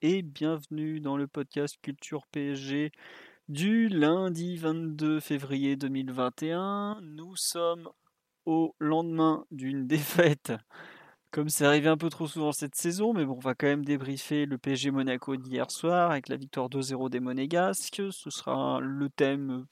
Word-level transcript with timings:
Et 0.00 0.22
bienvenue 0.22 1.00
dans 1.00 1.18
le 1.18 1.26
podcast 1.26 1.76
Culture 1.82 2.26
PSG 2.28 2.92
du 3.48 3.88
lundi 3.88 4.56
22 4.56 5.20
février 5.20 5.76
2021. 5.76 6.98
Nous 7.02 7.36
sommes 7.36 7.90
au 8.46 8.74
lendemain 8.78 9.44
d'une 9.50 9.86
défaite 9.86 10.52
comme 11.30 11.48
c'est 11.48 11.64
arrivé 11.64 11.88
un 11.88 11.96
peu 11.96 12.10
trop 12.10 12.26
souvent 12.26 12.52
cette 12.52 12.74
saison, 12.74 13.14
mais 13.14 13.24
bon, 13.24 13.36
on 13.36 13.38
va 13.38 13.54
quand 13.54 13.66
même 13.66 13.84
débriefer 13.84 14.44
le 14.44 14.58
PSG 14.58 14.90
Monaco 14.90 15.36
d'hier 15.36 15.70
soir 15.70 16.10
avec 16.10 16.28
la 16.28 16.36
victoire 16.36 16.68
2-0 16.68 17.08
des 17.08 17.20
Monégasques. 17.20 18.02
Ce 18.10 18.30
sera 18.30 18.80
le 18.80 19.08
thème, 19.08 19.64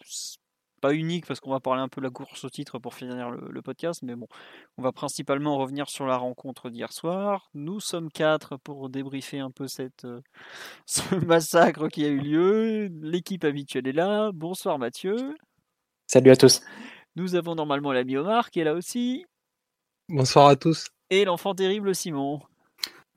pas 0.80 0.94
unique 0.94 1.26
parce 1.26 1.40
qu'on 1.40 1.50
va 1.50 1.60
parler 1.60 1.82
un 1.82 1.88
peu 1.88 2.00
de 2.00 2.06
la 2.06 2.10
course 2.10 2.44
au 2.44 2.50
titre 2.50 2.78
pour 2.78 2.94
finir 2.94 3.30
le, 3.30 3.62
podcast, 3.62 4.02
mais 4.02 4.16
bon, 4.16 4.26
on 4.78 4.82
va 4.82 4.92
principalement 4.92 5.58
revenir 5.58 5.88
sur 5.88 6.06
la 6.06 6.16
rencontre 6.16 6.70
d'hier 6.70 6.92
soir. 6.92 7.50
Nous 7.54 7.80
sommes 7.80 8.10
quatre 8.10 8.56
pour 8.56 8.88
débriefer 8.88 9.38
un 9.38 9.50
peu 9.50 9.68
cette, 9.68 10.04
euh, 10.04 10.20
ce 10.86 11.14
massacre 11.14 11.88
qui 11.88 12.04
a 12.04 12.08
eu 12.08 12.18
lieu. 12.20 12.88
L'équipe 13.00 13.44
habituelle 13.44 13.86
est 13.86 13.92
là. 13.92 14.30
Bonsoir 14.32 14.78
Mathieu. 14.78 15.36
Salut 16.06 16.30
à 16.30 16.36
tous. 16.36 16.62
Nous 17.16 17.34
avons 17.34 17.54
normalement 17.54 17.92
l'ami 17.92 18.16
Omar 18.16 18.50
qui 18.50 18.60
est 18.60 18.64
là 18.64 18.74
aussi. 18.74 19.24
Bonsoir 20.08 20.48
à 20.48 20.56
tous 20.56 20.88
et 21.10 21.24
l'enfant 21.24 21.54
terrible 21.54 21.94
Simon. 21.94 22.40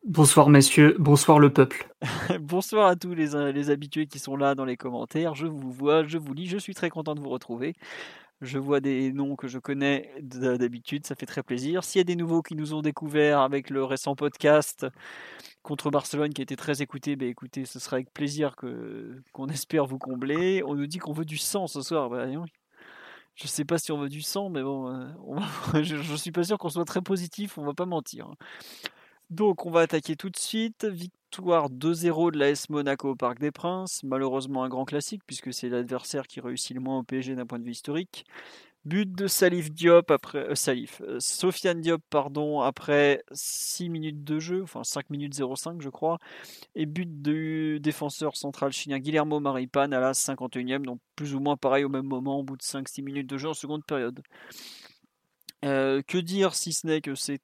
Bonsoir 0.06 0.50
messieurs, 0.50 0.98
bonsoir 1.00 1.40
le 1.40 1.54
peuple. 1.54 1.88
bonsoir 2.42 2.88
à 2.88 2.96
tous 2.98 3.14
les, 3.14 3.54
les, 3.54 3.70
habitués 3.70 4.06
qui 4.06 4.20
sont 4.20 4.36
là 4.36 4.54
dans 4.54 4.66
les 4.66 4.76
commentaires. 4.76 5.34
Je 5.34 5.48
vous 5.48 5.72
vois, 5.72 6.04
je 6.06 6.18
vous 6.18 6.34
lis, 6.34 6.48
je 6.48 6.58
suis 6.58 6.74
très 6.74 6.90
content 6.90 7.16
de 7.16 7.22
vous 7.22 7.30
retrouver. 7.30 7.74
Je 8.42 8.58
vois 8.60 8.82
des 8.82 9.14
noms 9.14 9.38
que 9.38 9.48
je 9.48 9.60
connais 9.60 10.12
d'habitude, 10.22 11.08
ça 11.08 11.16
fait 11.16 11.26
très 11.26 11.42
plaisir. 11.42 11.86
S'il 11.86 12.00
y 12.00 12.02
a 12.02 12.04
des 12.04 12.18
nouveaux 12.18 12.42
qui 12.42 12.56
nous 12.56 12.74
ont 12.74 12.82
découvert 12.82 13.40
avec 13.40 13.70
le 13.70 13.86
récent 13.86 14.14
podcast 14.14 14.86
contre 15.62 15.90
Barcelone 15.90 16.34
qui 16.34 16.42
a 16.42 16.44
été 16.44 16.58
très 16.58 16.82
écouté, 16.82 17.16
ben 17.16 17.30
écoutez, 17.30 17.64
ce 17.64 17.80
sera 17.80 17.96
avec 17.96 18.12
plaisir 18.12 18.58
qu'on 18.58 19.48
espère 19.48 19.86
vous 19.86 20.00
combler. 20.00 20.64
On 20.66 20.76
nous 20.76 20.88
dit 20.88 20.98
qu'on 20.98 21.14
veut 21.14 21.24
du 21.24 21.38
sang 21.38 21.68
ce 21.68 21.82
soir. 21.82 22.10
Ben, 22.10 22.46
je 23.36 23.48
sais 23.48 23.64
pas 23.64 23.78
si 23.78 23.94
on 23.94 23.98
veut 23.98 24.10
du 24.10 24.22
sang, 24.22 24.50
mais 24.50 24.64
bon, 24.64 24.90
euh, 24.90 25.82
je, 25.82 25.96
ne 25.96 26.18
suis 26.18 26.32
pas 26.32 26.44
sûr 26.44 26.58
qu'on 26.58 26.68
soit 26.68 26.84
très 26.84 27.02
positif, 27.02 27.58
on 27.58 27.64
va 27.64 27.74
pas 27.74 27.86
mentir. 27.86 28.28
Donc 29.30 29.66
on 29.66 29.72
va 29.72 29.82
attaquer 29.82 30.16
tout 30.16 30.30
de 30.30 30.38
suite. 30.38 30.86
Victoire 30.86 31.70
2-0 31.70 32.32
de 32.32 32.38
l'AS 32.38 32.70
Monaco 32.70 33.10
au 33.10 33.16
Parc 33.16 33.40
des 33.40 33.52
Princes. 33.52 34.04
Malheureusement 34.04 34.64
un 34.64 34.70
grand 34.70 34.86
classique 34.86 35.24
puisque 35.26 35.54
c'est 35.54 35.70
l'adversaire 35.70 36.28
qui 36.28 36.40
réussit 36.40 36.76
le 36.76 36.82
moins 36.82 37.00
au 37.00 37.04
PSG 37.04 37.36
d'un 37.36 37.46
point 37.46 37.60
de 37.60 37.66
vue 37.66 37.72
historique. 37.72 38.26
But 38.86 39.10
de 39.14 39.28
Salif 39.28 39.72
Diop 39.72 40.12
après 40.12 40.40
euh, 40.40 40.56
Salif, 40.56 41.02
euh, 41.08 41.18
Sofiane 41.22 41.80
Diop 41.80 42.02
pardon 42.10 42.60
après 42.60 43.24
6 43.32 43.88
minutes 43.88 44.26
de 44.26 44.40
jeu, 44.40 44.62
enfin 44.62 44.84
5 44.84 45.10
minutes 45.10 45.34
05 45.36 45.82
je 45.82 45.88
crois, 45.88 46.18
et 46.76 46.86
but 46.86 47.22
du 47.22 47.80
défenseur 47.80 48.36
central 48.36 48.74
chilien 48.74 49.00
Guillermo 49.00 49.40
Maripan 49.40 49.94
à 49.94 50.02
la 50.02 50.12
51e, 50.12 50.82
donc 50.84 51.00
plus 51.16 51.34
ou 51.34 51.40
moins 51.40 51.56
pareil 51.56 51.86
au 51.86 51.90
même 51.90 52.06
moment 52.06 52.40
au 52.40 52.44
bout 52.44 52.58
de 52.58 52.62
5-6 52.62 53.04
minutes 53.04 53.28
de 53.28 53.38
jeu 53.38 53.48
en 53.48 53.54
seconde 53.54 53.86
période. 53.86 54.22
Euh, 55.64 56.02
que 56.06 56.18
dire 56.18 56.54
si 56.54 56.74
ce 56.74 56.86
n'est 56.86 57.00
que 57.00 57.16
c'est 57.16 57.40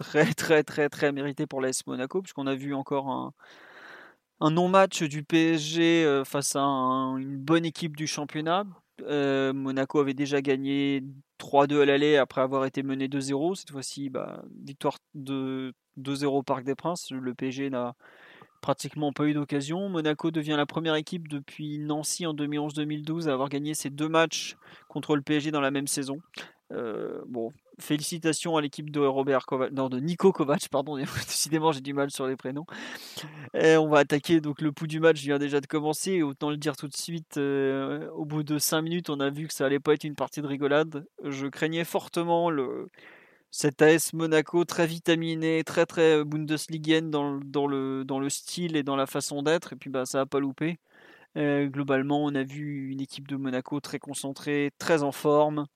très 0.00 0.32
très 0.34 0.62
très 0.62 0.88
très 0.88 1.12
mérité 1.12 1.46
pour 1.46 1.60
l'AS 1.60 1.86
Monaco 1.86 2.22
puisqu'on 2.22 2.46
a 2.46 2.54
vu 2.54 2.74
encore 2.74 3.08
un, 3.08 4.50
non-match 4.50 5.02
du 5.02 5.22
PSG 5.22 6.22
face 6.24 6.56
à 6.56 6.62
une 6.62 7.36
bonne 7.36 7.66
équipe 7.66 7.94
du 7.94 8.06
championnat 8.06 8.64
euh, 9.06 9.52
Monaco 9.52 10.00
avait 10.00 10.14
déjà 10.14 10.40
gagné 10.40 11.02
3-2 11.38 11.82
à 11.82 11.84
l'aller 11.84 12.16
après 12.16 12.40
avoir 12.40 12.64
été 12.64 12.82
mené 12.82 13.08
2-0. 13.08 13.54
Cette 13.54 13.70
fois-ci, 13.70 14.10
bah, 14.10 14.42
victoire 14.64 14.98
de 15.14 15.72
2-0 15.98 16.26
au 16.26 16.42
Parc 16.42 16.64
des 16.64 16.74
Princes. 16.74 17.10
Le 17.10 17.34
PSG 17.34 17.70
n'a 17.70 17.94
pratiquement 18.60 19.12
pas 19.12 19.26
eu 19.26 19.34
d'occasion. 19.34 19.88
Monaco 19.88 20.30
devient 20.30 20.56
la 20.56 20.66
première 20.66 20.94
équipe 20.94 21.28
depuis 21.28 21.78
Nancy 21.78 22.26
en 22.26 22.34
2011-2012 22.34 23.28
à 23.28 23.32
avoir 23.32 23.48
gagné 23.48 23.74
ces 23.74 23.90
deux 23.90 24.08
matchs 24.08 24.56
contre 24.88 25.16
le 25.16 25.22
PSG 25.22 25.50
dans 25.50 25.60
la 25.60 25.70
même 25.70 25.86
saison. 25.86 26.18
Euh, 26.72 27.20
bon, 27.26 27.52
félicitations 27.80 28.56
à 28.56 28.60
l'équipe 28.60 28.90
de 28.90 29.00
Robert 29.00 29.46
Kovac, 29.46 29.72
de 29.72 30.00
Nico 30.00 30.32
Kovac, 30.32 30.68
pardon, 30.70 30.96
décidément 31.26 31.72
j'ai 31.72 31.80
du 31.80 31.94
mal 31.94 32.10
sur 32.10 32.26
les 32.26 32.36
prénoms. 32.36 32.66
Et 33.54 33.76
on 33.76 33.88
va 33.88 33.98
attaquer, 33.98 34.40
donc 34.40 34.60
le 34.60 34.72
pouls 34.72 34.86
du 34.86 35.00
match 35.00 35.20
vient 35.20 35.38
déjà 35.38 35.60
de 35.60 35.66
commencer, 35.66 36.22
autant 36.22 36.50
le 36.50 36.56
dire 36.56 36.76
tout 36.76 36.88
de 36.88 36.96
suite, 36.96 37.36
euh, 37.36 38.08
au 38.10 38.24
bout 38.24 38.42
de 38.42 38.58
5 38.58 38.82
minutes, 38.82 39.10
on 39.10 39.20
a 39.20 39.30
vu 39.30 39.46
que 39.46 39.54
ça 39.54 39.66
allait 39.66 39.80
pas 39.80 39.94
être 39.94 40.04
une 40.04 40.14
partie 40.14 40.42
de 40.42 40.46
rigolade. 40.46 41.06
Je 41.24 41.46
craignais 41.46 41.84
fortement 41.84 42.50
le, 42.50 42.88
cet 43.50 43.82
AS 43.82 44.12
Monaco 44.12 44.64
très 44.64 44.86
vitaminé, 44.86 45.64
très 45.64 45.86
très 45.86 46.24
Bundesligaen 46.24 47.10
dans, 47.10 47.40
dans, 47.44 47.66
le, 47.66 48.04
dans 48.04 48.20
le 48.20 48.30
style 48.30 48.76
et 48.76 48.82
dans 48.82 48.96
la 48.96 49.06
façon 49.06 49.42
d'être, 49.42 49.72
et 49.72 49.76
puis 49.76 49.90
bah, 49.90 50.06
ça 50.06 50.20
a 50.20 50.26
pas 50.26 50.40
loupé. 50.40 50.78
Euh, 51.36 51.66
globalement, 51.66 52.24
on 52.24 52.34
a 52.34 52.42
vu 52.42 52.90
une 52.90 53.00
équipe 53.00 53.28
de 53.28 53.36
Monaco 53.36 53.80
très 53.80 53.98
concentrée, 53.98 54.72
très 54.78 55.02
en 55.02 55.12
forme, 55.12 55.66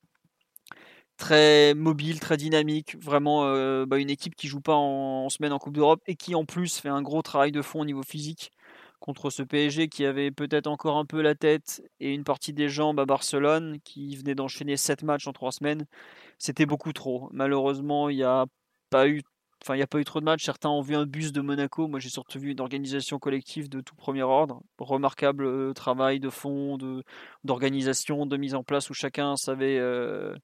très 1.17 1.75
mobile, 1.75 2.21
très 2.21 2.37
dynamique, 2.37 2.97
vraiment 3.03 3.45
euh, 3.45 3.87
bah, 3.87 3.99
une 3.99 4.11
équipe 4.11 4.35
qui 4.35 4.49
joue 4.49 4.61
pas 4.61 4.75
en, 4.75 5.29
semaine 5.29 5.53
en 5.53 5.59
Coupe 5.59 5.75
d'Europe 5.75 6.03
et 6.07 6.17
qui 6.17 6.35
en 6.35 6.45
plus 6.45 6.79
fait 6.79 6.89
un 6.89 7.03
gros 7.03 7.23
travail 7.23 7.53
de 7.53 7.63
fond 7.63 7.81
au 7.81 7.85
niveau 7.85 8.03
physique 8.03 8.51
contre 9.01 9.31
ce 9.31 9.43
PSG 9.43 9.89
qui 9.89 10.07
avait 10.07 10.31
peut-être 10.31 10.67
encore 10.67 10.97
un 10.97 11.05
peu 11.05 11.21
la 11.21 11.35
tête 11.35 11.83
et 12.01 12.15
une 12.15 12.25
partie 12.25 12.55
des 12.55 12.69
jambes 12.71 12.99
à 13.01 13.05
Barcelone, 13.05 13.79
qui 13.85 14.17
venait 14.17 14.35
d'enchaîner 14.35 14.77
7 14.79 15.03
matchs 15.03 15.27
en 15.27 15.33
3 15.33 15.53
semaines. 15.53 15.87
C'était 16.39 16.67
beaucoup 16.67 16.93
trop. 16.95 17.29
Malheureusement, 17.33 18.09
il 18.09 18.17
n'y 18.17 18.23
a 18.23 18.47
pas 18.91 19.09
eu 19.09 19.23
Enfin, 19.65 19.77
il 19.77 19.83
a 19.83 19.87
pas 19.87 19.99
eu 19.99 20.05
trop 20.05 20.21
de 20.21 20.27
matchs. 20.27 20.45
Certains 20.45 20.69
ont 20.69 20.83
vu 20.83 20.95
un 20.95 21.07
bus 21.07 21.33
de 21.33 21.41
Monaco. 21.41 21.89
Moi, 21.89 21.99
j'ai 21.99 22.11
surtout 22.11 22.39
vu 22.39 22.51
une 22.51 22.61
organisation 22.61 23.19
collective 23.19 23.71
de 23.71 23.81
tout 23.81 23.95
premier 23.95 24.23
ordre. 24.23 24.63
Remarquable 24.79 25.47
euh, 25.47 25.73
travail 25.73 26.21
de 26.21 26.29
fond, 26.29 26.77
d'organisation, 27.45 28.27
de, 28.27 28.37
mise 28.37 28.55
en 28.55 28.63
place 28.63 28.91
où 28.91 28.95
chacun 28.95 29.37
savait 29.37 29.79
euh, 29.79 30.35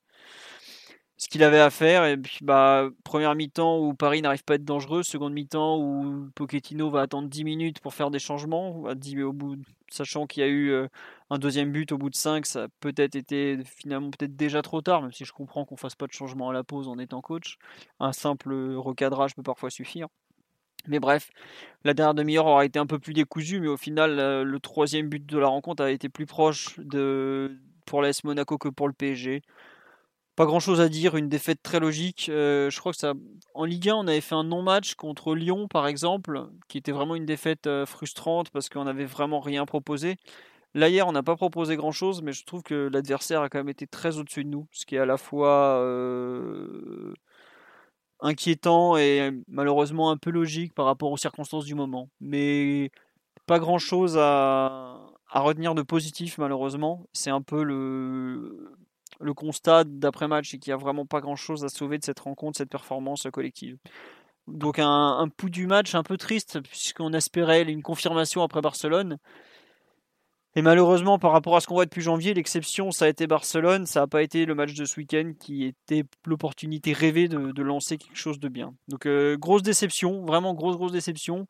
ce 1.21 1.29
qu'il 1.29 1.45
avait 1.45 1.61
à 1.61 1.69
faire. 1.69 2.07
Et 2.07 2.17
puis, 2.17 2.39
bah, 2.41 2.89
première 3.05 3.35
mi-temps 3.35 3.79
où 3.79 3.93
Paris 3.93 4.23
n'arrive 4.23 4.43
pas 4.43 4.55
à 4.55 4.57
être 4.57 4.65
dangereux, 4.65 5.03
seconde 5.03 5.35
mi-temps 5.35 5.79
où 5.79 6.31
Pochettino 6.35 6.89
va 6.89 7.03
attendre 7.03 7.29
10 7.29 7.45
minutes 7.45 7.81
pour 7.81 7.93
faire 7.93 8.11
des 8.11 8.19
changements, 8.19 8.85
au 8.85 9.33
bout, 9.35 9.57
sachant 9.91 10.27
qu'il 10.27 10.43
y 10.43 10.47
a 10.47 10.49
eu 10.49 10.71
euh, 10.71 10.89
un 11.29 11.39
deuxième 11.39 11.73
but 11.73 11.93
au 11.93 11.99
bout 11.99 12.09
de 12.09 12.17
5, 12.17 12.47
ça 12.47 12.65
a 12.65 12.69
peut-être 12.81 13.17
été 13.17 13.59
finalement 13.67 14.11
peut-être 14.11 14.35
déjà 14.35 14.63
trop 14.63 14.81
tard, 14.81 15.03
même 15.03 15.13
si 15.13 15.27
je 15.27 15.33
comprends 15.35 15.67
qu'on 15.67 15.77
fasse 15.77 15.95
pas 15.95 16.07
de 16.07 16.13
changement 16.13 16.49
à 16.49 16.53
la 16.55 16.65
pause 16.65 16.89
en 16.89 16.99
étant 16.99 17.21
coach. 17.21 17.59
Un 18.01 18.13
simple 18.13 18.55
recadrage 18.77 19.35
peut 19.35 19.43
parfois 19.43 19.69
suffire. 19.69 20.09
Mais 20.87 21.01
bref, 21.01 21.29
la 21.85 21.93
dernière 21.93 22.15
demi-heure 22.15 22.47
aura 22.47 22.65
été 22.65 22.79
un 22.79 22.87
peu 22.87 22.99
plus 22.99 23.13
décousue, 23.13 23.61
mais 23.61 23.69
au 23.69 23.77
final, 23.77 24.19
euh, 24.19 24.43
le 24.43 24.59
troisième 24.59 25.11
but 25.11 25.27
de 25.27 25.39
la 25.39 25.49
rencontre 25.49 25.83
a 25.83 25.91
été 25.91 26.09
plus 26.09 26.25
proche 26.25 26.79
de, 26.79 27.59
pour 27.85 28.01
l'AS 28.01 28.25
Monaco 28.25 28.57
que 28.57 28.71
pour 28.71 28.89
le 28.89 28.95
PSG. 28.95 29.43
Pas 30.41 30.47
grand 30.47 30.59
chose 30.59 30.81
à 30.81 30.89
dire, 30.89 31.17
une 31.17 31.29
défaite 31.29 31.63
très 31.63 31.81
logique. 31.81 32.31
Euh, 32.31 32.71
je 32.71 32.81
crois 32.81 32.93
que 32.93 32.99
ça. 32.99 33.13
En 33.53 33.67
Ligue 33.67 33.91
1, 33.91 33.95
on 33.95 34.07
avait 34.07 34.23
fait 34.23 34.35
un 34.35 34.45
non-match 34.45 34.95
contre 34.95 35.35
Lyon, 35.35 35.69
par 35.69 35.87
exemple, 35.87 36.49
qui 36.67 36.79
était 36.79 36.93
vraiment 36.93 37.15
une 37.15 37.27
défaite 37.27 37.67
euh, 37.67 37.85
frustrante 37.85 38.49
parce 38.49 38.71
qu'on 38.71 38.85
n'avait 38.85 39.05
vraiment 39.05 39.41
rien 39.41 39.67
proposé. 39.67 40.17
Là, 40.73 40.89
hier, 40.89 41.07
on 41.07 41.13
n'a 41.13 41.23
pas 41.23 41.37
proposé 41.37 41.77
grand 41.77 41.93
chose, 41.93 42.23
mais 42.23 42.33
je 42.33 42.47
trouve 42.47 42.63
que 42.63 42.89
l'adversaire 42.91 43.43
a 43.43 43.51
quand 43.51 43.59
même 43.59 43.69
été 43.69 43.87
très 43.87 44.17
au-dessus 44.17 44.45
de 44.45 44.49
nous, 44.49 44.67
ce 44.73 44.87
qui 44.87 44.95
est 44.95 44.99
à 44.99 45.05
la 45.05 45.19
fois 45.19 45.79
euh, 45.83 47.13
inquiétant 48.21 48.97
et 48.97 49.33
malheureusement 49.47 50.11
un 50.11 50.17
peu 50.17 50.31
logique 50.31 50.73
par 50.73 50.87
rapport 50.87 51.13
aux 51.13 51.19
circonstances 51.19 51.67
du 51.67 51.75
moment. 51.75 52.09
Mais 52.23 52.91
pas 53.45 53.59
grand 53.59 53.79
chose 53.79 54.17
à, 54.19 55.01
à 55.29 55.41
retenir 55.41 55.75
de 55.75 55.83
positif, 55.83 56.39
malheureusement. 56.39 57.05
C'est 57.13 57.29
un 57.29 57.43
peu 57.43 57.63
le 57.63 58.80
le 59.21 59.35
constat 59.35 59.85
d'après-match 59.85 60.55
et 60.55 60.59
qu'il 60.59 60.71
n'y 60.71 60.75
a 60.75 60.79
vraiment 60.79 61.07
pas 61.07 61.21
grand-chose 61.21 61.65
à 61.65 61.69
sauver 61.69 61.99
de 61.99 62.05
cette 62.05 62.21
rencontre, 62.21 62.59
cette 62.59 62.71
performance 62.71 63.27
collective. 63.33 63.77
Donc 64.47 64.79
un, 64.79 64.87
un 64.87 65.29
du 65.45 65.67
match 65.67 65.95
un 65.95 66.03
peu 66.03 66.17
triste 66.17 66.61
puisqu'on 66.61 67.13
espérait 67.13 67.63
une 67.63 67.83
confirmation 67.83 68.43
après 68.43 68.61
Barcelone. 68.61 69.19
Et 70.57 70.63
malheureusement, 70.63 71.19
par 71.19 71.31
rapport 71.31 71.55
à 71.55 71.61
ce 71.61 71.69
qu'on 71.69 71.75
voit 71.75 71.85
depuis 71.85 72.01
janvier, 72.01 72.35
l'exception, 72.35 72.91
ça 72.91 73.05
a 73.05 73.09
été 73.09 73.29
Barcelone. 73.29 73.87
Ça 73.87 74.01
n'a 74.01 74.07
pas 74.09 74.23
été 74.23 74.47
le 74.47 74.57
match 74.57 74.75
de 74.75 74.85
ce 74.85 74.99
week-end 74.99 75.33
qui 75.39 75.65
était 75.65 76.03
l'opportunité 76.27 76.93
rêvée 76.93 77.29
de, 77.29 77.63
lancer 77.63 77.99
quelque 77.99 78.17
chose 78.17 78.41
de 78.41 78.49
bien. 78.49 78.75
Donc, 78.89 79.07
euh, 79.07 79.37
grosse 79.37 79.63
déception, 79.63 80.25
vraiment 80.25 80.55
grosse, 80.55 80.77
grosse 80.77 80.91
déception. 80.91 81.47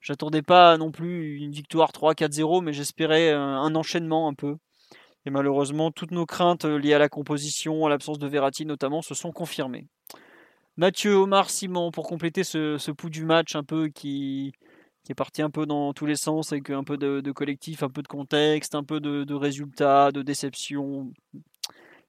J'attendais 0.00 0.40
pas 0.40 0.78
non 0.78 0.90
plus 0.90 1.36
une 1.36 1.52
victoire 1.52 1.92
3-4-0, 1.92 2.62
mais 2.62 2.72
j'espérais 2.72 3.30
un, 3.30 3.74
enchaînement 3.74 4.28
un 4.28 4.34
peu. 4.34 4.56
Et 5.26 5.30
malheureusement, 5.30 5.90
toutes 5.90 6.12
nos 6.12 6.26
craintes 6.26 6.64
euh, 6.64 6.78
liées 6.78 6.94
à 6.94 6.98
la 6.98 7.08
composition, 7.08 7.84
à 7.84 7.88
l'absence 7.88 8.18
de 8.18 8.26
Verratti 8.26 8.64
notamment, 8.64 9.02
se 9.02 9.14
sont 9.14 9.32
confirmées. 9.32 9.86
Mathieu, 10.76 11.14
Omar, 11.14 11.50
Simon, 11.50 11.90
pour 11.90 12.06
compléter 12.06 12.42
ce, 12.42 12.78
ce 12.78 12.90
pouls 12.90 13.10
du 13.10 13.24
match 13.24 13.54
un 13.54 13.64
peu 13.64 13.88
qui, 13.88 14.52
est 15.08 15.14
parti 15.14 15.42
un 15.42 15.50
peu 15.50 15.66
dans 15.66 15.92
tous 15.92 16.06
les 16.06 16.16
sens 16.16 16.52
avec 16.52 16.70
un 16.70 16.84
peu 16.84 16.96
de, 16.96 17.32
collectif, 17.32 17.82
un 17.82 17.90
peu 17.90 18.02
de 18.02 18.08
contexte, 18.08 18.74
un 18.74 18.84
peu 18.84 19.00
de, 19.00 19.34
résultats, 19.34 20.10
de 20.12 20.22
déception. 20.22 21.12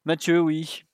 Mathieu, 0.05 0.39
oui. 0.39 0.85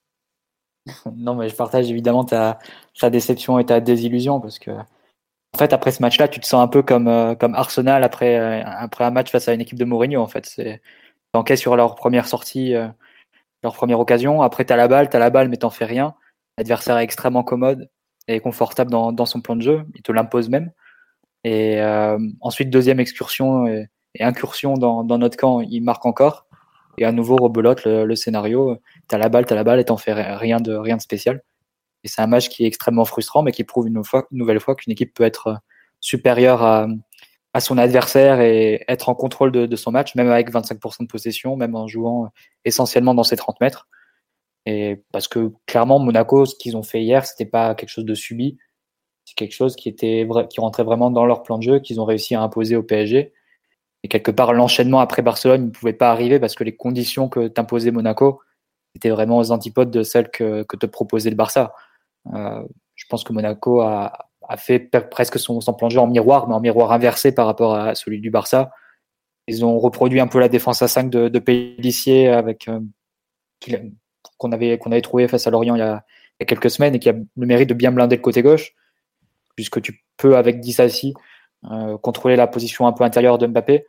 Non, 1.16 1.34
mais 1.34 1.48
je 1.48 1.54
partage 1.54 1.90
évidemment 1.90 2.24
ta, 2.24 2.58
ta 2.98 3.10
déception 3.10 3.58
et 3.58 3.66
ta 3.66 3.80
désillusion 3.80 4.40
parce 4.40 4.58
que, 4.58 4.70
en 4.70 5.58
fait, 5.58 5.72
après 5.72 5.92
ce 5.92 6.02
match-là, 6.02 6.28
tu 6.28 6.40
te 6.40 6.46
sens 6.46 6.62
un 6.62 6.68
peu 6.68 6.82
comme, 6.82 7.08
euh, 7.08 7.34
comme 7.34 7.54
Arsenal 7.54 8.02
après, 8.04 8.38
euh, 8.38 8.62
après 8.64 9.04
un 9.04 9.10
match 9.10 9.30
face 9.30 9.48
à 9.48 9.54
une 9.54 9.60
équipe 9.60 9.78
de 9.78 9.84
Mourinho. 9.84 10.20
En 10.20 10.26
fait, 10.28 10.46
c'est 10.46 10.80
enquête 11.34 11.58
sur 11.58 11.76
leur 11.76 11.94
première 11.94 12.26
sortie, 12.26 12.74
euh, 12.74 12.88
leur 13.62 13.74
première 13.74 14.00
occasion. 14.00 14.42
Après, 14.42 14.64
tu 14.64 14.72
as 14.72 14.76
la 14.76 14.88
balle, 14.88 15.10
tu 15.10 15.16
as 15.16 15.20
la 15.20 15.30
balle, 15.30 15.48
mais 15.48 15.56
t'en 15.56 15.70
fais 15.70 15.84
rien. 15.84 16.14
L'adversaire 16.56 16.98
est 16.98 17.04
extrêmement 17.04 17.44
commode 17.44 17.90
et 18.26 18.40
confortable 18.40 18.90
dans, 18.90 19.26
son 19.26 19.40
plan 19.40 19.56
de 19.56 19.62
jeu. 19.62 19.84
Il 19.94 20.02
te 20.02 20.12
l'impose 20.12 20.48
même. 20.48 20.72
Et 21.44 21.80
euh, 21.80 22.18
ensuite, 22.40 22.70
deuxième 22.70 23.00
excursion 23.00 23.66
et, 23.66 23.88
incursion 24.20 24.74
dans, 24.74 25.04
notre 25.04 25.36
camp, 25.36 25.60
il 25.60 25.80
marque 25.82 26.04
encore. 26.04 26.46
Et 26.98 27.04
à 27.04 27.12
nouveau, 27.12 27.36
rebelote 27.36 27.84
le, 27.84 28.14
scénario. 28.16 28.76
T'as 29.06 29.18
la 29.18 29.28
balle, 29.28 29.46
t'as 29.46 29.54
la 29.54 29.64
balle 29.64 29.78
et 29.78 29.84
t'en 29.84 29.96
fais 29.96 30.12
rien 30.12 30.60
de, 30.60 30.74
rien 30.74 30.96
de 30.96 31.02
spécial. 31.02 31.42
Et 32.04 32.08
c'est 32.08 32.20
un 32.20 32.26
match 32.26 32.48
qui 32.48 32.64
est 32.64 32.66
extrêmement 32.66 33.04
frustrant, 33.04 33.42
mais 33.42 33.52
qui 33.52 33.64
prouve 33.64 33.86
une, 33.88 34.02
nouvelle 34.32 34.60
fois 34.60 34.74
qu'une 34.74 34.92
équipe 34.92 35.14
peut 35.14 35.24
être 35.24 35.58
supérieure 36.00 36.62
à, 36.62 36.86
à, 37.52 37.60
son 37.60 37.78
adversaire 37.78 38.40
et 38.40 38.84
être 38.88 39.08
en 39.08 39.14
contrôle 39.14 39.52
de, 39.52 39.76
son 39.76 39.90
match, 39.90 40.14
même 40.14 40.30
avec 40.30 40.50
25% 40.52 41.02
de 41.02 41.06
possession, 41.06 41.56
même 41.56 41.74
en 41.74 41.86
jouant 41.86 42.30
essentiellement 42.64 43.14
dans 43.14 43.24
ses 43.24 43.36
30 43.36 43.60
mètres. 43.60 43.88
Et 44.66 45.02
parce 45.12 45.28
que 45.28 45.52
clairement, 45.66 45.98
Monaco, 45.98 46.44
ce 46.44 46.54
qu'ils 46.56 46.76
ont 46.76 46.82
fait 46.82 47.02
hier, 47.02 47.24
c'était 47.26 47.46
pas 47.46 47.74
quelque 47.74 47.90
chose 47.90 48.04
de 48.04 48.14
subi 48.14 48.58
c'est 49.28 49.34
quelque 49.34 49.52
chose 49.52 49.76
qui 49.76 49.90
était 49.90 50.26
qui 50.48 50.60
rentrait 50.60 50.84
vraiment 50.84 51.10
dans 51.10 51.26
leur 51.26 51.42
plan 51.42 51.58
de 51.58 51.62
jeu, 51.62 51.80
qu'ils 51.80 52.00
ont 52.00 52.06
réussi 52.06 52.34
à 52.34 52.40
imposer 52.40 52.76
au 52.76 52.82
PSG. 52.82 53.34
Et 54.02 54.08
quelque 54.08 54.30
part, 54.30 54.54
l'enchaînement 54.54 55.00
après 55.00 55.20
Barcelone 55.20 55.66
ne 55.66 55.70
pouvait 55.70 55.92
pas 55.92 56.10
arriver 56.10 56.40
parce 56.40 56.54
que 56.54 56.64
les 56.64 56.74
conditions 56.74 57.28
que 57.28 57.48
t'imposait 57.48 57.90
Monaco 57.90 58.40
étaient 58.94 59.10
vraiment 59.10 59.36
aux 59.36 59.50
antipodes 59.52 59.90
de 59.90 60.02
celles 60.02 60.30
que, 60.30 60.62
que 60.62 60.78
te 60.78 60.86
proposait 60.86 61.28
le 61.28 61.36
Barça. 61.36 61.74
Euh, 62.32 62.62
je 62.94 63.04
pense 63.10 63.22
que 63.22 63.34
Monaco 63.34 63.82
a, 63.82 64.27
a 64.48 64.56
fait 64.56 64.78
presque 65.10 65.38
son, 65.38 65.60
son, 65.60 65.72
en 65.72 66.06
miroir, 66.06 66.48
mais 66.48 66.54
en 66.54 66.60
miroir 66.60 66.92
inversé 66.92 67.32
par 67.32 67.46
rapport 67.46 67.74
à 67.74 67.94
celui 67.94 68.20
du 68.20 68.30
Barça. 68.30 68.70
Ils 69.46 69.64
ont 69.64 69.78
reproduit 69.78 70.20
un 70.20 70.26
peu 70.26 70.40
la 70.40 70.48
défense 70.48 70.82
à 70.82 70.88
5 70.88 71.10
de, 71.10 71.28
de 71.28 71.38
Pellissier 71.38 72.28
avec 72.28 72.68
euh, 72.68 72.80
qu'on 74.38 74.52
avait 74.52 74.78
qu'on 74.78 74.92
avait 74.92 75.00
trouvé 75.02 75.26
face 75.26 75.46
à 75.46 75.50
Lorient 75.50 75.74
il 75.74 75.80
y, 75.80 75.82
a, 75.82 76.04
il 76.38 76.42
y 76.42 76.44
a 76.44 76.46
quelques 76.46 76.70
semaines 76.70 76.94
et 76.94 76.98
qui 76.98 77.08
a 77.08 77.12
le 77.12 77.46
mérite 77.46 77.68
de 77.68 77.74
bien 77.74 77.92
blinder 77.92 78.16
le 78.16 78.22
côté 78.22 78.42
gauche 78.42 78.74
puisque 79.58 79.82
tu 79.82 80.04
peux, 80.16 80.36
avec 80.36 80.60
Dissassi, 80.60 81.14
euh, 81.68 81.98
contrôler 81.98 82.36
la 82.36 82.46
position 82.46 82.86
un 82.86 82.92
peu 82.92 83.02
intérieure 83.02 83.38
de 83.38 83.48
Mbappé, 83.48 83.86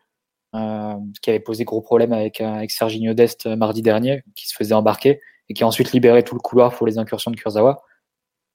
euh, 0.56 0.96
qui 1.22 1.30
avait 1.30 1.40
posé 1.40 1.64
gros 1.64 1.80
problème 1.80 2.12
avec, 2.12 2.42
euh, 2.42 2.52
avec 2.52 2.72
Serginho 2.72 3.14
Dest 3.14 3.46
mardi 3.46 3.84
dernier, 3.84 4.24
qui 4.36 4.48
se 4.48 4.56
faisait 4.56 4.74
embarquer 4.74 5.20
et 5.48 5.54
qui 5.54 5.64
a 5.64 5.68
ensuite 5.68 5.92
libéré 5.92 6.24
tout 6.24 6.34
le 6.34 6.40
couloir 6.40 6.74
pour 6.74 6.88
les 6.88 6.98
incursions 6.98 7.30
de 7.30 7.36
Kurzawa. 7.36 7.84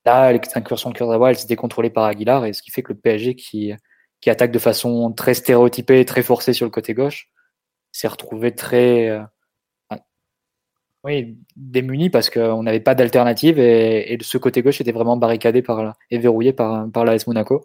Là, 0.07 0.33
les 0.33 0.41
incursions 0.55 0.91
de 0.91 0.97
Kurzawa, 0.97 1.33
étaient 1.33 1.57
contrôlées 1.57 1.91
par 1.91 2.05
Aguilar, 2.05 2.45
et 2.45 2.53
ce 2.53 2.63
qui 2.63 2.71
fait 2.71 2.83
que 2.83 2.93
le 2.93 2.99
PSG, 2.99 3.37
qui, 3.37 3.73
qui 4.21 4.31
attaque 4.31 4.53
de 4.53 4.59
façon 4.59 5.13
très 5.13 5.35
stéréotypée 5.35 6.05
très 6.05 6.23
forcée 6.23 6.53
sur 6.53 6.67
le 6.67 6.71
côté 6.71 6.95
gauche, 6.95 7.31
s'est 7.93 8.09
retrouvé 8.09 8.55
très, 8.55 9.21
oui, 11.05 11.37
démunis 11.55 12.09
parce 12.09 12.31
qu'on 12.31 12.63
n'avait 12.63 12.81
pas 12.81 12.95
d'alternative 12.95 13.59
et, 13.59 14.19
ce 14.23 14.39
côté 14.39 14.63
gauche 14.63 14.81
était 14.81 14.93
vraiment 14.93 15.19
barricadé 15.19 15.61
par, 15.61 15.95
et 16.11 16.19
verrouillé 16.19 16.55
par, 16.55 16.91
par 16.91 17.05
l'AS 17.05 17.27
Monaco. 17.27 17.63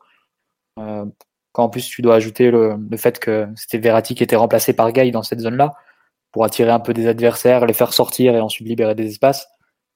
Euh, 0.78 1.06
quand 1.54 1.64
en 1.64 1.70
plus 1.70 1.88
tu 1.88 2.02
dois 2.02 2.16
ajouter 2.16 2.52
le, 2.52 2.76
le 2.90 2.98
fait 2.98 3.18
que 3.20 3.48
c'était 3.56 3.78
Verratti 3.78 4.14
qui 4.14 4.24
était 4.24 4.36
remplacé 4.36 4.74
par 4.74 4.92
Gay 4.92 5.12
dans 5.12 5.24
cette 5.24 5.40
zone-là 5.40 5.74
pour 6.32 6.44
attirer 6.44 6.72
un 6.72 6.82
peu 6.82 6.94
des 6.94 7.08
adversaires, 7.08 7.66
les 7.66 7.74
faire 7.74 7.94
sortir 7.94 8.36
et 8.36 8.42
ensuite 8.42 8.68
libérer 8.68 8.94
des 8.94 9.08
espaces. 9.08 9.48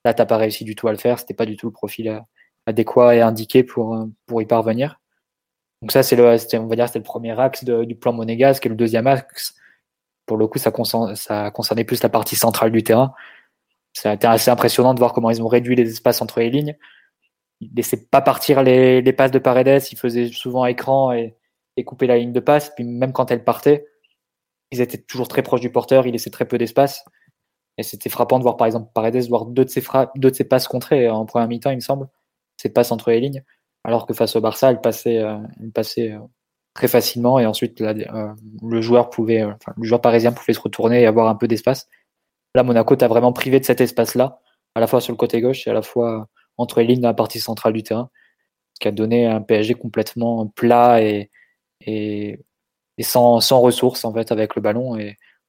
Là, 0.05 0.13
t'as 0.13 0.25
pas 0.25 0.37
réussi 0.37 0.63
du 0.63 0.75
tout 0.75 0.87
à 0.87 0.91
le 0.91 0.97
faire. 0.97 1.19
C'était 1.19 1.33
pas 1.33 1.45
du 1.45 1.55
tout 1.55 1.67
le 1.67 1.71
profil 1.71 2.09
euh, 2.09 2.19
adéquat 2.65 3.15
et 3.15 3.21
indiqué 3.21 3.63
pour, 3.63 3.95
euh, 3.95 4.05
pour 4.25 4.41
y 4.41 4.45
parvenir. 4.45 4.99
Donc 5.81 5.91
ça, 5.91 6.03
c'est 6.03 6.15
le, 6.15 6.23
on 6.23 6.67
va 6.67 6.75
dire, 6.75 6.87
c'était 6.87 6.99
le 6.99 7.03
premier 7.03 7.37
axe 7.39 7.65
du 7.65 7.95
plan 7.95 8.13
monégasque 8.13 8.65
et 8.65 8.69
le 8.69 8.75
deuxième 8.75 9.05
axe, 9.05 9.55
pour 10.25 10.37
le 10.37 10.47
coup, 10.47 10.57
ça, 10.57 10.71
ça 11.15 11.51
concernait 11.51 11.83
plus 11.83 12.01
la 12.01 12.09
partie 12.09 12.37
centrale 12.37 12.71
du 12.71 12.83
terrain. 12.83 13.13
Ça 13.93 14.11
a 14.11 14.13
été 14.13 14.25
assez 14.25 14.49
impressionnant 14.49 14.93
de 14.93 14.99
voir 14.99 15.13
comment 15.13 15.29
ils 15.29 15.41
ont 15.41 15.47
réduit 15.47 15.75
les 15.75 15.89
espaces 15.89 16.21
entre 16.21 16.39
les 16.39 16.49
lignes. 16.49 16.77
Ils 17.59 17.71
laissaient 17.75 18.05
pas 18.05 18.21
partir 18.21 18.63
les, 18.63 19.13
passes 19.13 19.31
de 19.31 19.39
Paredes, 19.39 19.83
ils 19.91 19.97
faisaient 19.97 20.29
souvent 20.29 20.65
écran 20.65 21.11
et, 21.11 21.35
et 21.75 21.85
la 22.07 22.17
ligne 22.17 22.31
de 22.31 22.39
passe. 22.39 22.71
Puis 22.75 22.85
même 22.85 23.11
quand 23.11 23.29
elles 23.29 23.43
partaient, 23.43 23.85
ils 24.71 24.81
étaient 24.81 24.97
toujours 24.97 25.27
très 25.27 25.43
proches 25.43 25.61
du 25.61 25.71
porteur, 25.71 26.07
ils 26.07 26.11
laissaient 26.11 26.31
très 26.31 26.45
peu 26.45 26.57
d'espace. 26.57 27.03
Et 27.77 27.83
c'était 27.83 28.09
frappant 28.09 28.37
de 28.37 28.43
voir 28.43 28.57
par 28.57 28.67
exemple 28.67 28.91
Paredes 28.93 29.27
voir 29.27 29.45
deux 29.45 29.65
de 29.65 29.69
ses 30.33 30.43
passes 30.43 30.67
contrées 30.67 31.09
en 31.09 31.25
première 31.25 31.47
mi-temps, 31.47 31.71
il 31.71 31.77
me 31.77 31.81
semble, 31.81 32.07
ses 32.57 32.69
passes 32.69 32.91
entre 32.91 33.11
les 33.11 33.19
lignes, 33.19 33.43
alors 33.83 34.05
que 34.05 34.13
face 34.13 34.35
au 34.35 34.41
Barça, 34.41 34.69
elle 34.71 34.81
passait, 34.81 35.19
euh, 35.19 35.37
euh, 35.97 36.19
très 36.73 36.87
facilement 36.87 37.39
et 37.39 37.45
ensuite 37.45 37.81
euh, 37.81 38.33
le 38.61 38.81
joueur 38.81 39.09
parisien 40.01 40.31
pouvait 40.31 40.53
se 40.53 40.59
retourner 40.59 41.01
et 41.01 41.05
avoir 41.05 41.27
un 41.27 41.35
peu 41.35 41.47
d'espace. 41.47 41.87
Là, 42.55 42.63
Monaco 42.63 42.95
t'a 42.95 43.07
vraiment 43.07 43.33
privé 43.33 43.59
de 43.59 43.65
cet 43.65 43.81
espace-là, 43.81 44.39
à 44.75 44.79
la 44.79 44.87
fois 44.87 45.01
sur 45.01 45.11
le 45.11 45.17
côté 45.17 45.41
gauche 45.41 45.67
et 45.67 45.71
à 45.71 45.73
la 45.73 45.81
fois 45.81 46.27
entre 46.57 46.81
les 46.81 46.87
lignes 46.87 47.01
dans 47.01 47.09
la 47.09 47.13
partie 47.13 47.39
centrale 47.39 47.73
du 47.73 47.83
terrain, 47.83 48.09
qui 48.79 48.87
a 48.87 48.91
donné 48.91 49.25
un 49.25 49.41
PSG 49.41 49.73
complètement 49.73 50.47
plat 50.47 51.01
et, 51.01 51.29
sans, 53.01 53.39
ressources 53.59 54.05
en 54.05 54.13
fait 54.13 54.31
avec 54.31 54.55
le 54.55 54.61
ballon. 54.61 54.97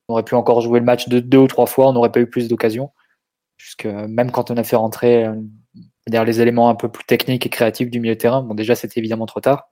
On 0.09 0.15
aurait 0.15 0.25
pu 0.25 0.35
encore 0.35 0.61
jouer 0.61 0.81
le 0.81 0.85
match 0.85 1.09
de 1.09 1.21
deux 1.21 1.39
ou 1.39 1.47
trois 1.47 1.67
fois, 1.67 1.89
on 1.89 1.93
n'aurait 1.93 2.12
pas 2.12 2.21
eu 2.21 2.29
plus 2.29 2.49
d'occasions. 2.49 2.93
Puisque 3.56 3.87
même 3.87 4.31
quand 4.31 4.51
on 4.51 4.56
a 4.56 4.65
fait 4.65 4.77
rentrer 4.77 5.27
euh, 5.27 5.35
les 6.25 6.41
éléments 6.41 6.69
un 6.69 6.75
peu 6.75 6.91
plus 6.91 7.05
techniques 7.05 7.47
et 7.47 7.51
créatifs 7.51 7.91
du 7.91 8.01
milieu 8.01 8.15
de 8.15 8.21
terrain, 8.21 8.43
bon 8.43 8.55
déjà 8.55 8.75
c'était 8.75 9.01
évidemment 9.01 9.27
trop 9.27 9.41
tard, 9.41 9.69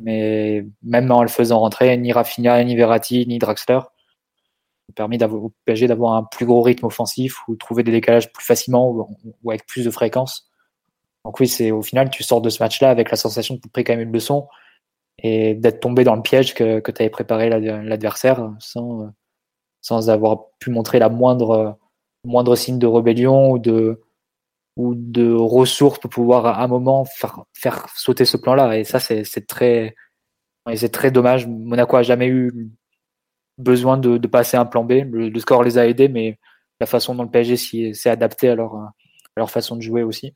mais 0.00 0.66
même 0.82 1.10
en 1.12 1.22
le 1.22 1.28
faisant 1.28 1.60
rentrer, 1.60 1.96
ni 1.96 2.12
Rafinha, 2.12 2.62
ni 2.64 2.76
Verratti, 2.76 3.26
ni 3.26 3.38
Draxler 3.38 3.80
permis 4.94 5.22
au 5.22 5.52
PSG 5.64 5.88
d'avoir 5.88 6.14
un 6.14 6.24
plus 6.24 6.46
gros 6.46 6.62
rythme 6.62 6.86
offensif 6.86 7.46
ou 7.48 7.56
trouver 7.56 7.82
des 7.82 7.92
décalages 7.92 8.32
plus 8.32 8.44
facilement 8.44 8.90
ou, 8.90 9.50
avec 9.50 9.66
plus 9.66 9.84
de 9.84 9.90
fréquence. 9.90 10.50
Donc 11.24 11.40
oui, 11.40 11.48
c'est 11.48 11.70
au 11.70 11.82
final, 11.82 12.10
tu 12.10 12.22
sors 12.22 12.40
de 12.40 12.50
ce 12.50 12.62
match-là 12.62 12.90
avec 12.90 13.10
la 13.10 13.16
sensation 13.16 13.54
de 13.54 13.60
pris 13.72 13.84
quand 13.84 13.94
même 13.94 14.08
une 14.08 14.12
leçon 14.12 14.48
et 15.18 15.54
d'être 15.54 15.80
tombé 15.80 16.04
dans 16.04 16.16
le 16.16 16.22
piège 16.22 16.54
que, 16.54 16.80
que 16.80 16.90
tu 16.90 17.02
avais 17.02 17.10
préparé 17.10 17.48
l'adversaire 17.48 18.52
sans, 18.58 19.12
sans 19.82 20.08
avoir 20.08 20.44
pu 20.58 20.70
montrer 20.70 20.98
la 20.98 21.08
moindre, 21.08 21.78
moindre 22.24 22.56
signe 22.56 22.78
de 22.78 22.86
rébellion 22.86 23.50
ou 23.50 23.58
de, 23.58 24.00
ou 24.76 24.94
de 24.94 25.32
ressources 25.32 25.98
pour 25.98 26.10
pouvoir 26.10 26.46
à 26.46 26.62
un 26.62 26.68
moment 26.68 27.04
faire, 27.04 27.44
faire 27.52 27.86
sauter 27.94 28.24
ce 28.24 28.36
plan-là. 28.36 28.78
Et 28.78 28.84
ça, 28.84 29.00
c'est 29.00 29.46
très, 29.46 29.94
c'est 30.74 30.92
très 30.92 31.10
dommage. 31.10 31.46
Monaco 31.46 31.96
a 31.96 32.02
jamais 32.02 32.28
eu 32.28 32.70
besoin 33.58 33.98
de, 33.98 34.16
de, 34.16 34.26
passer 34.28 34.56
un 34.56 34.64
plan 34.64 34.84
B. 34.84 35.02
Le, 35.10 35.38
score 35.38 35.64
les 35.64 35.76
a 35.78 35.86
aidés, 35.86 36.08
mais 36.08 36.38
la 36.80 36.86
façon 36.86 37.14
dont 37.14 37.24
le 37.24 37.30
PSG 37.30 37.92
s'est 37.92 38.10
adapté 38.10 38.48
à 38.48 38.54
leur, 38.54 38.74
à 38.74 38.92
leur 39.36 39.50
façon 39.50 39.76
de 39.76 39.82
jouer 39.82 40.02
aussi. 40.02 40.34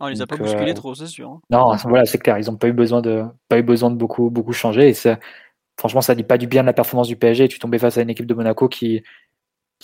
On 0.00 0.08
les 0.08 0.20
a 0.20 0.26
pas 0.26 0.36
bousculés 0.36 0.72
euh, 0.72 0.74
trop, 0.74 0.94
c'est 0.96 1.06
sûr. 1.06 1.30
Hein. 1.30 1.40
Non, 1.48 1.76
voilà, 1.84 2.04
c'est 2.06 2.18
clair. 2.18 2.36
Ils 2.38 2.46
n'ont 2.46 2.56
pas 2.56 2.66
eu 2.66 2.72
besoin 2.72 3.00
de, 3.00 3.24
pas 3.48 3.58
eu 3.58 3.62
besoin 3.62 3.88
de 3.88 3.94
beaucoup, 3.94 4.30
beaucoup 4.30 4.52
changer. 4.52 4.88
Et 4.88 4.94
ça, 4.94 5.20
franchement, 5.78 6.00
ça 6.00 6.14
dit 6.14 6.22
pas 6.24 6.38
du 6.38 6.46
bien 6.46 6.62
de 6.62 6.66
la 6.66 6.72
performance 6.72 7.08
du 7.08 7.16
PSG. 7.16 7.48
Tu 7.48 7.58
tombais 7.58 7.78
face 7.78 7.98
à 7.98 8.02
une 8.02 8.10
équipe 8.10 8.26
de 8.26 8.34
Monaco 8.34 8.68
qui, 8.68 9.02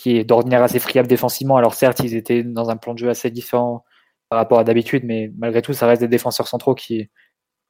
est 0.05 0.23
d'ordinaire 0.23 0.63
assez 0.63 0.79
friable 0.79 1.07
défensivement. 1.07 1.57
Alors 1.57 1.73
certes, 1.73 1.99
ils 2.01 2.15
étaient 2.15 2.43
dans 2.43 2.69
un 2.69 2.77
plan 2.77 2.93
de 2.93 2.99
jeu 2.99 3.09
assez 3.09 3.31
différent 3.31 3.83
par 4.29 4.39
rapport 4.39 4.59
à 4.59 4.63
d'habitude, 4.63 5.03
mais 5.05 5.31
malgré 5.37 5.61
tout, 5.61 5.73
ça 5.73 5.87
reste 5.87 6.01
des 6.01 6.07
défenseurs 6.07 6.47
centraux 6.47 6.75
qui, 6.75 7.09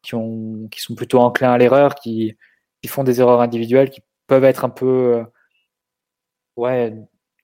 qui, 0.02 0.16
ont, 0.16 0.68
qui 0.70 0.82
sont 0.82 0.96
plutôt 0.96 1.20
enclins 1.20 1.54
à 1.54 1.58
l'erreur, 1.58 1.96
qui, 1.96 2.36
font 2.88 3.04
des 3.04 3.22
erreurs 3.22 3.42
individuelles, 3.42 3.90
qui 3.90 4.02
peuvent 4.28 4.44
être 4.44 4.66
un 4.66 4.70
peu 4.70 5.26
euh, 6.58 6.92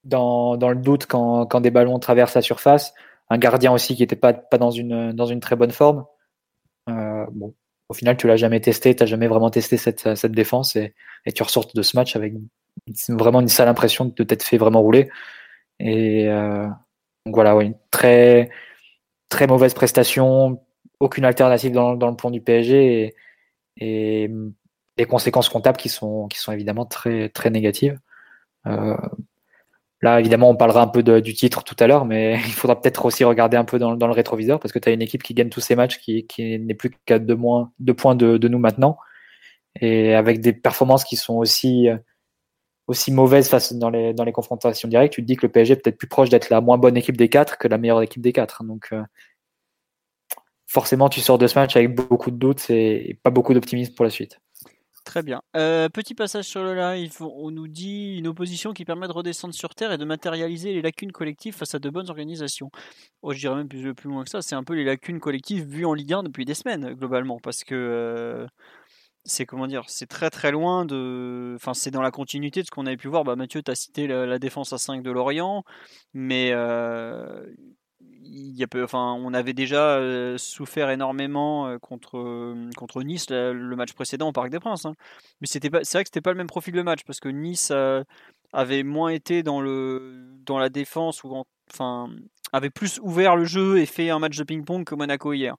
dans, 0.04 0.58
le 0.58 0.76
doute 0.76 1.08
quand, 1.08 1.62
des 1.62 1.72
ballons 1.72 2.00
traversent 2.00 2.36
la 2.36 2.42
surface. 2.42 2.94
Un 3.30 3.38
gardien 3.38 3.74
aussi 3.74 3.96
qui 3.96 4.04
n'était 4.04 4.16
pas, 4.16 4.34
pas 4.34 4.58
dans, 4.58 4.72
une, 4.72 5.14
dans 5.14 5.26
une 5.26 5.40
très 5.40 5.56
bonne 5.56 5.72
forme. 5.72 6.06
Euh, 6.90 7.26
bon, 7.32 7.56
au 7.90 7.94
final, 7.94 8.18
tu 8.18 8.28
l'as 8.28 8.38
jamais 8.38 8.60
testé, 8.62 8.96
tu 8.96 9.04
n'as 9.04 9.08
jamais 9.08 9.28
vraiment 9.28 9.50
testé 9.50 9.78
cette, 9.78 10.16
cette 10.16 10.32
défense 10.32 10.76
et, 10.76 10.94
et, 11.26 11.32
tu 11.32 11.44
ressortes 11.44 11.76
de 11.76 11.82
ce 11.82 11.98
match 11.98 12.16
avec 12.16 12.34
vraiment 13.10 13.42
une 13.42 13.48
sale 13.48 13.68
impression 13.68 14.06
de 14.06 14.24
t'être 14.24 14.44
fait 14.44 14.58
vraiment 14.58 14.82
rouler. 14.82 15.10
Et 15.80 16.28
donc 17.26 17.36
voilà, 17.36 17.56
oui, 17.56 17.74
très, 17.92 18.50
très 19.30 19.48
mauvaise 19.48 19.74
prestation, 19.74 20.62
aucune 21.00 21.26
alternative 21.26 21.72
dans, 21.72 21.94
le 21.94 22.16
plan 22.16 22.32
du 22.32 22.42
PSG 22.42 23.16
et, 23.78 24.32
des 24.98 25.06
conséquences 25.06 25.50
comptables 25.50 25.78
qui 25.78 25.90
sont, 25.90 26.28
qui 26.28 26.40
sont 26.40 26.54
évidemment 26.54 26.86
très, 26.86 27.28
très 27.30 27.50
négatives. 27.50 28.00
Euh, 28.66 28.96
là, 30.06 30.20
évidemment, 30.20 30.50
on 30.50 30.56
parlera 30.56 30.82
un 30.82 30.88
peu 30.88 31.04
du 31.04 31.34
titre 31.34 31.64
tout 31.64 31.76
à 31.80 31.88
l'heure, 31.88 32.06
mais 32.06 32.36
il 32.46 32.54
faudra 32.54 32.80
peut-être 32.80 33.06
aussi 33.06 33.24
regarder 33.24 33.58
un 33.58 33.66
peu 33.66 33.80
dans, 33.80 33.94
le 33.94 34.14
rétroviseur 34.14 34.60
parce 34.60 34.72
que 34.72 34.80
tu 34.80 34.90
as 34.90 34.94
une 34.94 35.02
équipe 35.02 35.24
qui 35.24 35.34
gagne 35.34 35.50
tous 35.50 35.62
ses 35.62 35.76
matchs, 35.76 36.00
qui, 36.00 36.26
n'est 36.40 36.74
plus 36.76 36.92
qu'à 37.06 37.20
deux, 37.20 37.36
points 37.36 38.16
de, 38.16 38.48
nous 38.48 38.60
maintenant, 38.60 38.98
et 39.82 40.14
avec 40.14 40.40
des 40.42 40.54
performances 40.54 41.04
qui 41.04 41.16
sont 41.18 41.36
aussi, 41.36 41.90
aussi 42.88 43.12
mauvaises 43.12 43.50
face 43.50 43.74
dans 43.74 43.90
les, 43.90 44.14
dans 44.14 44.24
les 44.24 44.32
confrontations 44.32 44.88
directes. 44.88 45.14
Tu 45.14 45.22
te 45.22 45.28
dis 45.28 45.36
que 45.36 45.46
le 45.46 45.52
PSG 45.52 45.74
est 45.74 45.78
peut-être 45.78 45.98
plus 45.98 46.08
proche 46.08 46.30
d'être 46.30 46.50
la 46.50 46.62
moins 46.62 46.78
bonne 46.78 46.98
équipe 46.98 47.18
des 47.18 47.30
quatre 47.30 47.58
que 47.58 47.68
la 47.68 47.78
meilleure 47.78 48.02
équipe 48.02 48.22
des 48.22 48.34
quatre. 48.34 48.64
Donc, 48.64 48.90
euh, 48.94 49.04
forcément, 50.68 51.10
tu 51.10 51.22
sors 51.22 51.38
de 51.38 51.48
ce 51.48 51.58
match 51.60 51.76
avec 51.76 51.96
beaucoup 51.96 52.32
de 52.32 52.38
doutes 52.38 52.70
et 52.70 53.20
pas 53.24 53.32
beaucoup 53.32 53.54
d'optimisme 53.54 53.94
pour 53.96 54.06
la 54.06 54.12
suite. 54.12 54.40
Très 55.06 55.22
bien. 55.22 55.44
Euh, 55.56 55.88
petit 55.88 56.16
passage 56.16 56.46
sur 56.46 56.64
le 56.64 56.74
live. 56.74 57.22
On 57.22 57.52
nous 57.52 57.68
dit 57.68 58.16
une 58.18 58.26
opposition 58.26 58.74
qui 58.74 58.86
permet 58.86 59.08
de 59.08 59.12
redescendre 59.14 59.54
sur 59.54 59.76
Terre 59.76 59.92
et 59.92 60.00
de 60.00 60.04
matérialiser 60.04 60.74
les 60.74 60.82
lacunes 60.82 61.12
collectives 61.12 61.54
face 61.54 61.76
à 61.76 61.80
de 61.80 61.92
bonnes 61.92 62.10
organisations. 62.10 62.72
Oh, 63.22 63.32
je 63.32 63.38
dirais 63.38 63.56
même 63.56 63.70
plus, 63.70 63.94
plus 63.94 64.10
loin 64.10 64.24
que 64.24 64.32
ça. 64.32 64.42
C'est 64.42 64.56
un 64.56 64.64
peu 64.64 64.74
les 64.74 64.84
lacunes 64.84 65.20
collectives 65.20 65.64
vues 65.64 65.86
en 65.86 65.94
Ligue 65.94 66.14
1 66.14 66.24
depuis 66.24 66.44
des 66.44 66.56
semaines, 66.56 66.96
globalement. 66.96 67.40
Parce 67.40 67.64
que 67.64 67.76
euh, 67.76 68.48
c'est 69.26 69.46
comment 69.46 69.68
dire, 69.68 69.84
c'est 69.88 70.08
très 70.08 70.32
très 70.32 70.52
loin 70.52 70.86
de. 70.86 71.54
Enfin, 71.56 71.76
c'est 71.76 71.92
dans 71.92 72.02
la 72.02 72.12
continuité 72.12 72.62
de 72.62 72.66
ce 72.66 72.72
qu'on 72.72 72.88
avait 72.88 72.98
pu 72.98 73.08
voir. 73.08 73.24
Bah, 73.24 73.36
Mathieu, 73.36 73.62
tu 73.62 73.70
as 73.70 73.76
cité 73.76 74.08
la, 74.08 74.40
défense 74.40 74.74
à 74.74 74.80
5 74.80 75.04
de 75.04 75.12
Lorient. 75.12 75.64
Mais. 76.14 76.50
Euh, 76.52 77.46
on 78.94 79.34
avait 79.34 79.54
déjà 79.54 79.98
euh, 79.98 80.38
souffert 80.38 80.90
énormément 80.90 81.68
euh, 81.68 81.78
contre, 81.78 82.18
euh, 82.18 82.70
contre 82.76 83.04
Nice 83.04 83.28
le 83.30 83.76
match 83.76 83.94
précédent 83.94 84.30
au 84.30 84.32
Parc 84.32 84.50
des 84.50 84.60
Princes. 84.60 84.86
Hein. 84.86 84.94
Mais 85.42 85.48
c'était 85.48 85.70
pas, 85.70 85.84
c'est 85.84 85.98
vrai 85.98 86.04
que 86.04 86.10
c'était 86.10 86.22
pas 86.22 86.32
le 86.32 86.38
même 86.38 86.48
profil 86.48 86.74
de 86.74 86.82
match 86.82 87.02
parce 87.06 87.20
que 87.20 87.30
Nice 87.30 87.72
avait 88.54 88.84
moins 88.84 89.10
été 89.10 89.44
dans, 89.44 89.62
le, 89.62 90.14
dans 90.46 90.60
la 90.60 90.70
défense 90.70 91.24
ou 91.24 91.44
enfin, 91.72 92.10
avait 92.54 92.70
plus 92.70 93.00
ouvert 93.04 93.36
le 93.36 93.46
jeu 93.46 93.80
et 93.80 93.86
fait 93.86 94.10
un 94.10 94.20
match 94.20 94.38
de 94.38 94.44
ping-pong 94.44 94.86
que 94.86 94.96
Monaco 94.96 95.34
hier. 95.34 95.56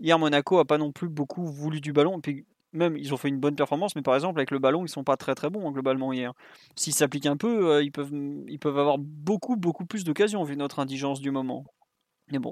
Hier, 0.00 0.18
Monaco 0.18 0.58
a 0.58 0.64
pas 0.64 0.78
non 0.78 0.92
plus 0.92 1.08
beaucoup 1.08 1.46
voulu 1.46 1.80
du 1.80 1.92
ballon. 1.92 2.18
Et 2.18 2.20
puis 2.20 2.46
même, 2.72 2.96
ils 2.96 3.14
ont 3.14 3.16
fait 3.16 3.28
une 3.28 3.40
bonne 3.40 3.56
performance, 3.56 3.96
mais 3.96 4.02
par 4.02 4.14
exemple, 4.14 4.38
avec 4.38 4.50
le 4.50 4.58
ballon, 4.58 4.84
ils 4.84 4.88
sont 4.88 5.04
pas 5.04 5.16
très 5.16 5.34
très 5.34 5.48
bons 5.48 5.66
hein, 5.66 5.72
globalement 5.72 6.12
hier. 6.12 6.32
S'ils 6.74 6.92
s'appliquent 6.92 7.26
un 7.26 7.36
peu, 7.36 7.82
ils, 7.82 7.92
peuvent, 7.92 8.12
ils 8.48 8.58
peuvent 8.58 8.78
avoir 8.78 8.98
beaucoup 8.98 9.56
beaucoup 9.56 9.86
plus 9.86 10.04
d'occasions 10.04 10.42
vu 10.44 10.56
notre 10.56 10.80
indigence 10.80 11.20
du 11.20 11.30
moment 11.30 11.64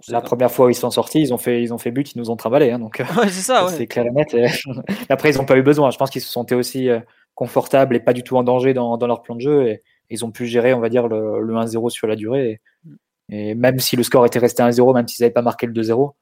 la 0.09 0.21
première 0.21 0.53
fois 0.53 0.67
où 0.67 0.69
ils 0.71 0.75
sont 0.75 0.91
sortis, 0.91 1.21
ils 1.21 1.35
ont 1.35 1.39
fait, 1.39 1.63
ils 1.63 1.75
ont 1.75 1.79
fait 1.79 1.91
but, 1.91 2.13
ils 2.15 2.19
nous 2.19 2.31
ont 2.31 2.37
travaillé. 2.37 2.71
Hein, 2.71 2.79
donc, 2.79 3.03
c'est 3.25 3.31
ça. 3.31 3.67
C'est 3.69 3.87
clair 3.87 4.07
et 4.07 4.11
net. 4.11 4.37
après, 5.09 5.31
ils 5.31 5.37
n'ont 5.37 5.45
pas 5.45 5.57
eu 5.57 5.63
besoin. 5.63 5.91
Je 5.91 5.99
pense 5.99 6.11
qu'ils 6.11 6.23
se 6.23 6.31
sentaient 6.31 6.55
aussi 6.55 6.89
euh, 6.89 7.01
confortables 7.35 7.97
et 7.97 8.01
pas 8.01 8.13
du 8.13 8.23
tout 8.23 8.37
en 8.37 8.45
danger 8.45 8.75
dans, 8.75 8.97
leur 8.97 9.23
plan 9.23 9.35
de 9.35 9.41
jeu. 9.41 9.69
Et, 9.69 9.83
ils 10.11 10.25
ont 10.25 10.31
pu 10.31 10.47
gérer, 10.47 10.75
on 10.75 10.81
va 10.81 10.91
dire, 10.91 11.09
le, 11.09 11.41
1-0 11.41 11.91
sur 11.91 12.07
la 12.07 12.15
durée. 12.15 12.61
Et, 13.31 13.55
même 13.55 13.81
si 13.81 13.97
le 13.97 14.03
score 14.03 14.27
était 14.27 14.39
resté 14.39 14.63
1-0, 14.63 14.95
même 14.95 15.09
s'ils 15.09 15.25
n'avaient 15.25 15.33
pas 15.33 15.43
marqué 15.43 15.67
le 15.67 15.73
2-0, 15.73 16.13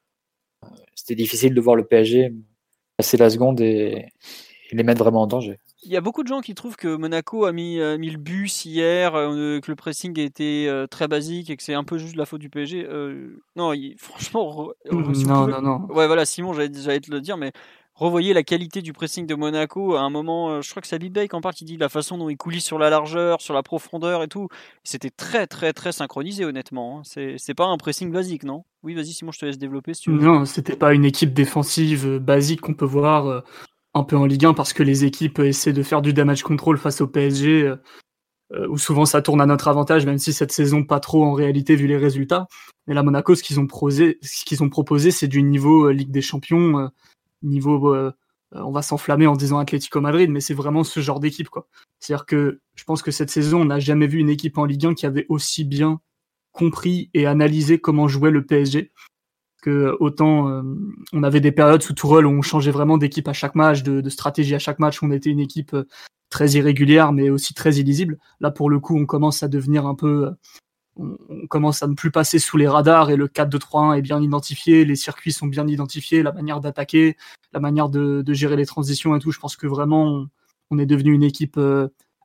euh, 0.64 0.68
c'était 0.94 1.16
difficile 1.16 1.52
de 1.52 1.61
voir 1.61 1.76
le 1.76 1.85
PSG 1.85 2.32
passer 2.97 3.16
la 3.16 3.28
seconde 3.28 3.61
et 3.61 4.06
les 4.71 4.82
mettre 4.82 5.02
vraiment 5.02 5.23
en 5.23 5.26
danger. 5.26 5.59
Il 5.84 5.90
y 5.90 5.96
a 5.96 6.00
beaucoup 6.00 6.22
de 6.22 6.28
gens 6.28 6.40
qui 6.40 6.54
trouvent 6.54 6.76
que 6.76 6.94
Monaco 6.94 7.44
a 7.44 7.50
mis, 7.52 7.80
mis 7.98 8.10
le 8.10 8.18
bus 8.18 8.64
hier, 8.64 9.16
euh, 9.16 9.58
que 9.58 9.68
le 9.68 9.74
pressing 9.74 10.18
a 10.20 10.22
été 10.22 10.68
euh, 10.68 10.86
très 10.86 11.08
basique 11.08 11.50
et 11.50 11.56
que 11.56 11.62
c'est 11.62 11.74
un 11.74 11.82
peu 11.82 11.98
juste 11.98 12.14
la 12.14 12.24
faute 12.24 12.40
du 12.40 12.48
PSG. 12.48 12.86
Euh, 12.88 13.42
non, 13.56 13.72
franchement, 13.98 14.70
non, 14.92 15.48
non, 15.48 15.60
non. 15.60 15.86
Ouais, 15.90 16.06
voilà, 16.06 16.24
Simon, 16.24 16.52
j'allais 16.52 16.70
te 16.70 17.10
le 17.10 17.20
dire, 17.20 17.36
mais 17.36 17.50
revoyez 17.94 18.32
la 18.32 18.44
qualité 18.44 18.80
du 18.80 18.92
pressing 18.92 19.26
de 19.26 19.34
Monaco. 19.34 19.96
À 19.96 20.02
un 20.02 20.10
moment, 20.10 20.60
je 20.62 20.70
crois 20.70 20.82
que 20.82 20.86
c'est 20.86 21.00
Big 21.00 21.34
en 21.34 21.40
part 21.40 21.52
qui 21.52 21.64
dit 21.64 21.76
la 21.76 21.88
façon 21.88 22.16
dont 22.16 22.28
il 22.28 22.36
coulisse 22.36 22.64
sur 22.64 22.78
la 22.78 22.88
largeur, 22.88 23.40
sur 23.40 23.52
la 23.52 23.64
profondeur 23.64 24.22
et 24.22 24.28
tout. 24.28 24.46
C'était 24.84 25.10
très, 25.10 25.48
très, 25.48 25.72
très 25.72 25.90
synchronisé, 25.90 26.44
honnêtement. 26.44 27.00
Hein. 27.00 27.36
C'est 27.38 27.54
pas 27.54 27.66
un 27.66 27.76
pressing 27.76 28.12
basique, 28.12 28.44
non? 28.44 28.64
Oui, 28.84 28.94
vas-y, 28.94 29.12
Simon, 29.12 29.32
je 29.32 29.40
te 29.40 29.46
laisse 29.46 29.58
développer 29.58 29.94
si 29.94 30.02
tu 30.02 30.12
veux. 30.12 30.24
Non, 30.24 30.44
c'était 30.44 30.76
pas 30.76 30.94
une 30.94 31.04
équipe 31.04 31.32
défensive 31.34 32.18
basique 32.18 32.60
qu'on 32.60 32.74
peut 32.74 32.84
voir 32.84 33.42
un 33.94 34.04
peu 34.04 34.16
en 34.16 34.26
Ligue 34.26 34.46
1 34.46 34.54
parce 34.54 34.72
que 34.72 34.82
les 34.82 35.04
équipes 35.04 35.38
essaient 35.38 35.72
de 35.72 35.82
faire 35.82 36.02
du 36.02 36.12
damage 36.12 36.42
control 36.42 36.78
face 36.78 37.00
au 37.00 37.06
PSG, 37.06 37.62
euh, 37.62 37.76
euh, 38.52 38.66
où 38.68 38.78
souvent 38.78 39.04
ça 39.04 39.22
tourne 39.22 39.40
à 39.40 39.46
notre 39.46 39.68
avantage, 39.68 40.06
même 40.06 40.18
si 40.18 40.32
cette 40.32 40.52
saison 40.52 40.84
pas 40.84 41.00
trop 41.00 41.25
en 41.25 41.32
réalité 41.32 41.76
vu 41.76 41.87
les 41.87 41.96
résultats. 41.96 42.46
Mais 42.87 42.94
là, 42.94 43.02
Monaco, 43.02 43.34
ce 43.34 43.42
qu'ils 43.42 43.61
ont, 43.61 43.64
ont 43.64 44.68
proposé, 44.68 45.11
c'est 45.11 45.28
du 45.28 45.42
niveau 45.42 45.87
euh, 45.87 45.92
Ligue 45.92 46.11
des 46.11 46.22
Champions, 46.22 46.90
niveau 47.42 47.94
on 48.54 48.70
va 48.70 48.82
s'enflammer 48.82 49.26
en 49.26 49.34
disant 49.34 49.58
Atlético 49.58 50.02
Madrid, 50.02 50.30
mais 50.30 50.40
c'est 50.40 50.52
vraiment 50.52 50.84
ce 50.84 51.00
genre 51.00 51.20
d'équipe. 51.20 51.49
quoi. 51.49 51.68
C'est-à-dire 51.99 52.26
que 52.26 52.61
je 52.75 52.84
pense 52.84 53.00
que 53.00 53.11
cette 53.11 53.30
saison, 53.30 53.62
on 53.62 53.64
n'a 53.64 53.78
jamais 53.78 54.06
vu 54.06 54.18
une 54.18 54.28
équipe 54.28 54.58
en 54.58 54.66
Ligue 54.66 54.87
1 54.87 54.94
qui 54.94 55.06
avait 55.06 55.25
aussi 55.30 55.64
bien 55.64 56.00
compris 56.52 57.11
et 57.14 57.26
analysé 57.26 57.78
comment 57.78 58.08
jouait 58.08 58.30
le 58.30 58.44
PSG 58.44 58.92
que 59.62 59.97
autant 60.00 60.49
euh, 60.49 60.62
on 61.14 61.23
avait 61.23 61.40
des 61.40 61.52
périodes 61.52 61.83
sous 61.83 61.95
Tourelle 61.95 62.26
où 62.26 62.31
on 62.31 62.42
changeait 62.42 62.71
vraiment 62.71 62.99
d'équipe 62.99 63.28
à 63.28 63.33
chaque 63.33 63.54
match, 63.54 63.83
de, 63.83 64.07
stratégie 64.11 64.54
à 64.54 64.59
chaque 64.59 64.78
match, 64.78 65.02
on 65.02 65.11
était 65.11 65.31
une 65.31 65.40
équipe 65.40 65.73
euh, 65.73 65.88
très 66.28 66.50
irrégulière 66.50 67.12
mais 67.12 67.31
aussi 67.31 67.54
très 67.54 67.76
illisible. 67.76 68.19
Là 68.40 68.50
pour 68.50 68.69
le 68.69 68.81
coup 68.81 68.99
on 68.99 69.07
commence 69.07 69.42
à 69.42 69.49
devenir 69.49 69.87
un 69.87 69.95
peu 69.95 70.26
euh, 70.26 70.31
on, 70.97 71.47
commence 71.47 71.83
à 71.83 71.87
ne 71.87 71.95
plus 71.95 72.11
passer 72.11 72.38
sous 72.38 72.59
les 72.59 72.69
radars 72.69 73.11
et 73.11 73.16
le 73.16 73.28
4-2-3-1 73.28 73.99
est 73.99 74.02
bien 74.02 74.21
identifié, 74.21 74.85
les 74.85 74.97
circuits 74.97 75.33
sont 75.33 75.47
bien 75.47 75.66
identifiés, 75.66 76.23
la 76.23 76.33
manière 76.33 76.61
d'attaquer, 76.61 77.16
la 77.54 77.61
manière 77.61 77.88
de, 77.88 78.23
gérer 78.35 78.57
les 78.57 78.66
transitions 78.66 79.16
et 79.16 79.19
tout. 79.19 79.31
Je 79.31 79.38
pense 79.38 79.57
que 79.57 79.66
vraiment 79.66 80.26
on, 80.71 80.78
est 80.78 80.87
devenu 80.87 81.14
une 81.14 81.23
équipe 81.23 81.59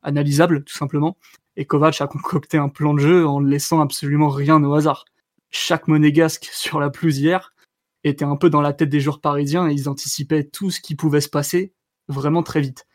analysable 0.03 0.65
tout 0.65 0.74
simplement. 0.74 1.17
Et 1.56 1.65
Kovac 1.65 2.01
a 2.01 2.08
concocté 2.08 2.58
un 2.58 2.67
plan 2.67 2.94
de 2.94 3.00
jeu 3.00 3.25
en 3.25 3.39
ne 3.39 3.50
laissant 3.50 3.79
absolument 3.79 4.29
rien 4.29 4.62
au 4.63 4.74
hasard 4.74 5.06
chaque 5.51 5.88
monégasque 5.88 6.50
sur 6.51 6.80
la 6.80 6.89
pelouse 6.89 7.22
était 8.04 8.25
un 8.25 8.36
peu 8.36 8.50
dans 8.50 8.62
la 8.62 8.74
tête 8.74 8.89
des 8.89 9.00
joueurs 9.00 9.22
parisiens 9.22 9.70
et 9.70 9.74
ils 9.74 9.89
anticipaient 9.89 10.44
tout 10.44 10.72
ce 10.72 10.80
qui 10.80 10.96
pouvait 10.96 11.22
se 11.22 11.30
passer 11.30 11.74
vraiment 12.08 12.44
très 12.44 12.62
vite. 12.62 12.88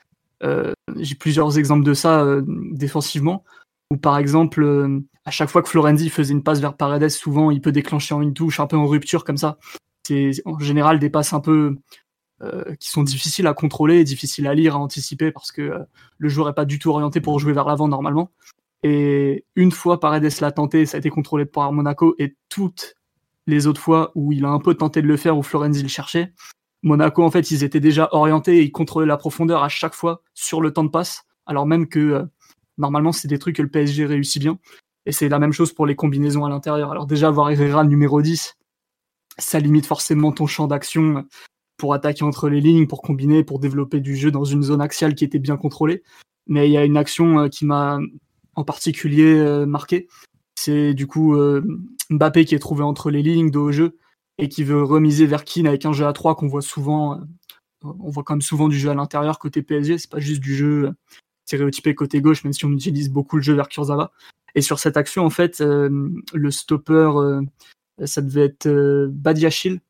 Euh, 0.42 0.72
j'ai 0.98 1.14
plusieurs 1.14 1.58
exemples 1.58 1.84
de 1.84 1.94
ça 1.94 2.22
euh, 2.22 2.42
défensivement, 2.46 3.44
où 3.90 3.96
par 3.96 4.18
exemple, 4.18 4.62
euh, 4.62 5.00
à 5.24 5.30
chaque 5.30 5.50
fois 5.50 5.62
que 5.62 5.68
Florenzi 5.68 6.10
faisait 6.10 6.32
une 6.32 6.42
passe 6.42 6.60
vers 6.60 6.76
Paredes, 6.76 7.08
souvent 7.10 7.50
il 7.50 7.60
peut 7.60 7.72
déclencher 7.72 8.14
en 8.14 8.22
une 8.22 8.34
touche, 8.34 8.58
un 8.58 8.66
peu 8.66 8.76
en 8.76 8.86
rupture 8.86 9.24
comme 9.24 9.36
ça. 9.36 9.58
C'est 10.06 10.32
en 10.44 10.58
général 10.58 10.98
des 10.98 11.10
passes 11.10 11.32
un 11.32 11.40
peu 11.40 11.76
qui 12.80 12.90
sont 12.90 13.04
difficiles 13.04 13.46
à 13.46 13.54
contrôler, 13.54 14.02
difficiles 14.02 14.48
à 14.48 14.54
lire, 14.54 14.74
à 14.74 14.80
anticiper, 14.80 15.30
parce 15.30 15.52
que 15.52 15.78
le 16.18 16.28
joueur 16.28 16.48
n'est 16.48 16.52
pas 16.52 16.64
du 16.64 16.80
tout 16.80 16.90
orienté 16.90 17.20
pour 17.20 17.38
jouer 17.38 17.52
vers 17.52 17.68
l'avant 17.68 17.86
normalement. 17.86 18.32
Et 18.82 19.44
une 19.54 19.70
fois 19.70 20.00
Paredes 20.00 20.40
l'a 20.40 20.52
tenté, 20.52 20.86
ça 20.86 20.96
a 20.96 21.00
été 21.00 21.10
contrôlé 21.10 21.44
par 21.44 21.72
Monaco, 21.72 22.14
et 22.18 22.36
toutes 22.48 22.96
les 23.46 23.66
autres 23.66 23.80
fois 23.80 24.12
où 24.14 24.32
il 24.32 24.44
a 24.44 24.48
un 24.48 24.58
peu 24.58 24.74
tenté 24.74 25.02
de 25.02 25.06
le 25.06 25.16
faire, 25.16 25.36
où 25.36 25.42
Florenzi 25.42 25.82
le 25.82 25.88
cherchait, 25.88 26.32
Monaco, 26.82 27.22
en 27.22 27.30
fait, 27.30 27.50
ils 27.50 27.62
étaient 27.62 27.80
déjà 27.80 28.08
orientés 28.12 28.58
et 28.58 28.62
ils 28.62 28.72
contrôlaient 28.72 29.06
la 29.06 29.16
profondeur 29.16 29.62
à 29.62 29.68
chaque 29.68 29.94
fois 29.94 30.22
sur 30.34 30.60
le 30.60 30.72
temps 30.72 30.84
de 30.84 30.90
passe, 30.90 31.24
alors 31.46 31.66
même 31.66 31.88
que 31.88 31.98
euh, 31.98 32.24
normalement, 32.78 33.12
c'est 33.12 33.28
des 33.28 33.38
trucs 33.38 33.56
que 33.56 33.62
le 33.62 33.70
PSG 33.70 34.04
réussit 34.06 34.42
bien. 34.42 34.58
Et 35.06 35.12
c'est 35.12 35.28
la 35.28 35.38
même 35.38 35.52
chose 35.52 35.72
pour 35.72 35.86
les 35.86 35.96
combinaisons 35.96 36.44
à 36.44 36.48
l'intérieur. 36.48 36.92
Alors 36.92 37.06
déjà, 37.06 37.28
avoir 37.28 37.50
Herrera 37.50 37.84
numéro 37.84 38.22
10, 38.22 38.56
ça 39.38 39.58
limite 39.58 39.86
forcément 39.86 40.32
ton 40.32 40.46
champ 40.46 40.66
d'action 40.66 41.24
pour 41.76 41.94
attaquer 41.94 42.24
entre 42.24 42.48
les 42.48 42.60
lignes, 42.60 42.86
pour 42.86 43.02
combiner, 43.02 43.42
pour 43.42 43.58
développer 43.58 44.00
du 44.00 44.14
jeu 44.16 44.30
dans 44.30 44.44
une 44.44 44.62
zone 44.62 44.80
axiale 44.80 45.14
qui 45.14 45.24
était 45.24 45.40
bien 45.40 45.56
contrôlée. 45.56 46.02
Mais 46.46 46.68
il 46.68 46.72
y 46.72 46.76
a 46.76 46.84
une 46.84 46.96
action 46.96 47.40
euh, 47.40 47.48
qui 47.48 47.64
m'a 47.64 47.98
en 48.54 48.64
particulier 48.64 49.34
euh, 49.38 49.66
marqué. 49.66 50.08
C'est 50.54 50.94
du 50.94 51.06
coup 51.06 51.34
euh, 51.34 51.62
Mbappé 52.10 52.44
qui 52.44 52.54
est 52.54 52.60
trouvé 52.60 52.82
entre 52.82 53.10
les 53.10 53.22
lignes 53.22 53.50
de 53.50 53.58
haut 53.58 53.72
jeu 53.72 53.98
et 54.38 54.48
qui 54.48 54.64
veut 54.64 54.82
remiser 54.82 55.26
vers 55.26 55.44
Keane 55.44 55.66
avec 55.66 55.84
un 55.86 55.92
jeu 55.92 56.06
à 56.06 56.12
3 56.12 56.36
qu'on 56.36 56.48
voit 56.48 56.62
souvent. 56.62 57.14
Euh, 57.14 57.18
on 57.82 58.10
voit 58.10 58.22
quand 58.22 58.34
même 58.34 58.42
souvent 58.42 58.68
du 58.68 58.78
jeu 58.78 58.90
à 58.90 58.94
l'intérieur 58.94 59.38
côté 59.38 59.62
PSG, 59.62 59.98
c'est 59.98 60.10
pas 60.10 60.20
juste 60.20 60.40
du 60.40 60.54
jeu 60.54 60.92
stéréotypé 61.46 61.96
côté 61.96 62.20
gauche, 62.20 62.44
même 62.44 62.52
si 62.52 62.64
on 62.64 62.70
utilise 62.70 63.10
beaucoup 63.10 63.36
le 63.36 63.42
jeu 63.42 63.54
vers 63.54 63.68
Kurzawa. 63.68 64.12
Et 64.54 64.60
sur 64.60 64.78
cette 64.78 64.96
action, 64.96 65.24
en 65.26 65.30
fait, 65.30 65.60
le 65.60 66.50
stopper, 66.52 67.10
ça 68.04 68.22
devait 68.22 68.44
être 68.44 69.08
Badiachil. 69.10 69.80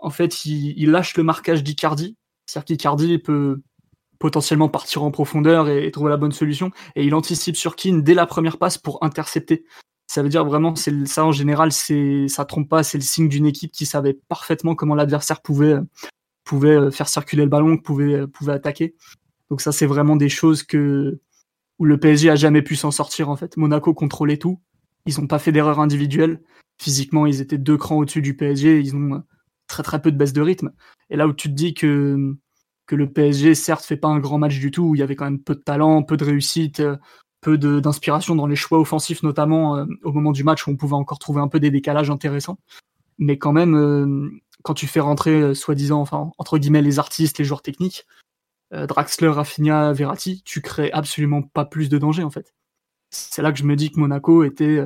En 0.00 0.10
fait, 0.10 0.44
il, 0.46 0.74
il, 0.76 0.90
lâche 0.90 1.16
le 1.16 1.22
marquage 1.22 1.62
d'Icardi. 1.62 2.16
C'est-à-dire 2.46 2.64
qu'Icardi 2.64 3.18
peut 3.18 3.60
potentiellement 4.18 4.68
partir 4.68 5.02
en 5.02 5.10
profondeur 5.10 5.68
et, 5.68 5.90
trouver 5.90 6.10
la 6.10 6.16
bonne 6.16 6.32
solution. 6.32 6.70
Et 6.96 7.04
il 7.04 7.14
anticipe 7.14 7.56
sur 7.56 7.76
Keane 7.76 8.02
dès 8.02 8.14
la 8.14 8.26
première 8.26 8.58
passe 8.58 8.78
pour 8.78 9.02
intercepter. 9.02 9.64
Ça 10.06 10.22
veut 10.22 10.28
dire 10.28 10.44
vraiment, 10.44 10.74
c'est 10.74 11.06
ça 11.06 11.24
en 11.24 11.32
général, 11.32 11.70
c'est 11.70 12.28
ça 12.28 12.44
trompe 12.44 12.68
pas, 12.68 12.82
c'est 12.82 12.98
le 12.98 13.04
signe 13.04 13.28
d'une 13.28 13.46
équipe 13.46 13.72
qui 13.72 13.86
savait 13.86 14.18
parfaitement 14.28 14.74
comment 14.74 14.94
l'adversaire 14.94 15.42
pouvait 15.42 15.76
pouvait 16.44 16.76
euh, 16.76 16.90
faire 16.90 17.08
circuler 17.08 17.42
le 17.42 17.50
ballon, 17.50 17.76
pouvait 17.76 18.26
pouvait 18.26 18.54
attaquer. 18.54 18.94
Donc 19.50 19.60
ça, 19.60 19.72
c'est 19.72 19.86
vraiment 19.86 20.16
des 20.16 20.28
choses 20.28 20.62
que 20.62 21.20
où 21.78 21.84
le 21.84 21.98
PSG 22.00 22.30
a 22.30 22.36
jamais 22.36 22.62
pu 22.62 22.74
s'en 22.74 22.90
sortir 22.90 23.28
en 23.28 23.36
fait. 23.36 23.56
Monaco 23.56 23.94
contrôlait 23.94 24.38
tout, 24.38 24.60
ils 25.06 25.20
n'ont 25.20 25.26
pas 25.26 25.38
fait 25.38 25.52
d'erreur 25.52 25.78
individuelle. 25.78 26.42
Physiquement, 26.80 27.26
ils 27.26 27.40
étaient 27.40 27.58
deux 27.58 27.76
crans 27.76 27.98
au-dessus 27.98 28.22
du 28.22 28.36
PSG, 28.36 28.80
ils 28.80 28.96
ont 28.96 29.22
très 29.66 29.82
très 29.82 30.00
peu 30.00 30.10
de 30.10 30.16
baisse 30.16 30.32
de 30.32 30.40
rythme. 30.40 30.72
Et 31.10 31.16
là 31.16 31.28
où 31.28 31.32
tu 31.32 31.48
te 31.48 31.54
dis 31.54 31.74
que 31.74 32.36
que 32.88 32.96
le 32.96 33.12
PSG 33.12 33.54
certes 33.54 33.84
fait 33.84 33.96
pas 33.96 34.08
un 34.08 34.18
grand 34.18 34.38
match 34.38 34.58
du 34.58 34.72
tout, 34.72 34.82
où 34.82 34.94
il 34.96 34.98
y 34.98 35.02
avait 35.02 35.14
quand 35.14 35.26
même 35.26 35.40
peu 35.40 35.54
de 35.54 35.60
talent, 35.60 36.02
peu 36.02 36.16
de 36.16 36.24
réussite, 36.24 36.82
peu 37.40 37.58
d'inspiration 37.58 38.34
dans 38.34 38.46
les 38.46 38.56
choix 38.56 38.80
offensifs 38.80 39.22
notamment 39.22 39.76
euh, 39.76 39.86
au 40.02 40.12
moment 40.12 40.32
du 40.32 40.44
match 40.44 40.66
où 40.66 40.70
on 40.70 40.76
pouvait 40.76 40.94
encore 40.94 41.18
trouver 41.18 41.40
un 41.40 41.48
peu 41.48 41.60
des 41.60 41.70
décalages 41.70 42.10
intéressants. 42.10 42.58
Mais 43.18 43.38
quand 43.38 43.52
même, 43.52 43.76
euh, 43.76 44.30
quand 44.62 44.74
tu 44.74 44.86
fais 44.86 45.00
rentrer 45.00 45.40
euh, 45.40 45.54
soi-disant, 45.54 46.00
enfin 46.00 46.30
entre 46.38 46.58
guillemets 46.58 46.82
les 46.82 46.98
artistes, 46.98 47.38
les 47.38 47.44
joueurs 47.44 47.62
techniques, 47.62 48.06
Draxler, 48.70 49.28
Rafinha, 49.28 49.94
Verratti, 49.94 50.42
tu 50.44 50.60
crées 50.60 50.92
absolument 50.92 51.40
pas 51.40 51.64
plus 51.64 51.88
de 51.88 51.96
danger 51.96 52.22
en 52.22 52.28
fait. 52.28 52.54
C'est 53.08 53.40
là 53.40 53.50
que 53.50 53.58
je 53.58 53.64
me 53.64 53.76
dis 53.76 53.90
que 53.90 53.98
Monaco 53.98 54.44
était 54.44 54.84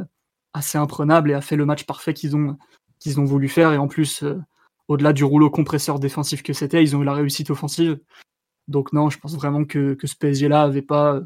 assez 0.53 0.79
imprenable 0.79 1.33
et 1.33 1.35
a 1.35 1.41
fait 1.41 1.57
le 1.57 1.67
match 1.67 1.85
parfait 1.85 2.15
qu'ils 2.15 2.37
ont 2.37 2.57
qu'ils 3.01 3.19
ont 3.19 3.25
voulu 3.25 3.49
faire 3.49 3.73
et 3.73 3.79
en 3.79 3.89
plus 3.89 4.23
au-delà 4.89 5.13
du 5.13 5.25
rouleau 5.25 5.51
compresseur 5.51 5.99
défensif 5.99 6.43
que 6.43 6.53
c'était, 6.53 6.83
ils 6.83 6.97
ont 6.97 7.03
eu 7.03 7.05
la 7.05 7.15
réussite 7.15 7.51
offensive. 7.51 7.99
Donc 8.69 8.93
non, 8.93 9.11
je 9.11 9.19
pense 9.19 9.35
vraiment 9.35 9.65
que, 9.65 9.97
ce 10.03 10.17
PSG-là 10.17 10.63
avait 10.63 10.83
pas 10.83 11.21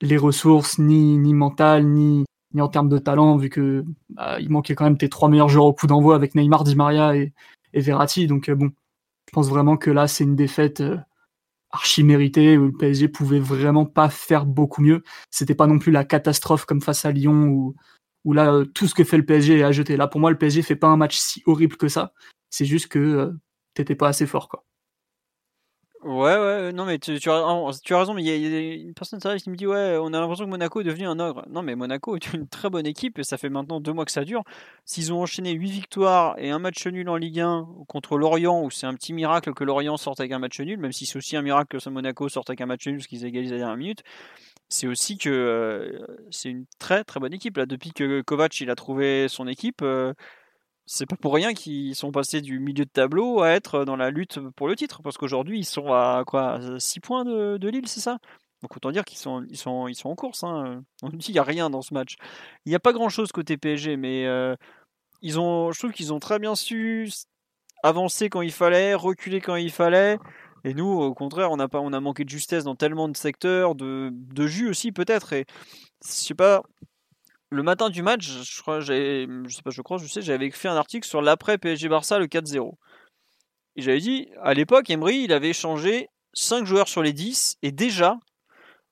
les 0.00 0.16
ressources 0.16 0.78
ni 0.78 1.18
ni 1.18 1.32
mentales 1.34 1.86
ni 1.86 2.24
en 2.58 2.68
termes 2.68 2.88
de 2.88 2.98
talent 2.98 3.36
vu 3.36 3.48
que 3.48 3.84
bah, 4.10 4.38
il 4.40 4.50
manquait 4.50 4.74
quand 4.74 4.84
même 4.84 4.98
tes 4.98 5.08
trois 5.08 5.28
meilleurs 5.28 5.48
joueurs 5.48 5.66
au 5.66 5.72
coup 5.72 5.86
d'envoi 5.86 6.14
avec 6.14 6.34
Neymar, 6.34 6.64
Di 6.64 6.76
Maria 6.76 7.16
et, 7.16 7.32
et 7.72 7.80
Verratti. 7.80 8.26
Donc 8.26 8.50
bon, 8.50 8.70
je 9.28 9.32
pense 9.32 9.48
vraiment 9.48 9.76
que 9.76 9.90
là 9.90 10.08
c'est 10.08 10.24
une 10.24 10.36
défaite 10.36 10.82
archi 11.70 12.02
méritée 12.04 12.58
où 12.58 12.66
le 12.66 12.72
PSG 12.72 13.08
pouvait 13.08 13.40
vraiment 13.40 13.86
pas 13.86 14.10
faire 14.10 14.44
beaucoup 14.46 14.82
mieux. 14.82 15.02
C'était 15.30 15.54
pas 15.54 15.66
non 15.66 15.78
plus 15.78 15.92
la 15.92 16.04
catastrophe 16.04 16.66
comme 16.66 16.82
face 16.82 17.04
à 17.04 17.12
Lyon 17.12 17.44
où 17.46 17.76
où 18.24 18.34
là 18.34 18.62
tout 18.74 18.86
ce 18.86 18.94
que 18.94 19.02
fait 19.04 19.16
le 19.16 19.24
PSG 19.24 19.58
est 19.58 19.62
à 19.64 19.72
jeter. 19.72 19.96
Là 19.96 20.06
pour 20.06 20.20
moi 20.20 20.30
le 20.30 20.38
PSG 20.38 20.62
fait 20.62 20.76
pas 20.76 20.88
un 20.88 20.96
match 20.96 21.16
si 21.16 21.42
horrible 21.46 21.76
que 21.76 21.88
ça. 21.88 22.12
C'est 22.52 22.66
juste 22.66 22.88
que 22.88 22.98
euh, 22.98 23.32
t'étais 23.74 23.96
pas 23.96 24.08
assez 24.08 24.26
fort, 24.26 24.48
quoi. 24.48 24.64
Ouais, 26.02 26.36
ouais, 26.36 26.72
non, 26.72 26.84
mais 26.84 26.98
tu, 26.98 27.12
as, 27.30 27.96
raison, 27.96 28.12
mais 28.12 28.24
il 28.24 28.26
y, 28.26 28.56
a 28.56 28.74
une 28.74 28.92
personne 28.92 29.20
qui 29.38 29.50
me 29.50 29.54
dit 29.54 29.68
Ouais, 29.68 29.96
on 30.00 30.12
a 30.12 30.20
l'impression 30.20 30.46
que 30.46 30.50
Monaco 30.50 30.80
est 30.80 30.84
devenu 30.84 31.06
un 31.06 31.20
ogre. 31.20 31.46
Non, 31.48 31.62
mais 31.62 31.76
Monaco 31.76 32.16
est 32.16 32.32
une 32.32 32.48
très 32.48 32.68
bonne 32.70 32.86
équipe 32.86 33.20
et 33.20 33.22
ça 33.22 33.38
fait 33.38 33.48
maintenant 33.48 33.80
deux 33.80 33.92
mois 33.92 34.04
que 34.04 34.10
ça 34.10 34.24
dure. 34.24 34.42
S'ils 34.84 35.12
ont 35.12 35.22
enchaîné 35.22 35.52
8 35.52 35.70
victoires 35.70 36.34
et 36.38 36.50
un 36.50 36.58
match 36.58 36.84
nul 36.88 37.08
en 37.08 37.16
Ligue 37.16 37.38
1 37.38 37.68
contre 37.86 38.18
Lorient, 38.18 38.64
où 38.64 38.70
c'est 38.70 38.86
un 38.86 38.94
petit 38.94 39.12
miracle 39.12 39.54
que 39.54 39.62
Lorient 39.62 39.96
sorte 39.96 40.18
avec 40.18 40.32
un 40.32 40.40
match 40.40 40.58
nul, 40.60 40.78
même 40.78 40.90
si 40.90 41.06
c'est 41.06 41.18
aussi 41.18 41.36
un 41.36 41.42
miracle 41.42 41.78
que 41.78 41.88
Monaco 41.88 42.28
sorte 42.28 42.50
avec 42.50 42.60
un 42.60 42.66
match 42.66 42.84
nul 42.88 42.96
parce 42.96 43.06
qu'ils 43.06 43.24
égalisent 43.24 43.52
à 43.52 43.54
la 43.54 43.60
dernière 43.60 43.76
minute, 43.76 44.02
c'est 44.68 44.88
aussi 44.88 45.18
que 45.18 45.30
euh, 45.30 46.04
c'est 46.30 46.50
une 46.50 46.66
très 46.80 47.04
très 47.04 47.20
bonne 47.20 47.32
équipe. 47.32 47.56
Là, 47.56 47.66
depuis 47.66 47.92
que 47.92 48.22
Kovac 48.22 48.60
il 48.60 48.70
a 48.70 48.74
trouvé 48.74 49.28
son 49.28 49.46
équipe. 49.46 49.82
Euh, 49.82 50.14
c'est 50.86 51.06
pas 51.06 51.16
pour 51.16 51.34
rien 51.34 51.54
qu'ils 51.54 51.94
sont 51.94 52.12
passés 52.12 52.40
du 52.40 52.58
milieu 52.58 52.84
de 52.84 52.90
tableau 52.90 53.42
à 53.42 53.50
être 53.50 53.84
dans 53.84 53.96
la 53.96 54.10
lutte 54.10 54.40
pour 54.56 54.68
le 54.68 54.76
titre, 54.76 55.02
parce 55.02 55.16
qu'aujourd'hui 55.18 55.60
ils 55.60 55.64
sont 55.64 55.92
à 55.92 56.24
quoi 56.26 56.60
6 56.78 57.00
points 57.00 57.24
de, 57.24 57.68
Lille, 57.68 57.88
c'est 57.88 58.00
ça? 58.00 58.18
Donc 58.62 58.76
autant 58.76 58.92
dire 58.92 59.04
qu'ils 59.04 59.18
sont, 59.18 59.44
ils 59.48 59.56
sont, 59.56 59.88
ils 59.88 59.94
sont 59.94 60.08
en 60.08 60.14
course. 60.14 60.44
Hein. 60.44 60.82
On 61.02 61.08
dit 61.08 61.18
qu'il 61.18 61.34
n'y 61.34 61.40
a 61.40 61.44
rien 61.44 61.68
dans 61.70 61.82
ce 61.82 61.94
match. 61.94 62.14
Il 62.64 62.70
n'y 62.70 62.76
a 62.76 62.80
pas 62.80 62.92
grand 62.92 63.08
chose 63.08 63.32
côté 63.32 63.56
PSG, 63.56 63.96
mais 63.96 64.26
euh, 64.26 64.54
ils 65.20 65.40
ont, 65.40 65.72
je 65.72 65.78
trouve 65.78 65.92
qu'ils 65.92 66.12
ont 66.12 66.20
très 66.20 66.38
bien 66.38 66.54
su 66.54 67.10
avancer 67.82 68.28
quand 68.28 68.42
il 68.42 68.52
fallait, 68.52 68.94
reculer 68.94 69.40
quand 69.40 69.56
il 69.56 69.70
fallait. 69.72 70.18
Et 70.64 70.74
nous, 70.74 70.86
au 70.86 71.14
contraire, 71.14 71.50
on 71.50 71.58
a, 71.58 71.68
pas, 71.68 71.80
on 71.80 71.92
a 71.92 72.00
manqué 72.00 72.24
de 72.24 72.28
justesse 72.28 72.64
dans 72.64 72.76
tellement 72.76 73.08
de 73.08 73.16
secteurs, 73.16 73.74
de, 73.74 74.10
de 74.12 74.46
jus 74.46 74.68
aussi 74.68 74.92
peut-être. 74.92 75.32
Et 75.32 75.44
je 76.04 76.10
sais 76.10 76.34
pas, 76.34 76.62
le 77.52 77.62
matin 77.62 77.90
du 77.90 78.02
match, 78.02 78.26
je 78.26 78.62
crois, 78.62 78.80
je 78.80 79.26
sais 79.48 79.62
pas, 79.62 79.70
je 79.70 79.82
crois, 79.82 79.98
je 79.98 80.06
sais, 80.06 80.22
j'avais 80.22 80.50
fait 80.50 80.68
un 80.68 80.76
article 80.76 81.06
sur 81.06 81.20
l'après 81.20 81.58
PSG 81.58 81.88
Barça 81.88 82.18
le 82.18 82.26
4-0. 82.26 82.72
Et 83.76 83.82
j'avais 83.82 84.00
dit, 84.00 84.28
à 84.42 84.54
l'époque, 84.54 84.88
Emery, 84.90 85.24
il 85.24 85.32
avait 85.32 85.52
changé 85.52 86.08
5 86.32 86.64
joueurs 86.64 86.88
sur 86.88 87.02
les 87.02 87.12
10, 87.12 87.58
et 87.62 87.70
déjà, 87.70 88.16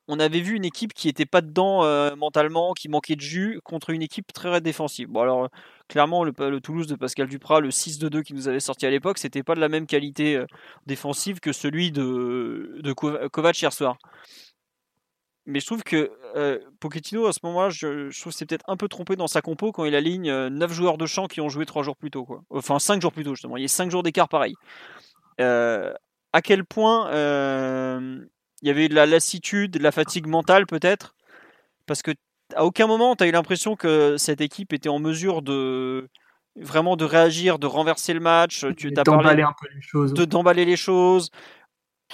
on 0.09 0.21
avait 0.21 0.41
vu 0.41 0.57
une 0.57 0.65
équipe 0.65 0.93
qui 0.93 1.09
était 1.09 1.25
pas 1.25 1.41
dedans 1.41 1.85
euh, 1.85 2.15
mentalement, 2.17 2.75
qui 2.75 2.89
manquait 2.89 3.17
de 3.17 3.21
jus, 3.23 3.61
contre 3.65 3.91
une 3.91 4.03
équipe 4.03 4.31
très 4.33 4.61
défensive. 4.61 5.09
Bon, 5.09 5.21
alors, 5.21 5.49
clairement, 5.89 6.23
le, 6.23 6.61
Toulouse 6.61 6.87
de 6.87 6.97
Pascal 6.97 7.29
Duprat, 7.29 7.61
le 7.61 7.71
6-2-2 7.71 8.23
qui 8.23 8.35
nous 8.35 8.49
avait 8.49 8.61
sorti 8.61 8.85
à 8.85 8.91
l'époque, 8.91 9.19
c'était 9.19 9.43
pas 9.43 9.55
de 9.55 9.61
la 9.61 9.69
même 9.71 9.87
qualité 9.87 10.37
euh, 10.37 10.47
défensive 10.87 11.41
que 11.41 11.53
celui 11.53 11.93
de, 11.93 12.79
de 12.83 12.93
Kovac 12.93 13.61
hier 13.61 13.73
soir 13.73 13.97
mais 15.51 15.61
je 15.61 15.67
trouve 15.67 15.83
que 15.83 16.11
euh, 16.37 16.59
Pochettino, 16.81 17.27
à 17.27 17.33
ce 17.33 17.41
moment-là, 17.45 17.71
je, 17.71 18.19
trouve 18.19 18.33
que 18.33 18.39
c'est 18.39 18.47
peut-être 18.47 18.65
un 18.69 18.77
peu 18.77 18.89
trompé 18.89 19.17
dans 19.17 19.27
sa 19.27 19.43
compo 19.43 19.73
quand 19.73 19.85
il 19.85 19.95
aligne 19.95 20.33
9 20.49 20.73
joueurs 20.73 20.99
de 20.99 21.07
champ 21.07 21.27
qui 21.27 21.41
ont 21.41 21.49
joué 21.49 21.67
3 21.67 21.83
jours 21.83 21.97
plus 21.97 22.11
tôt. 22.11 22.25
Quoi. 22.25 22.43
Enfin, 22.51 22.79
5 22.79 23.03
jours 23.03 23.13
plus 23.13 23.25
tôt, 23.25 23.35
justement. 23.35 23.57
Il 23.57 23.63
y 23.63 23.67
a 23.67 23.69
5 23.69 23.91
jours 23.91 24.03
d'écart 24.03 24.29
pareil. 24.29 24.55
Euh, 25.41 25.93
à 26.33 26.43
quel 26.43 26.65
point 26.65 27.11
euh, 27.11 28.25
il 28.63 28.69
y 28.69 28.71
avait 28.71 28.89
de 28.89 28.95
la 28.95 29.07
lassitude, 29.07 29.73
de 29.73 29.83
la 29.83 29.93
fatigue 29.93 30.27
mentale 30.27 30.67
peut-être? 30.67 31.15
Parce 31.87 32.03
que 32.03 32.13
à 32.55 32.65
aucun 32.65 32.87
moment 32.87 33.17
tu 33.17 33.25
as 33.25 33.27
eu 33.27 33.33
l'impression 33.33 33.75
que 33.75 34.17
cette 34.17 34.41
équipe 34.41 34.73
était 34.73 34.89
en 34.89 34.99
mesure 34.99 35.43
de 35.43 36.09
vraiment 36.57 36.97
de 36.97 37.05
réagir, 37.05 37.59
de 37.59 37.67
renverser 37.67 38.13
le 38.13 38.21
match. 38.21 38.67
Tu 38.77 38.93
as 38.97 39.03
parlé 39.03 39.43
un 39.43 39.55
peu 39.61 39.69
les 39.75 39.81
choses. 39.81 40.13
De 40.13 40.25
d'emballer 40.25 40.65
les 40.65 40.77
choses. 40.77 41.31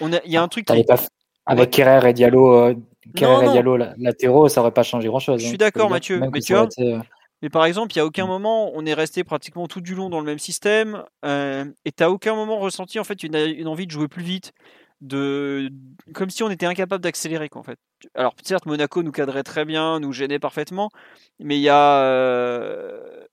On 0.01 0.13
a, 0.13 0.19
il 0.25 0.33
y 0.33 0.37
a 0.37 0.43
un 0.43 0.49
truc. 0.49 0.67
Qui... 0.67 0.85
Pas... 0.85 1.01
Avec 1.47 1.71
Kerrer 1.71 2.11
et 2.11 2.13
Diallo 2.13 2.75
Kerrer 3.15 3.47
et 3.47 3.51
Diallo 3.51 3.77
latéraux, 3.77 4.49
ça 4.49 4.61
aurait 4.61 4.73
pas 4.73 4.83
changé 4.83 5.09
grand 5.09 5.19
chose. 5.19 5.41
Je 5.41 5.47
suis 5.47 5.55
hein. 5.55 5.59
d'accord, 5.59 5.91
Mathieu. 5.91 6.21
Mais 6.33 6.41
tu 6.41 6.55
vois, 6.55 6.69
euh, 6.79 7.01
mais 7.43 7.51
par 7.51 7.65
exemple, 7.65 7.93
il 7.95 7.99
n'y 7.99 8.03
a 8.03 8.07
aucun 8.07 8.25
mm. 8.25 8.29
moment, 8.29 8.71
on 8.75 8.87
est 8.87 8.95
resté 8.95 9.25
pratiquement 9.25 9.67
tout 9.67 9.81
du 9.81 9.95
long 9.95 10.09
dans 10.09 10.21
le 10.21 10.27
même 10.27 10.39
système, 10.39 11.05
euh, 11.25 11.65
et 11.85 11.93
tu 11.93 12.03
n'as 12.03 12.09
aucun 12.09 12.35
moment 12.35 12.59
ressenti 12.59 12.99
en 12.99 13.05
fait 13.05 13.23
une, 13.23 13.37
une, 13.37 13.69
envie 13.69 13.87
de 13.87 13.91
jouer 13.91 14.09
plus 14.09 14.23
vite, 14.23 14.53
de 15.01 15.71
comme 16.15 16.31
si 16.31 16.43
on 16.43 16.51
était 16.51 16.67
incapable 16.67 17.03
d'accélérer 17.03 17.49
en 17.53 17.63
fait. 17.63 17.79
Alors 18.15 18.35
certes, 18.43 18.67
Monaco 18.67 19.03
nous 19.03 19.13
cadrait 19.13 19.43
très 19.43 19.65
bien, 19.65 20.01
nous 20.01 20.13
gênait 20.13 20.39
parfaitement, 20.39 20.91
mais 21.39 21.59
il 21.59 21.63
y 21.63 21.69
a, 21.69 22.01
euh, 22.03 23.25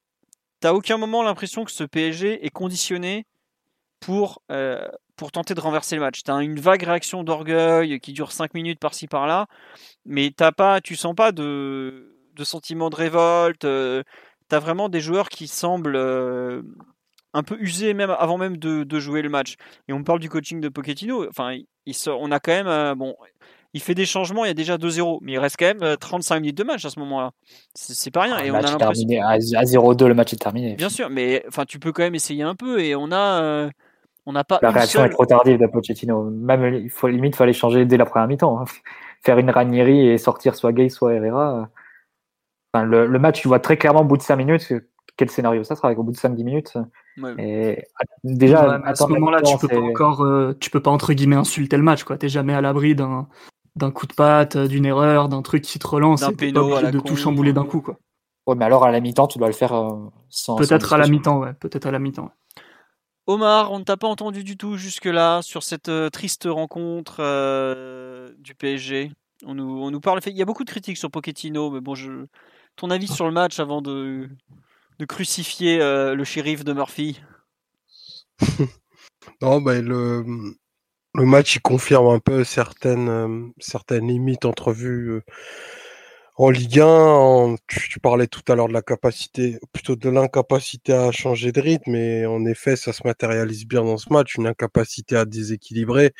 t'as 0.59 0.73
aucun 0.73 0.97
moment 0.97 1.23
l'impression 1.23 1.63
que 1.63 1.71
ce 1.71 1.83
PSG 1.83 2.45
est 2.45 2.49
conditionné 2.49 3.25
pour 4.05 4.41
euh, 4.51 4.85
pour 5.15 5.31
tenter 5.31 5.53
de 5.53 5.59
renverser 5.59 5.95
le 5.95 6.01
match. 6.01 6.23
Tu 6.23 6.31
as 6.31 6.41
une 6.41 6.59
vague 6.59 6.83
réaction 6.83 7.23
d'orgueil 7.23 7.99
qui 7.99 8.13
dure 8.13 8.31
5 8.31 8.53
minutes 8.53 8.79
par-ci 8.79 9.07
par-là, 9.07 9.47
mais 10.05 10.31
t'as 10.35 10.51
pas, 10.51 10.81
tu 10.81 10.95
sens 10.95 11.15
pas 11.15 11.31
de, 11.31 12.17
de 12.35 12.43
sentiment 12.43 12.89
de 12.89 12.95
révolte. 12.95 13.65
Euh, 13.65 14.03
tu 14.49 14.55
as 14.55 14.59
vraiment 14.59 14.89
des 14.89 14.99
joueurs 14.99 15.29
qui 15.29 15.47
semblent 15.47 15.95
euh, 15.95 16.61
un 17.33 17.43
peu 17.43 17.57
usés 17.59 17.93
même 17.93 18.09
avant 18.09 18.37
même 18.37 18.57
de, 18.57 18.83
de, 18.83 18.99
jouer 18.99 19.21
le 19.21 19.29
match. 19.29 19.55
Et 19.87 19.93
on 19.93 20.03
parle 20.03 20.19
du 20.19 20.29
coaching 20.29 20.59
de 20.59 20.69
Pochettino. 20.69 21.27
Enfin, 21.27 21.57
il, 21.85 21.95
on 22.07 22.31
a 22.31 22.39
quand 22.39 22.51
même 22.51 22.67
euh, 22.67 22.95
bon. 22.95 23.15
Il 23.75 23.81
fait 23.81 23.95
des 23.95 24.05
changements, 24.05 24.45
il 24.45 24.49
y 24.49 24.51
a 24.51 24.53
déjà 24.53 24.77
2-0, 24.77 25.17
mais 25.21 25.31
il 25.31 25.39
reste 25.39 25.55
quand 25.57 25.73
même 25.73 25.97
35 25.97 26.41
minutes 26.41 26.57
de 26.57 26.63
match 26.63 26.85
à 26.85 26.91
ce 26.91 26.99
moment-là. 26.99 27.31
C'est 27.73 28.11
pas 28.11 28.21
rien. 28.21 28.37
et 28.37 28.51
on 28.51 28.55
a 28.55 28.75
terminé 28.75 29.19
à 29.19 29.37
0-2, 29.39 30.05
le 30.05 30.13
match 30.13 30.31
est 30.31 30.37
terminé. 30.37 30.75
Bien 30.75 30.89
sûr, 30.89 31.09
mais 31.09 31.43
enfin, 31.47 31.65
tu 31.65 31.79
peux 31.79 31.91
quand 31.91 32.03
même 32.03 32.13
essayer 32.13 32.43
un 32.43 32.53
peu. 32.53 32.81
Et 32.81 32.95
on 32.95 33.11
a, 33.11 33.71
on 34.25 34.33
n'a 34.33 34.43
pas. 34.43 34.59
La 34.61 34.71
réaction 34.71 35.03
est 35.03 35.09
trop 35.09 35.25
tardive 35.25 35.59
de 35.59 35.67
Pochettino. 35.67 36.29
Même, 36.29 36.75
il 36.75 36.89
faut 36.89 37.07
limite, 37.07 37.35
fallait 37.35 37.53
changer 37.53 37.85
dès 37.85 37.97
la 37.97 38.05
première 38.05 38.27
mi-temps. 38.27 38.59
Hein. 38.59 38.65
Faire 39.23 39.37
une 39.37 39.49
Ranieri 39.49 40.07
et 40.09 40.17
sortir 40.17 40.55
soit 40.55 40.73
Gay, 40.73 40.89
soit 40.89 41.13
Herrera. 41.13 41.69
Enfin, 42.73 42.85
le, 42.85 43.05
le, 43.05 43.19
match, 43.19 43.41
tu 43.41 43.47
vois 43.47 43.59
très 43.59 43.77
clairement 43.77 44.01
au 44.01 44.05
bout 44.05 44.17
de 44.17 44.21
5 44.21 44.35
minutes 44.35 44.73
quel 45.17 45.29
scénario 45.29 45.63
ça 45.63 45.75
sera 45.75 45.91
au 45.91 46.03
bout 46.03 46.11
de 46.11 46.17
5-10 46.17 46.43
minutes. 46.43 46.77
Et 47.37 47.83
déjà, 48.23 48.81
à 48.83 48.95
ce 48.95 49.05
moment-là, 49.05 49.41
tu 49.41 49.57
peux 49.57 49.67
pas 49.67 49.79
encore, 49.79 50.21
euh, 50.21 50.53
tu 50.59 50.69
peux 50.69 50.79
pas 50.79 50.91
entre 50.91 51.13
guillemets 51.13 51.35
insulter 51.35 51.77
le 51.77 51.83
match, 51.83 52.03
quoi. 52.03 52.17
T'es 52.17 52.29
jamais 52.29 52.53
à 52.53 52.61
l'abri 52.61 52.95
d'un, 52.95 53.27
d'un 53.75 53.91
coup 53.91 54.07
de 54.07 54.13
patte, 54.13 54.57
d'une 54.57 54.85
erreur, 54.85 55.29
d'un 55.29 55.41
truc 55.41 55.63
qui 55.63 55.79
te 55.79 55.87
relance. 55.87 56.21
D'un 56.21 56.33
péno 56.33 56.81
de 56.81 56.99
tout 56.99 57.15
chambouler 57.15 57.53
d'un 57.53 57.65
coup, 57.65 57.81
quoi. 57.81 57.97
Ouais, 58.47 58.55
mais 58.55 58.65
alors 58.65 58.83
à 58.83 58.91
la 58.91 58.99
mi-temps, 58.99 59.27
tu 59.27 59.37
dois 59.37 59.47
le 59.47 59.53
faire 59.53 59.73
euh, 59.73 60.09
sans. 60.29 60.55
Peut-être 60.55 60.93
à 60.93 60.97
la 60.97 61.07
mi-temps, 61.07 61.39
ouais. 61.39 61.53
Peut-être 61.53 61.85
à 61.85 61.91
la 61.91 61.99
mi-temps. 61.99 62.31
Omar, 63.25 63.71
on 63.71 63.79
ne 63.79 63.83
t'a 63.85 63.95
pas 63.95 64.07
entendu 64.07 64.43
du 64.43 64.57
tout 64.57 64.75
jusque-là 64.75 65.41
sur 65.41 65.63
cette 65.63 65.87
euh, 65.87 66.09
triste 66.09 66.45
rencontre 66.49 67.17
euh, 67.19 68.33
du 68.37 68.53
PSG. 68.53 69.11
On 69.45 69.55
nous, 69.55 69.81
on 69.81 69.91
nous 69.91 70.01
parle. 70.01 70.19
Il 70.25 70.35
y 70.35 70.41
a 70.41 70.45
beaucoup 70.45 70.65
de 70.65 70.69
critiques 70.69 70.97
sur 70.97 71.09
Pochettino, 71.09 71.71
mais 71.71 71.79
bon, 71.79 71.95
je... 71.95 72.25
ton 72.75 72.89
avis 72.89 73.07
sur 73.07 73.25
le 73.25 73.31
match 73.31 73.59
avant 73.59 73.81
de, 73.81 74.29
de 74.99 75.05
crucifier 75.05 75.81
euh, 75.81 76.15
le 76.15 76.23
shérif 76.23 76.63
de 76.63 76.73
Murphy? 76.73 77.21
Non, 79.41 79.61
bah, 79.61 79.79
le, 79.79 80.25
le 81.15 81.25
match 81.25 81.55
il 81.55 81.61
confirme 81.61 82.07
un 82.07 82.19
peu 82.19 82.43
certaines, 82.43 83.53
certaines 83.57 84.09
limites 84.09 84.43
entrevues 84.43 85.21
En 86.35 86.49
Ligue 86.49 86.79
1, 86.79 87.57
tu, 87.67 87.99
parlais 87.99 88.25
tout 88.25 88.41
à 88.51 88.55
l'heure 88.55 88.67
de 88.67 88.73
la 88.73 88.81
capacité, 88.81 89.59
plutôt 89.71 89.95
de 89.95 90.09
l'incapacité 90.09 90.91
à 90.91 91.11
changer 91.11 91.51
de 91.51 91.61
rythme, 91.61 91.91
mais 91.91 92.25
en 92.25 92.43
effet, 92.47 92.75
ça 92.75 92.91
se 92.91 93.05
matérialise 93.05 93.67
bien 93.67 93.83
dans 93.83 93.97
ce 93.97 94.11
match, 94.11 94.33
une 94.37 94.47
incapacité 94.47 95.15
à 95.15 95.25
déséquilibrer 95.25 96.11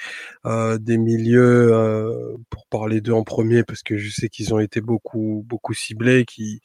euh, 0.46 0.78
des 0.78 1.00
milieux, 1.00 1.74
euh, 1.74 2.38
pour 2.52 2.68
parler 2.68 3.02
d'eux 3.02 3.14
en 3.14 3.24
premier, 3.24 3.64
parce 3.64 3.82
que 3.82 3.98
je 3.98 4.12
sais 4.12 4.30
qu'ils 4.30 4.54
ont 4.54 4.60
été 4.60 4.82
beaucoup, 4.82 5.44
beaucoup 5.48 5.74
ciblés, 5.74 6.26
qui, 6.26 6.62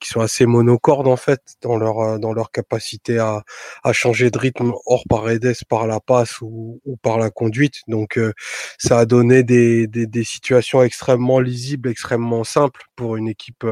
qui 0.00 0.08
sont 0.08 0.20
assez 0.20 0.46
monocordes 0.46 1.06
en 1.06 1.16
fait 1.16 1.42
dans 1.60 1.76
leur, 1.76 2.00
euh, 2.00 2.18
dans 2.18 2.32
leur 2.32 2.50
capacité 2.50 3.18
à, 3.18 3.42
à 3.84 3.92
changer 3.92 4.30
de 4.30 4.38
rythme 4.38 4.72
hors 4.86 5.04
Paredes 5.06 5.54
par 5.68 5.86
la 5.86 6.00
passe 6.00 6.40
ou, 6.40 6.80
ou 6.86 6.96
par 6.96 7.18
la 7.18 7.28
conduite. 7.28 7.82
Donc, 7.88 8.16
euh, 8.16 8.32
ça 8.78 8.98
a 9.00 9.04
donné 9.04 9.42
des, 9.42 9.86
des, 9.86 10.06
des 10.06 10.24
situations 10.24 10.82
extrêmement 10.82 11.40
lisibles, 11.40 11.90
extrêmement 11.90 12.44
simples 12.44 12.86
pour 12.96 13.16
une 13.16 13.28
équipe 13.28 13.64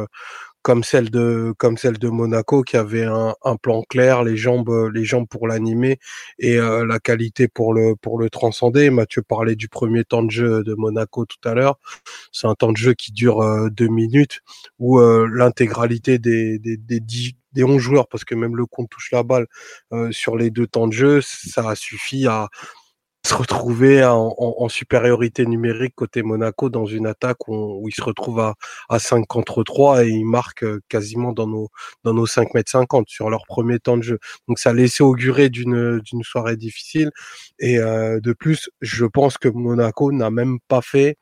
comme 0.65 0.83
celle 0.83 1.11
de 1.11 2.09
Monaco 2.09 2.63
qui 2.63 2.79
avait 2.79 3.05
un, 3.05 3.57
plan 3.63 3.83
clair, 3.83 4.25
les 4.25 4.35
jambes 4.35 5.27
pour 5.29 5.47
l'animer 5.47 5.99
et 6.39 6.57
la 6.57 6.99
qualité 7.01 7.49
pour 7.49 7.75
le 7.75 8.29
transcender. 8.31 8.89
Mathieu 8.89 9.21
parlait 9.21 9.57
du 9.57 9.69
premier 9.69 10.05
temps 10.05 10.23
de 10.23 10.31
jeu 10.31 10.65
de 10.65 10.75
Monaco 10.75 11.27
tout 11.27 11.49
à 11.49 11.53
l'heure. 11.53 11.79
C'est 12.33 12.47
un 12.47 12.55
temps 12.55 12.73
de 12.73 12.79
jeu 12.79 12.95
qui 12.95 13.13
dure 13.13 13.71
deux 13.71 13.89
minutes 13.89 14.41
où 14.79 14.99
l'intégralité 14.99 16.19
des 16.19 16.59
des 16.59 16.79
des, 16.79 17.01
des 17.53 17.65
11 17.65 17.79
joueurs 17.79 18.09
parce 18.09 18.25
que 18.25 18.35
même 18.35 18.57
le 18.57 18.65
compte 18.65 18.89
touche 18.89 19.11
la 19.13 19.23
balle 19.23 19.47
sur 20.13 20.35
les 20.35 20.51
deux 20.51 20.67
temps 20.67 20.89
de 20.89 20.95
jeu, 20.95 21.21
ça 21.21 21.69
a 21.69 21.75
suffi 21.75 22.27
à 22.27 22.49
se 23.27 23.35
retrouver 23.35 24.05
en, 24.05 24.69
supériorité 24.69 25.47
numérique 25.47 25.95
côté 25.95 26.23
Monaco 26.23 26.69
dans 26.69 26.87
une 26.87 27.07
attaque 27.07 27.49
où, 27.49 27.81
où 27.83 27.89
il 27.89 27.95
se 27.95 28.03
retrouve 28.03 28.41
à, 28.41 28.55
à 28.89 28.99
5 28.99 29.27
contre 29.27 29.63
3 29.65 30.05
et 30.05 30.09
il 30.09 30.27
marque 30.27 30.65
euh, 30.65 30.81
quasiment 30.89 31.33
dans 31.33 31.47
nos, 31.47 31.69
dans 32.05 32.13
nos 32.15 32.27
5 32.27 32.55
mètres 32.55 32.71
50 32.71 33.09
sur 33.09 33.31
leur 33.31 33.45
premier 33.47 33.79
temps 33.79 33.97
de 33.97 34.03
jeu. 34.03 34.19
Donc 34.49 34.59
ça 34.59 34.73
laissait 34.73 35.03
augurer 35.03 35.49
d'une, 35.49 36.01
d'une 36.01 36.23
soirée 36.23 36.57
difficile. 36.57 37.11
Et 37.59 37.79
euh, 37.79 38.21
de 38.21 38.33
plus, 38.33 38.71
je 38.81 39.07
pense 39.07 39.39
que 39.39 39.49
Monaco 39.49 40.13
n'a 40.13 40.31
même 40.31 40.59
pas 40.69 40.83
fait 40.83 41.17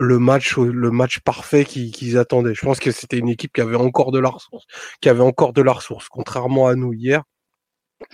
le 0.00 0.18
match 0.18 0.56
le 0.58 0.90
match 0.90 1.20
parfait 1.20 1.64
qu'ils 1.64 2.18
attendaient. 2.18 2.54
Je 2.54 2.64
pense 2.64 2.80
que 2.80 2.90
c'était 2.90 3.18
une 3.18 3.28
équipe 3.28 3.52
qui 3.52 3.60
avait 3.60 3.76
encore 3.76 4.12
de 4.12 4.18
la 4.18 4.30
ressource, 4.30 4.64
qui 5.00 5.08
avait 5.08 5.22
encore 5.22 5.52
de 5.52 5.62
la 5.62 5.72
ressource, 5.72 6.08
contrairement 6.08 6.66
à 6.68 6.74
nous 6.74 6.92
hier 6.92 7.22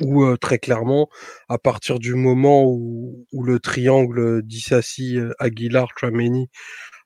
où 0.01 0.37
très 0.37 0.59
clairement, 0.59 1.09
à 1.49 1.59
partir 1.59 1.99
du 1.99 2.15
moment 2.15 2.65
où, 2.65 3.27
où 3.33 3.43
le 3.43 3.59
triangle 3.61 4.43
d'Issassi, 4.43 5.19
Aguilar, 5.39 5.89
Chouameni 5.97 6.49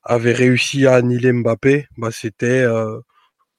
avait 0.05 0.33
réussi 0.33 0.87
à 0.87 0.95
annihiler 0.97 1.33
Mbappé, 1.33 1.87
bah 1.97 2.11
c'était 2.12 2.62
euh, 2.62 3.01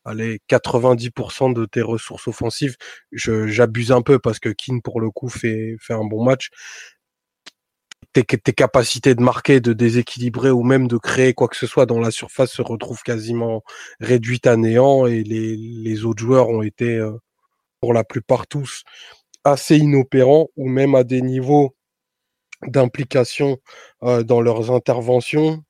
allez 0.06 0.40
90% 0.50 1.54
de 1.54 1.66
tes 1.66 1.82
ressources 1.82 2.28
offensives. 2.28 2.76
J'abuse 3.12 3.92
un 3.92 4.02
peu 4.02 4.20
parce 4.20 4.40
que 4.40 4.50
Keane 4.50 4.82
pour 4.82 5.02
le 5.02 5.10
coup 5.12 5.30
fait 5.30 5.76
fait 5.80 5.94
un 5.94 6.06
bon 6.06 6.24
match. 6.24 6.50
Tes, 8.14 8.24
tes 8.24 8.54
capacités 8.54 9.16
de 9.16 9.24
marquer, 9.24 9.60
de 9.60 9.74
déséquilibrer 9.74 10.52
ou 10.52 10.62
même 10.62 10.88
de 10.88 10.98
créer 10.98 11.34
quoi 11.34 11.48
que 11.48 11.56
ce 11.56 11.66
soit 11.66 11.88
dans 11.88 12.00
la 12.00 12.12
surface 12.12 12.52
se 12.52 12.62
retrouvent 12.62 13.02
quasiment 13.02 13.64
réduites 14.00 14.46
à 14.46 14.56
néant 14.56 15.08
et 15.08 15.24
les, 15.24 15.56
les 15.58 16.06
autres 16.06 16.22
joueurs 16.22 16.50
ont 16.50 16.62
été 16.62 17.00
pour 17.84 17.94
la 17.94 18.06
plupart 18.06 18.48
tous 18.48 18.86
assez 19.44 19.76
inopérants 19.76 20.48
ou 20.56 20.70
même 20.70 20.96
à 20.96 21.04
des 21.04 21.22
niveaux 21.22 21.76
d'implication 22.66 23.58
euh, 24.04 24.24
dans 24.24 24.40
leurs 24.40 24.72
interventions 24.72 25.66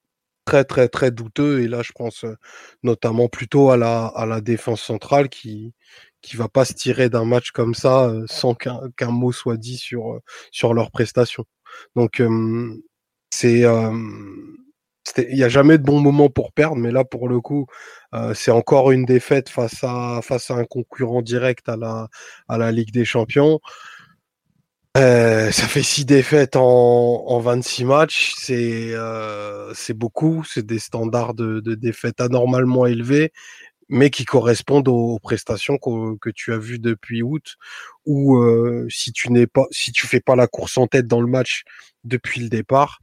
très 0.46 0.64
très 0.64 0.90
très 0.90 1.10
douteux. 1.10 1.62
Et 1.64 1.68
là 1.68 1.82
je 1.82 1.92
pense 1.92 2.24
euh, 2.24 2.38
notamment 2.84 3.30
plutôt 3.30 3.72
à 3.72 3.78
la 3.78 4.42
défense 4.42 4.84
centrale 4.84 5.28
qui 5.28 5.74
qui 6.22 6.38
va 6.38 6.50
pas 6.50 6.66
se 6.66 6.74
tirer 6.74 7.10
d'un 7.10 7.26
match 7.26 7.50
comme 7.50 7.74
ça 7.74 8.06
euh, 8.06 8.26
sans 8.28 8.54
qu'un 8.54 9.10
mot 9.10 9.32
soit 9.32 9.58
dit 9.58 9.78
sur 9.78 10.20
sur 10.52 10.76
leurs 10.76 10.92
prestations. 10.92 11.46
Donc 11.96 12.22
c'est 13.32 13.64
il 15.18 15.36
n'y 15.36 15.44
a 15.44 15.50
jamais 15.50 15.78
de 15.78 15.84
bon 15.84 16.00
moment 16.00 16.30
pour 16.30 16.54
perdre, 16.54 16.78
mais 16.78 16.92
là, 16.92 17.04
pour 17.04 17.28
le 17.28 17.40
coup, 17.42 17.68
euh, 18.14 18.34
c'est 18.34 18.52
encore 18.52 18.92
une 18.92 19.06
défaite 19.06 19.50
face 19.50 19.84
à, 19.84 20.22
face 20.24 20.52
à 20.52 20.56
un 20.56 20.66
concurrent 20.66 21.22
direct 21.22 21.68
à 21.70 21.78
la, 21.78 22.08
à 22.48 22.58
la 22.58 22.72
Ligue 22.72 22.92
des 22.92 23.06
Champions. 23.06 23.60
Euh, 24.96 25.52
ça 25.52 25.68
fait 25.68 25.82
six 25.82 26.06
défaites 26.06 26.56
en, 26.56 26.62
en 26.62 27.40
26 27.40 27.86
matchs, 27.86 28.36
c'est 28.38 28.94
euh, 28.94 29.74
c'est 29.74 29.96
beaucoup, 29.98 30.44
c'est 30.44 30.66
des 30.66 30.78
standards 30.78 31.34
de, 31.34 31.62
de 31.62 31.74
défaites 31.74 32.22
anormalement 32.22 32.86
élevés, 32.86 33.32
mais 33.90 34.12
qui 34.12 34.24
correspondent 34.24 34.88
aux, 34.88 35.18
prestations 35.20 35.78
que, 35.80 36.16
que, 36.20 36.30
tu 36.30 36.54
as 36.54 36.60
vues 36.60 36.78
depuis 36.78 37.24
août, 37.24 37.56
euh, 38.08 38.86
si 38.90 39.12
tu 39.12 39.32
n'es 39.32 39.48
pas, 39.48 39.66
si 39.72 39.92
tu 39.92 40.06
fais 40.06 40.20
pas 40.20 40.36
la 40.36 40.46
course 40.48 40.78
en 40.78 40.86
tête 40.86 41.08
dans 41.08 41.22
le 41.22 41.28
match 41.28 41.64
depuis 42.04 42.42
le 42.42 42.50
départ, 42.50 43.00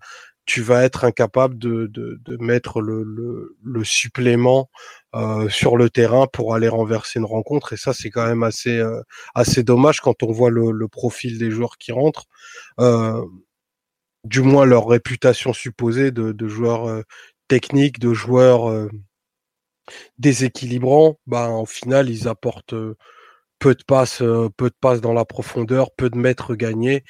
tu 0.50 0.62
vas 0.62 0.82
être 0.82 1.04
incapable 1.04 1.56
de, 1.58 1.86
de, 1.86 2.18
de 2.24 2.36
mettre 2.38 2.80
le, 2.80 3.04
le, 3.04 3.56
le 3.62 3.84
supplément 3.84 4.68
euh, 5.14 5.48
sur 5.48 5.76
le 5.76 5.90
terrain 5.90 6.26
pour 6.26 6.54
aller 6.56 6.66
renverser 6.66 7.20
une 7.20 7.24
rencontre. 7.24 7.72
Et 7.72 7.76
ça, 7.76 7.92
c'est 7.92 8.10
quand 8.10 8.26
même 8.26 8.42
assez, 8.42 8.76
euh, 8.76 9.00
assez 9.36 9.62
dommage 9.62 10.00
quand 10.00 10.24
on 10.24 10.32
voit 10.32 10.50
le, 10.50 10.72
le, 10.72 10.88
profil 10.88 11.38
des 11.38 11.52
joueurs 11.52 11.78
qui 11.78 11.92
rentrent. 11.92 12.24
Euh, 12.80 13.24
du 14.24 14.40
moins 14.40 14.64
leur 14.64 14.88
réputation 14.88 15.52
supposée 15.52 16.10
de, 16.10 16.32
de 16.32 16.48
joueurs 16.48 16.88
euh, 16.88 17.02
techniques, 17.46 18.00
de 18.00 18.12
joueurs 18.12 18.68
euh, 18.68 18.88
déséquilibrants. 20.18 21.20
Bah, 21.28 21.48
en 21.48 21.64
final, 21.64 22.10
ils 22.10 22.26
apportent 22.26 22.74
peu 23.60 23.74
de 23.76 23.84
passes, 23.84 24.18
peu 24.56 24.68
de 24.68 24.76
passes 24.80 25.00
dans 25.00 25.12
la 25.12 25.24
profondeur, 25.24 25.92
peu 25.96 26.10
de 26.10 26.18
mètres 26.18 26.56
gagnés 26.56 27.04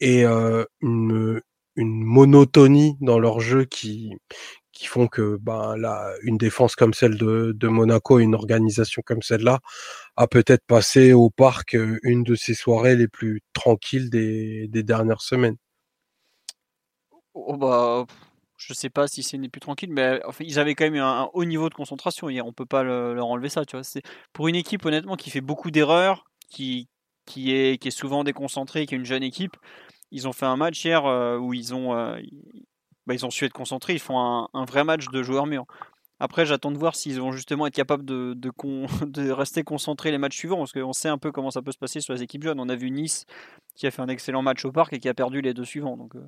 et 0.00 0.24
une, 0.24 1.42
une 1.78 2.04
monotonie 2.04 2.96
dans 3.00 3.18
leur 3.18 3.40
jeu 3.40 3.64
qui 3.64 4.12
qui 4.72 4.86
font 4.86 5.08
que 5.08 5.38
ben 5.40 5.76
là 5.76 6.12
une 6.22 6.36
défense 6.38 6.76
comme 6.76 6.94
celle 6.94 7.16
de, 7.16 7.52
de 7.56 7.68
Monaco 7.68 8.18
une 8.18 8.34
organisation 8.34 9.02
comme 9.04 9.22
celle-là 9.22 9.60
a 10.16 10.26
peut-être 10.28 10.64
passé 10.66 11.12
au 11.12 11.30
parc 11.30 11.74
euh, 11.74 11.98
une 12.02 12.24
de 12.24 12.34
ces 12.34 12.54
soirées 12.54 12.96
les 12.96 13.08
plus 13.08 13.42
tranquilles 13.54 14.10
des, 14.10 14.68
des 14.68 14.82
dernières 14.82 15.22
semaines. 15.22 15.56
Oh 17.34 17.56
bah 17.56 18.06
je 18.56 18.74
sais 18.74 18.90
pas 18.90 19.06
si 19.06 19.22
c'est 19.22 19.36
une 19.36 19.42
des 19.42 19.48
plus 19.48 19.60
tranquilles, 19.60 19.92
mais 19.92 20.20
enfin, 20.26 20.44
ils 20.44 20.58
avaient 20.58 20.74
quand 20.74 20.84
même 20.84 20.96
un, 20.96 21.30
haut 21.32 21.44
niveau 21.44 21.68
de 21.68 21.74
concentration 21.74 22.28
hier. 22.28 22.44
On 22.44 22.52
peut 22.52 22.66
pas 22.66 22.82
leur 22.82 23.26
enlever 23.26 23.48
ça, 23.48 23.64
tu 23.64 23.76
vois. 23.76 23.84
C'est 23.84 24.02
pour 24.32 24.48
une 24.48 24.56
équipe 24.56 24.84
honnêtement 24.84 25.16
qui 25.16 25.30
fait 25.30 25.40
beaucoup 25.40 25.70
d'erreurs, 25.70 26.24
qui 26.50 26.88
qui 27.24 27.52
est 27.52 27.78
qui 27.80 27.88
est 27.88 27.92
souvent 27.92 28.24
déconcentrée, 28.24 28.86
qui 28.86 28.94
est 28.94 28.98
une 28.98 29.04
jeune 29.04 29.22
équipe 29.22 29.56
ils 30.10 30.28
ont 30.28 30.32
fait 30.32 30.46
un 30.46 30.56
match 30.56 30.84
hier 30.84 31.04
euh, 31.06 31.38
où 31.38 31.54
ils 31.54 31.74
ont, 31.74 31.94
euh, 31.94 32.18
bah, 33.06 33.14
ils 33.14 33.24
ont 33.26 33.30
su 33.30 33.44
être 33.44 33.52
concentrés. 33.52 33.94
Ils 33.94 34.00
font 34.00 34.18
un, 34.18 34.64
vrai 34.64 34.84
match 34.84 35.08
de 35.08 35.22
joueurs 35.22 35.46
mûrs. 35.46 35.66
Après, 36.20 36.46
j'attends 36.46 36.72
de 36.72 36.78
voir 36.78 36.96
s'ils 36.96 37.20
vont 37.20 37.30
justement 37.30 37.66
être 37.66 37.74
capables 37.74 38.04
de, 38.06 39.30
rester 39.30 39.62
concentrés 39.62 40.10
les 40.10 40.18
matchs 40.18 40.36
suivants, 40.36 40.58
parce 40.58 40.72
qu'on 40.72 40.92
sait 40.92 41.08
un 41.08 41.18
peu 41.18 41.30
comment 41.30 41.50
ça 41.50 41.62
peut 41.62 41.72
se 41.72 41.78
passer 41.78 42.00
sur 42.00 42.14
les 42.14 42.22
équipes 42.22 42.42
jeunes. 42.42 42.60
On 42.60 42.68
a 42.68 42.76
vu 42.76 42.90
Nice 42.90 43.26
qui 43.74 43.86
a 43.86 43.90
fait 43.90 44.02
un 44.02 44.08
excellent 44.08 44.42
match 44.42 44.64
au 44.64 44.72
parc 44.72 44.92
et 44.92 44.98
qui 44.98 45.08
a 45.08 45.14
perdu 45.14 45.40
les 45.40 45.54
deux 45.54 45.64
suivants. 45.64 46.08
Euh. 46.16 46.20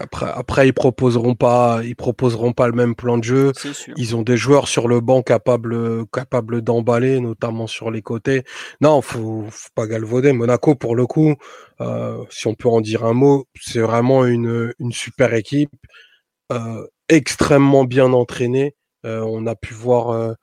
Après, 0.00 0.30
après, 0.34 0.68
ils 0.68 0.72
proposeront 0.72 1.34
pas, 1.34 1.80
ils 1.84 1.96
proposeront 1.96 2.52
pas 2.52 2.66
le 2.66 2.72
même 2.72 2.94
plan 2.94 3.18
de 3.18 3.24
jeu. 3.24 3.52
Ils 3.96 4.16
ont 4.16 4.22
des 4.22 4.36
joueurs 4.36 4.68
sur 4.68 4.88
le 4.88 5.00
banc 5.00 5.22
capables, 5.22 6.06
capables 6.12 6.62
d'emballer, 6.62 7.20
notamment 7.20 7.66
sur 7.66 7.90
les 7.90 8.02
côtés. 8.02 8.44
Non, 8.80 9.02
faut, 9.02 9.44
faut 9.50 9.68
pas 9.74 9.86
galvauder. 9.86 10.32
Monaco, 10.32 10.74
pour 10.74 10.94
le 10.94 11.06
coup, 11.06 11.34
euh, 11.80 12.24
si 12.30 12.46
on 12.46 12.54
peut 12.54 12.68
en 12.68 12.80
dire 12.80 13.04
un 13.04 13.12
mot, 13.12 13.46
c'est 13.60 13.80
vraiment 13.80 14.24
une, 14.24 14.72
une 14.78 14.92
super 14.92 15.34
équipe, 15.34 15.70
euh, 16.52 16.86
extrêmement 17.08 17.84
bien 17.84 18.12
entraînée. 18.12 18.74
Euh, 19.04 19.20
on 19.26 19.46
a 19.46 19.54
pu 19.54 19.74
voir 19.74 20.36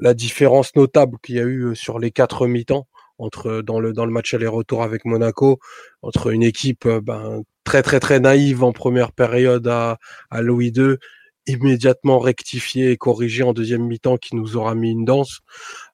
la 0.00 0.14
différence 0.14 0.74
notable 0.76 1.18
qu'il 1.22 1.36
y 1.36 1.40
a 1.40 1.44
eu 1.44 1.74
sur 1.76 1.98
les 1.98 2.10
quatre 2.10 2.46
mi-temps 2.46 2.86
entre 3.18 3.62
dans 3.62 3.78
le 3.78 3.92
dans 3.92 4.04
le 4.04 4.10
match 4.10 4.34
aller-retour 4.34 4.82
avec 4.82 5.04
Monaco 5.04 5.60
entre 6.02 6.32
une 6.32 6.42
équipe 6.42 6.88
ben, 6.88 7.42
très 7.64 7.82
très 7.82 8.00
très 8.00 8.20
naïve 8.20 8.62
en 8.64 8.72
première 8.72 9.12
période 9.12 9.66
à, 9.68 9.98
à 10.30 10.42
Louis 10.42 10.72
II, 10.74 10.96
immédiatement 11.46 12.18
rectifié 12.18 12.90
et 12.90 12.96
corrigé 12.96 13.42
en 13.42 13.52
deuxième 13.52 13.82
mi-temps 13.82 14.16
qui 14.16 14.36
nous 14.36 14.56
aura 14.56 14.74
mis 14.74 14.90
une 14.90 15.04
danse. 15.04 15.40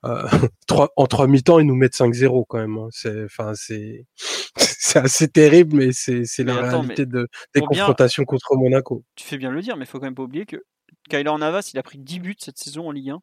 Euh, 0.05 0.27
trois, 0.67 0.91
en 0.97 1.07
trois 1.07 1.27
mi-temps, 1.27 1.59
ils 1.59 1.67
nous 1.67 1.77
mettent 1.77 1.97
5-0 1.97 2.45
quand 2.49 2.59
même. 2.59 2.77
Hein. 2.77 2.89
C'est, 2.91 3.25
enfin, 3.25 3.53
c'est, 3.55 4.07
c'est 4.57 4.99
assez 4.99 5.29
terrible, 5.29 5.77
mais 5.77 5.93
c'est, 5.93 6.25
c'est 6.25 6.45
la 6.45 6.57
réalité 6.57 7.07
de, 7.07 7.29
des 7.55 7.61
confrontations 7.61 8.25
contre 8.25 8.57
Monaco. 8.57 9.05
Tu 9.15 9.25
fais 9.25 9.39
bien 9.39 9.51
le 9.51 9.61
dire, 9.63 9.77
mais 9.77 9.85
il 9.85 9.89
faut 9.89 9.99
quand 9.99 10.07
même 10.07 10.15
pas 10.15 10.23
oublier 10.23 10.47
que 10.47 10.63
Kyler 11.09 11.37
Navas, 11.39 11.71
il 11.73 11.79
a 11.79 11.83
pris 11.83 11.99
10 11.99 12.21
buts 12.21 12.37
cette 12.39 12.59
saison 12.59 12.89
en 12.89 12.93
Ligue 12.93 13.11
1. 13.11 13.21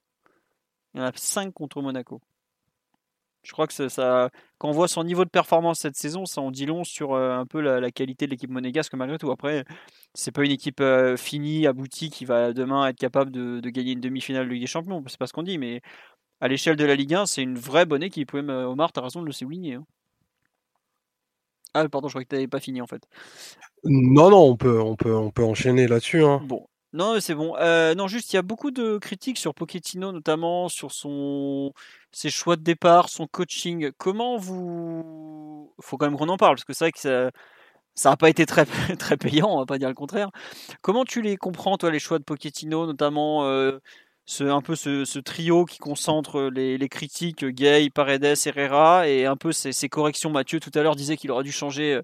Il 0.95 1.01
en 1.01 1.05
a 1.05 1.11
5 1.13 1.53
contre 1.53 1.81
Monaco. 1.81 2.21
Je 3.45 3.51
crois 3.51 3.67
que 3.67 3.73
ça, 3.73 4.31
quand 4.57 4.69
on 4.69 4.71
voit 4.71 4.87
son 4.87 5.03
niveau 5.03 5.23
de 5.23 5.29
performance 5.29 5.79
cette 5.79 5.95
saison, 5.95 6.25
ça 6.25 6.41
en 6.41 6.49
dit 6.49 6.65
long 6.65 6.83
sur 6.83 7.13
euh, 7.13 7.37
un 7.37 7.45
peu 7.45 7.61
la, 7.61 7.91
qualité 7.91 8.25
de 8.25 8.31
l'équipe 8.31 8.49
monégasque 8.49 8.95
malgré 8.95 9.19
tout. 9.19 9.29
Après, 9.29 9.65
c'est 10.15 10.31
pas 10.31 10.43
une 10.43 10.51
équipe 10.51 10.81
euh, 10.81 11.15
finie, 11.15 11.67
aboutie, 11.67 12.09
qui 12.09 12.25
va 12.25 12.53
demain 12.53 12.87
être 12.87 12.97
capable 12.97 13.29
de, 13.29 13.61
gagner 13.69 13.91
une 13.91 14.01
demi-finale 14.01 14.47
de 14.47 14.53
Ligue 14.53 14.63
des 14.63 14.67
Champions. 14.67 15.03
C'est 15.07 15.19
pas 15.19 15.27
ce 15.27 15.33
qu'on 15.33 15.43
dit, 15.43 15.59
mais 15.59 15.81
à 16.41 16.47
l'échelle 16.47 16.75
de 16.75 16.85
la 16.85 16.95
Ligue 16.95 17.13
1, 17.13 17.27
c'est 17.27 17.43
une 17.43 17.57
vraie 17.57 17.85
bonne 17.85 18.01
équipe. 18.01 18.33
Oui, 18.33 18.39
Omar, 18.39 18.91
tu 18.91 18.99
as 18.99 19.03
raison 19.03 19.21
de 19.21 19.27
le 19.27 19.31
souligner. 19.31 19.75
Hein. 19.75 19.85
Ah, 21.75 21.87
pardon, 21.87 22.07
je 22.07 22.13
crois 22.13 22.23
que 22.23 22.29
tu 22.29 22.35
n'avais 22.35 22.47
pas 22.47 22.59
fini 22.59 22.81
en 22.81 22.87
fait. 22.87 23.03
Non, 23.83 24.31
non, 24.31 24.41
on 24.41 24.57
peut, 24.57 24.81
on 24.81 24.95
peut, 24.95 25.15
on 25.15 25.29
peut 25.29 25.43
enchaîner 25.43 25.87
là-dessus. 25.87 26.23
Hein. 26.23 26.41
Bon, 26.45 26.65
non, 26.95 27.19
c'est 27.19 27.35
bon. 27.35 27.57
Euh, 27.57 27.93
non, 27.93 28.07
juste, 28.07 28.31
il 28.31 28.37
y 28.37 28.39
a 28.39 28.41
beaucoup 28.41 28.71
de 28.71 28.97
critiques 28.97 29.37
sur 29.37 29.53
Pochettino, 29.53 30.13
notamment 30.13 30.69
sur 30.69 30.93
son 30.93 31.73
ses 32.15 32.29
choix 32.29 32.55
de 32.55 32.61
départ, 32.63 33.09
son 33.09 33.27
coaching. 33.27 33.91
Comment 33.97 34.37
vous... 34.37 35.73
faut 35.81 35.97
quand 35.97 36.05
même 36.05 36.17
qu'on 36.17 36.29
en 36.29 36.37
parle, 36.37 36.55
parce 36.55 36.63
que 36.63 36.71
c'est 36.71 36.85
vrai 36.85 36.91
que 36.93 36.99
ça 36.99 37.31
ça 37.93 38.09
n'a 38.09 38.17
pas 38.17 38.29
été 38.29 38.45
très, 38.45 38.65
très 38.99 39.17
payant, 39.17 39.49
on 39.49 39.59
va 39.59 39.65
pas 39.65 39.77
dire 39.77 39.89
le 39.89 39.95
contraire. 39.95 40.29
Comment 40.81 41.05
tu 41.05 41.21
les 41.21 41.37
comprends, 41.37 41.77
toi, 41.77 41.91
les 41.91 41.99
choix 41.99 42.19
de 42.19 42.23
Pochettino, 42.23 42.85
notamment 42.85 43.45
euh, 43.45 43.79
ce, 44.25 44.43
un 44.45 44.61
peu 44.61 44.75
ce, 44.75 45.19
trio 45.19 45.65
qui 45.65 45.77
concentre 45.77 46.49
les, 46.53 46.89
critiques, 46.89 47.45
Gay, 47.45 47.89
Paredes, 47.89 48.35
Herrera, 48.45 49.07
et 49.07 49.25
un 49.25 49.37
peu 49.37 49.51
ces, 49.51 49.89
corrections? 49.89 50.29
Mathieu, 50.29 50.59
tout 50.59 50.71
à 50.73 50.83
l'heure, 50.83 50.95
disait 50.95 51.17
qu'il 51.17 51.31
aurait 51.31 51.43
dû 51.43 51.53
changer 51.53 51.95
euh, 51.95 52.01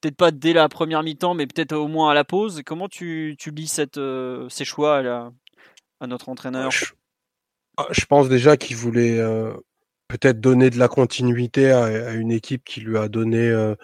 peut-être 0.00 0.16
pas 0.16 0.30
dès 0.30 0.52
la 0.52 0.68
première 0.68 1.02
mi-temps, 1.02 1.34
mais 1.34 1.46
peut-être 1.46 1.72
au 1.72 1.88
moins 1.88 2.10
à 2.10 2.14
la 2.14 2.24
pause. 2.24 2.62
Comment 2.64 2.88
tu, 2.88 3.36
lis 3.46 3.76
euh, 3.96 4.48
ces 4.48 4.64
choix 4.64 4.98
à, 6.00 6.06
notre 6.06 6.28
entraîneur? 6.28 6.70
Je, 7.90 8.04
pense 8.06 8.28
déjà 8.28 8.56
qu'il 8.56 8.76
voulait 8.76 9.18
euh, 9.18 9.52
peut-être 10.08 10.40
donner 10.40 10.70
de 10.70 10.78
la 10.78 10.88
continuité 10.88 11.70
à, 11.70 12.12
une 12.12 12.32
équipe 12.32 12.64
qui 12.64 12.80
lui 12.80 12.98
a 12.98 13.08
donné 13.08 13.38
euh, 13.38 13.74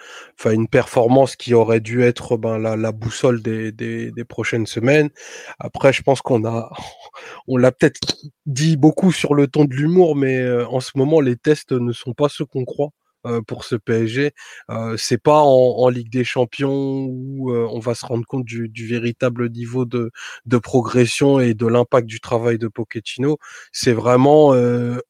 une 0.46 0.68
performance 0.68 1.36
qui 1.36 1.54
aurait 1.54 1.80
dû 1.80 2.02
être 2.02 2.36
ben, 2.36 2.58
la, 2.58 2.92
boussole 2.92 3.42
des, 3.42 3.72
des, 3.72 4.10
des, 4.10 4.24
prochaines 4.24 4.66
semaines. 4.66 5.10
Après, 5.58 5.92
je 5.92 6.02
pense 6.02 6.22
qu'on 6.22 6.44
a 6.44 6.70
on 7.48 7.56
l'a 7.56 7.72
peut-être 7.72 8.16
dit 8.46 8.76
beaucoup 8.76 9.12
sur 9.12 9.34
le 9.34 9.46
ton 9.48 9.64
de 9.64 9.74
l'humour, 9.74 10.16
mais 10.16 10.50
en 10.64 10.80
ce 10.80 10.92
moment, 10.96 11.20
les 11.20 11.36
tests 11.36 11.72
ne 11.72 11.92
sont 11.92 12.14
pas 12.14 12.28
ceux 12.28 12.44
qu'on 12.46 12.64
croit. 12.64 12.90
Euh, 13.26 13.40
pour 13.40 13.64
ce 13.64 13.74
PSG. 13.76 14.32
Euh, 14.70 14.96
c'est 14.98 15.16
pas 15.22 15.40
en, 15.40 15.88
Ligue 15.88 16.10
des 16.10 16.24
Champions 16.24 17.06
où 17.08 17.52
euh, 17.52 17.66
on 17.70 17.78
va 17.78 17.94
se 17.94 18.04
rendre 18.04 18.26
compte 18.26 18.44
du, 18.44 18.86
véritable 18.86 19.48
niveau 19.50 19.86
de, 19.86 20.10
de, 20.44 20.58
progression 20.58 21.40
et 21.40 21.54
de 21.54 21.66
l'impact 21.66 22.06
du 22.06 22.20
travail 22.20 22.58
de 22.58 22.68
Pochettino. 22.68 23.38
C'est 23.72 23.92
vraiment 23.92 24.54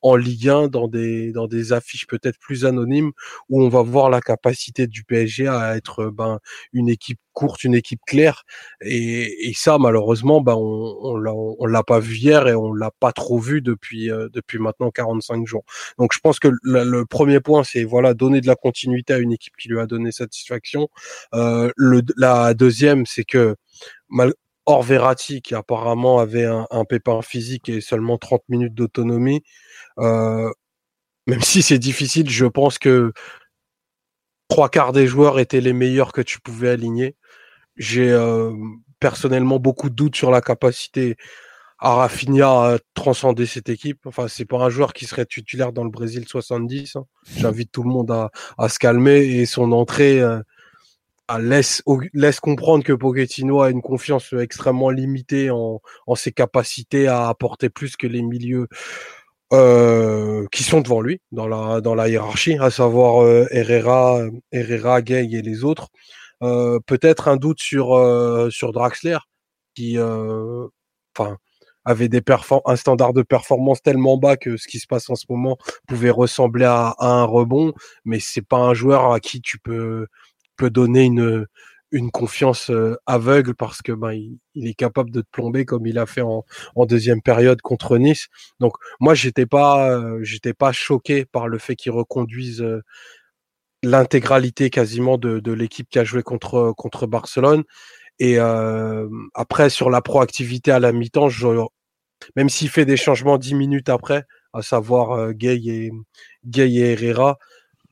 en 0.03 0.17
Ligue 0.17 0.49
1 0.49 0.69
dans 0.69 0.89
des 0.89 1.33
dans 1.33 1.47
des 1.49 1.73
affiches 1.73 2.07
peut-être 2.07 2.39
plus 2.39 2.65
anonymes 2.65 3.13
où 3.49 3.63
on 3.63 3.69
va 3.69 3.83
voir 3.83 4.11
la 4.11 4.21
capacité 4.21 4.87
du 4.87 5.05
PSG 5.05 5.49
à 5.49 5.77
être 5.77 6.11
ben 6.11 6.39
une 6.73 6.89
équipe 6.89 7.19
courte, 7.35 7.65
une 7.65 7.75
équipe 7.75 8.01
claire. 8.07 8.45
Et, 8.81 9.51
et 9.51 9.53
ça, 9.55 9.79
malheureusement, 9.79 10.41
ben 10.41 10.55
on, 10.57 11.15
on, 11.59 11.67
l'a 11.67 11.83
pas 11.83 11.99
vu 11.99 12.17
hier 12.17 12.49
et 12.49 12.55
on 12.55 12.73
l'a 12.73 12.91
pas 12.99 13.13
trop 13.13 13.39
vu 13.39 13.61
depuis 13.61 14.09
depuis 14.33 14.59
maintenant 14.59 14.91
45 14.91 15.47
jours. 15.47 15.65
Donc 15.99 16.13
je 16.15 16.21
pense 16.21 16.39
que 16.39 16.49
le 16.63 17.05
premier 17.05 17.41
point, 17.41 17.65
c'est 17.65 17.85
voilà 17.85 18.15
donner 18.15 18.41
de 18.41 18.47
la 18.47 18.57
continuité 18.57 19.13
à 19.13 19.19
une 19.19 19.33
équipe 19.33 19.57
qui 19.57 19.69
lui 19.69 19.81
a 19.81 19.87
donné 19.87 20.13
satisfaction. 20.13 20.89
Euh, 21.35 21.71
le, 21.77 22.03
la 22.17 22.55
deuxième, 22.55 23.07
c'est 23.07 23.25
que 23.25 23.57
mal, 24.09 24.35
hors 24.67 24.83
Verratti, 24.83 25.43
qui 25.43 25.55
apparemment 25.55 26.19
avait 26.19 26.45
un, 26.45 26.67
un, 26.71 26.85
pépin 26.85 27.23
physique 27.23 27.69
et 27.69 27.81
seulement 27.81 28.19
30 28.19 28.43
minutes 28.49 28.75
d'autonomie, 28.75 29.43
euh, 29.99 30.51
même 31.27 31.43
si 31.43 31.63
c'est 31.63 31.79
difficile, 31.79 32.31
je 32.31 32.47
pense 32.47 32.79
que 32.79 33.13
trois 34.49 34.69
quarts 34.69 34.93
des 34.93 35.07
joueurs 35.07 35.39
étaient 35.39 35.61
les 35.61 35.73
meilleurs 35.73 36.13
que 36.13 36.23
tu 36.23 36.41
pouvais 36.41 36.71
aligner. 36.71 37.17
J'ai 37.77 38.11
euh, 38.11 38.53
personnellement 39.01 39.59
beaucoup 39.59 39.91
de 39.91 39.95
doutes 39.95 40.17
sur 40.17 40.31
la 40.31 40.41
capacité 40.41 41.17
à 41.79 41.95
Rafinha 41.97 42.49
a 42.49 42.79
transcendé 42.95 43.47
cette 43.47 43.69
équipe. 43.69 44.07
Enfin, 44.07 44.27
c'est 44.29 44.47
pas 44.47 44.59
un 44.59 44.71
joueur 44.71 44.95
qui 44.95 45.05
serait 45.07 45.27
titulaire 45.27 45.73
dans 45.73 45.85
le 45.85 45.91
Brésil 45.91 46.25
70. 46.27 46.97
Hein. 46.97 47.05
J'invite 47.37 47.73
tout 47.73 47.83
le 47.83 47.91
monde 47.91 48.11
à, 48.11 48.31
à, 48.57 48.69
se 48.69 48.79
calmer 48.79 49.19
et 49.19 49.45
son 49.45 49.71
entrée 49.73 50.21
euh, 50.21 50.41
laisse, 51.39 51.83
laisse 52.15 52.41
comprendre 52.41 52.85
que 52.85 52.93
Pochettino 52.93 53.61
a 53.61 53.71
une 53.71 53.83
confiance 53.83 54.33
extrêmement 54.33 54.91
limitée 54.91 55.51
en, 55.51 55.83
en 56.07 56.15
ses 56.15 56.33
capacités 56.33 57.07
à 57.07 57.29
apporter 57.29 57.69
plus 57.69 57.97
que 57.97 58.07
les 58.07 58.23
milieux 58.23 58.69
euh, 59.53 60.47
qui 60.53 60.63
sont 60.63 60.81
devant 60.81 61.01
lui 61.01 61.21
dans 61.33 61.47
la, 61.47 61.81
dans 61.81 61.95
la 61.95 62.09
hiérarchie, 62.09 62.57
à 62.59 62.71
savoir 62.71 63.23
euh, 63.23 63.47
Herrera, 63.51 64.23
Herrera, 64.53 65.03
Gay 65.03 65.29
et 65.31 65.43
les 65.43 65.65
autres. 65.65 65.89
Euh, 66.43 66.79
peut-être 66.87 67.29
un 67.29 67.37
doute 67.37 67.61
sur, 67.61 67.95
euh, 67.95 68.51
sur 68.51 68.73
Draxler 68.73 69.19
qui, 69.75 69.99
enfin, 69.99 71.37
avait 71.85 72.09
des 72.09 72.23
un 72.67 72.77
standard 72.77 73.13
de 73.13 73.23
performance 73.23 73.83
tellement 73.83 74.17
bas 74.17 74.37
que 74.37 74.57
ce 74.57 74.69
qui 74.69 74.79
se 74.79 74.87
passe 74.87 75.11
en 75.11 75.17
ce 75.17 75.27
moment 75.29 75.59
pouvait 75.89 76.11
ressembler 76.11 76.65
à, 76.65 76.95
un 77.01 77.25
rebond, 77.25 77.73
mais 78.05 78.21
c'est 78.21 78.47
pas 78.47 78.59
un 78.59 78.75
joueur 78.75 79.13
à 79.13 79.21
qui 79.21 79.41
tu 79.41 79.59
peux, 79.59 80.07
peux 80.57 80.71
donner 80.71 81.05
une, 81.05 81.47
une 81.95 82.11
confiance 82.11 82.71
euh, 82.71 82.97
aveugle 83.07 83.55
parce 83.55 83.81
que 83.81 83.93
ben 83.93 84.13
il, 84.13 84.67
est 84.67 84.75
capable 84.75 85.11
de 85.11 85.21
te 85.21 85.29
plomber 85.31 85.65
comme 85.65 85.87
il 85.87 85.99
a 85.99 86.07
fait 86.07 86.23
en, 86.23 86.45
deuxième 86.87 87.23
période 87.23 87.63
contre 87.63 87.99
Nice. 87.99 88.29
Donc 88.61 88.75
moi 89.01 89.15
j'étais 89.15 89.47
pas 89.47 89.91
euh, 89.91 90.19
j'étais 90.23 90.55
pas 90.55 90.73
choqué 90.73 91.25
par 91.25 91.49
le 91.49 91.59
fait 91.59 91.77
qu'il 91.77 91.93
reconduise 91.93 92.63
euh, 92.63 92.83
l'intégralité 93.85 94.71
quasiment 94.71 95.19
de, 95.19 95.53
l'équipe 95.53 95.89
qui 95.89 95.99
a 95.99 96.05
joué 96.05 96.23
contre 96.23 96.73
contre 96.77 97.07
Barcelone. 97.07 97.65
Et 98.19 98.39
euh, 98.39 99.09
après, 99.35 99.71
sur 99.71 99.91
la 99.91 100.01
proactivité 100.01 100.71
à 100.71 100.79
la 100.79 100.93
mi-temps, 100.93 101.29
même 102.37 102.49
s'il 102.49 102.69
fait 102.69 102.85
des 102.85 102.97
changements 102.97 103.39
dix 103.39 103.55
minutes 103.55 103.89
après, 103.89 104.25
à 104.53 104.63
savoir 104.63 105.13
euh, 105.13 105.33
Gay, 105.33 105.61
et, 105.65 105.91
Herrera, 106.57 107.39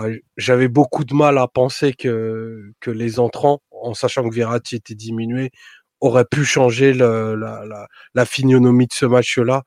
euh, 0.01 0.19
j'avais 0.37 0.69
beaucoup 0.69 1.05
de 1.05 1.15
mal 1.15 1.39
à 1.39 1.49
penser 1.49 1.93
que, 1.93 2.73
les 2.87 3.19
entrants, 3.19 3.63
en 3.71 3.95
sachant 3.95 4.29
que 4.29 4.35
Verratti 4.35 4.77
était 4.77 4.95
diminué, 4.95 5.51
auraient 6.01 6.25
pu 6.25 6.45
changer 6.45 6.93
la, 6.95 7.35
la, 8.15 8.25
de 8.25 8.93
ce 8.93 9.07
match-là. 9.07 9.63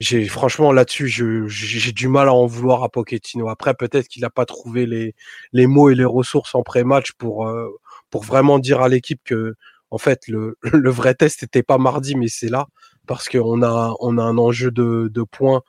J'ai 0.00 0.26
franchement 0.26 0.72
là-dessus, 0.72 1.08
j'ai 1.08 1.92
du 1.92 2.08
mal 2.08 2.28
à 2.28 2.32
en 2.32 2.46
vouloir 2.46 2.82
à 2.82 2.88
Pochettino. 2.88 3.50
Après, 3.50 3.74
peut-être 3.74 4.08
qu'il 4.08 4.22
n'a 4.22 4.30
pas 4.30 4.46
trouvé 4.46 4.86
les, 4.86 5.14
les 5.52 5.66
mots 5.66 5.90
et 5.90 5.94
les 5.94 6.06
ressources 6.06 6.54
en 6.54 6.62
pré-match 6.62 7.12
pour, 7.12 7.46
euh, 7.46 7.68
pour 8.10 8.24
vraiment 8.24 8.58
dire 8.58 8.80
à 8.80 8.88
l'équipe 8.88 9.20
que 9.24 9.54
en 9.90 9.98
fait 9.98 10.26
le, 10.28 10.56
le 10.62 10.90
vrai 10.90 11.14
test 11.14 11.42
n'était 11.42 11.62
pas 11.62 11.78
mardi 11.78 12.14
mais 12.14 12.28
c'est 12.28 12.48
là 12.48 12.66
parce 13.06 13.28
qu'on 13.28 13.62
a 13.62 13.94
on 14.00 14.18
a 14.18 14.22
un 14.22 14.38
enjeu 14.38 14.70
de, 14.70 15.08
de 15.12 15.22
points 15.22 15.62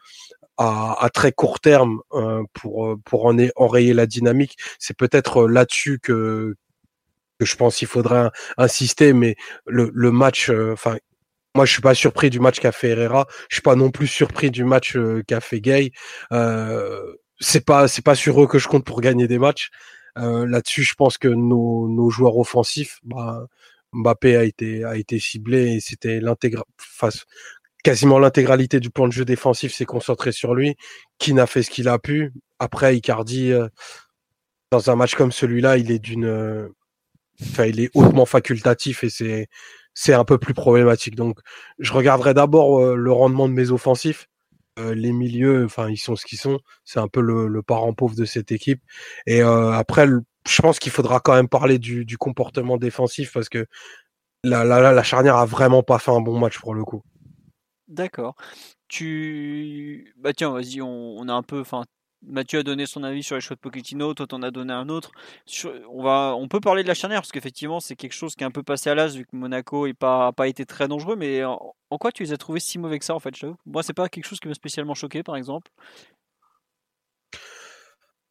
à, 0.57 1.03
à, 1.03 1.09
très 1.09 1.31
court 1.31 1.59
terme 1.59 2.01
euh, 2.13 2.43
pour 2.53 2.95
pour 3.05 3.25
en 3.25 3.35
enrayer 3.55 3.93
la 3.93 4.05
dynamique 4.05 4.57
c'est 4.79 4.95
peut-être 4.95 5.47
là-dessus 5.47 5.99
que 5.99 6.55
que 7.39 7.45
je 7.45 7.55
pense 7.55 7.77
qu'il 7.77 7.87
faudrait 7.87 8.29
insister 8.57 9.13
mais 9.13 9.35
le, 9.65 9.91
le 9.93 10.11
match 10.11 10.49
euh, 10.49 10.73
enfin 10.73 10.97
moi, 11.55 11.65
je 11.65 11.73
suis 11.73 11.81
pas 11.81 11.93
surpris 11.93 12.29
du 12.29 12.39
match 12.39 12.59
qu'a 12.59 12.71
fait 12.71 12.89
Herrera. 12.89 13.27
Je 13.49 13.55
suis 13.55 13.61
pas 13.61 13.75
non 13.75 13.91
plus 13.91 14.07
surpris 14.07 14.51
du 14.51 14.63
match 14.63 14.95
euh, 14.95 15.21
qu'a 15.27 15.41
fait 15.41 15.59
Gay. 15.59 15.91
Euh, 16.31 17.13
c'est 17.39 17.65
pas, 17.65 17.87
c'est 17.87 18.03
pas 18.03 18.15
sur 18.15 18.41
eux 18.41 18.47
que 18.47 18.59
je 18.59 18.67
compte 18.67 18.85
pour 18.85 19.01
gagner 19.01 19.27
des 19.27 19.39
matchs. 19.39 19.69
Euh, 20.17 20.45
là-dessus, 20.47 20.83
je 20.83 20.95
pense 20.95 21.17
que 21.17 21.27
nos, 21.27 21.87
nos 21.89 22.09
joueurs 22.09 22.37
offensifs, 22.37 22.99
bah, 23.03 23.47
Mbappé 23.93 24.35
a 24.37 24.43
été, 24.43 24.83
a 24.83 24.95
été 24.95 25.19
ciblé 25.19 25.73
et 25.75 25.79
c'était 25.79 26.19
l'intégral, 26.19 26.63
quasiment 27.83 28.19
l'intégralité 28.19 28.79
du 28.79 28.89
plan 28.89 29.07
de 29.07 29.13
jeu 29.13 29.25
défensif 29.25 29.73
s'est 29.73 29.85
concentré 29.85 30.31
sur 30.31 30.55
lui, 30.55 30.75
qui 31.17 31.33
n'a 31.33 31.47
fait 31.47 31.63
ce 31.63 31.71
qu'il 31.71 31.87
a 31.87 31.99
pu. 31.99 32.33
Après, 32.59 32.95
Icardi, 32.95 33.51
euh, 33.51 33.67
dans 34.71 34.89
un 34.89 34.95
match 34.95 35.15
comme 35.15 35.31
celui-là, 35.31 35.77
il 35.77 35.91
est 35.91 35.99
d'une, 35.99 36.25
euh, 36.25 36.69
enfin, 37.41 37.65
il 37.65 37.79
est 37.79 37.89
hautement 37.93 38.25
facultatif 38.25 39.03
et 39.03 39.09
c'est, 39.09 39.49
c'est 39.93 40.13
un 40.13 40.25
peu 40.25 40.37
plus 40.37 40.53
problématique. 40.53 41.15
Donc, 41.15 41.39
je 41.79 41.93
regarderai 41.93 42.33
d'abord 42.33 42.95
le 42.95 43.11
rendement 43.11 43.47
de 43.47 43.53
mes 43.53 43.71
offensifs 43.71 44.27
euh, 44.79 44.95
les 44.95 45.11
milieux, 45.11 45.65
enfin, 45.65 45.89
ils 45.89 45.97
sont 45.97 46.15
ce 46.15 46.25
qu'ils 46.25 46.39
sont. 46.39 46.59
C'est 46.85 46.99
un 46.99 47.07
peu 47.07 47.21
le, 47.21 47.61
parent 47.61 47.93
pauvre 47.93 48.15
de 48.15 48.25
cette 48.25 48.51
équipe. 48.51 48.81
Et 49.27 49.41
euh, 49.41 49.71
après, 49.71 50.07
je 50.47 50.61
pense 50.61 50.79
qu'il 50.79 50.91
faudra 50.91 51.19
quand 51.19 51.33
même 51.33 51.49
parler 51.49 51.77
du, 51.77 52.17
comportement 52.17 52.77
défensif 52.77 53.33
parce 53.33 53.49
que 53.49 53.65
la, 54.43 55.03
charnière 55.03 55.35
a 55.35 55.45
vraiment 55.45 55.83
pas 55.83 55.99
fait 55.99 56.11
un 56.11 56.21
bon 56.21 56.39
match 56.39 56.59
pour 56.59 56.73
le 56.73 56.83
coup. 56.83 57.03
D'accord. 57.87 58.35
Tu, 58.87 60.13
bah 60.17 60.33
tiens, 60.33 60.51
vas-y, 60.51 60.81
on, 60.81 61.17
on 61.17 61.27
a 61.27 61.33
un 61.33 61.43
peu, 61.43 61.63
Mathieu 62.27 62.59
a 62.59 62.63
donné 62.63 62.85
son 62.85 63.03
avis 63.03 63.23
sur 63.23 63.35
les 63.35 63.41
choix 63.41 63.55
de 63.55 63.61
Pochettino, 63.61 64.13
toi 64.13 64.27
t'en 64.27 64.43
as 64.43 64.51
donné 64.51 64.73
un 64.73 64.89
autre. 64.89 65.11
on, 65.89 66.47
peut 66.47 66.59
parler 66.59 66.83
de 66.83 66.87
la 66.87 66.93
charnière 66.93 67.21
parce 67.21 67.31
qu'effectivement 67.31 67.79
c'est 67.79 67.95
quelque 67.95 68.13
chose 68.13 68.35
qui 68.35 68.43
est 68.43 68.47
un 68.47 68.51
peu 68.51 68.63
passé 68.63 68.89
à 68.89 68.95
l'as 68.95 69.07
vu 69.07 69.25
que 69.25 69.35
Monaco 69.35 69.87
n'a 69.87 70.31
pas, 70.31 70.47
été 70.47 70.65
très 70.65 70.87
dangereux. 70.87 71.15
Mais 71.15 71.43
en, 71.43 71.73
quoi 71.99 72.11
tu 72.11 72.23
les 72.23 72.33
as 72.33 72.37
trouvés 72.37 72.59
si 72.59 72.77
mauvais 72.77 72.99
que 72.99 73.05
ça 73.05 73.15
en 73.15 73.19
fait, 73.19 73.33
Moi 73.65 73.81
c'est 73.83 73.93
pas 73.93 74.07
quelque 74.07 74.25
chose 74.25 74.39
qui 74.39 74.47
m'a 74.47 74.53
spécialement 74.53 74.93
choqué 74.93 75.23
par 75.23 75.35
exemple. 75.35 75.71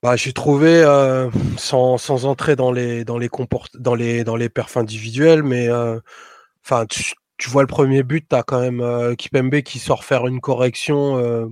bah, 0.03 0.17
j'ai 0.17 0.33
trouvé 0.33 0.83
euh, 0.83 1.31
sans, 1.59 2.25
entrer 2.25 2.57
dans 2.57 2.73
les 2.73 3.05
dans 3.05 3.19
les 3.19 3.29
dans 3.75 3.95
les 3.95 4.25
dans 4.25 4.37
perfs 4.49 4.77
individuels, 4.77 5.43
mais 5.43 5.69
euh, 5.69 5.99
tu, 6.89 7.51
vois 7.51 7.63
le 7.63 7.67
premier 7.67 8.03
but, 8.03 8.27
tu 8.29 8.37
quand 8.47 8.61
même 8.61 8.81
euh, 8.81 9.15
Kipembe 9.15 9.61
qui 9.63 9.79
sort 9.79 10.05
faire 10.05 10.27
une 10.27 10.41
correction 10.41 11.51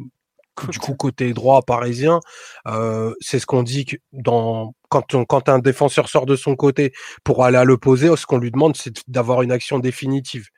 du 0.67 0.79
coup 0.79 0.95
côté 0.95 1.33
droit 1.33 1.63
parisien. 1.63 2.21
Euh, 2.67 3.15
c'est 3.21 3.39
ce 3.39 3.47
qu'on 3.47 3.63
dit 3.63 3.85
que 3.85 3.97
quand 4.89 5.49
un 5.49 5.59
défenseur 5.59 6.09
sort 6.09 6.27
de 6.27 6.37
son 6.37 6.57
côté 6.57 6.93
pour 7.25 7.45
aller 7.45 7.59
à 7.59 7.65
l'opposé, 7.65 8.15
ce 8.17 8.27
qu'on 8.27 8.39
lui 8.39 8.51
demande 8.51 8.77
c'est 8.77 9.03
d'avoir 9.09 9.43
une 9.43 9.53
action 9.53 9.79
définitive. 9.79 10.49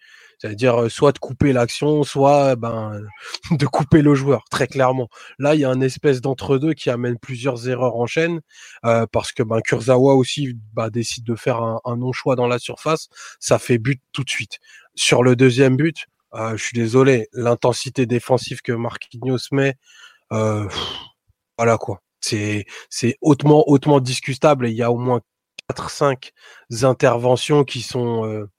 C'est-à-dire 0.40 0.82
euh, 0.82 0.88
soit 0.88 1.12
de 1.12 1.18
couper 1.18 1.52
l'action, 1.52 2.02
soit 2.02 2.56
ben 2.56 2.98
de 3.50 3.66
couper 3.66 4.00
le 4.00 4.14
joueur, 4.14 4.44
très 4.50 4.66
clairement. 4.66 5.08
Là, 5.38 5.54
il 5.54 5.60
y 5.60 5.64
a 5.64 5.70
un 5.70 5.82
espèce 5.82 6.22
d'entre-deux 6.22 6.72
qui 6.72 6.88
amène 6.88 7.18
plusieurs 7.18 7.68
erreurs 7.68 7.96
en 7.96 8.06
chaîne, 8.06 8.40
euh, 8.86 9.06
parce 9.12 9.32
que 9.32 9.42
ben 9.42 9.60
Kurzawa 9.60 10.14
aussi 10.14 10.56
bah, 10.72 10.88
décide 10.88 11.24
de 11.24 11.34
faire 11.34 11.60
un, 11.62 11.96
non-choix 11.96 12.36
dans 12.36 12.46
la 12.46 12.58
surface, 12.58 13.08
ça 13.38 13.58
fait 13.58 13.78
but 13.78 14.00
tout 14.12 14.24
de 14.24 14.30
suite. 14.30 14.58
Sur 14.94 15.22
le 15.22 15.36
deuxième 15.36 15.76
but, 15.76 16.06
je 16.34 16.62
suis 16.62 16.74
désolé, 16.74 17.28
l'intensité 17.32 18.06
défensive 18.06 18.62
que 18.62 18.72
Marquinhos 18.72 19.38
met, 19.52 19.74
euh, 20.32 20.68
voilà 21.58 21.78
quoi. 21.78 22.00
C'est 22.20 22.66
hautement 23.22 23.64
hautement 23.68 24.00
discutable 24.00 24.68
il 24.68 24.74
y 24.74 24.82
a 24.82 24.92
au 24.92 24.98
moins 24.98 25.20
4-5 25.70 26.32
interventions 26.82 27.64
qui 27.64 27.80
sont 27.82 28.24
euh, 28.26 28.50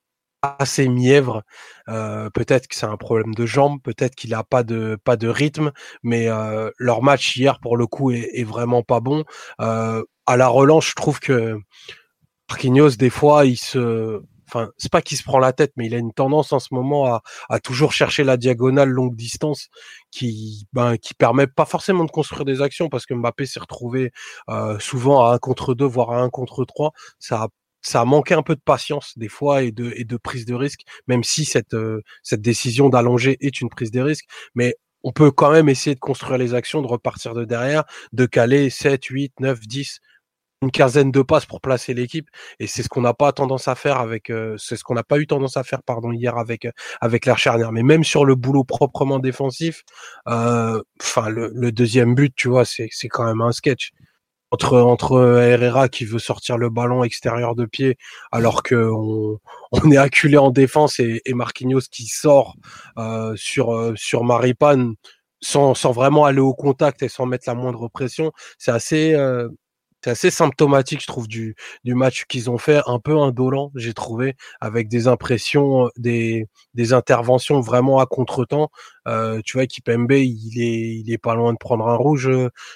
assez 0.41 0.87
mièvre. 0.89 1.43
Euh, 1.89 2.29
peut-être 2.31 2.67
que 2.67 2.75
c'est 2.75 2.85
un 2.85 2.97
problème 2.97 3.33
de 3.35 3.45
jambes, 3.45 3.79
peut-être 3.83 4.15
qu'il 4.15 4.33
a 4.33 4.43
pas 4.43 4.63
de 4.63 4.97
pas 5.03 5.17
de 5.17 5.27
rythme, 5.27 5.71
mais 6.03 6.27
euh, 6.27 6.71
leur 6.77 7.03
match 7.03 7.35
hier 7.37 7.59
pour 7.59 7.77
le 7.77 7.87
coup 7.87 8.11
est, 8.11 8.29
est 8.33 8.43
vraiment 8.43 8.83
pas 8.83 8.99
bon. 8.99 9.23
Euh, 9.61 10.03
à 10.25 10.37
la 10.37 10.47
relance, 10.47 10.87
je 10.87 10.95
trouve 10.95 11.19
que 11.19 11.57
Marquinhos 12.49 12.91
des 12.97 13.09
fois 13.09 13.45
il 13.45 13.57
se 13.57 14.21
Enfin, 14.53 14.69
c'est 14.77 14.91
pas 14.91 15.01
qu'il 15.01 15.17
se 15.17 15.23
prend 15.23 15.39
la 15.39 15.53
tête, 15.53 15.71
mais 15.77 15.85
il 15.85 15.95
a 15.95 15.97
une 15.97 16.11
tendance 16.11 16.51
en 16.51 16.59
ce 16.59 16.73
moment 16.73 17.21
à, 17.49 17.59
toujours 17.59 17.93
chercher 17.93 18.23
la 18.23 18.35
diagonale 18.37 18.89
longue 18.89 19.15
distance 19.15 19.69
qui, 20.11 20.67
ben, 20.73 20.95
permet 21.17 21.47
pas 21.47 21.65
forcément 21.65 22.03
de 22.03 22.11
construire 22.11 22.43
des 22.43 22.61
actions 22.61 22.89
parce 22.89 23.05
que 23.05 23.13
Mbappé 23.13 23.45
s'est 23.45 23.59
retrouvé 23.59 24.11
euh, 24.49 24.77
souvent 24.79 25.25
à 25.25 25.33
un 25.33 25.37
contre 25.37 25.73
deux, 25.73 25.85
voire 25.85 26.11
à 26.11 26.21
un 26.21 26.29
contre 26.29 26.65
trois. 26.65 26.91
Ça 27.19 27.47
a 27.93 28.05
manqué 28.05 28.33
un 28.33 28.43
peu 28.43 28.55
de 28.55 28.61
patience 28.61 29.13
des 29.17 29.29
fois 29.29 29.63
et 29.63 29.71
de, 29.71 30.17
prise 30.17 30.45
de 30.45 30.53
risque, 30.53 30.81
même 31.07 31.23
si 31.23 31.45
cette, 31.45 31.73
euh, 31.73 32.01
cette 32.23 32.41
décision 32.41 32.89
d'allonger 32.89 33.37
est 33.39 33.61
une 33.61 33.69
prise 33.69 33.91
de 33.91 34.01
risque. 34.01 34.25
Mais 34.53 34.75
on 35.03 35.11
peut 35.11 35.31
quand 35.31 35.51
même 35.51 35.69
essayer 35.69 35.95
de 35.95 35.99
construire 35.99 36.37
les 36.37 36.53
actions, 36.53 36.81
de 36.81 36.87
repartir 36.87 37.33
de 37.33 37.45
derrière, 37.45 37.83
de 38.13 38.25
caler 38.25 38.69
7, 38.69 39.05
8, 39.05 39.33
9, 39.39 39.59
10, 39.61 39.99
une 40.61 40.71
quinzaine 40.71 41.11
de 41.11 41.21
passes 41.21 41.45
pour 41.45 41.61
placer 41.61 41.93
l'équipe. 41.93 42.27
Et 42.59 42.67
c'est 42.67 42.83
ce 42.83 42.89
qu'on 42.89 43.01
n'a 43.01 43.13
pas 43.13 43.31
tendance 43.31 43.67
à 43.67 43.75
faire 43.75 43.97
avec, 43.97 44.29
euh, 44.29 44.55
c'est 44.57 44.75
ce 44.75 44.83
qu'on 44.83 44.93
n'a 44.93 45.03
pas 45.03 45.19
eu 45.19 45.27
tendance 45.27 45.57
à 45.57 45.63
faire, 45.63 45.83
pardon, 45.83 46.11
hier 46.11 46.37
avec, 46.37 46.65
euh, 46.65 46.71
avec 47.01 47.25
l'air 47.25 47.37
charnière. 47.37 47.71
Mais 47.71 47.83
même 47.83 48.03
sur 48.03 48.25
le 48.25 48.35
boulot 48.35 48.63
proprement 48.63 49.19
défensif, 49.19 49.83
enfin, 50.25 51.29
le, 51.29 51.71
deuxième 51.71 52.15
but, 52.15 52.33
tu 52.35 52.49
vois, 52.49 52.65
c'est, 52.65 52.89
c'est 52.91 53.07
quand 53.07 53.25
même 53.25 53.41
un 53.41 53.51
sketch 53.51 53.91
entre 54.51 54.79
entre 54.79 55.39
Herrera 55.41 55.87
qui 55.89 56.05
veut 56.05 56.19
sortir 56.19 56.57
le 56.57 56.69
ballon 56.69 57.03
extérieur 57.03 57.55
de 57.55 57.65
pied 57.65 57.97
alors 58.31 58.63
que 58.63 58.75
on, 58.75 59.39
on 59.71 59.91
est 59.91 59.97
acculé 59.97 60.37
en 60.37 60.51
défense 60.51 60.99
et, 60.99 61.21
et 61.25 61.33
Marquinhos 61.33 61.81
qui 61.89 62.05
sort 62.05 62.55
euh, 62.97 63.33
sur 63.37 63.73
euh, 63.73 63.93
sur 63.95 64.23
Maripane 64.23 64.95
sans, 65.41 65.73
sans 65.73 65.91
vraiment 65.91 66.25
aller 66.25 66.39
au 66.39 66.53
contact 66.53 67.01
et 67.01 67.09
sans 67.09 67.25
mettre 67.25 67.45
la 67.47 67.55
moindre 67.55 67.87
pression, 67.87 68.31
c'est 68.59 68.71
assez 68.71 69.15
euh, 69.15 69.49
c'est 70.03 70.09
assez 70.09 70.31
symptomatique, 70.31 71.01
je 71.01 71.07
trouve, 71.07 71.27
du, 71.27 71.55
du 71.83 71.93
match 71.95 72.25
qu'ils 72.25 72.49
ont 72.49 72.57
fait, 72.57 72.81
un 72.87 72.99
peu 72.99 73.17
indolent, 73.17 73.71
j'ai 73.75 73.93
trouvé, 73.93 74.35
avec 74.59 74.87
des 74.87 75.07
impressions, 75.07 75.89
des, 75.97 76.47
des 76.73 76.93
interventions 76.93 77.61
vraiment 77.61 77.99
à 77.99 78.05
contre-temps. 78.05 78.69
Euh, 79.07 79.41
tu 79.45 79.57
vois, 79.57 79.65
Kipembe, 79.67 80.11
il 80.11 80.61
est, 80.61 80.95
il 80.99 81.11
est 81.11 81.17
pas 81.17 81.35
loin 81.35 81.53
de 81.53 81.57
prendre 81.57 81.87
un 81.87 81.95
rouge 81.95 82.29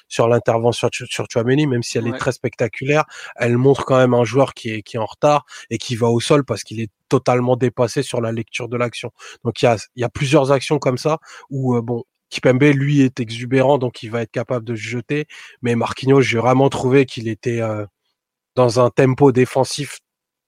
sur 0.07 0.27
l'intervention 0.27 0.89
sur, 0.91 1.07
sur 1.07 1.25
Chouameni, 1.31 1.67
même 1.67 1.83
si 1.83 1.97
elle 1.97 2.07
est 2.07 2.17
très 2.17 2.31
spectaculaire. 2.31 3.05
Elle 3.35 3.57
montre 3.57 3.85
quand 3.85 3.97
même 3.97 4.13
un 4.13 4.23
joueur 4.23 4.53
qui 4.53 4.69
est, 4.69 4.81
qui 4.81 4.97
est 4.97 4.99
en 4.99 5.05
retard 5.05 5.45
et 5.69 5.77
qui 5.77 5.95
va 5.95 6.07
au 6.07 6.19
sol 6.19 6.45
parce 6.45 6.63
qu'il 6.63 6.79
est 6.79 6.91
totalement 7.09 7.55
dépassé 7.55 8.03
sur 8.03 8.21
la 8.21 8.31
lecture 8.31 8.67
de 8.67 8.77
l'action. 8.77 9.11
Donc 9.43 9.61
il 9.61 9.65
y 9.65 9.67
a, 9.67 9.77
il 9.95 10.01
y 10.01 10.03
a 10.03 10.09
plusieurs 10.09 10.51
actions 10.51 10.79
comme 10.79 10.97
ça 10.97 11.19
où 11.49 11.75
euh, 11.75 11.81
bon, 11.81 12.03
Kipembe, 12.35 12.63
lui, 12.63 13.01
est 13.01 13.21
exubérant, 13.21 13.77
donc 13.77 14.03
il 14.03 14.11
va 14.11 14.21
être 14.21 14.31
capable 14.31 14.65
de 14.65 14.75
se 14.75 14.81
jeter. 14.81 15.25
Mais 15.61 15.75
Marquinhos, 15.75 16.19
j'ai 16.19 16.37
vraiment 16.37 16.67
trouvé 16.67 17.05
qu'il 17.05 17.29
était 17.29 17.61
euh, 17.61 17.85
dans 18.55 18.81
un 18.81 18.89
tempo 18.89 19.31
défensif 19.31 19.99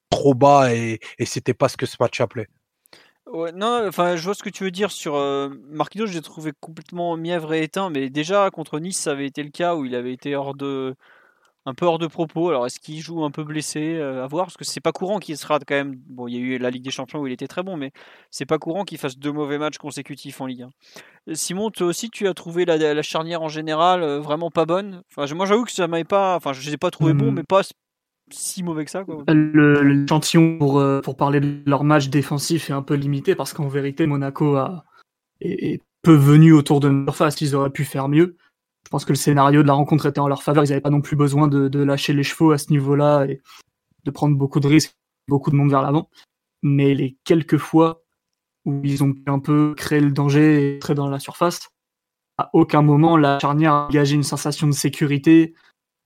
trop 0.09 0.33
bas 0.33 0.73
et, 0.73 0.99
c'était 1.23 1.53
pas 1.53 1.69
ce 1.69 1.77
que 1.77 1.85
ce 1.85 1.95
match 1.99 2.19
appelait. 2.19 2.47
Ouais, 3.25 3.53
non, 3.53 3.87
enfin, 3.87 4.17
je 4.17 4.23
vois 4.23 4.33
ce 4.33 4.43
que 4.43 4.49
tu 4.49 4.65
veux 4.65 4.71
dire 4.71 4.91
sur 4.91 5.15
euh, 5.15 5.49
Marquinhos. 5.69 6.07
J'ai 6.07 6.21
trouvé 6.21 6.51
complètement 6.59 7.15
mièvre 7.15 7.53
et 7.53 7.63
éteint, 7.63 7.89
mais 7.89 8.09
déjà 8.09 8.49
contre 8.51 8.79
Nice, 8.79 8.99
ça 8.99 9.11
avait 9.11 9.25
été 9.25 9.41
le 9.41 9.49
cas 9.49 9.75
où 9.75 9.85
il 9.85 9.95
avait 9.95 10.13
été 10.13 10.35
hors 10.35 10.55
de, 10.55 10.93
un 11.67 11.73
peu 11.73 11.85
hors 11.85 11.99
de 11.99 12.07
propos. 12.07 12.49
Alors 12.49 12.65
est-ce 12.65 12.79
qu'il 12.79 12.99
joue 13.01 13.23
un 13.25 13.31
peu 13.31 13.43
blessé 13.43 13.95
euh, 13.95 14.23
À 14.23 14.27
voir, 14.27 14.45
parce 14.45 14.55
que 14.55 14.63
c'est 14.63 14.79
pas 14.79 14.93
courant 14.93 15.19
qu'il 15.19 15.37
sera 15.37 15.59
quand 15.59 15.75
même. 15.75 15.99
Bon, 16.07 16.27
il 16.27 16.35
y 16.35 16.37
a 16.37 16.39
eu 16.39 16.57
la 16.57 16.69
Ligue 16.69 16.83
des 16.83 16.91
Champions 16.91 17.19
où 17.19 17.27
il 17.27 17.33
était 17.33 17.47
très 17.47 17.61
bon, 17.61 17.75
mais 17.75 17.91
c'est 18.31 18.45
pas 18.45 18.57
courant 18.57 18.85
qu'il 18.85 18.97
fasse 18.97 19.17
deux 19.17 19.33
mauvais 19.33 19.57
matchs 19.57 19.77
consécutifs 19.77 20.39
en 20.39 20.45
Ligue 20.45 20.63
1. 21.27 21.33
Simon, 21.33 21.69
toi 21.69 21.87
aussi, 21.87 22.09
tu 22.09 22.27
as 22.27 22.33
trouvé 22.33 22.63
la, 22.63 23.01
charnière 23.01 23.41
en 23.41 23.49
général 23.49 24.01
euh, 24.01 24.19
vraiment 24.19 24.49
pas 24.49 24.65
bonne? 24.65 25.03
Enfin, 25.11 25.31
moi, 25.35 25.45
j'avoue 25.45 25.65
que 25.65 25.71
ça 25.73 25.87
m'avait 25.87 26.05
pas. 26.05 26.37
Enfin, 26.37 26.53
je 26.53 26.65
les 26.65 26.75
ai 26.75 26.77
pas 26.77 26.89
trouvé 26.89 27.13
bons, 27.13 27.31
hmm. 27.31 27.35
mais 27.35 27.43
pas 27.43 27.63
si 28.31 28.63
mauvais 28.63 28.85
que 28.85 28.91
ça. 28.91 29.03
Quoi. 29.03 29.25
L'échantillon 29.27 30.57
pour, 30.57 30.79
euh, 30.79 31.01
pour 31.01 31.17
parler 31.17 31.41
de 31.41 31.61
leur 31.65 31.83
match 31.83 32.07
défensif 32.07 32.69
est 32.69 32.73
un 32.73 32.81
peu 32.81 32.93
limité 32.93 33.35
parce 33.35 33.51
qu'en 33.51 33.67
vérité, 33.67 34.07
Monaco 34.07 34.55
a, 34.55 34.85
est, 35.41 35.81
peu 36.01 36.15
venu 36.15 36.53
autour 36.53 36.79
de 36.79 36.87
notre 36.87 37.17
face. 37.17 37.41
Ils 37.41 37.55
auraient 37.55 37.71
pu 37.71 37.83
faire 37.83 38.07
mieux. 38.07 38.37
Je 38.87 38.89
pense 38.89 39.03
que 39.03 39.11
le 39.11 39.17
scénario 39.17 39.63
de 39.63 39.67
la 39.67 39.73
rencontre 39.73 40.05
était 40.05 40.21
en 40.21 40.29
leur 40.29 40.43
faveur. 40.43 40.63
Ils 40.63 40.69
n'avaient 40.69 40.79
pas 40.79 40.89
non 40.89 41.01
plus 41.01 41.17
besoin 41.17 41.49
de, 41.49 41.79
lâcher 41.83 42.13
les 42.13 42.23
chevaux 42.23 42.51
à 42.51 42.57
ce 42.57 42.71
niveau-là 42.71 43.25
et 43.25 43.41
de 44.05 44.11
prendre 44.11 44.37
beaucoup 44.37 44.61
de 44.61 44.67
risques, 44.69 44.95
beaucoup 45.27 45.51
de 45.51 45.57
monde 45.57 45.69
vers 45.69 45.81
l'avant. 45.81 46.09
Mais 46.63 46.93
les 46.93 47.17
quelques 47.25 47.57
fois 47.57 48.01
où 48.63 48.79
ils 48.85 49.03
ont 49.03 49.13
un 49.25 49.39
peu 49.39 49.73
créé 49.75 49.99
le 49.99 50.11
danger 50.11 50.75
et 50.75 50.79
très 50.79 50.95
dans 50.95 51.09
la 51.09 51.19
surface, 51.19 51.67
à 52.37 52.49
aucun 52.53 52.81
moment 52.81 53.17
la 53.17 53.39
charnière 53.39 53.73
a 53.73 53.87
dégagé 53.91 54.15
une 54.15 54.23
sensation 54.23 54.67
de 54.67 54.71
sécurité 54.71 55.53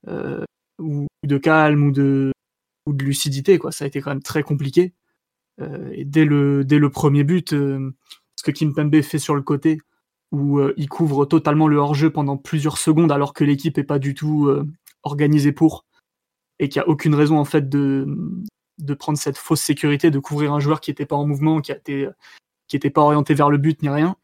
euh, 0.08 0.44
ou 0.80 1.06
de 1.22 1.38
calme 1.38 1.84
ou 1.84 1.92
de, 1.92 2.32
lucidité. 2.98 3.60
Ça 3.70 3.84
a 3.84 3.86
été 3.86 4.00
quand 4.00 4.10
même 4.10 4.24
très 4.24 4.42
compliqué. 4.42 4.92
Euh, 5.60 5.88
et 5.92 6.04
dès 6.04 6.24
le, 6.24 6.64
dès 6.64 6.80
le 6.80 6.90
premier 6.90 7.22
but, 7.22 7.52
euh, 7.52 7.94
ce 8.34 8.42
que 8.42 8.50
Kim 8.50 8.74
Pembe 8.74 9.02
fait 9.02 9.20
sur 9.20 9.36
le 9.36 9.42
côté, 9.42 9.78
où 10.32 10.58
euh, 10.58 10.74
il 10.76 10.88
couvre 10.88 11.26
totalement 11.26 11.68
le 11.68 11.76
hors-jeu 11.76 12.10
pendant 12.10 12.36
plusieurs 12.36 12.78
secondes 12.78 13.12
alors 13.12 13.34
que 13.34 13.44
l'équipe 13.44 13.78
est 13.78 13.84
pas 13.84 13.98
du 13.98 14.14
tout 14.14 14.46
euh, 14.46 14.66
organisée 15.02 15.52
pour 15.52 15.84
et 16.58 16.68
qu'il 16.68 16.80
n'y 16.80 16.86
a 16.86 16.88
aucune 16.88 17.14
raison 17.14 17.38
en 17.38 17.44
fait 17.44 17.68
de, 17.68 18.06
de 18.78 18.94
prendre 18.94 19.18
cette 19.18 19.36
fausse 19.36 19.60
sécurité, 19.60 20.10
de 20.10 20.18
couvrir 20.18 20.52
un 20.52 20.60
joueur 20.60 20.80
qui 20.80 20.90
n'était 20.90 21.06
pas 21.06 21.16
en 21.16 21.26
mouvement, 21.26 21.60
qui 21.60 21.72
était 21.72 22.08
qui 22.66 22.76
était 22.76 22.90
pas 22.90 23.02
orienté 23.02 23.34
vers 23.34 23.50
le 23.50 23.58
but 23.58 23.82
ni 23.82 23.88
rien. 23.90 24.16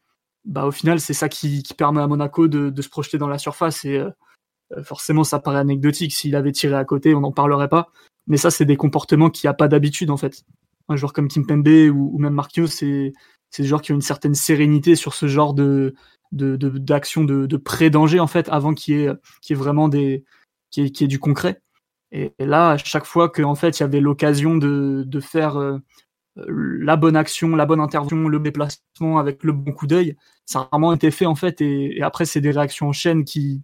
Bah 0.45 0.65
au 0.65 0.71
final 0.71 0.99
c'est 0.99 1.13
ça 1.13 1.29
qui, 1.29 1.61
qui, 1.63 1.73
permet 1.75 2.01
à 2.01 2.07
Monaco 2.07 2.47
de, 2.47 2.69
de, 2.69 2.81
se 2.81 2.89
projeter 2.89 3.17
dans 3.17 3.27
la 3.27 3.37
surface 3.37 3.85
et 3.85 3.97
euh, 3.97 4.83
forcément 4.83 5.23
ça 5.23 5.39
paraît 5.39 5.59
anecdotique. 5.59 6.13
S'il 6.13 6.35
avait 6.35 6.51
tiré 6.51 6.75
à 6.75 6.85
côté 6.85 7.13
on 7.13 7.21
n'en 7.21 7.31
parlerait 7.31 7.69
pas. 7.69 7.91
Mais 8.27 8.37
ça 8.37 8.49
c'est 8.49 8.65
des 8.65 8.77
comportements 8.77 9.29
qu'il 9.29 9.47
n'y 9.47 9.51
a 9.51 9.53
pas 9.53 9.67
d'habitude 9.67 10.09
en 10.09 10.17
fait. 10.17 10.43
Un 10.87 10.95
joueur 10.95 11.13
comme 11.13 11.27
Kimpembe 11.27 11.67
ou, 11.93 12.11
ou 12.15 12.17
même 12.19 12.33
Marquio 12.33 12.65
c'est 12.65 13.13
c'est 13.51 13.63
des 13.63 13.67
joueurs 13.69 13.81
qui 13.81 13.91
ont 13.91 13.95
une 13.95 14.01
certaine 14.01 14.35
sérénité 14.35 14.95
sur 14.95 15.13
ce 15.13 15.27
genre 15.27 15.53
de 15.53 15.95
d'action 16.31 17.23
de, 17.23 17.41
de, 17.41 17.45
de 17.47 17.57
pré-danger 17.57 18.19
en 18.19 18.27
fait 18.27 18.47
avant 18.49 18.75
qu'il 18.75 18.95
y 18.95 19.03
ait, 19.03 19.11
qu'il 19.41 19.55
y 19.55 19.59
ait 19.59 19.61
vraiment 19.61 19.89
des 19.89 20.23
qu'il 20.69 20.85
y, 20.85 21.03
ait, 21.03 21.07
du 21.07 21.17
concret. 21.17 21.61
Et, 22.11 22.33
là 22.39 22.71
à 22.71 22.77
chaque 22.77 23.05
fois 23.05 23.29
qu'en 23.29 23.55
fait 23.55 23.79
il 23.79 23.81
y 23.81 23.83
avait 23.83 23.99
l'occasion 23.99 24.55
de, 24.55 25.03
de 25.07 25.19
faire 25.19 25.57
euh, 25.57 25.79
la 26.35 26.95
bonne 26.97 27.15
action 27.15 27.55
la 27.55 27.65
bonne 27.65 27.79
intervention 27.79 28.27
le 28.27 28.39
déplacement 28.39 29.17
avec 29.17 29.43
le 29.43 29.53
bon 29.53 29.71
coup 29.71 29.87
d'œil 29.87 30.15
ça 30.45 30.59
a 30.61 30.67
vraiment 30.71 30.93
été 30.93 31.09
fait 31.11 31.25
en 31.25 31.35
fait. 31.35 31.61
Et, 31.61 32.01
après 32.03 32.25
c'est 32.25 32.41
des 32.41 32.51
réactions 32.51 32.89
en 32.89 32.93
chaîne 32.93 33.25
qui 33.25 33.63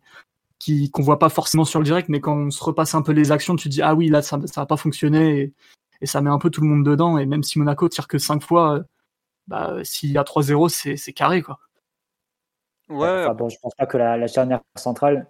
qui 0.57 0.89
qu'on 0.89 1.03
voit 1.03 1.19
pas 1.19 1.29
forcément 1.29 1.65
sur 1.65 1.79
le 1.79 1.85
direct 1.85 2.09
mais 2.09 2.21
quand 2.21 2.35
on 2.35 2.49
se 2.49 2.63
repasse 2.63 2.95
un 2.95 3.03
peu 3.03 3.11
les 3.11 3.31
actions 3.31 3.55
tu 3.55 3.69
dis 3.69 3.81
ah 3.83 3.93
oui 3.93 4.07
là 4.09 4.21
ça 4.23 4.39
ça 4.45 4.61
a 4.61 4.65
pas 4.65 4.77
fonctionné 4.77 5.39
et, 5.39 5.53
et 6.01 6.05
ça 6.07 6.21
met 6.21 6.29
un 6.29 6.39
peu 6.39 6.49
tout 6.49 6.61
le 6.61 6.67
monde 6.67 6.85
dedans. 6.85 7.17
Et 7.17 7.25
même 7.25 7.43
si 7.43 7.59
Monaco 7.59 7.89
tire 7.89 8.07
que 8.07 8.17
cinq 8.17 8.43
fois 8.43 8.83
bah, 9.47 9.77
s'il 9.83 10.11
y 10.11 10.17
a 10.17 10.23
3-0, 10.23 10.97
c'est 10.97 11.13
carré. 11.13 11.41
Quoi. 11.41 11.59
Ouais. 12.89 13.33
bon, 13.35 13.49
je 13.49 13.57
pense 13.61 13.75
pas 13.75 13.85
que 13.85 13.97
la, 13.97 14.17
la 14.17 14.27
charnière 14.27 14.61
centrale, 14.75 15.27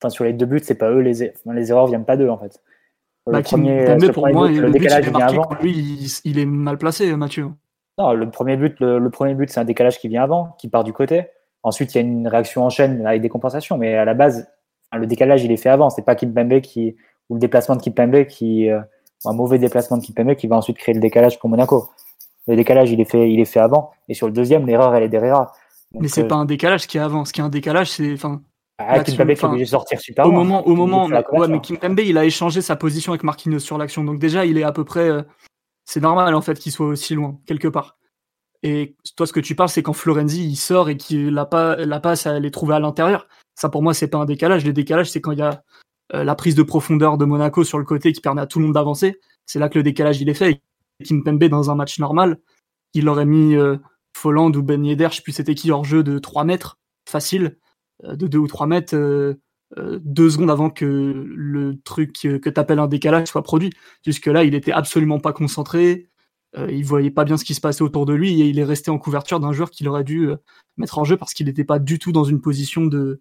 enfin, 0.00 0.10
sur 0.10 0.24
les 0.24 0.32
deux 0.32 0.46
buts, 0.46 0.60
c'est 0.62 0.74
pas 0.74 0.90
eux, 0.90 1.00
les, 1.00 1.32
les 1.46 1.70
erreurs 1.70 1.86
viennent 1.86 2.04
pas 2.04 2.16
d'eux 2.16 2.28
en 2.28 2.38
fait. 2.38 2.60
Le 3.26 3.32
bah, 3.32 3.42
premier, 3.42 3.84
pour 4.12 4.28
moi, 4.28 4.48
le, 4.48 4.70
décalage 4.70 5.08
vient 5.10 5.26
avant. 5.26 5.48
Lui, 5.60 6.20
il, 6.24 6.38
est 6.38 6.46
mal 6.46 6.78
placé, 6.78 7.14
Mathieu. 7.14 7.50
Non, 7.98 8.14
le 8.14 8.30
premier 8.30 8.56
but, 8.56 8.80
le, 8.80 9.10
premier 9.10 9.34
but, 9.34 9.50
c'est 9.50 9.60
un 9.60 9.64
décalage 9.64 9.98
qui 9.98 10.08
vient 10.08 10.22
avant, 10.22 10.56
qui 10.58 10.68
part 10.68 10.82
du 10.82 10.94
côté. 10.94 11.26
Ensuite, 11.62 11.94
il 11.94 11.98
y 11.98 12.00
a 12.00 12.02
une 12.02 12.26
réaction 12.26 12.64
en 12.64 12.70
chaîne 12.70 13.06
avec 13.06 13.20
des 13.20 13.28
compensations, 13.28 13.76
mais 13.76 13.94
à 13.94 14.06
la 14.06 14.14
base, 14.14 14.48
le 14.96 15.06
décalage, 15.06 15.44
il 15.44 15.52
est 15.52 15.58
fait 15.58 15.68
avant. 15.68 15.90
C'est 15.90 16.02
pas 16.02 16.14
Kimpembe 16.14 16.60
qui, 16.60 16.96
ou 17.28 17.34
le 17.34 17.40
déplacement 17.40 17.76
de 17.76 17.82
Kimpembe 17.82 18.24
qui, 18.24 18.70
euh, 18.70 18.80
un 19.26 19.32
mauvais 19.34 19.58
déplacement 19.58 19.98
de 19.98 20.02
Kimpembe 20.02 20.34
qui 20.34 20.46
va 20.46 20.56
ensuite 20.56 20.78
créer 20.78 20.94
le 20.94 21.00
décalage 21.00 21.38
pour 21.38 21.50
Monaco. 21.50 21.90
Le 22.48 22.56
décalage, 22.56 22.90
il 22.90 23.00
est 23.00 23.10
fait, 23.10 23.30
il 23.30 23.40
est 23.40 23.44
fait 23.44 23.60
avant. 23.60 23.92
Et 24.08 24.14
sur 24.14 24.26
le 24.26 24.32
deuxième, 24.32 24.66
l'erreur, 24.66 24.94
elle 24.94 25.04
est 25.04 25.08
derrière. 25.08 25.46
Mais 25.92 26.08
c'est 26.08 26.26
pas 26.26 26.34
un 26.34 26.44
décalage 26.44 26.86
qui 26.86 26.98
est 26.98 27.00
avant. 27.00 27.24
Ce 27.24 27.32
qui 27.32 27.40
est 27.40 27.44
un 27.44 27.48
décalage, 27.48 27.90
c'est, 27.90 28.12
enfin, 28.12 28.42
ah, 28.78 29.00
Kimpembe 29.00 29.34
qui 29.34 29.40
est 29.40 29.44
obligé 29.44 29.64
de 29.64 29.68
sortir 29.68 30.00
super 30.00 30.26
Au 30.26 30.32
moment, 30.32 30.66
au 30.66 30.74
moment, 30.74 31.06
ouais, 31.06 31.48
mais 31.48 31.60
Kimpembe, 31.60 32.00
il 32.00 32.16
a 32.18 32.24
échangé 32.24 32.62
sa 32.62 32.76
position 32.76 33.12
avec 33.12 33.22
Marquinhos 33.22 33.60
sur 33.60 33.78
l'action. 33.78 34.04
Donc 34.04 34.18
déjà, 34.18 34.44
il 34.44 34.56
est 34.58 34.62
à 34.62 34.72
peu 34.72 34.84
près, 34.84 35.10
c'est 35.84 36.00
normal 36.00 36.34
en 36.34 36.42
fait 36.42 36.58
qu'il 36.58 36.72
soit 36.72 36.86
aussi 36.86 37.14
loin 37.14 37.38
quelque 37.46 37.68
part. 37.68 37.96
Et 38.62 38.96
toi, 39.16 39.26
ce 39.26 39.32
que 39.32 39.40
tu 39.40 39.54
parles, 39.54 39.68
c'est 39.68 39.82
quand 39.82 39.92
Florenzi 39.92 40.44
il 40.44 40.56
sort 40.56 40.88
et 40.88 40.96
qu'il 40.96 41.30
la, 41.30 41.46
pas, 41.46 41.76
la 41.76 42.00
passe, 42.00 42.26
elle 42.26 42.44
est 42.44 42.50
trouvée 42.50 42.74
à 42.74 42.80
l'intérieur. 42.80 43.28
Ça, 43.54 43.68
pour 43.68 43.82
moi, 43.82 43.94
c'est 43.94 44.08
pas 44.08 44.18
un 44.18 44.24
décalage. 44.24 44.64
Le 44.64 44.72
décalage, 44.72 45.10
c'est 45.10 45.20
quand 45.20 45.32
il 45.32 45.38
y 45.38 45.42
a 45.42 45.62
euh, 46.14 46.24
la 46.24 46.34
prise 46.34 46.54
de 46.54 46.62
profondeur 46.62 47.18
de 47.18 47.24
Monaco 47.24 47.64
sur 47.64 47.78
le 47.78 47.84
côté 47.84 48.12
qui 48.12 48.20
permet 48.20 48.40
à 48.40 48.46
tout 48.46 48.58
le 48.58 48.64
monde 48.64 48.74
d'avancer. 48.74 49.20
C'est 49.46 49.58
là 49.58 49.68
que 49.68 49.78
le 49.78 49.82
décalage 49.82 50.20
il 50.20 50.28
est 50.28 50.34
fait. 50.34 50.50
Et 50.52 50.62
Kimpembe, 51.04 51.44
dans 51.44 51.70
un 51.70 51.74
match 51.74 51.98
normal, 51.98 52.38
il 52.94 53.08
aurait 53.08 53.26
mis 53.26 53.54
euh, 53.54 53.76
Folland 54.16 54.54
ou 54.54 54.62
Ben 54.62 54.84
Yedder, 54.84 55.08
je 55.12 55.22
plus 55.22 55.32
c'était 55.32 55.54
qui, 55.54 55.70
hors 55.70 55.84
jeu 55.84 56.02
de 56.02 56.18
3 56.18 56.44
mètres, 56.44 56.78
facile, 57.08 57.58
euh, 58.04 58.16
de 58.16 58.26
2 58.26 58.38
ou 58.38 58.46
3 58.46 58.66
mètres, 58.66 59.36
deux 59.76 60.30
secondes 60.30 60.50
avant 60.50 60.70
que 60.70 60.86
le 60.86 61.78
truc 61.82 62.14
que 62.14 62.48
tu 62.48 62.60
appelles 62.60 62.78
un 62.78 62.86
décalage 62.86 63.28
soit 63.28 63.42
produit. 63.42 63.70
Jusque-là, 64.02 64.44
il 64.44 64.54
était 64.54 64.72
absolument 64.72 65.20
pas 65.20 65.34
concentré. 65.34 66.08
Euh, 66.56 66.70
il 66.70 66.84
voyait 66.84 67.10
pas 67.10 67.24
bien 67.24 67.36
ce 67.36 67.44
qui 67.44 67.54
se 67.54 67.60
passait 67.60 67.82
autour 67.82 68.06
de 68.06 68.14
lui 68.14 68.40
et 68.40 68.46
il 68.46 68.58
est 68.58 68.64
resté 68.64 68.90
en 68.90 68.98
couverture 68.98 69.38
d'un 69.38 69.52
joueur 69.52 69.70
qu'il 69.70 69.86
aurait 69.88 70.04
dû 70.04 70.30
euh, 70.30 70.36
mettre 70.78 70.98
en 70.98 71.04
jeu 71.04 71.16
parce 71.16 71.34
qu'il 71.34 71.46
n'était 71.46 71.64
pas 71.64 71.78
du 71.78 71.98
tout 71.98 72.10
dans 72.10 72.24
une 72.24 72.40
position 72.40 72.86
de, 72.86 73.20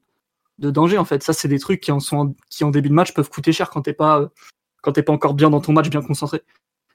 danger 0.60 0.98
en 0.98 1.06
fait. 1.06 1.24
Ça, 1.24 1.34
c'est 1.34 1.50
des 1.50 1.60
trucs 1.60 1.82
qui 1.82 1.92
en, 1.92 2.72
début 2.72 2.90
de 2.90 2.94
match 2.94 3.14
peuvent 3.14 3.30
coûter 3.30 3.52
cher 3.52 3.70
quand 3.70 3.82
t'es 3.82 3.94
pas, 3.94 4.22
euh, 4.22 4.28
quand 4.82 4.94
pas 4.94 5.14
encore 5.14 5.34
bien 5.34 5.50
dans 5.50 5.60
ton 5.60 5.74
match, 5.74 5.90
bien 5.90 6.02
concentré. 6.02 6.42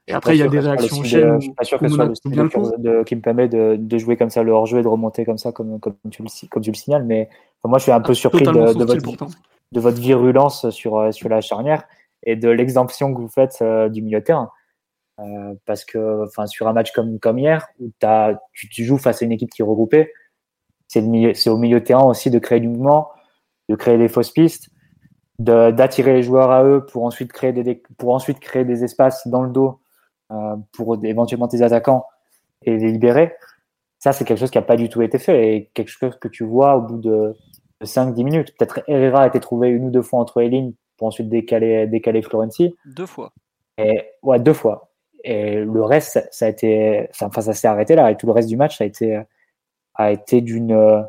Et 0.09 0.13
après, 0.13 0.37
il 0.37 0.41
y 0.41 0.43
a 0.43 0.49
des 0.49 0.59
réactions 0.59 0.99
en 0.99 1.05
chaîne. 1.05 1.35
Je 1.41 1.47
suis 1.47 1.55
pas 1.55 1.65
sûr 1.65 1.79
que 1.79 1.89
ce 1.89 1.95
soit 1.95 2.07
le 2.07 2.15
style 2.15 2.33
de, 2.33 3.03
qui 3.05 3.15
me 3.15 3.21
permet 3.21 3.49
de, 3.49 3.77
de, 3.79 3.99
jouer 3.99 4.17
comme 4.17 4.31
ça 4.31 4.43
le 4.43 4.51
hors-jeu 4.51 4.79
et 4.79 4.83
de 4.83 4.89
remonter 4.89 5.25
comme 5.25 5.39
ça, 5.39 5.53
comme, 5.53 5.79
comme, 5.79 5.95
tu, 6.11 6.23
le, 6.23 6.49
comme 6.49 6.63
tu 6.63 6.71
le 6.71 6.77
signales. 6.77 7.05
Mais 7.05 7.29
moi, 7.65 7.79
je 7.79 7.85
suis 7.85 7.93
un 7.93 8.01
peu 8.01 8.13
ah, 8.13 8.15
surpris 8.15 8.45
de, 8.45 8.51
de, 8.51 8.85
votre, 8.85 9.27
de, 9.73 9.81
votre, 9.81 10.01
virulence 10.01 10.69
sur, 10.71 11.15
sur 11.15 11.29
la 11.29 11.41
charnière 11.41 11.85
et 12.25 12.35
de 12.35 12.49
l'exemption 12.49 13.15
que 13.15 13.21
vous 13.21 13.29
faites 13.29 13.63
du 13.93 14.03
milieu 14.03 14.19
de 14.19 14.25
terrain. 14.25 14.51
Euh, 15.21 15.55
parce 15.67 15.85
que 15.85 16.25
sur 16.47 16.69
un 16.69 16.73
match 16.73 16.93
comme 16.93 17.19
comme 17.19 17.39
hier 17.39 17.69
où 17.79 17.91
as, 18.03 18.41
tu, 18.55 18.69
tu, 18.71 18.85
joues 18.85 18.97
face 18.97 19.21
à 19.21 19.27
une 19.27 19.33
équipe 19.33 19.51
qui 19.51 19.61
est 19.61 19.65
regroupée, 19.65 20.11
c'est 20.89 21.01
au 21.51 21.59
milieu 21.59 21.81
de 21.81 21.85
terrain 21.85 22.05
aussi 22.05 22.31
de 22.31 22.39
créer 22.39 22.61
du 22.61 22.69
mouvement, 22.69 23.11
de 23.69 23.77
créer 23.77 23.99
des 23.99 24.09
fausses 24.09 24.31
pistes, 24.31 24.71
d'attirer 25.39 26.15
les 26.15 26.23
joueurs 26.23 26.51
à 26.51 26.65
eux 26.65 26.87
pour 26.87 27.05
ensuite 27.05 27.31
créer 27.31 27.53
des 27.53 27.83
pour 27.99 28.15
ensuite 28.15 28.41
créer 28.41 28.65
des 28.65 28.85
espaces 28.85 29.29
dans 29.29 29.43
le 29.43 29.51
dos 29.51 29.69
euh, 29.69 29.82
pour 30.73 30.99
éventuellement 31.05 31.49
tes 31.49 31.63
attaquants 31.63 32.07
et 32.63 32.77
les 32.77 32.93
libérer. 32.93 33.35
Ça, 33.99 34.13
c'est 34.13 34.25
quelque 34.25 34.39
chose 34.39 34.51
qui 34.51 34.59
n'a 34.59 34.63
pas 34.63 34.77
du 34.77 34.89
tout 34.89 35.03
été 35.03 35.19
fait 35.19 35.55
et 35.55 35.71
quelque 35.75 35.89
chose 35.89 36.17
que 36.19 36.29
tu 36.29 36.45
vois 36.45 36.77
au 36.77 36.83
bout 36.83 36.99
de, 36.99 37.37
5-10 37.85 38.25
minutes. 38.25 38.57
Peut-être 38.57 38.83
Herrera 38.87 39.23
a 39.23 39.27
été 39.27 39.41
trouvé 39.41 39.69
une 39.69 39.87
ou 39.87 39.91
deux 39.91 40.03
fois 40.03 40.21
entre 40.21 40.41
les 40.41 40.49
lignes 40.49 40.73
pour 40.97 41.09
ensuite 41.09 41.29
décaler, 41.29 41.87
décaler 41.87 42.23
Florenzi. 42.23 42.75
Deux 42.85 43.07
fois. 43.07 43.33
Et, 43.79 44.11
ouais, 44.23 44.39
deux 44.39 44.53
fois. 44.53 44.91
Et 45.25 45.57
le 45.57 45.83
reste, 45.83 46.27
ça, 46.31 46.47
a 46.47 46.49
été, 46.49 47.09
enfin, 47.11 47.41
ça 47.41 47.53
s'est 47.53 47.69
arrêté 47.69 47.95
là. 47.95 48.11
Et 48.11 48.17
tout 48.17 48.27
le 48.27 48.33
reste 48.33 48.49
du 48.49 48.57
match, 48.57 48.79
ça 48.79 48.85
a 48.85 48.87
été, 48.87 49.21
a 49.95 50.13
été 50.13 50.41
d'une, 50.41 51.07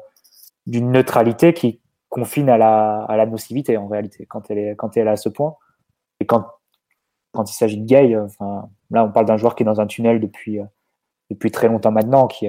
d'une 0.66 0.92
neutralité 0.92 1.54
qui 1.54 1.82
confine 2.10 2.50
à 2.50 2.58
la, 2.58 3.04
à 3.04 3.18
la 3.18 3.26
nocivité 3.26 3.76
en 3.78 3.88
réalité 3.88 4.28
quand 4.28 4.52
elle 4.52 4.60
est, 4.60 4.76
quand 4.76 4.96
elle 4.98 5.08
est 5.08 5.12
à 5.12 5.18
ce 5.18 5.30
point. 5.30 5.56
Et 6.20 6.26
quand, 6.26 6.46
quand 7.32 7.50
il 7.50 7.56
s'agit 7.56 7.80
de 7.80 7.86
Gay, 7.86 8.16
enfin, 8.18 8.70
là, 8.94 9.04
on 9.04 9.12
parle 9.12 9.26
d'un 9.26 9.38
joueur 9.38 9.56
qui 9.56 9.64
est 9.64 9.66
dans 9.66 9.82
un 9.82 9.88
tunnel 9.88 10.20
depuis, 10.20 10.60
depuis 11.30 11.52
très 11.52 11.68
longtemps 11.68 11.92
maintenant, 11.92 12.28
qui, 12.28 12.48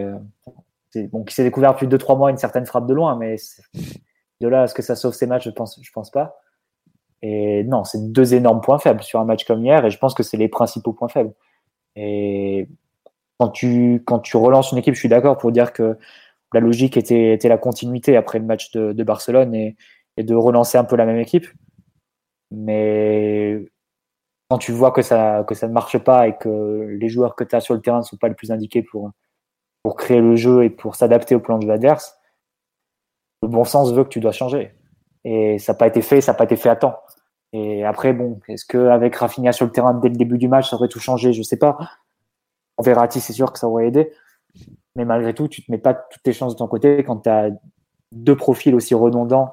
qui 0.93 1.35
s'est 1.35 1.45
découvert 1.45 1.73
depuis 1.73 1.89
2-3 1.89 2.17
mois 2.17 2.31
une 2.31 2.37
certaine 2.37 2.67
frappe 2.67 2.87
de 2.87 2.95
loin, 2.95 3.17
mais 3.17 3.37
de 4.41 4.49
là 4.49 4.63
à 4.63 4.67
ce 4.67 4.75
que 4.75 4.83
ça 4.83 4.97
sauve 4.97 5.15
ses 5.15 5.27
matchs, 5.27 5.45
je 5.45 5.51
pense, 5.51 5.79
je 5.83 5.91
pense 5.93 6.11
pas. 6.11 6.39
Et 7.23 7.65
non, 7.65 7.85
c'est 7.85 8.13
deux 8.13 8.35
énormes 8.35 8.61
points 8.61 8.79
faibles 8.79 9.03
sur 9.03 9.19
un 9.19 9.25
match 9.25 9.45
comme 9.45 9.65
hier, 9.65 9.85
et 9.85 9.91
je 9.91 9.99
pense 9.99 10.15
que 10.15 10.23
c'est 10.23 10.37
les 10.37 10.49
principaux 10.49 10.93
points 10.93 11.09
faibles. 11.09 11.33
Et 11.97 12.69
quand 13.39 13.49
tu, 13.51 14.03
relances 14.35 14.73
une 14.73 14.79
équipe, 14.79 14.95
je 14.95 15.01
suis 15.01 15.09
d'accord 15.09 15.39
pour 15.39 15.53
dire 15.53 15.73
que 15.73 15.97
la 16.53 16.61
logique 16.61 16.97
était, 16.97 17.39
la 17.43 17.59
continuité 17.59 18.17
après 18.17 18.39
le 18.39 18.45
match 18.45 18.71
de, 18.73 18.93
de 18.93 19.05
Barcelone 19.05 19.55
et, 19.55 19.77
et, 20.17 20.23
de 20.23 20.35
relancer 20.35 20.79
un 20.79 20.85
peu 20.85 20.97
la 20.97 21.07
même 21.07 21.19
équipe. 21.19 21.47
Mais 22.51 23.65
quand 24.49 24.59
tu 24.59 24.73
vois 24.73 24.93
que 24.93 25.03
ça, 25.03 25.45
ne 25.49 25.67
marche 25.69 25.99
pas 25.99 26.29
et 26.29 26.37
que 26.37 26.87
les 26.99 27.09
joueurs 27.09 27.35
que 27.35 27.45
tu 27.45 27.57
as 27.57 27.61
sur 27.61 27.75
le 27.75 27.81
terrain 27.81 27.99
ne 27.99 28.03
sont 28.03 28.17
pas 28.17 28.29
les 28.29 28.35
plus 28.35 28.51
indiqués 28.51 28.83
pour, 28.83 29.13
créer 29.97 30.21
le 30.21 30.37
jeu 30.37 30.65
et 30.65 30.71
pour 30.71 30.97
s'adapter 30.97 31.35
au 31.35 31.41
plan 31.41 31.59
de 31.59 31.67
l'adverse, 31.67 32.17
le 33.43 33.49
bon 33.49 33.65
sens 33.65 33.93
veut 33.93 34.05
que 34.05 34.09
tu 34.09 34.21
dois 34.21 34.33
changer. 34.33 34.75
Et 35.25 35.59
ça 35.59 35.73
n'a 35.73 35.79
pas 35.79 35.87
été 35.87 36.03
fait, 36.03 36.21
ça 36.21 36.33
n'a 36.33 36.39
pas 36.39 36.45
été 36.45 36.57
fait 36.57 36.69
à 36.69 36.77
temps. 36.77 36.99
Et 37.53 37.85
après, 37.85 38.13
bon, 38.13 38.41
est-ce 38.49 38.67
qu'avec 38.67 39.15
Rafinha 39.15 39.53
sur 39.53 39.67
le 39.67 39.73
terrain 39.73 39.95
dès 39.95 40.09
le 40.09 40.17
début 40.17 40.39
du 40.39 40.49
match, 40.49 40.71
ça 40.71 40.77
aurait 40.77 40.89
tout 40.89 41.01
changé? 41.01 41.33
Je 41.33 41.43
sais 41.43 41.59
pas. 41.59 41.79
En 42.77 42.83
Verratti, 42.83 43.21
c'est 43.21 43.33
sûr 43.33 43.53
que 43.53 43.59
ça 43.59 43.69
aurait 43.69 43.87
aidé. 43.87 44.13
Mais 44.97 45.05
malgré 45.05 45.35
tout, 45.35 45.49
tu 45.49 45.65
te 45.65 45.71
mets 45.71 45.79
pas 45.79 45.95
toutes 45.95 46.23
tes 46.23 46.33
chances 46.33 46.55
de 46.55 46.59
ton 46.59 46.69
côté 46.69 47.05
quand 47.05 47.19
tu 47.19 47.29
as 47.29 47.51
deux 48.13 48.37
profils 48.37 48.75
aussi 48.75 48.95
redondants 48.95 49.53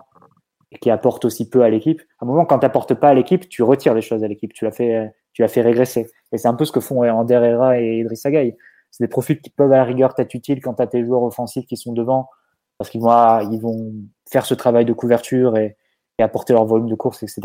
et 0.71 0.79
qui 0.79 0.89
apportent 0.89 1.25
aussi 1.25 1.49
peu 1.49 1.63
à 1.63 1.69
l'équipe. 1.69 2.01
À 2.19 2.25
un 2.25 2.27
moment, 2.27 2.45
quand 2.45 2.59
tu 2.59 2.65
n'apportes 2.65 2.93
pas 2.93 3.09
à 3.09 3.13
l'équipe, 3.13 3.49
tu 3.49 3.63
retires 3.63 3.93
les 3.93 4.01
choses 4.01 4.23
à 4.23 4.27
l'équipe. 4.27 4.53
Tu 4.53 4.65
la 4.65 4.71
fais, 4.71 5.13
tu 5.33 5.41
la 5.41 5.47
fais 5.47 5.61
régresser. 5.61 6.09
Et 6.31 6.37
c'est 6.37 6.47
un 6.47 6.53
peu 6.53 6.65
ce 6.65 6.71
que 6.71 6.79
font 6.79 7.03
Ander 7.03 7.33
Herrera 7.35 7.79
et 7.79 7.99
Idriss 7.99 8.25
Gueye. 8.25 8.55
C'est 8.89 9.03
des 9.03 9.09
profils 9.09 9.39
qui 9.39 9.49
peuvent 9.49 9.71
à 9.71 9.77
la 9.77 9.83
rigueur 9.83 10.13
t'être 10.13 10.33
utiles 10.33 10.61
quand 10.61 10.75
tu 10.75 10.81
as 10.81 10.87
tes 10.87 11.05
joueurs 11.05 11.23
offensifs 11.23 11.65
qui 11.65 11.77
sont 11.77 11.93
devant 11.93 12.29
parce 12.77 12.89
qu'ils 12.89 13.01
vont, 13.01 13.39
ils 13.51 13.59
vont 13.59 13.93
faire 14.29 14.45
ce 14.45 14.53
travail 14.53 14.85
de 14.85 14.93
couverture 14.93 15.57
et, 15.57 15.77
et 16.17 16.23
apporter 16.23 16.53
leur 16.53 16.65
volume 16.65 16.89
de 16.89 16.95
course, 16.95 17.23
etc. 17.23 17.41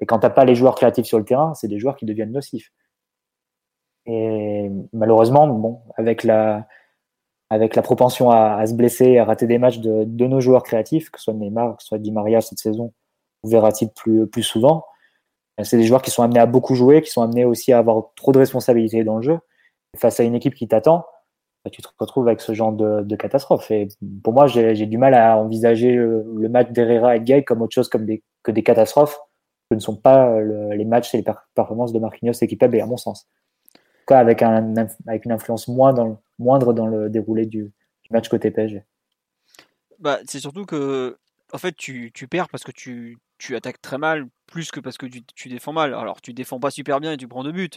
Et 0.00 0.06
quand 0.06 0.18
tu 0.18 0.26
n'as 0.26 0.30
pas 0.30 0.44
les 0.44 0.54
joueurs 0.54 0.74
créatifs 0.74 1.06
sur 1.06 1.18
le 1.18 1.24
terrain, 1.24 1.54
c'est 1.54 1.68
des 1.68 1.78
joueurs 1.78 1.96
qui 1.96 2.06
deviennent 2.06 2.32
nocifs. 2.32 2.72
Et 4.06 4.70
malheureusement, 4.92 5.46
bon, 5.46 5.80
avec 5.96 6.24
la, 6.24 6.66
avec 7.54 7.76
la 7.76 7.82
propension 7.82 8.30
à, 8.30 8.66
se 8.66 8.74
blesser, 8.74 9.18
à 9.18 9.24
rater 9.24 9.46
des 9.46 9.58
matchs 9.58 9.78
de, 9.78 10.26
nos 10.26 10.40
joueurs 10.40 10.62
créatifs, 10.62 11.10
que 11.10 11.18
ce 11.18 11.24
soit 11.24 11.34
Neymar, 11.34 11.76
que 11.76 11.82
ce 11.82 11.88
soit 11.88 11.98
Di 11.98 12.10
Maria 12.10 12.40
cette 12.40 12.58
saison, 12.58 12.92
ou 13.42 13.48
Verratti 13.48 13.88
plus, 13.88 14.26
plus 14.26 14.42
souvent, 14.42 14.84
c'est 15.62 15.76
des 15.76 15.84
joueurs 15.84 16.02
qui 16.02 16.10
sont 16.10 16.22
amenés 16.22 16.40
à 16.40 16.46
beaucoup 16.46 16.74
jouer, 16.74 17.00
qui 17.00 17.10
sont 17.10 17.22
amenés 17.22 17.44
aussi 17.44 17.72
à 17.72 17.78
avoir 17.78 18.12
trop 18.16 18.32
de 18.32 18.38
responsabilités 18.38 19.04
dans 19.04 19.16
le 19.16 19.22
jeu. 19.22 19.38
face 19.96 20.18
à 20.18 20.24
une 20.24 20.34
équipe 20.34 20.54
qui 20.54 20.66
t'attend, 20.66 21.06
bah, 21.64 21.70
tu 21.70 21.80
te 21.80 21.88
retrouves 21.98 22.26
avec 22.26 22.40
ce 22.40 22.52
genre 22.54 22.72
de, 22.72 23.16
catastrophe. 23.16 23.70
Et 23.70 23.88
pour 24.24 24.32
moi, 24.32 24.46
j'ai 24.48 24.86
du 24.86 24.98
mal 24.98 25.14
à 25.14 25.38
envisager 25.38 25.92
le, 25.94 26.48
match 26.48 26.70
d'Herrera 26.70 27.16
et 27.16 27.20
de 27.20 27.24
Gay 27.24 27.44
comme 27.44 27.62
autre 27.62 27.74
chose 27.74 27.88
comme 27.88 28.04
des, 28.04 28.24
que 28.42 28.50
des 28.50 28.64
catastrophes 28.64 29.18
ne 29.70 29.78
sont 29.78 29.96
pas 29.96 30.28
euh, 30.28 30.74
les 30.74 30.84
matchs 30.84 31.14
et 31.14 31.18
les 31.18 31.24
performances 31.54 31.92
de 31.92 31.98
Marquinhos 31.98 32.32
Kipembe, 32.32 32.74
à 32.74 32.86
mon 32.86 32.96
sens. 32.96 33.28
Cas, 34.06 34.18
avec, 34.18 34.42
un, 34.42 34.74
avec 35.06 35.24
une 35.24 35.32
influence 35.32 35.68
dans, 35.68 36.20
moindre 36.38 36.72
dans 36.72 36.86
le 36.86 37.08
déroulé 37.08 37.46
du, 37.46 37.72
match 38.10 38.28
côté 38.28 38.50
PSG. 38.50 38.84
Bah, 39.98 40.18
c'est 40.26 40.40
surtout 40.40 40.66
que 40.66 41.16
en 41.52 41.58
fait, 41.58 41.76
tu, 41.76 42.10
tu 42.12 42.26
perds 42.26 42.48
parce 42.48 42.64
que 42.64 42.72
tu, 42.72 43.18
tu, 43.38 43.54
attaques 43.54 43.80
très 43.80 43.98
mal, 43.98 44.26
plus 44.46 44.70
que 44.70 44.80
parce 44.80 44.98
que 44.98 45.06
tu, 45.06 45.22
tu, 45.34 45.48
défends 45.48 45.72
mal. 45.72 45.94
Alors, 45.94 46.20
tu 46.20 46.32
défends 46.32 46.58
pas 46.58 46.70
super 46.70 47.00
bien 47.00 47.12
et 47.12 47.16
tu 47.16 47.28
prends 47.28 47.44
deux 47.44 47.52
buts. 47.52 47.70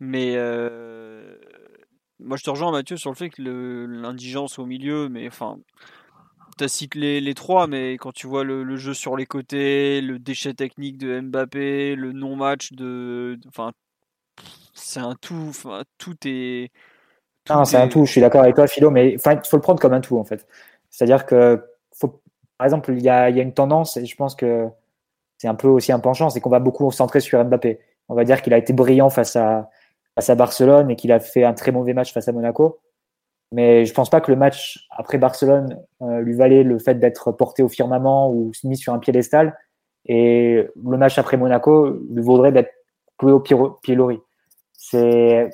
Mais 0.00 0.32
euh, 0.36 1.36
moi, 2.18 2.36
je 2.36 2.44
te 2.44 2.50
rejoins, 2.50 2.72
Mathieu, 2.72 2.96
sur 2.96 3.10
le 3.10 3.16
fait 3.16 3.30
que 3.30 3.42
l'indigence 3.42 4.58
au 4.58 4.66
milieu, 4.66 5.08
mais 5.08 5.26
enfin, 5.28 5.58
tu 6.58 6.68
cites 6.68 6.94
les, 6.94 7.20
les, 7.20 7.34
trois, 7.34 7.66
mais 7.66 7.94
quand 7.98 8.12
tu 8.12 8.26
vois 8.26 8.44
le, 8.44 8.76
jeu 8.76 8.94
sur 8.94 9.16
les 9.16 9.26
côtés, 9.26 10.00
le 10.00 10.18
déchet 10.18 10.54
technique 10.54 10.98
de 10.98 11.20
Mbappé, 11.20 11.94
le 11.96 12.12
non-match 12.12 12.72
de. 12.72 13.38
Enfin, 13.48 13.72
c'est 14.74 15.00
un 15.00 15.14
tout. 15.14 15.46
Enfin, 15.48 15.82
tout 15.98 16.16
est. 16.24 16.70
non, 17.48 17.64
c'est 17.64 17.76
un 17.76 17.88
tout, 17.88 18.04
je 18.04 18.12
suis 18.12 18.20
d'accord 18.20 18.42
avec 18.42 18.54
toi, 18.54 18.66
Philo, 18.66 18.90
mais 18.90 19.12
il 19.12 19.18
faut 19.18 19.56
le 19.56 19.60
prendre 19.62 19.80
comme 19.80 19.92
un 19.92 20.00
tout, 20.00 20.18
en 20.18 20.24
fait. 20.24 20.46
C'est-à-dire 20.90 21.26
que, 21.26 21.64
faut, 21.92 22.20
par 22.58 22.66
exemple, 22.66 22.92
il 22.92 23.02
y 23.02 23.08
a, 23.08 23.30
y 23.30 23.40
a, 23.40 23.42
une 23.42 23.54
tendance, 23.54 23.96
et 23.96 24.06
je 24.06 24.16
pense 24.16 24.34
que 24.34 24.68
c'est 25.38 25.48
un 25.48 25.54
peu 25.54 25.68
aussi 25.68 25.92
un 25.92 26.00
penchant, 26.00 26.30
c'est 26.30 26.40
qu'on 26.40 26.50
va 26.50 26.58
beaucoup 26.58 26.90
centrer 26.90 27.20
sur 27.20 27.42
Mbappé. 27.44 27.80
On 28.08 28.14
va 28.14 28.24
dire 28.24 28.42
qu'il 28.42 28.52
a 28.52 28.58
été 28.58 28.72
brillant 28.72 29.08
face 29.10 29.36
à, 29.36 29.70
face 30.14 30.28
à 30.30 30.34
Barcelone 30.34 30.90
et 30.90 30.96
qu'il 30.96 31.12
a 31.12 31.20
fait 31.20 31.44
un 31.44 31.54
très 31.54 31.72
mauvais 31.72 31.94
match 31.94 32.12
face 32.12 32.28
à 32.28 32.32
Monaco. 32.32 32.80
Mais 33.52 33.84
je 33.84 33.94
pense 33.94 34.10
pas 34.10 34.20
que 34.20 34.30
le 34.30 34.36
match 34.36 34.86
après 34.90 35.18
Barcelone 35.18 35.78
euh, 36.02 36.20
lui 36.20 36.34
valait 36.34 36.62
le 36.62 36.78
fait 36.78 36.94
d'être 36.96 37.32
porté 37.32 37.62
au 37.62 37.68
firmament 37.68 38.30
ou 38.30 38.52
mis 38.64 38.76
sur 38.76 38.92
un 38.92 38.98
piédestal. 38.98 39.56
Et 40.06 40.68
le 40.76 40.96
match 40.96 41.18
après 41.18 41.36
Monaco 41.36 41.90
lui 42.10 42.22
vaudrait 42.22 42.52
d'être 42.52 42.72
cloué 43.18 43.32
au 43.32 43.40
pilori. 43.40 44.20
C'est, 44.82 45.50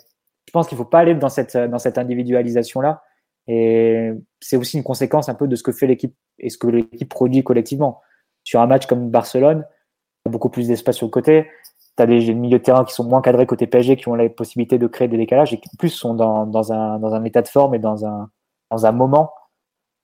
je 0.47 0.53
pense 0.53 0.69
qu'il 0.69 0.79
faut 0.79 0.85
pas 0.85 1.01
aller 1.01 1.17
dans 1.17 1.29
cette, 1.29 1.57
individualisation-là. 1.57 3.03
Et 3.49 4.13
c'est 4.41 4.57
aussi 4.57 4.77
une 4.77 4.85
conséquence 4.85 5.29
un 5.29 5.35
peu 5.35 5.49
de 5.49 5.57
ce 5.57 5.65
que 5.65 5.73
fait 5.73 5.89
l'équipe 5.89 6.15
et 6.39 6.49
ce 6.49 6.57
que 6.57 6.69
l'équipe 6.69 7.09
produit 7.09 7.43
collectivement. 7.43 8.01
sur 8.45 8.61
un 8.61 8.67
match 8.69 8.87
comme 8.87 9.11
Barcelone, 9.11 9.67
beaucoup 10.27 10.49
plus 10.49 10.69
d'espace 10.69 10.97
sur 10.97 11.07
le 11.07 11.11
côté. 11.11 11.49
Tu 11.97 12.03
as 12.03 12.07
des 12.07 12.35
milieux 12.35 12.59
de 12.59 12.63
terrain 12.63 12.85
qui 12.85 12.95
sont 12.95 13.03
moins 13.03 13.21
cadrés 13.21 13.47
côté 13.47 13.67
PSG, 13.67 13.97
qui 13.97 14.09
ont 14.09 14.15
la 14.15 14.29
possibilité 14.29 14.79
de 14.79 14.87
créer 14.87 15.09
des 15.09 15.17
décalages 15.17 15.53
et 15.53 15.59
qui 15.59 15.69
en 15.75 15.77
plus 15.77 15.89
sont 15.89 16.15
dans, 16.15 16.73
un, 16.73 17.25
état 17.25 17.43
de 17.43 17.49
forme 17.49 17.75
et 17.75 17.81
dans 17.81 18.07
un, 18.07 18.93
moment 18.93 19.33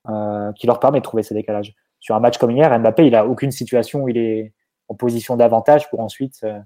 euh, 0.09 0.53
qui 0.55 0.67
leur 0.67 0.81
permet 0.81 0.99
de 0.99 1.05
trouver 1.05 1.23
ces 1.23 1.35
décalages. 1.35 1.77
Sur 2.01 2.17
un 2.17 2.21
match 2.21 2.39
comme 2.39 2.51
hier, 2.51 2.77
Mbappé, 2.77 3.07
il 3.07 3.15
a 3.15 3.25
aucune 3.25 3.53
situation 3.53 4.03
où 4.03 4.09
il 4.09 4.19
est 4.19 4.53
en 4.89 4.97
position 4.97 5.37
d'avantage 5.37 5.89
pour 5.91 6.01
ensuite 6.01 6.41
euh, 6.43 6.59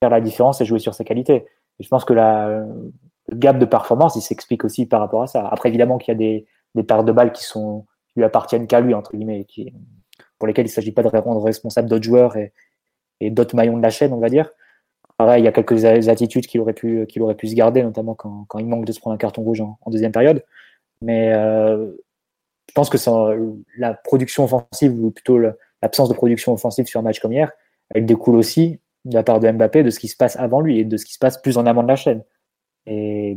faire 0.00 0.08
la 0.08 0.22
différence 0.22 0.62
et 0.62 0.64
jouer 0.64 0.78
sur 0.78 0.94
ses 0.94 1.04
qualités. 1.04 1.44
Je 1.80 1.88
pense 1.88 2.04
que 2.04 2.12
la, 2.12 2.64
le 3.28 3.36
gap 3.36 3.58
de 3.58 3.64
performance, 3.64 4.16
il 4.16 4.22
s'explique 4.22 4.64
aussi 4.64 4.86
par 4.86 5.00
rapport 5.00 5.22
à 5.22 5.26
ça. 5.26 5.46
Après, 5.48 5.68
évidemment 5.68 5.98
qu'il 5.98 6.12
y 6.12 6.14
a 6.14 6.18
des, 6.18 6.46
des 6.74 6.82
de 6.82 7.12
balles 7.12 7.32
qui 7.32 7.44
sont 7.44 7.86
lui 8.14 8.24
appartiennent 8.24 8.66
qu'à 8.66 8.80
lui, 8.80 8.94
entre 8.94 9.12
guillemets, 9.12 9.44
qui, 9.44 9.72
pour 10.38 10.46
lesquelles 10.46 10.66
il 10.66 10.68
ne 10.68 10.74
s'agit 10.74 10.92
pas 10.92 11.02
de 11.02 11.08
répondre 11.08 11.42
responsable 11.42 11.88
d'autres 11.88 12.04
joueurs 12.04 12.36
et, 12.36 12.52
et 13.20 13.30
d'autres 13.30 13.56
maillons 13.56 13.78
de 13.78 13.82
la 13.82 13.90
chaîne, 13.90 14.12
on 14.12 14.18
va 14.18 14.28
dire. 14.28 14.50
Pareil, 15.16 15.42
il 15.42 15.44
y 15.44 15.48
a 15.48 15.52
quelques 15.52 15.84
attitudes 16.08 16.46
qu'il 16.46 16.60
aurait 16.60 16.72
pu, 16.72 17.06
aurait 17.20 17.34
pu 17.34 17.48
se 17.48 17.54
garder, 17.54 17.82
notamment 17.82 18.14
quand, 18.14 18.44
quand, 18.48 18.58
il 18.58 18.66
manque 18.66 18.84
de 18.84 18.92
se 18.92 19.00
prendre 19.00 19.14
un 19.14 19.18
carton 19.18 19.42
rouge 19.42 19.60
en, 19.60 19.78
en 19.80 19.90
deuxième 19.90 20.12
période. 20.12 20.44
Mais 21.00 21.32
euh, 21.32 21.90
je 22.68 22.74
pense 22.74 22.90
que 22.90 22.98
ça, 22.98 23.30
la 23.78 23.94
production 23.94 24.44
offensive, 24.44 24.92
ou 24.92 25.10
plutôt 25.10 25.38
l'absence 25.38 26.08
de 26.08 26.14
production 26.14 26.52
offensive 26.52 26.86
sur 26.86 27.00
un 27.00 27.02
match 27.02 27.20
comme 27.20 27.32
hier, 27.32 27.52
elle 27.94 28.06
découle 28.06 28.36
aussi 28.36 28.80
de 29.04 29.14
la 29.14 29.22
part 29.22 29.40
de 29.40 29.50
Mbappé 29.50 29.82
de 29.82 29.90
ce 29.90 29.98
qui 29.98 30.08
se 30.08 30.16
passe 30.16 30.36
avant 30.36 30.60
lui 30.60 30.78
et 30.80 30.84
de 30.84 30.96
ce 30.96 31.04
qui 31.04 31.14
se 31.14 31.18
passe 31.18 31.40
plus 31.40 31.58
en 31.58 31.66
amont 31.66 31.82
de 31.82 31.88
la 31.88 31.96
chaîne. 31.96 32.22
Et 32.86 33.36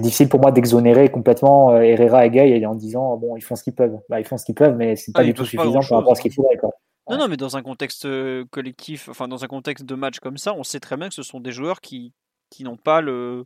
difficile 0.00 0.28
pour 0.28 0.40
moi 0.40 0.52
d'exonérer 0.52 1.10
complètement 1.10 1.70
euh, 1.72 1.82
Herrera 1.82 2.24
et 2.26 2.30
Gay 2.30 2.64
en 2.64 2.74
disant 2.74 3.16
bon 3.16 3.36
ils 3.36 3.42
font 3.42 3.56
ce 3.56 3.62
qu'ils 3.62 3.74
peuvent. 3.74 3.98
Bah, 4.08 4.20
ils 4.20 4.26
font 4.26 4.38
ce 4.38 4.44
qu'ils 4.44 4.54
peuvent, 4.54 4.76
mais 4.76 4.96
c'est 4.96 5.12
pas 5.12 5.20
Ah, 5.20 5.24
du 5.24 5.30
ils 5.30 5.34
tout 5.34 5.42
pas 5.42 5.48
suffisant 5.48 5.80
par 5.80 5.98
rapport 5.98 6.12
à 6.12 6.14
ce 6.14 6.22
qu'il 6.22 6.32
hein. 6.32 6.34
faudrait. 6.36 6.56
Quoi. 6.56 6.70
Non, 7.08 7.18
non, 7.18 7.28
mais 7.28 7.36
dans 7.36 7.56
un 7.56 7.62
contexte 7.62 8.04
euh, 8.06 8.44
collectif, 8.50 9.08
enfin 9.08 9.28
dans 9.28 9.42
un 9.44 9.48
contexte 9.48 9.84
de 9.84 9.94
match 9.94 10.20
comme 10.20 10.38
ça, 10.38 10.54
on 10.54 10.62
sait 10.62 10.80
très 10.80 10.96
bien 10.96 11.08
que 11.08 11.14
ce 11.14 11.22
sont 11.22 11.40
des 11.40 11.50
joueurs 11.52 11.80
qui, 11.80 12.12
qui 12.50 12.62
n'ont 12.64 12.76
pas 12.76 13.00
le, 13.00 13.44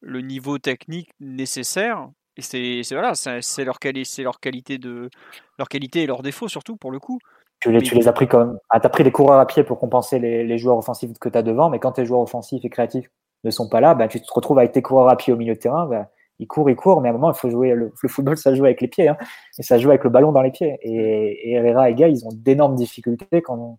le 0.00 0.20
niveau 0.20 0.58
technique 0.58 1.10
nécessaire. 1.18 2.08
Et 2.36 2.42
c'est 2.42 2.82
c'est- 2.84 2.94
voilà, 2.94 3.14
c'est 3.14 3.64
leur, 3.64 3.78
quali- 3.80 4.22
leur 4.22 4.38
qualité 4.38 4.78
de 4.78 5.10
leur 5.58 5.68
qualité 5.68 6.02
et 6.02 6.06
leurs 6.06 6.22
défauts 6.22 6.48
surtout 6.48 6.76
pour 6.76 6.90
le 6.92 6.98
coup. 7.00 7.18
Tu 7.60 7.70
les, 7.70 7.82
tu 7.82 7.94
les 7.94 8.08
as 8.08 8.12
pris 8.12 8.26
comme. 8.26 8.58
Ah, 8.70 8.80
tu 8.80 8.86
as 8.86 8.90
pris 8.90 9.04
les 9.04 9.12
coureurs 9.12 9.38
à 9.38 9.46
pied 9.46 9.64
pour 9.64 9.78
compenser 9.78 10.18
les, 10.18 10.44
les 10.44 10.58
joueurs 10.58 10.78
offensifs 10.78 11.10
que 11.18 11.28
tu 11.28 11.36
as 11.36 11.42
devant, 11.42 11.68
mais 11.68 11.78
quand 11.78 11.92
tes 11.92 12.06
joueurs 12.06 12.22
offensifs 12.22 12.64
et 12.64 12.70
créatifs 12.70 13.10
ne 13.44 13.50
sont 13.50 13.68
pas 13.68 13.80
là, 13.80 13.94
bah, 13.94 14.08
tu 14.08 14.20
te 14.20 14.32
retrouves 14.32 14.58
avec 14.58 14.72
tes 14.72 14.82
coureurs 14.82 15.10
à 15.10 15.16
pied 15.16 15.32
au 15.32 15.36
milieu 15.36 15.54
de 15.54 15.58
terrain. 15.58 15.86
Bah, 15.86 16.08
ils 16.38 16.46
courent, 16.46 16.70
ils 16.70 16.76
courent, 16.76 17.02
mais 17.02 17.08
à 17.08 17.12
un 17.12 17.14
moment, 17.14 17.30
il 17.30 17.36
faut 17.36 17.50
jouer. 17.50 17.74
Le, 17.74 17.92
le 18.02 18.08
football, 18.08 18.38
ça 18.38 18.54
joue 18.54 18.64
avec 18.64 18.80
les 18.80 18.88
pieds, 18.88 19.08
hein, 19.08 19.18
et 19.58 19.62
ça 19.62 19.78
joue 19.78 19.90
avec 19.90 20.04
le 20.04 20.10
ballon 20.10 20.32
dans 20.32 20.40
les 20.40 20.50
pieds. 20.50 20.78
Et, 20.80 21.50
et 21.50 21.52
Herrera 21.52 21.90
et 21.90 21.94
Gay, 21.94 22.10
ils 22.10 22.24
ont 22.26 22.32
d'énormes 22.32 22.76
difficultés 22.76 23.42
quand, 23.42 23.78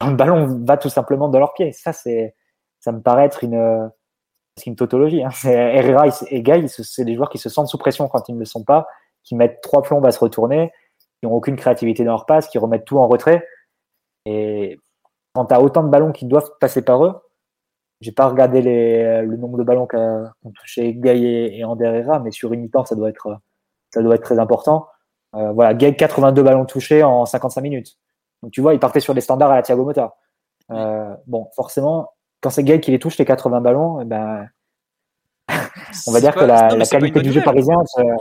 quand 0.00 0.10
le 0.10 0.16
ballon 0.16 0.62
va 0.64 0.76
tout 0.76 0.88
simplement 0.88 1.28
dans 1.28 1.38
leurs 1.38 1.54
pieds. 1.54 1.70
Ça, 1.70 1.92
c'est, 1.92 2.34
ça 2.80 2.90
me 2.90 3.00
paraît 3.00 3.26
être 3.26 3.44
une, 3.44 3.90
c'est 4.56 4.66
une 4.66 4.74
tautologie. 4.74 5.22
Hein. 5.22 5.30
Herrera 5.44 6.06
et 6.30 6.42
Gay, 6.42 6.66
c'est 6.66 7.04
des 7.04 7.14
joueurs 7.14 7.30
qui 7.30 7.38
se 7.38 7.48
sentent 7.48 7.68
sous 7.68 7.78
pression 7.78 8.08
quand 8.08 8.28
ils 8.28 8.34
ne 8.34 8.40
le 8.40 8.44
sont 8.44 8.64
pas, 8.64 8.88
qui 9.22 9.36
mettent 9.36 9.60
trois 9.62 9.82
plombes 9.82 10.04
à 10.04 10.10
se 10.10 10.18
retourner, 10.18 10.72
aucune 11.32 11.56
créativité 11.56 12.04
dans 12.04 12.12
leur 12.12 12.26
passe, 12.26 12.48
qui 12.48 12.58
remettent 12.58 12.84
tout 12.84 12.98
en 12.98 13.08
retrait. 13.08 13.46
Et 14.26 14.78
quand 15.34 15.46
tu 15.46 15.54
as 15.54 15.60
autant 15.60 15.82
de 15.82 15.88
ballons 15.88 16.12
qui 16.12 16.26
doivent 16.26 16.50
passer 16.60 16.82
par 16.82 17.04
eux, 17.04 17.20
j'ai 18.00 18.12
pas 18.12 18.28
regardé 18.28 18.60
les, 18.62 19.22
le 19.22 19.36
nombre 19.36 19.58
de 19.58 19.62
ballons 19.62 19.86
qu'ont 19.86 20.50
touché 20.54 20.94
Gay 20.94 21.18
et, 21.18 21.58
et 21.58 21.64
Ander 21.64 21.86
Herrera, 21.86 22.20
mais 22.20 22.30
sur 22.30 22.52
une 22.52 22.60
mi-temps, 22.62 22.84
ça 22.84 22.94
doit 22.94 23.08
être, 23.08 23.38
ça 23.92 24.02
doit 24.02 24.16
être 24.16 24.22
très 24.22 24.38
important. 24.38 24.88
Euh, 25.34 25.52
voilà, 25.52 25.74
Gay, 25.74 25.94
82 25.96 26.42
ballons 26.42 26.64
touchés 26.64 27.02
en 27.02 27.26
55 27.26 27.60
minutes. 27.60 27.98
Donc 28.42 28.52
tu 28.52 28.60
vois, 28.60 28.74
il 28.74 28.80
partait 28.80 29.00
sur 29.00 29.14
des 29.14 29.20
standards 29.20 29.50
à 29.50 29.56
la 29.56 29.62
Thiago 29.62 29.84
Motta. 29.84 30.16
Euh, 30.70 31.14
bon, 31.26 31.48
forcément, 31.54 32.10
quand 32.40 32.50
c'est 32.50 32.64
Gay 32.64 32.80
qui 32.80 32.90
les 32.90 32.98
touche, 32.98 33.18
les 33.18 33.24
80 33.24 33.60
ballons, 33.60 34.00
eh 34.00 34.04
ben, 34.04 34.48
on 36.06 36.12
va 36.12 36.20
dire 36.20 36.32
pas- 36.34 36.40
que 36.40 36.44
la, 36.46 36.68
non, 36.68 36.76
une 36.80 36.86
qualité 36.86 37.20
du 37.20 37.32
jeu 37.32 37.42
parisien, 37.42 37.76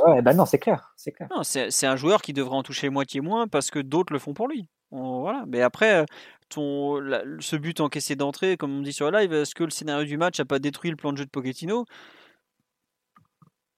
ouais, 0.08 0.22
ben 0.22 0.34
non, 0.34 0.46
c'est 0.46 0.58
clair, 0.60 0.94
c'est 0.98 1.12
clair. 1.12 1.28
C'est 1.44 1.86
un 1.88 1.96
joueur 1.96 2.22
qui 2.22 2.34
devrait 2.34 2.56
en 2.56 2.64
toucher 2.64 2.90
moitié 2.90 3.22
moins 3.22 3.48
parce 3.48 3.70
que 3.72 3.80
d'autres 3.80 4.14
le 4.14 4.20
font 4.20 4.34
pour 4.34 4.48
lui. 4.48 4.68
On- 4.92 5.22
voilà. 5.22 5.44
Mais 5.48 5.62
après, 5.62 5.94
euh, 6.02 6.06
ton, 6.50 7.00
la- 7.00 7.24
ce 7.40 7.56
but 7.56 7.80
encaissé 7.80 8.16
d'entrée, 8.16 8.58
comme 8.58 8.78
on 8.78 8.82
dit 8.82 8.94
sur 8.94 9.10
la 9.10 9.22
live, 9.22 9.34
est-ce 9.34 9.56
que 9.56 9.64
le 9.64 9.72
scénario 9.72 10.06
du 10.06 10.18
match 10.18 10.38
n'a 10.40 10.46
pas 10.46 10.60
détruit 10.60 10.92
le 10.92 10.98
plan 10.98 11.12
de 11.12 11.18
jeu 11.18 11.26
de 11.26 11.30
Pochettino? 11.32 11.86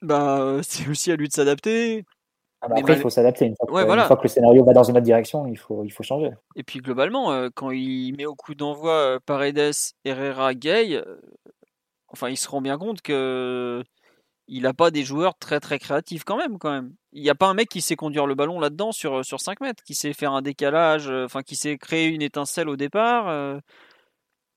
Bah, 0.02 0.40
euh, 0.42 0.62
c'est 0.64 0.88
aussi 0.90 1.12
à 1.12 1.16
lui 1.16 1.28
de 1.28 1.34
s'adapter. 1.34 2.06
Ah 2.62 2.68
bah 2.68 2.76
après, 2.80 2.94
il 2.96 3.02
faut 3.02 3.10
s'adapter. 3.10 3.46
Une, 3.46 3.56
fois 3.56 3.68
que- 3.68 3.74
Ouais, 3.74 3.82
une 3.82 3.88
voilà. 3.88 4.06
fois 4.06 4.18
que 4.18 4.24
le 4.24 4.28
scénario 4.30 4.64
va 4.64 4.74
dans 4.74 4.84
une 4.84 4.96
autre 4.96 5.06
direction, 5.06 5.46
il 5.46 5.58
faut, 5.58 5.84
il 5.84 5.92
faut 5.92 6.04
changer. 6.04 6.32
Et 6.56 6.64
puis 6.64 6.80
globalement, 6.80 7.32
euh, 7.32 7.50
quand 7.54 7.70
il 7.72 8.14
met 8.18 8.26
au 8.26 8.34
coup 8.36 8.56
d'envoi 8.56 8.92
euh, 8.94 9.20
Paredes, 9.26 9.72
Herrera, 10.04 10.54
Gay, 10.56 10.96
euh, 10.96 11.20
enfin, 12.16 12.30
il 12.30 12.38
se 12.38 12.48
rend 12.50 12.62
bien 12.62 12.78
compte 12.78 13.02
que 13.02 13.84
il 14.48 14.64
n'a 14.64 14.74
pas 14.74 14.92
des 14.92 15.04
joueurs 15.04 15.38
très 15.38 15.60
très 15.60 15.80
créatifs 15.80 16.24
quand 16.24 16.38
même. 16.38 16.58
Quand 16.60 16.72
même. 16.72 16.94
Il 17.14 17.22
n'y 17.24 17.30
a 17.30 17.36
pas 17.36 17.48
un 17.48 17.54
mec 17.54 17.70
qui 17.70 17.82
sait 17.82 17.96
conduire 17.96 18.28
le 18.28 18.36
ballon 18.36 18.60
là-dedans 18.60 18.92
sur, 18.92 19.26
sur 19.26 19.40
5 19.42 19.62
mètres, 19.62 19.84
qui 19.84 19.96
sait 19.96 20.14
faire 20.14 20.34
un 20.34 20.42
décalage, 20.42 21.10
euh, 21.10 21.26
enfin 21.26 21.42
qui 21.44 21.56
sait 21.56 21.78
créer 21.78 22.08
une 22.08 22.22
étincelle 22.22 22.70
au 22.70 22.76
départ. 22.76 23.28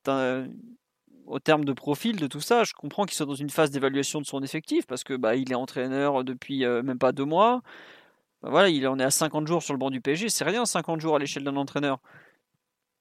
euh, 0.09 0.47
au 1.27 1.39
terme 1.41 1.65
de 1.65 1.73
profil 1.73 2.17
de 2.17 2.27
tout 2.27 2.41
ça, 2.41 2.65
je 2.65 2.73
comprends 2.73 3.05
qu'il 3.05 3.15
soit 3.17 3.27
dans 3.27 3.35
une 3.35 3.51
phase 3.51 3.71
d'évaluation 3.71 4.21
de 4.21 4.27
son 4.27 4.43
effectif 4.43 4.87
parce 4.87 5.05
que 5.05 5.15
bah, 5.15 5.37
est 5.37 5.55
entraîneur 5.55 6.25
depuis 6.25 6.65
euh, 6.65 6.83
même 6.83 6.99
pas 6.99 7.13
deux 7.13 7.25
mois. 7.25 7.63
Bah, 8.43 8.51
voilà, 8.51 8.69
il 8.71 8.87
en 8.89 8.99
est 8.99 9.05
à 9.05 9.11
50 9.11 9.47
jours 9.47 9.63
sur 9.63 9.75
le 9.75 9.79
banc 9.79 9.91
du 9.91 10.01
PSG, 10.01 10.29
c'est 10.31 10.45
rien 10.45 10.65
50 10.67 11.01
jours 11.01 11.17
à 11.17 11.19
l'échelle 11.19 11.45
d'un 11.45 11.57
entraîneur. 11.57 12.01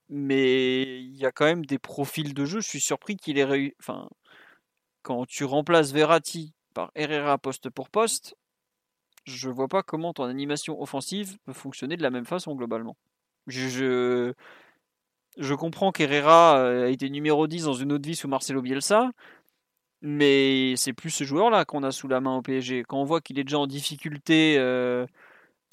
Mais 0.10 1.02
il 1.02 1.16
y 1.18 1.26
a 1.26 1.32
quand 1.32 1.46
même 1.46 1.66
des 1.66 1.80
profils 1.80 2.34
de 2.34 2.46
jeu, 2.46 2.62
je 2.62 2.68
suis 2.68 2.80
surpris 2.82 3.18
qu'il 3.18 3.38
ait 3.38 3.44
réussi. 3.44 3.76
Enfin, 3.80 4.10
quand 5.08 5.26
tu 5.26 5.46
remplaces 5.46 5.94
Verratti 5.94 6.54
par 6.74 6.92
Herrera 6.94 7.38
poste 7.38 7.70
pour 7.70 7.90
poste, 7.90 8.36
je 9.24 9.50
vois 9.50 9.70
pas 9.70 9.82
comment 9.82 10.12
ton 10.14 10.26
animation 10.26 10.82
offensive 10.82 11.38
peut 11.46 11.54
fonctionner 11.54 11.96
de 11.96 12.04
la 12.04 12.10
même 12.10 12.26
façon 12.26 12.56
globalement. 12.56 12.98
Je, 13.48 14.34
je, 15.38 15.54
comprends 15.54 15.94
qu'Herrera 15.94 16.58
euh, 16.58 16.88
a 16.88 16.90
été 16.90 17.10
numéro 17.10 17.48
10 17.48 17.64
dans 17.64 17.74
une 17.74 17.94
autre 17.94 18.06
vie 18.06 18.18
sous 18.18 18.28
Marcelo 18.28 18.62
Bielsa, 18.62 19.12
mais 20.02 20.76
c'est 20.76 20.92
plus 20.92 21.12
ce 21.12 21.24
joueur-là 21.24 21.64
qu'on 21.64 21.84
a 21.84 21.94
sous 21.94 22.10
la 22.10 22.20
main 22.20 22.36
au 22.36 22.42
PSG. 22.42 22.84
Quand 22.84 23.00
on 23.00 23.06
voit 23.06 23.22
qu'il 23.22 23.40
est 23.40 23.46
déjà 23.46 23.60
en 23.60 23.68
difficulté 23.68 24.58
euh, 24.58 25.06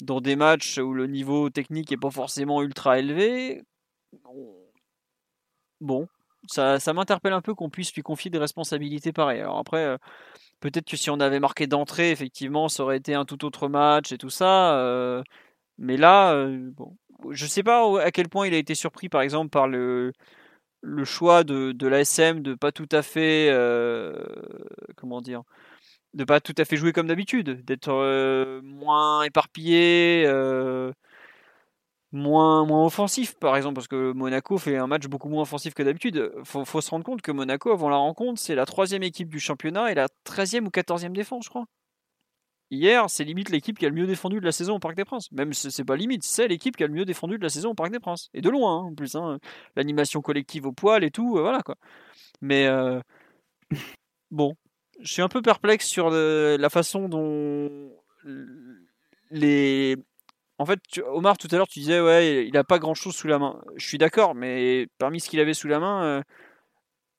dans 0.01 0.21
des 0.21 0.37
matchs 0.37 0.77
où 0.77 0.93
le 0.93 1.07
niveau 1.07 1.49
technique 1.49 1.91
est 1.91 1.97
pas 1.97 2.09
forcément 2.09 2.61
ultra 2.61 2.99
élevé, 2.99 3.63
on- 4.23 4.55
bon, 5.81 6.07
ça, 6.47 6.79
ça 6.79 6.93
m'interpelle 6.93 7.33
un 7.33 7.41
peu 7.41 7.55
qu'on 7.55 7.69
puisse 7.69 7.93
lui 7.93 8.01
confier 8.03 8.31
des 8.31 8.37
responsabilités 8.37 9.13
pareilles. 9.13 9.41
Alors 9.41 9.57
après, 9.59 9.83
euh, 9.85 9.97
peut-être 10.61 10.87
que 10.89 10.97
si 10.97 11.09
on 11.09 11.19
avait 11.19 11.39
marqué 11.39 11.67
d'entrée, 11.67 12.11
effectivement, 12.11 12.69
ça 12.69 12.83
aurait 12.83 12.97
été 12.97 13.15
un 13.15 13.25
tout 13.25 13.45
autre 13.45 13.67
match 13.69 14.11
et 14.11 14.17
tout 14.17 14.29
ça. 14.29 14.77
euh, 14.79 15.23
mais 15.79 15.97
là, 15.97 16.33
euh, 16.35 16.71
bon, 16.73 16.97
je 17.31 17.45
sais 17.47 17.63
pas 17.63 18.01
à 18.03 18.11
quel 18.11 18.29
point 18.29 18.47
il 18.47 18.53
a 18.53 18.57
été 18.57 18.75
surpris, 18.75 19.09
par 19.09 19.21
exemple, 19.21 19.49
par 19.51 19.67
le, 19.67 20.13
le 20.81 21.05
choix 21.05 21.43
de, 21.43 21.71
de 21.73 21.87
l'ASM 21.87 22.41
de 22.41 22.55
pas 22.55 22.71
tout 22.71 22.89
à 22.91 23.01
fait, 23.03 23.49
comment 24.97 25.21
dire, 25.21 25.43
de 26.13 26.23
pas 26.25 26.41
tout 26.41 26.55
à 26.57 26.65
fait 26.65 26.77
jouer 26.77 26.93
comme 26.93 27.07
d'habitude, 27.07 27.63
d'être 27.65 27.91
moins 28.63 29.23
éparpillé, 29.23 30.25
moins, 32.15 32.65
moins 32.65 32.85
offensif, 32.85 33.35
par 33.35 33.55
exemple, 33.57 33.75
parce 33.75 33.87
que 33.87 34.11
Monaco 34.13 34.57
fait 34.57 34.77
un 34.77 34.87
match 34.87 35.07
beaucoup 35.07 35.29
moins 35.29 35.43
offensif 35.43 35.73
que 35.73 35.83
d'habitude. 35.83 36.31
Faut, 36.43 36.65
faut 36.65 36.81
se 36.81 36.89
rendre 36.89 37.05
compte 37.05 37.21
que 37.21 37.31
Monaco, 37.31 37.71
avant 37.71 37.89
la 37.89 37.97
rencontre, 37.97 38.39
c'est 38.41 38.55
la 38.55 38.65
troisième 38.65 39.03
équipe 39.03 39.29
du 39.29 39.39
championnat 39.39 39.91
et 39.91 39.95
la 39.95 40.07
13e 40.25 40.65
ou 40.65 40.69
14e 40.69 41.11
défense, 41.13 41.45
je 41.45 41.49
crois. 41.49 41.65
Hier, 42.71 43.07
c'est 43.09 43.23
limite 43.23 43.49
l'équipe 43.49 43.77
qui 43.77 43.85
a 43.85 43.89
le 43.89 43.95
mieux 43.95 44.07
défendu 44.07 44.39
de 44.39 44.45
la 44.45 44.51
saison 44.51 44.75
au 44.75 44.79
Parc 44.79 44.95
des 44.95 45.05
Princes. 45.05 45.31
Même 45.31 45.53
c'est 45.53 45.85
pas 45.85 45.95
limite, 45.95 46.23
c'est 46.23 46.47
l'équipe 46.47 46.75
qui 46.75 46.83
a 46.83 46.87
le 46.87 46.93
mieux 46.93 47.05
défendu 47.05 47.37
de 47.37 47.43
la 47.43 47.49
saison 47.49 47.69
au 47.71 47.73
Parc 47.75 47.91
des 47.91 47.99
Princes. 47.99 48.29
Et 48.33 48.41
de 48.41 48.49
loin, 48.49 48.79
hein, 48.79 48.83
en 48.85 48.95
plus. 48.95 49.15
hein. 49.15 49.39
L'animation 49.75 50.21
collective 50.21 50.65
au 50.65 50.71
poil 50.71 51.03
et 51.03 51.11
tout, 51.11 51.37
euh, 51.37 51.41
voilà 51.41 51.61
quoi. 51.61 51.75
Mais 52.41 52.65
euh, 52.65 52.99
bon, 54.31 54.55
je 54.99 55.13
suis 55.13 55.21
un 55.21 55.29
peu 55.29 55.41
perplexe 55.41 55.85
sur 55.87 56.09
la 56.09 56.69
façon 56.69 57.07
dont 57.07 57.91
les. 59.29 59.97
En 60.57 60.65
fait, 60.65 60.79
Omar, 61.07 61.37
tout 61.37 61.47
à 61.51 61.55
l'heure, 61.57 61.67
tu 61.67 61.79
disais, 61.79 61.99
ouais, 61.99 62.47
il 62.47 62.55
a 62.57 62.63
pas 62.63 62.79
grand 62.79 62.93
chose 62.93 63.15
sous 63.15 63.27
la 63.27 63.39
main. 63.39 63.61
Je 63.75 63.85
suis 63.87 63.97
d'accord, 63.97 64.35
mais 64.35 64.87
parmi 64.99 65.19
ce 65.19 65.29
qu'il 65.29 65.39
avait 65.41 65.53
sous 65.53 65.67
la 65.67 65.79
main, 65.79 66.03
euh, 66.05 66.21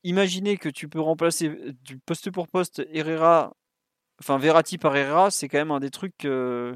imaginez 0.05 0.57
que 0.57 0.69
tu 0.71 0.89
peux 0.89 1.01
remplacer 1.01 1.49
euh, 1.49 1.73
du 1.85 1.99
poste 1.99 2.31
pour 2.31 2.49
poste 2.49 2.83
Herrera, 2.93 3.55
enfin 4.21 4.39
Verratti 4.39 4.79
par 4.79 4.97
Herrera, 4.97 5.31
c'est 5.31 5.49
quand 5.49 5.59
même 5.59 5.71
un 5.71 5.81
des 5.81 5.91
trucs. 5.91 6.25
euh, 6.25 6.75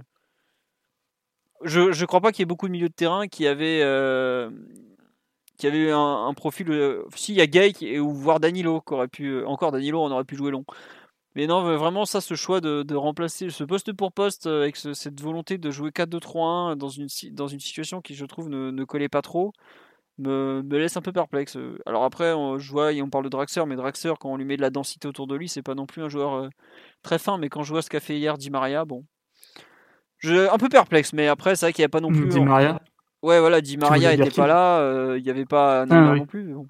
Je, 1.62 1.92
je 1.92 2.06
crois 2.06 2.20
pas 2.20 2.32
qu'il 2.32 2.40
y 2.42 2.44
ait 2.44 2.46
beaucoup 2.46 2.66
de 2.68 2.72
milieux 2.72 2.88
de 2.88 2.94
terrain 2.94 3.28
qui 3.28 3.46
avaient. 3.46 3.80
euh, 3.82 4.50
qui 5.58 5.66
un, 5.68 6.26
un 6.26 6.34
profil. 6.34 6.66
Si, 7.14 7.32
il 7.32 7.38
y 7.38 7.40
a 7.42 7.46
Gay 7.46 7.98
ou 7.98 8.12
voire 8.12 8.40
Danilo, 8.40 8.80
qui 8.80 8.94
aurait 8.94 9.08
pu. 9.08 9.44
Encore 9.44 9.72
Danilo, 9.72 10.02
on 10.02 10.10
aurait 10.10 10.24
pu 10.24 10.36
jouer 10.36 10.50
long. 10.50 10.64
Mais 11.36 11.46
non, 11.46 11.62
vraiment, 11.62 12.04
ça, 12.06 12.20
ce 12.20 12.34
choix 12.34 12.60
de, 12.60 12.82
de 12.82 12.94
remplacer 12.96 13.50
ce 13.50 13.62
poste 13.64 13.92
pour 13.92 14.12
poste 14.12 14.46
euh, 14.46 14.62
avec 14.62 14.76
ce- 14.76 14.94
cette 14.94 15.20
volonté 15.20 15.58
de 15.58 15.70
jouer 15.70 15.92
4-2-3-1 15.92 16.74
dans 16.76 16.88
une, 16.88 17.06
dans 17.32 17.46
une 17.46 17.60
situation 17.60 18.00
qui, 18.00 18.14
je 18.14 18.24
trouve, 18.24 18.48
ne, 18.48 18.70
ne 18.72 18.84
collait 18.84 19.08
pas 19.08 19.22
trop, 19.22 19.52
me, 20.18 20.62
me 20.62 20.78
laisse 20.78 20.96
un 20.96 21.02
peu 21.02 21.12
perplexe. 21.12 21.56
Alors 21.86 22.04
après, 22.04 22.32
on, 22.32 22.58
je 22.58 22.70
vois, 22.72 22.92
et 22.92 23.00
on 23.02 23.10
parle 23.10 23.24
de 23.24 23.28
Draxler, 23.28 23.64
mais 23.66 23.76
Draxler, 23.76 24.14
quand 24.18 24.30
on 24.30 24.36
lui 24.36 24.44
met 24.44 24.56
de 24.56 24.62
la 24.62 24.70
densité 24.70 25.06
autour 25.06 25.26
de 25.28 25.36
lui, 25.36 25.48
c'est 25.48 25.62
pas 25.62 25.74
non 25.76 25.86
plus 25.86 26.02
un 26.02 26.08
joueur 26.08 26.34
euh, 26.34 26.48
très 27.02 27.18
fin. 27.18 27.38
Mais 27.38 27.48
quand 27.48 27.62
je 27.62 27.72
vois 27.72 27.82
ce 27.82 27.90
qu'a 27.90 28.00
fait 28.00 28.18
hier 28.18 28.36
Di 28.36 28.50
Maria, 28.50 28.84
bon. 28.84 29.04
Je, 30.18 30.52
un 30.52 30.58
peu 30.58 30.68
perplexe, 30.68 31.12
mais 31.12 31.28
après, 31.28 31.56
c'est 31.56 31.66
vrai 31.66 31.72
qu'il 31.72 31.82
n'y 31.82 31.86
a 31.86 31.90
pas 31.90 32.00
non 32.00 32.10
plus. 32.10 32.28
Di 32.28 32.40
Maria. 32.40 32.80
Ouais, 33.22 33.38
voilà, 33.40 33.60
Di 33.60 33.76
Maria 33.76 33.96
voulais 33.96 34.16
dire 34.16 34.24
était 34.24 34.30
qui? 34.30 34.40
pas 34.40 34.46
là, 34.46 34.80
euh, 34.80 35.16
il 35.18 35.24
n'y 35.24 35.30
avait 35.30 35.46
pas 35.46 35.86
Neymar 35.86 36.12
oui. 36.12 36.18
non 36.20 36.26
plus. 36.26 36.42
mais 36.44 36.54
bon. 36.54 36.66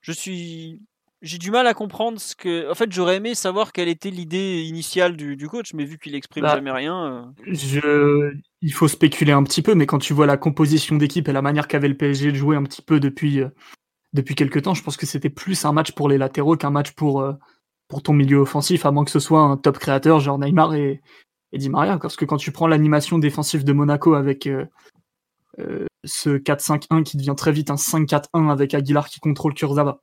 Je 0.00 0.12
suis. 0.12 0.80
J'ai 1.26 1.38
du 1.38 1.50
mal 1.50 1.66
à 1.66 1.74
comprendre 1.74 2.20
ce 2.20 2.36
que. 2.36 2.70
En 2.70 2.74
fait, 2.74 2.90
j'aurais 2.92 3.16
aimé 3.16 3.34
savoir 3.34 3.72
quelle 3.72 3.88
était 3.88 4.10
l'idée 4.10 4.62
initiale 4.62 5.16
du, 5.16 5.36
du 5.36 5.48
coach, 5.48 5.74
mais 5.74 5.84
vu 5.84 5.98
qu'il 5.98 6.14
exprime 6.14 6.44
Bah, 6.44 6.54
jamais 6.54 6.70
rien. 6.70 7.04
euh, 7.06 7.52
Je... 7.52 8.32
Il 8.62 8.72
faut 8.72 8.88
spéculer 8.88 9.32
un 9.32 9.42
petit 9.42 9.60
peu, 9.62 9.74
mais 9.74 9.86
quand 9.86 9.98
tu 9.98 10.14
vois 10.14 10.26
la 10.26 10.36
composition 10.36 10.96
d'équipe 10.96 11.28
et 11.28 11.32
la 11.32 11.42
manière 11.42 11.66
qu'avait 11.68 11.88
le 11.88 11.96
PSG 11.96 12.30
de 12.30 12.36
jouer 12.36 12.56
un 12.56 12.62
petit 12.62 12.80
peu 12.82 13.00
depuis, 13.00 13.40
euh, 13.40 13.48
depuis 14.12 14.34
quelques 14.36 14.62
temps, 14.62 14.74
je 14.74 14.82
pense 14.82 14.96
que 14.96 15.06
c'était 15.06 15.28
plus 15.30 15.64
un 15.64 15.72
match 15.72 15.92
pour 15.92 16.08
les 16.08 16.16
latéraux 16.18 16.56
qu'un 16.56 16.70
match 16.70 16.92
pour, 16.92 17.20
euh, 17.20 17.32
pour 17.88 18.02
ton 18.02 18.12
milieu 18.12 18.38
offensif, 18.38 18.86
à 18.86 18.92
moins 18.92 19.04
que 19.04 19.10
ce 19.10 19.20
soit 19.20 19.40
un 19.40 19.56
top 19.56 19.78
créateur 19.78 20.20
genre 20.20 20.38
Neymar 20.38 20.74
et, 20.74 21.00
et 21.52 21.58
Di 21.58 21.68
Maria. 21.68 21.98
Parce 21.98 22.16
que 22.16 22.24
quand 22.24 22.36
tu 22.38 22.52
prends 22.52 22.68
l'animation 22.68 23.18
défensive 23.18 23.64
de 23.64 23.72
Monaco 23.72 24.14
avec 24.14 24.48
ce 26.04 26.38
4-5-1 26.38 27.02
qui 27.02 27.16
devient 27.16 27.34
très 27.36 27.52
vite 27.52 27.70
un 27.70 27.76
5-4-1 27.76 28.50
avec 28.50 28.74
Aguilar 28.74 29.08
qui 29.08 29.20
contrôle 29.20 29.54
Kurzawa, 29.54 30.00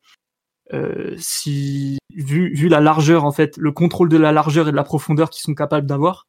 euh, 0.72 1.16
si 1.18 1.97
vu, 2.16 2.53
vu 2.53 2.70
la 2.70 2.80
largeur 2.80 3.26
en 3.26 3.32
fait, 3.32 3.57
le 3.57 3.72
contrôle 3.72 4.09
de 4.09 4.18
la 4.18 4.32
largeur 4.32 4.68
et 4.68 4.72
de 4.72 4.76
la 4.76 4.84
profondeur 4.84 5.30
qu'ils 5.30 5.41
sont 5.41 5.55
capables 5.55 5.88
d'avoir, 5.88 6.28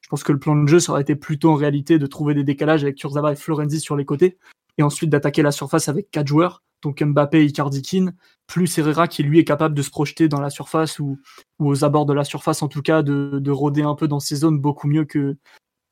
je 0.00 0.08
pense 0.08 0.22
que 0.22 0.32
le 0.32 0.38
plan 0.38 0.54
de 0.54 0.68
jeu 0.68 0.78
ça 0.78 0.92
aurait 0.92 1.02
été 1.02 1.16
plutôt 1.16 1.50
en 1.50 1.54
réalité 1.56 1.98
de 1.98 2.06
trouver 2.06 2.34
des 2.34 2.44
décalages 2.44 2.84
avec 2.84 2.96
Kurzawa 2.96 3.32
et 3.32 3.36
Florenzi 3.36 3.80
sur 3.80 3.96
les 3.96 4.04
côtés 4.04 4.38
et 4.78 4.82
ensuite 4.82 5.10
d'attaquer 5.10 5.42
la 5.42 5.52
surface 5.52 5.88
avec 5.88 6.10
quatre 6.10 6.28
joueurs, 6.28 6.62
donc 6.82 7.02
Mbappé 7.02 7.40
et 7.40 7.44
Icardi 7.44 7.82
Keane, 7.82 8.14
plus 8.46 8.78
Herrera 8.78 9.08
qui 9.08 9.22
lui 9.22 9.38
est 9.38 9.44
capable 9.44 9.74
de 9.74 9.82
se 9.82 9.90
projeter 9.90 10.28
dans 10.28 10.40
la 10.40 10.50
surface 10.50 10.98
ou, 10.98 11.18
ou 11.58 11.68
aux 11.68 11.84
abords 11.84 12.06
de 12.06 12.12
la 12.12 12.24
surface 12.24 12.62
en 12.62 12.68
tout 12.68 12.82
cas 12.82 13.02
de, 13.02 13.38
de 13.38 13.50
rôder 13.50 13.82
un 13.82 13.94
peu 13.94 14.08
dans 14.08 14.20
ces 14.20 14.36
zones 14.36 14.58
beaucoup 14.58 14.88
mieux 14.88 15.04
que 15.04 15.36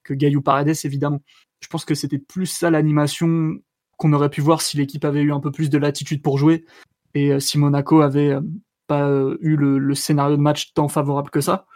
que 0.03 0.14
Gaillou 0.14 0.43
Paredes 0.43 0.76
évidemment. 0.84 1.22
Je 1.61 1.68
pense 1.68 1.84
que 1.84 1.95
c'était 1.95 2.18
plus 2.18 2.47
ça 2.47 2.70
l'animation 2.70 3.59
qu'on 3.97 4.12
aurait 4.14 4.30
pu 4.30 4.41
voir 4.41 4.62
si 4.62 4.78
l'équipe 4.78 5.05
avait 5.05 5.20
eu 5.20 5.32
un 5.32 5.41
peu 5.41 5.51
plus 5.51 5.68
de 5.68 5.76
latitude 5.76 6.22
pour 6.22 6.38
jouer 6.38 6.64
et 7.14 7.32
euh, 7.32 7.40
si 7.40 7.58
Monaco 7.58 8.00
avait 8.00 8.30
euh, 8.30 8.40
pas 8.86 9.08
euh, 9.08 9.36
eu 9.40 9.56
le, 9.56 9.94
scénario 9.94 10.36
de 10.36 10.42
match 10.42 10.72
tant 10.74 10.88
favorable 10.88 11.30
que 11.30 11.40
ça. 11.40 11.66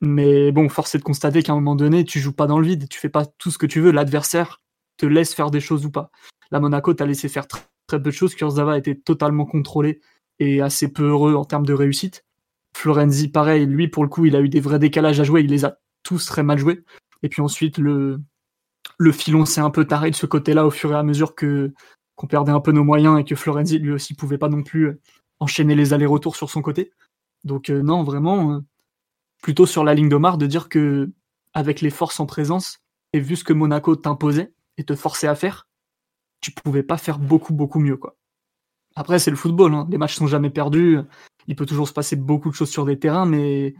Mais 0.00 0.52
bon, 0.52 0.68
force 0.68 0.94
est 0.94 0.98
de 0.98 1.02
constater 1.02 1.42
qu'à 1.42 1.52
un 1.52 1.56
moment 1.56 1.76
donné, 1.76 2.04
tu 2.04 2.20
joues 2.20 2.32
pas 2.32 2.46
dans 2.46 2.58
le 2.58 2.66
vide, 2.66 2.88
tu 2.88 2.98
fais 2.98 3.10
pas 3.10 3.26
tout 3.26 3.50
ce 3.50 3.58
que 3.58 3.66
tu 3.66 3.80
veux, 3.80 3.90
l'adversaire 3.90 4.62
te 4.96 5.06
laisse 5.06 5.34
faire 5.34 5.50
des 5.50 5.60
choses 5.60 5.84
ou 5.84 5.90
pas. 5.90 6.10
La 6.50 6.60
Monaco 6.60 6.94
t'a 6.94 7.06
laissé 7.06 7.28
faire 7.28 7.46
très, 7.46 7.60
peu 7.86 7.98
de 7.98 8.10
choses, 8.10 8.34
Kurzawa 8.34 8.78
était 8.78 8.94
totalement 8.94 9.44
contrôlé 9.44 10.00
et 10.38 10.62
assez 10.62 10.92
peu 10.92 11.08
heureux 11.08 11.34
en 11.34 11.44
termes 11.44 11.66
de 11.66 11.74
réussite. 11.74 12.24
Florenzi, 12.76 13.28
pareil, 13.28 13.66
lui 13.66 13.88
pour 13.88 14.04
le 14.04 14.08
coup, 14.08 14.26
il 14.26 14.36
a 14.36 14.40
eu 14.40 14.48
des 14.48 14.60
vrais 14.60 14.78
décalages 14.78 15.20
à 15.20 15.24
jouer, 15.24 15.42
il 15.42 15.50
les 15.50 15.64
a 15.64 15.78
tous 16.02 16.24
très 16.24 16.42
mal 16.42 16.58
joués. 16.58 16.84
Et 17.22 17.28
puis 17.28 17.42
ensuite, 17.42 17.78
le, 17.78 18.20
le 18.96 19.12
filon 19.12 19.44
s'est 19.44 19.60
un 19.60 19.70
peu 19.70 19.86
taré 19.86 20.10
de 20.10 20.16
ce 20.16 20.26
côté-là 20.26 20.66
au 20.66 20.70
fur 20.70 20.92
et 20.92 20.96
à 20.96 21.02
mesure 21.02 21.34
que 21.34 21.72
perdait 22.26 22.52
un 22.52 22.60
peu 22.60 22.72
nos 22.72 22.84
moyens 22.84 23.18
et 23.18 23.24
que 23.24 23.34
Florenzi 23.34 23.78
lui 23.78 23.92
aussi 23.92 24.14
pouvait 24.14 24.38
pas 24.38 24.48
non 24.48 24.62
plus 24.62 24.88
euh, 24.88 25.00
enchaîner 25.38 25.74
les 25.74 25.92
allers-retours 25.92 26.36
sur 26.36 26.50
son 26.50 26.62
côté. 26.62 26.92
Donc 27.44 27.70
euh, 27.70 27.82
non, 27.82 28.02
vraiment, 28.02 28.52
euh, 28.52 28.60
plutôt 29.42 29.66
sur 29.66 29.84
la 29.84 29.94
ligne 29.94 30.08
d'Omar 30.08 30.38
de 30.38 30.46
dire 30.46 30.68
que 30.68 31.10
avec 31.54 31.80
les 31.80 31.90
forces 31.90 32.20
en 32.20 32.26
présence 32.26 32.80
et 33.12 33.20
vu 33.20 33.36
ce 33.36 33.44
que 33.44 33.52
Monaco 33.52 33.96
t'imposait 33.96 34.52
et 34.76 34.84
te 34.84 34.94
forçait 34.94 35.28
à 35.28 35.34
faire, 35.34 35.68
tu 36.40 36.52
pouvais 36.52 36.82
pas 36.82 36.96
faire 36.96 37.18
beaucoup 37.18 37.54
beaucoup 37.54 37.80
mieux 37.80 37.96
quoi. 37.96 38.16
Après 38.96 39.18
c'est 39.18 39.30
le 39.30 39.36
football, 39.36 39.74
hein. 39.74 39.86
les 39.90 39.98
matchs 39.98 40.16
sont 40.16 40.26
jamais 40.26 40.50
perdus, 40.50 40.98
il 41.46 41.56
peut 41.56 41.66
toujours 41.66 41.88
se 41.88 41.92
passer 41.92 42.16
beaucoup 42.16 42.50
de 42.50 42.54
choses 42.54 42.70
sur 42.70 42.84
des 42.84 42.98
terrains, 42.98 43.26
mais 43.26 43.74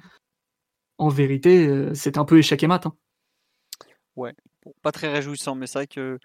en 0.99 1.09
vérité 1.09 1.95
c'est 1.95 2.19
un 2.19 2.25
peu 2.25 2.39
échec 2.39 2.63
et 2.63 2.67
mat. 2.67 2.87
hein. 2.87 2.95
Bon, 4.65 4.75
pas 4.83 4.93
très 4.93 5.09
réjouissant, 5.09 5.55
mais 5.55 5.67
c'est 5.67 5.79
vrai 5.79 5.87
que 5.87 6.19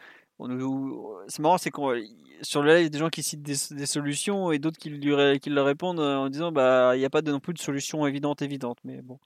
c'est 1.28 1.40
marrant, 1.40 1.58
c'est 1.58 1.72
qu'on 1.72 1.94
sur 2.42 2.62
le 2.62 2.70
live, 2.70 2.80
il 2.80 2.84
y 2.84 2.88
a 2.88 2.90
des 2.90 2.98
gens 2.98 3.10
qui 3.10 3.24
citent 3.24 3.42
des, 3.42 3.86
solutions 3.86 4.52
et 4.52 4.60
d'autres 4.60 4.78
qui, 4.78 4.90
lui 4.90 5.40
qui 5.40 5.50
leur 5.50 5.66
répondent 5.66 6.00
euh, 6.00 6.18
en 6.18 6.30
disant 6.30 6.52
bah 6.52 6.96
il 6.96 7.00
n'y 7.00 7.06
a 7.06 7.10
pas 7.10 7.22
non 7.22 7.40
plus 7.40 7.54
de 7.54 7.60
solution 7.60 8.06
évidente 8.06 8.42
évidente, 8.42 8.78
mais 8.84 9.02
bon, 9.02 9.20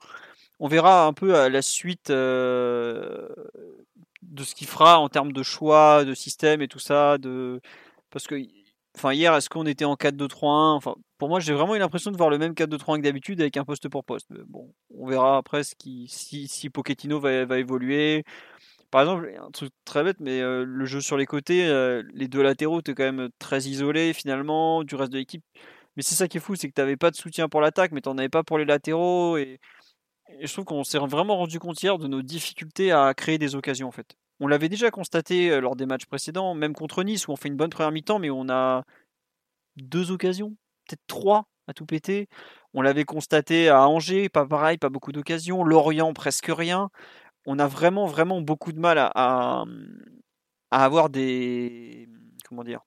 on 0.59 0.67
verra 0.67 1.05
un 1.05 1.13
peu 1.13 1.35
à 1.35 1.49
la 1.49 1.61
suite 1.61 2.09
euh, 2.09 3.27
de 4.21 4.43
ce 4.43 4.55
qu'il 4.55 4.67
fera 4.67 4.99
en 4.99 5.09
termes 5.09 5.31
de 5.31 5.43
choix, 5.43 6.05
de 6.05 6.13
système 6.13 6.61
et 6.61 6.67
tout 6.67 6.79
ça, 6.79 7.17
de 7.17 7.61
parce 8.11 8.27
que 8.27 8.35
enfin 8.95 9.13
hier 9.13 9.33
est-ce 9.35 9.49
qu'on 9.49 9.65
était 9.65 9.85
en 9.85 9.95
4-2-3-1 9.95 10.75
enfin 10.75 10.95
pour 11.17 11.29
moi 11.29 11.39
j'ai 11.39 11.53
vraiment 11.53 11.75
eu 11.75 11.79
l'impression 11.79 12.11
de 12.11 12.17
voir 12.17 12.29
le 12.29 12.37
même 12.37 12.53
4-2-3-1 12.53 12.97
que 12.97 13.03
d'habitude 13.03 13.41
avec 13.41 13.57
un 13.57 13.65
poste 13.65 13.87
pour 13.89 14.03
poste. 14.03 14.27
Bon 14.47 14.73
on 14.95 15.07
verra 15.07 15.37
après 15.37 15.63
ce 15.63 15.75
qui 15.75 16.07
si, 16.09 16.47
si 16.47 16.69
Pochettino 16.69 17.19
va, 17.19 17.45
va 17.45 17.59
évoluer 17.59 18.23
par 18.91 19.01
exemple 19.01 19.31
un 19.39 19.51
truc 19.51 19.71
très 19.85 20.03
bête 20.03 20.17
mais 20.19 20.41
le 20.41 20.85
jeu 20.85 21.01
sur 21.01 21.17
les 21.17 21.25
côtés 21.25 21.67
les 22.13 22.27
deux 22.27 22.41
latéraux 22.41 22.79
étaient 22.79 22.93
quand 22.95 23.11
même 23.11 23.29
très 23.39 23.61
isolés 23.63 24.13
finalement 24.13 24.83
du 24.83 24.95
reste 24.95 25.11
de 25.11 25.17
l'équipe 25.17 25.43
mais 25.95 26.03
c'est 26.03 26.15
ça 26.15 26.27
qui 26.27 26.37
est 26.37 26.39
fou 26.39 26.55
c'est 26.55 26.69
que 26.69 26.73
tu 26.73 26.81
n'avais 26.81 26.97
pas 26.97 27.11
de 27.11 27.15
soutien 27.15 27.49
pour 27.49 27.61
l'attaque 27.61 27.91
mais 27.91 28.01
tu 28.01 28.09
n'en 28.09 28.17
avais 28.17 28.29
pas 28.29 28.43
pour 28.43 28.57
les 28.57 28.65
latéraux 28.65 29.37
et, 29.37 29.59
et 30.39 30.47
je 30.47 30.53
trouve 30.53 30.65
qu'on 30.65 30.83
s'est 30.83 30.97
vraiment 30.99 31.37
rendu 31.37 31.59
compte 31.59 31.81
hier 31.81 31.97
de 31.97 32.07
nos 32.07 32.21
difficultés 32.21 32.91
à 32.91 33.13
créer 33.13 33.37
des 33.37 33.55
occasions 33.55 33.87
en 33.87 33.91
fait 33.91 34.15
on 34.39 34.47
l'avait 34.47 34.69
déjà 34.69 34.89
constaté 34.89 35.59
lors 35.59 35.75
des 35.75 35.85
matchs 35.85 36.05
précédents, 36.05 36.55
même 36.55 36.73
contre 36.73 37.03
Nice, 37.03 37.27
où 37.27 37.31
on 37.31 37.35
fait 37.35 37.49
une 37.49 37.57
bonne 37.57 37.69
première 37.69 37.91
mi-temps, 37.91 38.19
mais 38.19 38.29
on 38.29 38.49
a 38.49 38.83
deux 39.75 40.11
occasions, 40.11 40.55
peut-être 40.87 41.01
trois 41.07 41.45
à 41.67 41.73
tout 41.73 41.85
péter. 41.85 42.27
On 42.73 42.81
l'avait 42.81 43.03
constaté 43.03 43.69
à 43.69 43.87
Angers, 43.87 44.29
pas 44.29 44.45
pareil, 44.45 44.77
pas 44.77 44.89
beaucoup 44.89 45.11
d'occasions. 45.11 45.63
Lorient, 45.63 46.13
presque 46.13 46.49
rien. 46.49 46.89
On 47.45 47.59
a 47.59 47.67
vraiment, 47.67 48.05
vraiment 48.05 48.41
beaucoup 48.41 48.71
de 48.71 48.79
mal 48.79 48.97
à, 48.97 49.11
à, 49.15 49.65
avoir 50.83 51.09
des. 51.09 52.07
Comment 52.47 52.63
dire 52.63 52.81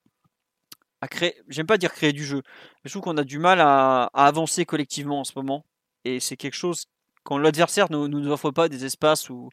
à 1.00 1.08
créer, 1.08 1.34
J'aime 1.48 1.66
pas 1.66 1.78
dire 1.78 1.92
créer 1.92 2.12
du 2.12 2.24
jeu, 2.24 2.42
je 2.84 2.90
trouve 2.90 3.02
qu'on 3.02 3.16
a 3.16 3.24
du 3.24 3.38
mal 3.38 3.60
à, 3.60 4.04
avancer 4.14 4.64
collectivement 4.64 5.20
en 5.20 5.24
ce 5.24 5.32
moment. 5.36 5.64
Et 6.04 6.20
c'est 6.20 6.36
quelque 6.36 6.54
chose, 6.54 6.86
quand 7.24 7.38
l'adversaire 7.38 7.90
ne 7.90 8.06
nous 8.06 8.28
offre 8.28 8.50
pas 8.50 8.68
des 8.68 8.84
espaces 8.84 9.28
où 9.30 9.50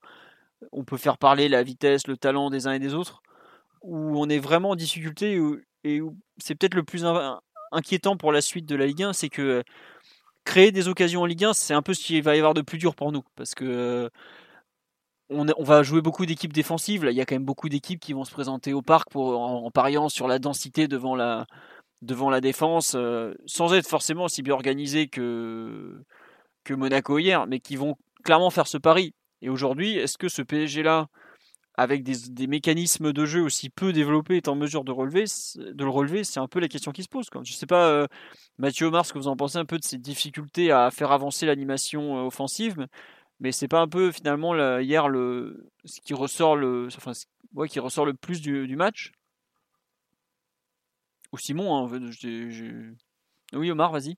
on 0.72 0.84
peut 0.84 0.98
faire 0.98 1.18
parler 1.18 1.50
la 1.50 1.64
vitesse, 1.64 2.08
le 2.08 2.18
talent 2.18 2.50
des 2.50 2.68
uns 2.68 2.74
et 2.74 2.80
des 2.80 2.94
autres, 2.94 3.22
où 3.82 4.20
on 4.20 4.30
est 4.30 4.40
vraiment 4.40 4.72
en 4.72 4.76
difficulté 4.76 5.40
et 5.84 6.02
où 6.02 6.18
c'est 6.38 6.56
peut-être 6.56 6.76
le 6.76 6.84
plus 6.84 7.06
in- 7.06 7.40
inquiétant 7.72 8.18
pour 8.18 8.32
la 8.32 8.42
suite 8.42 8.66
de 8.66 8.76
la 8.76 8.86
Ligue 8.86 9.04
1, 9.04 9.14
c'est 9.14 9.30
que 9.30 9.42
euh, 9.42 9.64
créer 10.44 10.72
des 10.72 10.88
occasions 10.88 11.22
en 11.22 11.26
Ligue 11.26 11.46
1, 11.46 11.54
c'est 11.54 11.74
un 11.74 11.82
peu 11.82 11.94
ce 11.94 12.04
qu'il 12.04 12.22
va 12.24 12.36
y 12.36 12.40
avoir 12.40 12.54
de 12.54 12.62
plus 12.62 12.78
dur 12.78 12.96
pour 12.96 13.12
nous, 13.12 13.24
parce 13.36 13.56
que 13.56 13.66
euh, 13.66 14.10
on, 15.30 15.64
va 15.64 15.84
jouer 15.84 16.02
beaucoup 16.02 16.26
d'équipes 16.26 16.54
défensives. 16.54 17.08
Il 17.10 17.16
y 17.16 17.22
a 17.22 17.26
quand 17.26 17.36
même 17.36 17.46
beaucoup 17.46 17.70
d'équipes 17.70 18.00
qui 18.00 18.14
vont 18.14 18.26
se 18.26 18.32
présenter 18.32 18.74
au 18.74 18.82
parc 18.82 19.10
pour, 19.10 19.40
en, 19.40 19.70
pariant 19.72 20.10
sur 20.10 20.28
la 20.28 20.40
densité 20.40 20.88
devant 20.88 21.16
la, 21.16 21.46
devant 22.02 22.30
la 22.30 22.42
défense, 22.42 22.96
euh, 22.96 23.34
sans 23.46 23.74
être 23.74 23.88
forcément 23.88 24.26
aussi 24.26 24.42
bien 24.42 24.54
organisées 24.54 25.08
que, 25.08 26.04
que 26.64 26.74
Monaco 26.74 27.20
hier, 27.20 27.46
mais 27.48 27.60
qui 27.60 27.76
vont 27.76 27.96
clairement 28.24 28.50
faire 28.50 28.68
ce 28.68 28.78
pari. 28.78 29.14
Et 29.42 29.50
aujourd'hui, 29.50 29.98
est-ce 29.98 30.18
que 30.18 30.30
ce 30.30 30.42
PSG-là, 30.42 31.08
avec 31.76 32.04
des, 32.04 32.48
mécanismes 32.48 33.14
de 33.14 33.26
jeu 33.26 33.42
aussi 33.42 33.70
peu 33.70 33.94
développés, 33.94 34.38
est 34.38 34.48
en 34.50 34.56
mesure 34.56 34.84
de, 34.84 34.92
relever, 34.92 35.26
de 35.56 35.84
le 35.84 35.90
relever? 35.90 36.24
C'est 36.24 36.40
un 36.40 36.48
peu 36.48 36.60
la 36.60 36.68
question 36.68 36.92
qui 36.92 37.04
se 37.04 37.08
pose. 37.08 37.28
Je 37.44 37.54
sais 37.54 37.66
pas, 37.66 37.88
euh, 37.88 38.08
Mathieu 38.58 38.88
Omar, 38.88 39.06
ce 39.06 39.14
que 39.14 39.20
vous 39.20 39.28
en 39.28 39.38
pensez 39.38 39.58
un 39.58 39.66
peu 39.66 39.78
de 39.78 39.86
ces 39.86 39.98
difficultés 39.98 40.72
à 40.72 40.92
faire 40.92 41.12
avancer 41.12 41.46
l'animation 41.46 42.18
euh, 42.18 42.28
offensive, 42.28 42.88
c'est 43.52 43.68
pas 43.68 43.80
un 43.82 43.88
peu 43.88 44.12
finalement 44.12 44.54
là, 44.54 44.82
hier 44.82 45.08
le, 45.08 45.66
ce 45.86 46.02
qui 46.02 46.14
ressort 46.14 46.56
le, 46.56 46.88
enfin, 46.96 47.14
ouais, 47.54 47.68
qui 47.70 47.80
ressort 47.80 48.06
le 48.06 48.14
plus 48.14 48.42
du, 48.42 48.68
du 48.68 48.76
match? 48.76 49.12
Ou 51.32 51.38
Simon, 51.38 51.76
hein, 51.76 52.10
je- 52.12 52.50
je- 52.50 52.94
oui 53.58 53.72
Omar, 53.72 53.92
vas-y. 53.92 54.16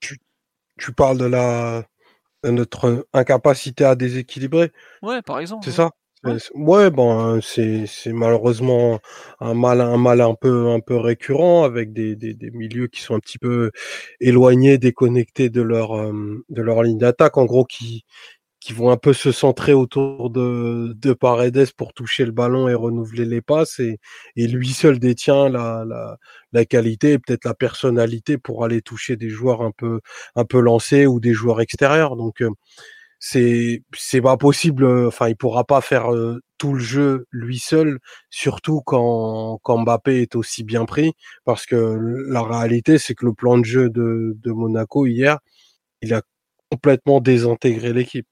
Tu 0.78 0.92
parles 0.92 1.18
de 1.18 1.26
la 1.26 1.84
de 2.44 2.50
notre 2.50 3.06
incapacité 3.12 3.84
à 3.84 3.94
déséquilibrer, 3.96 4.72
Ouais, 5.02 5.22
par 5.22 5.38
exemple. 5.40 5.64
c'est 5.64 5.70
ouais. 5.70 5.76
ça? 5.76 5.90
Ouais. 6.24 6.38
C'est- 6.38 6.52
Ouais, 6.54 6.90
bon, 6.90 7.40
c'est 7.40 7.86
c'est 7.86 8.12
malheureusement 8.12 9.00
un 9.40 9.54
mal 9.54 9.80
un 9.80 9.96
mal 9.96 10.20
un 10.20 10.34
peu 10.34 10.70
un 10.70 10.80
peu 10.80 10.96
récurrent 10.96 11.64
avec 11.64 11.92
des, 11.92 12.16
des, 12.16 12.34
des 12.34 12.50
milieux 12.50 12.88
qui 12.88 13.00
sont 13.00 13.14
un 13.16 13.20
petit 13.20 13.38
peu 13.38 13.70
éloignés, 14.20 14.78
déconnectés 14.78 15.50
de 15.50 15.62
leur 15.62 15.92
euh, 15.98 16.44
de 16.48 16.62
leur 16.62 16.82
ligne 16.82 16.98
d'attaque, 16.98 17.36
en 17.38 17.44
gros 17.44 17.64
qui 17.64 18.04
qui 18.62 18.72
vont 18.72 18.90
un 18.90 18.96
peu 18.96 19.12
se 19.12 19.32
centrer 19.32 19.72
autour 19.72 20.30
de, 20.30 20.94
de 20.96 21.12
Paredes 21.12 21.72
pour 21.76 21.92
toucher 21.94 22.24
le 22.24 22.30
ballon 22.32 22.68
et 22.68 22.74
renouveler 22.74 23.24
les 23.24 23.40
passes. 23.42 23.80
Et, 23.80 23.98
et 24.36 24.46
lui 24.46 24.68
seul 24.72 25.00
détient 25.00 25.48
la, 25.48 25.84
la, 25.86 26.16
la 26.52 26.64
qualité 26.64 27.12
et 27.12 27.18
peut-être 27.18 27.44
la 27.44 27.54
personnalité 27.54 28.38
pour 28.38 28.64
aller 28.64 28.80
toucher 28.80 29.16
des 29.16 29.30
joueurs 29.30 29.62
un 29.62 29.72
peu, 29.72 30.00
un 30.36 30.44
peu 30.44 30.60
lancés 30.60 31.06
ou 31.06 31.18
des 31.20 31.32
joueurs 31.32 31.60
extérieurs. 31.60 32.14
Donc, 32.16 32.40
euh, 32.42 32.50
c'est 33.20 33.82
c'est 33.96 34.20
pas 34.20 34.36
possible 34.36 34.84
enfin 35.06 35.28
il 35.28 35.36
pourra 35.36 35.64
pas 35.64 35.80
faire 35.80 36.08
tout 36.58 36.74
le 36.74 36.80
jeu 36.80 37.26
lui 37.30 37.58
seul 37.58 37.98
surtout 38.30 38.80
quand 38.84 39.58
quand 39.62 39.78
Mbappé 39.78 40.22
est 40.22 40.34
aussi 40.36 40.64
bien 40.64 40.84
pris 40.86 41.12
parce 41.44 41.64
que 41.66 41.76
la 42.28 42.42
réalité 42.42 42.98
c'est 42.98 43.14
que 43.14 43.24
le 43.26 43.32
plan 43.34 43.58
de 43.58 43.64
jeu 43.64 43.90
de, 43.90 44.36
de 44.42 44.50
Monaco 44.52 45.06
hier 45.06 45.38
il 46.02 46.14
a 46.14 46.22
complètement 46.70 47.20
désintégré 47.20 47.92
l'équipe 47.92 48.26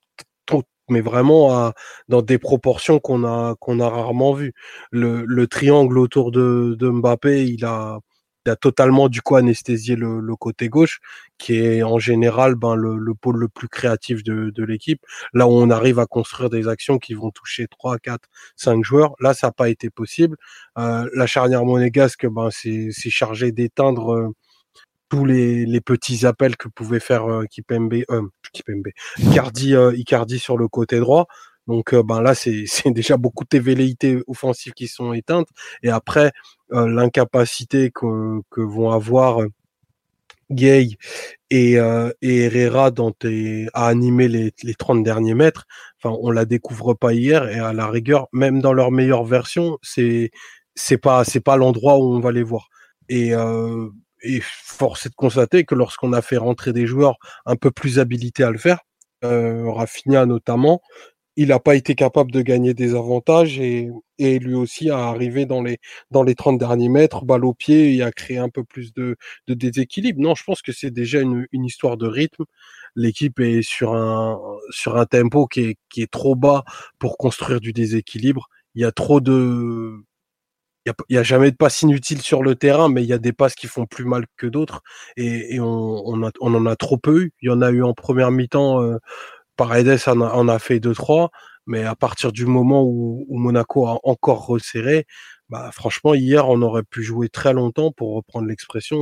mais 0.91 1.01
vraiment 1.01 1.53
à, 1.55 1.75
dans 2.09 2.23
des 2.23 2.39
proportions 2.39 3.01
qu'on 3.01 3.25
a 3.25 3.55
qu'on 3.61 3.81
a 3.81 3.89
rarement 3.89 4.33
vues. 4.35 4.55
Le, 4.91 5.25
le 5.27 5.47
triangle 5.47 5.99
autour 5.99 6.31
de, 6.33 6.77
de 6.79 6.89
Mbappé, 6.91 7.47
il 7.47 7.65
a 7.65 8.01
il 8.47 8.51
a 8.51 8.57
totalement 8.57 9.09
du 9.09 9.21
coup 9.23 9.37
anesthésié 9.37 9.97
le, 9.97 10.35
côté 10.37 10.69
gauche, 10.69 11.01
qui 11.39 11.57
est 11.57 11.83
en 11.83 11.99
général 11.99 12.55
ben, 12.55 12.75
le, 12.75 12.97
le 12.97 13.15
pôle 13.15 13.37
le 13.39 13.49
plus 13.49 13.69
créatif 13.69 14.23
de, 14.25 14.51
de 14.51 14.65
l'équipe. 14.65 15.01
Là 15.35 15.47
où 15.47 15.51
on 15.51 15.71
arrive 15.71 15.99
à 15.99 16.07
construire 16.07 16.49
des 16.51 16.67
actions 16.69 16.99
qui 16.99 17.15
vont 17.15 17.31
toucher 17.31 17.67
3, 17.69 17.99
4, 17.99 18.29
5 18.57 18.83
joueurs, 18.85 19.15
là 19.21 19.35
ça 19.35 19.49
n'a 19.49 19.53
pas 19.53 19.69
été 19.69 19.91
possible. 19.91 20.37
Euh, 20.79 21.09
la 21.15 21.27
charnière 21.27 21.65
monégasque, 21.65 22.27
ben, 22.27 22.49
c'est 22.51 22.91
chargé 23.11 23.53
d'éteindre 23.53 24.15
euh, 24.15 24.29
tous 25.11 25.25
les, 25.27 25.67
les, 25.67 25.81
petits 25.81 26.25
appels 26.25 26.57
que 26.57 26.69
pouvait 26.69 27.01
faire 27.01 27.31
euh, 27.31 27.45
Kipembe, 27.45 27.93
euh, 28.11 28.23
Kipembe, 28.53 28.89
Icardi, 29.19 29.75
euh, 29.75 29.93
Icardi 29.95 30.39
sur 30.39 30.57
le 30.57 30.69
côté 30.69 30.99
droit. 31.01 31.27
Donc 31.67 31.95
ben 31.95 32.23
là, 32.23 32.35
c'est 32.35 32.65
déjà 32.87 33.17
beaucoup 33.17 33.45
de 33.51 33.59
velléités 33.59 34.23
offensives 34.27 34.73
qui 34.73 34.89
sont 34.89 35.13
éteintes. 35.13 35.49
Et 35.83 35.91
après, 35.91 36.33
l'incapacité 36.71 37.91
que, 37.91 38.41
que, 38.51 38.61
vont 38.61 38.91
avoir 38.91 39.41
Gay 40.51 40.89
et, 41.51 41.79
euh, 41.79 42.13
et 42.23 42.45
Herrera 42.45 42.91
dans 42.91 43.13
tes, 43.13 43.69
à 43.73 43.87
animer 43.87 44.29
les, 44.29 44.53
les 44.63 44.75
30 44.75 45.03
derniers 45.05 45.35
mètres, 45.35 45.67
enfin, 46.03 46.17
on 46.23 46.31
la 46.31 46.45
découvre 46.45 46.95
pas 46.95 47.13
hier 47.13 47.49
et 47.49 47.59
à 47.59 47.73
la 47.73 47.89
rigueur, 47.89 48.29
même 48.33 48.61
dans 48.61 48.73
leur 48.73 48.91
meilleure 48.91 49.25
version, 49.25 49.79
c'est 49.83 50.31
c'est 50.75 50.99
pas 50.99 51.25
c'est 51.25 51.41
pas 51.41 51.57
l'endroit 51.57 51.99
où 51.99 52.15
on 52.15 52.21
va 52.21 52.33
les 52.33 52.43
voir. 52.43 52.69
Et 53.09 53.35
et 54.23 54.41
force 54.43 55.07
est 55.07 55.11
de 55.11 55.15
constater 55.15 55.65
que 55.65 55.75
lorsqu'on 55.75 56.13
a 56.13 56.23
fait 56.23 56.37
rentrer 56.37 56.73
des 56.73 56.87
joueurs 56.87 57.17
un 57.47 57.57
peu 57.57 57.71
plus 57.71 57.99
habilités 57.99 58.45
à 58.45 58.51
le 58.51 58.59
faire, 58.59 58.81
euh, 59.25 59.65
notamment, 60.27 60.81
il 61.37 61.49
n'a 61.49 61.59
pas 61.61 61.75
été 61.75 61.95
capable 61.95 62.33
de 62.33 62.43
gagner 62.43 62.75
des 62.75 62.95
avantages 62.95 63.59
et, 63.61 63.89
et 64.19 64.39
lui 64.39 64.55
aussi 64.55 64.91
a 64.91 64.99
arrivé 64.99 65.47
dans 65.47 65.63
les, 65.63 65.79
dans 66.11 66.23
les 66.23 66.35
30 66.35 66.59
derniers 66.59 66.89
mètres, 66.89 67.25
balle 67.25 67.45
au 67.45 67.55
pied 67.55 67.95
et 67.95 68.03
a 68.03 68.13
créé 68.13 68.39
un 68.39 68.49
peu 68.51 68.65
plus 68.65 68.93
de, 68.93 69.17
de 69.47 69.55
déséquilibre. 69.55 70.21
Non, 70.21 70.35
je 70.35 70.45
pense 70.45 70.63
que 70.63 70.73
c'est 70.73 70.91
déjà 70.91 71.21
une, 71.21 71.47
une 71.53 71.65
histoire 71.65 71.97
de 71.97 72.07
rythme. 72.07 72.45
L'équipe 72.97 73.39
est 73.41 73.63
sur 73.63 73.95
un, 73.95 74.39
sur 74.71 74.97
un 74.97 75.07
tempo 75.07 75.47
qui 75.47 75.61
est, 75.61 75.77
qui 75.89 76.03
est 76.03 76.11
trop 76.11 76.35
bas 76.35 76.65
pour 76.99 77.17
construire 77.17 77.61
du 77.61 77.73
déséquilibre. 77.73 78.49
Il 78.75 78.83
y 78.83 78.85
a 78.85 78.93
trop 78.93 79.21
de, 79.21 80.05
il 81.09 81.13
n'y 81.15 81.19
a, 81.19 81.23
jamais 81.23 81.51
de 81.51 81.57
passes 81.57 81.83
inutiles 81.83 82.23
sur 82.23 82.43
le 82.43 82.55
terrain, 82.55 82.89
mais 82.89 83.03
il 83.03 83.09
y 83.09 83.13
a 83.13 83.19
des 83.19 83.33
passes 83.33 83.55
qui 83.55 83.67
font 83.67 83.87
plus 83.87 84.05
mal 84.05 84.27
que 84.37 84.47
d'autres 84.47 84.83
et, 85.17 85.59
on, 85.61 86.05
en 86.05 86.67
a 86.67 86.77
trop 86.77 86.99
peu 86.99 87.23
eu. 87.23 87.33
Il 87.43 87.49
y 87.49 87.53
en 87.53 87.63
a 87.63 87.71
eu 87.71 87.83
en 87.83 87.95
première 87.95 88.31
mi-temps. 88.31 88.83
Euh, 88.83 88.99
Paredes 89.57 89.99
en 90.09 90.49
a, 90.49 90.59
fait 90.59 90.81
2-3, 90.81 91.29
mais 91.67 91.85
à 91.85 91.95
partir 91.95 92.33
du 92.33 92.47
moment 92.47 92.83
où, 92.83 93.27
où, 93.29 93.39
Monaco 93.39 93.87
a 93.87 93.99
encore 94.05 94.47
resserré, 94.47 95.07
bah 95.51 95.71
franchement 95.73 96.15
hier 96.15 96.49
on 96.49 96.63
aurait 96.63 96.85
pu 96.85 97.03
jouer 97.03 97.29
très 97.29 97.53
longtemps 97.53 97.93
pour 97.93 98.15
reprendre 98.15 98.47
l'expression. 98.47 98.99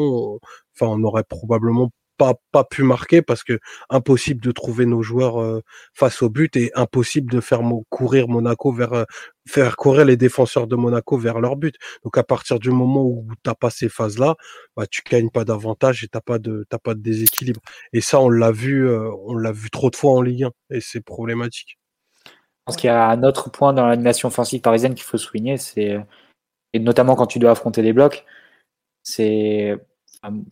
Enfin 0.74 0.86
on 0.86 1.02
aurait 1.04 1.24
probablement 1.24 1.90
pas, 2.18 2.34
pas 2.52 2.64
pu 2.64 2.82
marquer 2.82 3.22
parce 3.22 3.44
que 3.44 3.58
impossible 3.88 4.42
de 4.42 4.50
trouver 4.52 4.84
nos 4.84 5.02
joueurs 5.02 5.40
euh, 5.40 5.62
face 5.94 6.20
au 6.22 6.28
but 6.28 6.56
et 6.56 6.70
impossible 6.74 7.32
de 7.32 7.40
faire 7.40 7.62
courir 7.88 8.28
Monaco 8.28 8.72
vers 8.72 8.92
euh, 8.92 9.04
faire 9.48 9.76
courir 9.76 10.04
les 10.04 10.16
défenseurs 10.16 10.66
de 10.66 10.76
Monaco 10.76 11.16
vers 11.16 11.40
leur 11.40 11.56
but. 11.56 11.76
Donc 12.04 12.18
à 12.18 12.24
partir 12.24 12.58
du 12.58 12.70
moment 12.70 13.04
où 13.04 13.26
t'as 13.42 13.54
pas 13.54 13.70
ces 13.70 13.88
phases 13.88 14.18
là, 14.18 14.34
bah 14.76 14.86
tu 14.90 15.00
gagnes 15.08 15.30
pas 15.30 15.44
d'avantage 15.44 16.04
et 16.04 16.08
t'as 16.08 16.20
pas 16.20 16.38
de 16.38 16.66
t'as 16.68 16.78
pas 16.78 16.94
de 16.94 17.00
déséquilibre. 17.00 17.60
Et 17.94 18.00
ça 18.00 18.20
on 18.20 18.28
l'a 18.28 18.50
vu 18.52 18.86
euh, 18.88 19.10
on 19.26 19.36
l'a 19.36 19.52
vu 19.52 19.70
trop 19.70 19.88
de 19.88 19.96
fois 19.96 20.12
en 20.12 20.20
Ligue 20.20 20.44
1 20.44 20.50
et 20.70 20.80
c'est 20.80 21.00
problématique. 21.00 21.78
Je 22.26 22.32
pense 22.66 22.76
qu'il 22.76 22.88
y 22.88 22.90
a 22.90 23.08
un 23.08 23.22
autre 23.22 23.50
point 23.50 23.72
dans 23.72 23.86
l'animation 23.86 24.28
offensive 24.28 24.60
parisienne 24.60 24.94
qu'il 24.94 25.04
faut 25.04 25.16
souligner, 25.16 25.56
c'est 25.56 25.98
et 26.74 26.80
notamment 26.80 27.14
quand 27.16 27.26
tu 27.26 27.38
dois 27.38 27.52
affronter 27.52 27.80
des 27.80 27.94
blocs, 27.94 28.26
c'est 29.02 29.78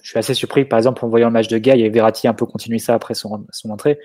je 0.02 0.08
suis 0.08 0.18
assez 0.18 0.34
surpris, 0.34 0.64
par 0.64 0.78
exemple, 0.78 1.04
en 1.04 1.08
voyant 1.08 1.28
le 1.28 1.32
match 1.32 1.48
de 1.48 1.58
Gay 1.58 1.78
et 1.78 1.88
Verratti 1.88 2.28
un 2.28 2.34
peu 2.34 2.46
continuer 2.46 2.78
ça 2.78 2.94
après 2.94 3.14
son, 3.14 3.46
son 3.50 3.70
entrée, 3.70 3.98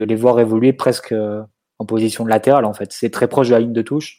de 0.00 0.04
les 0.04 0.16
voir 0.16 0.38
évoluer 0.40 0.72
presque 0.72 1.12
euh, 1.12 1.42
en 1.78 1.86
position 1.86 2.26
latérale, 2.26 2.64
en 2.64 2.74
fait. 2.74 2.92
C'est 2.92 3.10
très 3.10 3.28
proche 3.28 3.48
de 3.48 3.54
la 3.54 3.60
ligne 3.60 3.72
de 3.72 3.82
touche, 3.82 4.18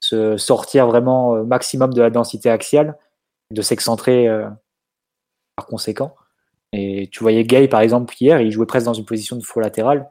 se 0.00 0.36
sortir 0.36 0.86
vraiment 0.86 1.30
au 1.30 1.44
maximum 1.44 1.92
de 1.92 2.00
la 2.00 2.10
densité 2.10 2.50
axiale, 2.50 2.96
de 3.50 3.62
s'excentrer 3.62 4.28
euh, 4.28 4.48
par 5.56 5.66
conséquent. 5.66 6.14
Et 6.72 7.08
tu 7.10 7.20
voyais 7.20 7.44
Gay, 7.44 7.66
par 7.68 7.80
exemple, 7.80 8.14
hier, 8.20 8.40
il 8.40 8.52
jouait 8.52 8.66
presque 8.66 8.86
dans 8.86 8.94
une 8.94 9.06
position 9.06 9.36
de 9.36 9.42
faux 9.42 9.60
latéral, 9.60 10.08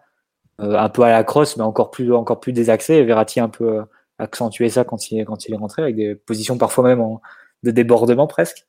euh, 0.59 0.77
un 0.77 0.89
peu 0.89 1.03
à 1.03 1.11
la 1.11 1.23
crosse, 1.23 1.55
mais 1.55 1.63
encore 1.63 1.91
plus, 1.91 2.11
encore 2.13 2.39
plus 2.39 2.51
désaxé. 2.51 2.95
Et 2.95 3.03
Verratti 3.03 3.39
un 3.39 3.49
peu 3.49 3.83
accentué 4.19 4.69
ça 4.69 4.83
quand 4.83 5.11
il, 5.11 5.23
quand 5.25 5.47
il 5.47 5.53
est 5.53 5.57
rentré, 5.57 5.83
avec 5.83 5.95
des 5.95 6.15
positions 6.15 6.57
parfois 6.57 6.83
même 6.83 7.01
en, 7.01 7.21
de 7.63 7.71
débordement 7.71 8.27
presque. 8.27 8.65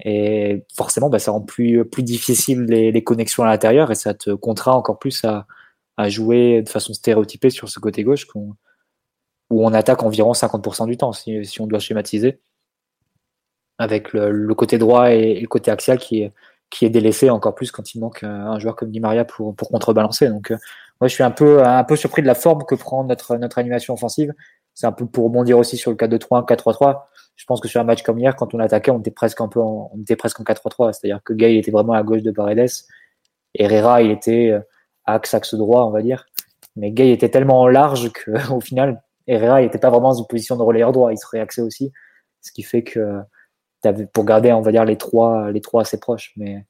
Et 0.00 0.64
forcément, 0.74 1.10
bah, 1.10 1.18
ça 1.18 1.30
rend 1.30 1.40
plus, 1.40 1.84
plus 1.84 2.02
difficile 2.02 2.64
les, 2.64 2.92
les 2.92 3.04
connexions 3.04 3.44
à 3.44 3.46
l'intérieur 3.46 3.90
et 3.90 3.94
ça 3.94 4.14
te 4.14 4.30
contraint 4.30 4.72
encore 4.72 4.98
plus 4.98 5.24
à, 5.24 5.46
à, 5.96 6.08
jouer 6.08 6.62
de 6.62 6.68
façon 6.68 6.92
stéréotypée 6.92 7.50
sur 7.50 7.68
ce 7.68 7.78
côté 7.78 8.02
gauche 8.02 8.26
où 8.34 8.56
on 9.50 9.72
attaque 9.74 10.02
environ 10.02 10.32
50% 10.32 10.86
du 10.86 10.96
temps, 10.96 11.12
si, 11.12 11.44
si, 11.44 11.60
on 11.60 11.66
doit 11.66 11.78
schématiser, 11.78 12.40
avec 13.78 14.12
le, 14.12 14.30
le 14.30 14.54
côté 14.54 14.78
droit 14.78 15.10
et, 15.12 15.40
le 15.40 15.46
côté 15.46 15.70
axial 15.70 15.98
qui 15.98 16.22
est, 16.22 16.32
qui 16.70 16.86
est 16.86 16.90
délaissé 16.90 17.28
encore 17.30 17.54
plus 17.54 17.70
quand 17.70 17.94
il 17.94 18.00
manque 18.00 18.22
un 18.22 18.58
joueur 18.58 18.76
comme 18.76 18.90
Di 18.90 18.98
Maria 18.98 19.24
pour, 19.24 19.54
pour 19.54 19.68
contrebalancer. 19.68 20.28
Donc, 20.28 20.50
euh, 20.50 20.56
moi, 21.00 21.08
je 21.08 21.14
suis 21.14 21.22
un 21.22 21.30
peu, 21.30 21.62
un 21.64 21.84
peu 21.84 21.96
surpris 21.96 22.22
de 22.22 22.26
la 22.26 22.34
forme 22.34 22.64
que 22.64 22.74
prend 22.74 23.04
notre, 23.04 23.36
notre 23.36 23.58
animation 23.58 23.92
offensive. 23.92 24.32
C'est 24.72 24.86
un 24.86 24.92
peu 24.92 25.04
pour 25.04 25.24
rebondir 25.24 25.58
aussi 25.58 25.76
sur 25.76 25.90
le 25.90 25.96
4-2-3, 25.96 26.46
4-3-3 26.48 27.02
je 27.36 27.44
pense 27.46 27.60
que 27.60 27.68
sur 27.68 27.80
un 27.80 27.84
match 27.84 28.02
comme 28.02 28.18
hier, 28.18 28.36
quand 28.36 28.54
on 28.54 28.58
attaquait, 28.58 28.90
on 28.90 29.00
était 29.00 29.10
presque 29.10 29.40
un 29.40 29.48
peu 29.48 29.60
en, 29.60 29.90
on 29.92 30.00
était 30.00 30.16
presque 30.16 30.40
en 30.40 30.44
4-3-3. 30.44 30.92
C'est-à-dire 30.92 31.20
que 31.24 31.32
Gay 31.32 31.56
était 31.56 31.70
vraiment 31.70 31.94
à 31.94 32.02
gauche 32.02 32.22
de 32.22 32.30
Paredes. 32.30 32.70
Herrera, 33.54 34.02
il 34.02 34.10
était 34.10 34.50
euh, 34.50 34.60
axe, 35.04 35.34
axe 35.34 35.54
droit, 35.54 35.84
on 35.84 35.90
va 35.90 36.02
dire. 36.02 36.26
Mais 36.76 36.90
Gay 36.92 37.10
était 37.10 37.28
tellement 37.28 37.66
large 37.68 38.10
qu'au 38.12 38.60
final, 38.60 39.02
Herrera, 39.26 39.62
il 39.62 39.64
n'était 39.64 39.78
pas 39.78 39.90
vraiment 39.90 40.10
dans 40.10 40.20
une 40.20 40.26
position 40.26 40.56
de 40.56 40.62
relayeur 40.62 40.92
droit. 40.92 41.12
Il 41.12 41.18
se 41.18 41.26
réaxait 41.26 41.62
aussi. 41.62 41.92
Ce 42.40 42.52
qui 42.52 42.62
fait 42.62 42.82
que 42.82 43.20
pour 44.12 44.24
garder, 44.24 44.52
on 44.52 44.60
va 44.60 44.70
dire, 44.70 44.84
les 44.84 44.96
trois, 44.96 45.50
les 45.50 45.60
trois 45.60 45.82
assez 45.82 45.98
proches. 45.98 46.32
Mais, 46.36 46.64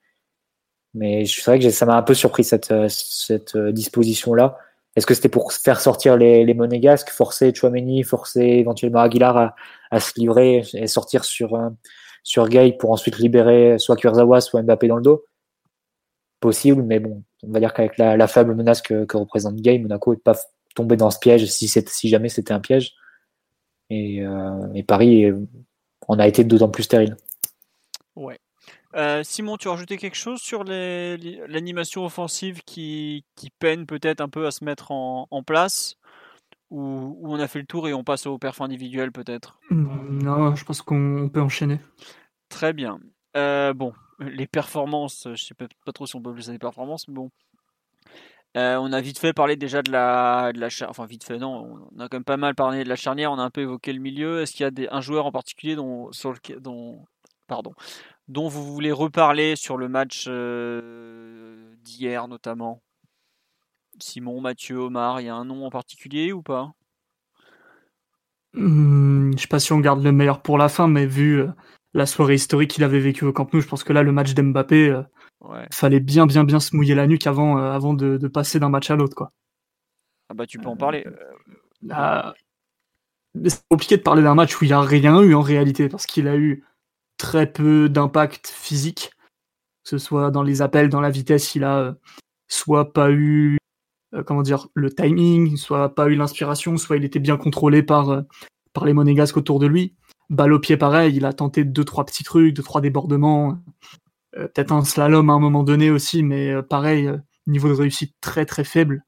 mais 0.95 1.25
c'est 1.27 1.45
vrai 1.45 1.59
que 1.59 1.71
ça 1.71 1.87
m'a 1.87 1.97
un 1.97 2.03
peu 2.03 2.15
surpris 2.15 2.45
cette, 2.45 2.73
cette 2.89 3.57
disposition-là. 3.57 4.59
Est-ce 4.95 5.07
que 5.07 5.15
c'était 5.15 5.29
pour 5.29 5.53
faire 5.53 5.81
sortir 5.81 6.17
les, 6.17 6.45
les 6.45 6.55
monégasques, 6.55 7.11
forcer 7.11 7.55
Chouameni, 7.55 8.03
forcer 8.03 8.41
éventuellement 8.41 9.01
Aguilar 9.01 9.37
à, 9.37 9.55
à, 9.91 10.01
se 10.01 10.13
livrer 10.19 10.65
et 10.75 10.87
sortir 10.87 11.25
sur, 11.25 11.55
euh, 11.55 11.71
sur 12.23 12.49
Gay 12.49 12.77
pour 12.79 12.91
ensuite 12.91 13.19
libérer 13.19 13.79
soit 13.79 13.97
Kurzawa, 13.97 14.41
soit 14.41 14.63
Mbappé 14.63 14.89
dans 14.89 14.97
le 14.97 15.03
dos? 15.03 15.25
Possible, 16.41 16.83
mais 16.83 16.99
bon, 16.99 17.23
on 17.43 17.53
va 17.53 17.61
dire 17.61 17.73
qu'avec 17.73 17.97
la, 17.97 18.17
la, 18.17 18.27
faible 18.27 18.55
menace 18.55 18.83
que, 18.83 19.07
représente 19.17 19.57
Gay, 19.57 19.79
Monaco 19.79 20.13
n'est 20.13 20.21
pas 20.21 20.37
tombé 20.75 20.97
dans 20.97 21.11
ce 21.11 21.19
piège 21.19 21.47
si, 21.47 21.69
si 21.69 22.09
jamais 22.09 22.29
c'était 22.29 22.53
un 22.53 22.61
piège. 22.61 22.95
Et, 23.89 24.23
euh, 24.23 24.83
Paris 24.87 25.33
on 26.09 26.19
a 26.19 26.27
été 26.27 26.45
d'autant 26.45 26.69
plus 26.69 26.83
stérile. 26.83 27.17
Ouais. 28.17 28.39
Euh, 28.95 29.23
Simon, 29.23 29.57
tu 29.57 29.69
as 29.69 29.73
rajouté 29.73 29.97
quelque 29.97 30.17
chose 30.17 30.41
sur 30.41 30.65
l'animation 30.65 32.05
offensive 32.05 32.63
qui, 32.65 33.25
qui 33.37 33.51
peine 33.51 33.87
peut-être 33.87 34.21
un 34.21 34.29
peu 34.29 34.47
à 34.47 34.51
se 34.51 34.65
mettre 34.65 34.91
en, 34.91 35.27
en 35.31 35.43
place? 35.43 35.97
Ou, 36.71 37.19
on 37.23 37.39
a 37.39 37.49
fait 37.49 37.59
le 37.61 37.67
tour 37.67 37.89
et 37.89 37.93
on 37.93 38.05
passe 38.05 38.27
au 38.27 38.39
perf 38.39 38.61
individuel 38.61 39.13
peut-être? 39.13 39.59
Non, 39.71 40.55
je 40.55 40.65
pense 40.65 40.83
qu'on 40.83 41.31
peut 41.33 41.41
enchaîner. 41.41 41.81
Très 42.49 42.73
bien. 42.73 42.99
Euh, 43.37 43.75
bon, 43.75 43.93
les 44.19 44.47
performances, 44.47 45.29
je 45.35 45.43
sais 45.43 45.55
pas, 45.55 45.67
pas 45.85 45.93
trop 45.93 46.07
si 46.07 46.17
on 46.17 46.23
peut 46.23 46.31
appeler 46.31 46.45
ça 46.45 46.53
des 46.53 46.59
performances, 46.59 47.09
mais 47.09 47.15
bon. 47.15 47.31
Euh, 48.57 48.77
on 48.77 48.93
a 48.93 49.01
vite 49.01 49.19
fait 49.19 49.33
parler 49.33 49.57
déjà 49.57 49.81
de 49.81 49.91
la, 49.91 50.53
de 50.53 50.61
la 50.61 50.69
enfin 50.87 51.07
vite 51.07 51.25
fait 51.25 51.39
non, 51.39 51.89
on 51.91 52.01
a 52.01 52.09
quand 52.11 52.19
même 52.19 52.25
pas 52.25 52.37
mal 52.37 52.55
parlé 52.55 52.85
de 52.85 52.89
la 52.89 52.97
charnière, 52.97 53.33
on 53.33 53.39
a 53.39 53.43
un 53.43 53.49
peu 53.49 53.63
évoqué 53.63 53.95
le 53.95 54.01
milieu. 54.01 54.43
Est-ce 54.43 54.53
qu'il 54.53 54.65
y 54.65 54.67
a 54.67 54.71
des, 54.71 54.89
un 54.91 55.01
joueur 55.01 55.25
en 55.25 55.33
particulier 55.33 55.75
dont, 55.75 56.13
sur 56.13 56.33
le, 56.33 56.61
dont, 56.61 57.07
pardon, 57.47 57.73
dont 58.29 58.49
vous 58.49 58.65
voulez 58.73 58.93
reparler 58.93 59.57
sur 59.57 59.77
le 59.77 59.89
match 59.89 60.27
euh, 60.29 61.75
d'hier 61.83 62.29
notamment? 62.29 62.83
Simon, 64.01 64.41
Mathieu, 64.41 64.79
Omar, 64.79 65.21
il 65.21 65.27
y 65.27 65.29
a 65.29 65.35
un 65.35 65.45
nom 65.45 65.67
en 65.67 65.71
particulier 65.71 66.33
ou 66.33 66.43
pas? 66.43 66.73
Hmm, 68.55 69.33
Je 69.37 69.43
sais 69.43 69.49
pas 69.49 69.61
si 69.61 69.73
on 69.73 69.81
garde 69.81 70.03
le 70.03 70.13
meilleur 70.13 70.43
pour 70.43 70.59
la 70.59 70.69
fin, 70.69 70.89
mais 70.89 71.07
vu 71.07 71.41
euh, 71.41 71.49
la 71.95 72.07
soirée 72.07 72.35
historique 72.35 72.71
qu'il 72.71 72.85
avait 72.85 73.01
vécue 73.01 73.25
au 73.25 73.33
Camp 73.33 73.53
Nou, 73.53 73.61
je 73.61 73.69
pense 73.69 73.85
que 73.85 73.93
là, 73.93 74.03
le 74.03 74.13
match 74.13 74.35
d'Mbappé, 74.35 74.91
euh, 74.91 75.03
fallait 75.71 76.01
bien, 76.01 76.27
bien, 76.27 76.45
bien 76.45 76.61
se 76.61 76.77
mouiller 76.77 76.95
la 76.95 77.07
nuque 77.07 77.27
avant, 77.27 77.59
euh, 77.59 77.73
avant 77.73 77.95
de, 77.95 78.29
passer 78.29 78.59
d'un 78.61 78.69
match 78.69 78.91
à 78.91 78.97
l'autre. 78.97 79.15
quoi. 79.15 79.33
Ah 80.29 80.35
bah 80.35 80.47
tu 80.47 80.59
peux 80.59 80.69
en 80.69 80.77
parler. 80.77 81.05
c'est 83.45 83.69
compliqué 83.69 83.97
de 83.97 84.03
parler 84.03 84.23
d'un 84.23 84.35
match 84.35 84.61
où 84.61 84.65
il 84.65 84.69
n'y 84.69 84.75
a 84.75 84.81
rien 84.81 85.21
eu 85.21 85.35
en 85.35 85.43
réalité, 85.43 85.89
parce 85.89 86.07
qu'il 86.07 86.29
a 86.29 86.37
eu 86.37 86.65
très 87.23 87.47
peu 87.47 87.89
d'impact 87.89 88.49
physique, 88.49 89.13
que 89.85 89.91
ce 89.91 89.99
soit 89.99 90.33
dans 90.33 90.43
les 90.43 90.61
appels, 90.61 90.89
dans 90.89 91.01
la 91.01 91.09
vitesse, 91.09 91.55
il 91.55 91.63
a 91.63 91.95
soit 92.49 92.93
pas 92.93 93.13
eu 93.13 93.59
euh, 94.13 94.25
comment 94.25 94.43
dire 94.43 94.67
le 94.75 94.93
timing, 94.93 95.57
soit 95.57 95.95
pas 95.95 96.09
eu 96.09 96.17
l'inspiration, 96.17 96.77
soit 96.77 96.97
il 96.97 97.05
était 97.05 97.21
bien 97.21 97.37
contrôlé 97.37 97.85
par 97.85 98.11
euh, 98.11 98.23
par 98.73 98.87
les 98.87 98.93
monégasques 98.93 99.37
autour 99.37 99.61
de 99.61 99.67
lui. 99.67 99.95
Balle 100.31 100.53
au 100.53 100.59
pied 100.59 100.77
pareil, 100.77 101.15
il 101.15 101.25
a 101.25 101.33
tenté 101.33 101.65
deux 101.65 101.85
trois 101.85 102.05
petits 102.05 102.25
trucs, 102.25 102.55
deux 102.55 102.63
trois 102.65 102.81
débordements, 102.81 103.57
euh, 104.37 104.49
peut-être 104.49 104.73
un 104.73 104.85
slalom 104.85 105.31
à 105.31 105.35
un 105.35 105.39
moment 105.39 105.63
donné 105.63 105.91
aussi, 105.91 106.25
mais 106.25 106.61
pareil 106.65 107.09
niveau 107.47 107.69
de 107.69 107.75
réussite 107.75 108.17
très 108.21 108.47
très 108.47 108.65
faible. 108.65 109.05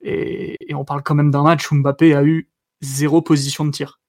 Et, 0.00 0.56
on 0.74 0.84
parle 0.84 1.02
quand 1.02 1.16
même 1.16 1.32
d'un 1.32 1.42
match 1.42 1.72
où 1.72 1.74
Mbappé 1.74 2.14
a 2.14 2.22
eu 2.22 2.50
zéro 2.82 3.20
position 3.20 3.64
de 3.64 3.70
tir. 3.72 4.00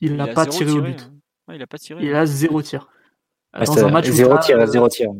Il 0.00 0.16
n'a 0.16 0.26
pas 0.26 0.46
tiré 0.46 0.72
au 0.72 0.82
but. 0.82 1.08
Hein. 1.08 1.13
Il 1.52 1.62
a 1.62 1.66
pas 1.66 1.78
tiré. 1.78 2.04
Il 2.04 2.14
a 2.14 2.26
zéro 2.26 2.62
tir. 2.62 2.88
Dans 3.52 3.84
un 3.84 3.90
match 3.90 4.08
zéro 4.08 4.38
tir, 4.38 4.66
zéro 4.66 4.88
tir. 4.88 5.10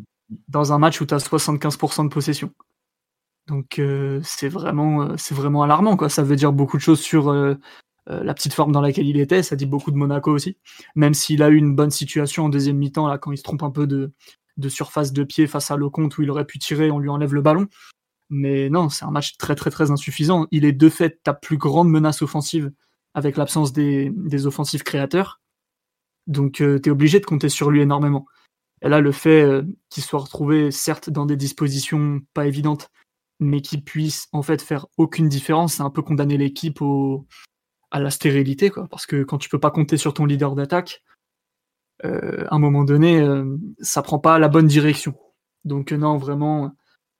Dans 0.48 0.72
un 0.72 0.78
match 0.78 1.00
où 1.00 1.06
tu 1.06 1.14
as 1.14 1.18
75% 1.18 2.04
de 2.04 2.08
possession. 2.08 2.50
Donc 3.46 3.78
euh, 3.78 4.20
c'est 4.22 4.48
vraiment, 4.48 5.02
euh, 5.02 5.14
c'est 5.18 5.34
vraiment 5.34 5.62
alarmant. 5.62 5.96
Quoi. 5.96 6.08
Ça 6.08 6.22
veut 6.22 6.36
dire 6.36 6.52
beaucoup 6.52 6.76
de 6.76 6.82
choses 6.82 7.00
sur 7.00 7.28
euh, 7.28 7.54
la 8.06 8.34
petite 8.34 8.54
forme 8.54 8.72
dans 8.72 8.80
laquelle 8.80 9.06
il 9.06 9.20
était. 9.20 9.42
Ça 9.42 9.56
dit 9.56 9.66
beaucoup 9.66 9.90
de 9.90 9.96
Monaco 9.96 10.32
aussi. 10.32 10.56
Même 10.94 11.14
s'il 11.14 11.42
a 11.42 11.50
eu 11.50 11.56
une 11.56 11.76
bonne 11.76 11.90
situation 11.90 12.46
en 12.46 12.48
deuxième 12.48 12.78
mi-temps, 12.78 13.06
là, 13.06 13.18
quand 13.18 13.32
il 13.32 13.38
se 13.38 13.42
trompe 13.42 13.62
un 13.62 13.70
peu 13.70 13.86
de, 13.86 14.12
de 14.56 14.68
surface 14.68 15.12
de 15.12 15.24
pied 15.24 15.46
face 15.46 15.70
à 15.70 15.76
Lecomte 15.76 16.16
où 16.18 16.22
il 16.22 16.30
aurait 16.30 16.46
pu 16.46 16.58
tirer, 16.58 16.90
on 16.90 16.98
lui 16.98 17.10
enlève 17.10 17.34
le 17.34 17.42
ballon. 17.42 17.66
Mais 18.30 18.70
non, 18.70 18.88
c'est 18.88 19.04
un 19.04 19.10
match 19.10 19.36
très 19.36 19.54
très 19.54 19.70
très 19.70 19.90
insuffisant. 19.90 20.46
Il 20.50 20.64
est 20.64 20.72
de 20.72 20.88
fait 20.88 21.22
ta 21.22 21.34
plus 21.34 21.58
grande 21.58 21.90
menace 21.90 22.22
offensive 22.22 22.72
avec 23.12 23.36
l'absence 23.36 23.72
des, 23.72 24.10
des 24.14 24.46
offensifs 24.46 24.82
créateurs. 24.82 25.40
Donc 26.26 26.54
tu 26.54 26.64
es 26.64 26.90
obligé 26.90 27.20
de 27.20 27.26
compter 27.26 27.48
sur 27.48 27.70
lui 27.70 27.80
énormément. 27.80 28.26
Et 28.82 28.88
là, 28.88 29.00
le 29.00 29.12
fait 29.12 29.46
qu'il 29.88 30.02
soit 30.02 30.20
retrouvé, 30.20 30.70
certes, 30.70 31.08
dans 31.08 31.26
des 31.26 31.36
dispositions 31.36 32.20
pas 32.34 32.46
évidentes, 32.46 32.90
mais 33.40 33.60
qui 33.60 33.78
puisse 33.80 34.28
en 34.32 34.42
fait 34.42 34.62
faire 34.62 34.86
aucune 34.98 35.28
différence, 35.28 35.74
c'est 35.74 35.82
un 35.82 35.90
peu 35.90 36.02
condamner 36.02 36.36
l'équipe 36.36 36.82
au... 36.82 37.26
à 37.90 38.00
la 38.00 38.10
stérilité, 38.10 38.70
quoi. 38.70 38.86
Parce 38.88 39.06
que 39.06 39.22
quand 39.22 39.38
tu 39.38 39.48
peux 39.48 39.60
pas 39.60 39.70
compter 39.70 39.96
sur 39.96 40.14
ton 40.14 40.26
leader 40.26 40.54
d'attaque, 40.54 41.02
euh, 42.04 42.44
à 42.50 42.56
un 42.56 42.58
moment 42.58 42.84
donné, 42.84 43.20
euh, 43.20 43.56
ça 43.80 44.02
prend 44.02 44.18
pas 44.18 44.38
la 44.38 44.48
bonne 44.48 44.66
direction. 44.66 45.14
Donc 45.64 45.92
euh, 45.92 45.96
non, 45.96 46.16
vraiment, 46.18 46.72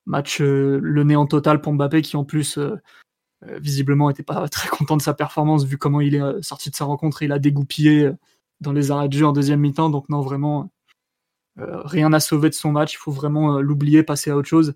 match 0.07 0.41
le 0.41 1.05
néant 1.05 1.27
total 1.27 1.61
pour 1.61 1.73
Mbappé 1.73 2.03
qui 2.03 2.17
en 2.17 2.25
plus 2.25 2.59
visiblement 3.59 4.11
était 4.11 4.23
pas 4.23 4.49
très 4.51 4.69
content 4.69 4.97
de 4.97 5.03
sa 5.03 5.15
performance 5.15 5.65
vu 5.65 5.79
comment 5.79 6.01
il 6.01 6.15
est 6.15 6.43
sorti 6.43 6.71
de 6.71 6.77
sa 6.77 6.87
rencontre, 6.87 7.23
il 7.23 7.33
a 7.33 7.39
dégoupillé 7.39 8.11
dans 8.65 8.73
les 8.73 8.91
arrêts 8.91 9.09
de 9.09 9.17
jeu 9.17 9.27
en 9.27 9.33
deuxième 9.33 9.61
mi-temps. 9.61 9.91
Donc 9.91 10.09
non, 10.09 10.21
vraiment, 10.21 10.73
rien 11.57 12.13
à 12.13 12.21
sauver 12.21 12.49
de 12.51 12.55
son 12.55 12.73
match. 12.73 12.95
Il 12.95 12.99
faut 12.99 13.13
vraiment 13.13 13.61
l'oublier, 13.61 14.03
passer 14.03 14.31
à 14.31 14.37
autre 14.37 14.49
chose. 14.49 14.75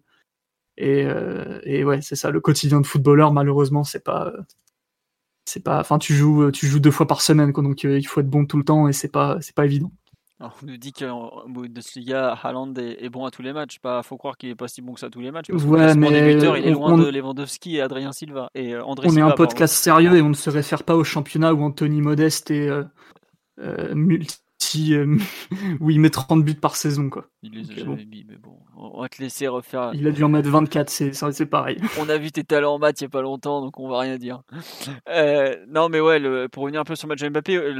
Euh, 0.80 1.61
et, 1.64 1.84
ouais, 1.84 2.01
c'est 2.03 2.16
ça, 2.16 2.30
le 2.30 2.41
quotidien 2.41 2.80
de 2.80 2.86
footballeur, 2.86 3.32
malheureusement, 3.32 3.84
c'est 3.84 4.05
pas. 4.05 4.32
C'est 5.45 5.62
pas. 5.64 5.80
Enfin, 5.80 5.99
tu 5.99 6.14
joues, 6.14 6.51
tu 6.51 6.66
joues 6.66 6.80
deux 6.80 6.91
fois 6.91 7.07
par 7.07 7.22
semaine, 7.22 7.53
quoi, 7.53 7.62
donc 7.62 7.84
euh, 7.84 7.99
il 7.99 8.05
faut 8.05 8.20
être 8.20 8.28
bon 8.28 8.45
tout 8.45 8.59
le 8.59 8.64
temps 8.64 8.86
et 8.86 8.93
c'est 8.93 9.11
pas, 9.11 9.39
c'est 9.41 9.55
pas 9.55 9.64
évident. 9.64 9.91
Alors, 10.41 10.57
on 10.62 10.66
nous 10.66 10.76
dit 10.76 10.93
qu'en 10.93 11.43
Bundesliga, 11.49 12.32
Haaland 12.41 12.74
est, 12.74 13.03
est, 13.03 13.09
bon 13.09 13.24
à 13.24 13.30
tous 13.30 13.43
les 13.43 13.53
matchs. 13.53 13.80
Pas, 13.80 14.03
faut 14.05 14.16
croire 14.16 14.36
qu'il 14.36 14.51
est 14.51 14.55
pas 14.55 14.68
si 14.68 14.82
bon 14.82 14.93
que 14.93 15.01
ça 15.01 15.07
à 15.07 15.11
tous 15.11 15.20
les 15.20 15.32
matchs. 15.32 15.49
ouais, 15.51 15.95
mais 15.97 16.09
il 16.36 16.45
est 16.45 16.70
loin 16.70 16.97
de 16.97 17.09
Lewandowski 17.09 17.76
et 17.76 17.80
Adrien 17.80 18.12
Silva. 18.12 18.51
Et 18.55 18.74
euh, 18.74 18.84
André 18.84 19.09
on 19.11 19.16
est 19.16 19.20
un 19.20 19.30
podcast 19.30 19.74
sérieux 19.74 20.14
et 20.14 20.22
on 20.22 20.28
ne 20.28 20.34
se 20.34 20.51
réfère 20.51 20.84
pas 20.84 20.95
au 20.95 21.03
championnat 21.03 21.55
où 21.55 21.64
Anthony 21.64 22.03
Modeste 22.03 22.53
est 22.53 22.68
euh, 22.68 22.84
multi, 23.95 24.95
où 25.81 25.91
il 25.91 26.01
met 26.01 26.11
30 26.11 26.45
buts 26.45 26.55
par 26.55 26.77
saison. 26.77 27.11
Quoi. 27.11 27.27
Il 27.43 27.53
les 27.53 27.71
a 27.71 27.85
jamais 27.85 28.05
mis, 28.05 28.25
mais 28.29 28.37
bon 28.37 28.59
on 28.81 29.01
va 29.01 29.09
te 29.09 29.21
laisser 29.21 29.49
refaire. 29.49 29.91
Il 29.95 30.07
a 30.07 30.13
dû 30.13 30.23
en 30.23 30.29
mettre 30.29 30.49
24, 30.49 30.89
c'est 30.89 31.47
pareil. 31.47 31.79
On 31.99 32.09
a 32.09 32.17
vu 32.17 32.31
tes 32.31 32.45
talents 32.45 32.75
en 32.75 32.79
maths 32.79 33.01
il 33.01 33.05
n'y 33.05 33.07
a 33.07 33.11
pas 33.11 33.23
longtemps, 33.23 33.61
donc 33.61 33.79
on 33.81 33.89
va 33.89 33.99
rien 34.01 34.19
dire. 34.19 34.43
Euh, 35.09 35.57
non, 35.69 35.89
mais 35.89 36.01
ouais, 36.01 36.49
pour 36.49 36.63
revenir 36.63 36.81
un 36.81 36.85
peu 36.85 36.95
sur 36.95 37.09
le 37.09 37.13
match 37.13 37.21
de 37.21 37.29
Mbappé, 37.29 37.73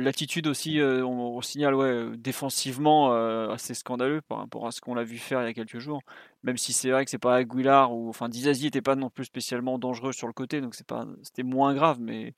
l'attitude 0.00 0.46
aussi, 0.46 0.80
euh, 0.80 1.04
on, 1.04 1.40
signale, 1.42 1.74
ouais, 1.74 2.16
défensivement, 2.16 3.12
euh, 3.12 3.50
assez 3.50 3.74
scandaleux 3.74 4.20
par 4.22 4.38
rapport 4.38 4.66
à 4.66 4.70
ce 4.70 4.80
qu'on 4.80 4.94
l'a 4.94 5.04
vu 5.04 5.18
faire 5.18 5.42
il 5.42 5.46
y 5.46 5.48
a 5.48 5.54
quelques 5.54 5.78
jours. 5.78 6.02
Même 6.44 6.56
si 6.56 6.72
c'est 6.72 6.90
vrai 6.90 7.04
que 7.04 7.10
c'est 7.10 7.18
pas 7.18 7.36
Aguilar 7.36 7.92
ou, 7.92 8.08
enfin, 8.08 8.28
Dizazi 8.28 8.64
n'était 8.64 8.82
pas 8.82 8.94
non 8.94 9.10
plus 9.10 9.24
spécialement 9.24 9.78
dangereux 9.78 10.12
sur 10.12 10.28
le 10.28 10.32
côté, 10.32 10.60
donc 10.60 10.74
c'est 10.74 10.86
pas, 10.86 11.06
c'était 11.22 11.42
moins 11.42 11.74
grave. 11.74 11.98
Mais 12.00 12.34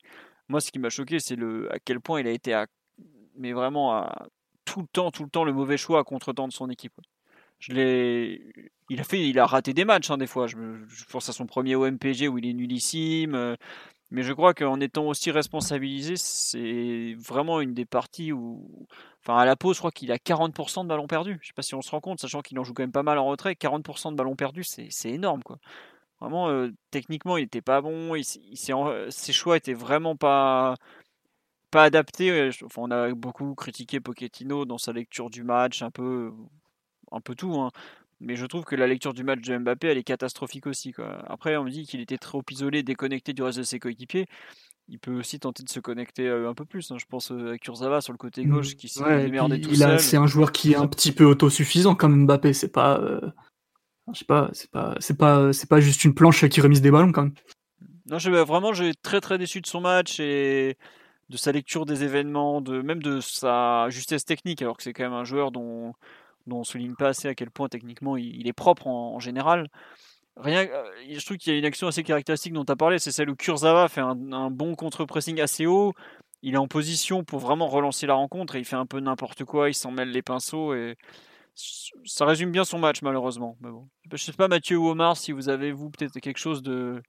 moi, 0.47 0.61
ce 0.61 0.71
qui 0.71 0.79
m'a 0.79 0.89
choqué, 0.89 1.19
c'est 1.19 1.35
le, 1.35 1.71
à 1.71 1.77
quel 1.79 1.99
point 1.99 2.21
il 2.21 2.27
a 2.27 2.31
été 2.31 2.53
à, 2.53 2.65
mais 3.39 3.53
vraiment 3.53 4.07
tout 4.65 4.81
le 4.81 4.87
temps, 4.87 5.11
tout 5.11 5.23
le 5.23 5.29
temps 5.29 5.43
le 5.43 5.53
mauvais 5.53 5.77
choix 5.77 5.99
à 5.99 6.03
contre-temps 6.03 6.47
de 6.47 6.53
son 6.53 6.69
équipe. 6.69 6.93
Il 7.67 8.99
a 8.99 9.03
fait, 9.03 9.27
il 9.27 9.39
a 9.39 9.45
raté 9.45 9.73
des 9.73 9.85
matchs 9.85 10.11
hein, 10.11 10.17
des 10.17 10.27
fois. 10.27 10.47
Je, 10.47 10.55
pense 11.11 11.27
à 11.29 11.33
son 11.33 11.45
premier 11.45 11.75
OMPG 11.75 12.27
où 12.27 12.37
il 12.37 12.47
est 12.47 12.53
nullissime. 12.53 13.35
Euh, 13.35 13.55
mais 14.11 14.23
je 14.23 14.33
crois 14.33 14.53
qu'en 14.53 14.79
étant 14.79 15.05
aussi 15.05 15.29
responsabilisé, 15.29 16.15
c'est 16.15 17.15
vraiment 17.19 17.61
une 17.61 17.73
des 17.75 17.85
parties 17.85 18.31
où, 18.31 18.87
enfin 19.21 19.37
à 19.37 19.45
la 19.45 19.55
pause, 19.55 19.75
je 19.75 19.81
crois 19.81 19.91
qu'il 19.91 20.11
a 20.11 20.17
40% 20.17 20.83
de 20.83 20.87
ballons 20.87 21.05
perdus. 21.05 21.37
Je 21.41 21.47
sais 21.47 21.53
pas 21.53 21.61
si 21.61 21.75
on 21.75 21.81
se 21.81 21.91
rend 21.91 21.99
compte, 21.99 22.19
sachant 22.19 22.41
qu'il 22.41 22.57
en 22.57 22.63
joue 22.63 22.73
quand 22.73 22.83
même 22.83 22.91
pas 22.91 23.03
mal 23.03 23.19
en 23.19 23.25
retrait. 23.25 23.53
40% 23.53 24.11
de 24.11 24.15
ballons 24.15 24.35
perdus, 24.35 24.63
c'est 24.63 25.09
énorme 25.09 25.43
quoi. 25.43 25.59
Vraiment, 26.21 26.49
euh, 26.49 26.71
techniquement, 26.91 27.37
il 27.37 27.43
était 27.43 27.61
pas 27.61 27.81
bon. 27.81 28.15
Il, 28.15 28.25
ses 28.25 29.33
choix 29.33 29.57
étaient 29.57 29.73
vraiment 29.73 30.15
pas 30.15 30.75
pas 31.71 31.83
adaptés. 31.83 32.49
Enfin, 32.63 32.81
on 32.83 32.91
a 32.91 33.13
beaucoup 33.13 33.55
critiqué 33.55 33.99
Pochettino 33.99 34.65
dans 34.65 34.77
sa 34.77 34.91
lecture 34.93 35.29
du 35.29 35.43
match, 35.43 35.81
un 35.81 35.91
peu 35.91 36.31
un 37.11 37.21
peu 37.21 37.35
tout. 37.35 37.53
Hein. 37.55 37.71
Mais 38.21 38.35
je 38.35 38.45
trouve 38.45 38.65
que 38.65 38.75
la 38.75 38.87
lecture 38.87 39.13
du 39.13 39.23
match 39.23 39.41
de 39.41 39.57
Mbappé, 39.57 39.87
elle 39.87 39.97
est 39.97 40.03
catastrophique 40.03 40.67
aussi. 40.67 40.91
Quoi. 40.91 41.23
Après, 41.27 41.55
on 41.55 41.63
me 41.63 41.69
dit 41.69 41.85
qu'il 41.85 42.01
était 42.01 42.17
trop 42.17 42.43
isolé, 42.51 42.83
déconnecté 42.83 43.33
du 43.33 43.41
reste 43.43 43.59
de 43.59 43.63
ses 43.63 43.79
coéquipiers. 43.79 44.25
Il 44.89 44.99
peut 44.99 45.17
aussi 45.17 45.39
tenter 45.39 45.63
de 45.63 45.69
se 45.69 45.79
connecter 45.79 46.27
euh, 46.27 46.49
un 46.49 46.53
peu 46.53 46.65
plus. 46.65 46.91
Hein. 46.91 46.97
Je 46.99 47.05
pense 47.05 47.31
euh, 47.31 47.53
à 47.53 47.57
Kurzawa 47.57 48.01
sur 48.01 48.11
le 48.11 48.17
côté 48.17 48.43
gauche 48.43 48.75
qui 48.75 48.89
s'est 48.89 49.03
ouais, 49.03 49.29
tout 49.61 49.75
seul. 49.75 49.99
C'est 49.99 50.17
un 50.17 50.25
joueur 50.27 50.51
qui 50.51 50.73
est 50.73 50.75
un 50.75 50.87
petit 50.87 51.11
peu 51.11 51.23
autosuffisant 51.25 51.95
comme 51.95 52.25
Mbappé. 52.25 52.53
C'est 52.53 52.71
pas, 52.71 52.99
euh, 52.99 53.21
je 54.11 54.19
sais 54.19 54.25
pas, 54.25 54.49
c'est 54.51 54.71
pas, 54.71 54.95
c'est 54.99 55.17
pas, 55.17 55.53
c'est 55.53 55.69
pas 55.69 55.79
juste 55.79 56.03
une 56.03 56.15
planche 56.15 56.45
qui 56.49 56.59
remise 56.59 56.81
des 56.81 56.91
ballons 56.91 57.11
quand 57.11 57.23
même. 57.23 57.33
Non, 58.07 58.17
je, 58.17 58.31
vraiment, 58.31 58.73
j'ai 58.73 58.93
très 58.95 59.21
très 59.21 59.37
déçu 59.37 59.61
de 59.61 59.67
son 59.67 59.81
match 59.81 60.19
et 60.19 60.75
de 61.29 61.37
sa 61.37 61.51
lecture 61.51 61.85
des 61.85 62.03
événements, 62.03 62.61
de 62.61 62.81
même 62.81 63.01
de 63.01 63.19
sa 63.21 63.89
justesse 63.89 64.25
technique, 64.25 64.61
alors 64.61 64.77
que 64.77 64.83
c'est 64.83 64.93
quand 64.93 65.03
même 65.03 65.13
un 65.13 65.25
joueur 65.25 65.51
dont 65.51 65.93
dont 66.49 66.59
on 66.59 66.63
souligne 66.63 66.95
pas 66.95 67.09
assez 67.09 67.29
à 67.29 67.35
quel 67.35 67.49
point 67.49 67.69
techniquement 67.69 68.17
il, 68.17 68.47
est 68.47 68.53
propre 68.53 68.87
en, 68.87 69.19
général. 69.19 69.69
Rien, 70.35 70.67
euh, 70.67 70.83
je 71.09 71.23
trouve 71.25 71.37
qu'il 71.37 71.53
y 71.53 71.55
a 71.55 71.59
une 71.59 71.65
action 71.65 71.87
assez 71.87 72.03
caractéristique 72.03 72.53
dont 72.53 72.65
tu 72.65 72.71
as 72.71 72.75
parlé, 72.75 72.99
c'est 72.99 73.11
celle 73.11 73.29
où 73.29 73.35
Kurzawa 73.35 73.87
fait 73.87 74.01
un, 74.01 74.49
bon 74.49 74.75
contre-pressing 74.75 75.39
assez 75.39 75.65
haut. 75.65 75.93
Il 76.41 76.55
est 76.55 76.57
en 76.57 76.67
position 76.67 77.23
pour 77.23 77.39
vraiment 77.39 77.67
relancer 77.67 78.07
la 78.07 78.13
rencontre 78.13 78.55
et 78.55 78.59
il 78.59 78.65
fait 78.65 78.77
un 78.77 78.85
peu 78.85 78.99
n'importe 78.99 79.43
quoi, 79.43 79.69
il 79.69 79.73
s'en 79.73 79.91
mêle 79.91 80.11
les 80.11 80.21
pinceaux 80.21 80.73
et 80.73 80.97
ça 82.05 82.25
résume 82.25 82.51
bien 82.51 82.63
son 82.63 82.79
match 82.79 83.01
malheureusement. 83.01 83.57
Mais 83.61 83.69
bon. 83.69 83.87
Je 84.11 84.17
sais 84.17 84.31
pas 84.33 84.47
Mathieu 84.47 84.77
ou 84.77 84.87
Omar 84.89 85.17
si 85.17 85.33
vous 85.33 85.49
avez 85.49 85.71
vous 85.71 85.89
peut-être 85.89 86.19
quelque 86.19 86.39
chose 86.39 86.63
de, 86.63 87.01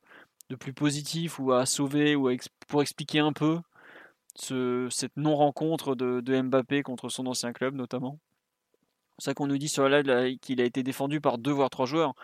de, 0.49 0.57
plus 0.57 0.73
positif 0.73 1.39
ou 1.39 1.53
à 1.53 1.67
sauver 1.67 2.17
ou 2.17 2.29
pour 2.67 2.83
expliquer 2.83 3.21
un 3.21 3.33
peu 3.33 3.61
ce, 4.37 4.89
cette 4.91 5.17
non-rencontre 5.17 5.95
de, 5.95 6.43
Mbappé 6.43 6.83
contre 6.83 7.09
son 7.09 7.27
ancien 7.27 7.53
club 7.53 7.75
notamment. 7.75 8.19
C'est 9.19 9.27
ça 9.27 9.35
qu'on 9.35 9.47
nous 9.47 9.59
dit 9.59 9.69
sur 9.69 9.89
la 9.89 10.03
qu'il 10.41 10.61
a 10.61 10.65
été 10.65 10.83
défendu 10.83 11.21
par 11.21 11.39
deux 11.39 11.53
voire 11.53 11.71
trois 11.71 11.87
joueurs. 11.87 12.15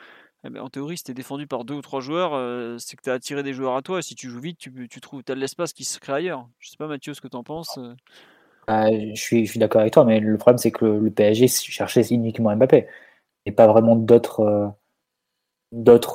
Eh 0.45 0.51
ben, 0.51 0.63
en 0.63 0.69
théorie, 0.69 0.97
si 0.97 1.05
tu 1.05 1.11
es 1.11 1.15
défendu 1.15 1.47
par 1.47 1.65
deux 1.65 1.75
ou 1.75 1.83
trois 1.83 2.01
joueurs, 2.01 2.35
euh, 2.35 2.77
c'est 2.79 2.97
que 2.97 3.03
tu 3.03 3.11
as 3.11 3.15
attiré 3.15 3.43
des 3.43 3.53
joueurs 3.53 3.77
à 3.77 3.83
toi. 3.83 4.01
Si 4.03 4.15
tu 4.15 4.29
joues 4.29 4.41
vite, 4.41 4.59
tu, 4.59 4.89
tu 4.89 5.01
trouves 5.01 5.23
as 5.29 5.35
de 5.35 5.41
l'espace 5.41 5.73
qui 5.73 5.85
se 5.85 5.99
crée 5.99 6.13
ailleurs. 6.15 6.49
Je 6.59 6.71
sais 6.71 6.77
pas, 6.77 6.87
Mathieu, 6.87 7.15
ce 7.15 7.21
que 7.21 7.29
tu 7.29 7.37
en 7.37 7.43
penses. 7.43 7.79
Euh. 7.79 7.95
Bah, 8.69 8.87
je 8.91 9.21
suis, 9.21 9.59
d'accord 9.59 9.81
avec 9.81 9.93
toi, 9.93 10.05
mais 10.05 10.21
le 10.21 10.37
problème, 10.39 10.59
c'est 10.59 10.73
que 10.73 10.85
le, 10.85 11.11
PSG 11.11 11.49
cherchait 11.49 12.07
uniquement 12.09 12.55
Mbappé 12.55 12.87
et 13.47 13.53
pas 13.53 13.67
vraiment 13.67 13.97
d'autres 13.97 14.75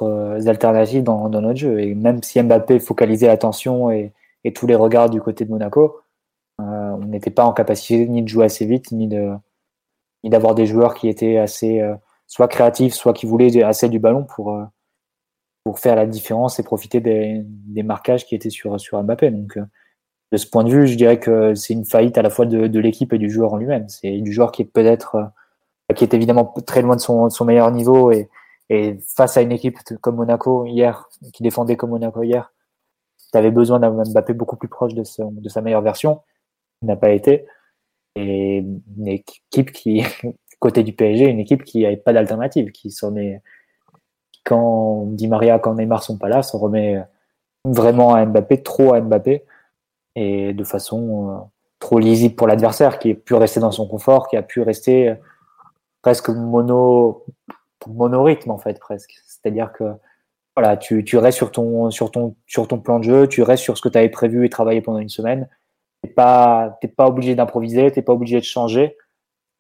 euh, 0.06 0.48
alternatives 0.48 1.04
dans, 1.04 1.30
dans, 1.30 1.42
notre 1.42 1.60
jeu. 1.60 1.80
Et 1.80 1.94
même 1.96 2.22
si 2.24 2.42
Mbappé 2.42 2.80
focalisait 2.80 3.28
l'attention 3.28 3.92
et, 3.92 4.14
et, 4.44 4.54
tous 4.54 4.68
les 4.68 4.76
regards 4.76 5.10
du 5.10 5.22
côté 5.22 5.46
de 5.46 5.52
Monaco, 5.52 6.02
on 6.58 7.06
n'était 7.06 7.32
pas 7.32 7.46
en 7.46 7.54
capacité 7.54 8.08
ni 8.08 8.22
de 8.22 8.28
jouer 8.28 8.46
assez 8.46 8.66
vite, 8.66 8.92
ni 8.92 9.08
de, 9.08 9.34
et 10.24 10.30
d'avoir 10.30 10.56
des 10.56 10.66
joueurs 10.66 10.94
qui 10.94 11.10
étaient 11.10 11.38
assez 11.38 11.82
euh, 11.82 11.96
soit 12.28 12.48
créatifs, 12.48 12.94
soit 12.94 13.14
qui 13.14 13.26
voulaient 13.26 13.64
assez 13.64 13.90
du 13.90 14.00
ballon 14.00 14.24
pour, 14.24 14.56
euh, 14.56 14.64
pour 15.64 15.80
faire 15.80 15.96
la 15.96 16.06
différence 16.06 16.60
et 16.60 16.64
profiter 16.64 17.00
des, 17.02 17.42
des 17.46 17.84
marquages 17.84 18.26
qui 18.26 18.36
étaient 18.36 18.50
sur, 18.50 18.80
sur 18.80 19.02
Mbappé. 19.02 19.32
Donc, 19.32 19.58
de 20.32 20.38
ce 20.38 20.48
point 20.48 20.64
de 20.64 20.70
vue, 20.70 20.88
je 20.88 20.96
dirais 20.96 21.20
que 21.20 21.56
c'est 21.56 21.74
une 21.74 21.86
faillite 21.86 22.18
à 22.18 22.22
la 22.22 22.30
fois 22.30 22.46
de, 22.46 22.68
de 22.68 22.80
l'équipe 22.80 23.12
et 23.14 23.18
du 23.18 23.30
joueur 23.30 23.54
en 23.54 23.58
lui-même. 23.58 23.90
C'est 23.90 24.20
du 24.20 24.32
joueur 24.32 24.52
qui 24.52 24.62
est 24.62 24.66
peut-être, 24.66 25.32
qui 25.96 26.04
est 26.04 26.14
évidemment 26.14 26.54
très 26.66 26.82
loin 26.82 26.96
de 26.96 27.02
son, 27.02 27.30
son 27.30 27.44
meilleur 27.44 27.70
niveau 27.72 28.12
et, 28.12 28.30
et 28.70 28.98
face 29.16 29.36
à 29.36 29.42
une 29.42 29.52
équipe 29.52 29.78
comme 30.00 30.16
Monaco 30.16 30.66
hier, 30.66 31.10
qui 31.34 31.44
défendait 31.44 31.76
comme 31.76 31.90
Monaco 31.90 32.24
hier, 32.24 32.54
tu 33.32 33.38
avais 33.38 33.52
besoin 33.52 33.80
d'un 33.80 33.92
Mbappé 33.92 34.34
beaucoup 34.34 34.58
plus 34.58 34.68
proche 34.68 34.94
de, 34.94 35.04
sa 35.04 35.62
meilleure 35.62 35.82
version. 35.82 36.22
Il 36.82 36.88
n'a 36.88 36.96
pas 36.96 37.12
été. 37.12 37.46
Et 38.16 38.58
une 38.58 39.08
équipe 39.08 39.72
qui, 39.72 40.04
côté 40.60 40.84
du 40.84 40.94
PSG, 40.94 41.26
une 41.26 41.40
équipe 41.40 41.64
qui 41.64 41.84
n'avait 41.84 41.98
pas 41.98 42.14
d'alternative, 42.14 42.72
qui 42.72 42.92
s'en 42.92 43.16
est, 43.16 43.42
quand 44.44 45.06
Di 45.08 45.28
Maria, 45.28 45.60
quand 45.60 45.76
Neymar 45.76 46.04
sont 46.04 46.18
pas 46.18 46.28
là, 46.28 46.42
se 46.42 46.58
remet 46.58 47.02
vraiment 47.64 48.14
à 48.14 48.26
Mbappé, 48.26 48.64
trop 48.64 48.94
à 48.94 49.02
Mbappé, 49.02 49.46
et 50.16 50.54
de 50.54 50.64
façon 50.64 51.30
euh, 51.30 51.38
trop 51.80 52.00
lisible 52.00 52.36
pour 52.36 52.48
l'adversaire, 52.48 53.00
qui 53.00 53.12
a 53.12 53.16
pu 53.16 53.36
rester 53.36 53.60
dans 53.60 53.72
son 53.72 53.88
confort, 53.88 54.28
qui 54.28 54.36
a 54.36 54.42
pu 54.42 54.62
rester 54.62 55.16
presque 56.02 56.30
mono, 56.30 57.26
monorythme 57.88 58.52
en 58.52 58.58
fait 58.58 58.80
presque. 58.80 59.14
C'est-à-dire 59.26 59.72
que 59.72 59.84
voilà, 60.56 60.78
tu, 60.78 61.04
tu 61.04 61.18
restes 61.18 61.38
sur 61.38 61.52
ton, 61.52 61.92
sur, 61.92 62.12
ton, 62.12 62.36
sur 62.46 62.68
ton 62.68 62.80
plan 62.80 63.00
de 63.00 63.04
jeu, 63.04 63.28
tu 63.28 63.42
restes 63.42 63.64
sur 63.64 63.78
ce 63.78 63.82
que 63.82 63.90
tu 63.90 63.98
avais 63.98 64.10
prévu 64.10 64.46
et 64.46 64.50
travaillé 64.50 64.82
pendant 64.82 65.00
une 65.00 65.10
semaine. 65.10 65.48
Tu 66.04 66.10
n'es 66.10 66.14
pas, 66.14 66.80
pas 66.98 67.08
obligé 67.08 67.36
d'improviser, 67.36 67.92
tu 67.92 68.00
n'es 68.00 68.04
pas 68.04 68.14
obligé 68.14 68.40
de 68.40 68.46
changer. 68.46 68.98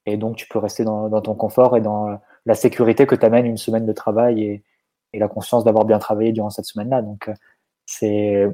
Et 0.06 0.18
donc, 0.18 0.36
tu 0.36 0.48
peux 0.48 0.60
rester 0.60 0.84
dans, 0.84 1.22
ton 1.22 1.36
confort 1.36 1.78
et 1.78 1.82
dans 1.82 2.20
la 2.46 2.56
sécurité 2.56 3.06
que 3.06 3.16
t'amène 3.16 3.46
une 3.46 3.58
semaine 3.58 3.86
de 3.86 3.94
travail 3.94 4.44
et, 4.44 4.64
la 5.14 5.28
conscience 5.28 5.66
d'avoir 5.66 5.84
bien 5.84 6.00
travaillé 6.00 6.32
durant 6.32 6.50
cette 6.50 6.66
semaine-là. 6.66 7.02
Donc, 7.02 7.30
c'est 7.86 8.48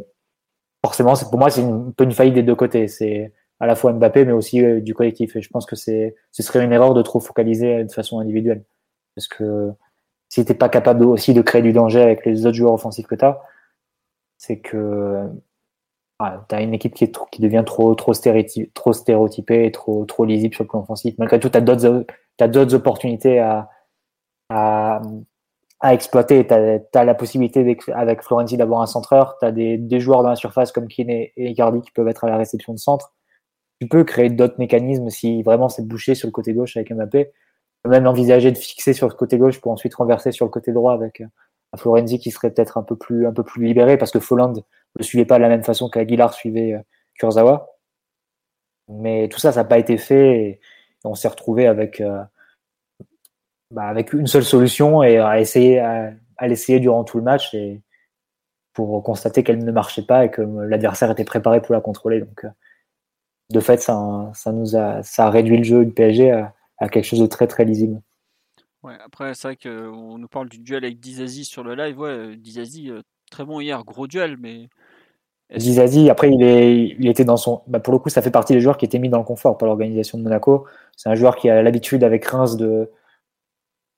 forcément, 0.84 1.14
pour 1.16 1.38
moi, 1.38 1.52
c'est 1.52 1.64
un 1.64 1.94
peu 1.96 2.04
une 2.04 2.12
faillite 2.12 2.34
des 2.34 2.42
deux 2.42 2.56
côtés. 2.56 2.88
C'est 2.88 3.32
à 3.60 3.68
la 3.68 3.76
fois 3.76 3.94
Mbappé, 3.94 4.26
mais 4.26 4.32
aussi 4.32 4.64
euh, 4.64 4.82
du 4.82 4.96
collectif. 4.96 5.36
Et 5.36 5.42
je 5.42 5.50
pense 5.50 5.68
que 5.68 5.76
ce 5.76 6.12
serait 6.32 6.64
une 6.64 6.74
erreur 6.74 6.96
de 6.96 7.02
trop 7.04 7.20
focaliser 7.20 7.84
de 7.84 7.92
façon 7.92 8.20
individuelle. 8.20 8.64
Parce 9.16 9.28
que 9.28 9.72
si 10.38 10.46
tu 10.46 10.52
n'es 10.52 10.58
pas 10.58 10.70
capable 10.70 11.04
aussi 11.06 11.34
de 11.34 11.42
créer 11.42 11.64
du 11.64 11.74
danger 11.74 12.02
avec 12.02 12.24
les 12.26 12.46
autres 12.46 12.56
joueurs 12.56 12.74
offensifs 12.74 13.08
que 13.08 13.16
tu 13.16 13.26
as, 13.26 13.42
c'est 14.38 14.60
que 14.60 15.28
ah, 16.20 16.46
tu 16.48 16.56
as 16.56 16.62
une 16.62 16.74
équipe 16.76 16.94
qui, 16.94 17.42
devient 17.42 17.64
trop, 17.66 17.96
trop, 17.96 18.14
stéréotypée, 18.14 19.66
et 19.66 19.72
trop, 19.72 20.06
trop 20.06 20.26
lisible 20.26 20.54
sur 20.54 20.64
le 20.64 20.68
plan 20.68 20.82
offensif. 20.82 21.16
Malgré 21.18 21.40
tout, 21.40 21.50
tu 21.50 21.58
as 21.58 22.48
d'autres 22.48 22.76
opportunités 22.76 23.40
à, 23.40 23.70
à, 24.50 25.02
exploiter. 25.92 26.46
Tu 26.46 26.54
as, 26.54 27.04
la 27.04 27.16
possibilité 27.16 27.78
avec 27.94 28.24
Florenzi 28.24 28.58
d'avoir 28.58 28.82
un 28.82 28.88
centreur. 28.88 29.38
Tu 29.40 29.46
as 29.46 29.52
des, 29.52 29.78
des, 29.78 30.00
joueurs 30.00 30.22
dans 30.22 30.30
la 30.30 30.36
surface 30.36 30.72
comme 30.72 30.88
Kine 30.88 31.10
et, 31.10 31.34
et 31.36 31.50
Icardi 31.50 31.82
qui 31.82 31.92
peuvent 31.92 32.08
être 32.08 32.26
à 32.26 32.30
la 32.30 32.38
réception 32.38 32.74
de 32.74 32.80
centre. 32.80 33.14
Tu 33.82 33.88
peux 33.88 34.04
créer 34.04 34.30
d'autres 34.30 34.60
mécanismes 34.60 35.10
si 35.10 35.42
vraiment 35.42 35.70
c'est 35.70 35.88
bouché 35.88 36.14
sur 36.14 36.28
le 36.28 36.32
côté 36.32 36.54
gauche 36.54 36.78
avec 36.78 36.92
Mbappé 36.94 37.32
même 37.86 38.08
envisager 38.08 38.52
de 38.52 38.58
fixer 38.58 38.94
sur 38.94 39.08
le 39.08 39.14
côté 39.14 39.38
gauche 39.38 39.60
pour 39.62 39.72
ensuite 39.72 39.96
renverser 39.96 40.32
sur 40.32 40.46
le 40.46 40.52
côté 40.52 40.72
droit 40.72 40.94
avec 40.94 41.22
euh, 41.22 41.28
un 41.74 41.78
Florenzi 41.78 42.20
qui 42.20 42.32
serait 42.32 42.52
peut-être 42.52 42.78
un 42.78 42.84
peu 42.84 42.96
plus 42.96 43.28
un 43.28 43.34
peu 43.34 43.44
plus 43.44 43.66
libéré 43.66 43.98
parce 43.98 44.12
que 44.12 44.20
Folland 44.20 44.54
ne 44.98 45.04
suivait 45.04 45.26
pas 45.26 45.38
de 45.38 45.44
la 45.44 45.50
même 45.50 45.64
façon 45.64 45.90
qu'Aguilar 45.90 46.34
suivait 46.34 46.74
euh, 46.74 46.80
Kurzawa. 47.20 47.70
Mais 48.90 49.28
tout 49.30 49.40
ça, 49.40 49.52
ça 49.52 49.62
n'a 49.62 49.68
pas 49.68 49.80
été 49.80 49.98
fait 49.98 50.40
et 50.40 50.60
on 51.04 51.16
s'est 51.16 51.28
retrouvé 51.28 51.68
avec 51.68 52.02
euh, 52.02 52.24
bah, 53.72 53.84
avec 53.84 54.14
une 54.14 54.28
seule 54.28 54.46
solution 54.46 55.04
et 55.04 55.18
à 55.18 55.40
essayer 55.40 55.80
à, 55.80 56.14
l'essayer 56.48 56.80
durant 56.80 57.04
tout 57.04 57.18
le 57.18 57.24
match 57.24 57.54
et 57.54 57.82
pour 58.74 59.04
constater 59.04 59.44
qu'elle 59.44 59.64
ne 59.64 59.72
marchait 59.72 60.06
pas 60.06 60.26
et 60.26 60.32
que 60.32 60.42
l'adversaire 60.42 61.12
était 61.12 61.26
préparé 61.26 61.62
pour 61.62 61.74
la 61.74 61.82
contrôler. 61.82 62.22
Donc 62.22 62.46
de 63.50 63.60
fait, 63.60 63.82
ça, 63.82 64.32
ça 64.34 64.52
nous 64.52 64.76
a 64.76 65.04
ça 65.04 65.28
a 65.28 65.30
réduit 65.30 65.58
le 65.58 65.64
jeu 65.64 65.86
du 65.86 65.92
PSG 65.92 66.48
à 66.78 66.90
quelque 66.90 67.06
chose 67.06 67.20
de 67.20 67.28
très 67.28 67.48
très 67.48 67.66
lisible. 67.66 68.02
Ouais, 68.84 68.94
après, 69.04 69.34
c'est 69.34 69.48
vrai 69.48 69.58
qu'on 69.58 70.18
nous 70.18 70.28
parle 70.28 70.50
du 70.50 70.60
duel 70.60 70.86
avec 70.86 71.00
Dizazi 71.00 71.46
sur 71.46 71.64
le 71.64 71.76
live. 71.76 72.00
Ouais, 72.00 72.36
Dizazi, 72.38 72.90
euh, 72.92 73.02
très 73.32 73.44
bon 73.44 73.60
hier, 73.60 73.84
gros 73.84 74.08
duel, 74.08 74.38
mais. 74.40 74.70
Dizazi, 75.56 76.10
après, 76.10 76.30
il, 76.30 76.44
est, 76.44 76.96
il 77.00 77.08
était 77.08 77.24
dans 77.24 77.38
son. 77.38 77.64
Bah, 77.68 77.80
pour 77.80 77.94
le 77.94 78.00
coup, 78.00 78.10
ça 78.10 78.22
fait 78.22 78.32
partie 78.32 78.54
des 78.54 78.62
joueurs 78.62 78.78
qui 78.78 78.86
étaient 78.86 79.00
mis 79.00 79.10
dans 79.10 79.18
le 79.18 79.24
confort 79.24 79.58
par 79.58 79.68
l'organisation 79.68 80.18
de 80.18 80.24
Monaco. 80.24 80.68
C'est 80.96 81.10
un 81.10 81.16
joueur 81.16 81.36
qui 81.38 81.50
a 81.50 81.62
l'habitude, 81.64 82.04
avec 82.04 82.26
Reims, 82.26 82.58
de 82.58 82.92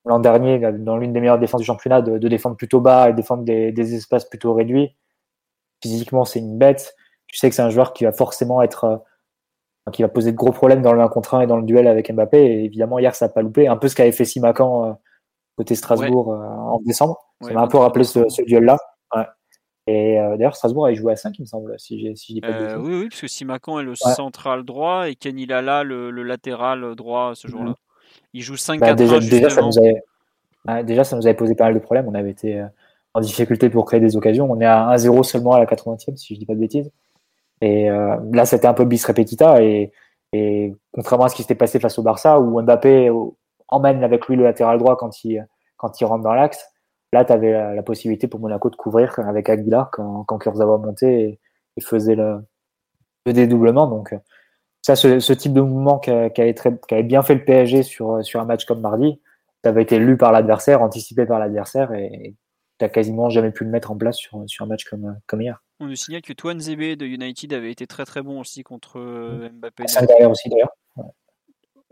l'an 0.06 0.20
dernier, 0.20 0.58
dans 0.72 0.96
l'une 0.96 1.12
des 1.12 1.20
meilleures 1.20 1.38
défenses 1.38 1.60
du 1.60 1.66
championnat, 1.66 2.02
de, 2.02 2.28
défendre 2.28 2.56
plutôt 2.56 2.80
bas 2.80 3.10
et 3.10 3.12
défendre 3.12 3.44
des, 3.44 3.72
des 3.72 3.94
espaces 3.94 4.24
plutôt 4.24 4.54
réduits. 4.54 4.96
Physiquement, 5.82 6.24
c'est 6.24 6.38
une 6.38 6.58
bête. 6.58 6.96
Tu 7.26 7.38
sais 7.38 7.48
que 7.48 7.54
c'est 7.54 7.62
un 7.62 7.70
joueur 7.70 7.92
qui 7.92 8.04
va 8.04 8.12
forcément 8.12 8.62
être 8.62 8.84
euh, 8.84 8.96
qui 9.92 10.02
va 10.02 10.08
poser 10.08 10.32
de 10.32 10.36
gros 10.36 10.52
problèmes 10.52 10.82
dans 10.82 10.92
le 10.92 11.00
1 11.00 11.08
contre 11.08 11.34
1 11.34 11.42
et 11.42 11.46
dans 11.46 11.56
le 11.56 11.64
duel 11.64 11.86
avec 11.86 12.12
Mbappé. 12.12 12.38
Et 12.38 12.64
évidemment, 12.64 12.98
hier, 12.98 13.14
ça 13.14 13.26
n'a 13.26 13.32
pas 13.32 13.42
loupé. 13.42 13.66
Un 13.68 13.76
peu 13.76 13.88
ce 13.88 13.96
qu'avait 13.96 14.12
fait 14.12 14.24
Simacan 14.24 14.86
euh, 14.86 14.92
côté 15.56 15.74
Strasbourg 15.74 16.32
euh, 16.32 16.36
en 16.36 16.80
décembre. 16.84 17.18
ça 17.40 17.52
m'a 17.52 17.62
un 17.62 17.68
peu 17.68 17.78
rappelé 17.78 18.04
ce, 18.04 18.42
duel-là. 18.44 18.78
Et 19.86 20.20
euh, 20.20 20.36
d'ailleurs, 20.36 20.54
Strasbourg 20.54 20.86
a 20.86 20.94
joué 20.94 21.12
à 21.12 21.16
5, 21.16 21.36
il 21.38 21.42
me 21.42 21.46
semble, 21.46 21.74
si, 21.78 22.16
si 22.16 22.32
je 22.32 22.34
dis 22.34 22.40
pas 22.40 22.52
de 22.52 22.76
Oui, 22.76 22.94
oui, 23.00 23.08
parce 23.08 23.22
que 23.22 23.26
Simacan 23.26 23.80
est 23.80 23.84
le 23.84 23.96
central 23.96 24.62
droit 24.62 25.08
et 25.08 25.16
Kenny 25.16 25.46
Lala 25.46 25.82
le, 25.82 26.10
le 26.10 26.22
latéral 26.22 26.94
droit 26.94 27.32
ce 27.34 27.48
jour-là. 27.48 27.74
Il 28.32 28.42
joue 28.42 28.56
5 28.56 28.78
bah, 28.78 28.94
déjà, 28.94 29.18
déjà, 29.18 29.50
ça 29.50 29.62
nous 29.62 29.76
avait... 29.78 30.84
déjà, 30.84 31.02
ça 31.02 31.16
nous 31.16 31.26
avait 31.26 31.34
posé 31.34 31.56
pas 31.56 31.64
mal 31.64 31.74
de 31.74 31.80
problèmes. 31.80 32.06
On 32.06 32.14
avait 32.14 32.30
été 32.30 32.64
en 33.14 33.20
difficulté 33.20 33.68
pour 33.68 33.84
créer 33.86 33.98
des 33.98 34.16
occasions. 34.16 34.48
On 34.48 34.60
est 34.60 34.66
à 34.66 34.94
1-0 34.94 35.24
seulement 35.24 35.54
à 35.54 35.58
la 35.58 35.64
80e, 35.64 36.16
si 36.16 36.34
je 36.34 36.38
dis 36.38 36.46
pas 36.46 36.54
de 36.54 36.60
bêtises. 36.60 36.92
Et 37.60 37.90
euh, 37.90 38.16
là, 38.32 38.46
c'était 38.46 38.66
un 38.66 38.74
peu 38.74 38.84
bis 38.84 39.04
repetita. 39.04 39.62
Et, 39.62 39.92
et 40.32 40.74
contrairement 40.92 41.26
à 41.26 41.28
ce 41.28 41.34
qui 41.34 41.42
s'était 41.42 41.54
passé 41.54 41.80
face 41.80 41.98
au 41.98 42.02
Barça, 42.02 42.40
où 42.40 42.60
Mbappé 42.62 43.10
emmène 43.68 44.04
avec 44.04 44.26
lui 44.26 44.36
le 44.36 44.44
latéral 44.44 44.78
droit 44.78 44.96
quand 44.96 45.24
il, 45.24 45.46
quand 45.76 46.00
il 46.00 46.04
rentre 46.04 46.24
dans 46.24 46.34
l'axe, 46.34 46.64
là, 47.12 47.24
tu 47.24 47.32
avais 47.32 47.52
la, 47.74 47.82
possibilité 47.82 48.28
pour 48.28 48.40
Monaco 48.40 48.70
de 48.70 48.76
couvrir 48.76 49.18
avec 49.20 49.48
Aguilar 49.48 49.90
quand, 49.90 50.24
quand 50.24 50.38
Kurzawa 50.38 50.78
montait 50.78 51.22
et, 51.22 51.40
et 51.76 51.80
faisait 51.80 52.14
le, 52.14 52.40
le, 53.26 53.32
dédoublement. 53.32 53.86
Donc, 53.86 54.14
ça, 54.82 54.96
ce, 54.96 55.20
ce 55.20 55.32
type 55.32 55.52
de 55.52 55.60
mouvement 55.60 55.98
qui 55.98 56.10
avait 56.10 57.02
bien 57.02 57.22
fait 57.22 57.34
le 57.34 57.44
PSG 57.44 57.82
sur, 57.82 58.24
sur 58.24 58.40
un 58.40 58.44
match 58.44 58.64
comme 58.64 58.80
mardi, 58.80 59.20
ça 59.62 59.70
avait 59.70 59.82
été 59.82 59.98
lu 59.98 60.16
par 60.16 60.32
l'adversaire, 60.32 60.82
anticipé 60.82 61.26
par 61.26 61.38
l'adversaire 61.38 61.92
et 61.92 62.34
tu 62.78 62.88
quasiment 62.88 63.28
jamais 63.28 63.50
pu 63.50 63.64
le 63.64 63.70
mettre 63.70 63.90
en 63.90 63.96
place 63.96 64.16
sur, 64.16 64.42
sur 64.46 64.64
un 64.64 64.68
match 64.68 64.84
comme, 64.84 65.18
comme 65.26 65.42
hier. 65.42 65.62
On 65.80 65.86
nous 65.86 65.96
signale 65.96 66.20
que 66.20 66.34
Toine 66.34 66.60
Zebe 66.60 66.98
de 66.98 67.06
United 67.06 67.54
avait 67.54 67.72
été 67.72 67.86
très 67.86 68.04
très 68.04 68.20
bon 68.20 68.38
aussi 68.38 68.62
contre 68.62 69.00
euh. 69.00 69.48
Mbappé. 69.50 69.88
Ça 69.88 70.04
derrière 70.04 70.30
aussi 70.30 70.50
d'ailleurs. 70.50 70.76
Ouais. 70.96 71.04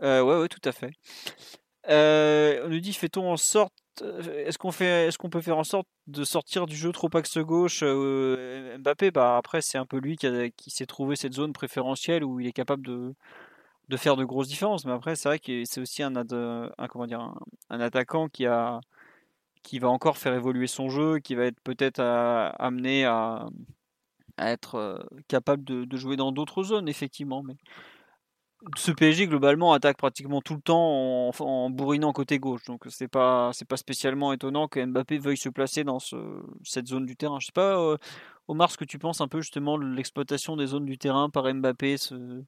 Euh, 0.03 0.21
ouais, 0.21 0.39
ouais, 0.41 0.47
tout 0.47 0.61
à 0.63 0.71
fait. 0.71 0.91
Euh, 1.89 2.63
on 2.65 2.69
nous 2.69 2.79
dit 2.79 2.93
fait-on 2.93 3.31
en 3.31 3.37
sorte 3.37 3.73
est-ce 4.01 4.57
qu'on 4.57 4.71
fait 4.71 5.07
est-ce 5.07 5.17
qu'on 5.17 5.31
peut 5.31 5.41
faire 5.41 5.57
en 5.57 5.63
sorte 5.63 5.87
de 6.07 6.23
sortir 6.23 6.67
du 6.67 6.75
jeu 6.75 6.91
trop 6.91 7.09
axe 7.15 7.37
gauche 7.39 7.83
Mbappé? 7.83 9.09
Bah 9.11 9.37
après 9.37 9.61
c'est 9.61 9.77
un 9.79 9.85
peu 9.85 9.97
lui 9.97 10.15
qui, 10.17 10.27
qui 10.55 10.69
s'est 10.69 10.85
trouvé 10.85 11.15
cette 11.15 11.33
zone 11.33 11.51
préférentielle 11.51 12.23
où 12.23 12.39
il 12.39 12.47
est 12.47 12.53
capable 12.53 12.85
de, 12.85 13.13
de 13.89 13.97
faire 13.97 14.15
de 14.15 14.23
grosses 14.23 14.47
différences 14.47 14.85
mais 14.85 14.93
après 14.93 15.15
c'est 15.15 15.27
vrai 15.27 15.39
que 15.39 15.65
c'est 15.65 15.81
aussi 15.81 16.03
un, 16.03 16.13
un 16.15 16.87
comment 16.87 17.07
dire 17.07 17.33
un, 17.69 17.79
attaquant 17.81 18.29
qui 18.29 18.45
a 18.45 18.79
qui 19.63 19.79
va 19.79 19.89
encore 19.89 20.17
faire 20.17 20.33
évoluer 20.33 20.67
son 20.67 20.89
jeu 20.89 21.19
qui 21.19 21.35
va 21.35 21.45
être 21.45 21.59
peut-être 21.61 21.99
amené 21.99 23.03
à, 23.03 23.47
à 24.39 24.51
être 24.51 25.05
capable 25.27 25.63
de, 25.63 25.97
jouer 25.97 26.15
dans 26.15 26.31
d'autres 26.31 26.63
zones, 26.63 26.87
effectivement. 26.87 27.43
Mais 27.43 27.55
ce 28.77 28.91
PSG 28.91 29.27
globalement 29.27 29.73
attaque 29.73 29.97
pratiquement 29.97 30.41
tout 30.41 30.55
le 30.55 30.61
temps 30.61 31.31
en, 31.39 31.69
bourrinant 31.69 32.11
côté 32.11 32.39
gauche, 32.39 32.65
donc 32.65 32.85
c'est 32.89 33.07
pas 33.07 33.51
c'est 33.53 33.67
pas 33.67 33.77
spécialement 33.77 34.33
étonnant 34.33 34.67
que 34.67 34.83
Mbappé 34.85 35.17
veuille 35.17 35.37
se 35.37 35.47
placer 35.49 35.83
dans 35.85 35.99
ce, 35.99 36.17
cette 36.63 36.87
zone 36.87 37.05
du 37.05 37.15
terrain. 37.15 37.39
Je 37.39 37.47
sais 37.47 37.51
pas, 37.53 37.97
Omar, 38.47 38.71
ce 38.71 38.77
que 38.77 38.85
tu 38.85 38.99
penses 38.99 39.21
un 39.21 39.27
peu 39.27 39.41
justement 39.41 39.77
de 39.77 39.85
l'exploitation 39.85 40.57
des 40.57 40.67
zones 40.67 40.85
du 40.85 40.97
terrain 40.97 41.29
par 41.29 41.53
Mbappé, 41.53 41.97
ce, 41.97 42.43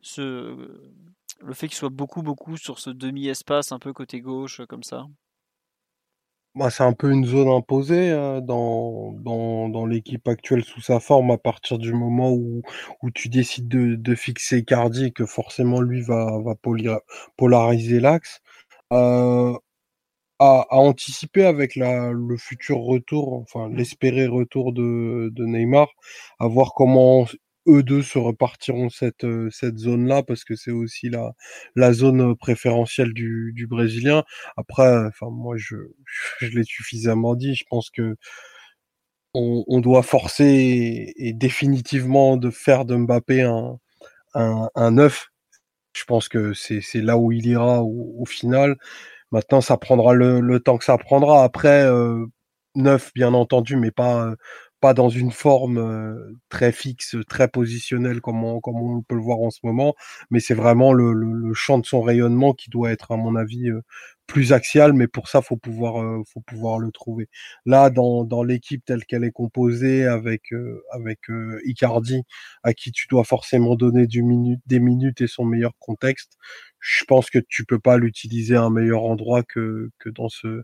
ce 0.00 0.94
le 1.40 1.54
fait 1.54 1.68
qu'il 1.68 1.76
soit 1.76 1.90
beaucoup 1.90 2.22
beaucoup 2.22 2.56
sur 2.56 2.78
ce 2.78 2.90
demi 2.90 3.28
espace 3.28 3.72
un 3.72 3.78
peu 3.78 3.92
côté 3.92 4.20
gauche 4.20 4.62
comme 4.68 4.82
ça? 4.82 5.06
Bah, 6.56 6.70
c'est 6.70 6.84
un 6.84 6.94
peu 6.94 7.10
une 7.12 7.26
zone 7.26 7.48
imposée 7.48 8.10
hein, 8.12 8.40
dans, 8.40 9.12
dans, 9.12 9.68
dans 9.68 9.84
l'équipe 9.84 10.26
actuelle 10.26 10.64
sous 10.64 10.80
sa 10.80 11.00
forme 11.00 11.30
à 11.30 11.36
partir 11.36 11.76
du 11.76 11.92
moment 11.92 12.32
où, 12.32 12.62
où 13.02 13.10
tu 13.10 13.28
décides 13.28 13.68
de, 13.68 13.94
de 13.94 14.14
fixer 14.14 14.64
Cardi 14.64 15.12
que 15.12 15.26
forcément 15.26 15.82
lui 15.82 16.00
va, 16.00 16.38
va 16.42 16.54
polariser 17.36 18.00
l'axe. 18.00 18.40
Euh, 18.92 19.52
à, 20.38 20.66
à, 20.70 20.76
anticiper 20.76 21.44
avec 21.46 21.76
la, 21.76 22.12
le 22.12 22.36
futur 22.36 22.78
retour, 22.78 23.34
enfin 23.34 23.70
l'espéré 23.70 24.26
retour 24.26 24.72
de, 24.72 25.30
de 25.32 25.44
Neymar, 25.46 25.88
à 26.38 26.48
voir 26.48 26.72
comment 26.74 27.26
eux 27.66 27.82
deux 27.82 28.02
se 28.02 28.18
repartiront 28.18 28.90
cette, 28.90 29.26
cette 29.50 29.78
zone-là 29.78 30.22
parce 30.22 30.44
que 30.44 30.56
c'est 30.56 30.70
aussi 30.70 31.08
la, 31.10 31.32
la 31.74 31.92
zone 31.92 32.36
préférentielle 32.36 33.12
du, 33.12 33.52
du 33.54 33.66
Brésilien. 33.66 34.24
Après, 34.56 34.88
enfin, 35.06 35.28
moi, 35.30 35.56
je, 35.56 35.76
je 36.40 36.48
l'ai 36.48 36.64
suffisamment 36.64 37.34
dit. 37.34 37.54
Je 37.54 37.64
pense 37.68 37.90
que 37.90 38.16
on, 39.34 39.80
doit 39.80 40.02
forcer 40.02 41.12
et, 41.16 41.32
définitivement 41.32 42.36
de 42.36 42.50
faire 42.50 42.84
de 42.84 42.96
Mbappé 42.96 43.42
un, 43.42 43.78
un. 44.34 45.08
Je 45.92 46.04
pense 46.04 46.28
que 46.28 46.52
c'est 46.54 46.82
là 46.94 47.16
où 47.18 47.32
il 47.32 47.46
ira 47.46 47.82
au, 47.82 48.14
au, 48.18 48.26
final. 48.26 48.76
Maintenant, 49.32 49.60
ça 49.60 49.76
prendra 49.76 50.14
le, 50.14 50.40
le, 50.40 50.60
temps 50.60 50.78
que 50.78 50.84
ça 50.84 50.98
prendra. 50.98 51.44
Après, 51.44 51.82
euh, 51.84 52.26
neuf, 52.74 53.12
bien 53.14 53.34
entendu, 53.34 53.76
mais 53.76 53.90
pas 53.90 54.34
pas 54.80 54.94
dans 54.94 55.08
une 55.08 55.32
forme 55.32 56.36
très 56.48 56.72
fixe, 56.72 57.16
très 57.28 57.48
positionnelle 57.48 58.20
comme 58.20 58.44
on, 58.44 58.60
comme 58.60 58.76
on 58.76 59.02
peut 59.02 59.14
le 59.14 59.22
voir 59.22 59.38
en 59.40 59.50
ce 59.50 59.60
moment, 59.64 59.94
mais 60.30 60.40
c'est 60.40 60.54
vraiment 60.54 60.92
le, 60.92 61.12
le, 61.12 61.54
champ 61.54 61.78
de 61.78 61.86
son 61.86 62.02
rayonnement 62.02 62.52
qui 62.52 62.70
doit 62.70 62.90
être, 62.92 63.12
à 63.12 63.16
mon 63.16 63.36
avis, 63.36 63.70
plus 64.26 64.52
axial, 64.52 64.92
mais 64.92 65.06
pour 65.08 65.28
ça, 65.28 65.40
faut 65.42 65.56
pouvoir, 65.56 66.24
faut 66.32 66.40
pouvoir 66.40 66.78
le 66.78 66.90
trouver. 66.90 67.28
Là, 67.64 67.90
dans, 67.90 68.24
dans 68.24 68.42
l'équipe 68.42 68.84
telle 68.84 69.04
qu'elle 69.04 69.24
est 69.24 69.32
composée, 69.32 70.04
avec, 70.06 70.52
avec 70.92 71.20
Icardi, 71.64 72.22
à 72.62 72.74
qui 72.74 72.92
tu 72.92 73.06
dois 73.08 73.24
forcément 73.24 73.76
donner 73.76 74.06
du 74.06 74.22
minute, 74.22 74.60
des 74.66 74.80
minutes 74.80 75.20
et 75.20 75.26
son 75.26 75.44
meilleur 75.44 75.72
contexte, 75.78 76.36
je 76.80 77.04
pense 77.04 77.30
que 77.30 77.38
tu 77.48 77.64
peux 77.64 77.78
pas 77.78 77.98
l'utiliser 77.98 78.56
à 78.56 78.62
un 78.62 78.70
meilleur 78.70 79.04
endroit 79.04 79.42
que, 79.42 79.90
que 79.98 80.08
dans 80.10 80.28
ce, 80.28 80.62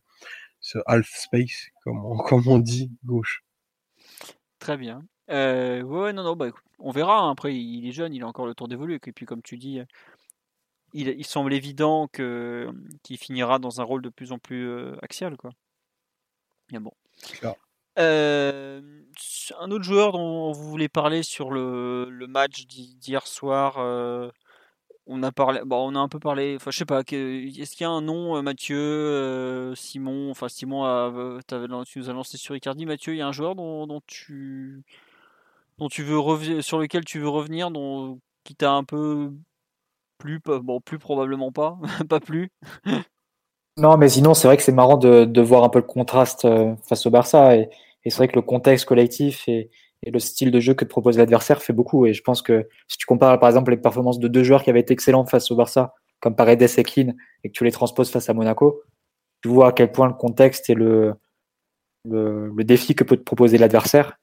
ce 0.60 0.78
half 0.86 1.08
space, 1.14 1.68
comme 1.84 2.04
on, 2.04 2.16
comme 2.28 2.46
on 2.48 2.58
dit, 2.58 2.90
gauche. 3.04 3.42
Très 4.62 4.76
bien. 4.76 5.04
Euh, 5.28 5.82
ouais, 5.82 6.12
non, 6.12 6.22
non, 6.22 6.36
bah, 6.36 6.46
on 6.78 6.92
verra. 6.92 7.18
Hein. 7.18 7.32
Après, 7.32 7.52
il 7.52 7.84
est 7.88 7.90
jeune, 7.90 8.14
il 8.14 8.22
a 8.22 8.28
encore 8.28 8.46
le 8.46 8.54
temps 8.54 8.68
d'évoluer. 8.68 9.00
Et 9.04 9.12
puis, 9.12 9.26
comme 9.26 9.42
tu 9.42 9.58
dis, 9.58 9.80
il, 10.92 11.24
semble 11.24 11.52
évident 11.52 12.06
que 12.06 12.70
qu'il 13.02 13.18
finira 13.18 13.58
dans 13.58 13.80
un 13.80 13.84
rôle 13.84 14.02
de 14.02 14.08
plus 14.08 14.30
en 14.30 14.38
plus 14.38 14.68
euh, 14.68 14.94
axial, 15.02 15.36
quoi. 15.36 15.50
Mais 16.70 16.78
bon. 16.78 16.92
Euh, 17.98 19.02
un 19.58 19.70
autre 19.72 19.82
joueur 19.82 20.12
dont 20.12 20.52
vous 20.52 20.70
voulez 20.70 20.88
parler 20.88 21.24
sur 21.24 21.50
le, 21.50 22.08
le 22.08 22.26
match 22.28 22.64
d'hier 22.68 23.26
soir, 23.26 23.78
on 25.06 25.22
a 25.22 25.32
parlé, 25.32 25.60
bon, 25.64 25.92
on 25.92 25.94
a 25.96 25.98
un 25.98 26.08
peu 26.08 26.18
parlé. 26.18 26.54
Enfin, 26.56 26.70
je 26.70 26.78
sais 26.78 26.84
pas. 26.84 27.00
Est-ce 27.00 27.72
qu'il 27.72 27.84
y 27.84 27.84
a 27.84 27.90
un 27.90 28.02
nom, 28.02 28.36
euh, 28.36 28.42
Mathieu, 28.42 28.76
euh, 28.78 29.74
Simon 29.74 30.30
Enfin, 30.30 30.48
Simon, 30.48 30.84
a, 30.84 31.40
tu 31.84 31.98
nous 31.98 32.10
as 32.10 32.12
lancé 32.12 32.36
sur 32.38 32.54
Icardi. 32.56 32.86
Mathieu, 32.86 33.14
il 33.14 33.18
y 33.18 33.22
a 33.22 33.26
un 33.26 33.32
joueur 33.32 33.54
dont, 33.54 34.00
tu, 34.06 34.82
dont 35.78 35.88
tu 35.88 36.02
veux 36.02 36.62
sur 36.62 36.78
lequel 36.78 37.04
tu 37.04 37.18
veux 37.18 37.28
revenir, 37.28 37.70
dont 37.70 38.20
qui 38.44 38.54
t'a 38.54 38.72
un 38.72 38.84
peu 38.84 39.32
plus, 40.18 40.40
bon, 40.40 40.80
plus 40.80 40.98
probablement 40.98 41.52
pas, 41.52 41.78
pas 42.08 42.20
plus? 42.20 42.50
non, 43.76 43.96
mais 43.96 44.08
sinon, 44.08 44.34
c'est 44.34 44.46
vrai 44.46 44.56
que 44.56 44.62
c'est 44.62 44.72
marrant 44.72 44.96
de, 44.96 45.40
voir 45.40 45.64
un 45.64 45.68
peu 45.68 45.80
le 45.80 45.84
contraste 45.84 46.44
euh, 46.44 46.74
face 46.88 47.06
au 47.06 47.10
Barça, 47.10 47.56
et, 47.56 47.70
et 48.04 48.10
c'est 48.10 48.16
vrai 48.18 48.28
que 48.28 48.36
le 48.36 48.42
contexte 48.42 48.84
collectif 48.84 49.48
et 49.48 49.70
et 50.04 50.10
le 50.10 50.18
style 50.18 50.50
de 50.50 50.60
jeu 50.60 50.74
que 50.74 50.84
propose 50.84 51.18
l'adversaire 51.18 51.62
fait 51.62 51.72
beaucoup. 51.72 52.06
Et 52.06 52.12
je 52.12 52.22
pense 52.22 52.42
que 52.42 52.68
si 52.88 52.98
tu 52.98 53.06
compares 53.06 53.38
par 53.38 53.48
exemple 53.48 53.70
les 53.70 53.76
performances 53.76 54.18
de 54.18 54.28
deux 54.28 54.42
joueurs 54.42 54.62
qui 54.62 54.70
avaient 54.70 54.80
été 54.80 54.92
excellents 54.92 55.24
face 55.26 55.50
au 55.50 55.56
Barça, 55.56 55.94
comme 56.20 56.36
Paredes 56.36 56.62
et 56.62 56.82
Keane, 56.82 57.16
et 57.44 57.48
que 57.48 57.52
tu 57.52 57.64
les 57.64 57.72
transposes 57.72 58.10
face 58.10 58.28
à 58.28 58.34
Monaco, 58.34 58.82
tu 59.42 59.48
vois 59.48 59.68
à 59.68 59.72
quel 59.72 59.92
point 59.92 60.08
le 60.08 60.14
contexte 60.14 60.70
et 60.70 60.74
le, 60.74 61.14
le, 62.08 62.64
défi 62.64 62.94
que 62.94 63.04
peut 63.04 63.16
te 63.16 63.22
proposer 63.22 63.58
l'adversaire 63.58 64.18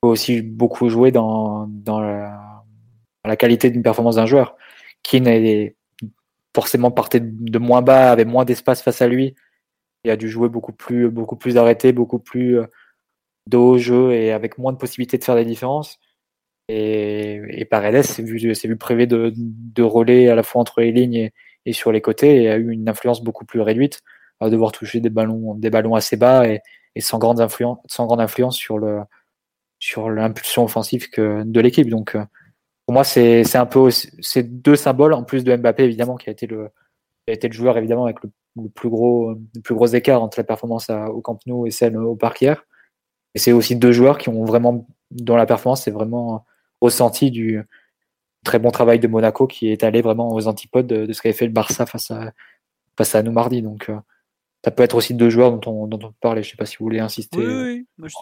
peut 0.00 0.08
aussi 0.08 0.42
beaucoup 0.42 0.88
jouer 0.88 1.10
dans, 1.10 1.66
dans, 1.68 2.00
la, 2.00 3.36
qualité 3.36 3.70
d'une 3.70 3.82
performance 3.82 4.16
d'un 4.16 4.26
joueur. 4.26 4.56
Keane 5.02 5.26
est 5.26 5.76
forcément 6.54 6.90
partait 6.90 7.20
de 7.20 7.58
moins 7.58 7.82
bas, 7.82 8.12
avait 8.12 8.24
moins 8.24 8.44
d'espace 8.44 8.82
face 8.82 9.02
à 9.02 9.08
lui, 9.08 9.34
et 10.04 10.10
a 10.10 10.16
dû 10.16 10.28
jouer 10.28 10.48
beaucoup 10.48 10.72
plus, 10.72 11.10
beaucoup 11.10 11.36
plus 11.36 11.56
arrêté, 11.56 11.92
beaucoup 11.92 12.20
plus 12.20 12.60
de 13.48 13.56
haut 13.56 13.78
jeu 13.78 14.12
et 14.12 14.32
avec 14.32 14.58
moins 14.58 14.72
de 14.72 14.78
possibilités 14.78 15.18
de 15.18 15.24
faire 15.24 15.36
des 15.36 15.44
différences. 15.44 15.98
Et, 16.68 17.42
et 17.48 17.64
Paredes 17.64 18.02
s'est 18.02 18.22
vu, 18.22 18.38
vu 18.38 18.76
privé 18.76 19.06
de, 19.06 19.32
de 19.36 19.82
relais 19.82 20.28
à 20.28 20.34
la 20.34 20.42
fois 20.42 20.62
entre 20.62 20.80
les 20.80 20.92
lignes 20.92 21.30
et, 21.66 21.72
sur 21.72 21.92
les 21.92 22.00
côtés 22.00 22.42
et 22.42 22.50
a 22.50 22.56
eu 22.56 22.70
une 22.70 22.88
influence 22.88 23.22
beaucoup 23.22 23.44
plus 23.44 23.60
réduite, 23.60 24.00
à 24.40 24.48
devoir 24.48 24.72
toucher 24.72 25.00
des 25.00 25.10
ballons, 25.10 25.54
des 25.54 25.70
ballons 25.70 25.94
assez 25.94 26.16
bas 26.16 26.48
et, 26.48 26.60
et 26.94 27.00
sans, 27.00 27.18
grande 27.18 27.40
influence, 27.40 27.78
sans 27.86 28.06
grande 28.06 28.20
influence 28.20 28.56
sur 28.56 28.78
le 28.78 29.00
sur 29.78 30.08
l'impulsion 30.08 30.64
offensive 30.64 31.10
que, 31.10 31.42
de 31.42 31.60
l'équipe. 31.60 31.90
Donc 31.90 32.14
euh, 32.14 32.24
pour 32.86 32.94
moi, 32.94 33.04
c'est 33.04 33.56
un 33.56 33.66
peu 33.66 33.90
ces 33.90 34.42
deux 34.42 34.76
symboles, 34.76 35.12
en 35.12 35.24
plus 35.24 35.44
de 35.44 35.54
Mbappé 35.54 35.84
évidemment, 35.84 36.16
qui 36.16 36.28
a 36.30 36.32
été 36.32 36.46
le, 36.46 36.70
a 37.28 37.32
été 37.32 37.48
le 37.48 37.54
joueur 37.54 37.76
évidemment 37.76 38.04
avec 38.04 38.22
le, 38.22 38.30
le, 38.62 38.68
plus 38.68 38.88
gros, 38.88 39.32
le 39.32 39.60
plus 39.62 39.74
gros 39.74 39.86
écart 39.86 40.22
entre 40.22 40.38
la 40.38 40.44
performance 40.44 40.88
à, 40.90 41.10
au 41.10 41.20
Camp 41.20 41.38
Nou 41.46 41.66
et 41.66 41.70
celle 41.70 41.96
au 41.98 42.16
Parc 42.16 42.40
hier. 42.42 42.64
Et 43.34 43.38
c'est 43.38 43.52
aussi 43.52 43.76
deux 43.76 43.92
joueurs 43.92 44.18
qui 44.18 44.28
ont 44.28 44.44
vraiment, 44.44 44.86
dans 45.10 45.36
la 45.36 45.46
performance, 45.46 45.82
c'est 45.82 45.90
vraiment 45.90 46.44
ressenti 46.80 47.30
du 47.30 47.60
très 48.44 48.58
bon 48.58 48.70
travail 48.70 49.00
de 49.00 49.08
Monaco 49.08 49.46
qui 49.46 49.68
est 49.68 49.82
allé 49.82 50.02
vraiment 50.02 50.32
aux 50.32 50.46
antipodes 50.46 50.86
de, 50.86 51.12
ce 51.12 51.22
qu'avait 51.22 51.32
fait 51.32 51.46
le 51.46 51.52
Barça 51.52 51.86
face 51.86 52.10
à, 52.10 52.32
face 52.96 53.14
à 53.14 53.22
nous 53.22 53.32
mardi. 53.32 53.62
Donc, 53.62 53.88
euh, 53.88 53.96
ça 54.64 54.70
peut 54.70 54.82
être 54.82 54.94
aussi 54.94 55.14
deux 55.14 55.30
joueurs 55.30 55.50
dont 55.52 55.70
on, 55.70 55.86
dont 55.86 55.98
on 56.06 56.12
peut 56.12 56.42
Je 56.42 56.50
sais 56.50 56.56
pas 56.56 56.66
si 56.66 56.76
vous 56.78 56.84
voulez 56.84 57.00
insister. 57.00 57.38
Oui, 57.38 57.62
oui, 57.62 57.86
moi 57.98 58.08
je 58.08 58.14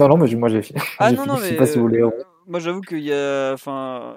Non, 0.00 0.08
non, 0.08 0.16
mais 0.16 0.34
moi 0.34 0.48
j'ai 0.48 0.62
fini. 0.62 0.80
Ah 0.98 1.12
non, 1.12 1.26
non, 1.26 1.38
mais. 1.38 1.56
Pas 1.56 1.66
si 1.66 1.76
vous 1.76 1.82
voulez... 1.82 2.02
Euh, 2.02 2.10
moi 2.46 2.60
j'avoue 2.60 2.80
qu'il 2.80 3.00
y 3.00 3.12
a. 3.12 3.52
Enfin, 3.52 4.16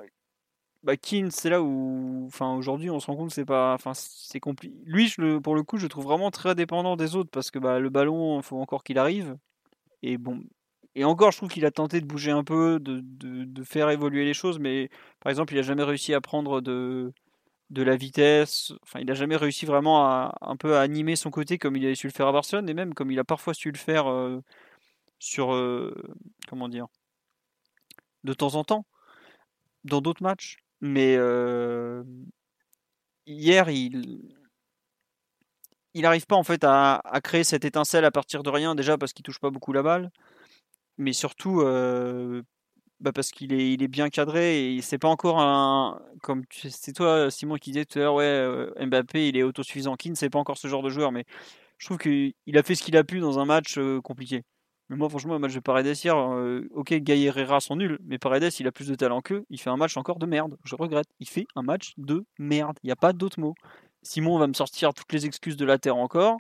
bah, 0.85 0.93
c'est 1.31 1.49
là 1.49 1.63
où, 1.63 2.25
enfin, 2.27 2.53
aujourd'hui, 2.55 2.91
on 2.91 2.99
se 2.99 3.07
rend 3.07 3.15
compte 3.15 3.29
que 3.29 3.33
c'est 3.33 3.45
pas, 3.45 3.73
enfin, 3.73 3.93
c'est 3.95 4.39
compliqué. 4.39 4.75
Lui, 4.85 5.11
pour 5.43 5.55
le 5.55 5.63
coup, 5.63 5.77
je 5.77 5.83
le 5.83 5.89
trouve 5.89 6.05
vraiment 6.05 6.29
très 6.29 6.53
dépendant 6.53 6.95
des 6.95 7.15
autres 7.15 7.31
parce 7.31 7.49
que 7.49 7.57
bah, 7.59 7.79
le 7.79 7.89
ballon, 7.89 8.39
il 8.39 8.43
faut 8.43 8.59
encore 8.59 8.83
qu'il 8.83 8.99
arrive. 8.99 9.35
Et 10.03 10.17
bon, 10.17 10.43
et 10.95 11.03
encore, 11.05 11.31
je 11.31 11.37
trouve 11.37 11.49
qu'il 11.49 11.65
a 11.65 11.71
tenté 11.71 12.01
de 12.01 12.05
bouger 12.05 12.31
un 12.31 12.43
peu, 12.43 12.79
de, 12.79 13.01
de, 13.03 13.63
faire 13.63 13.89
évoluer 13.89 14.25
les 14.25 14.33
choses, 14.33 14.59
mais 14.59 14.89
par 15.21 15.31
exemple, 15.31 15.53
il 15.53 15.59
a 15.59 15.61
jamais 15.63 15.83
réussi 15.83 16.13
à 16.13 16.21
prendre 16.21 16.61
de, 16.61 17.13
de 17.71 17.83
la 17.83 17.97
vitesse. 17.97 18.73
Enfin, 18.83 18.99
il 19.01 19.11
a 19.11 19.15
jamais 19.15 19.37
réussi 19.37 19.65
vraiment 19.65 20.05
à 20.05 20.35
un 20.41 20.57
peu 20.57 20.77
animer 20.77 21.15
son 21.15 21.31
côté 21.31 21.57
comme 21.57 21.75
il 21.77 21.85
avait 21.85 21.95
su 21.95 22.07
le 22.07 22.13
faire 22.13 22.27
à 22.27 22.31
Barcelone 22.31 22.69
et 22.69 22.73
même 22.75 22.93
comme 22.93 23.11
il 23.11 23.19
a 23.19 23.23
parfois 23.25 23.53
su 23.53 23.71
le 23.71 23.77
faire 23.77 24.07
euh, 24.09 24.41
sur, 25.19 25.53
euh, 25.53 25.93
comment 26.47 26.69
dire, 26.69 26.87
de 28.23 28.33
temps 28.33 28.55
en 28.55 28.63
temps 28.63 28.85
dans 29.85 30.01
d'autres 30.01 30.23
matchs. 30.23 30.57
Mais 30.81 31.15
euh, 31.17 32.03
hier, 33.25 33.69
il 33.69 34.21
n'arrive 35.95 36.25
pas 36.25 36.35
en 36.35 36.43
fait 36.43 36.63
à, 36.63 37.01
créer 37.23 37.43
cette 37.43 37.65
étincelle 37.65 38.05
à 38.05 38.11
partir 38.11 38.43
de 38.43 38.49
rien 38.49 38.75
déjà 38.75 38.97
parce 38.97 39.13
qu'il 39.13 39.23
touche 39.23 39.39
pas 39.39 39.49
beaucoup 39.49 39.73
la 39.73 39.83
balle, 39.83 40.11
mais 40.97 41.13
surtout 41.13 41.61
euh, 41.61 42.43
bah 42.99 43.11
parce 43.13 43.31
qu'il 43.31 43.53
est, 43.53 43.73
il 43.73 43.83
est 43.83 43.87
bien 43.87 44.09
cadré 44.09 44.75
et 44.75 44.81
c'est 44.81 44.97
pas 44.99 45.09
encore 45.09 45.39
un 45.41 46.01
comme 46.21 46.43
c'est 46.51 46.93
toi 46.93 47.31
Simon 47.31 47.57
qui 47.57 47.71
disait 47.71 47.85
tout 47.85 47.99
à 47.99 48.03
l'heure 48.03 48.15
ouais 48.15 48.25
euh, 48.25 48.71
Mbappé 48.85 49.27
il 49.29 49.37
est 49.37 49.43
autosuffisant. 49.43 49.95
Keane 49.95 50.15
c'est 50.15 50.29
pas 50.29 50.39
encore 50.39 50.57
ce 50.57 50.67
genre 50.67 50.83
de 50.83 50.89
joueur 50.89 51.11
mais 51.11 51.25
je 51.77 51.87
trouve 51.87 51.97
qu'il 51.97 52.33
a 52.57 52.63
fait 52.63 52.75
ce 52.75 52.83
qu'il 52.83 52.97
a 52.97 53.03
pu 53.03 53.19
dans 53.19 53.39
un 53.39 53.45
match 53.45 53.79
compliqué. 54.03 54.43
Mais 54.89 54.95
moi, 54.97 55.09
franchement, 55.09 55.33
le 55.33 55.39
match 55.39 55.53
de 55.53 55.59
Paredes 55.59 55.97
hier, 56.03 56.15
euh, 56.15 56.67
ok, 56.73 56.93
Gay 56.93 57.23
Herrera 57.23 57.59
sont 57.59 57.75
nuls, 57.75 57.97
mais 58.03 58.19
Paredes, 58.19 58.51
il 58.59 58.67
a 58.67 58.71
plus 58.71 58.87
de 58.87 58.95
talent 58.95 59.21
qu'eux. 59.21 59.43
Il 59.49 59.59
fait 59.59 59.71
un 59.71 59.77
match 59.77 59.97
encore 59.97 60.19
de 60.19 60.27
merde. 60.27 60.57
Je 60.63 60.75
regrette. 60.75 61.07
Il 61.19 61.27
fait 61.27 61.47
un 61.55 61.63
match 61.63 61.93
de 61.97 62.23
merde. 62.37 62.77
Il 62.83 62.87
n'y 62.87 62.91
a 62.91 62.95
pas 62.95 63.11
d'autre 63.11 63.39
mot. 63.39 63.55
Simon 64.03 64.37
va 64.37 64.45
me 64.45 64.53
sortir 64.53 64.93
toutes 64.93 65.11
les 65.11 65.25
excuses 65.25 65.57
de 65.57 65.65
la 65.65 65.79
Terre 65.79 65.95
encore. 65.95 66.37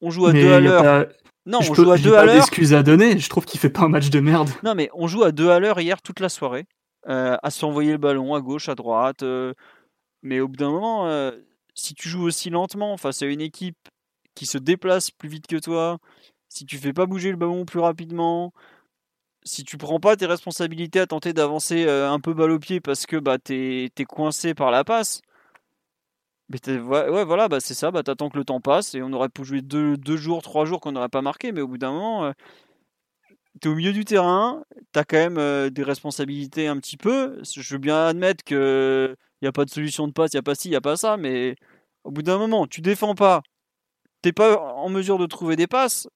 On 0.00 0.10
joue 0.10 0.26
à 0.26 0.32
deux 0.32 0.52
à 0.52 0.60
l'heure. 0.60 1.06
Non, 1.44 1.58
on 1.58 1.74
joue 1.74 1.90
à 1.90 1.98
deux 1.98 2.14
à 2.14 2.24
l'heure. 2.24 2.36
d'excuses 2.36 2.72
à 2.72 2.84
donner. 2.84 3.18
Je 3.18 3.28
trouve 3.28 3.44
qu'il 3.44 3.58
fait 3.58 3.70
pas 3.70 3.82
un 3.82 3.88
match 3.88 4.10
de 4.10 4.20
merde. 4.20 4.50
Non, 4.62 4.76
mais 4.76 4.88
on 4.94 5.08
joue 5.08 5.24
à 5.24 5.32
deux 5.32 5.50
à 5.50 5.58
l'heure 5.58 5.80
hier 5.80 6.00
toute 6.00 6.20
la 6.20 6.28
soirée. 6.28 6.66
Euh, 7.08 7.36
à 7.42 7.50
s'envoyer 7.50 7.92
le 7.92 7.98
ballon 7.98 8.34
à 8.34 8.40
gauche, 8.40 8.68
à 8.68 8.76
droite. 8.76 9.24
Euh, 9.24 9.54
mais 10.22 10.38
au 10.38 10.46
bout 10.46 10.56
d'un 10.56 10.70
moment, 10.70 11.32
si 11.74 11.94
tu 11.94 12.08
joues 12.08 12.22
aussi 12.22 12.50
lentement 12.50 12.96
face 12.96 13.22
à 13.22 13.26
une 13.26 13.40
équipe 13.40 13.76
qui 14.36 14.46
se 14.46 14.58
déplace 14.58 15.10
plus 15.10 15.28
vite 15.28 15.48
que 15.48 15.56
toi, 15.56 15.98
si 16.48 16.66
tu 16.66 16.78
fais 16.78 16.92
pas 16.92 17.06
bouger 17.06 17.30
le 17.30 17.36
ballon 17.36 17.64
plus 17.64 17.80
rapidement, 17.80 18.52
si 19.44 19.64
tu 19.64 19.78
prends 19.78 20.00
pas 20.00 20.16
tes 20.16 20.26
responsabilités 20.26 21.00
à 21.00 21.06
tenter 21.06 21.32
d'avancer 21.32 21.86
euh, 21.86 22.10
un 22.10 22.20
peu 22.20 22.34
balle 22.34 22.50
au 22.52 22.58
pied 22.58 22.80
parce 22.80 23.06
que 23.06 23.16
bah 23.16 23.38
t'es 23.38 23.90
es 23.96 24.04
coincé 24.04 24.54
par 24.54 24.70
la 24.70 24.84
passe, 24.84 25.22
mais 26.48 26.78
ouais, 26.78 27.24
voilà 27.24 27.48
bah 27.48 27.60
c'est 27.60 27.74
ça, 27.74 27.90
bah 27.90 28.02
t'attends 28.02 28.30
que 28.30 28.38
le 28.38 28.44
temps 28.44 28.60
passe 28.60 28.94
et 28.94 29.02
on 29.02 29.12
aurait 29.12 29.28
pu 29.28 29.44
jouer 29.44 29.60
deux, 29.62 29.96
jours, 30.16 30.42
trois 30.42 30.64
jours 30.64 30.80
qu'on 30.80 30.92
n'aurait 30.92 31.08
pas 31.10 31.22
marqué, 31.22 31.52
mais 31.52 31.60
au 31.60 31.68
bout 31.68 31.78
d'un 31.78 31.92
moment 31.92 32.24
euh, 32.26 32.32
t'es 33.60 33.68
au 33.68 33.74
milieu 33.74 33.92
du 33.92 34.04
terrain, 34.04 34.64
t'as 34.92 35.04
quand 35.04 35.16
même 35.16 35.38
euh, 35.38 35.70
des 35.70 35.82
responsabilités 35.82 36.68
un 36.68 36.78
petit 36.78 36.96
peu. 36.96 37.40
Je 37.44 37.74
veux 37.74 37.78
bien 37.78 38.06
admettre 38.06 38.44
que 38.44 39.16
y 39.42 39.46
a 39.46 39.52
pas 39.52 39.64
de 39.64 39.70
solution 39.70 40.06
de 40.08 40.12
passe, 40.12 40.32
y 40.34 40.38
a 40.38 40.42
pas 40.42 40.54
ci, 40.54 40.70
y 40.70 40.76
a 40.76 40.80
pas 40.80 40.96
ça, 40.96 41.16
mais 41.16 41.56
au 42.04 42.10
bout 42.10 42.22
d'un 42.22 42.38
moment 42.38 42.66
tu 42.66 42.80
défends 42.80 43.14
pas, 43.14 43.42
t'es 44.22 44.32
pas 44.32 44.58
en 44.58 44.88
mesure 44.90 45.18
de 45.18 45.26
trouver 45.26 45.56
des 45.56 45.66
passes 45.66 46.08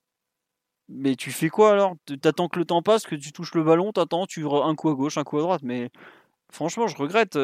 Mais 0.89 1.17
tu 1.17 1.31
fais 1.31 1.49
quoi 1.49 1.73
alors? 1.73 1.95
T'attends 2.21 2.49
que 2.49 2.59
le 2.59 2.65
temps 2.65 2.83
passe, 2.83 3.07
que 3.07 3.15
tu 3.15 3.33
touches 3.33 3.55
le 3.55 3.63
ballon, 3.63 3.93
t'attends, 3.93 4.27
tu 4.27 4.47
un 4.47 4.75
coup 4.75 4.91
à 4.91 4.95
gauche, 4.95 5.17
un 5.17 5.25
coup 5.25 5.39
à 5.39 5.41
droite. 5.41 5.63
Mais 5.63 5.91
franchement, 6.51 6.87
je 6.87 6.97
regrette. 6.97 7.39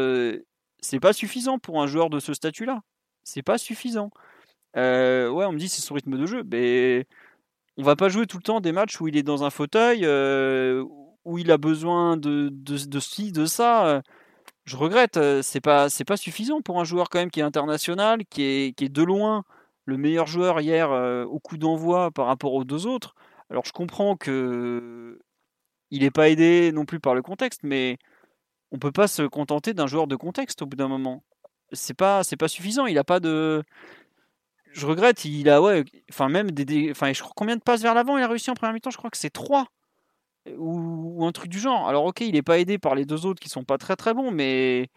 C'est 0.80 1.00
pas 1.00 1.12
suffisant 1.12 1.58
pour 1.58 1.80
un 1.82 1.86
joueur 1.86 2.10
de 2.10 2.20
ce 2.20 2.34
statut-là. 2.34 2.80
C'est 3.24 3.42
pas 3.42 3.58
suffisant. 3.58 4.10
Ouais, 4.74 5.44
on 5.46 5.52
me 5.52 5.58
dit 5.58 5.68
c'est 5.68 5.82
son 5.82 5.94
rythme 5.94 6.18
de 6.18 6.26
jeu. 6.26 6.42
Mais 6.50 7.06
on 7.78 7.82
va 7.82 7.96
pas 7.96 8.08
jouer 8.08 8.26
tout 8.26 8.36
le 8.36 8.42
temps 8.42 8.60
des 8.60 8.72
matchs 8.72 9.00
où 9.00 9.08
il 9.08 9.16
est 9.16 9.22
dans 9.22 9.44
un 9.44 9.50
fauteuil, 9.50 10.06
où 11.24 11.38
il 11.38 11.50
a 11.50 11.58
besoin 11.58 12.16
de, 12.16 12.50
de, 12.52 12.86
de 12.86 13.00
ci, 13.00 13.32
de 13.32 13.46
ça. 13.46 14.02
Je 14.64 14.76
regrette. 14.76 15.18
C'est 15.42 15.60
pas, 15.60 15.88
pas 16.06 16.16
suffisant 16.16 16.60
pour 16.60 16.80
un 16.80 16.84
joueur 16.84 17.08
quand 17.08 17.18
même 17.18 17.30
qui 17.30 17.40
est 17.40 17.44
international, 17.44 18.26
qui 18.26 18.74
est 18.78 18.92
de 18.92 19.02
loin 19.02 19.44
le 19.84 19.96
meilleur 19.96 20.26
joueur 20.26 20.60
hier 20.60 20.90
au 20.90 21.38
coup 21.40 21.56
d'envoi 21.56 22.10
par 22.10 22.26
rapport 22.26 22.52
aux 22.52 22.64
deux 22.64 22.86
autres. 22.86 23.14
Alors 23.50 23.64
je 23.64 23.72
comprends 23.72 24.16
que 24.16 25.18
il 25.90 26.02
n'est 26.02 26.10
pas 26.10 26.28
aidé 26.28 26.70
non 26.72 26.84
plus 26.84 27.00
par 27.00 27.14
le 27.14 27.22
contexte, 27.22 27.60
mais 27.62 27.98
on 28.72 28.78
peut 28.78 28.92
pas 28.92 29.08
se 29.08 29.22
contenter 29.22 29.74
d'un 29.74 29.86
joueur 29.86 30.06
de 30.06 30.16
contexte 30.16 30.62
au 30.62 30.66
bout 30.66 30.76
d'un 30.76 30.88
moment. 30.88 31.24
C'est 31.72 31.94
pas 31.94 32.22
pas 32.38 32.48
suffisant. 32.48 32.86
Il 32.86 32.98
a 32.98 33.04
pas 33.04 33.20
de. 33.20 33.62
Je 34.72 34.86
regrette. 34.86 35.24
Il 35.24 35.48
a 35.50 35.62
ouais. 35.62 35.84
Enfin 36.10 36.28
même 36.28 36.50
des. 36.50 36.90
Enfin 36.90 37.12
je 37.12 37.20
crois 37.22 37.32
combien 37.36 37.56
de 37.56 37.62
passes 37.62 37.82
vers 37.82 37.94
l'avant 37.94 38.18
il 38.18 38.22
a 38.22 38.28
réussi 38.28 38.50
en 38.50 38.54
première 38.54 38.74
mi-temps? 38.74 38.90
Je 38.90 38.98
crois 38.98 39.10
que 39.10 39.18
c'est 39.18 39.30
3 39.30 39.66
ou, 40.56 41.24
un 41.26 41.32
truc 41.32 41.50
du 41.50 41.58
genre. 41.58 41.88
Alors 41.88 42.04
ok 42.06 42.20
il 42.22 42.32
n'est 42.32 42.42
pas 42.42 42.58
aidé 42.58 42.78
par 42.78 42.94
les 42.94 43.04
deux 43.04 43.26
autres 43.26 43.40
qui 43.40 43.48
sont 43.48 43.64
pas 43.64 43.78
très 43.78 43.96
très 43.96 44.14
bons, 44.14 44.30
mais 44.30 44.90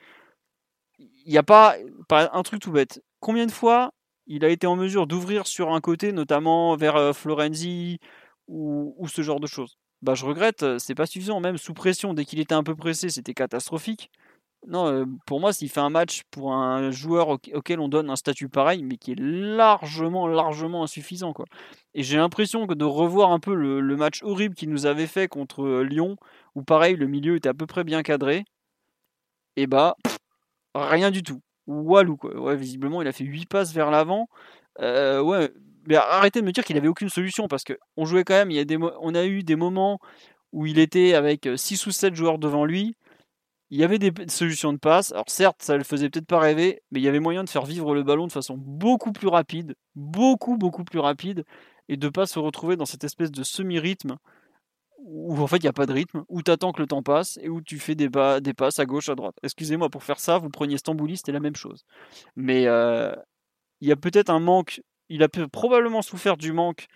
il 1.00 1.32
n'y 1.32 1.38
a 1.38 1.44
pas, 1.44 1.76
pas 2.08 2.30
un 2.34 2.44
truc 2.44 2.62
tout 2.62 2.72
bête. 2.72 3.02
Combien 3.20 3.46
de 3.46 3.52
fois 3.52 3.94
il 4.28 4.46
a 4.46 4.50
été 4.50 4.68
en 4.68 4.76
mesure 4.76 5.08
d'ouvrir 5.08 5.48
sur 5.48 5.74
un 5.74 5.82
côté, 5.82 6.12
notamment 6.14 6.76
vers 6.76 6.96
euh, 6.96 7.14
Florenzi 7.14 8.00
ou, 8.52 9.08
ce 9.08 9.22
genre 9.22 9.40
de 9.40 9.48
choses. 9.48 9.78
Bah, 10.02 10.14
je 10.14 10.26
regrette, 10.26 10.66
c'est 10.80 10.96
pas 10.96 11.06
suffisant. 11.06 11.40
Même 11.40 11.58
sous 11.58 11.74
pression, 11.74 12.14
dès 12.14 12.26
qu'il 12.26 12.40
était 12.40 12.56
un 12.56 12.64
peu 12.64 12.76
pressé, 12.76 13.10
c'était 13.10 13.34
catastrophique. 13.34 14.12
Non, 14.68 15.08
pour 15.26 15.40
moi, 15.40 15.54
s'il 15.54 15.70
fait 15.70 15.80
un 15.80 15.90
match 15.90 16.22
pour 16.30 16.54
un 16.54 16.92
joueur 16.92 17.30
auquel 17.30 17.80
on 17.80 17.88
donne 17.88 18.12
un 18.12 18.16
statut 18.16 18.48
pareil, 18.48 18.84
mais 18.84 18.98
qui 18.98 19.14
est 19.14 19.20
largement, 19.20 20.28
largement 20.28 20.84
insuffisant. 20.84 21.34
Quoi. 21.34 21.46
Et 21.96 22.04
j'ai 22.04 22.18
l'impression 22.18 22.68
que 22.68 22.76
de 22.76 22.86
revoir 22.86 23.32
un 23.32 23.40
peu 23.40 23.56
le, 23.56 23.82
match 23.96 24.22
horrible 24.22 24.54
qu'il 24.54 24.70
nous 24.70 24.86
avait 24.86 25.08
fait 25.08 25.28
contre 25.28 25.82
Lyon, 25.82 26.18
où 26.56 26.62
pareil, 26.64 26.96
le 26.96 27.08
milieu 27.08 27.38
était 27.38 27.50
à 27.50 27.56
peu 27.56 27.66
près 27.66 27.84
bien 27.84 28.04
cadré, 28.04 28.46
et 29.56 29.68
bah, 29.68 29.96
rien 30.76 31.12
du 31.12 31.24
tout. 31.24 31.42
Walou, 31.68 32.18
quoi. 32.18 32.36
Ouais, 32.40 32.56
visiblement, 32.56 33.02
il 33.02 33.08
a 33.08 33.12
fait 33.14 33.24
8 33.24 33.48
passes 33.48 33.74
vers 33.74 33.92
l'avant. 33.92 34.28
Ouais, 34.80 35.52
arrêtez 35.94 36.42
de 36.42 36.46
me 36.46 36.52
dire 36.52 36.64
qu'il 36.64 36.78
avait 36.78 36.88
aucune 36.88 37.10
solution 37.10 37.48
parce 37.48 37.64
que 37.64 37.78
on 37.98 38.06
jouait 38.06 38.24
quand 38.24 38.34
même. 38.34 38.52
Il 38.52 38.58
y 38.58 38.60
a 38.60 38.66
des, 38.66 38.78
on 38.78 39.16
a 39.16 39.26
eu 39.26 39.44
des 39.44 39.56
moments 39.56 40.00
où 40.52 40.66
il 40.66 40.80
était 40.80 41.14
avec 41.14 41.48
6 41.56 41.86
ou 41.88 41.92
7 41.92 42.16
joueurs 42.16 42.38
devant 42.38 42.66
lui. 42.66 42.96
Il 43.70 43.80
y 43.80 43.84
avait 43.86 44.00
des 44.00 44.12
solutions 44.28 44.74
de 44.74 44.78
passe. 44.78 45.12
Alors 45.14 45.30
certes, 45.30 45.62
ça 45.62 45.78
le 45.78 45.84
faisait 45.84 46.10
peut-être 46.10 46.28
pas 46.28 46.40
rêver, 46.40 46.82
mais 46.92 47.00
il 47.00 47.04
y 47.04 47.08
avait 47.08 47.22
moyen 47.22 47.44
de 47.44 47.50
faire 47.50 47.66
vivre 47.66 47.96
le 47.96 48.04
ballon 48.04 48.28
de 48.28 48.32
façon 48.32 48.56
beaucoup 48.58 49.14
plus 49.14 49.30
rapide, 49.30 49.76
beaucoup 49.96 50.58
beaucoup 50.58 50.84
plus 50.84 51.00
rapide, 51.00 51.46
et 51.88 51.96
de 51.98 52.10
pas 52.10 52.26
se 52.26 52.38
retrouver 52.40 52.76
dans 52.76 52.86
cette 52.86 53.06
espèce 53.06 53.32
de 53.32 53.44
semi-rythme 53.44 54.18
où 55.04 55.38
en 55.38 55.48
fait 55.48 55.58
il 55.58 55.64
n'y 55.64 55.70
a 55.70 55.74
pas 55.74 55.86
de 55.86 55.94
rythme, 55.94 56.24
où 56.30 56.42
tu 56.42 56.52
attends 56.52 56.72
que 56.72 56.82
le 56.82 56.88
temps 56.88 57.04
passe 57.04 57.40
et 57.42 57.50
où 57.50 57.62
tu 57.62 57.80
fais 57.80 57.96
des, 57.96 58.10
des 58.42 58.54
passes 58.54 58.80
à 58.80 58.86
gauche, 58.86 59.10
à 59.10 59.16
droite. 59.16 59.36
Excusez-moi, 59.44 59.90
pour 59.90 60.04
faire 60.04 60.20
ça, 60.20 60.38
vous 60.38 60.50
preniez 60.50 60.78
Stambouli, 60.78 61.18
c'était 61.18 61.32
la 61.32 61.40
même 61.40 61.56
chose. 61.56 61.86
Mais 62.36 62.68
euh, 62.68 63.14
il 63.82 63.88
y 63.88 63.92
a 63.92 63.96
peut-être 63.96 64.30
un 64.30 64.40
manque, 64.40 64.82
il 65.12 65.24
a 65.24 65.30
probablement 65.30 66.02
souffert 66.02 66.38
du 66.38 66.54
manque 66.54 66.88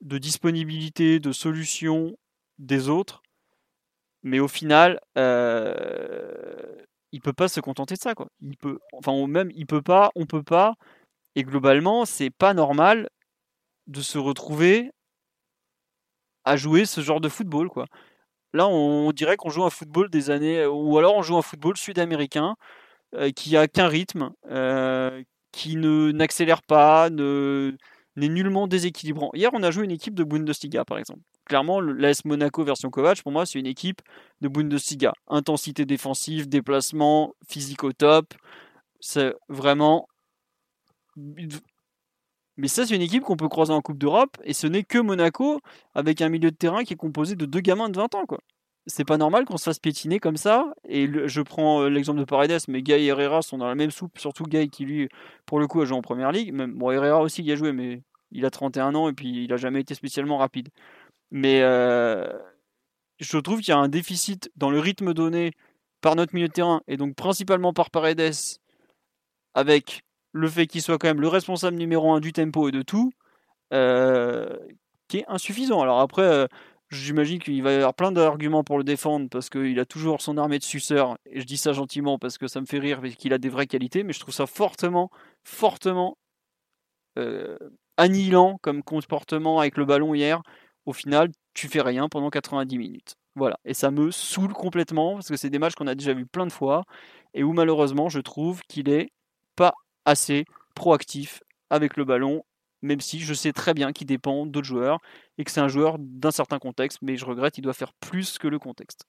de 0.00 0.18
disponibilité, 0.18 1.20
de 1.20 1.32
solution 1.32 2.16
des 2.58 2.88
autres, 2.88 3.22
mais 4.22 4.40
au 4.40 4.48
final, 4.48 5.00
euh, 5.16 6.84
il 7.12 7.20
peut 7.20 7.32
pas 7.32 7.48
se 7.48 7.60
contenter 7.60 7.94
de 7.94 8.00
ça. 8.00 8.14
Il 8.40 8.56
peut, 8.56 8.80
enfin, 8.92 9.26
même, 9.28 9.50
il 9.54 9.66
peut 9.66 9.82
pas, 9.82 10.10
on 10.16 10.26
peut 10.26 10.42
pas, 10.42 10.74
et 11.36 11.44
globalement, 11.44 12.04
c'est 12.04 12.30
pas 12.30 12.52
normal 12.52 13.08
de 13.86 14.00
se 14.00 14.18
retrouver 14.18 14.90
à 16.44 16.56
jouer 16.56 16.84
ce 16.84 17.00
genre 17.00 17.20
de 17.20 17.28
football, 17.28 17.68
quoi. 17.68 17.86
Là, 18.54 18.66
on, 18.68 19.12
dirait 19.12 19.36
qu'on 19.36 19.50
joue 19.50 19.64
un 19.64 19.70
football 19.70 20.10
des 20.10 20.30
années, 20.30 20.66
ou 20.66 20.98
alors 20.98 21.16
on 21.16 21.22
joue 21.22 21.36
un 21.36 21.42
football 21.42 21.76
sud-américain 21.76 22.56
euh, 23.14 23.30
qui 23.30 23.56
a 23.56 23.68
qu'un 23.68 23.88
rythme, 23.88 24.32
euh, 24.50 25.22
qui 25.56 25.76
ne 25.76 26.12
n'accélère 26.12 26.62
pas, 26.62 27.08
ne 27.08 27.74
n'est 28.16 28.28
nullement 28.28 28.66
déséquilibrant. 28.66 29.30
Hier, 29.32 29.50
on 29.54 29.62
a 29.62 29.70
joué 29.70 29.84
une 29.84 29.90
équipe 29.90 30.14
de 30.14 30.22
Bundesliga, 30.22 30.84
par 30.84 30.98
exemple. 30.98 31.20
Clairement, 31.46 31.80
l'AS 31.80 32.26
Monaco 32.26 32.62
version 32.62 32.90
Kovac, 32.90 33.22
pour 33.22 33.32
moi, 33.32 33.46
c'est 33.46 33.58
une 33.58 33.66
équipe 33.66 34.02
de 34.42 34.48
Bundesliga. 34.48 35.14
Intensité 35.28 35.86
défensive, 35.86 36.46
déplacement, 36.46 37.34
physique 37.48 37.84
au 37.84 37.92
top. 37.92 38.34
C'est 39.00 39.34
vraiment 39.48 40.08
mais 42.58 42.68
ça, 42.68 42.86
c'est 42.86 42.94
une 42.94 43.02
équipe 43.02 43.22
qu'on 43.22 43.36
peut 43.36 43.48
croiser 43.48 43.72
en 43.72 43.80
Coupe 43.80 43.98
d'Europe, 43.98 44.36
et 44.44 44.52
ce 44.52 44.66
n'est 44.66 44.82
que 44.84 44.98
Monaco, 44.98 45.60
avec 45.94 46.20
un 46.20 46.28
milieu 46.28 46.50
de 46.50 46.56
terrain 46.56 46.84
qui 46.84 46.92
est 46.92 46.96
composé 46.96 47.34
de 47.34 47.46
deux 47.46 47.60
gamins 47.60 47.88
de 47.88 47.96
20 47.96 48.14
ans. 48.14 48.26
quoi. 48.26 48.40
C'est 48.86 49.04
pas 49.04 49.16
normal 49.18 49.44
qu'on 49.44 49.56
se 49.56 49.64
fasse 49.64 49.80
piétiner 49.80 50.20
comme 50.20 50.36
ça. 50.36 50.72
Et 50.88 51.08
je 51.28 51.40
prends 51.42 51.82
euh, 51.82 51.88
l'exemple 51.88 52.20
de 52.20 52.24
Paredes, 52.24 52.60
mais 52.68 52.82
Guy 52.82 52.92
et 52.92 53.06
Herrera 53.06 53.42
sont 53.42 53.58
dans 53.58 53.66
la 53.66 53.74
même 53.74 53.90
soupe, 53.90 54.18
surtout 54.18 54.44
Guy 54.44 54.68
qui, 54.68 54.84
lui, 54.84 55.08
pour 55.44 55.58
le 55.58 55.66
coup, 55.66 55.80
a 55.80 55.84
joué 55.84 55.96
en 55.96 56.02
première 56.02 56.30
ligue. 56.30 56.54
Bon, 56.54 56.90
Herrera 56.90 57.20
aussi 57.20 57.42
y 57.42 57.52
a 57.52 57.56
joué, 57.56 57.72
mais 57.72 58.02
il 58.30 58.44
a 58.44 58.50
31 58.50 58.94
ans 58.94 59.08
et 59.08 59.12
puis 59.12 59.44
il 59.44 59.52
a 59.52 59.56
jamais 59.56 59.80
été 59.80 59.94
spécialement 59.94 60.38
rapide. 60.38 60.68
Mais 61.30 61.62
euh, 61.62 62.26
je 63.18 63.38
trouve 63.38 63.60
qu'il 63.60 63.70
y 63.70 63.72
a 63.72 63.78
un 63.78 63.88
déficit 63.88 64.50
dans 64.56 64.70
le 64.70 64.78
rythme 64.78 65.14
donné 65.14 65.52
par 66.00 66.14
notre 66.14 66.34
milieu 66.34 66.48
de 66.48 66.52
terrain, 66.52 66.82
et 66.86 66.96
donc 66.96 67.16
principalement 67.16 67.72
par 67.72 67.90
Paredes, 67.90 68.34
avec 69.54 70.02
le 70.32 70.48
fait 70.48 70.66
qu'il 70.66 70.82
soit 70.82 70.98
quand 70.98 71.08
même 71.08 71.20
le 71.20 71.28
responsable 71.28 71.76
numéro 71.76 72.12
un 72.12 72.20
du 72.20 72.32
tempo 72.32 72.68
et 72.68 72.72
de 72.72 72.82
tout, 72.82 73.10
euh, 73.72 74.56
qui 75.08 75.18
est 75.18 75.24
insuffisant. 75.28 75.80
Alors 75.80 76.00
après, 76.00 76.46
j'imagine 76.90 77.38
qu'il 77.38 77.62
va 77.62 77.72
y 77.72 77.74
avoir 77.76 77.94
plein 77.94 78.12
d'arguments 78.12 78.64
pour 78.64 78.78
le 78.78 78.84
défendre 78.84 79.28
parce 79.28 79.50
qu'il 79.50 79.78
a 79.78 79.84
toujours 79.84 80.20
son 80.20 80.38
armée 80.38 80.58
de 80.58 80.64
suceurs, 80.64 81.16
et 81.26 81.40
je 81.40 81.46
dis 81.46 81.56
ça 81.56 81.72
gentiment 81.72 82.18
parce 82.18 82.38
que 82.38 82.48
ça 82.48 82.60
me 82.60 82.66
fait 82.66 82.78
rire 82.78 83.00
parce 83.00 83.14
qu'il 83.14 83.32
a 83.32 83.38
des 83.38 83.48
vraies 83.48 83.66
qualités, 83.66 84.02
mais 84.02 84.12
je 84.12 84.20
trouve 84.20 84.34
ça 84.34 84.46
fortement, 84.46 85.10
fortement 85.44 86.16
euh, 87.18 87.56
annihilant 87.96 88.58
comme 88.62 88.82
comportement 88.82 89.60
avec 89.60 89.76
le 89.76 89.84
ballon 89.84 90.14
hier. 90.14 90.42
Au 90.84 90.92
final, 90.92 91.30
tu 91.54 91.68
fais 91.68 91.80
rien 91.80 92.08
pendant 92.08 92.30
90 92.30 92.78
minutes. 92.78 93.14
Voilà, 93.34 93.58
et 93.64 93.74
ça 93.74 93.90
me 93.90 94.10
saoule 94.10 94.52
complètement 94.52 95.14
parce 95.14 95.28
que 95.28 95.36
c'est 95.36 95.50
des 95.50 95.58
matchs 95.58 95.74
qu'on 95.74 95.86
a 95.86 95.94
déjà 95.94 96.14
vu 96.14 96.26
plein 96.26 96.46
de 96.46 96.52
fois 96.52 96.84
et 97.34 97.42
où 97.42 97.52
malheureusement 97.52 98.08
je 98.08 98.20
trouve 98.20 98.62
qu'il 98.68 98.88
est 98.88 99.10
pas 99.56 99.74
assez 100.06 100.46
proactif 100.74 101.42
avec 101.68 101.96
le 101.96 102.04
ballon, 102.04 102.44
même 102.86 103.00
si 103.00 103.20
je 103.20 103.34
sais 103.34 103.52
très 103.52 103.74
bien 103.74 103.92
qu'il 103.92 104.06
dépend 104.06 104.46
d'autres 104.46 104.66
joueurs 104.66 104.98
et 105.38 105.44
que 105.44 105.50
c'est 105.50 105.60
un 105.60 105.68
joueur 105.68 105.96
d'un 105.98 106.30
certain 106.30 106.58
contexte, 106.58 106.98
mais 107.02 107.16
je 107.16 107.24
regrette, 107.24 107.58
il 107.58 107.62
doit 107.62 107.74
faire 107.74 107.92
plus 107.94 108.38
que 108.38 108.48
le 108.48 108.58
contexte. 108.58 109.06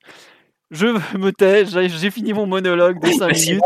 Je 0.70 0.88
me 1.18 1.32
tais, 1.32 1.66
j'ai 1.66 2.12
fini 2.12 2.34
mon 2.34 2.45
monologue 2.45 2.99
de 2.99 3.08
5 3.08 3.34
minutes. 3.34 3.64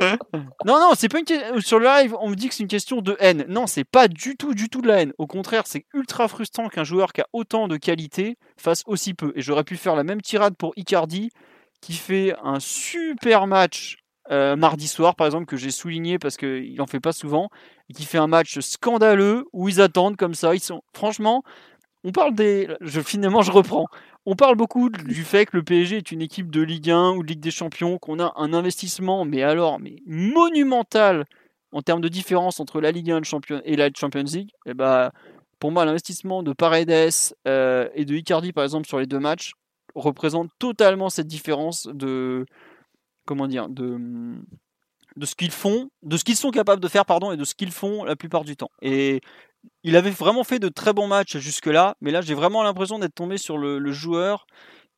non, 0.66 0.78
non, 0.78 0.92
c'est 0.94 1.08
pas 1.08 1.18
une 1.20 1.24
question. 1.24 1.60
Sur 1.60 1.78
le 1.78 1.86
live, 1.86 2.14
on 2.20 2.28
me 2.28 2.34
dit 2.34 2.48
que 2.48 2.54
c'est 2.54 2.62
une 2.62 2.68
question 2.68 3.00
de 3.00 3.16
haine. 3.20 3.46
Non, 3.48 3.66
c'est 3.66 3.84
pas 3.84 4.08
du 4.08 4.36
tout, 4.36 4.54
du 4.54 4.68
tout 4.68 4.82
de 4.82 4.88
la 4.88 5.00
haine. 5.00 5.12
Au 5.18 5.26
contraire, 5.26 5.62
c'est 5.66 5.86
ultra 5.94 6.28
frustrant 6.28 6.68
qu'un 6.68 6.84
joueur 6.84 7.12
qui 7.12 7.22
a 7.22 7.26
autant 7.32 7.68
de 7.68 7.78
qualité 7.78 8.36
fasse 8.58 8.82
aussi 8.86 9.14
peu. 9.14 9.32
Et 9.34 9.40
j'aurais 9.40 9.64
pu 9.64 9.76
faire 9.76 9.96
la 9.96 10.04
même 10.04 10.20
tirade 10.20 10.56
pour 10.58 10.72
Icardi, 10.76 11.30
qui 11.80 11.94
fait 11.94 12.34
un 12.42 12.60
super 12.60 13.46
match 13.46 13.96
euh, 14.30 14.56
mardi 14.56 14.86
soir, 14.86 15.16
par 15.16 15.26
exemple, 15.26 15.46
que 15.46 15.56
j'ai 15.56 15.70
souligné 15.70 16.18
parce 16.18 16.36
qu'il 16.36 16.74
n'en 16.76 16.86
fait 16.86 17.00
pas 17.00 17.12
souvent, 17.12 17.48
et 17.88 17.92
qui 17.92 18.04
fait 18.04 18.18
un 18.18 18.26
match 18.26 18.58
scandaleux 18.60 19.44
où 19.52 19.68
ils 19.68 19.80
attendent 19.80 20.16
comme 20.16 20.34
ça. 20.34 20.54
Ils 20.54 20.60
sont, 20.60 20.82
franchement, 20.94 21.42
on 22.04 22.12
parle 22.12 22.34
des. 22.34 22.68
Je, 22.80 23.00
finalement, 23.00 23.42
je 23.42 23.52
reprends. 23.52 23.86
On 24.26 24.36
parle 24.36 24.56
beaucoup 24.56 24.90
du 24.90 25.24
fait 25.24 25.46
que 25.46 25.56
le 25.56 25.62
PSG 25.62 25.96
est 25.96 26.12
une 26.12 26.22
équipe 26.22 26.50
de 26.50 26.60
Ligue 26.60 26.90
1 26.90 27.12
ou 27.12 27.22
de 27.22 27.28
Ligue 27.28 27.40
des 27.40 27.50
Champions, 27.50 27.98
qu'on 27.98 28.20
a 28.20 28.32
un 28.36 28.52
investissement, 28.52 29.24
mais 29.24 29.42
alors, 29.42 29.80
mais 29.80 29.96
monumental 30.06 31.24
en 31.72 31.82
termes 31.82 32.00
de 32.00 32.08
différence 32.08 32.60
entre 32.60 32.80
la 32.80 32.90
Ligue 32.90 33.10
1 33.10 33.20
et 33.64 33.76
la 33.76 33.88
Champions 33.96 34.24
League. 34.24 34.50
Et 34.66 34.70
eh 34.70 34.74
bah, 34.74 35.12
pour 35.58 35.72
moi, 35.72 35.84
l'investissement 35.84 36.42
de 36.42 36.52
Paredes 36.52 37.12
euh, 37.46 37.88
et 37.94 38.04
de 38.04 38.14
Icardi, 38.14 38.52
par 38.52 38.64
exemple, 38.64 38.86
sur 38.86 38.98
les 38.98 39.06
deux 39.06 39.18
matchs, 39.20 39.52
représente 39.94 40.50
totalement 40.58 41.10
cette 41.10 41.26
différence 41.26 41.88
de, 41.92 42.46
comment 43.24 43.46
dire, 43.46 43.68
de, 43.68 43.98
de 45.16 45.26
ce 45.26 45.34
qu'ils 45.34 45.50
font, 45.50 45.90
de 46.02 46.16
ce 46.16 46.24
qu'ils 46.24 46.36
sont 46.36 46.50
capables 46.50 46.80
de 46.80 46.88
faire, 46.88 47.04
pardon, 47.06 47.32
et 47.32 47.36
de 47.36 47.44
ce 47.44 47.54
qu'ils 47.54 47.72
font 47.72 48.04
la 48.04 48.16
plupart 48.16 48.44
du 48.44 48.56
temps. 48.56 48.70
Et 48.82 49.20
il 49.82 49.96
avait 49.96 50.10
vraiment 50.10 50.44
fait 50.44 50.58
de 50.58 50.68
très 50.68 50.92
bons 50.92 51.06
matchs 51.06 51.38
jusque-là, 51.38 51.96
mais 52.00 52.10
là 52.10 52.20
j'ai 52.20 52.34
vraiment 52.34 52.62
l'impression 52.62 52.98
d'être 52.98 53.14
tombé 53.14 53.38
sur 53.38 53.58
le, 53.58 53.92
joueur 53.92 54.46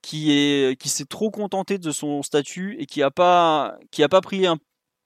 qui 0.03 0.33
est 0.33 0.81
qui 0.81 0.89
s'est 0.89 1.05
trop 1.05 1.31
contenté 1.31 1.79
de 1.79 1.91
son 1.91 2.23
statut 2.23 2.77
et 2.79 2.87
qui 2.87 3.03
a 3.03 3.11
pas 3.11 3.77
qui 3.91 4.03
a 4.03 4.09
pas 4.09 4.21
pris 4.21 4.47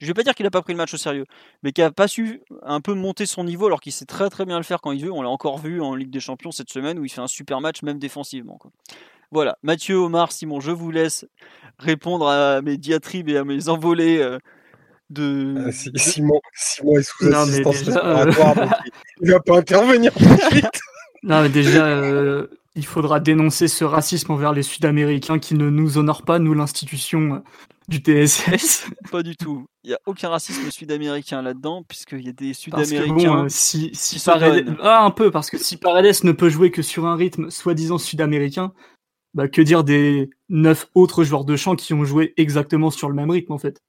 je 0.01 0.07
vais 0.07 0.15
pas 0.15 0.23
dire 0.23 0.35
qu'il 0.35 0.47
a 0.47 0.51
pas 0.51 0.61
pris 0.61 0.75
le 0.75 0.77
match 0.77 0.93
au 0.93 0.99
sérieux, 0.99 1.25
mais 1.63 1.73
qui 1.73 1.81
a 1.81 1.91
pas 1.91 2.09
su 2.09 2.43
un 2.63 2.81
peu 2.81 2.93
monter 2.95 3.25
son 3.25 3.45
niveau 3.45 3.67
alors 3.67 3.81
qu'il 3.81 3.93
sait 3.93 4.05
très 4.05 4.29
très 4.29 4.45
bien 4.45 4.59
le 4.59 4.63
faire 4.63 4.81
quand 4.83 4.93
il 4.93 5.03
veut. 5.03 5.13
On 5.13 5.23
l'a 5.23 5.31
encore 5.31 5.59
vu 5.59 5.81
en 5.81 5.95
Ligue 5.95 6.11
des 6.11 6.21
Champions 6.21 6.51
cette 6.51 6.71
semaine 6.71 6.99
où 6.99 7.05
il 7.05 7.09
fait 7.09 7.23
un 7.23 7.27
super 7.27 7.61
match 7.61 7.83
même 7.83 7.99
défensivement. 7.99 8.59
Voilà, 9.37 9.59
Mathieu, 9.63 9.97
Omar, 9.97 10.33
Simon, 10.33 10.61
je 10.61 10.71
vous 10.71 10.91
laisse 10.91 11.27
répondre 11.79 12.27
à 12.27 12.63
mes 12.63 12.79
diatribes 12.79 13.29
et 13.29 13.37
à 13.37 13.45
mes 13.45 13.69
envolées 13.69 14.17
euh, 14.17 14.39
de... 15.11 15.57
Ah, 15.59 15.73
Simon, 15.73 16.41
Simon 16.55 16.97
est 16.97 17.03
sous 17.03 17.35
assistance 17.35 17.83
déjà, 17.83 18.27
il 19.21 19.31
va 19.31 19.41
pas 19.41 19.59
intervenir 19.59 20.15
tout 20.15 20.25
de 20.25 20.41
suite. 20.51 20.81
non, 21.23 21.43
mais 21.43 21.51
déjà, 21.51 21.85
euh, 21.85 22.47
il 22.77 22.87
faudra 22.87 23.21
dénoncer 23.21 23.69
ce 23.69 23.85
racisme 23.85 24.33
envers 24.33 24.55
les 24.55 24.63
Sud-Américains 24.63 25.39
qui 25.39 25.53
ne 25.53 25.69
nous 25.69 25.99
honorent 25.99 26.25
pas, 26.25 26.39
nous, 26.39 26.55
l'institution 26.55 27.43
du 27.89 27.99
TSS. 27.99 28.87
Pas 29.13 29.23
du 29.23 29.37
tout. 29.37 29.67
Il 29.85 29.89
n'y 29.89 29.95
a 29.95 30.01
aucun 30.07 30.31
racisme 30.31 30.71
sud-américain 30.71 31.43
là-dedans, 31.43 31.83
puisqu'il 31.87 32.25
y 32.25 32.29
a 32.31 32.33
des 32.33 32.55
Sud-Américains. 32.55 33.45
Euh, 33.45 33.49
si, 33.49 33.91
si 33.93 34.19
Paredes... 34.19 34.75
Ah, 34.81 35.05
un 35.05 35.11
peu, 35.11 35.31
parce 35.31 35.51
que 35.51 35.59
si 35.59 35.77
Paredes 35.77 36.25
ne 36.25 36.33
peut 36.33 36.49
jouer 36.49 36.71
que 36.71 36.81
sur 36.81 37.07
un 37.07 37.17
rythme 37.17 37.51
soi-disant 37.51 37.99
sud-américain, 37.99 38.73
bah, 39.37 39.49
que 39.49 39.61
dire 39.61 39.85
des 39.85 40.31
neuf 40.49 40.89
autres 40.95 41.23
joueurs 41.23 41.45
de 41.45 41.57
champ 41.57 41.77
qui 41.77 41.93
ont 41.93 42.07
joué 42.07 42.33
exactement 42.39 42.91
sur 42.91 43.11
le 43.11 43.15
même 43.15 43.31
rythme, 43.31 43.53
en 43.53 43.59
fait? 43.59 43.83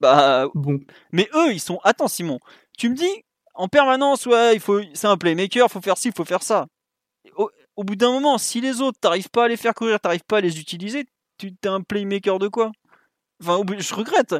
Bah, 0.00 0.48
bon. 0.54 0.80
Mais 1.12 1.30
eux, 1.34 1.52
ils 1.52 1.60
sont. 1.60 1.80
Attends, 1.82 2.08
Simon, 2.08 2.38
tu 2.76 2.90
me 2.90 2.94
dis, 2.94 3.24
en 3.54 3.68
permanence, 3.68 4.26
ouais, 4.26 4.54
il 4.54 4.60
faut... 4.60 4.80
c'est 4.92 5.06
un 5.06 5.16
playmaker, 5.16 5.70
faut 5.70 5.80
faire 5.80 5.96
ci, 5.96 6.12
faut 6.14 6.26
faire 6.26 6.42
ça. 6.42 6.66
Au, 7.36 7.50
au 7.74 7.84
bout 7.84 7.96
d'un 7.96 8.12
moment, 8.12 8.36
si 8.36 8.60
les 8.60 8.82
autres, 8.82 8.98
t'arrives 9.00 9.30
pas 9.30 9.46
à 9.46 9.48
les 9.48 9.56
faire 9.56 9.72
courir, 9.74 9.98
t'arrives 9.98 10.24
pas 10.28 10.38
à 10.38 10.40
les 10.42 10.60
utiliser, 10.60 11.06
tu 11.38 11.48
es 11.48 11.66
un 11.66 11.80
playmaker 11.80 12.38
de 12.38 12.48
quoi? 12.48 12.70
Enfin, 13.42 13.62
je 13.78 13.94
regrette. 13.94 14.36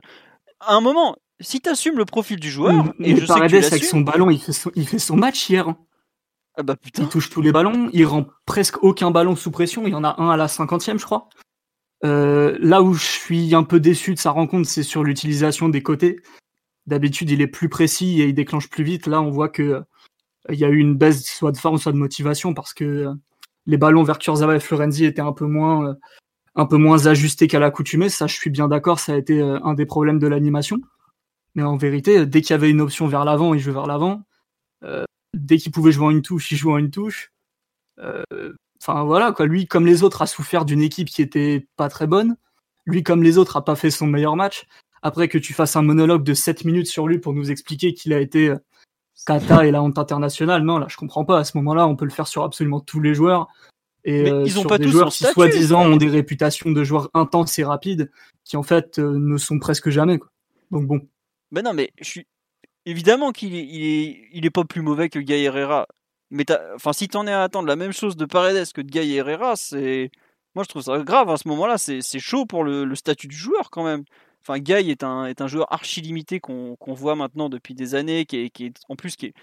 À 0.61 0.75
un 0.75 0.83
moment, 0.83 1.17
si 1.41 1.63
tu 1.63 1.71
assumes 1.71 1.97
le 1.97 2.05
profil 2.05 2.39
du 2.39 2.51
joueur, 2.51 2.93
et 3.01 3.17
je 3.17 3.25
sais 3.25 3.33
que 3.33 3.67
avec 3.67 3.85
son 3.85 4.03
ballon, 4.03 4.29
il 4.29 4.41
fait 4.41 4.53
son, 4.53 4.71
il 4.75 4.87
fait 4.87 4.99
son 4.99 5.17
match 5.17 5.49
hier. 5.49 5.75
Ah 6.59 6.65
bah. 6.65 6.75
Il 6.99 7.09
touche 7.09 7.31
tous 7.31 7.41
les 7.41 7.53
ballons, 7.53 7.89
il 7.93 8.05
rend 8.05 8.27
presque 8.45 8.83
aucun 8.83 9.13
ballon 9.13 9.37
sous 9.37 9.53
pression, 9.53 9.87
il 9.87 9.93
y 9.93 9.95
en 9.95 10.03
a 10.03 10.21
un 10.21 10.29
à 10.29 10.37
la 10.37 10.49
cinquantième, 10.49 10.99
je 10.99 11.05
crois. 11.05 11.29
Euh, 12.05 12.59
là 12.61 12.83
où 12.83 12.95
je 12.95 13.05
suis 13.05 13.55
un 13.55 13.63
peu 13.63 13.79
déçu 13.79 14.13
de 14.13 14.19
sa 14.19 14.33
rencontre, 14.33 14.69
c'est 14.69 14.83
sur 14.83 15.05
l'utilisation 15.05 15.69
des 15.69 15.85
côtés. 15.85 16.21
D'habitude, 16.87 17.31
il 17.31 17.41
est 17.43 17.47
plus 17.47 17.69
précis 17.69 18.21
et 18.21 18.27
il 18.27 18.35
déclenche 18.35 18.69
plus 18.69 18.83
vite. 18.83 19.07
Là, 19.07 19.23
on 19.23 19.31
voit 19.31 19.49
que 19.49 19.63
euh, 19.63 19.85
y 20.51 20.65
a 20.65 20.69
eu 20.69 20.79
une 20.79 20.97
baisse 20.97 21.25
soit 21.25 21.53
de 21.53 21.59
forme, 21.59 21.79
soit 21.79 21.93
de 21.93 21.97
motivation 21.97 22.55
parce 22.55 22.75
que 22.75 22.85
euh, 22.85 23.15
les 23.67 23.77
ballons 23.77 24.03
vers 24.03 24.19
Kurzawa 24.19 24.57
et 24.57 24.61
Florenzi 24.61 25.05
étaient 25.05 25.23
un 25.23 25.33
peu 25.33 25.47
moins 25.47 25.97
un 26.57 26.67
peu 26.67 26.77
moins 26.77 27.07
ajusté 27.07 27.47
qu'à 27.47 27.61
l'accoutumée. 27.61 28.09
Ça, 28.09 28.27
je 28.27 28.35
suis 28.35 28.51
bien 28.51 28.67
d'accord, 28.67 28.99
ça 28.99 29.13
a 29.13 29.17
été 29.17 29.41
euh, 29.41 29.61
un 29.63 29.75
des 29.75 29.87
problèmes 29.87 30.19
de 30.19 30.27
l'animation. 30.27 30.79
Mais 31.55 31.63
en 31.63 31.77
vérité, 31.77 32.27
dès 32.27 32.41
qu'il 32.41 32.51
y 32.51 32.55
avait 32.55 32.71
une 32.71 32.81
option 32.81 33.07
vers 33.07 33.25
l'avant, 33.25 33.55
il 33.55 33.61
jouait 33.61 33.73
vers 33.73 33.87
l'avant. 33.87 34.23
Euh, 35.35 35.39
dès 35.39 35.59
qu'il 35.59 35.73
pouvait 35.73 35.93
jouer 35.93 36.07
en 36.07 36.11
une 36.11 36.23
touche, 36.23 36.51
il 36.53 36.57
jouait 36.57 36.73
en 36.73 36.79
une 36.79 36.91
touche. 36.91 37.33
Euh, 38.01 38.23
enfin 38.83 39.05
voilà, 39.05 39.33
quoi. 39.33 39.47
Lui, 39.47 39.67
comme 39.67 39.87
les 39.87 40.03
autres, 40.03 40.23
a 40.23 40.27
souffert 40.27 40.65
d'une 40.65 40.83
équipe 40.83 41.09
qui 41.09 41.23
était 41.23 41.67
pas 41.77 41.89
très 41.89 42.07
bonne. 42.07 42.37
Lui, 42.87 43.03
comme 43.03 43.23
les 43.23 43.39
autres, 43.39 43.57
a 43.57 43.65
pas 43.65 43.77
fait 43.77 43.91
son 43.91 44.07
meilleur 44.07 44.37
match. 44.37 44.67
Après 45.03 45.29
que 45.29 45.39
tu 45.39 45.53
fasses 45.53 45.77
un 45.77 45.83
monologue 45.83 46.25
de 46.25 46.35
7 46.35 46.65
minutes 46.65 46.89
sur 46.89 47.07
lui 47.07 47.19
pour 47.19 47.33
nous 47.33 47.51
expliquer 47.51 47.95
qu'il 47.95 48.13
a 48.13 48.21
été 48.21 48.53
kata 49.27 49.67
et 49.67 49.71
la 49.71 49.83
honte 49.83 49.99
internationale, 49.99 50.63
non, 50.63 50.79
là, 50.79 50.87
je 50.89 50.97
comprends 50.97 51.25
pas. 51.25 51.39
À 51.39 51.45
ce 51.45 51.57
moment-là, 51.59 51.87
on 51.87 51.97
peut 51.97 52.05
le 52.05 52.11
faire 52.11 52.27
sur 52.27 52.43
absolument 52.43 52.81
tous 52.81 53.01
les 53.01 53.15
joueurs. 53.15 53.49
Et 54.05 54.31
euh, 54.31 54.43
ils 54.47 54.59
ont 54.59 54.65
pas 54.65 54.79
des 54.79 54.85
tous 54.85 54.93
joueurs 54.93 55.09
qui 55.11 55.25
soi-disant 55.25 55.85
ont 55.87 55.97
des 55.97 56.09
réputations 56.09 56.71
de 56.71 56.85
joueurs 56.85 57.11
intenses 57.15 57.59
et 57.59 57.65
rapides, 57.65 58.11
qui 58.45 58.57
en 58.57 58.63
fait 58.63 58.99
euh, 58.99 59.19
ne 59.19 59.37
sont 59.37 59.59
presque 59.59 59.91
jamais. 59.91 60.19
Quoi. 60.19 60.31
Donc 60.71 60.87
bon. 60.87 61.01
Ben 61.51 61.63
non, 61.63 61.75
mais 61.75 61.91
je 62.01 62.05
suis 62.05 62.27
évidemment 62.87 63.33
qu'il 63.33 63.55
est, 63.55 64.51
pas 64.51 64.65
plus 64.65 64.83
mauvais 64.83 65.09
que 65.09 65.19
Guy 65.19 65.45
Herrera. 65.45 65.87
Mais 66.31 66.45
enfin, 66.75 66.93
si 66.93 67.09
t'en 67.09 67.27
es 67.27 67.33
à 67.33 67.43
attendre 67.43 67.69
la 67.69 67.77
même 67.77 67.93
chose 67.93 68.17
de 68.17 68.27
Paredes 68.27 68.73
que 68.73 68.81
de 68.81 68.91
Guy 68.91 69.17
Herrera, 69.17 69.57
c'est 69.57 70.11
moi 70.55 70.65
je 70.65 70.69
trouve 70.69 70.83
ça 70.83 70.99
grave 70.99 71.31
à 71.31 71.37
ce 71.37 71.49
moment-là. 71.49 71.79
C'est 71.79 72.19
chaud 72.19 72.47
pour 72.47 72.65
le, 72.65 72.95
statut 72.95 73.29
du 73.29 73.37
joueur 73.37 73.71
quand 73.71 73.85
même. 73.85 74.05
Enfin, 74.43 74.59
Guy 74.59 74.91
est 74.91 75.05
un, 75.05 75.27
est 75.27 75.41
un 75.41 75.47
joueur 75.47 75.73
archi 75.73 76.01
limité 76.01 76.41
qu'on 76.41 76.77
voit 76.81 77.17
maintenant 77.17 77.49
depuis 77.49 77.75
des 77.75 77.95
années, 77.95 78.27
qui 78.27 78.37
est, 78.37 78.81
en 78.89 78.97
plus 78.97 79.17
qui 79.17 79.27
est, 79.27 79.35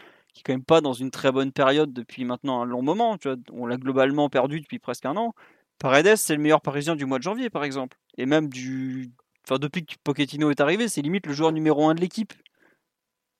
quand 0.44 0.54
même 0.54 0.64
pas 0.64 0.82
dans 0.82 0.94
une 0.94 1.12
très 1.12 1.32
bonne 1.32 1.52
période 1.52 1.94
depuis 1.94 2.26
maintenant 2.26 2.62
un 2.62 2.66
long 2.66 2.82
moment. 2.82 3.18
On 3.52 3.66
l'a 3.66 3.78
globalement 3.78 4.30
perdu 4.30 4.62
depuis 4.62 4.80
presque 4.80 5.06
un 5.06 5.16
an. 5.16 5.34
Paredes, 5.80 6.16
c'est 6.16 6.36
le 6.36 6.42
meilleur 6.42 6.62
Parisien 6.62 6.96
du 6.96 7.06
mois 7.06 7.18
de 7.18 7.24
janvier, 7.24 7.50
par 7.50 7.64
exemple. 7.64 7.98
Et 8.18 8.26
même 8.26 8.50
du, 8.50 9.12
enfin 9.46 9.60
depuis 9.60 9.86
que 9.86 9.96
Pochettino 10.04 10.50
est 10.52 10.62
arrivé, 10.62 10.88
c'est 10.88 11.02
limite 11.02 11.28
le 11.28 11.34
joueur 11.34 11.52
numéro 11.52 11.88
un 11.88 11.96
de 11.96 12.02
l'équipe. 12.02 12.34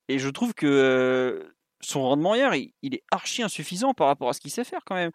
Et 0.08 0.18
je 0.18 0.28
trouve 0.28 0.54
que 0.54 1.52
son 1.80 2.02
rendement 2.02 2.34
hier, 2.34 2.54
il, 2.54 2.94
est 2.94 3.02
archi 3.10 3.42
insuffisant 3.42 3.94
par 3.94 4.06
rapport 4.06 4.28
à 4.28 4.32
ce 4.32 4.40
qu'il 4.40 4.50
sait 4.50 4.64
faire 4.64 4.84
quand 4.84 4.94
même. 4.94 5.10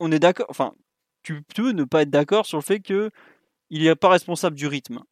On 0.00 0.12
est 0.12 0.18
d'accord, 0.18 0.46
enfin, 0.48 0.74
tu 1.22 1.42
peux 1.42 1.72
ne 1.72 1.84
pas 1.84 2.02
être 2.02 2.10
d'accord 2.10 2.46
sur 2.46 2.58
le 2.58 2.62
fait 2.62 2.80
que 2.80 3.10
il 3.70 3.84
n'est 3.84 3.94
pas 3.94 4.08
responsable 4.08 4.56
du 4.56 4.66
rythme. 4.66 5.02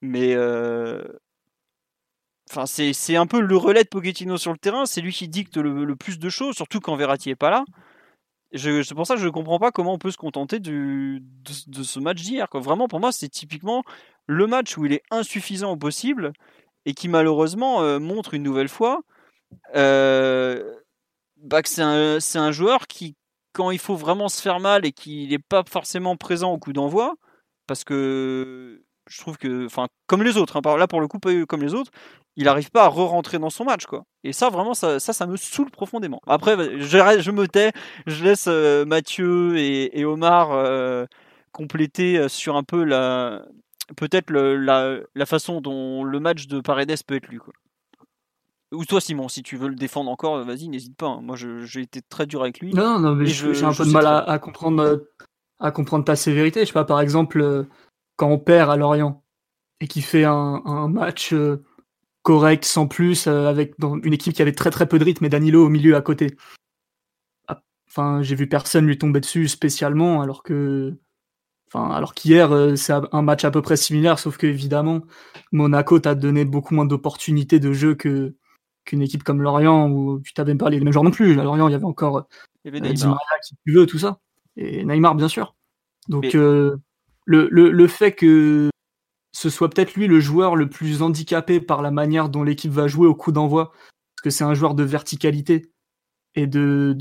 Mais 0.00 0.34
Enfin, 2.50 2.64
c'est 2.66 3.16
un 3.16 3.26
peu 3.26 3.40
le 3.40 3.56
relais 3.56 3.84
de 3.84 3.88
Pochettino 3.88 4.38
sur 4.38 4.52
le 4.52 4.58
terrain. 4.58 4.86
C'est 4.86 5.00
lui 5.00 5.12
qui 5.12 5.28
dicte 5.28 5.56
le, 5.56 5.96
plus 5.96 6.18
de 6.18 6.28
choses, 6.30 6.56
surtout 6.56 6.80
quand 6.80 6.96
Verratti 6.96 7.30
est 7.30 7.36
pas 7.36 7.50
là. 7.50 7.64
C'est 8.54 8.94
pour 8.94 9.06
ça 9.06 9.14
que 9.14 9.20
je 9.20 9.26
ne 9.26 9.30
comprends 9.30 9.58
pas 9.58 9.70
comment 9.70 9.92
on 9.92 9.98
peut 9.98 10.10
se 10.10 10.16
contenter 10.16 10.58
de, 10.58 11.20
ce 11.82 12.00
match 12.00 12.22
d'hier. 12.22 12.46
Vraiment, 12.54 12.88
pour 12.88 13.00
moi, 13.00 13.12
c'est 13.12 13.28
typiquement 13.28 13.82
le 14.26 14.46
match 14.46 14.78
où 14.78 14.86
il 14.86 14.94
est 14.94 15.02
insuffisant 15.10 15.72
au 15.72 15.76
possible 15.76 16.32
et 16.88 16.94
qui 16.94 17.08
malheureusement 17.08 17.82
euh, 17.82 17.98
montre 17.98 18.32
une 18.32 18.42
nouvelle 18.42 18.70
fois 18.70 19.02
euh, 19.76 20.74
bah, 21.36 21.62
que 21.62 21.68
c'est 21.68 21.82
un, 21.82 22.50
joueur 22.50 22.86
qui, 22.86 23.14
quand 23.52 23.70
il 23.70 23.78
faut 23.78 23.94
vraiment 23.94 24.30
se 24.30 24.40
faire 24.40 24.58
mal 24.58 24.86
et 24.86 24.92
qu'il 24.92 25.28
n'est 25.28 25.38
pas 25.38 25.62
forcément 25.70 26.16
présent 26.16 26.50
au 26.50 26.58
coup 26.58 26.72
d'envoi, 26.72 27.14
parce 27.66 27.84
que 27.84 28.82
je 29.06 29.20
trouve 29.20 29.36
que, 29.36 29.66
enfin, 29.66 29.86
comme 30.06 30.22
les 30.22 30.38
autres, 30.38 30.56
hein, 30.56 30.76
là 30.78 30.86
pour 30.86 31.02
le 31.02 31.08
coup, 31.08 31.18
comme 31.46 31.62
les 31.62 31.74
autres, 31.74 31.90
il 32.36 32.44
n'arrive 32.44 32.70
pas 32.70 32.84
à 32.84 32.88
re-rentrer 32.88 33.38
dans 33.38 33.50
son 33.50 33.64
match, 33.64 33.84
quoi. 33.84 34.04
Et 34.24 34.32
ça, 34.32 34.48
vraiment, 34.48 34.72
ça, 34.72 34.98
ça, 34.98 35.26
me 35.26 35.36
saoule 35.36 35.70
profondément. 35.70 36.20
Après, 36.26 36.56
je, 36.78 37.20
je 37.20 37.30
me 37.30 37.48
tais, 37.48 37.72
je 38.06 38.24
laisse 38.24 38.46
euh, 38.48 38.86
Mathieu 38.86 39.58
et, 39.58 40.04
Omar 40.06 41.06
compléter 41.52 42.28
sur 42.28 42.56
un 42.56 42.62
peu 42.62 42.84
la, 42.84 43.42
peut-être 43.96 44.30
la, 44.30 44.98
la, 45.14 45.26
façon 45.26 45.60
dont 45.60 46.04
le 46.04 46.20
match 46.20 46.46
de 46.46 46.60
Paredes 46.60 47.02
peut 47.06 47.16
être 47.16 47.28
lu, 47.28 47.40
quoi. 47.40 47.54
Ou 48.70 48.84
toi, 48.84 49.00
Simon, 49.00 49.28
si 49.28 49.42
tu 49.42 49.56
veux 49.56 49.68
le 49.68 49.76
défendre 49.76 50.10
encore, 50.10 50.44
vas-y, 50.44 50.68
n'hésite 50.68 50.96
pas. 50.96 51.06
Hein. 51.06 51.20
Moi, 51.22 51.36
j'ai 51.36 51.80
été 51.80 52.02
très 52.02 52.26
dur 52.26 52.42
avec 52.42 52.60
lui. 52.60 52.74
Non, 52.74 52.98
non, 52.98 53.14
mais 53.14 53.24
j'ai 53.24 53.64
un 53.64 53.72
peu 53.72 53.86
de 53.86 53.90
mal 53.90 54.06
à, 54.06 54.38
comprendre, 54.38 55.06
à 55.58 55.70
comprendre 55.70 56.04
ta 56.04 56.16
sévérité. 56.16 56.60
Je 56.60 56.66
sais 56.66 56.72
pas, 56.74 56.84
par 56.84 57.00
exemple 57.00 57.66
quand 58.18 58.28
on 58.28 58.38
perd 58.38 58.68
à 58.68 58.76
Lorient 58.76 59.24
et 59.80 59.86
qui 59.86 60.02
fait 60.02 60.24
un, 60.24 60.88
match 60.88 61.32
euh, 61.32 61.64
correct 62.22 62.64
sans 62.64 62.86
plus 62.86 63.26
euh, 63.26 63.46
avec 63.46 63.74
une 63.80 64.12
équipe 64.12 64.34
qui 64.34 64.42
avait 64.42 64.52
très 64.52 64.70
très 64.70 64.86
peu 64.86 64.98
de 64.98 65.04
rythme 65.04 65.24
et 65.24 65.28
Danilo 65.30 65.64
au 65.64 65.68
milieu 65.68 65.96
à 65.96 66.02
côté. 66.02 66.36
Ah, 67.46 67.62
enfin, 67.88 68.20
j'ai 68.22 68.34
vu 68.34 68.48
personne 68.48 68.86
lui 68.86 68.98
tomber 68.98 69.20
dessus 69.20 69.48
spécialement 69.48 70.20
alors 70.20 70.42
que 70.42 70.98
Enfin, 71.72 71.90
alors 71.90 72.14
qu'hier, 72.14 72.52
euh, 72.52 72.76
c'est 72.76 72.94
un 73.12 73.22
match 73.22 73.44
à 73.44 73.50
peu 73.50 73.60
près 73.60 73.76
similaire, 73.76 74.18
sauf 74.18 74.38
que 74.38 74.46
évidemment, 74.46 75.02
Monaco 75.52 75.98
t'a 75.98 76.14
donné 76.14 76.44
beaucoup 76.44 76.74
moins 76.74 76.86
d'opportunités 76.86 77.60
de 77.60 77.72
jeu 77.72 77.94
que 77.94 78.34
qu'une 78.84 79.02
équipe 79.02 79.22
comme 79.22 79.42
Lorient 79.42 79.90
où 79.90 80.18
tu 80.20 80.32
t'avais 80.32 80.54
pas 80.54 80.70
les 80.70 80.80
mêmes 80.80 80.92
joueurs 80.92 81.04
non 81.04 81.10
plus. 81.10 81.38
À 81.38 81.44
Lorient, 81.44 81.68
il 81.68 81.72
y 81.72 81.74
avait 81.74 81.84
encore 81.84 82.26
il 82.64 82.74
y 82.74 82.78
avait 82.78 82.94
qui 82.94 83.04
tu 83.66 83.72
veux, 83.72 83.86
tout 83.86 83.98
ça, 83.98 84.18
et 84.56 84.82
Neymar 84.84 85.14
bien 85.14 85.28
sûr. 85.28 85.54
Donc 86.08 86.34
le, 86.34 87.86
fait 87.86 88.12
que 88.12 88.70
ce 89.32 89.50
soit 89.50 89.68
peut-être 89.68 89.94
lui 89.94 90.06
le 90.06 90.20
joueur 90.20 90.56
le 90.56 90.70
plus 90.70 91.02
handicapé 91.02 91.60
par 91.60 91.82
la 91.82 91.90
manière 91.90 92.30
dont 92.30 92.42
l'équipe 92.42 92.72
va 92.72 92.88
jouer 92.88 93.06
au 93.06 93.14
coup 93.14 93.30
d'envoi, 93.30 93.72
parce 93.72 94.22
que 94.24 94.30
c'est 94.30 94.44
un 94.44 94.54
joueur 94.54 94.74
de 94.74 94.84
verticalité 94.84 95.70
et 96.34 96.46
de, 96.46 96.96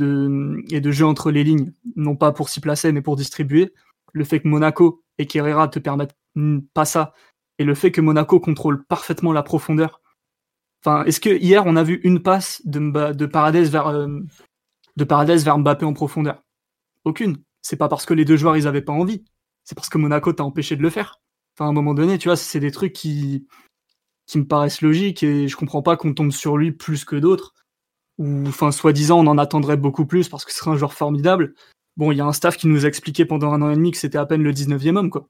et 0.70 0.82
de 0.82 0.92
jeu 0.92 1.06
entre 1.06 1.32
les 1.32 1.46
lignes, 1.46 1.72
non 1.96 2.18
pas 2.18 2.34
pour 2.34 2.50
s'y 2.50 2.60
placer, 2.60 2.92
mais 2.92 3.02
pour 3.02 3.16
distribuer. 3.16 3.74
Le 4.18 4.24
fait 4.24 4.40
que 4.40 4.48
Monaco 4.48 5.04
et 5.18 5.28
Kerrera 5.28 5.68
te 5.68 5.80
permettent 5.80 6.16
pas 6.74 6.86
ça, 6.86 7.14
et 7.60 7.64
le 7.64 7.74
fait 7.74 7.92
que 7.92 8.02
Monaco 8.02 8.40
contrôle 8.40 8.86
parfaitement 8.86 9.34
la 9.34 9.44
profondeur. 9.44 10.02
Enfin, 10.84 11.04
est-ce 11.06 11.20
que 11.20 11.30
hier 11.30 11.64
on 11.66 11.76
a 11.76 11.84
vu 11.84 12.02
une 12.04 12.22
passe 12.22 12.62
de, 12.66 13.14
de 13.14 13.26
Paradès 13.26 13.64
vers 13.64 13.88
euh, 13.88 14.20
de 14.96 15.06
vers 15.44 15.58
Mbappé 15.58 15.86
en 15.86 15.94
profondeur? 15.94 16.44
Aucune. 17.04 17.38
C'est 17.62 17.78
pas 17.78 17.90
parce 17.90 18.06
que 18.06 18.14
les 18.14 18.26
deux 18.26 18.38
joueurs 18.38 18.58
ils 18.58 18.68
avaient 18.68 18.82
pas 18.82 18.94
envie 18.94 19.24
c'est 19.68 19.76
parce 19.76 19.90
que 19.90 19.98
Monaco 19.98 20.32
t'a 20.32 20.46
empêché 20.46 20.78
de 20.78 20.82
le 20.82 20.90
faire. 20.90 21.20
Enfin, 21.54 21.66
à 21.66 21.70
un 21.70 21.74
moment 21.74 21.94
donné, 21.94 22.18
tu 22.18 22.30
vois, 22.30 22.38
c'est 22.38 22.62
des 22.62 22.72
trucs 22.72 22.94
qui, 22.94 23.48
qui 24.26 24.38
me 24.38 24.48
paraissent 24.48 24.82
logiques 24.82 25.24
et 25.24 25.50
je 25.50 25.58
comprends 25.58 25.82
pas 25.82 25.98
qu'on 25.98 26.14
tombe 26.14 26.32
sur 26.32 26.56
lui 26.56 26.72
plus 26.72 27.04
que 27.04 27.18
d'autres. 27.18 27.54
Ou, 28.18 28.48
enfin, 28.48 28.72
soi-disant, 28.72 29.20
on 29.20 29.28
en 29.28 29.38
attendrait 29.38 29.76
beaucoup 29.76 30.06
plus 30.06 30.30
parce 30.30 30.46
que 30.46 30.54
ce 30.54 30.60
serait 30.60 30.72
un 30.72 30.78
joueur 30.78 30.94
formidable. 30.94 31.54
Bon, 31.98 32.12
il 32.12 32.18
y 32.18 32.22
a 32.22 32.26
un 32.26 32.34
staff 32.34 32.58
qui 32.58 32.68
nous 32.68 32.86
a 32.86 32.88
expliqué 32.88 33.26
pendant 33.26 33.52
un 33.52 33.62
an 33.64 33.72
et 33.72 33.76
demi 33.76 33.92
que 33.92 33.98
c'était 33.98 34.20
à 34.20 34.26
peine 34.26 34.44
le 34.44 34.54
19e 34.54 34.96
homme, 34.96 35.10
quoi. 35.10 35.28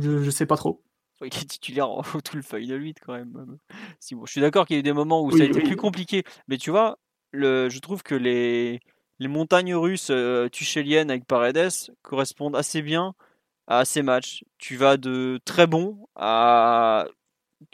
je, 0.00 0.22
je 0.22 0.30
sais 0.30 0.46
pas 0.46 0.56
trop. 0.56 0.82
il 1.20 1.26
est 1.26 1.48
titulaire 1.48 1.90
en 1.90 2.02
tout 2.24 2.36
le 2.36 2.42
feuille 2.42 2.68
de 2.68 2.76
8 2.76 2.98
quand 3.04 3.12
même. 3.12 3.58
Si, 3.98 4.14
bon, 4.14 4.24
je 4.24 4.30
suis 4.30 4.40
d'accord 4.40 4.66
qu'il 4.66 4.76
y 4.76 4.78
a 4.78 4.80
eu 4.80 4.84
des 4.84 4.92
moments 4.92 5.24
où 5.24 5.36
ça 5.36 5.42
a 5.42 5.46
été 5.46 5.60
plus 5.60 5.76
compliqué, 5.76 6.22
mais 6.46 6.58
tu 6.58 6.70
vois, 6.70 6.98
le, 7.32 7.68
je 7.68 7.78
trouve 7.80 8.04
que 8.04 8.14
les, 8.14 8.80
les 9.18 9.28
montagnes 9.28 9.74
russes 9.74 10.10
euh, 10.10 10.48
tuchéliennes 10.48 11.10
avec 11.10 11.26
Paredes 11.26 11.92
correspondent 12.02 12.56
assez 12.56 12.82
bien 12.82 13.14
à 13.66 13.84
ces 13.84 14.02
matchs. 14.02 14.44
Tu 14.58 14.76
vas 14.76 14.96
de 14.96 15.40
très 15.44 15.66
bon 15.66 16.06
à 16.14 17.06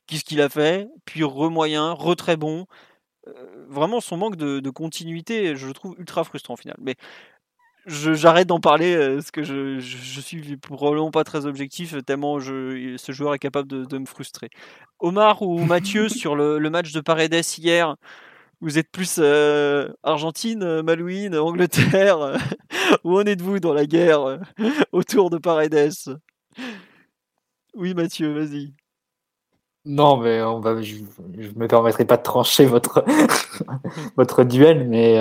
qu'est-ce 0.07 0.25
qu'il 0.25 0.41
a 0.41 0.49
fait, 0.49 0.89
puis 1.05 1.23
re-moyen, 1.23 1.93
re-très 1.93 2.37
bon. 2.37 2.67
Euh, 3.29 3.67
vraiment, 3.69 4.01
son 4.01 4.17
manque 4.17 4.37
de, 4.37 4.61
de, 4.61 4.71
continuité, 4.71 5.57
je 5.57 5.67
le 5.67 5.73
trouve 5.73 5.97
ultra 5.99 6.25
frustrant 6.25 6.55
au 6.55 6.57
final. 6.57 6.77
Mais 6.81 6.97
j'arrête 7.87 8.49
d'en 8.49 8.61
parler 8.61 8.97
parce 9.15 9.31
que 9.31 9.43
je, 9.43 9.79
je, 9.79 10.21
suis 10.21 10.57
probablement 10.57 11.11
pas 11.11 11.25
très 11.25 11.47
objectif 11.47 11.95
tellement 12.05 12.41
je, 12.41 12.97
ce 12.97 13.13
joueur 13.13 13.35
est 13.35 13.39
capable 13.39 13.69
de, 13.69 13.85
de 13.85 13.99
me 13.99 14.07
frustrer. 14.07 14.51
Omar 14.99 15.43
ou 15.43 15.65
Mathieu 15.65 16.09
sur 16.09 16.35
le, 16.35 16.59
le, 16.59 16.71
match 16.71 16.93
de 16.93 17.01
Paredes 17.01 17.45
hier, 17.59 17.97
vous 18.61 18.79
êtes 18.79 18.91
plus 18.91 19.17
euh, 19.19 19.89
Argentine, 20.03 20.63
euh, 20.63 20.83
Malouine, 20.83 21.37
Angleterre 21.37 22.21
euh, 22.21 22.37
Où 23.05 23.19
en 23.19 23.25
êtes-vous 23.25 23.61
dans 23.61 23.75
la 23.75 23.87
guerre 23.87 24.41
autour 24.93 25.31
de 25.31 25.39
Paredes? 25.39 26.19
Oui 27.75 27.95
Mathieu, 27.95 28.33
vas-y. 28.33 28.73
Non, 29.85 30.17
mais 30.17 30.43
on 30.43 30.59
va, 30.59 30.81
je 30.83 30.97
ne 30.97 31.59
me 31.59 31.69
permettrai 31.69 32.05
pas 32.05 32.17
de 32.17 32.23
trancher 32.23 32.65
votre, 32.65 33.05
votre 34.17 34.43
duel, 34.43 34.89
mais 34.89 35.17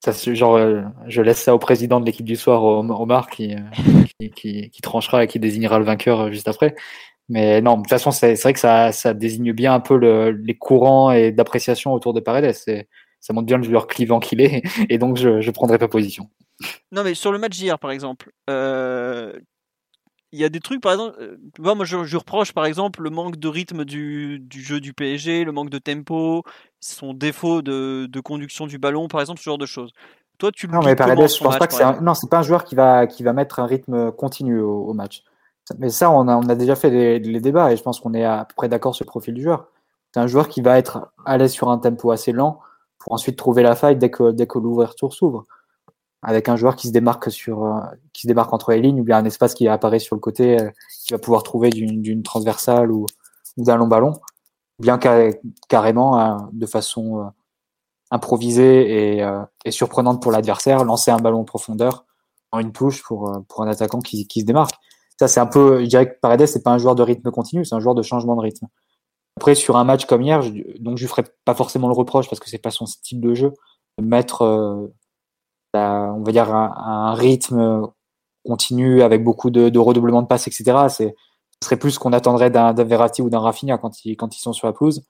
ça, 0.00 0.12
genre, 0.34 0.56
euh, 0.56 0.82
je 1.06 1.20
laisse 1.20 1.42
ça 1.42 1.54
au 1.54 1.58
président 1.58 2.00
de 2.00 2.06
l'équipe 2.06 2.24
du 2.24 2.36
soir, 2.36 2.64
Omar, 2.64 3.28
qui, 3.28 3.54
euh, 3.54 3.58
qui, 4.20 4.30
qui, 4.30 4.70
qui, 4.70 4.82
tranchera 4.82 5.24
et 5.24 5.26
qui 5.26 5.38
désignera 5.38 5.78
le 5.78 5.84
vainqueur 5.84 6.20
euh, 6.20 6.30
juste 6.30 6.48
après. 6.48 6.74
Mais 7.28 7.60
non, 7.60 7.76
de 7.76 7.82
toute 7.82 7.90
façon, 7.90 8.10
c'est 8.10 8.34
vrai 8.34 8.52
que 8.52 8.58
ça, 8.58 8.92
ça 8.92 9.14
désigne 9.14 9.52
bien 9.52 9.74
un 9.74 9.80
peu 9.80 9.96
le, 9.96 10.30
les 10.30 10.56
courants 10.56 11.12
et 11.12 11.30
d'appréciation 11.30 11.92
autour 11.92 12.12
de 12.12 12.20
Paredes. 12.20 12.52
Ça 13.20 13.32
montre 13.34 13.46
bien 13.46 13.58
le 13.58 13.62
joueur 13.62 13.86
clivant 13.86 14.18
qu'il 14.18 14.40
est, 14.40 14.62
et 14.88 14.98
donc 14.98 15.16
je 15.16 15.28
ne 15.28 15.50
prendrai 15.50 15.78
pas 15.78 15.86
position. 15.86 16.28
Non, 16.92 17.04
mais 17.04 17.14
sur 17.14 17.30
le 17.30 17.38
match 17.38 17.56
d'hier, 17.56 17.78
par 17.78 17.90
exemple, 17.90 18.32
euh, 18.48 19.32
il 20.32 20.38
y 20.38 20.44
a 20.44 20.48
des 20.48 20.60
trucs, 20.60 20.80
par 20.80 20.92
exemple, 20.92 21.16
euh, 21.20 21.36
moi 21.58 21.84
je, 21.84 22.04
je, 22.04 22.16
reproche 22.16 22.52
par 22.52 22.64
exemple 22.64 23.02
le 23.02 23.10
manque 23.10 23.36
de 23.36 23.48
rythme 23.48 23.84
du, 23.84 24.38
du, 24.38 24.62
jeu 24.62 24.80
du 24.80 24.92
PSG, 24.92 25.44
le 25.44 25.52
manque 25.52 25.70
de 25.70 25.78
tempo, 25.78 26.44
son 26.78 27.14
défaut 27.14 27.62
de, 27.62 28.06
de, 28.06 28.20
conduction 28.20 28.66
du 28.66 28.78
ballon, 28.78 29.08
par 29.08 29.20
exemple, 29.20 29.40
ce 29.40 29.44
genre 29.44 29.58
de 29.58 29.66
choses. 29.66 29.92
Toi, 30.38 30.52
tu 30.52 30.68
non, 30.68 30.80
mais 30.82 30.94
Paredes, 30.94 31.28
je 31.28 31.42
pense 31.42 31.58
pas 31.58 31.66
que 31.66 31.74
c'est 31.74 31.82
un... 31.82 32.00
non, 32.00 32.14
c'est 32.14 32.30
pas 32.30 32.38
un 32.38 32.42
joueur 32.42 32.64
qui 32.64 32.74
va 32.74 33.06
qui 33.06 33.22
va 33.22 33.32
mettre 33.32 33.58
un 33.58 33.66
rythme 33.66 34.12
continu 34.12 34.60
au, 34.60 34.84
au 34.84 34.94
match. 34.94 35.24
Mais 35.78 35.90
ça, 35.90 36.10
on 36.10 36.26
a, 36.28 36.36
on 36.36 36.48
a 36.48 36.54
déjà 36.54 36.74
fait 36.74 36.90
les, 36.90 37.18
les 37.18 37.40
débats 37.40 37.72
et 37.72 37.76
je 37.76 37.82
pense 37.82 38.00
qu'on 38.00 38.14
est 38.14 38.24
à 38.24 38.44
peu 38.44 38.54
près 38.56 38.68
d'accord 38.68 38.94
sur 38.94 39.04
le 39.04 39.10
profil 39.10 39.34
du 39.34 39.42
joueur. 39.42 39.68
C'est 40.12 40.20
un 40.20 40.26
joueur 40.26 40.48
qui 40.48 40.62
va 40.62 40.78
être 40.78 41.12
à 41.24 41.38
l'aise 41.38 41.52
sur 41.52 41.70
un 41.70 41.78
tempo 41.78 42.10
assez 42.10 42.32
lent 42.32 42.60
pour 42.98 43.12
ensuite 43.12 43.36
trouver 43.36 43.62
la 43.62 43.76
faille 43.76 43.96
dès 43.96 44.10
que 44.10 44.32
dès 44.32 44.46
que 44.46 44.58
l'ouverture 44.58 45.12
s'ouvre 45.12 45.46
avec 46.22 46.48
un 46.48 46.56
joueur 46.56 46.76
qui 46.76 46.88
se 46.88 46.92
démarque 46.92 47.30
sur 47.30 47.64
euh, 47.64 47.80
qui 48.12 48.22
se 48.22 48.26
démarque 48.26 48.52
entre 48.52 48.72
les 48.72 48.80
lignes 48.80 49.00
ou 49.00 49.04
bien 49.04 49.18
un 49.18 49.24
espace 49.24 49.54
qui 49.54 49.68
apparaît 49.68 49.98
sur 49.98 50.16
le 50.16 50.20
côté 50.20 50.60
euh, 50.60 50.70
qui 51.04 51.12
va 51.12 51.18
pouvoir 51.18 51.42
trouver 51.42 51.70
d'une 51.70 52.22
transversale 52.22 52.92
ou, 52.92 53.06
ou 53.56 53.64
d'un 53.64 53.76
long 53.76 53.86
ballon 53.86 54.12
bien 54.78 54.98
carrément 55.68 56.20
euh, 56.20 56.36
de 56.52 56.66
façon 56.66 57.30
improvisée 58.10 59.18
et, 59.64 59.70
surprenante 59.70 60.22
pour 60.22 60.32
l'adversaire 60.32 60.84
lancer 60.84 61.10
un 61.10 61.18
ballon 61.18 61.40
en 61.40 61.44
profondeur 61.44 62.06
en 62.52 62.58
une 62.58 62.72
touche 62.72 63.02
pour 63.02 63.44
pour 63.48 63.62
un 63.62 63.68
attaquant 63.68 64.00
qui, 64.00 64.26
se 64.34 64.44
démarque. 64.44 64.74
Ça 65.18 65.28
c'est 65.28 65.40
un 65.40 65.46
peu 65.46 65.80
je 65.80 65.86
dirais 65.86 66.10
que 66.10 66.18
Paredes 66.20 66.46
c'est 66.46 66.62
pas 66.62 66.70
un 66.70 66.78
joueur 66.78 66.94
de 66.94 67.02
rythme 67.02 67.30
continu 67.30 67.64
c'est 67.64 67.74
un 67.74 67.80
joueur 67.80 67.94
de 67.94 68.02
changement 68.02 68.36
de 68.36 68.40
rythme. 68.40 68.66
Après 69.36 69.54
sur 69.54 69.76
un 69.76 69.84
match 69.84 70.06
comme 70.06 70.22
hier 70.22 70.42
donc 70.80 70.98
je 70.98 71.04
lui 71.04 71.08
ferai 71.08 71.24
pas 71.44 71.54
forcément 71.54 71.88
le 71.88 71.94
reproche 71.94 72.28
parce 72.28 72.40
que 72.40 72.48
c'est 72.50 72.58
pas 72.58 72.70
son 72.70 72.86
style 72.86 73.20
de 73.20 73.34
jeu 73.34 73.52
de 73.98 74.04
on 75.74 76.22
va 76.22 76.32
dire, 76.32 76.52
un, 76.54 77.14
rythme 77.14 77.88
continu 78.44 79.02
avec 79.02 79.22
beaucoup 79.22 79.50
de, 79.50 79.68
de 79.68 79.78
redoublement 79.78 80.22
de 80.22 80.26
passes, 80.26 80.46
etc. 80.46 80.86
C'est, 80.88 81.14
ce 81.62 81.66
serait 81.66 81.76
plus 81.76 81.92
ce 81.92 81.98
qu'on 81.98 82.12
attendrait 82.12 82.50
d'un, 82.50 82.72
Verratti 82.72 83.22
ou 83.22 83.30
d'un 83.30 83.40
Rafinha 83.40 83.78
quand 83.78 84.04
ils, 84.04 84.16
quand 84.16 84.34
ils 84.36 84.40
sont 84.40 84.52
sur 84.52 84.66
la 84.66 84.72
pelouse. 84.72 85.04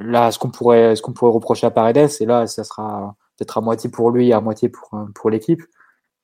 Là, 0.00 0.30
ce 0.32 0.38
qu'on 0.38 0.50
pourrait, 0.50 0.96
ce 0.96 1.02
pourrait 1.02 1.32
reprocher 1.32 1.66
à 1.66 1.70
Paredes, 1.70 2.10
et 2.20 2.26
là, 2.26 2.46
ça 2.46 2.64
sera 2.64 3.14
peut-être 3.36 3.58
à 3.58 3.60
moitié 3.60 3.90
pour 3.90 4.10
lui 4.10 4.28
et 4.28 4.32
à 4.32 4.40
moitié 4.40 4.68
pour, 4.68 4.90
pour 5.14 5.30
l'équipe, 5.30 5.62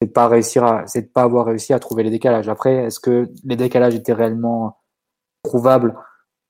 c'est 0.01 0.09
de 0.09 0.13
pas 0.13 0.29
réussir 0.29 0.65
à, 0.65 0.87
c'est 0.87 1.13
pas 1.13 1.23
avoir 1.23 1.47
réussi 1.47 1.73
à 1.73 1.79
trouver 1.79 2.03
les 2.03 2.11
décalages. 2.11 2.49
Après, 2.49 2.75
est-ce 2.75 3.01
que 3.01 3.29
les 3.45 3.57
décalages 3.57 3.95
étaient 3.95 4.13
réellement 4.13 4.79
prouvables 5.43 5.97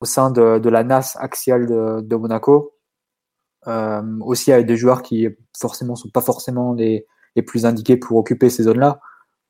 au 0.00 0.04
sein 0.06 0.30
de, 0.30 0.58
de 0.58 0.68
la 0.68 0.84
NAS 0.84 1.16
axiale 1.18 1.66
de 1.66 2.16
Monaco? 2.16 2.77
Euh, 3.68 4.02
aussi 4.20 4.50
avec 4.50 4.66
des 4.66 4.76
joueurs 4.76 5.02
qui 5.02 5.28
forcément 5.58 5.94
sont 5.94 6.08
pas 6.08 6.22
forcément 6.22 6.72
les, 6.72 7.06
les 7.36 7.42
plus 7.42 7.66
indiqués 7.66 7.96
pour 7.98 8.16
occuper 8.16 8.48
ces 8.48 8.62
zones-là. 8.62 9.00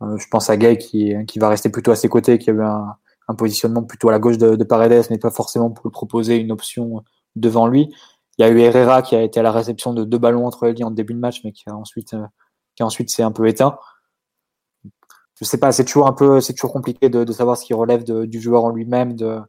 Euh, 0.03 0.16
je 0.19 0.27
pense 0.28 0.51
à 0.51 0.57
Gay 0.57 0.77
qui, 0.78 1.15
qui 1.27 1.39
va 1.39 1.49
rester 1.49 1.70
plutôt 1.70 1.93
à 1.93 1.97
ses 1.97 2.09
côtés, 2.09 2.39
qui 2.39 2.51
a 2.51 2.53
eu 2.53 2.62
un, 2.62 2.97
positionnement 3.36 3.85
plutôt 3.85 4.09
à 4.09 4.12
la 4.12 4.19
gauche 4.19 4.39
de, 4.39 4.57
de 4.57 4.65
Paredes, 4.65 5.07
mais 5.11 5.19
pas 5.19 5.31
forcément 5.31 5.70
pour 5.70 5.90
proposer 5.93 6.36
une 6.36 6.51
option 6.51 7.05
devant 7.36 7.66
lui. 7.69 7.95
Il 8.39 8.43
y 8.43 8.45
a 8.45 8.51
eu 8.51 8.59
Herrera 8.61 9.03
qui 9.03 9.16
a 9.16 9.23
été 9.23 9.40
à 9.40 9.43
la 9.43 9.53
réception 9.53 9.93
de 9.93 10.05
deux 10.05 10.19
ballons 10.19 10.47
entre 10.47 10.66
les 10.66 10.82
en 10.82 10.90
début 10.90 11.15
de 11.15 11.19
match, 11.19 11.43
mais 11.45 11.53
qui 11.53 11.69
a 11.69 11.77
ensuite, 11.77 12.15
euh, 12.15 12.27
qui 12.74 12.82
ensuite 12.82 13.11
s'est 13.11 13.23
un 13.23 13.32
peu 13.32 13.47
éteint. 13.47 13.78
Je 15.35 15.45
sais 15.45 15.59
pas, 15.59 15.73
c'est 15.73 15.85
toujours 15.85 16.07
un 16.09 16.12
peu, 16.12 16.40
c'est 16.40 16.55
toujours 16.55 16.73
compliqué 16.73 17.09
de, 17.09 17.31
savoir 17.32 17.57
ce 17.57 17.65
qui 17.65 17.74
relève 17.74 18.03
du 18.05 18.40
joueur 18.40 18.65
en 18.65 18.70
lui-même, 18.70 19.15
de, 19.15 19.40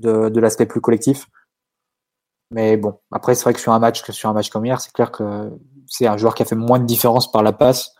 de 0.00 0.40
l'aspect 0.40 0.66
plus 0.66 0.80
collectif. 0.80 1.26
Mais 2.50 2.76
bon, 2.76 2.98
après, 3.12 3.34
c'est 3.34 3.44
vrai 3.44 3.54
que 3.54 3.60
sur 3.60 3.72
un 3.72 3.78
match, 3.78 4.08
sur 4.10 4.28
un 4.28 4.32
match 4.32 4.50
comme 4.50 4.66
hier, 4.66 4.80
c'est 4.80 4.92
clair 4.92 5.12
que 5.12 5.50
c'est 5.86 6.06
un 6.06 6.16
joueur 6.16 6.34
qui 6.34 6.42
a 6.42 6.46
fait 6.46 6.56
moins 6.56 6.78
de 6.78 6.84
différence 6.84 7.30
par 7.30 7.42
la 7.42 7.52
passe 7.52 7.94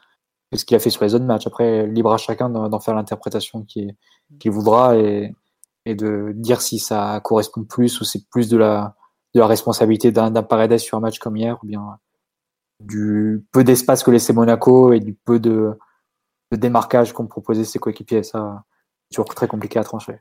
que 0.50 0.58
ce 0.58 0.64
qu'il 0.64 0.76
a 0.76 0.80
fait 0.80 0.90
sur 0.90 1.04
les 1.04 1.14
autres 1.14 1.24
matchs. 1.24 1.46
Après, 1.46 1.86
libre 1.86 2.12
à 2.12 2.16
chacun 2.16 2.50
d'en 2.50 2.80
faire 2.80 2.94
l'interprétation 2.94 3.64
qu'il 3.64 4.50
voudra 4.50 4.96
et, 4.96 5.34
de 5.86 6.32
dire 6.36 6.60
si 6.62 6.78
ça 6.78 7.20
correspond 7.24 7.64
plus 7.64 8.00
ou 8.00 8.04
c'est 8.04 8.28
plus 8.28 8.48
de 8.48 8.56
la, 8.56 8.94
de 9.34 9.40
la 9.40 9.46
responsabilité 9.46 10.12
d'un 10.12 10.30
Paredes 10.42 10.78
sur 10.78 10.98
un 10.98 11.00
match 11.00 11.18
comme 11.18 11.36
hier 11.36 11.58
ou 11.62 11.66
bien 11.66 11.98
du 12.80 13.44
peu 13.52 13.64
d'espace 13.64 14.02
que 14.02 14.10
laissait 14.10 14.32
Monaco 14.32 14.92
et 14.92 15.00
du 15.00 15.14
peu 15.14 15.40
de, 15.40 15.76
de 16.52 16.56
démarquage 16.56 17.12
qu'ont 17.12 17.26
proposé 17.26 17.64
ses 17.64 17.78
coéquipiers. 17.78 18.22
Ça, 18.22 18.64
c'est 19.04 19.16
toujours 19.16 19.34
très 19.34 19.48
compliqué 19.48 19.78
à 19.78 19.84
trancher. 19.84 20.20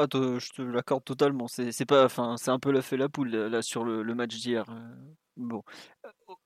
Ah, 0.00 0.06
je 0.12 0.50
te 0.50 0.62
l'accorde 0.62 1.04
totalement. 1.04 1.46
C'est 1.46 1.84
pas, 1.84 2.06
enfin, 2.06 2.36
c'est 2.38 2.50
un 2.50 2.58
peu 2.58 2.70
la 2.70 2.80
fait 2.80 2.96
la 2.96 3.10
poule 3.10 3.30
là 3.30 3.60
sur 3.60 3.84
le, 3.84 4.02
le 4.02 4.14
match 4.14 4.34
d'hier. 4.36 4.64
Euh, 4.70 4.94
bon, 5.36 5.62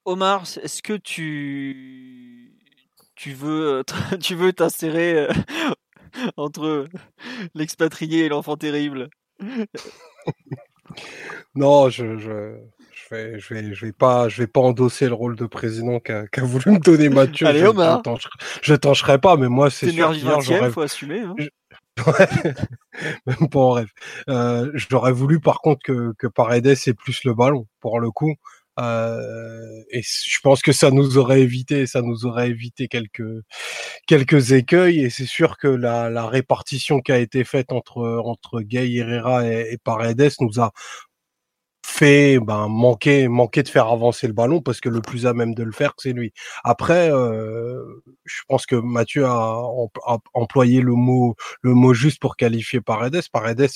Omar, 0.04 0.42
est-ce 0.42 0.82
que 0.82 0.94
tu 0.94 2.52
tu 3.14 3.32
veux 3.32 3.78
euh, 3.78 3.82
tu 4.20 4.34
veux 4.34 4.52
t'insérer 4.52 5.18
euh, 5.18 5.32
entre 6.36 6.86
l'expatrié 7.54 8.24
et 8.24 8.28
l'enfant 8.28 8.56
terrible? 8.56 9.08
Non, 11.54 11.88
je, 11.88 12.18
je, 12.18 12.56
je, 12.92 13.14
vais, 13.14 13.40
je, 13.40 13.54
vais, 13.54 13.74
je 13.74 13.86
vais 13.86 13.92
pas 13.92 14.28
je 14.28 14.42
vais 14.42 14.46
pas 14.46 14.60
endosser 14.60 15.08
le 15.08 15.14
rôle 15.14 15.34
de 15.34 15.46
président 15.46 15.98
qu'a 15.98 16.26
voulu 16.42 16.72
me 16.72 16.78
donner 16.78 17.08
Mathieu. 17.08 17.46
Allez, 17.46 17.64
Omar. 17.64 18.02
Je 18.62 18.74
t'encherai 18.74 19.18
pas, 19.18 19.36
mais 19.36 19.48
moi 19.48 19.70
c'est 19.70 19.90
sûr. 19.90 20.12
Il 20.14 20.70
faut 20.70 20.82
assumer. 20.82 21.20
Hein. 21.20 21.34
Même 23.26 23.48
pas 23.50 23.58
en 23.60 23.70
rêve. 23.72 23.88
Euh, 24.28 24.70
J'aurais 24.74 25.12
voulu 25.12 25.40
par 25.40 25.60
contre 25.60 25.80
que, 25.84 26.12
que 26.18 26.26
Paredes 26.26 26.66
ait 26.66 26.94
plus 26.94 27.24
le 27.24 27.34
ballon 27.34 27.66
pour 27.80 28.00
le 28.00 28.10
coup. 28.10 28.34
Euh, 28.80 29.84
et 29.92 30.02
je 30.02 30.40
pense 30.42 30.60
que 30.60 30.72
ça 30.72 30.90
nous 30.90 31.16
aurait 31.16 31.42
évité, 31.42 31.86
ça 31.86 32.02
nous 32.02 32.26
aurait 32.26 32.50
évité 32.50 32.88
quelques 32.88 33.22
quelques 34.06 34.52
écueils. 34.52 35.00
Et 35.00 35.10
c'est 35.10 35.26
sûr 35.26 35.56
que 35.58 35.68
la, 35.68 36.10
la 36.10 36.26
répartition 36.26 37.00
qui 37.00 37.12
a 37.12 37.18
été 37.18 37.44
faite 37.44 37.72
entre 37.72 38.20
entre 38.24 38.60
Gay 38.62 38.92
Herrera 38.94 39.46
et, 39.46 39.68
et 39.72 39.78
Paredes 39.78 40.32
nous 40.40 40.60
a 40.60 40.72
ben, 42.40 42.68
manquer, 42.68 43.28
manquer 43.28 43.62
de 43.62 43.68
faire 43.68 43.88
avancer 43.88 44.26
le 44.26 44.32
ballon 44.32 44.60
parce 44.60 44.80
que 44.80 44.88
le 44.88 45.00
plus 45.00 45.26
à 45.26 45.34
même 45.34 45.54
de 45.54 45.62
le 45.62 45.72
faire, 45.72 45.94
c'est 45.98 46.12
lui. 46.12 46.32
Après, 46.64 47.10
euh, 47.10 47.82
je 48.24 48.42
pense 48.48 48.66
que 48.66 48.76
Mathieu 48.76 49.26
a, 49.26 49.62
employé 50.34 50.80
le 50.80 50.94
mot, 50.94 51.36
le 51.62 51.74
mot 51.74 51.94
juste 51.94 52.20
pour 52.20 52.36
qualifier 52.36 52.80
Paredes. 52.80 53.22
Paredes, 53.32 53.68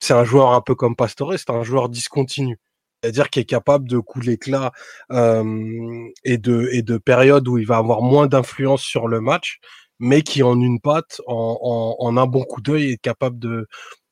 c'est 0.00 0.14
un 0.14 0.24
joueur 0.24 0.52
un 0.52 0.60
peu 0.60 0.74
comme 0.74 0.96
Pastore, 0.96 1.34
c'est 1.38 1.50
un 1.50 1.62
joueur 1.62 1.88
discontinu. 1.88 2.58
C'est-à-dire 3.02 3.30
qu'il 3.30 3.42
est 3.42 3.46
capable 3.46 3.88
de 3.88 3.98
coups 3.98 4.26
d'éclat 4.26 4.72
et 5.10 6.38
de 6.38 6.68
et 6.72 6.82
de 6.82 6.98
périodes 6.98 7.46
où 7.48 7.58
il 7.58 7.66
va 7.66 7.76
avoir 7.78 8.02
moins 8.02 8.26
d'influence 8.26 8.82
sur 8.82 9.08
le 9.08 9.20
match, 9.20 9.60
mais 9.98 10.22
qui 10.22 10.42
en 10.42 10.60
une 10.60 10.80
patte, 10.80 11.20
en, 11.26 11.58
en, 11.62 12.06
en 12.06 12.16
un 12.16 12.26
bon 12.26 12.44
coup 12.44 12.62
d'œil, 12.62 12.92
est 12.92 12.98
capable 12.98 13.38
de 13.38 13.66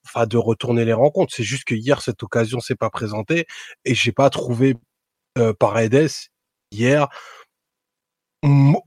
enfin 0.04 0.26
de 0.26 0.36
retourner 0.36 0.84
les 0.84 0.92
rencontres. 0.92 1.34
C'est 1.34 1.44
juste 1.44 1.64
que 1.64 1.74
hier 1.74 2.02
cette 2.02 2.22
occasion 2.22 2.60
s'est 2.60 2.76
pas 2.76 2.90
présentée 2.90 3.46
et 3.84 3.94
j'ai 3.94 4.12
pas 4.12 4.30
trouvé 4.30 4.76
euh, 5.38 5.52
Paredes 5.54 6.10
hier 6.70 7.08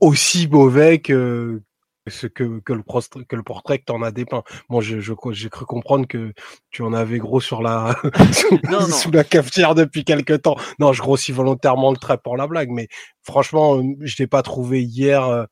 aussi 0.00 0.48
mauvais 0.48 0.98
que 0.98 1.62
ce 2.08 2.26
que, 2.26 2.60
que, 2.60 2.72
le, 2.72 2.82
que 3.24 3.36
le 3.36 3.42
portrait 3.42 3.78
que 3.78 3.84
tu 3.84 3.92
en 3.92 4.02
as 4.02 4.12
dépeint. 4.12 4.44
Bon, 4.68 4.80
j'ai 4.80 5.00
je, 5.00 5.12
j'ai 5.32 5.48
cru 5.48 5.64
comprendre 5.64 6.06
que 6.06 6.32
tu 6.70 6.82
en 6.82 6.92
avais 6.92 7.18
gros 7.18 7.40
sur 7.40 7.62
la 7.62 7.96
sous, 8.90 9.10
la 9.10 9.24
cafetière 9.24 9.74
depuis 9.74 10.04
quelques 10.04 10.42
temps. 10.42 10.56
Non, 10.78 10.92
je 10.92 11.02
grossis 11.02 11.32
volontairement 11.32 11.90
le 11.90 11.96
trait 11.96 12.18
pour 12.18 12.36
la 12.36 12.46
blague, 12.46 12.70
mais 12.70 12.88
franchement, 13.22 13.82
je 14.00 14.16
l'ai 14.18 14.26
pas 14.26 14.42
trouvé 14.42 14.82
hier. 14.82 15.24
Euh, 15.24 15.44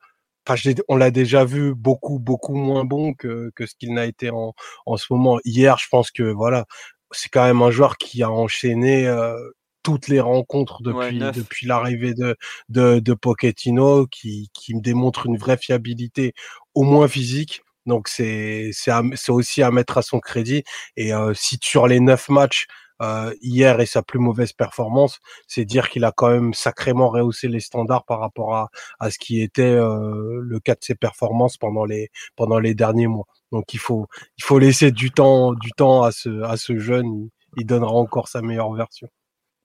enfin, 0.46 0.72
on 0.88 0.96
l'a 0.96 1.10
déjà 1.10 1.44
vu 1.44 1.74
beaucoup, 1.74 2.18
beaucoup 2.18 2.54
moins 2.54 2.84
bon 2.84 3.14
que, 3.14 3.50
que 3.54 3.66
ce 3.66 3.74
qu'il 3.74 3.94
n'a 3.94 4.06
été 4.06 4.30
en, 4.30 4.54
en 4.86 4.96
ce 4.96 5.06
moment. 5.10 5.38
Hier, 5.44 5.78
je 5.78 5.88
pense 5.90 6.10
que 6.10 6.22
voilà, 6.22 6.66
c'est 7.12 7.28
quand 7.28 7.44
même 7.44 7.62
un 7.62 7.70
joueur 7.70 7.96
qui 7.96 8.22
a 8.22 8.30
enchaîné 8.30 9.06
euh, 9.06 9.36
toutes 9.82 10.08
les 10.08 10.20
rencontres 10.20 10.82
depuis 10.82 11.18
depuis 11.18 11.66
l'arrivée 11.66 12.14
de, 12.14 12.36
de 12.70 13.00
de 13.00 13.14
Pochettino 13.14 14.06
qui 14.06 14.50
qui 14.54 14.74
me 14.74 14.80
démontre 14.80 15.26
une 15.26 15.36
vraie 15.36 15.58
fiabilité 15.58 16.32
au 16.74 16.82
moins 16.82 17.08
physique. 17.08 17.62
Donc 17.86 18.08
c'est 18.08 18.70
c'est 18.72 18.92
c'est 19.14 19.32
aussi 19.32 19.62
à 19.62 19.70
mettre 19.70 19.98
à 19.98 20.02
son 20.02 20.20
crédit. 20.20 20.64
Et 20.96 21.12
euh, 21.12 21.34
si 21.34 21.58
sur 21.62 21.86
les 21.86 22.00
neuf 22.00 22.28
matchs 22.30 22.66
euh, 23.02 23.34
hier 23.42 23.80
et 23.80 23.86
sa 23.86 24.02
plus 24.02 24.18
mauvaise 24.18 24.52
performance, 24.52 25.18
c'est 25.46 25.64
dire 25.64 25.88
qu'il 25.88 26.04
a 26.04 26.12
quand 26.12 26.30
même 26.30 26.54
sacrément 26.54 27.08
rehaussé 27.10 27.48
les 27.48 27.60
standards 27.60 28.04
par 28.04 28.20
rapport 28.20 28.54
à, 28.54 28.70
à 29.00 29.10
ce 29.10 29.18
qui 29.18 29.40
était 29.40 29.62
euh, 29.62 30.40
le 30.40 30.60
cas 30.60 30.74
de 30.74 30.82
ses 30.82 30.94
performances 30.94 31.56
pendant 31.56 31.84
les 31.84 32.10
pendant 32.36 32.58
les 32.58 32.74
derniers 32.74 33.08
mois. 33.08 33.26
Donc 33.52 33.74
il 33.74 33.80
faut 33.80 34.06
il 34.38 34.44
faut 34.44 34.58
laisser 34.58 34.92
du 34.92 35.10
temps 35.10 35.52
du 35.52 35.70
temps 35.72 36.02
à 36.02 36.12
ce 36.12 36.42
à 36.42 36.56
ce 36.56 36.78
jeune, 36.78 37.28
il 37.56 37.66
donnera 37.66 37.92
encore 37.92 38.28
sa 38.28 38.42
meilleure 38.42 38.72
version. 38.72 39.08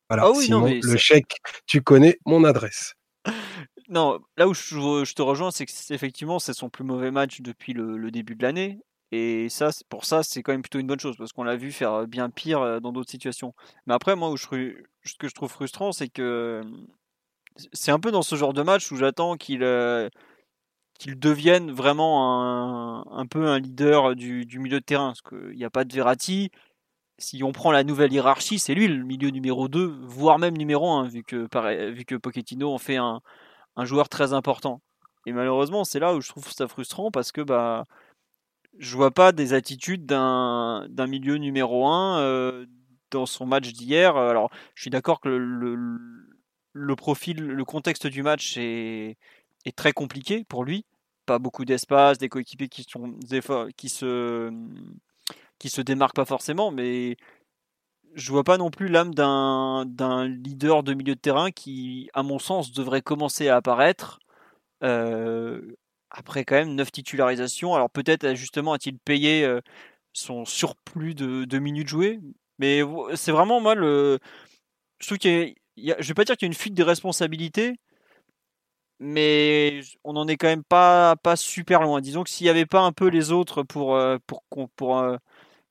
Voilà. 0.09 0.25
Ah 0.25 0.33
Sinon, 0.41 0.65
le 0.65 0.97
chèque, 0.97 1.37
tu 1.67 1.81
connais 1.81 2.17
mon 2.25 2.43
adresse. 2.43 2.95
Non, 3.89 4.19
là 4.37 4.47
où 4.47 4.53
je, 4.53 5.13
te 5.15 5.21
rejoins, 5.23 5.49
c'est 5.49 5.65
que 5.65 5.71
effectivement 5.89 6.37
c'est 6.37 6.53
son 6.53 6.69
plus 6.69 6.83
mauvais 6.83 7.09
match 7.09 7.41
depuis 7.41 7.73
le, 7.73 8.11
début 8.11 8.35
de 8.35 8.43
l'année. 8.43 8.77
Et 9.11 9.49
ça, 9.49 9.69
pour 9.89 10.05
ça, 10.05 10.23
c'est 10.23 10.43
quand 10.43 10.51
même 10.51 10.61
plutôt 10.61 10.79
une 10.79 10.87
bonne 10.87 10.99
chose 10.99 11.17
parce 11.17 11.33
qu'on 11.33 11.43
l'a 11.43 11.55
vu 11.55 11.71
faire 11.71 12.07
bien 12.07 12.29
pire 12.29 12.79
dans 12.81 12.91
d'autres 12.91 13.09
situations. 13.09 13.55
Mais 13.87 13.93
après, 13.93 14.15
moi, 14.15 14.29
où 14.29 14.37
je, 14.37 14.45
ce 15.03 15.15
que 15.15 15.27
je 15.27 15.33
trouve 15.33 15.49
frustrant, 15.49 15.91
c'est 15.91 16.09
que 16.09 16.61
c'est 17.73 17.91
un 17.91 17.99
peu 17.99 18.11
dans 18.11 18.21
ce 18.21 18.35
genre 18.35 18.53
de 18.53 18.61
match 18.61 18.91
où 18.91 18.95
j'attends 18.97 19.35
qu'il 19.35 19.63
qu'il 20.99 21.17
devienne 21.17 21.71
vraiment 21.71 22.43
un, 22.43 23.05
un, 23.19 23.25
peu 23.25 23.47
un 23.47 23.57
leader 23.57 24.15
du, 24.15 24.45
du 24.45 24.59
milieu 24.59 24.81
de 24.81 24.85
terrain. 24.85 25.07
Parce 25.07 25.21
qu'il 25.21 25.55
n'y 25.55 25.63
a 25.63 25.69
pas 25.69 25.85
de 25.85 25.93
Verratti, 25.93 26.51
si 27.19 27.43
on 27.43 27.51
prend 27.51 27.71
la 27.71 27.83
nouvelle 27.83 28.13
hiérarchie, 28.13 28.59
c'est 28.59 28.73
lui 28.73 28.87
le 28.87 29.03
milieu 29.03 29.29
numéro 29.29 29.67
2, 29.67 29.99
voire 30.03 30.39
même 30.39 30.57
numéro 30.57 30.89
1, 30.89 31.07
vu 31.07 31.23
que, 31.23 31.47
vu 31.91 32.05
que 32.05 32.15
Pochettino 32.15 32.73
en 32.73 32.77
fait 32.77 32.97
un, 32.97 33.21
joueur 33.83 34.09
très 34.09 34.33
important. 34.33 34.81
Et 35.25 35.31
malheureusement, 35.31 35.83
c'est 35.83 35.99
là 35.99 36.13
où 36.15 36.21
je 36.21 36.29
trouve 36.29 36.49
ça 36.51 36.67
frustrant 36.67 37.11
parce 37.11 37.31
que 37.31 37.41
bah, 37.41 37.85
je 38.79 38.95
vois 38.95 39.11
pas 39.11 39.31
des 39.31 39.53
attitudes 39.53 40.05
d'un 40.05 41.07
milieu 41.07 41.35
numéro 41.35 41.87
1 41.87 42.19
euh, 42.21 42.65
dans 43.11 43.25
son 43.25 43.45
match 43.45 43.71
d'hier. 43.73 44.15
Alors, 44.15 44.49
je 44.73 44.81
suis 44.81 44.89
d'accord 44.89 45.19
que 45.19 45.29
le, 45.29 45.77
le, 46.73 46.95
profil, 46.95 47.45
le 47.45 47.65
contexte 47.65 48.07
du 48.07 48.23
match 48.23 48.57
est, 48.57 49.17
est 49.65 49.75
très 49.75 49.91
compliqué 49.91 50.45
pour 50.45 50.63
lui. 50.63 50.85
Pas 51.25 51.39
beaucoup 51.39 51.65
d'espace, 51.65 52.17
des 52.17 52.29
coéquipiers 52.29 52.69
qui, 52.69 52.83
sont, 52.83 53.15
qui 53.77 53.89
se 53.89 54.51
qui 55.59 55.69
se 55.69 55.81
démarque 55.81 56.15
pas 56.15 56.25
forcément, 56.25 56.71
mais 56.71 57.17
je 58.15 58.31
vois 58.31 58.43
pas 58.45 58.57
non 58.57 58.71
plus 58.71 58.87
l'âme 58.87 59.13
d'un 59.13 60.27
leader 60.27 60.83
de 60.83 60.93
milieu 60.93 61.15
de 61.15 61.19
terrain 61.19 61.51
qui, 61.51 62.09
à 62.13 62.23
mon 62.23 62.39
sens, 62.39 62.71
devrait 62.71 63.01
commencer 63.01 63.49
à 63.49 63.57
apparaître 63.57 64.19
euh, 64.83 65.61
après 66.11 66.45
quand 66.45 66.55
même 66.55 66.75
neuf 66.75 66.91
titularisations. 66.91 67.75
Alors 67.75 67.89
peut-être 67.89 68.33
justement 68.35 68.73
a-t-il 68.73 68.97
payé 68.99 69.43
euh, 69.43 69.61
son 70.13 70.45
surplus 70.45 71.15
de, 71.15 71.59
minutes 71.59 71.87
jouées, 71.87 72.19
mais 72.59 72.81
c'est 73.15 73.31
vraiment 73.31 73.61
moi 73.61 73.75
le. 73.75 74.19
Je 74.99 75.07
trouve 75.07 75.17
qu'il 75.17 75.55
y, 75.77 75.91
a, 75.91 75.95
je 75.99 76.07
vais 76.07 76.13
pas 76.13 76.25
dire 76.25 76.35
qu'il 76.37 76.45
y 76.45 76.49
a 76.49 76.51
une 76.51 76.57
fuite 76.57 76.73
de 76.73 76.83
responsabilités, 76.83 77.75
mais 78.99 79.81
on 80.03 80.13
n'en 80.13 80.27
est 80.27 80.37
quand 80.37 80.47
même 80.47 80.63
pas, 80.63 81.15
pas 81.17 81.35
super 81.35 81.81
loin. 81.81 82.01
Disons 82.01 82.23
que 82.23 82.29
s'il 82.29 82.45
n'y 82.45 82.49
avait 82.49 82.65
pas 82.65 82.81
un 82.81 82.91
peu 82.91 83.07
les 83.07 83.31
autres 83.31 83.63
pour, 83.63 83.95
euh, 83.95 84.17
pour, 84.27 84.43
pour, 84.75 85.01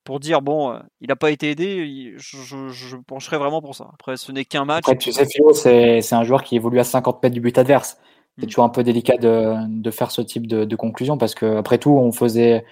pour 0.09 0.19
dire 0.19 0.41
bon, 0.41 0.71
euh, 0.71 0.79
il 1.01 1.07
n'a 1.09 1.15
pas 1.15 1.29
été 1.29 1.51
aidé, 1.51 2.15
je, 2.17 2.95
pencherais 3.05 3.37
vraiment 3.37 3.61
pour 3.61 3.75
ça. 3.75 3.91
Après, 3.93 4.17
ce 4.17 4.31
n'est 4.31 4.43
qu'un 4.43 4.65
match. 4.65 4.83
Après, 4.87 4.97
tu 4.97 5.11
sais, 5.11 5.23
Philo, 5.27 5.53
c'est 5.53 6.13
un 6.13 6.23
joueur 6.23 6.43
qui 6.43 6.55
évolue 6.55 6.79
à 6.79 6.83
50 6.83 7.21
mètres 7.21 7.35
du 7.35 7.41
but 7.41 7.55
adverse. 7.59 7.97
C'est 8.39 8.45
mm. 8.45 8.49
toujours 8.49 8.63
un 8.63 8.69
peu 8.69 8.83
délicat 8.83 9.17
de, 9.17 9.91
faire 9.91 10.11
ce 10.11 10.21
type 10.21 10.47
de, 10.47 10.75
conclusion 10.75 11.17
parce 11.17 11.35
que 11.35 11.57
après 11.57 11.77
tout, 11.77 11.91
on 11.91 12.11
faisait. 12.11 12.65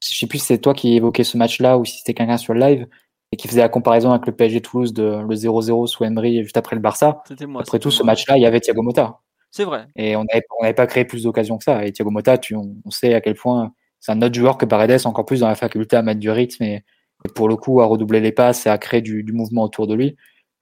Je 0.00 0.18
sais 0.18 0.26
plus 0.26 0.38
si 0.38 0.46
c'est 0.46 0.58
toi 0.58 0.74
qui 0.74 0.96
évoquais 0.96 1.24
ce 1.24 1.38
match-là 1.38 1.78
ou 1.78 1.84
si 1.84 1.98
c'était 1.98 2.12
quelqu'un 2.12 2.36
sur 2.36 2.52
le 2.52 2.60
live 2.60 2.86
et 3.32 3.36
qui 3.36 3.48
faisait 3.48 3.62
la 3.62 3.70
comparaison 3.70 4.10
avec 4.10 4.26
le 4.26 4.32
PSG 4.32 4.60
Toulouse 4.60 4.92
de 4.92 5.24
le 5.26 5.34
0-0 5.34 5.86
sous 5.86 6.04
Emery 6.04 6.42
juste 6.42 6.58
après 6.58 6.76
le 6.76 6.82
Barça. 6.82 7.22
Moi, 7.46 7.62
après 7.62 7.78
tout, 7.78 7.90
ce 7.90 8.02
match-là, 8.02 8.36
il 8.36 8.42
y 8.42 8.46
avait 8.46 8.60
Thiago 8.60 8.82
Motta. 8.82 9.20
C'est 9.50 9.64
vrai. 9.64 9.86
Et 9.96 10.14
on 10.14 10.24
n'avait 10.60 10.74
pas 10.74 10.86
créé 10.86 11.06
plus 11.06 11.22
d'occasions 11.22 11.56
que 11.56 11.64
ça. 11.64 11.86
Et 11.86 11.92
Thiago 11.92 12.10
Motta, 12.10 12.36
tu, 12.36 12.54
on 12.54 12.90
sait 12.90 13.14
à 13.14 13.22
quel 13.22 13.34
point 13.34 13.72
c'est 14.04 14.12
un 14.12 14.20
autre 14.20 14.34
joueur 14.34 14.58
que 14.58 14.66
Paredes, 14.66 15.06
encore 15.06 15.24
plus 15.24 15.40
dans 15.40 15.48
la 15.48 15.54
faculté 15.54 15.96
à 15.96 16.02
mettre 16.02 16.20
du 16.20 16.30
rythme 16.30 16.62
et, 16.62 16.84
pour 17.34 17.48
le 17.48 17.56
coup 17.56 17.80
à 17.80 17.86
redoubler 17.86 18.20
les 18.20 18.32
passes 18.32 18.66
et 18.66 18.68
à 18.68 18.76
créer 18.76 19.00
du, 19.00 19.24
mouvement 19.32 19.62
autour 19.62 19.86
de 19.86 19.94
lui. 19.94 20.14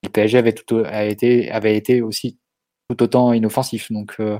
Le 0.04 0.10
PSG 0.10 0.38
avait, 0.38 0.52
tout, 0.52 0.80
a 0.86 1.06
été, 1.06 1.50
avait 1.50 1.76
été 1.76 2.02
aussi 2.02 2.38
tout 2.94 3.02
autant 3.02 3.32
inoffensif. 3.32 3.90
Donc 3.90 4.16
euh, 4.20 4.38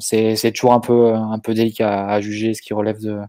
c'est 0.00 0.52
toujours 0.52 0.72
un 0.72 0.80
peu, 0.80 1.14
un 1.14 1.38
peu 1.38 1.54
délicat 1.54 2.06
à, 2.06 2.20
juger 2.20 2.54
ce 2.54 2.62
qui 2.62 2.74
relève 2.74 3.00
de, 3.00 3.20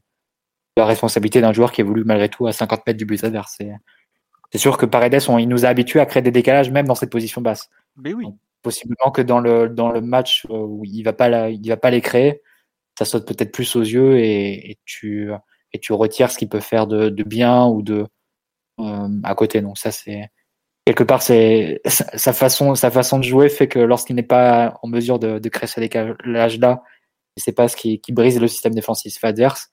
la 0.77 0.85
responsabilité 0.85 1.41
d'un 1.41 1.53
joueur 1.53 1.71
qui 1.71 1.81
évolue 1.81 2.03
malgré 2.03 2.29
tout 2.29 2.47
à 2.47 2.51
50 2.51 2.85
mètres 2.85 2.97
du 2.97 3.05
but 3.05 3.23
adverse. 3.23 3.57
C'est 4.51 4.57
sûr 4.57 4.77
que 4.77 4.85
Paredes, 4.85 5.21
on, 5.29 5.37
il 5.37 5.47
nous 5.47 5.65
a 5.65 5.69
habitués 5.69 5.99
à 5.99 6.05
créer 6.05 6.21
des 6.21 6.31
décalages 6.31 6.71
même 6.71 6.87
dans 6.87 6.95
cette 6.95 7.11
position 7.11 7.41
basse. 7.41 7.69
Mais 7.97 8.13
oui. 8.13 8.25
possiblement 8.61 9.11
que 9.11 9.21
dans 9.21 9.39
le, 9.39 9.69
dans 9.69 9.91
le 9.91 10.01
match 10.01 10.45
où 10.49 10.83
il 10.85 10.99
ne 10.99 11.05
va, 11.05 11.13
pas 11.13 11.49
il 11.49 11.67
va 11.67 11.77
pas 11.77 11.91
les 11.91 12.01
créer, 12.01 12.41
ça 12.97 13.05
saute 13.05 13.27
peut-être 13.27 13.51
plus 13.51 13.75
aux 13.75 13.81
yeux 13.81 14.19
et, 14.19 14.77
tu, 14.85 15.31
et 15.73 15.79
tu 15.79 15.93
retires 15.93 16.31
ce 16.31 16.37
qu'il 16.37 16.49
peut 16.49 16.59
faire 16.59 16.87
de, 16.87 17.09
bien 17.23 17.65
ou 17.65 17.81
de 17.81 18.05
euh, 18.79 19.09
à 19.23 19.35
côté. 19.35 19.61
Donc 19.61 19.77
ça 19.77 19.91
c'est 19.91 20.29
quelque 20.85 21.03
part 21.03 21.21
sa 21.21 22.33
façon 22.33 22.73
de 22.73 23.23
jouer 23.23 23.49
fait 23.49 23.67
que 23.67 23.79
lorsqu'il 23.79 24.15
n'est 24.15 24.23
pas 24.23 24.79
en 24.83 24.87
mesure 24.87 25.19
de, 25.19 25.49
créer 25.49 25.67
ce 25.67 25.79
décalage 25.79 26.59
là, 26.59 26.83
c'est 27.37 27.53
pas 27.53 27.67
ce 27.67 27.75
qui, 27.75 27.99
brise 28.09 28.39
le 28.39 28.47
système 28.47 28.73
défensif 28.73 29.21
adverse. 29.23 29.69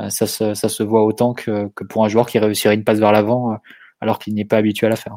Euh, 0.00 0.08
ça 0.08 0.26
se, 0.26 0.82
voit 0.82 1.04
autant 1.04 1.34
que, 1.34 1.66
pour 1.84 2.04
un 2.04 2.08
joueur 2.08 2.26
qui 2.26 2.38
réussirait 2.38 2.74
une 2.74 2.84
passe 2.84 2.98
vers 2.98 3.12
l'avant 3.12 3.52
euh, 3.52 3.56
alors 4.00 4.18
qu'il 4.18 4.34
n'est 4.34 4.46
pas 4.46 4.56
habitué 4.56 4.86
à 4.86 4.90
la 4.90 4.96
faire. 4.96 5.16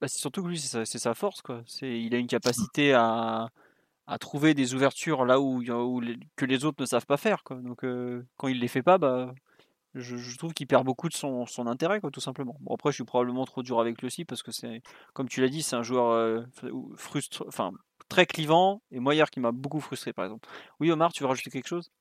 Bah, 0.00 0.08
c'est 0.08 0.18
surtout 0.18 0.42
que 0.42 0.48
lui, 0.48 0.58
c'est 0.58 0.84
sa, 0.86 1.14
force. 1.14 1.42
Il 1.82 2.14
a 2.14 2.18
une 2.18 2.26
capacité 2.26 2.94
à, 2.94 3.50
trouver 4.20 4.54
des 4.54 4.74
ouvertures 4.74 5.24
là 5.24 5.38
où, 5.40 5.62
où 5.62 6.02
que 6.36 6.46
les 6.46 6.64
autres 6.64 6.80
ne 6.80 6.86
savent 6.86 7.06
pas 7.06 7.18
faire. 7.18 7.42
Donc 7.50 7.84
euh, 7.84 8.26
quand 8.36 8.48
il 8.48 8.58
les 8.58 8.68
fait 8.68 8.82
pas, 8.82 8.96
bah, 8.96 9.34
je, 9.94 10.36
trouve 10.36 10.52
qu'il 10.52 10.66
perd 10.66 10.84
beaucoup 10.84 11.08
de 11.08 11.14
son, 11.14 11.46
son, 11.46 11.66
intérêt, 11.66 12.00
quoi, 12.00 12.10
tout 12.10 12.20
simplement. 12.20 12.56
Bon, 12.60 12.74
après, 12.74 12.90
je 12.90 12.96
suis 12.96 13.04
probablement 13.04 13.44
trop 13.44 13.62
dur 13.62 13.80
avec 13.80 14.00
lui 14.00 14.06
aussi 14.06 14.24
parce 14.24 14.42
que 14.42 14.52
c'est, 14.52 14.82
comme 15.12 15.28
tu 15.28 15.40
l'as 15.40 15.48
dit, 15.48 15.62
c'est 15.62 15.76
un 15.76 15.82
joueur 15.82 16.10
euh, 16.10 16.42
frustre, 16.96 17.44
enfin 17.48 17.72
très 18.08 18.26
clivant 18.26 18.82
et 18.90 19.00
Moyer 19.00 19.24
qui 19.30 19.40
m'a 19.40 19.52
beaucoup 19.52 19.80
frustré, 19.80 20.12
par 20.12 20.24
exemple. 20.24 20.48
Oui, 20.80 20.90
Omar, 20.90 21.12
tu 21.12 21.22
veux 21.22 21.28
rajouter 21.28 21.50
quelque 21.50 21.68
chose? 21.68 21.92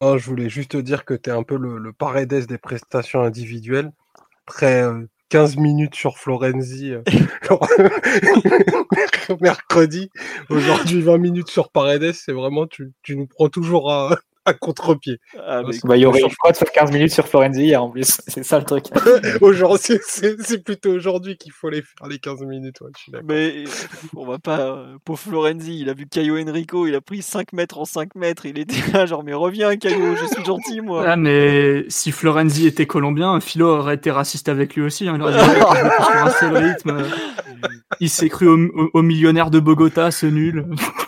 Oh, 0.00 0.18
Je 0.18 0.26
voulais 0.26 0.48
juste 0.48 0.72
te 0.72 0.76
dire 0.76 1.04
que 1.04 1.14
tu 1.14 1.30
es 1.30 1.32
un 1.32 1.42
peu 1.42 1.56
le, 1.56 1.78
le 1.78 1.92
paredes 1.92 2.46
des 2.46 2.58
prestations 2.58 3.22
individuelles. 3.22 3.92
Après, 4.46 4.82
euh, 4.82 5.06
15 5.30 5.56
minutes 5.56 5.94
sur 5.94 6.18
Florenzi 6.18 6.92
euh, 6.92 7.02
mercredi. 9.40 10.10
Aujourd'hui, 10.48 11.02
20 11.02 11.18
minutes 11.18 11.50
sur 11.50 11.70
Paredes. 11.70 12.12
C'est 12.12 12.32
vraiment, 12.32 12.66
tu, 12.66 12.92
tu, 13.02 13.16
nous 13.16 13.26
prends 13.26 13.48
toujours 13.48 13.92
à, 13.92 14.18
à 14.48 14.54
contre-pied. 14.54 15.20
Ah, 15.38 15.62
bah, 15.84 15.96
il 15.96 16.02
y 16.02 16.06
aurait, 16.06 16.20
je 16.20 16.36
crois, 16.36 16.52
de 16.52 16.56
faire 16.56 16.72
15 16.72 16.92
minutes 16.92 17.12
sur 17.12 17.26
Florenzi 17.28 17.64
hier 17.64 17.82
en 17.82 17.90
plus. 17.90 18.18
C'est 18.26 18.44
ça 18.44 18.58
le 18.58 18.64
truc. 18.64 18.86
aujourd'hui, 19.40 19.98
c'est 20.02 20.64
plutôt 20.64 20.90
aujourd'hui 20.90 21.36
qu'il 21.36 21.52
faut 21.52 21.70
les 21.70 21.82
faire 21.82 22.08
les 22.08 22.18
15 22.18 22.42
minutes. 22.42 22.78
mais 23.24 23.64
on 24.16 24.26
va 24.26 24.38
pas. 24.38 24.86
Pour 25.04 25.18
Florenzi, 25.18 25.80
il 25.80 25.90
a 25.90 25.94
vu 25.94 26.06
Caio 26.06 26.38
Enrico, 26.38 26.86
il 26.86 26.94
a 26.94 27.00
pris 27.00 27.22
5 27.22 27.52
mètres 27.52 27.78
en 27.78 27.84
5 27.84 28.14
mètres. 28.14 28.46
Il 28.46 28.58
était 28.58 28.92
là, 28.92 29.06
genre, 29.06 29.24
mais 29.24 29.34
reviens, 29.34 29.76
Caio, 29.76 30.16
je 30.16 30.26
suis 30.26 30.44
gentil, 30.44 30.80
moi. 30.80 31.04
Ah, 31.06 31.16
mais 31.16 31.84
si 31.88 32.12
Florenzi 32.12 32.66
était 32.66 32.86
colombien, 32.86 33.40
Philo 33.40 33.68
aurait 33.68 33.94
été 33.94 34.10
raciste 34.10 34.48
avec 34.48 34.74
lui 34.74 34.82
aussi. 34.82 35.08
Hein. 35.08 35.18
Il, 36.40 36.76
il 38.00 38.10
s'est 38.10 38.28
cru 38.28 38.48
au, 38.48 38.90
au 38.92 39.02
millionnaire 39.02 39.50
de 39.50 39.60
Bogota, 39.60 40.10
ce 40.10 40.26
nul. 40.26 40.66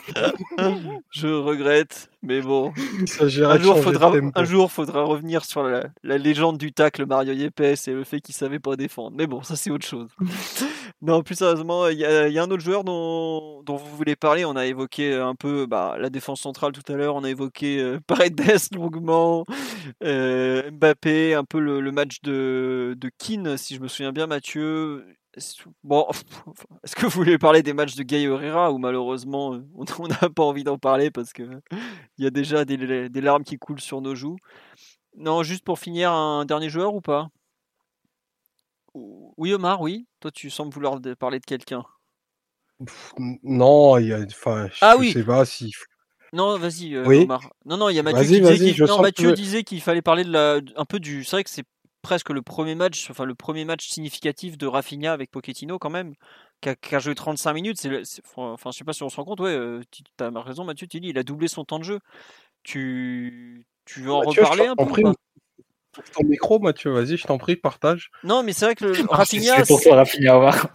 Je 1.11 1.29
regrette, 1.29 2.11
mais 2.23 2.41
bon. 2.41 2.73
Un 3.21 3.59
jour, 3.59 3.79
faudra, 3.81 4.13
un 4.35 4.45
jour, 4.45 4.71
faudra 4.71 5.03
revenir 5.03 5.45
sur 5.45 5.63
la, 5.63 5.85
la 6.03 6.19
légende 6.19 6.59
du 6.59 6.73
tacle 6.73 7.07
Mario 7.07 7.33
Yepes 7.33 7.61
et 7.61 7.93
le 7.93 8.05
fait 8.05 8.21
qu'il 8.21 8.35
savait 8.35 8.59
pas 8.59 8.77
défendre. 8.77 9.17
Mais 9.17 9.27
bon, 9.27 9.43
ça 9.43 9.57
c'est 9.57 9.71
autre 9.71 9.87
chose. 9.87 10.09
non, 11.03 11.23
plus 11.23 11.37
sérieusement, 11.37 11.89
il 11.89 11.99
y, 11.99 12.05
a 12.05 12.29
il 12.29 12.35
y 12.35 12.39
a 12.39 12.43
un 12.43 12.51
autre 12.51 12.63
joueur 12.63 12.85
dont, 12.85 13.63
dont 13.63 13.77
vous 13.77 13.97
voulez 13.97 14.17
parler. 14.17 14.45
On 14.45 14.57
a 14.57 14.67
évoqué 14.67 15.15
un 15.15 15.35
peu 15.35 15.67
bah, 15.67 15.97
la 15.99 16.11
défense 16.11 16.41
centrale 16.41 16.73
tout 16.73 16.93
à 16.93 16.97
l'heure. 16.97 17.15
On 17.15 17.25
a 17.25 17.31
évoqué 17.31 17.81
euh, 17.81 17.99
Paredes 18.07 18.41
longuement, 18.75 19.45
euh, 20.05 20.71
Mbappé, 20.71 21.35
un 21.35 21.45
peu 21.45 21.61
le, 21.61 21.81
le 21.81 21.93
match 21.93 22.21
de, 22.23 22.97
de 22.99 23.11
Keane, 23.19 23.57
si 23.57 23.75
je 23.75 23.81
me 23.81 23.89
souviens 23.89 24.13
bien, 24.13 24.27
Mathieu. 24.27 25.05
Bon, 25.85 26.07
est-ce 26.85 26.97
que 26.97 27.07
vous 27.07 27.11
voulez 27.13 27.39
parler 27.39 27.63
des 27.63 27.73
matchs 27.73 27.95
de 27.95 28.03
Gay 28.03 28.23
Herrera 28.25 28.73
ou 28.73 28.79
malheureusement 28.79 29.55
euh, 29.55 29.65
on 29.99 30.09
n'a 30.09 30.29
pas 30.29 30.43
envie 30.43 30.65
d'en 30.65 30.77
parler 30.79 31.11
parce 31.11 31.33
que 31.33 31.43
il 32.19 32.25
y 32.25 32.27
a 32.27 32.31
déjà 32.31 32.65
des, 32.65 33.09
des 33.09 33.21
larmes 33.21 33.45
qui 33.45 33.57
coulent 33.57 33.81
sur 33.81 34.01
nos 34.01 34.15
joues. 34.15 34.37
Non, 35.17 35.43
juste 35.43 35.65
pour 35.65 35.79
finir, 35.79 36.13
un 36.13 36.45
dernier 36.45 36.69
joueur 36.69 36.95
ou 36.95 37.01
pas? 37.01 37.29
Ou- 38.95 39.35
Oui, 39.37 39.53
Omar, 39.53 39.81
oui. 39.81 40.07
Toi, 40.21 40.31
tu 40.31 40.51
sembles 40.51 40.73
vouloir 40.73 41.01
parler 41.19 41.39
de 41.39 41.45
quelqu'un. 41.47 41.85
Non, 43.43 43.99
il 43.99 44.07
y 44.07 44.13
a, 44.13 44.21
enfin, 44.21 44.69
je 44.73 44.79
Ah 44.81 44.97
oui. 44.99 45.13
sais 45.13 45.25
pas 45.25 45.45
si. 45.45 45.73
Non, 46.33 46.57
vas-y, 46.59 46.95
euh, 46.95 47.05
Oui. 47.07 47.19
Omar. 47.25 47.53
Non, 47.65 47.77
non, 47.77 47.89
il 47.89 47.97
y 47.97 47.99
a 47.99 48.03
Mathieu 48.03 48.23
qui 48.23 48.41
disait 48.41 48.85
non, 48.87 49.03
que 49.03 49.33
disait 49.35 49.65
qu'il 49.65 49.81
fallait 49.81 50.03
parler 50.03 50.25
de 50.25 50.31
la, 50.33 50.61
un 50.77 50.85
peu 50.85 51.01
du. 51.01 51.25
C'est 51.25 51.37
vrai 51.37 51.45
que 51.45 51.51
c'est 51.51 51.65
presque 52.03 52.31
le 52.31 52.43
premier 52.43 52.75
match, 52.75 53.11
enfin 53.11 53.25
le 53.25 53.35
premier 53.35 53.65
match 53.65 53.89
significatif 53.89 54.57
de 54.59 54.67
Rafinha 54.67 55.13
avec 55.13 55.31
Pochettino 55.31 55.79
quand 55.79 55.91
même, 55.91 56.15
qui 56.61 56.69
a, 56.71 56.75
qui 56.75 56.95
a 56.95 56.99
joué 56.99 57.15
35 57.15 57.53
minutes. 57.53 57.79
C'est, 57.79 57.89
le- 57.89 58.05
c'est- 58.05 58.23
enfin, 58.37 58.71
je 58.73 58.79
sais 58.79 58.85
pas 58.85 58.93
si 58.93 59.03
on 59.03 59.09
se 59.09 59.17
rend 59.17 59.25
compte. 59.25 59.41
Ouais, 59.41 59.51
euh, 59.51 59.81
tu 59.91 60.03
as 60.19 60.31
raison, 60.43 60.65
Mathieu. 60.65 60.87
Tu 60.87 61.01
dis, 61.01 61.09
il 61.09 61.19
a 61.19 61.23
doublé 61.23 61.49
son 61.49 61.65
temps 61.65 61.79
de 61.79 61.85
jeu. 61.85 62.01
Tu, 62.63 63.67
tu 63.85 64.01
veux 64.01 64.13
en 64.13 64.25
Mathieu, 64.25 64.43
reparler 64.43 64.67
un 64.67 64.77
peu 64.77 64.85
ou 64.85 65.15
Ton 66.13 66.25
micro, 66.25 66.59
Mathieu, 66.59 66.91
vas-y, 66.93 67.17
je 67.17 67.27
t'en 67.27 67.39
prie, 67.39 67.57
partage. 67.57 68.11
Non, 68.25 68.43
mais 68.43 68.53
c'est 68.53 68.65
vrai 68.65 68.75
que 68.75 68.85
le, 68.85 68.95
C'est 68.95 69.07
Rafinha, 69.07 69.65
pour 69.65 69.81
toi, 69.83 69.97
Rafinha, 69.97 70.35
au 70.37 70.39
revoir. 70.39 70.73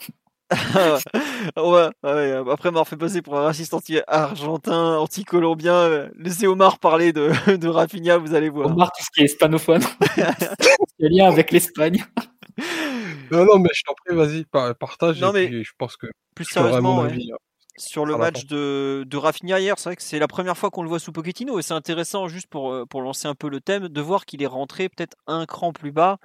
ouais, 1.58 1.90
ouais, 2.04 2.32
après 2.52 2.70
m'avoir 2.70 2.88
fait 2.88 2.98
passer 2.98 3.22
pour 3.22 3.38
un 3.38 3.44
raciste 3.44 3.74
anti-argentin, 3.74 4.98
anti-colombien, 4.98 5.74
euh, 5.74 6.10
laissez 6.18 6.48
Omar 6.48 6.80
parler 6.80 7.14
de, 7.14 7.32
de 7.58 7.68
Rafinha, 7.68 8.18
vous 8.18 8.34
allez 8.34 8.50
voir. 8.50 8.68
Omar, 8.68 8.92
tout 8.98 9.04
ce 9.04 9.10
qui 9.14 9.22
est 9.22 9.26
hispanophone. 9.26 9.82
Il 11.00 11.04
y 11.04 11.06
a 11.06 11.10
lien 11.26 11.32
avec 11.32 11.52
l'Espagne. 11.52 12.04
Non, 13.32 13.44
non, 13.46 13.60
mais 13.60 13.70
je 13.74 13.82
t'en 13.86 13.94
prie, 14.06 14.16
vas-y, 14.16 14.46
par- 14.46 14.76
partage. 14.76 15.20
Non, 15.22 15.30
et 15.32 15.34
mais 15.34 15.48
puis 15.48 15.64
je 15.64 15.72
pense 15.78 15.98
que 15.98 16.08
Plus 16.36 16.46
sérieusement, 16.46 16.96
mon 16.96 17.04
ouais, 17.04 17.10
avis. 17.12 17.32
hein. 17.32 17.38
sur 17.78 18.06
le 18.06 18.16
match 18.18 18.46
de, 18.46 19.04
de 19.06 19.18
Rafinha 19.18 19.60
hier, 19.60 19.78
c'est 19.78 19.90
vrai 19.90 19.96
que 19.96 20.04
c'est 20.04 20.20
la 20.20 20.28
première 20.28 20.58
fois 20.58 20.70
qu'on 20.70 20.84
le 20.84 20.90
voit 20.90 21.00
sous 21.00 21.12
Pochettino 21.12 21.60
et 21.60 21.62
c'est 21.62 21.74
intéressant 21.74 22.28
juste 22.28 22.48
pour, 22.48 22.72
euh, 22.72 22.86
pour 22.86 23.02
lancer 23.02 23.28
un 23.28 23.36
peu 23.36 23.50
le 23.50 23.60
thème 23.62 23.90
de 23.90 24.02
voir 24.02 24.26
qu'il 24.26 24.42
est 24.44 24.48
rentré 24.48 24.88
peut-être 24.90 25.18
un 25.28 25.46
cran 25.46 25.74
plus 25.74 25.92
bas 25.92 26.18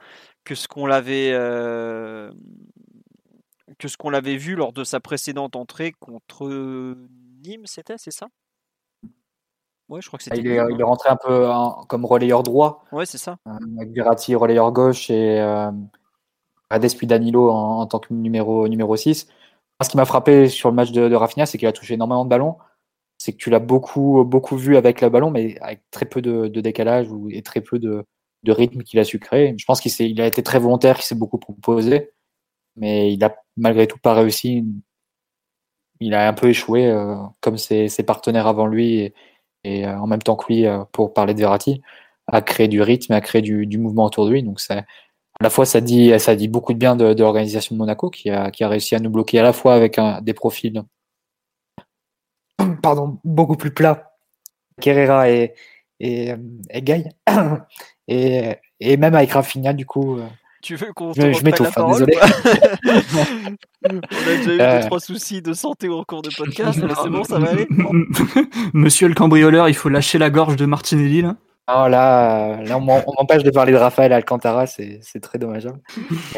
que 0.45 0.55
ce 0.55 0.69
qu'on 0.69 0.87
l'avait 0.87 1.31
euh, 1.33 2.31
que 3.81 3.89
ce 3.89 3.97
qu'on 3.97 4.11
l'avait 4.11 4.37
vu 4.37 4.55
lors 4.55 4.73
de 4.73 4.85
sa 4.85 5.01
précédente 5.01 5.57
entrée 5.57 5.93
contre 5.99 6.47
Nîmes, 7.43 7.67
c'était, 7.67 7.99
c'est 7.99 8.13
ça? 8.13 8.29
Ouais, 9.89 10.01
je 10.01 10.07
crois 10.07 10.19
que 10.19 10.23
c'était 10.25 10.39
Il 10.39 10.47
est, 10.47 10.51
Nîmes, 10.63 10.67
il 10.71 10.75
hein. 10.75 10.79
est 10.79 10.83
rentré 10.85 11.09
un 11.09 11.17
peu 11.17 11.49
comme 11.89 12.05
relayeur 12.05 12.43
droit, 12.45 12.85
Ouais, 12.93 13.07
c'est 13.07 13.19
ça. 13.19 13.39
euh, 13.49 13.53
avec 13.79 13.91
Verratti 13.93 14.35
relayeur 14.37 14.71
gauche 14.71 15.11
et 15.11 15.41
euh, 15.41 15.71
Paredes 16.69 16.97
puis 16.97 17.07
Danilo 17.09 17.51
en, 17.51 17.81
en 17.81 17.87
tant 17.87 17.99
que 17.99 18.13
numéro, 18.15 18.69
numéro 18.69 18.95
6. 18.97 19.27
Moi, 19.27 19.85
Ce 19.85 19.91
qui 19.91 19.97
m'a 19.97 20.05
frappé 20.05 20.49
sur 20.49 20.69
le 20.69 20.77
match 20.77 20.93
de, 20.93 21.09
de 21.09 21.15
Rafinha, 21.17 21.47
c'est 21.47 21.59
qu'il 21.59 21.67
a 21.67 21.73
touché 21.73 21.95
énormément 21.95 22.25
de 22.25 22.31
ballons. 22.31 22.57
C'est 23.19 23.33
que 23.33 23.39
tu 23.39 23.51
l'as 23.51 23.59
beaucoup, 23.59 24.23
beaucoup 24.25 24.57
vu 24.57 24.77
avec 24.77 25.01
le 25.01 25.09
ballon, 25.11 25.31
mais 25.31 25.59
avec 25.61 25.83
très 25.91 26.07
peu 26.07 26.23
de, 26.23 26.47
de 26.49 26.61
décalage 26.61 27.11
ou, 27.11 27.29
et 27.31 27.43
très 27.43 27.61
peu 27.61 27.79
de, 27.79 28.05
de 28.45 28.53
rythme 28.53 28.83
qu'il 28.83 28.99
a 29.01 29.05
su 29.05 29.19
créer. 29.19 29.55
Je 29.59 29.65
pense 29.65 29.81
qu'il 29.81 29.91
il 30.07 30.21
a 30.21 30.27
été 30.27 30.43
très 30.43 30.59
volontaire, 30.59 30.97
qu'il 30.97 31.05
s'est 31.05 31.15
beaucoup 31.17 31.39
proposé, 31.39 32.13
mais 32.77 33.13
il 33.13 33.23
a 33.25 33.35
malgré 33.57 33.87
tout 33.87 33.99
pas 33.99 34.15
réussi. 34.15 34.65
Il 36.01 36.15
a 36.15 36.29
un 36.29 36.33
peu 36.33 36.49
échoué, 36.49 36.87
euh, 36.87 37.17
comme 37.41 37.59
ses, 37.59 37.89
partenaires 38.07 38.47
avant 38.47 38.67
lui 38.67 39.13
et, 39.65 39.87
euh, 39.87 39.99
en 39.99 40.07
même 40.07 40.23
temps 40.23 40.37
que 40.37 40.53
lui, 40.53 40.67
euh, 40.67 40.85
pour 40.93 41.13
parler 41.13 41.35
de 41.35 41.41
Verratti, 41.41 41.83
à 42.27 42.41
créer 42.43 42.69
du 42.69 42.81
rythme, 42.83 43.13
à 43.13 43.21
créer 43.21 43.43
du, 43.43 43.79
mouvement 43.79 44.07
autour 44.07 44.27
de 44.27 44.33
lui. 44.33 44.43
Donc 44.43 44.61
c'est 44.61 44.79
à 44.79 44.85
la 45.43 45.51
fois 45.51 45.67
ça 45.67 45.81
dit 45.81 46.19
ça 46.19 46.35
beaucoup 46.49 46.73
de 46.73 46.79
bien 46.79 46.97
de, 46.97 47.15
l'organisation 47.15 47.75
de 47.75 47.79
Monaco 47.79 48.11
qui 48.11 48.31
a, 48.31 48.51
réussi 48.61 48.95
à 48.95 49.01
nous 49.01 49.11
bloquer 49.11 49.39
à 49.39 49.43
la 49.43 49.53
fois 49.53 49.75
avec 49.75 49.99
des 50.23 50.35
profils 50.35 50.83
pardon 52.83 53.19
beaucoup 53.25 53.57
plus 53.57 53.73
plats 53.73 54.13
Herrera 54.85 55.31
et 55.31 55.55
et, 55.99 56.35
et 58.09 58.57
et, 58.81 58.97
même 58.97 59.15
avec 59.15 59.31
Rafinha 59.33 59.73
du 59.73 59.87
coup 59.87 60.19
Tu 60.63 60.77
veux 60.77 60.93
qu'on 60.93 61.13
Je- 61.15 61.21
te 61.23 61.63
la 61.63 61.69
hein, 61.69 61.73
parole 61.75 62.07
On 63.83 63.97
a 63.97 64.37
déjà 64.37 64.55
eu 64.55 64.61
Euh. 64.61 64.81
deux, 64.81 64.87
trois 64.87 65.01
soucis 65.01 65.41
de 65.43 65.53
santé 65.55 65.89
au 65.89 66.05
cours 66.05 66.23
de 66.23 66.31
podcast, 66.37 66.79
mais 66.83 66.93
c'est 67.03 67.09
bon, 67.09 67.25
ça 67.25 67.39
va 67.39 67.51
aller 67.51 67.67
Monsieur 68.75 69.09
le 69.09 69.15
cambrioleur, 69.15 69.69
il 69.69 69.75
faut 69.75 69.89
lâcher 69.89 70.19
la 70.19 70.29
gorge 70.31 70.57
de 70.57 70.67
Martinelli 70.67 71.23
là. 71.23 71.37
non, 71.69 71.87
là, 71.87 72.59
euh, 72.61 72.63
là 72.65 72.77
on 72.79 72.81
m'empêche 72.81 73.43
de 73.43 73.51
parler 73.51 73.73
de 73.73 73.79
Raphaël 73.79 74.13
Alcantara, 74.13 74.67
c'est 74.67 74.99
c'est 75.03 75.21
très 75.21 75.39
dommageable. 75.39 75.81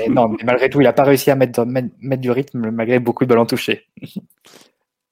Et 0.01 0.09
non, 0.09 0.29
mais 0.29 0.45
malgré 0.45 0.71
tout, 0.71 0.81
il 0.81 0.85
n'a 0.85 0.93
pas 0.93 1.05
réussi 1.05 1.31
à 1.31 1.35
mettre, 1.35 1.65
mettre, 1.65 1.89
mettre 2.01 2.23
du 2.23 2.31
rythme 2.31 2.71
malgré 2.71 2.99
beaucoup 3.01 3.25
de 3.25 3.29
ballons 3.29 3.47
touchés. 3.47 3.87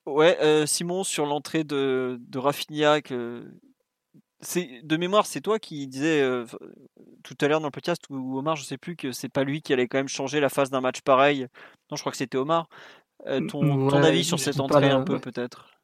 Ouais, 0.07 0.37
euh, 0.41 0.67
Simon, 0.67 1.05
sur 1.05 1.27
l'entrée 1.27 1.63
de, 1.65 2.19
de 2.29 2.39
Rafinha, 2.39 3.01
que... 3.01 3.43
c'est 4.41 4.81
de 4.83 4.97
mémoire, 4.97 5.27
c'est 5.27 5.41
toi 5.41 5.59
qui 5.59 5.87
disais 5.87 6.21
euh, 6.23 6.47
tout 7.23 7.37
à 7.41 7.49
l'heure 7.49 7.61
dans 7.61 7.67
le 7.67 7.73
podcast, 7.73 8.03
ou 8.09 8.39
Omar, 8.39 8.57
je 8.57 8.65
sais 8.65 8.79
plus, 8.79 8.97
que 8.97 9.13
c'est 9.13 9.29
pas 9.29 9.45
lui 9.45 9.63
qui 9.63 9.73
allait 9.73 9.89
quand 9.89 9.99
même 9.99 10.09
changer 10.09 10.41
la 10.41 10.49
phase 10.49 10.71
d'un 10.71 10.81
match 10.81 11.03
pareil. 11.03 11.47
Non, 11.91 11.97
je 11.97 12.03
crois 12.03 12.13
que 12.13 12.19
c'était 12.19 12.39
Omar. 12.39 12.69
Euh, 13.27 13.47
ton, 13.47 13.91
avis 13.91 14.25
sur 14.25 14.41
cette 14.41 14.61
entrée 14.61 14.89
la- 14.89 14.97
un 14.97 15.03
peu, 15.03 15.15
ouais. 15.15 15.21
peut-être? 15.21 15.79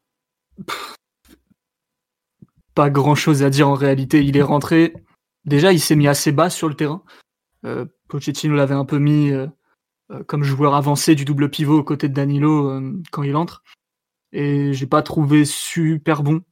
Pas 2.75 2.89
grand 2.89 3.15
chose 3.15 3.43
à 3.43 3.51
dire 3.51 3.69
en 3.69 3.75
réalité. 3.75 4.25
Il 4.25 4.37
est 4.37 4.43
rentré. 4.43 4.95
Déjà, 5.45 5.73
il 5.73 5.81
s'est 5.81 5.97
mis 5.97 6.09
assez 6.09 6.33
bas 6.33 6.51
sur 6.51 6.69
le 6.69 6.75
terrain. 6.75 7.03
Euh, 7.65 7.85
Pochettino 8.09 8.55
l'avait 8.55 8.75
un 8.75 8.85
peu 8.85 8.99
mis 8.99 9.33
comme 10.27 10.45
joueur 10.45 10.75
avancé 10.75 11.15
du 11.15 11.25
double 11.25 11.51
pivot 11.51 11.79
aux 11.79 11.85
côtés 11.85 12.09
de 12.09 12.15
Danilo 12.15 12.81
quand 13.11 13.23
il 13.23 13.37
entre. 13.37 13.63
Et 14.33 14.73
j'ai 14.73 14.87
pas 14.87 15.03
trouvé 15.03 15.45
super 15.45 16.23
bon. 16.23 16.43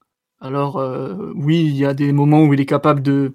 Alors 0.45 0.77
euh, 0.77 1.33
oui, 1.35 1.65
il 1.65 1.75
y 1.75 1.87
a 1.87 1.95
des 1.95 2.13
moments 2.13 2.45
où 2.45 2.53
il 2.53 2.61
est 2.61 2.67
capable 2.67 3.01
de, 3.01 3.33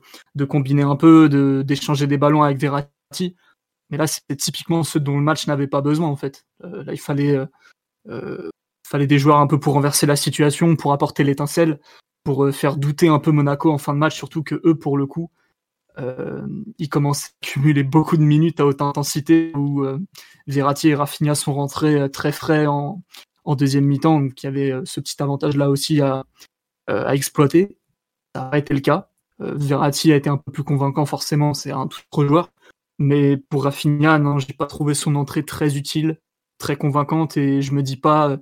combiner 0.48 0.84
un 0.84 0.95
peu, 0.95 1.27
d'échanger 1.65 2.06
des 2.06 2.19
ballons 2.19 2.44
avec 2.44 2.60
Verratti. 2.60 3.36
Mais 3.90 3.98
là, 3.98 4.06
c'était 4.06 4.36
typiquement 4.36 4.84
ce 4.84 4.99
dont 4.99 5.18
le 5.18 5.23
match 5.23 5.48
n'avait 5.48 5.65
pas 5.65 5.81
besoin 5.81 6.07
en 6.07 6.15
fait. 6.15 6.45
Euh, 6.64 6.84
là, 6.84 6.94
il 6.94 6.99
fallait 6.99 7.36
euh, 8.10 8.49
fallait 8.88 9.07
des 9.07 9.18
joueurs 9.18 9.40
un 9.40 9.48
peu 9.48 9.60
pour 9.60 9.73
renverser 9.73 10.06
la 10.06 10.15
situation, 10.15 10.76
pour 10.76 10.94
apporter 10.94 11.23
l'étincelle, 11.23 11.80
pour 12.23 12.48
faire 12.52 12.77
douter 12.77 13.07
un 13.07 13.18
peu 13.18 13.31
Monaco 13.31 13.72
en 13.72 13.80
fin 13.80 13.94
de 13.95 13.99
match, 13.99 14.15
surtout 14.15 14.44
que 14.44 14.61
eux, 14.64 14.76
pour 14.77 14.95
le 14.95 15.07
coup, 15.07 15.31
ils 16.77 16.90
commencent 16.90 17.26
à 17.26 17.30
cumuler 17.41 17.84
beaucoup 17.84 18.18
de 18.18 18.23
minutes 18.23 18.60
à 18.60 18.65
haute 18.65 18.81
intensité 18.81 19.52
où 19.56 19.84
Verratti 20.48 20.90
et 20.90 20.95
Rafinha 20.95 21.36
sont 21.36 21.53
rentrés 21.53 22.10
très 22.10 22.31
frais 22.31 22.68
en, 22.68 23.02
en 23.44 23.56
deuxième 23.56 23.86
mi-temps, 23.86 24.22
donc 24.22 24.41
il 24.41 24.45
y 24.45 24.49
avait 24.49 24.73
ce 24.86 25.02
petit 25.02 25.22
avantage-là 25.22 25.69
aussi 25.69 25.99
à, 26.02 26.23
à 26.90 27.16
exploiter. 27.16 27.78
Ça 28.36 28.44
n'a 28.44 28.49
pas 28.49 28.57
été 28.57 28.74
le 28.74 28.80
cas. 28.80 29.10
Euh, 29.41 29.53
Verratti 29.56 30.11
a 30.11 30.16
été 30.16 30.30
un 30.30 30.38
peu 30.38 30.52
plus 30.52 30.64
convaincant, 30.64 31.06
forcément, 31.06 31.53
c'est 31.53 31.72
un 31.72 31.88
tout 31.88 31.99
autre 32.11 32.28
joueur. 32.28 32.52
Mais 32.99 33.38
pour 33.38 33.64
Rafinha, 33.64 34.20
non, 34.20 34.40
j'ai 34.40 34.53
pas 34.53 34.66
trouvé 34.66 34.94
son 34.94 35.16
entrée 35.16 35.44
très 35.45 35.78
utile, 35.78 36.20
très 36.57 36.76
convaincante, 36.78 37.38
et 37.38 37.61
je 37.61 37.74
me 37.74 37.84
dis 37.84 37.98
pas, 37.98 38.32
euh, 38.32 38.38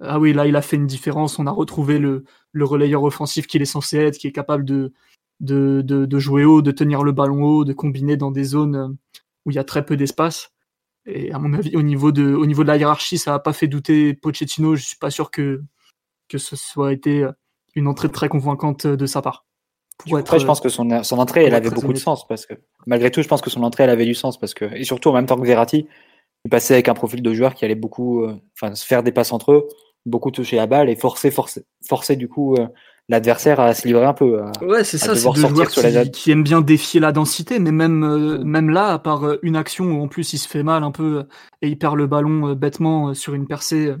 ah 0.00 0.18
oui, 0.18 0.32
là, 0.32 0.46
il 0.46 0.56
a 0.56 0.62
fait 0.62 0.76
une 0.76 0.86
différence, 0.86 1.38
on 1.38 1.46
a 1.46 1.50
retrouvé 1.52 1.98
le, 1.98 2.24
le 2.52 2.64
relayeur 2.64 3.04
offensif 3.04 3.46
qu'il 3.46 3.62
est 3.62 3.66
censé 3.66 3.98
être, 3.98 4.18
qui 4.18 4.26
est 4.26 4.32
capable 4.32 4.64
de, 4.64 4.92
de, 5.40 5.82
de, 5.82 6.18
jouer 6.18 6.44
haut, 6.44 6.62
de 6.62 6.72
tenir 6.72 7.04
le 7.04 7.12
ballon 7.12 7.44
haut, 7.44 7.64
de 7.64 7.72
combiner 7.72 8.16
dans 8.16 8.30
des 8.32 8.44
zones 8.44 8.76
euh, 8.76 8.88
où 9.46 9.50
il 9.50 9.54
y 9.54 9.58
a 9.58 9.64
très 9.64 9.84
peu 9.84 9.96
d'espace. 9.96 10.52
Et 11.06 11.32
à 11.32 11.38
mon 11.38 11.52
avis, 11.52 11.76
au 11.76 11.82
niveau 11.82 12.12
de, 12.12 12.34
au 12.34 12.46
niveau 12.46 12.62
de 12.62 12.68
la 12.68 12.76
hiérarchie, 12.76 13.18
ça 13.18 13.32
n'a 13.32 13.38
pas 13.40 13.52
fait 13.52 13.66
douter 13.68 14.14
Pochettino. 14.14 14.76
Je 14.76 14.84
suis 14.84 14.98
pas 14.98 15.10
sûr 15.10 15.30
que, 15.32 15.62
que 16.28 16.38
ce 16.38 16.54
soit 16.56 16.92
été 16.92 17.24
euh, 17.24 17.32
une 17.74 17.86
entrée 17.86 18.08
très 18.08 18.28
convaincante 18.28 18.86
de 18.86 19.06
sa 19.06 19.22
part. 19.22 19.46
Pour 19.98 20.18
Après, 20.18 20.38
je 20.38 20.44
euh, 20.44 20.46
pense 20.46 20.60
que 20.60 20.68
son, 20.68 21.02
son 21.02 21.18
entrée, 21.18 21.44
elle 21.44 21.54
avait 21.54 21.70
beaucoup 21.70 21.92
de 21.92 21.98
sens 21.98 22.26
parce 22.26 22.46
que 22.46 22.54
malgré 22.86 23.10
tout, 23.10 23.22
je 23.22 23.28
pense 23.28 23.40
que 23.40 23.50
son 23.50 23.62
entrée, 23.62 23.84
elle 23.84 23.90
avait 23.90 24.06
du 24.06 24.14
sens 24.14 24.38
parce 24.38 24.54
que 24.54 24.64
et 24.74 24.84
surtout 24.84 25.10
en 25.10 25.12
même 25.12 25.26
temps 25.26 25.36
que 25.36 25.46
Verratti, 25.46 25.86
il 26.44 26.50
passait 26.50 26.74
avec 26.74 26.88
un 26.88 26.94
profil 26.94 27.22
de 27.22 27.32
joueur 27.32 27.54
qui 27.54 27.64
allait 27.64 27.74
beaucoup, 27.74 28.24
euh, 28.24 28.34
enfin, 28.60 28.74
se 28.74 28.84
faire 28.84 29.02
des 29.02 29.12
passes 29.12 29.32
entre 29.32 29.52
eux, 29.52 29.68
beaucoup 30.06 30.30
toucher 30.30 30.56
la 30.56 30.66
balle 30.66 30.88
et 30.90 30.96
forcer, 30.96 31.30
forcer, 31.30 31.64
forcer 31.86 32.16
du 32.16 32.28
coup 32.28 32.56
euh, 32.56 32.66
l'adversaire 33.08 33.60
à 33.60 33.74
se 33.74 33.86
livrer 33.86 34.04
un 34.04 34.14
peu. 34.14 34.42
à- 34.42 34.64
Ouais, 34.64 34.82
c'est 34.82 34.98
ça, 34.98 35.14
c'est 35.14 35.30
deux 35.32 35.48
joueurs 35.48 35.70
sur 35.70 35.82
la 35.82 36.04
qui, 36.04 36.10
qui 36.10 36.30
aiment 36.32 36.42
bien 36.42 36.60
défier 36.60 36.98
la 36.98 37.12
densité, 37.12 37.58
mais 37.58 37.72
même, 37.72 38.02
euh, 38.02 38.42
même 38.42 38.70
là, 38.70 38.88
à 38.88 38.98
part 38.98 39.24
euh, 39.24 39.38
une 39.42 39.56
action 39.56 39.84
où 39.84 40.02
en 40.02 40.08
plus 40.08 40.32
il 40.32 40.38
se 40.38 40.48
fait 40.48 40.62
mal 40.62 40.82
un 40.82 40.90
peu 40.90 41.18
euh, 41.18 41.22
et 41.60 41.68
il 41.68 41.78
perd 41.78 41.96
le 41.96 42.06
ballon 42.06 42.48
euh, 42.48 42.54
bêtement 42.54 43.10
euh, 43.10 43.14
sur 43.14 43.34
une 43.34 43.46
percée 43.46 43.94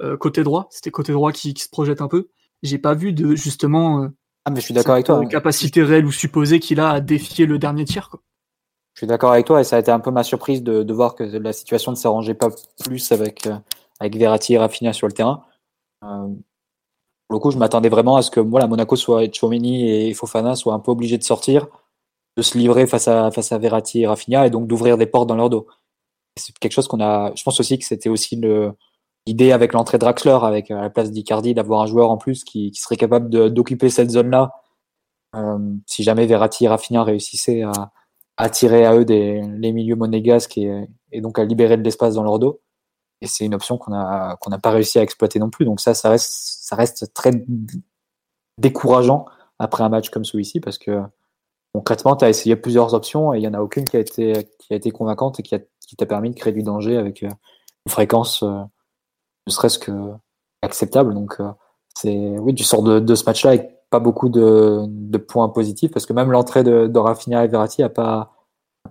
euh, 0.00 0.16
côté 0.16 0.42
droit. 0.42 0.66
C'était 0.70 0.90
côté 0.90 1.12
droit 1.12 1.32
qui, 1.32 1.54
se 1.56 1.68
projette 1.68 2.00
un 2.00 2.08
peu. 2.08 2.28
J'ai 2.62 2.78
pas 2.78 2.94
vu 2.94 3.12
de 3.12 3.34
justement. 3.34 4.08
ah, 4.44 4.50
mais 4.50 4.60
je 4.60 4.66
suis 4.66 4.74
d'accord 4.74 4.94
avec 4.94 5.06
toi. 5.06 5.16
Hein. 5.16 5.26
Capacité 5.26 5.82
réelle 5.82 6.06
ou 6.06 6.12
supposée 6.12 6.60
qu'il 6.60 6.80
a 6.80 6.90
à 6.90 7.00
défier 7.00 7.46
le 7.46 7.58
dernier 7.58 7.84
tir. 7.84 8.08
Quoi. 8.10 8.20
Je 8.94 9.00
suis 9.00 9.06
d'accord 9.06 9.32
avec 9.32 9.46
toi 9.46 9.60
et 9.60 9.64
ça 9.64 9.76
a 9.76 9.78
été 9.78 9.90
un 9.90 10.00
peu 10.00 10.10
ma 10.10 10.22
surprise 10.22 10.62
de, 10.62 10.82
de 10.82 10.92
voir 10.92 11.14
que 11.14 11.24
la 11.24 11.52
situation 11.52 11.92
ne 11.92 11.96
s'arrangeait 11.96 12.34
pas 12.34 12.48
plus 12.84 13.12
avec, 13.12 13.48
avec 13.98 14.16
Verratti 14.16 14.54
et 14.54 14.58
Rafinha 14.58 14.92
sur 14.92 15.06
le 15.06 15.12
terrain. 15.12 15.44
pour 16.00 16.38
le 17.30 17.38
coup, 17.38 17.50
je 17.50 17.58
m'attendais 17.58 17.88
vraiment 17.88 18.16
à 18.16 18.22
ce 18.22 18.30
que 18.30 18.40
voilà, 18.40 18.66
Monaco 18.66 18.96
soit 18.96 19.32
Chouameni 19.32 19.90
et 19.90 20.14
Fofana 20.14 20.54
soient 20.54 20.74
un 20.74 20.80
peu 20.80 20.90
obligés 20.90 21.18
de 21.18 21.22
sortir 21.22 21.68
de 22.36 22.42
se 22.42 22.56
livrer 22.56 22.86
face 22.86 23.08
à, 23.08 23.30
face 23.30 23.52
à 23.52 23.58
Verratti 23.58 24.02
et 24.02 24.06
Rafinha 24.06 24.46
et 24.46 24.50
donc 24.50 24.66
d'ouvrir 24.66 24.96
des 24.96 25.06
portes 25.06 25.28
dans 25.28 25.36
leur 25.36 25.50
dos. 25.50 25.66
C'est 26.36 26.56
quelque 26.58 26.72
chose 26.72 26.88
qu'on 26.88 27.00
a. 27.00 27.32
Je 27.34 27.42
pense 27.42 27.58
aussi 27.60 27.78
que 27.78 27.84
c'était 27.84 28.08
aussi 28.08 28.36
l'idée 29.26 29.52
avec 29.52 29.72
l'entrée 29.72 29.98
de 29.98 30.00
Draxler, 30.00 30.38
avec 30.42 30.70
à 30.70 30.80
la 30.80 30.90
place 30.90 31.10
d'Icardi, 31.10 31.54
d'avoir 31.54 31.82
un 31.82 31.86
joueur 31.86 32.10
en 32.10 32.16
plus 32.16 32.44
qui, 32.44 32.72
serait 32.74 32.96
capable 32.96 33.28
d'occuper 33.50 33.90
cette 33.90 34.10
zone-là. 34.10 34.52
Euh, 35.36 35.58
si 35.86 36.02
jamais 36.02 36.26
Verratti 36.26 36.64
et 36.64 36.68
Rafinha 36.68 37.04
réussissaient 37.04 37.62
à, 37.62 37.92
à 38.36 38.48
tirer 38.48 38.86
à 38.86 38.96
eux 38.96 39.04
des, 39.04 39.42
les 39.58 39.72
milieux 39.72 39.96
monégasques 39.96 40.58
et, 40.58 41.20
donc 41.20 41.38
à 41.38 41.44
libérer 41.44 41.76
de 41.76 41.82
l'espace 41.82 42.14
dans 42.14 42.22
leur 42.22 42.38
dos. 42.38 42.60
Et 43.20 43.26
c'est 43.26 43.44
une 43.44 43.54
option 43.54 43.76
qu'on 43.76 43.90
n'a 43.92 44.58
pas 44.62 44.70
réussi 44.70 44.98
à 44.98 45.02
exploiter 45.02 45.38
non 45.38 45.50
plus. 45.50 45.66
Donc 45.66 45.80
ça, 45.80 45.92
ça 45.92 46.08
reste 46.08 46.30
ça 46.70 46.74
reste 46.74 47.12
très 47.12 47.32
décourageant 48.56 49.26
après 49.58 49.84
un 49.84 49.90
match 49.90 50.08
comme 50.08 50.24
celui-ci 50.24 50.60
parce 50.60 50.78
que 50.78 51.02
concrètement, 51.74 52.16
tu 52.16 52.24
as 52.24 52.30
essayé 52.30 52.56
plusieurs 52.56 52.94
options 52.94 53.34
et 53.34 53.38
il 53.38 53.40
n'y 53.40 53.48
en 53.48 53.54
a 53.54 53.60
aucune 53.60 53.84
qui 53.84 53.96
a 53.96 54.00
été, 54.00 54.90
convaincante 54.90 55.40
et 55.40 55.42
qui, 55.42 55.54
qui 55.86 55.96
t'a 55.96 56.06
permis 56.06 56.30
de 56.30 56.34
créer 56.34 56.52
du 56.52 56.62
danger 56.62 56.96
avec 56.96 57.22
euh, 57.22 57.28
une 57.86 57.90
fréquence 57.90 58.42
euh, 58.42 58.62
ne 59.46 59.52
serait-ce 59.52 59.78
que 59.78 59.92
acceptable. 60.62 61.14
Donc, 61.14 61.36
euh, 61.40 61.50
c'est 61.94 62.38
oui, 62.38 62.52
du 62.52 62.64
sort 62.64 62.82
de, 62.82 63.00
de 63.00 63.14
ce 63.14 63.24
match-là 63.24 63.50
avec 63.50 63.70
pas 63.90 64.00
beaucoup 64.00 64.28
de, 64.28 64.84
de, 64.86 65.18
points 65.18 65.48
positifs 65.48 65.90
parce 65.90 66.06
que 66.06 66.12
même 66.12 66.30
l'entrée 66.30 66.62
de, 66.62 66.86
de 66.86 66.98
Rafinha 66.98 67.44
et 67.44 67.48
Verratti 67.48 67.82
n'a 67.82 67.88
pas, 67.88 68.32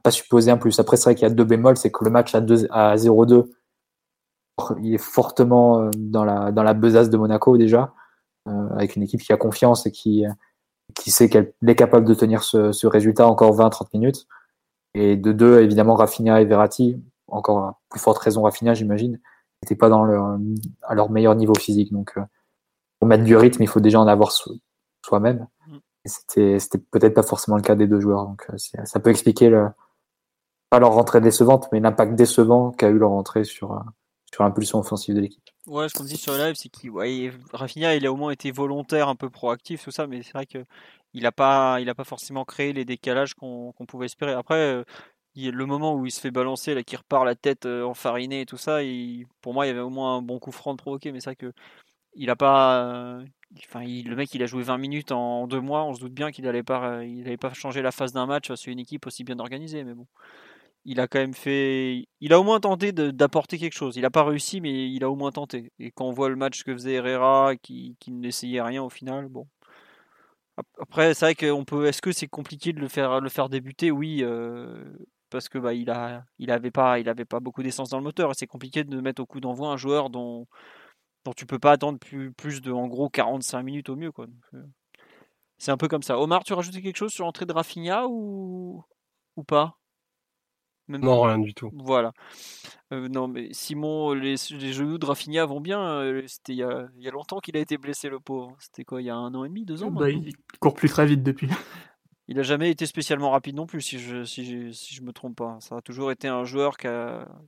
pas 0.03 0.11
supposé 0.11 0.51
un 0.51 0.57
plus. 0.57 0.77
Après, 0.79 0.97
c'est 0.97 1.05
vrai 1.05 1.15
qu'il 1.15 1.27
y 1.27 1.31
a 1.31 1.33
deux 1.33 1.45
bémols, 1.45 1.77
c'est 1.77 1.91
que 1.91 2.03
le 2.03 2.11
match 2.11 2.35
à, 2.35 2.39
à 2.71 2.95
0-2, 2.95 3.45
il 4.81 4.95
est 4.95 4.97
fortement 4.97 5.89
dans 5.95 6.25
la, 6.25 6.51
dans 6.51 6.63
la 6.63 6.73
besace 6.73 7.09
de 7.09 7.17
Monaco 7.17 7.57
déjà, 7.57 7.93
avec 8.45 8.97
une 8.97 9.03
équipe 9.03 9.21
qui 9.21 9.31
a 9.31 9.37
confiance 9.37 9.85
et 9.85 9.91
qui, 9.91 10.25
qui 10.95 11.11
sait 11.11 11.29
qu'elle 11.29 11.53
est 11.65 11.75
capable 11.75 12.05
de 12.05 12.13
tenir 12.13 12.43
ce, 12.43 12.73
ce 12.73 12.87
résultat 12.87 13.27
encore 13.27 13.55
20-30 13.57 13.87
minutes. 13.93 14.27
Et 14.93 15.15
de 15.15 15.31
deux, 15.31 15.61
évidemment, 15.61 15.95
Rafinha 15.95 16.41
et 16.41 16.45
Verratti, 16.45 17.01
encore 17.27 17.59
à 17.59 17.79
plus 17.89 17.99
forte 17.99 18.17
raison 18.17 18.41
Rafinha, 18.41 18.73
j'imagine, 18.73 19.19
n'étaient 19.63 19.75
pas 19.75 19.89
dans 19.89 20.03
leur, 20.03 20.37
à 20.83 20.95
leur 20.95 21.09
meilleur 21.09 21.35
niveau 21.35 21.53
physique. 21.55 21.91
Donc, 21.91 22.13
euh, 22.17 22.21
pour 22.99 23.07
mettre 23.07 23.23
du 23.23 23.35
rythme, 23.35 23.63
il 23.63 23.67
faut 23.67 23.79
déjà 23.79 23.99
en 23.99 24.07
avoir 24.07 24.31
soi-même. 24.31 25.47
Mm. 25.67 25.77
Et 26.05 26.09
c'était, 26.09 26.59
c'était 26.59 26.77
peut-être 26.77 27.13
pas 27.13 27.23
forcément 27.23 27.57
le 27.57 27.63
cas 27.63 27.75
des 27.75 27.87
deux 27.87 27.99
joueurs. 27.99 28.25
Donc, 28.25 28.45
euh, 28.49 28.57
ça 28.85 28.99
peut 28.99 29.09
expliquer 29.09 29.49
le, 29.49 29.67
pas 30.69 30.79
leur 30.79 30.91
rentrée 30.91 31.21
décevante, 31.21 31.67
mais 31.71 31.79
l'impact 31.79 32.15
décevant 32.15 32.71
qu'a 32.71 32.89
eu 32.89 32.97
leur 32.97 33.09
rentrée 33.09 33.43
sur, 33.43 33.73
euh, 33.73 33.79
sur 34.31 34.43
l'impulsion 34.43 34.79
offensive 34.79 35.15
de 35.15 35.21
l'équipe. 35.21 35.43
Ouais, 35.67 35.89
ce 35.89 35.93
qu'on 35.93 36.03
dit 36.03 36.17
sur 36.17 36.33
le 36.33 36.39
live, 36.39 36.55
c'est 36.55 36.69
qu'il 36.69 36.89
ouais, 36.91 37.31
Rafinha, 37.53 37.95
il 37.95 38.05
a 38.05 38.11
au 38.11 38.15
moins 38.15 38.31
été 38.31 38.51
volontaire, 38.51 39.07
un 39.07 39.15
peu 39.15 39.29
proactif, 39.29 39.83
tout 39.83 39.91
ça, 39.91 40.07
mais 40.07 40.23
c'est 40.23 40.33
vrai 40.33 40.45
que 40.45 40.65
il 41.13 41.23
n'a 41.23 41.31
pas, 41.31 41.79
il 41.81 41.89
a 41.89 41.95
pas 41.95 42.03
forcément 42.03 42.45
créé 42.45 42.71
les 42.73 42.85
décalages 42.85 43.33
qu'on 43.33 43.73
pouvait 43.87 44.05
espérer. 44.05 44.33
Après, 44.33 44.55
euh, 44.55 44.83
il, 45.47 45.51
le 45.51 45.65
moment 45.65 45.95
où 45.95 46.05
il 46.05 46.11
se 46.11 46.19
fait 46.19 46.31
balancer, 46.31 46.73
là, 46.73 46.83
qui 46.83 46.95
repart 46.95 47.25
la 47.25 47.35
tête 47.35 47.65
euh, 47.65 47.83
enfarinée 47.83 48.41
et 48.41 48.45
tout 48.45 48.57
ça, 48.57 48.83
il, 48.83 49.25
pour 49.41 49.53
moi, 49.53 49.65
il 49.65 49.69
y 49.69 49.71
avait 49.71 49.79
au 49.81 49.89
moins 49.89 50.17
un 50.17 50.21
bon 50.21 50.39
coup 50.39 50.51
franc 50.51 50.73
de 50.73 50.77
provoquer, 50.77 51.11
mais 51.11 51.19
c'est 51.19 51.31
vrai 51.31 51.35
que 51.35 51.53
il 52.15 52.29
a 52.29 52.35
pas, 52.35 52.85
euh, 52.85 53.25
enfin, 53.67 53.81
le 53.85 54.15
mec, 54.15 54.33
il 54.33 54.43
a 54.43 54.45
joué 54.47 54.63
20 54.63 54.77
minutes 54.77 55.11
en, 55.11 55.47
deux 55.47 55.61
mois, 55.61 55.85
on 55.85 55.93
se 55.93 56.01
doute 56.01 56.13
bien 56.13 56.31
qu'il 56.31 56.45
n'allait 56.45 56.63
pas, 56.63 57.03
il 57.05 57.23
n'allait 57.23 57.37
pas 57.37 57.53
changer 57.53 57.81
la 57.81 57.91
phase 57.91 58.13
d'un 58.13 58.25
match 58.25 58.53
sur 58.55 58.71
une 58.71 58.79
équipe 58.79 59.07
aussi 59.07 59.23
bien 59.23 59.39
organisée, 59.39 59.83
mais 59.83 59.93
bon 59.93 60.07
il 60.85 60.99
a 60.99 61.07
quand 61.07 61.19
même 61.19 61.33
fait. 61.33 62.07
Il 62.21 62.33
a 62.33 62.39
au 62.39 62.43
moins 62.43 62.59
tenté 62.59 62.91
d'apporter 62.91 63.57
quelque 63.57 63.75
chose. 63.75 63.95
Il 63.97 64.01
n'a 64.01 64.09
pas 64.09 64.23
réussi, 64.23 64.61
mais 64.61 64.89
il 64.89 65.03
a 65.03 65.09
au 65.09 65.15
moins 65.15 65.31
tenté. 65.31 65.71
Et 65.79 65.91
quand 65.91 66.05
on 66.05 66.11
voit 66.11 66.29
le 66.29 66.35
match 66.35 66.63
que 66.63 66.73
faisait 66.73 66.93
Herrera, 66.93 67.55
qui, 67.57 67.95
qui 67.99 68.11
n'essayait 68.11 68.61
rien 68.61 68.83
au 68.83 68.89
final, 68.89 69.27
bon. 69.27 69.47
Après, 70.79 71.13
c'est 71.13 71.25
vrai 71.25 71.35
qu'on 71.35 71.63
peut. 71.65 71.85
Est-ce 71.85 72.01
que 72.01 72.11
c'est 72.11 72.27
compliqué 72.27 72.73
de 72.73 72.79
le 72.79 72.87
faire, 72.87 73.21
le 73.21 73.29
faire 73.29 73.49
débuter? 73.49 73.91
Oui, 73.91 74.19
euh, 74.23 74.83
parce 75.29 75.49
que 75.49 75.57
bah, 75.57 75.73
il 75.73 75.89
a, 75.89 76.23
il 76.37 76.51
avait 76.51 76.71
pas, 76.71 76.99
il 76.99 77.09
avait 77.09 77.25
pas 77.25 77.39
beaucoup 77.39 77.63
d'essence 77.63 77.89
dans 77.89 77.97
le 77.97 78.03
moteur. 78.03 78.31
Et 78.31 78.33
c'est 78.35 78.47
compliqué 78.47 78.83
de 78.83 79.01
mettre 79.01 79.21
au 79.21 79.25
coup 79.25 79.39
d'envoi 79.39 79.69
un 79.69 79.77
joueur 79.77 80.09
dont, 80.09 80.47
dont 81.25 81.33
tu 81.33 81.45
peux 81.45 81.59
pas 81.59 81.71
attendre 81.71 81.99
plus, 81.99 82.31
plus 82.33 82.61
de, 82.61 82.71
en 82.71 82.87
gros, 82.87 83.09
45 83.09 83.63
minutes 83.63 83.89
au 83.89 83.95
mieux, 83.95 84.11
quoi. 84.11 84.27
Euh, 84.53 84.63
c'est 85.57 85.71
un 85.71 85.77
peu 85.77 85.87
comme 85.87 86.03
ça. 86.03 86.19
Omar, 86.19 86.43
tu 86.43 86.53
rajoutais 86.53 86.81
quelque 86.81 86.97
chose 86.97 87.11
sur 87.11 87.25
l'entrée 87.25 87.45
de 87.45 87.53
Rafinha 87.53 88.07
ou, 88.07 88.83
ou 89.35 89.43
pas? 89.43 89.79
Non, 90.97 91.21
rien 91.21 91.37
du 91.37 91.53
tout. 91.53 91.69
Voilà. 91.73 92.13
Euh, 92.91 93.07
non, 93.09 93.27
mais 93.27 93.49
Simon, 93.51 94.13
les, 94.13 94.35
les, 94.51 94.73
genoux 94.73 94.97
de 94.97 95.05
Rafinha 95.05 95.45
vont 95.45 95.61
bien. 95.61 95.79
Euh, 95.81 96.23
c'était 96.25 96.53
il 96.53 96.57
y 96.57 96.63
a, 96.63 96.87
il 96.97 97.03
y 97.03 97.07
a 97.07 97.11
longtemps 97.11 97.39
qu'il 97.39 97.55
a 97.57 97.59
été 97.59 97.77
blessé, 97.77 98.09
le 98.09 98.19
pauvre. 98.19 98.55
C'était 98.59 98.83
quoi, 98.83 99.01
il 99.01 99.05
y 99.05 99.09
a 99.11 99.15
un 99.15 99.35
an 99.35 99.43
et 99.43 99.49
demi, 99.49 99.65
deux 99.65 99.83
ans 99.83 99.91
bah, 99.91 100.09
Il 100.09 100.33
court 100.59 100.73
plus 100.73 100.89
très 100.89 101.05
vite 101.05 101.21
depuis. 101.21 101.49
Il 102.29 102.35
n'a 102.35 102.43
jamais 102.43 102.69
été 102.69 102.85
spécialement 102.85 103.31
rapide 103.31 103.55
non 103.55 103.65
plus, 103.65 103.81
si 103.81 103.97
je 103.97 104.23
si 104.23 104.45
je, 104.45 104.71
si 104.71 104.93
je 104.93 105.01
me 105.01 105.11
trompe 105.11 105.35
pas. 105.35 105.57
Ça 105.61 105.77
a 105.77 105.81
toujours 105.81 106.11
été 106.11 106.27
un 106.27 106.45
joueur 106.45 106.77
qui, 106.77 106.87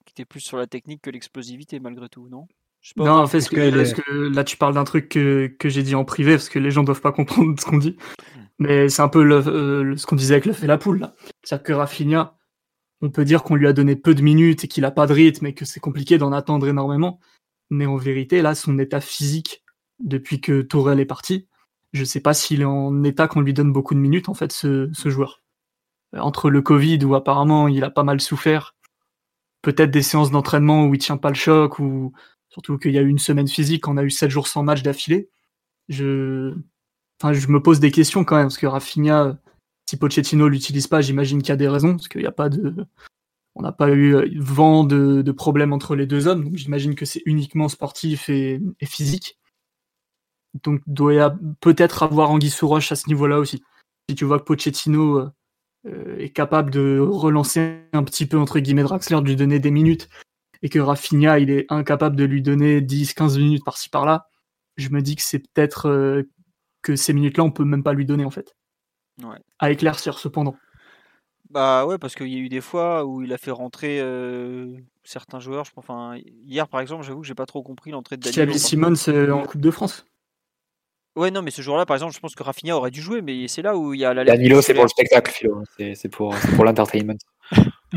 qui 0.06 0.12
était 0.12 0.26
plus 0.26 0.40
sur 0.40 0.58
la 0.58 0.66
technique 0.66 1.04
que 1.04 1.12
l'explosivité, 1.12 1.80
malgré 1.80 2.10
tout, 2.10 2.28
non? 2.30 2.48
Non, 2.98 3.12
en 3.12 3.28
fait, 3.28 3.48
que, 3.48 3.94
que, 3.94 4.12
là, 4.34 4.44
tu 4.44 4.58
parles 4.58 4.74
d'un 4.74 4.84
truc 4.84 5.08
que, 5.08 5.46
que 5.60 5.70
j'ai 5.70 5.84
dit 5.84 5.94
en 5.94 6.04
privé, 6.04 6.32
parce 6.32 6.50
que 6.50 6.58
les 6.58 6.72
gens 6.72 6.84
doivent 6.84 7.02
pas 7.02 7.12
comprendre 7.12 7.60
ce 7.60 7.66
qu'on 7.66 7.78
dit. 7.78 7.96
Mais 8.58 8.90
c'est 8.90 9.04
un 9.04 9.08
peu 9.08 9.24
le, 9.24 9.36
euh, 9.36 9.96
ce 9.98 10.08
qu'on 10.08 10.16
disait 10.16 10.34
avec 10.34 10.46
le 10.46 10.54
fait 10.54 10.66
la 10.66 10.80
poule. 10.80 11.08
C'est-à-dire 11.44 11.64
que 11.64 11.74
Rafinha, 11.74 12.36
on 13.02 13.12
peut 13.12 13.24
dire 13.24 13.44
qu'on 13.44 13.56
lui 13.56 13.68
a 13.68 13.74
donné 13.74 13.96
peu 13.96 14.16
de 14.16 14.24
minutes 14.24 14.64
et 14.64 14.68
qu'il 14.68 14.84
a 14.86 14.92
pas 14.92 15.06
de 15.06 15.14
rythme 15.14 15.46
et 15.46 15.54
que 15.54 15.64
c'est 15.64 15.80
compliqué 15.80 16.18
d'en 16.18 16.32
attendre 16.32 16.68
énormément. 16.68 17.20
Mais 17.70 17.86
en 17.86 17.98
vérité, 17.98 18.42
là, 18.42 18.56
son 18.56 18.80
état 18.80 19.00
physique, 19.00 19.64
depuis 20.00 20.42
que 20.42 20.64
Tourelle 20.64 21.00
est 21.00 21.06
parti, 21.06 21.48
je 21.94 22.04
sais 22.04 22.20
pas 22.20 22.34
s'il 22.34 22.62
est 22.62 22.66
en 22.66 23.04
état 23.04 23.28
qu'on 23.28 23.42
lui 23.42 23.54
donne 23.54 23.74
beaucoup 23.74 23.94
de 23.94 24.00
minutes, 24.00 24.30
en 24.30 24.34
fait, 24.34 24.52
ce, 24.52 24.90
joueur. 25.06 25.42
Entre 26.14 26.50
le 26.50 26.62
Covid, 26.62 27.04
où 27.06 27.16
apparemment 27.16 27.68
il 27.68 27.84
a 27.84 27.90
pas 27.90 28.04
mal 28.04 28.22
souffert, 28.22 28.76
peut-être 29.62 29.92
des 29.92 30.02
séances 30.02 30.32
d'entraînement 30.32 30.86
où 30.86 30.96
il 30.96 31.00
tient 31.00 31.18
pas 31.18 31.30
le 31.30 31.36
choc, 31.36 31.80
ou 31.80 32.14
surtout 32.50 32.78
qu'il 32.78 32.92
y 32.92 32.98
a 32.98 33.02
eu 33.02 33.08
une 33.08 33.20
semaine 33.20 33.48
physique, 33.48 33.88
on 33.88 33.98
a 33.98 34.04
eu 34.04 34.10
7 34.10 34.30
jours 34.30 34.48
sans 34.48 34.64
match 34.64 34.84
d'affilée. 34.84 35.30
Je 35.90 36.54
me 37.24 37.60
pose 37.60 37.80
des 37.80 37.92
questions 37.92 38.26
quand 38.26 38.38
même, 38.38 38.48
parce 38.48 38.58
que 38.58 38.68
Rafinha, 38.68 39.38
si 39.90 39.98
Pochettino 39.98 40.48
l'utilise 40.48 40.88
pas, 40.88 41.02
j'imagine 41.02 41.42
qu'il 41.42 41.50
y 41.50 41.54
a 41.54 41.58
des 41.58 41.70
raisons, 41.70 41.96
parce 41.96 42.08
qu'il 42.08 42.22
n'y 42.22 42.28
a 42.28 42.32
pas 42.32 42.50
de, 42.50 42.86
on 43.56 43.62
n'a 43.62 43.72
pas 43.72 43.90
eu 43.90 44.16
euh, 44.16 44.30
vent 44.38 44.84
de, 44.84 45.22
de 45.22 45.32
problème 45.32 45.74
entre 45.74 45.96
les 45.96 46.06
deux 46.06 46.28
hommes, 46.28 46.46
donc 46.46 46.56
j'imagine 46.56 46.96
que 46.96 47.06
c'est 47.06 47.22
uniquement 47.26 47.68
sportif 47.68 48.30
et, 48.30 48.62
physique. 48.84 49.38
Donc 50.64 50.82
doit 50.88 51.36
peut-être 51.62 52.04
avoir 52.04 52.32
Anguille 52.32 52.50
sous 52.50 52.68
roche 52.68 52.92
à 52.92 52.96
ce 52.96 53.08
niveau-là 53.08 53.40
aussi. 53.40 53.64
Si 54.10 54.16
tu 54.16 54.26
vois 54.26 54.40
que 54.40 54.44
Pochettino 54.44 55.20
euh, 55.20 55.30
euh, 55.88 56.18
est 56.18 56.30
capable 56.30 56.72
de 56.72 57.00
relancer 57.00 57.82
un 57.94 58.04
petit 58.04 58.26
peu 58.26 58.38
entre 58.38 58.60
guillemets 58.60 58.84
Draxler, 58.84 59.22
de 59.22 59.28
lui 59.28 59.36
donner 59.36 59.60
des 59.60 59.72
minutes, 59.72 60.10
et 60.62 60.70
que 60.70 60.80
Rafinha 60.80 61.40
il 61.40 61.50
est 61.50 61.66
incapable 61.70 62.16
de 62.16 62.26
lui 62.26 62.42
donner 62.42 62.82
10-15 62.82 63.38
minutes 63.38 63.64
par-ci 63.64 63.90
par-là, 63.90 64.28
je 64.78 64.90
me 64.90 65.02
dis 65.02 65.16
que 65.16 65.22
c'est 65.22 65.40
peut-être 65.40 66.26
que 66.82 66.96
ces 66.96 67.14
minutes-là 67.14 67.44
on 67.44 67.52
peut 67.52 67.64
même 67.64 67.84
pas 67.84 67.94
lui 67.94 68.06
donner 68.06 68.26
en 68.26 68.32
fait. 68.32 68.56
À 69.60 69.72
éclaircir 69.72 70.20
cependant. 70.20 70.56
Bah 71.52 71.86
ouais, 71.86 71.98
parce 71.98 72.16
qu'il 72.16 72.30
y 72.30 72.36
a 72.36 72.40
eu 72.40 72.48
des 72.48 72.62
fois 72.62 73.06
où 73.06 73.22
il 73.22 73.34
a 73.34 73.38
fait 73.38 73.52
rentrer 73.52 74.00
euh, 74.00 74.78
certains 75.04 75.40
joueurs. 75.40 75.66
Je 75.66 75.72
enfin, 75.76 76.16
hier 76.46 76.68
par 76.70 76.80
exemple, 76.80 77.04
j'avoue 77.04 77.22
que 77.22 77.28
j'ai 77.28 77.36
pas 77.36 77.46
trop 77.46 77.62
compris 77.62 77.92
l'entrée 77.92 78.16
de 78.16 78.22
Danilo. 78.22 78.58
Simon 78.58 78.96
c'est 78.96 79.30
en 79.30 79.44
Coupe 79.44 79.60
de 79.60 79.72
France. 79.72 80.06
Ouais, 81.16 81.30
non, 81.30 81.42
mais 81.42 81.52
ce 81.52 81.62
jour-là, 81.62 81.86
par 81.86 81.98
exemple, 81.98 82.14
je 82.14 82.20
pense 82.20 82.36
que 82.36 82.44
Rafinha 82.44 82.76
aurait 82.76 82.92
dû 82.92 83.02
jouer, 83.02 83.22
mais 83.22 83.50
c'est 83.50 83.62
là 83.62 83.76
où 83.76 83.94
il 83.94 84.00
y 84.00 84.06
a 84.06 84.14
la. 84.14 84.24
Danilo, 84.24 84.62
c'est 84.62 84.74
pour 84.74 84.84
le 84.84 84.90
spectacle, 84.90 85.32
Philo. 85.32 85.64
C'est 85.78 86.10
pour, 86.10 86.34
pour 86.56 86.64
l'entertainment. 86.64 87.18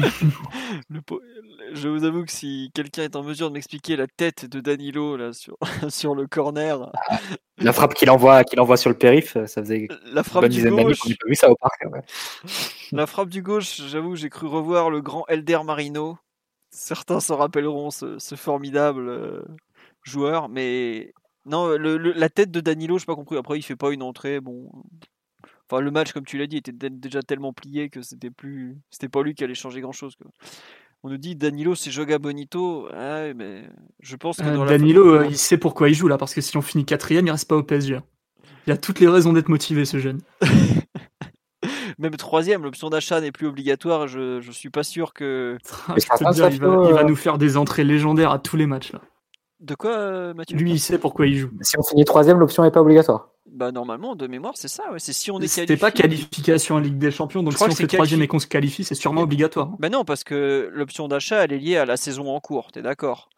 je 1.75 1.89
vous 1.89 2.05
avoue 2.05 2.25
que 2.25 2.33
si 2.33 2.73
quelqu'un 2.75 3.05
est 3.05 3.15
en 3.15 3.23
mesure 3.23 3.51
de 3.51 3.55
m'expliquer 3.55 3.95
la 3.95 4.09
tête 4.09 4.47
de 4.47 4.59
Danilo 4.59 5.17
là 5.17 5.33
sur, 5.33 5.57
sur 5.89 6.17
le 6.17 6.27
corner, 6.27 6.91
la 7.59 7.73
frappe 7.73 7.95
qu'il 7.95 8.11
envoie 8.11 8.43
qu'il 8.43 8.59
envoie 8.59 8.77
sur 8.77 8.91
le 8.91 8.99
périph, 8.99 9.35
ça 9.47 9.63
faisait 9.63 9.87
la 10.13 10.25
frappe 10.25 10.49
du 10.49 10.69
gauche. 10.69 10.99
Vu 11.29 11.37
ça 11.37 11.49
au 11.51 11.55
parc. 11.55 11.85
La 12.91 13.07
frappe 13.07 13.29
du 13.29 13.43
gauche, 13.43 13.81
j'avoue, 13.89 14.17
j'ai 14.17 14.29
cru 14.29 14.49
revoir 14.49 14.91
le 14.91 15.01
grand 15.01 15.25
Elder 15.29 15.61
Marino. 15.65 16.19
Certains 16.71 17.21
s'en 17.21 17.37
rappelleront 17.37 17.93
ce, 17.93 18.19
ce 18.19 18.35
formidable 18.35 19.09
euh, 19.09 19.45
joueur, 20.03 20.49
mais 20.49 21.13
non, 21.47 21.69
le, 21.77 21.97
la 21.97 22.29
tête 22.29 22.51
de 22.51 22.61
Danilo, 22.61 22.99
j'ai 22.99 23.07
pas 23.07 23.15
compris. 23.15 23.37
Après, 23.37 23.59
il 23.59 23.63
fait 23.63 23.77
pas 23.77 23.93
une 23.93 24.03
entrée, 24.03 24.41
bon. 24.41 24.71
Enfin, 25.71 25.81
le 25.81 25.91
match, 25.91 26.13
comme 26.13 26.25
tu 26.25 26.39
l'as 26.39 26.47
dit, 26.47 26.59
était 26.59 26.73
déjà 26.73 27.23
tellement 27.23 27.53
plié 27.53 27.89
que 27.89 28.03
c'était 28.03 28.31
plus, 28.31 28.77
c'était 28.91 29.09
pas 29.09 29.23
lui 29.23 29.35
qui 29.35 29.45
allait 29.45 29.55
changer 29.55 29.81
grand 29.81 29.93
chose. 29.93 30.15
On 31.03 31.11
nous 31.11 31.19
dit 31.19 31.37
Danilo, 31.37 31.75
c'est 31.75 31.91
Joga 31.91 32.19
Bonito. 32.19 32.89
Ouais, 32.91 33.35
mais 33.35 33.69
je 34.01 34.17
pense 34.17 34.39
que 34.39 34.43
Euh, 34.43 34.57
dans 34.57 34.65
Danilo, 34.65 35.17
euh, 35.17 35.27
il 35.29 35.37
sait 35.37 35.59
pourquoi 35.59 35.91
il 35.91 35.95
joue 35.95 36.09
là, 36.09 36.17
parce 36.17 36.35
que 36.35 36.41
si 36.41 36.57
on 36.57 36.63
finit 36.63 36.87
quatrième, 36.87 37.27
il 37.27 37.31
reste 37.31 37.49
pas 37.49 37.57
au 37.57 37.63
PSG. 37.63 38.01
Il 38.67 38.73
a 38.73 38.79
toutes 38.79 39.01
les 39.01 39.09
raisons 39.09 39.35
d'être 39.35 39.51
motivé, 39.51 39.85
ce 39.85 39.99
jeune. 39.99 40.21
Même 41.99 42.17
troisième, 42.17 42.63
l'option 42.63 42.89
d'achat 42.89 43.21
n'est 43.21 43.33
plus 43.33 43.47
obligatoire. 43.47 44.09
Je, 44.09 44.41
je 44.41 44.51
suis 44.51 44.71
pas 44.71 44.83
sûr 44.83 45.13
que. 45.13 45.59
Ah, 45.89 45.95
je 45.99 46.07
te 46.07 46.33
dire, 46.33 46.51
il 46.51 46.61
va, 46.61 46.67
savent, 46.67 46.87
il 46.89 46.95
va 46.95 47.01
euh, 47.01 47.05
nous 47.05 47.17
faire 47.17 47.37
des 47.37 47.57
entrées 47.57 47.85
légendaires 47.85 48.31
à 48.31 48.39
tous 48.39 48.57
les 48.57 48.67
matchs. 48.67 48.93
Là. 48.93 49.03
De 49.65 49.75
quoi, 49.75 49.93
euh, 49.93 50.35
Mathieu 50.35 50.57
Lui, 50.59 50.73
il 50.73 50.79
sait 50.79 50.99
pourquoi 50.99 51.27
il 51.27 51.37
joue. 51.37 51.51
Si 51.63 51.79
on 51.79 51.83
finit 51.83 52.05
troisième, 52.05 52.39
l'option 52.39 52.63
n'est 52.65 52.71
pas 52.71 52.83
obligatoire. 52.83 53.31
Bah 53.51 53.73
normalement, 53.73 54.15
de 54.15 54.27
mémoire, 54.27 54.53
c'est 54.57 54.69
ça. 54.69 54.83
ouais. 54.93 54.99
C'est 54.99 55.13
si 55.15 55.31
on 55.31 55.41
est 55.41 55.47
C'était 55.47 55.77
qualifié. 55.79 55.81
pas 55.81 55.91
qualification 55.91 56.75
en 56.75 56.79
Ligue 56.81 56.99
des 56.99 57.11
Champions, 57.11 57.43
donc 57.43 57.53
Je 57.55 57.59
si 57.59 57.65
on 57.65 57.71
fait 57.71 57.87
troisième 57.87 58.21
qualifi- 58.21 58.25
et 58.25 58.29
qu'on 58.29 58.39
se 58.41 58.47
qualifie, 58.47 58.85
c'est 58.85 58.95
sûrement 58.95 59.23
obligatoire. 59.23 59.69
hein. 59.69 59.77
Bah 59.79 59.89
non, 59.89 60.05
parce 60.05 60.23
que 60.25 60.69
l'option 60.73 61.09
d'achat, 61.09 61.45
elle 61.45 61.53
est 61.53 61.59
liée 61.59 61.77
à 61.77 61.87
la 61.87 61.97
saison 61.97 62.35
en 62.35 62.41
cours. 62.41 62.73
T'es 62.73 62.83
d'accord 62.83 63.31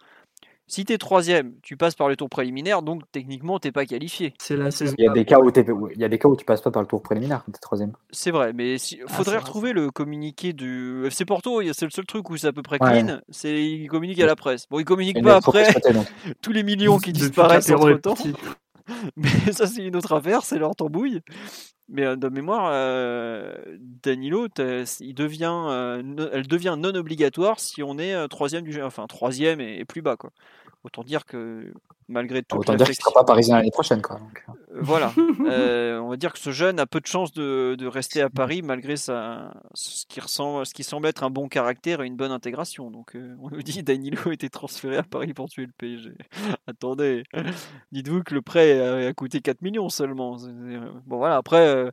Si 0.68 0.84
t'es 0.84 0.98
troisième, 0.98 1.54
tu 1.62 1.76
passes 1.76 1.94
par 1.94 2.08
le 2.08 2.16
tour 2.16 2.28
préliminaire, 2.28 2.82
donc 2.82 3.02
techniquement, 3.12 3.60
t'es 3.60 3.70
pas 3.70 3.86
qualifié. 3.86 4.34
C'est 4.40 4.56
la 4.56 4.72
saison. 4.72 4.94
Il 4.98 5.04
y 5.04 5.08
a 5.08 5.12
des 5.12 5.24
cas 5.24 5.38
où, 5.38 5.48
t'es- 5.52 5.64
il 5.94 6.00
y 6.00 6.04
a 6.04 6.08
des 6.08 6.18
cas 6.18 6.28
où 6.28 6.34
tu 6.36 6.44
passes 6.44 6.60
pas 6.60 6.72
par 6.72 6.82
le 6.82 6.88
tour 6.88 7.02
préliminaire 7.02 7.44
quand 7.44 7.52
t'es 7.52 7.60
troisième. 7.60 7.92
C'est 8.10 8.32
vrai, 8.32 8.52
mais 8.52 8.76
si... 8.78 8.98
Ah, 9.04 9.12
faudrait 9.12 9.36
vrai, 9.36 9.44
retrouver 9.44 9.72
le 9.72 9.90
communiqué 9.92 10.52
du 10.52 11.04
FC 11.06 11.24
Porto. 11.24 11.62
C'est 11.72 11.84
le 11.84 11.90
seul 11.92 12.04
truc 12.04 12.30
où 12.30 12.36
c'est 12.36 12.48
à 12.48 12.52
peu 12.52 12.62
près 12.62 12.82
Ouais. 12.82 13.00
clean. 13.02 13.20
C'est 13.28 13.62
il 13.64 13.86
communique 13.88 14.20
à 14.20 14.26
la 14.26 14.34
presse. 14.34 14.66
Bon, 14.68 14.80
il 14.80 14.84
communique 14.84 15.18
Et 15.18 15.22
pas 15.22 15.36
après 15.36 15.66
tous 16.42 16.52
les 16.52 16.64
millions 16.64 16.98
qui 16.98 17.12
disparaissent 17.12 17.70
entre 17.70 17.94
temps. 18.00 18.16
Mais 19.16 19.28
ça, 19.52 19.66
c'est 19.66 19.84
une 19.84 19.96
autre 19.96 20.12
affaire, 20.14 20.42
c'est 20.42 20.58
leur 20.58 20.74
tambouille. 20.74 21.20
Mais 21.88 22.04
euh, 22.04 22.16
de 22.16 22.28
mémoire, 22.28 22.70
euh, 22.72 23.54
Danilo, 24.02 24.48
euh, 24.58 24.84
elle 26.32 26.46
devient 26.48 26.74
non 26.78 26.94
obligatoire 26.94 27.60
si 27.60 27.82
on 27.82 27.98
est 27.98 28.28
troisième 28.28 28.64
du 28.64 28.82
enfin 28.82 29.06
troisième 29.06 29.60
et, 29.60 29.78
et 29.78 29.84
plus 29.84 30.02
bas, 30.02 30.16
quoi. 30.16 30.32
Autant 30.86 31.02
dire 31.02 31.26
que 31.26 31.72
malgré 32.06 32.44
toute 32.44 32.60
Autant 32.60 32.76
dire 32.76 32.86
qu'il 32.86 32.94
sera 32.94 33.10
pas 33.12 33.24
parisien 33.24 33.56
l'année 33.56 33.72
prochaine. 33.72 34.00
Quoi. 34.00 34.20
Donc, 34.20 34.44
euh. 34.48 34.52
Voilà. 34.80 35.12
Euh, 35.46 35.98
on 36.00 36.08
va 36.08 36.16
dire 36.16 36.32
que 36.32 36.38
ce 36.38 36.50
jeune 36.50 36.80
a 36.80 36.86
peu 36.86 37.00
de 37.00 37.06
chances 37.06 37.32
de, 37.32 37.76
de 37.78 37.86
rester 37.86 38.20
à 38.20 38.30
Paris 38.30 38.62
malgré 38.62 38.96
sa, 38.96 39.54
ce, 39.74 40.04
qui 40.06 40.18
ressemble, 40.20 40.66
ce 40.66 40.74
qui 40.74 40.82
semble 40.82 41.06
être 41.06 41.22
un 41.22 41.30
bon 41.30 41.48
caractère 41.48 42.02
et 42.02 42.06
une 42.06 42.16
bonne 42.16 42.32
intégration. 42.32 42.90
Donc 42.90 43.14
euh, 43.14 43.36
on 43.40 43.50
nous 43.50 43.62
dit 43.62 43.82
Danilo 43.82 44.18
a 44.26 44.32
été 44.32 44.48
transféré 44.48 44.96
à 44.96 45.02
Paris 45.02 45.34
pour 45.34 45.48
tuer 45.48 45.66
le 45.66 45.72
PSG. 45.76 46.12
Attendez, 46.66 47.24
dites-vous 47.92 48.22
que 48.22 48.34
le 48.34 48.42
prêt 48.42 48.80
a, 48.80 49.08
a 49.08 49.12
coûté 49.12 49.40
4 49.40 49.62
millions 49.62 49.88
seulement. 49.88 50.36
Bon 51.06 51.18
voilà, 51.18 51.36
après 51.36 51.90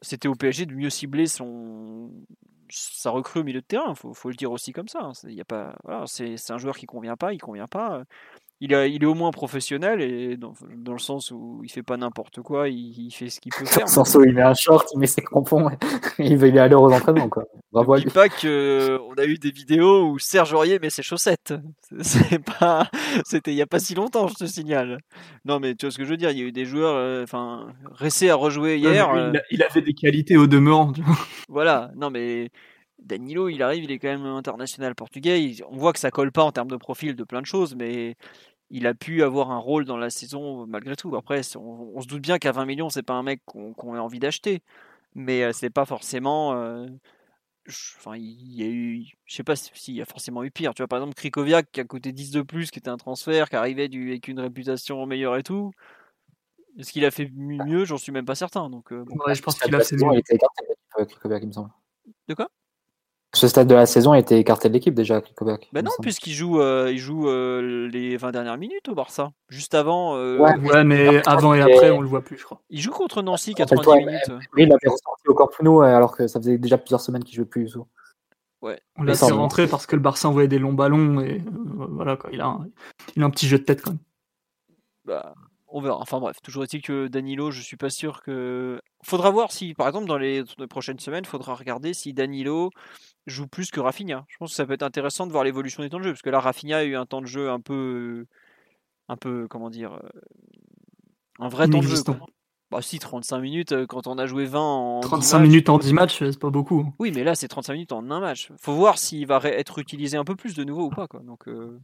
c'était 0.00 0.28
au 0.28 0.34
PSG 0.34 0.66
de 0.66 0.74
mieux 0.74 0.90
cibler 0.90 1.26
son 1.26 2.10
sa 2.70 3.10
recrue 3.10 3.40
au 3.40 3.44
milieu 3.44 3.60
de 3.60 3.66
terrain, 3.66 3.94
faut, 3.94 4.14
faut 4.14 4.28
le 4.30 4.34
dire 4.36 4.52
aussi 4.52 4.72
comme 4.72 4.88
ça. 4.88 5.00
hein. 5.02 5.12
C'est- 5.14 5.32
un 6.52 6.58
joueur 6.58 6.76
qui 6.76 6.86
convient 6.86 7.16
pas, 7.16 7.32
il 7.32 7.38
convient 7.40 7.66
pas 7.68 8.04
il, 8.60 8.74
a- 8.74 8.86
il 8.86 9.02
est 9.02 9.06
au 9.06 9.14
moins 9.14 9.30
professionnel 9.30 10.00
et 10.00 10.36
dans, 10.36 10.52
dans 10.76 10.92
le 10.92 10.98
sens 10.98 11.30
où 11.30 11.60
il 11.64 11.70
fait 11.70 11.82
pas 11.82 11.96
n'importe 11.96 12.40
quoi, 12.42 12.68
il, 12.68 13.06
il 13.06 13.10
fait 13.12 13.30
ce 13.30 13.40
qu'il 13.40 13.52
peut 13.56 13.64
Dans 13.64 13.70
faire. 13.70 13.84
le 13.86 13.90
sens 13.90 14.14
où 14.14 14.22
il 14.24 14.34
met 14.34 14.42
un 14.42 14.54
short, 14.54 14.88
il 14.94 14.98
met 14.98 15.06
ses 15.06 15.22
crampons 15.22 15.68
il 16.18 16.36
veut 16.36 16.48
y 16.50 16.58
aller 16.58 16.74
aux 16.74 16.92
entraînements. 16.92 17.28
Quoi. 17.28 17.44
Bravo 17.72 17.94
à 17.94 17.98
lui. 18.00 18.10
pas 18.10 18.28
que 18.28 18.98
on 19.08 19.14
a 19.14 19.24
eu 19.24 19.36
des 19.38 19.50
vidéos 19.50 20.08
où 20.10 20.18
Serge 20.18 20.52
Aurier 20.54 20.78
met 20.78 20.90
ses 20.90 21.02
chaussettes. 21.02 21.54
C'est- 22.00 22.38
pas, 22.58 22.88
c'était 23.24 23.52
il 23.52 23.56
y 23.56 23.62
a 23.62 23.66
pas 23.66 23.78
si 23.78 23.94
longtemps, 23.94 24.26
je 24.28 24.34
te 24.34 24.46
signale. 24.46 24.98
Non 25.44 25.60
mais 25.60 25.74
tu 25.74 25.86
vois 25.86 25.90
ce 25.92 25.98
que 25.98 26.04
je 26.04 26.10
veux 26.10 26.16
dire, 26.16 26.30
il 26.30 26.38
y 26.38 26.42
a 26.42 26.44
eu 26.44 26.52
des 26.52 26.64
joueurs, 26.64 26.94
euh, 26.96 27.22
enfin, 27.22 27.68
Ressé 27.92 28.30
a 28.30 28.34
rejoué 28.34 28.76
hier. 28.78 29.12
Lui, 29.12 29.20
euh, 29.20 29.30
il, 29.32 29.36
a- 29.38 29.42
il 29.52 29.62
avait 29.62 29.82
des 29.82 29.94
qualités 29.94 30.36
au 30.36 30.46
demeurant. 30.46 30.92
tu 30.92 31.02
vois. 31.02 31.16
Voilà, 31.48 31.90
non 31.96 32.10
mais 32.10 32.50
Danilo, 33.08 33.48
il 33.48 33.62
arrive, 33.62 33.84
il 33.84 33.90
est 33.90 33.98
quand 33.98 34.08
même 34.08 34.26
international 34.26 34.94
portugais. 34.94 35.56
on 35.68 35.76
voit 35.76 35.92
que 35.92 35.98
ça 35.98 36.10
colle 36.10 36.30
pas 36.32 36.44
en 36.44 36.52
termes 36.52 36.68
de 36.70 36.76
profil 36.76 37.16
de 37.16 37.24
plein 37.24 37.40
de 37.40 37.46
choses, 37.46 37.74
mais 37.74 38.16
il 38.70 38.86
a 38.86 38.94
pu 38.94 39.22
avoir 39.22 39.50
un 39.50 39.58
rôle 39.58 39.84
dans 39.86 39.96
la 39.96 40.10
saison 40.10 40.66
malgré 40.66 40.94
tout. 40.94 41.16
Après, 41.16 41.40
on, 41.56 41.92
on 41.96 42.00
se 42.02 42.06
doute 42.06 42.22
bien 42.22 42.38
qu'à 42.38 42.52
20 42.52 42.66
millions, 42.66 42.90
c'est 42.90 43.02
pas 43.02 43.14
un 43.14 43.22
mec 43.22 43.40
qu'on 43.46 43.72
qu'on 43.72 43.94
a 43.94 44.00
envie 44.00 44.18
d'acheter, 44.20 44.60
mais 45.14 45.42
euh, 45.42 45.52
c'est 45.52 45.70
pas 45.70 45.86
forcément. 45.86 46.54
euh, 46.54 46.86
je- 47.66 47.96
Enfin, 47.98 48.16
il 48.16 48.54
y 48.54 48.62
a 48.62 48.66
eu, 48.66 49.04
je 49.26 49.34
sais 49.36 49.44
pas 49.44 49.56
si- 49.56 49.70
s'il 49.74 49.94
y 49.94 50.02
a 50.02 50.04
forcément 50.06 50.42
eu 50.44 50.50
pire. 50.50 50.74
Tu 50.74 50.82
vois, 50.82 50.88
par 50.88 50.98
exemple, 51.00 51.14
Krikoviak 51.14 51.70
qui 51.72 51.80
a 51.80 51.84
coûté 51.84 52.12
10 52.12 52.30
de 52.30 52.42
plus, 52.42 52.70
qui 52.70 52.78
était 52.78 52.88
un 52.90 52.96
transfert, 52.98 53.48
qui 53.50 53.56
arrivait 53.56 53.88
du, 53.88 54.10
avec 54.10 54.28
une 54.28 54.40
réputation 54.40 55.04
meilleure 55.06 55.36
et 55.36 55.42
tout. 55.42 55.70
Est-ce 56.78 56.92
qu'il 56.92 57.04
a 57.04 57.10
fait 57.10 57.30
mieux? 57.34 57.84
J'en 57.84 57.96
suis 57.98 58.12
même 58.12 58.24
pas 58.24 58.34
certain. 58.36 58.70
Donc, 58.70 58.92
euh, 58.92 59.04
bon. 59.04 59.16
Ouais, 59.26 59.34
je 59.34 59.42
pense 59.42 59.58
qu'il 59.58 59.74
a 59.74 59.78
la 59.78 59.82
fait 59.84 59.96
saison, 59.96 60.08
mieux. 60.08 60.14
il 60.16 60.18
était 60.20 60.36
écarté 60.36 60.64
euh, 60.98 61.04
Krikoviak, 61.04 61.42
il 61.42 61.48
me 61.48 61.52
semble. 61.52 61.70
De 62.28 62.34
quoi? 62.34 62.48
Ce 63.38 63.46
stade 63.46 63.68
de 63.68 63.74
la 63.74 63.86
saison 63.86 64.12
a 64.12 64.18
été 64.18 64.36
écarté 64.36 64.68
de 64.68 64.74
l'équipe 64.74 64.94
déjà, 64.94 65.22
il 65.24 65.58
Ben 65.72 65.84
non, 65.84 65.92
puisqu'il 66.02 66.32
joue, 66.32 66.60
euh, 66.60 66.90
il 66.90 66.98
joue 66.98 67.28
euh, 67.28 67.88
les 67.88 68.16
20 68.16 68.32
dernières 68.32 68.58
minutes 68.58 68.88
au 68.88 68.94
Barça. 68.96 69.30
Juste 69.48 69.74
avant, 69.74 70.16
euh, 70.16 70.38
Ouais. 70.38 70.56
Ouais, 70.56 70.82
mais 70.82 71.22
avant 71.28 71.54
et 71.54 71.60
après, 71.60 71.90
on 71.90 72.00
le 72.00 72.08
voit 72.08 72.22
plus, 72.22 72.36
je 72.36 72.44
crois. 72.44 72.60
il 72.68 72.80
joue 72.80 72.90
contre 72.90 73.22
Nancy 73.22 73.54
Rappelle-toi, 73.56 73.98
90 73.98 74.06
minutes. 74.06 74.46
Lui, 74.54 74.64
il 74.64 74.72
avait 74.72 74.88
ressorti 74.88 75.28
au 75.28 75.82
euh, 75.82 75.84
alors 75.84 76.16
que 76.16 76.26
ça 76.26 76.40
faisait 76.40 76.58
déjà 76.58 76.78
plusieurs 76.78 77.00
semaines 77.00 77.22
qu'il 77.22 77.36
jouait 77.36 77.44
plus 77.44 77.66
du 77.66 77.72
tout. 77.72 77.86
Ouais. 78.60 78.80
On 78.96 79.04
l'a 79.04 79.14
fait 79.14 79.30
rentrer 79.30 79.68
parce 79.68 79.86
que 79.86 79.94
le 79.94 80.02
Barça 80.02 80.28
envoyait 80.28 80.48
des 80.48 80.58
longs 80.58 80.72
ballons 80.72 81.20
et 81.20 81.38
euh, 81.38 81.86
voilà 81.90 82.16
quoi. 82.16 82.30
Il 82.32 82.40
a, 82.40 82.46
un, 82.46 82.66
il 83.14 83.22
a 83.22 83.26
un 83.26 83.30
petit 83.30 83.46
jeu 83.46 83.58
de 83.58 83.64
tête 83.64 83.82
quand 83.82 83.92
même. 83.92 84.00
Bah, 85.04 85.34
on 85.68 85.80
verra. 85.80 85.98
Enfin 85.98 86.18
bref, 86.18 86.38
toujours 86.42 86.64
est-il 86.64 86.82
que 86.82 87.06
Danilo, 87.06 87.50
je 87.52 87.60
suis 87.60 87.76
pas 87.76 87.90
sûr 87.90 88.22
que. 88.22 88.80
Faudra 89.04 89.30
voir 89.30 89.52
si, 89.52 89.74
par 89.74 89.86
exemple, 89.86 90.06
dans 90.06 90.18
les, 90.18 90.42
dans 90.42 90.54
les 90.58 90.66
prochaines 90.66 90.98
semaines, 90.98 91.24
faudra 91.24 91.54
regarder 91.54 91.94
si 91.94 92.12
Danilo 92.12 92.70
joue 93.30 93.46
plus 93.46 93.70
que 93.70 93.80
Rafinha. 93.80 94.24
Je 94.28 94.36
pense 94.38 94.50
que 94.50 94.56
ça 94.56 94.66
peut 94.66 94.72
être 94.72 94.82
intéressant 94.82 95.26
de 95.26 95.32
voir 95.32 95.44
l'évolution 95.44 95.82
des 95.82 95.90
temps 95.90 95.98
de 95.98 96.04
jeu, 96.04 96.12
parce 96.12 96.22
que 96.22 96.30
là, 96.30 96.40
Rafinha 96.40 96.78
a 96.78 96.84
eu 96.84 96.96
un 96.96 97.06
temps 97.06 97.20
de 97.20 97.26
jeu 97.26 97.50
un 97.50 97.60
peu, 97.60 98.26
un 99.08 99.16
peu, 99.16 99.46
comment 99.48 99.70
dire, 99.70 99.94
euh, 99.94 100.20
un 101.40 101.48
vrai 101.48 101.68
temps 101.68 101.80
de 101.80 101.86
jeu. 101.86 101.96
Bah 102.70 102.82
si, 102.82 102.98
35 102.98 103.38
minutes 103.38 103.72
euh, 103.72 103.86
quand 103.86 104.06
on 104.06 104.18
a 104.18 104.26
joué 104.26 104.44
20 104.44 104.60
en 104.60 105.00
10 105.00 105.06
35 105.06 105.38
matchs. 105.38 105.48
minutes 105.48 105.68
en 105.70 105.78
10 105.78 105.92
matchs, 105.94 106.18
c'est 106.18 106.38
pas 106.38 106.50
beaucoup. 106.50 106.92
Oui, 106.98 107.12
mais 107.14 107.24
là, 107.24 107.34
c'est 107.34 107.48
35 107.48 107.72
minutes 107.72 107.92
en 107.92 108.10
un 108.10 108.20
match. 108.20 108.50
Faut 108.58 108.74
voir 108.74 108.98
s'il 108.98 109.26
va 109.26 109.40
être 109.44 109.78
utilisé 109.78 110.18
un 110.18 110.24
peu 110.24 110.36
plus 110.36 110.54
de 110.54 110.64
nouveau 110.64 110.84
ou 110.84 110.90
pas. 110.90 111.06
Quoi. 111.06 111.20
Donc, 111.20 111.48
euh, 111.48 111.80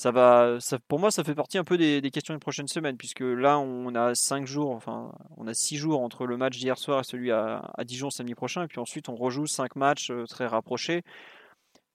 ça 0.00 0.12
va, 0.12 0.56
ça, 0.60 0.78
pour 0.78 0.98
moi, 0.98 1.10
ça 1.10 1.24
fait 1.24 1.34
partie 1.34 1.58
un 1.58 1.64
peu 1.64 1.76
des, 1.76 2.00
des 2.00 2.10
questions 2.10 2.32
des 2.32 2.40
prochaines 2.40 2.68
semaines, 2.68 2.96
puisque 2.96 3.20
là, 3.20 3.58
on 3.58 3.94
a 3.94 4.14
5 4.14 4.46
jours, 4.46 4.70
enfin, 4.70 5.12
on 5.36 5.46
a 5.46 5.52
6 5.52 5.76
jours 5.76 6.00
entre 6.00 6.24
le 6.24 6.38
match 6.38 6.56
d'hier 6.56 6.78
soir 6.78 7.00
et 7.00 7.04
celui 7.04 7.30
à, 7.30 7.70
à 7.76 7.84
Dijon 7.84 8.08
samedi 8.08 8.34
prochain, 8.34 8.62
et 8.62 8.66
puis 8.66 8.78
ensuite, 8.78 9.10
on 9.10 9.14
rejoue 9.14 9.46
5 9.46 9.76
matchs 9.76 10.10
euh, 10.10 10.24
très 10.24 10.46
rapprochés. 10.46 11.02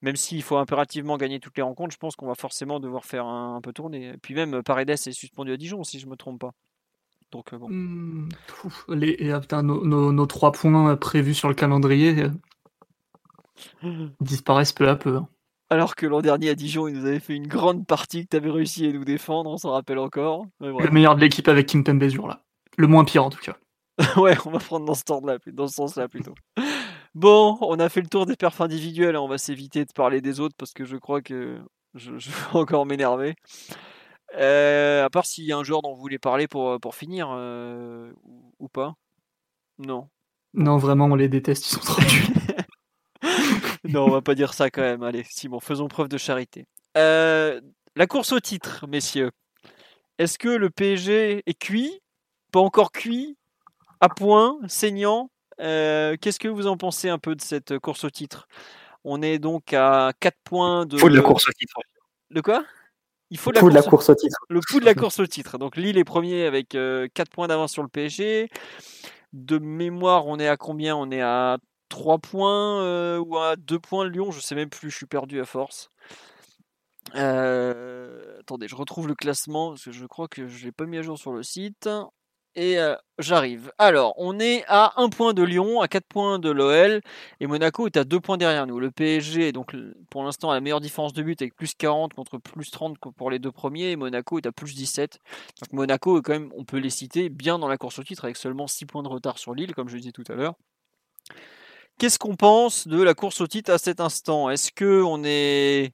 Même 0.03 0.17
s'il 0.17 0.43
faut 0.43 0.57
impérativement 0.57 1.17
gagner 1.17 1.39
toutes 1.39 1.57
les 1.57 1.63
rencontres, 1.63 1.95
je 1.95 1.97
pense 1.97 2.15
qu'on 2.15 2.27
va 2.27 2.35
forcément 2.35 2.79
devoir 2.79 3.05
faire 3.05 3.25
un, 3.25 3.55
un 3.55 3.61
peu 3.61 3.73
tourner. 3.73 4.09
Et 4.09 4.17
puis 4.17 4.35
même, 4.35 4.53
euh, 4.53 4.61
Paredes 4.61 4.91
est 4.91 5.11
suspendu 5.11 5.51
à 5.51 5.57
Dijon, 5.57 5.83
si 5.83 5.97
je 5.97 6.05
me 6.05 6.15
trompe 6.15 6.41
pas. 6.41 6.51
Donc, 7.31 7.53
euh, 7.53 7.57
bon. 7.57 8.29
Ouf, 8.65 8.85
les, 8.87 9.15
et, 9.17 9.33
putain, 9.39 9.63
nos, 9.63 9.83
nos, 9.83 10.11
nos 10.11 10.25
trois 10.27 10.51
points 10.51 10.95
prévus 10.95 11.33
sur 11.33 11.47
le 11.49 11.55
calendrier 11.55 12.29
euh, 13.83 14.09
disparaissent 14.21 14.73
peu 14.73 14.87
à 14.87 14.95
peu. 14.95 15.15
hein. 15.17 15.27
Alors 15.69 15.95
que 15.95 16.05
l'an 16.05 16.21
dernier 16.21 16.49
à 16.49 16.55
Dijon, 16.55 16.87
il 16.87 16.95
nous 16.95 17.05
avait 17.05 17.19
fait 17.19 17.35
une 17.35 17.47
grande 17.47 17.87
partie 17.87 18.23
que 18.23 18.29
tu 18.29 18.37
avais 18.37 18.51
réussi 18.51 18.85
à 18.87 18.91
nous 18.91 19.05
défendre, 19.05 19.49
on 19.49 19.57
s'en 19.57 19.71
rappelle 19.71 19.97
encore. 19.97 20.45
Mais. 20.59 20.69
Le 20.71 20.91
meilleur 20.91 21.15
de 21.15 21.21
l'équipe 21.21 21.47
avec 21.47 21.67
Kimpembe 21.67 22.03
ce 22.03 22.15
jour-là. 22.15 22.43
Le 22.77 22.87
moins 22.87 23.03
pire 23.03 23.25
en 23.25 23.29
tout 23.29 23.39
cas. 23.39 23.57
ouais, 24.17 24.37
on 24.45 24.51
va 24.51 24.59
prendre 24.59 24.85
dans 24.85 24.93
ce, 24.93 25.03
temps-là, 25.03 25.37
dans 25.47 25.67
ce 25.67 25.75
sens-là 25.75 26.07
plutôt. 26.07 26.35
Bon, 27.15 27.57
on 27.61 27.79
a 27.79 27.87
fait 27.89 28.01
le 28.01 28.07
tour 28.07 28.25
des 28.25 28.35
perfs 28.35 28.59
individuels, 28.59 29.15
hein, 29.15 29.21
on 29.21 29.27
va 29.27 29.37
s'éviter 29.37 29.85
de 29.85 29.91
parler 29.93 30.19
des 30.19 30.39
autres 30.39 30.55
parce 30.57 30.73
que 30.73 30.83
je 30.83 30.97
crois 30.97 31.21
que 31.21 31.59
je, 31.93 32.17
je 32.17 32.29
vais 32.29 32.35
encore 32.53 32.85
m'énerver. 32.85 33.35
Euh, 34.37 35.05
à 35.05 35.09
part 35.09 35.25
s'il 35.25 35.45
y 35.45 35.53
a 35.53 35.57
un 35.57 35.63
joueur 35.63 35.81
dont 35.81 35.93
vous 35.93 36.01
voulez 36.01 36.19
parler 36.19 36.47
pour, 36.47 36.79
pour 36.79 36.93
finir, 36.93 37.29
euh, 37.31 38.11
ou, 38.23 38.53
ou 38.59 38.67
pas 38.67 38.95
Non. 39.79 40.09
Non, 40.53 40.77
vraiment, 40.77 41.05
on 41.05 41.15
les 41.15 41.29
déteste, 41.29 41.67
ils 41.67 41.75
sont 41.75 41.79
trop 41.79 42.01
nuls. 42.01 42.35
non, 43.93 44.05
on 44.05 44.09
va 44.11 44.21
pas 44.21 44.35
dire 44.35 44.53
ça 44.53 44.69
quand 44.69 44.81
même. 44.81 45.03
Allez, 45.03 45.23
Simon, 45.29 45.59
faisons 45.59 45.87
preuve 45.87 46.07
de 46.09 46.17
charité. 46.17 46.65
Euh, 46.97 47.59
la 47.95 48.07
course 48.07 48.31
au 48.31 48.39
titre, 48.39 48.85
messieurs. 48.87 49.31
Est-ce 50.17 50.37
que 50.37 50.49
le 50.49 50.69
PSG 50.69 51.43
est 51.45 51.53
cuit? 51.59 51.99
Pas 52.51 52.59
encore 52.61 52.91
cuit? 52.91 53.37
À 54.01 54.09
point? 54.09 54.57
Saignant? 54.67 55.29
Euh, 55.61 56.15
Qu'est-ce 56.19 56.39
que 56.39 56.47
vous 56.47 56.67
en 56.67 56.77
pensez 56.77 57.09
un 57.09 57.17
peu 57.19 57.35
de 57.35 57.41
cette 57.41 57.79
course 57.79 58.03
au 58.03 58.09
titre? 58.09 58.47
On 59.03 59.21
est 59.21 59.39
donc 59.39 59.73
à 59.73 60.11
4 60.19 60.37
points 60.43 60.85
de. 60.85 60.97
Faut 60.97 61.09
de 61.09 61.15
la 61.15 61.21
course 61.21 61.47
au 61.47 61.51
titre. 61.51 61.75
De 62.31 62.41
quoi? 62.41 62.63
Il 63.29 63.37
faut 63.37 63.51
Il 63.53 63.59
faut 63.59 63.69
de 63.69 63.73
la 63.75 63.81
course- 63.81 63.89
course 63.89 64.09
au 64.09 64.15
titre. 64.15 64.37
le 64.49 64.59
pouls 64.67 64.79
de 64.79 64.85
la 64.85 64.93
course 64.95 65.19
au 65.19 65.27
titre. 65.27 65.57
Donc 65.57 65.77
Lille 65.77 65.97
est 65.97 66.03
premier 66.03 66.45
avec 66.45 66.69
4 66.69 67.29
points 67.31 67.47
d'avance 67.47 67.71
sur 67.73 67.83
le 67.83 67.89
PSG. 67.89 68.49
De 69.33 69.57
mémoire, 69.57 70.27
on 70.27 70.39
est 70.39 70.47
à 70.47 70.57
combien? 70.57 70.95
On 70.95 71.11
est 71.11 71.21
à 71.21 71.57
3 71.95 72.19
points 72.19 72.81
euh, 72.83 73.19
ou 73.19 73.37
à 73.37 73.55
2 73.55 73.79
points 73.79 74.05
Lyon 74.09 74.29
Je 74.29 74.41
sais 74.41 74.53
même 74.53 74.69
plus, 74.69 74.89
je 74.91 74.97
suis 74.97 75.05
perdu 75.05 75.39
à 75.39 75.45
force. 75.45 75.89
Euh, 77.15 78.39
attendez, 78.41 78.67
je 78.67 78.75
retrouve 78.75 79.07
le 79.07 79.15
classement 79.15 79.69
parce 79.69 79.85
que 79.85 79.91
je 79.91 80.05
crois 80.05 80.27
que 80.27 80.49
je 80.49 80.65
l'ai 80.65 80.73
pas 80.73 80.85
mis 80.85 80.97
à 80.97 81.03
jour 81.03 81.17
sur 81.17 81.31
le 81.31 81.41
site. 81.41 81.87
et 82.55 82.79
euh, 82.79 82.95
j'arrive. 83.17 83.71
Alors, 83.77 84.13
on 84.17 84.39
est 84.41 84.65
à 84.67 84.93
1 85.01 85.07
point 85.09 85.33
de 85.33 85.41
Lyon, 85.41 85.79
à 85.79 85.87
4 85.87 86.05
points 86.05 86.37
de 86.37 86.49
l'OL, 86.49 86.99
et 87.39 87.47
Monaco 87.47 87.87
est 87.87 87.95
à 87.95 88.03
2 88.03 88.19
points 88.19 88.37
derrière 88.37 88.67
nous. 88.67 88.79
Le 88.79 88.91
PSG, 88.91 89.53
donc 89.53 89.73
pour 90.09 90.23
l'instant, 90.25 90.51
a 90.51 90.55
la 90.55 90.61
meilleure 90.61 90.81
différence 90.81 91.13
de 91.13 91.23
but 91.23 91.41
avec 91.41 91.55
plus 91.55 91.75
40 91.75 92.13
contre 92.13 92.39
plus 92.39 92.71
30 92.71 92.97
pour 93.15 93.31
les 93.31 93.39
deux 93.39 93.53
premiers, 93.53 93.91
et 93.91 93.95
Monaco 93.95 94.37
est 94.37 94.47
à 94.47 94.51
plus 94.51 94.75
17. 94.75 95.19
Donc 95.61 95.71
Monaco, 95.71 96.19
est 96.19 96.21
quand 96.23 96.33
même, 96.33 96.51
on 96.57 96.65
peut 96.65 96.79
les 96.79 96.89
citer, 96.89 97.29
bien 97.29 97.57
dans 97.57 97.69
la 97.69 97.77
course 97.77 97.99
au 97.99 98.03
titre, 98.03 98.25
avec 98.25 98.35
seulement 98.35 98.67
6 98.67 98.85
points 98.85 99.03
de 99.03 99.09
retard 99.09 99.37
sur 99.37 99.53
Lille, 99.55 99.73
comme 99.73 99.87
je 99.87 99.95
disais 99.97 100.11
tout 100.11 100.25
à 100.27 100.35
l'heure. 100.35 100.55
Qu'est-ce 101.97 102.19
qu'on 102.19 102.35
pense 102.35 102.87
de 102.87 103.01
la 103.01 103.13
course 103.13 103.39
au 103.39 103.47
titre 103.47 103.71
à 103.71 103.77
cet 103.77 104.01
instant? 104.01 104.49
Est-ce 104.49 104.71
que 104.71 105.01
on 105.01 105.23
est 105.23 105.93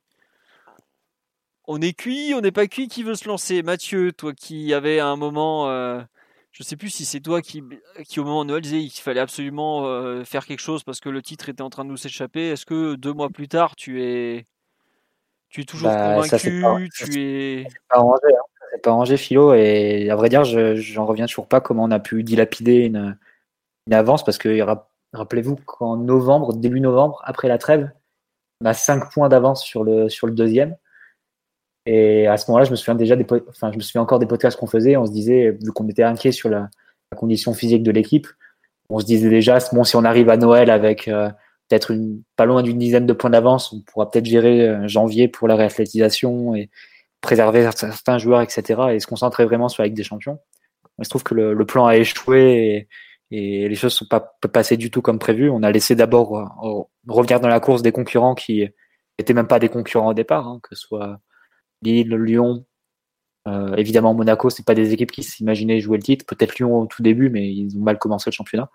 on 1.67 1.79
est 1.79 1.93
cuit, 1.93 2.33
on 2.35 2.41
n'est 2.41 2.51
pas 2.51 2.65
cuit? 2.67 2.87
Qui 2.87 3.03
veut 3.03 3.13
se 3.15 3.27
lancer? 3.27 3.61
Mathieu, 3.61 4.11
toi 4.11 4.33
qui 4.33 4.73
avais 4.73 4.99
à 4.99 5.07
un 5.07 5.15
moment, 5.15 5.69
euh, 5.69 6.01
je 6.51 6.63
sais 6.63 6.75
plus 6.75 6.89
si 6.89 7.05
c'est 7.05 7.19
toi 7.19 7.41
qui, 7.41 7.63
qui 8.07 8.19
au 8.19 8.23
moment 8.23 8.43
de 8.43 8.49
Noël 8.49 8.61
disait 8.61 8.79
qu'il 8.79 9.01
fallait 9.03 9.19
absolument 9.19 9.85
euh, 9.85 10.23
faire 10.23 10.47
quelque 10.47 10.59
chose 10.59 10.83
parce 10.83 10.99
que 10.99 11.09
le 11.09 11.21
titre 11.21 11.49
était 11.49 11.61
en 11.61 11.69
train 11.69 11.85
de 11.85 11.89
nous 11.89 11.97
s'échapper. 11.97 12.49
Est-ce 12.49 12.65
que 12.65 12.95
deux 12.95 13.13
mois 13.13 13.29
plus 13.29 13.47
tard, 13.47 13.75
tu 13.75 14.03
es, 14.03 14.47
tu 15.49 15.61
es 15.61 15.65
toujours 15.65 15.89
bah, 15.89 16.15
convaincu? 16.15 16.61
pas, 16.61 16.77
Tu 17.05 17.19
es 17.19 17.67
pas 17.89 17.97
arrangé, 17.97 18.27
hein. 18.27 18.77
pas 18.81 18.89
arrangé, 18.89 19.17
Philo. 19.17 19.53
Et 19.53 20.09
à 20.09 20.15
vrai 20.15 20.29
dire, 20.29 20.45
je 20.45 20.75
j'en 20.75 21.05
reviens 21.05 21.27
toujours 21.27 21.47
pas 21.47 21.61
comment 21.61 21.83
on 21.83 21.91
a 21.91 21.99
pu 21.99 22.23
dilapider 22.23 22.77
une, 22.77 23.17
une 23.85 23.93
avance 23.93 24.25
parce 24.25 24.39
que 24.39 24.49
Rappelez-vous 25.13 25.57
qu'en 25.65 25.97
novembre, 25.97 26.53
début 26.53 26.79
novembre, 26.79 27.21
après 27.25 27.47
la 27.47 27.57
trêve, 27.57 27.91
on 28.61 28.65
a 28.65 28.73
5 28.73 29.11
points 29.11 29.29
d'avance 29.29 29.63
sur 29.63 29.83
le, 29.83 30.07
sur 30.09 30.27
le 30.27 30.33
deuxième. 30.33 30.75
Et 31.85 32.27
à 32.27 32.37
ce 32.37 32.49
moment-là, 32.49 32.65
je 32.65 32.71
me 32.71 32.75
souviens 32.75 32.95
déjà 32.95 33.15
des, 33.15 33.25
enfin, 33.49 33.71
je 33.71 33.77
me 33.77 33.81
souviens 33.81 34.01
encore 34.01 34.19
des 34.19 34.27
podcasts 34.27 34.57
qu'on 34.57 34.67
faisait. 34.67 34.95
On 34.95 35.05
se 35.05 35.11
disait, 35.11 35.51
vu 35.51 35.71
qu'on 35.71 35.87
était 35.87 36.03
inquiet 36.03 36.31
sur 36.31 36.49
la, 36.49 36.69
condition 37.17 37.53
physique 37.53 37.83
de 37.83 37.91
l'équipe, 37.91 38.25
on 38.89 38.99
se 38.99 39.05
disait 39.05 39.29
déjà, 39.29 39.57
bon, 39.73 39.83
si 39.83 39.97
on 39.97 40.05
arrive 40.05 40.29
à 40.29 40.37
Noël 40.37 40.69
avec 40.69 41.09
euh, 41.09 41.27
peut-être 41.67 41.93
pas 42.37 42.45
loin 42.45 42.63
d'une 42.63 42.77
dizaine 42.77 43.05
de 43.05 43.11
points 43.11 43.29
d'avance, 43.29 43.73
on 43.73 43.81
pourra 43.81 44.09
peut-être 44.09 44.27
gérer 44.27 44.69
euh, 44.69 44.87
janvier 44.87 45.27
pour 45.27 45.49
la 45.49 45.57
réathlétisation 45.57 46.55
et 46.55 46.69
préserver 47.19 47.69
certains 47.75 48.17
joueurs, 48.17 48.41
etc. 48.41 48.81
et 48.93 49.01
se 49.01 49.07
concentrer 49.07 49.43
vraiment 49.43 49.67
sur 49.67 49.83
la 49.83 49.89
des 49.89 50.03
Champions. 50.03 50.39
Il 50.99 51.03
se 51.03 51.09
trouve 51.09 51.23
que 51.23 51.35
le 51.35 51.65
plan 51.65 51.85
a 51.85 51.97
échoué 51.97 52.87
et, 53.31 53.67
les 53.67 53.75
choses 53.75 53.93
sont 53.93 54.05
pas 54.05 54.37
passées 54.51 54.77
du 54.77 54.91
tout 54.91 55.01
comme 55.01 55.19
prévu. 55.19 55.49
On 55.49 55.63
a 55.63 55.71
laissé 55.71 55.95
d'abord 55.95 56.37
euh, 56.37 56.83
revenir 57.07 57.39
dans 57.39 57.47
la 57.47 57.59
course 57.59 57.81
des 57.81 57.91
concurrents 57.91 58.35
qui 58.35 58.67
n'étaient 59.17 59.33
même 59.33 59.47
pas 59.47 59.59
des 59.59 59.69
concurrents 59.69 60.09
au 60.09 60.13
départ, 60.13 60.47
hein, 60.47 60.59
que 60.61 60.75
ce 60.75 60.81
soit 60.81 61.19
Lille, 61.81 62.13
Lyon, 62.13 62.65
euh, 63.47 63.75
évidemment 63.75 64.13
Monaco, 64.13 64.49
c'est 64.49 64.65
pas 64.65 64.75
des 64.75 64.93
équipes 64.93 65.11
qui 65.11 65.23
s'imaginaient 65.23 65.79
jouer 65.79 65.97
le 65.97 66.03
titre. 66.03 66.25
Peut-être 66.25 66.57
Lyon 66.57 66.81
au 66.81 66.85
tout 66.85 67.01
début, 67.01 67.29
mais 67.29 67.51
ils 67.51 67.77
ont 67.77 67.81
mal 67.81 67.97
commencé 67.97 68.29
le 68.29 68.33
championnat. 68.33 68.69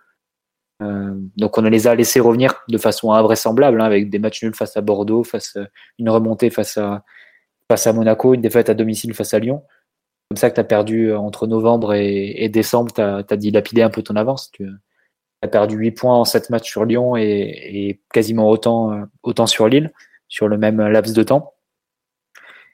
Euh, 0.82 1.14
donc 1.36 1.56
on 1.56 1.62
les 1.62 1.86
a 1.86 1.94
laissés 1.94 2.20
revenir 2.20 2.62
de 2.68 2.78
façon 2.78 3.12
invraisemblable, 3.12 3.80
hein, 3.80 3.84
avec 3.84 4.10
des 4.10 4.18
matchs 4.18 4.42
nuls 4.42 4.54
face 4.54 4.76
à 4.76 4.82
Bordeaux, 4.82 5.24
face 5.24 5.56
à 5.56 5.66
une 5.98 6.10
remontée 6.10 6.50
face 6.50 6.76
à 6.76 7.04
face 7.70 7.86
à 7.86 7.92
Monaco, 7.92 8.34
une 8.34 8.42
défaite 8.42 8.68
à 8.68 8.74
domicile 8.74 9.14
face 9.14 9.34
à 9.34 9.38
Lyon 9.38 9.64
comme 10.36 10.40
ça 10.40 10.50
que 10.50 10.56
tu 10.56 10.60
as 10.60 10.64
perdu 10.64 11.06
euh, 11.06 11.18
entre 11.18 11.46
novembre 11.46 11.94
et, 11.94 12.48
décembre, 12.50 12.92
tu 12.92 13.00
as, 13.00 13.36
dilapidé 13.36 13.80
un 13.80 13.88
peu 13.88 14.02
ton 14.02 14.16
avance. 14.16 14.50
Tu 14.52 14.68
as 15.40 15.48
perdu 15.48 15.76
8 15.76 15.92
points 15.92 16.14
en 16.14 16.26
7 16.26 16.50
matchs 16.50 16.68
sur 16.68 16.84
Lyon 16.84 17.16
et, 17.16 18.02
quasiment 18.12 18.50
autant, 18.50 18.92
euh, 18.92 19.04
autant 19.22 19.46
sur 19.46 19.66
Lille, 19.66 19.92
sur 20.28 20.46
le 20.46 20.58
même 20.58 20.86
laps 20.88 21.14
de 21.14 21.22
temps. 21.22 21.54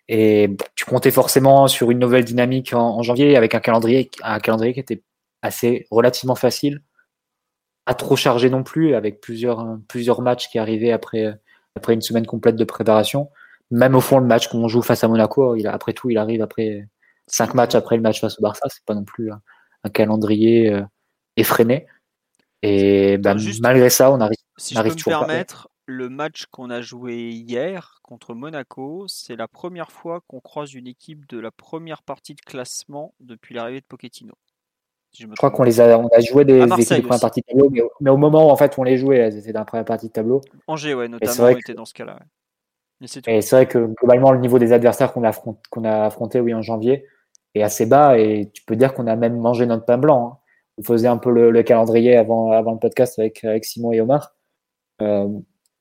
Et 0.09 0.51
tu 0.75 0.85
comptais 0.85 1.13
forcément 1.13 1.69
sur 1.69 1.93
une 1.93 2.01
nouvelle 2.01 2.25
dynamique 2.25 2.75
en, 2.75 3.01
janvier 3.03 3.37
avec 3.37 3.55
un 3.55 3.61
calendrier, 3.61 4.11
un 4.25 4.41
calendrier 4.41 4.75
qui 4.75 4.81
était 4.81 5.05
assez 5.43 5.87
relativement 5.93 6.35
facile, 6.35 6.83
pas 7.85 7.95
trop 7.95 8.17
chargé 8.17 8.51
non 8.51 8.65
plus, 8.65 8.97
avec 8.97 9.21
plusieurs, 9.21 9.79
plusieurs 9.87 10.21
matchs 10.21 10.49
qui 10.49 10.59
arrivaient 10.59 10.91
après, 10.91 11.33
après 11.77 11.95
une 11.95 12.03
semaine 12.03 12.27
complète 12.27 12.57
de 12.57 12.65
préparation. 12.65 13.31
Même 13.71 13.95
au 13.95 14.01
fond, 14.01 14.19
le 14.19 14.27
match 14.27 14.49
qu'on 14.49 14.67
joue 14.67 14.83
face 14.83 15.05
à 15.05 15.09
Monaco, 15.09 15.55
il, 15.55 15.69
après 15.69 15.93
tout, 15.93 16.11
il 16.11 16.19
arrive 16.19 16.43
après 16.43 16.89
cinq 17.27 17.55
matchs 17.55 17.75
après 17.75 17.97
le 17.97 18.03
match 18.03 18.21
face 18.21 18.39
au 18.39 18.43
Barça, 18.43 18.69
c'est 18.69 18.85
pas 18.85 18.95
non 18.95 19.05
plus 19.05 19.31
un, 19.31 19.91
calendrier 19.91 20.73
euh, 20.73 20.83
effréné. 21.37 21.87
Et 22.63 23.19
ben, 23.19 23.37
malgré 23.61 23.91
ça, 23.91 24.11
on 24.13 24.21
arrive. 24.21 24.37
Si 24.57 24.75
je 24.75 24.81
peux 24.81 24.89
me 24.89 25.05
permettre, 25.05 25.69
le 25.87 26.09
match 26.09 26.47
qu'on 26.47 26.71
a 26.71 26.81
joué 26.81 27.31
hier 27.31 27.99
contre 28.03 28.35
Monaco, 28.35 29.07
c'est 29.09 29.37
la 29.37 29.49
première 29.49 29.91
fois 29.91 30.21
qu'on 30.27 30.41
croise 30.41 30.75
une 30.75 30.87
équipe 30.87 31.27
de 31.29 31.39
la 31.39 31.51
première 31.51 32.03
partie 32.03 32.35
de 32.35 32.41
classement 32.41 33.15
depuis 33.21 33.55
l'arrivée 33.55 33.81
de 33.81 33.87
Pochettino. 33.87 34.35
je, 35.19 35.27
crois 35.37 35.51
qu'on 35.51 35.65
les 35.65 35.81
a, 35.81 35.99
on 35.99 36.09
a 36.09 36.21
joué 36.21 36.45
des, 36.45 36.63
équipes 36.63 36.97
de 36.97 37.01
première 37.01 37.21
partie 37.21 37.41
de 37.41 37.47
tableau, 37.47 37.71
mais, 38.01 38.11
au 38.11 38.17
moment 38.17 38.47
où 38.47 38.51
en 38.51 38.57
fait 38.57 38.79
on 38.79 38.85
les 38.85 38.99
jouait, 38.99 39.17
elles 39.17 39.37
étaient 39.37 39.53
dans 39.53 39.61
la 39.61 39.67
première 39.67 39.85
partie 39.85 40.07
de 40.07 40.13
tableau. 40.13 40.41
Angers, 40.69 40.95
ouais, 40.95 41.09
notamment, 41.09 41.49
était 41.49 41.75
dans 41.75 41.85
ce 41.85 41.95
cas-là. 41.95 42.21
Et 43.27 43.41
c'est 43.41 43.57
vrai 43.57 43.67
que 43.67 43.87
globalement, 43.99 44.33
le 44.33 44.39
niveau 44.39 44.59
des 44.59 44.73
adversaires 44.73 45.13
qu'on 45.13 45.25
a, 45.25 45.33
qu'on 45.71 45.85
a 45.85 46.05
affronté 46.05 46.41
oui, 46.41 46.55
en 46.55 46.63
janvier, 46.63 47.07
est 47.55 47.63
assez 47.63 47.87
bas 47.87 48.19
et 48.19 48.51
tu 48.53 48.65
peux 48.65 48.77
dire 48.77 48.95
qu'on 48.95 49.07
a 49.07 49.17
même 49.17 49.39
mangé 49.39 49.67
notre 49.67 49.85
pain 49.85 49.99
blanc. 49.99 50.27
Hein. 50.27 50.39
On 50.79 50.83
faisait 50.83 51.09
un 51.09 51.19
peu 51.19 51.31
le, 51.31 51.63
calendrier 51.63 52.17
avant, 52.17 52.51
avant 52.53 52.73
le 52.73 52.79
podcast 52.79 53.19
avec, 53.19 53.45
avec 53.45 53.65
Simon 53.65 53.93
et 53.93 54.01
Omar. 54.01 54.35
Euh, 55.03 55.29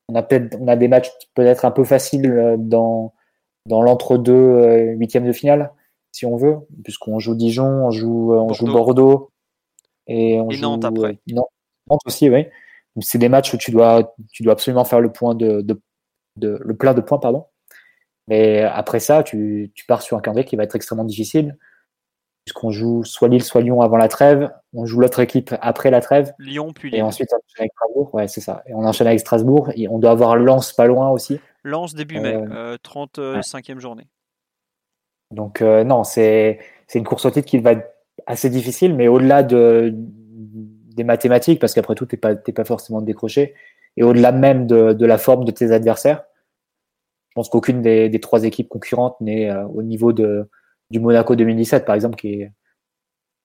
on 0.08 0.14
a 0.14 0.22
peut-être 0.22 0.56
on 0.60 0.68
a 0.68 0.76
des 0.76 0.88
matchs 0.88 1.10
peut-être 1.34 1.64
un 1.64 1.70
peu 1.70 1.84
faciles 1.84 2.30
euh, 2.30 2.56
dans, 2.58 3.14
dans 3.66 3.82
l'entre-deux 3.82 4.32
euh, 4.32 4.92
huitièmes 4.96 5.26
de 5.26 5.32
finale, 5.32 5.72
si 6.10 6.26
on 6.26 6.36
veut, 6.36 6.56
puisqu'on 6.84 7.18
joue 7.18 7.34
Dijon, 7.34 7.86
on 7.86 7.90
joue, 7.90 8.34
on 8.34 8.46
Bordeaux. 8.46 8.54
joue 8.54 8.66
Bordeaux 8.66 9.30
et 10.08 10.40
on 10.40 10.50
joue 10.50 10.62
Nantes 10.62 10.84
après. 10.84 11.18
Nantes 11.28 12.00
aussi, 12.04 12.28
oui. 12.28 12.46
C'est 13.00 13.18
des 13.18 13.30
matchs 13.30 13.54
où 13.54 13.56
tu 13.56 13.70
dois, 13.70 14.14
tu 14.32 14.42
dois 14.42 14.52
absolument 14.52 14.84
faire 14.84 15.00
le 15.00 15.10
point 15.10 15.34
de, 15.34 15.62
de, 15.62 15.80
de 16.36 16.58
le 16.62 16.76
plein 16.76 16.94
de 16.94 17.00
points, 17.00 17.18
pardon. 17.18 17.46
Mais 18.28 18.62
après 18.62 19.00
ça, 19.00 19.22
tu, 19.22 19.72
tu, 19.74 19.84
pars 19.86 20.02
sur 20.02 20.16
un 20.16 20.20
calendrier 20.20 20.46
qui 20.46 20.56
va 20.56 20.62
être 20.62 20.76
extrêmement 20.76 21.04
difficile, 21.04 21.56
puisqu'on 22.44 22.70
joue 22.70 23.04
soit 23.04 23.28
Lille, 23.28 23.42
soit 23.42 23.60
Lyon 23.60 23.80
avant 23.80 23.96
la 23.96 24.08
trêve, 24.08 24.50
on 24.74 24.86
joue 24.86 25.00
l'autre 25.00 25.20
équipe 25.20 25.54
après 25.60 25.90
la 25.90 26.00
trêve. 26.00 26.32
Lyon, 26.38 26.72
puis 26.72 26.90
Lille. 26.90 27.00
Et 27.00 27.02
ensuite, 27.02 27.28
on 27.32 27.36
enchaîne 27.36 27.60
avec 27.60 27.72
Strasbourg. 27.72 28.14
Ouais, 28.14 28.28
c'est 28.28 28.40
ça. 28.40 28.62
Et 28.66 28.74
on 28.74 28.84
enchaîne 28.84 29.06
avec 29.06 29.20
Strasbourg. 29.20 29.70
Et 29.76 29.88
on 29.88 29.98
doit 29.98 30.10
avoir 30.12 30.36
Lens 30.36 30.72
pas 30.72 30.86
loin 30.86 31.10
aussi. 31.10 31.40
Lens 31.64 31.94
début 31.94 32.18
mai, 32.18 32.34
euh, 32.34 32.76
35e 32.84 33.76
euh, 33.76 33.80
journée. 33.80 34.06
Donc, 35.30 35.62
euh, 35.62 35.84
non, 35.84 36.04
c'est 36.04 36.58
une 36.94 37.04
course 37.04 37.24
au 37.24 37.30
titre 37.30 37.48
qui 37.48 37.58
va 37.58 37.72
être 37.72 37.94
assez 38.26 38.50
difficile, 38.50 38.94
mais 38.94 39.08
au-delà 39.08 39.42
de, 39.42 39.92
des 39.94 41.04
mathématiques, 41.04 41.58
parce 41.58 41.74
qu'après 41.74 41.94
tout, 41.94 42.06
tu 42.06 42.16
n'es 42.16 42.20
pas, 42.20 42.34
pas 42.34 42.64
forcément 42.64 43.00
décroché, 43.00 43.54
et 43.96 44.02
au-delà 44.02 44.32
même 44.32 44.66
de, 44.66 44.92
de 44.92 45.06
la 45.06 45.18
forme 45.18 45.44
de 45.44 45.50
tes 45.50 45.72
adversaires, 45.72 46.24
je 47.32 47.34
pense 47.34 47.48
qu'aucune 47.48 47.80
des, 47.80 48.20
trois 48.20 48.44
équipes 48.44 48.68
concurrentes 48.68 49.18
n'est 49.22 49.48
euh, 49.48 49.64
au 49.68 49.82
niveau 49.82 50.12
de, 50.12 50.50
du 50.90 51.00
Monaco 51.00 51.34
2017, 51.34 51.86
par 51.86 51.94
exemple, 51.94 52.16
qui 52.16 52.34
est, 52.34 52.52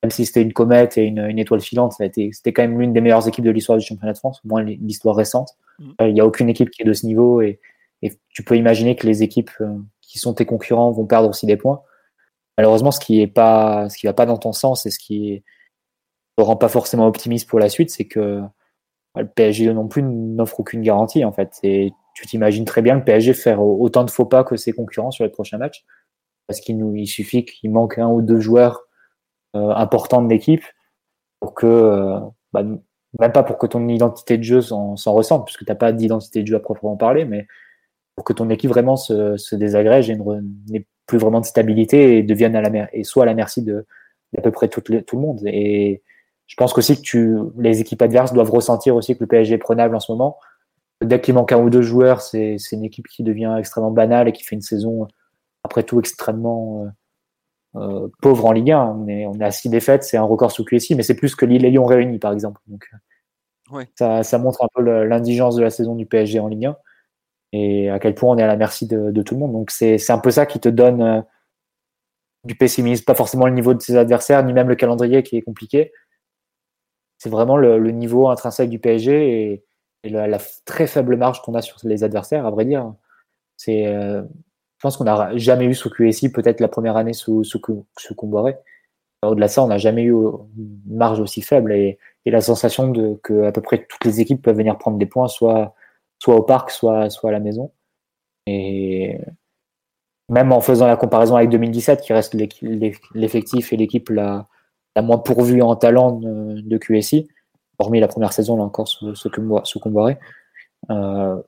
même 0.04 0.12
si 0.12 0.26
c'était 0.26 0.42
une 0.42 0.52
comète 0.52 0.98
et 0.98 1.06
une, 1.06 1.40
étoile 1.40 1.62
filante, 1.62 1.94
c'était 1.94 2.54
quand 2.54 2.64
même 2.64 2.78
l'une 2.78 2.92
des 2.92 3.00
meilleures 3.00 3.26
équipes 3.30 3.46
de 3.46 3.52
l'histoire 3.52 3.78
du 3.78 3.86
championnat 3.86 4.12
de 4.12 4.18
France, 4.18 4.42
au 4.44 4.50
moins 4.50 4.62
l'histoire 4.62 5.16
récente. 5.16 5.52
Mm. 5.80 5.92
Euh, 6.02 6.08
il 6.10 6.14
n'y 6.14 6.20
a 6.20 6.26
aucune 6.26 6.50
équipe 6.50 6.70
qui 6.70 6.82
est 6.82 6.86
de 6.86 6.92
ce 6.92 7.06
niveau 7.06 7.42
et, 7.42 7.60
tu 8.30 8.44
peux 8.44 8.56
imaginer 8.56 8.96
que 8.96 9.08
les 9.08 9.24
équipes 9.24 9.50
euh, 9.60 9.76
qui 10.02 10.20
sont 10.20 10.34
tes 10.36 10.46
concurrents 10.46 10.92
vont 10.92 11.08
perdre 11.08 11.30
aussi 11.30 11.48
des 11.48 11.58
points. 11.58 11.82
Malheureusement, 12.58 12.92
ce 12.92 13.00
qui 13.00 13.22
est 13.22 13.28
pas, 13.28 13.90
ce 13.90 13.98
qui 13.98 14.06
va 14.06 14.14
pas 14.14 14.28
dans 14.28 14.38
ton 14.38 14.52
sens 14.52 14.86
et 14.86 14.92
ce 14.92 15.00
qui 15.00 15.44
ne 16.38 16.44
rend 16.44 16.58
pas 16.58 16.68
forcément 16.68 17.08
optimiste 17.08 17.50
pour 17.50 17.58
la 17.58 17.70
suite, 17.70 17.90
c'est 17.90 18.06
que 18.06 18.42
le 19.18 19.28
PSG 19.28 19.74
non 19.74 19.88
plus 19.88 20.04
n'offre 20.04 20.60
aucune 20.60 20.82
garantie 20.82 21.26
en 21.26 21.32
fait. 21.32 21.60
Et 21.64 21.92
tu 22.14 22.26
t'imagines 22.26 22.66
très 22.66 22.82
bien 22.82 22.96
le 22.96 23.04
PSG 23.04 23.34
faire 23.34 23.62
autant 23.62 24.04
de 24.04 24.10
faux 24.10 24.26
pas 24.26 24.44
que 24.44 24.56
ses 24.58 24.74
concurrents 24.74 25.12
sur 25.12 25.24
les 25.24 25.30
prochains 25.30 25.58
matchs. 25.58 25.86
Parce 26.48 26.62
qu'il 26.62 26.78
nous, 26.78 27.06
suffit 27.06 27.46
qu'il 27.46 27.72
manque 27.72 27.98
un 27.98 28.08
ou 28.10 28.22
deux 28.22 28.40
joueurs 28.40 28.84
euh, 29.56 29.70
importants 29.72 30.22
de 30.22 30.30
l'équipe 30.30 30.64
pour 31.40 31.54
que, 31.54 31.66
euh, 31.66 32.20
bah, 32.54 32.64
même 33.20 33.32
pas 33.32 33.44
pour 33.44 33.58
que 33.58 33.68
ton 33.68 33.88
identité 33.88 34.38
de 34.38 34.44
jeu 34.44 34.62
s'en, 34.62 34.96
ressente, 35.08 35.46
puisque 35.46 35.66
tu 35.66 35.72
n'as 35.72 35.76
pas 35.76 35.92
d'identité 35.92 36.42
de 36.42 36.48
jeu 36.48 36.56
à 36.56 36.60
proprement 36.60 36.96
parler, 36.96 37.26
mais 37.26 37.48
pour 38.16 38.24
que 38.24 38.34
ton 38.34 38.50
équipe 38.50 38.70
vraiment 38.70 38.96
se, 38.96 39.38
se 39.38 39.56
désagrège 39.56 40.10
et 40.10 40.18
n'ait 40.70 40.88
plus 41.06 41.18
vraiment 41.18 41.42
de 41.42 41.46
stabilité 41.46 42.18
et 42.18 42.24
devienne 42.24 42.56
à 42.56 42.62
la 42.62 42.70
mer 42.70 42.90
et 42.94 43.04
soit 43.04 43.24
à 43.24 43.26
la 43.26 43.34
merci 43.34 43.62
de 43.62 43.86
d'à 44.34 44.42
peu 44.42 44.52
près 44.52 44.68
tout 44.68 44.82
le, 44.90 45.02
tout 45.04 45.16
le 45.16 45.22
monde. 45.22 45.42
Et 45.46 46.02
je 46.48 46.56
pense 46.56 46.76
aussi 46.78 46.96
que 46.96 47.02
tu, 47.02 47.38
les 47.58 47.82
équipes 47.82 48.02
adverses 48.02 48.34
doivent 48.34 48.52
ressentir 48.52 48.96
aussi 48.96 49.16
que 49.16 49.24
le 49.24 49.28
PSG 49.28 49.56
est 49.56 49.60
prenable 49.60 49.96
en 49.96 50.00
ce 50.00 50.12
moment 50.12 50.38
dès 51.02 51.22
qu'il 51.22 51.34
manque 51.34 51.52
un 51.52 51.60
ou 51.60 51.70
deux 51.70 51.82
joueurs, 51.82 52.22
c'est 52.22 52.58
une 52.72 52.84
équipe 52.84 53.08
qui 53.08 53.24
devient 53.24 53.56
extrêmement 53.60 53.92
banale 53.92 54.28
et 54.28 54.32
qui 54.32 54.44
fait 54.44 54.56
une 54.56 54.62
saison, 54.62 55.08
après 55.64 55.84
tout, 55.84 56.00
extrêmement 56.00 56.86
euh, 57.76 57.80
euh, 57.80 58.08
pauvre 58.22 58.46
en 58.46 58.52
Ligue 58.52 58.72
1. 58.72 58.84
On 58.84 59.08
est, 59.08 59.26
on 59.26 59.34
est 59.40 59.44
à 59.44 59.52
six 59.52 59.70
défaites, 59.70 60.04
c'est 60.04 60.18
un 60.18 60.24
record 60.24 60.52
sous 60.52 60.66
QSI, 60.66 60.96
mais 60.96 61.04
c'est 61.04 61.16
plus 61.16 61.36
que 61.36 61.46
Lille 61.46 61.66
et 61.66 61.70
Lyon 61.70 61.86
réunis, 61.86 62.20
par 62.20 62.34
exemple. 62.34 62.62
Donc, 62.68 62.88
euh, 63.74 63.84
ça, 63.96 64.24
ça, 64.24 64.38
montre 64.38 64.64
un 64.64 64.68
peu 64.74 64.82
l'indigence 65.04 65.56
de 65.56 65.62
la 65.62 65.70
saison 65.70 65.96
du 65.96 66.06
PSG 66.06 66.40
en 66.40 66.48
Ligue 66.48 66.68
1 66.68 66.78
et 67.54 67.90
à 67.90 68.00
quel 68.00 68.14
point 68.14 68.34
on 68.34 68.38
est 68.38 68.44
à 68.44 68.48
la 68.48 68.58
merci 68.58 68.88
de, 68.88 69.12
de 69.12 69.22
tout 69.22 69.36
le 69.36 69.40
monde. 69.42 69.54
Donc, 69.54 69.72
c'est 69.72 70.10
un 70.10 70.20
peu 70.20 70.32
ça 70.32 70.46
qui 70.46 70.60
te 70.60 70.70
donne 70.70 71.24
du 72.44 72.56
pessimisme, 72.56 73.04
pas 73.04 73.16
forcément 73.16 73.46
le 73.46 73.54
niveau 73.54 73.74
de 73.74 73.82
ses 73.82 73.98
adversaires, 73.98 74.44
ni 74.44 74.54
même 74.54 74.70
le 74.70 74.76
calendrier 74.76 75.24
qui 75.24 75.38
est 75.38 75.42
compliqué. 75.42 75.92
C'est 77.18 77.30
vraiment 77.30 77.58
le, 77.58 77.80
niveau 77.92 78.30
intrinsèque 78.30 78.70
du 78.70 78.80
PSG 78.80 79.64
et, 80.04 80.10
la, 80.10 80.40
très 80.66 80.88
faible 80.88 81.18
marge 81.18 81.42
qu'on 81.42 81.56
a 81.56 81.62
sur 81.62 81.78
les 81.84 82.04
adversaires, 82.04 82.46
à 82.46 82.52
vrai 82.52 82.66
dire. 82.66 82.94
C'est, 83.58 83.88
euh, 83.88 84.22
je 84.22 84.82
pense 84.84 84.98
qu'on 84.98 85.06
n'a 85.06 85.36
jamais 85.36 85.66
eu 85.66 85.74
sous 85.74 85.90
QSI, 85.90 86.32
peut-être 86.32 86.60
la 86.60 86.68
première 86.68 86.98
année 86.98 87.14
sous, 87.14 87.44
sous, 87.44 87.60
sous. 87.98 88.16
Au-delà 89.24 89.48
de 89.48 89.52
ça, 89.52 89.64
on 89.64 89.68
n'a 89.68 89.80
jamais 89.80 90.04
eu 90.04 90.14
une 90.14 90.80
marge 90.88 91.20
aussi 91.20 91.42
faible 91.42 91.74
et, 91.74 92.00
la 92.26 92.42
sensation 92.42 92.90
de 92.90 93.18
que 93.24 93.44
à 93.44 93.54
peu 93.54 93.62
près 93.62 93.86
toutes 93.88 94.04
les 94.04 94.20
équipes 94.20 94.42
peuvent 94.42 94.58
venir 94.58 94.78
prendre 94.78 94.98
des 94.98 95.06
points, 95.06 95.30
soit, 95.30 95.74
soit 96.22 96.36
au 96.36 96.44
parc, 96.44 96.72
soit, 96.72 97.10
soit 97.10 97.30
à 97.30 97.34
la 97.34 97.40
maison. 97.40 97.72
Et 98.48 99.18
même 100.28 100.52
en 100.52 100.60
faisant 100.60 100.88
la 100.88 100.98
comparaison 100.98 101.38
avec 101.38 101.50
2017, 101.50 102.02
qui 102.02 102.12
reste 102.12 102.36
l'effectif 103.14 103.72
et 103.72 103.78
l'équipe 103.78 104.10
la, 104.10 104.46
la, 104.98 105.02
moins 105.02 105.18
pourvue 105.18 105.62
en 105.62 105.76
talent 105.76 106.12
de, 106.12 106.78
QSI, 106.78 107.28
hormis 107.80 108.00
la 108.00 108.08
première 108.08 108.34
saison, 108.34 108.58
là 108.58 108.64
encore, 108.64 108.88
sous, 108.88 109.80
Comboiré. 109.80 110.18
Euh, 110.90 111.42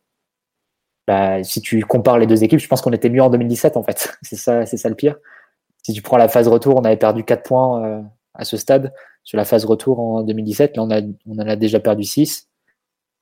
bah, 1.07 1.43
si 1.43 1.61
tu 1.61 1.81
compares 1.83 2.19
les 2.19 2.27
deux 2.27 2.43
équipes, 2.43 2.59
je 2.59 2.67
pense 2.67 2.81
qu'on 2.81 2.93
était 2.93 3.09
mieux 3.09 3.23
en 3.23 3.29
2017 3.29 3.77
en 3.77 3.83
fait. 3.83 4.15
C'est 4.21 4.35
ça, 4.35 4.65
c'est 4.65 4.77
ça 4.77 4.89
le 4.89 4.95
pire. 4.95 5.15
Si 5.81 5.93
tu 5.93 6.01
prends 6.01 6.17
la 6.17 6.27
phase 6.27 6.47
retour, 6.47 6.75
on 6.75 6.83
avait 6.83 6.97
perdu 6.97 7.23
4 7.23 7.43
points 7.43 7.83
euh, 7.83 8.01
à 8.35 8.45
ce 8.45 8.57
stade. 8.57 8.93
Sur 9.23 9.37
la 9.37 9.45
phase 9.45 9.65
retour 9.65 9.99
en 9.99 10.23
2017, 10.23 10.77
là 10.77 10.83
on, 10.83 10.91
a, 10.91 11.01
on 11.25 11.39
en 11.39 11.47
a 11.47 11.55
déjà 11.55 11.79
perdu 11.79 12.03
6. 12.03 12.47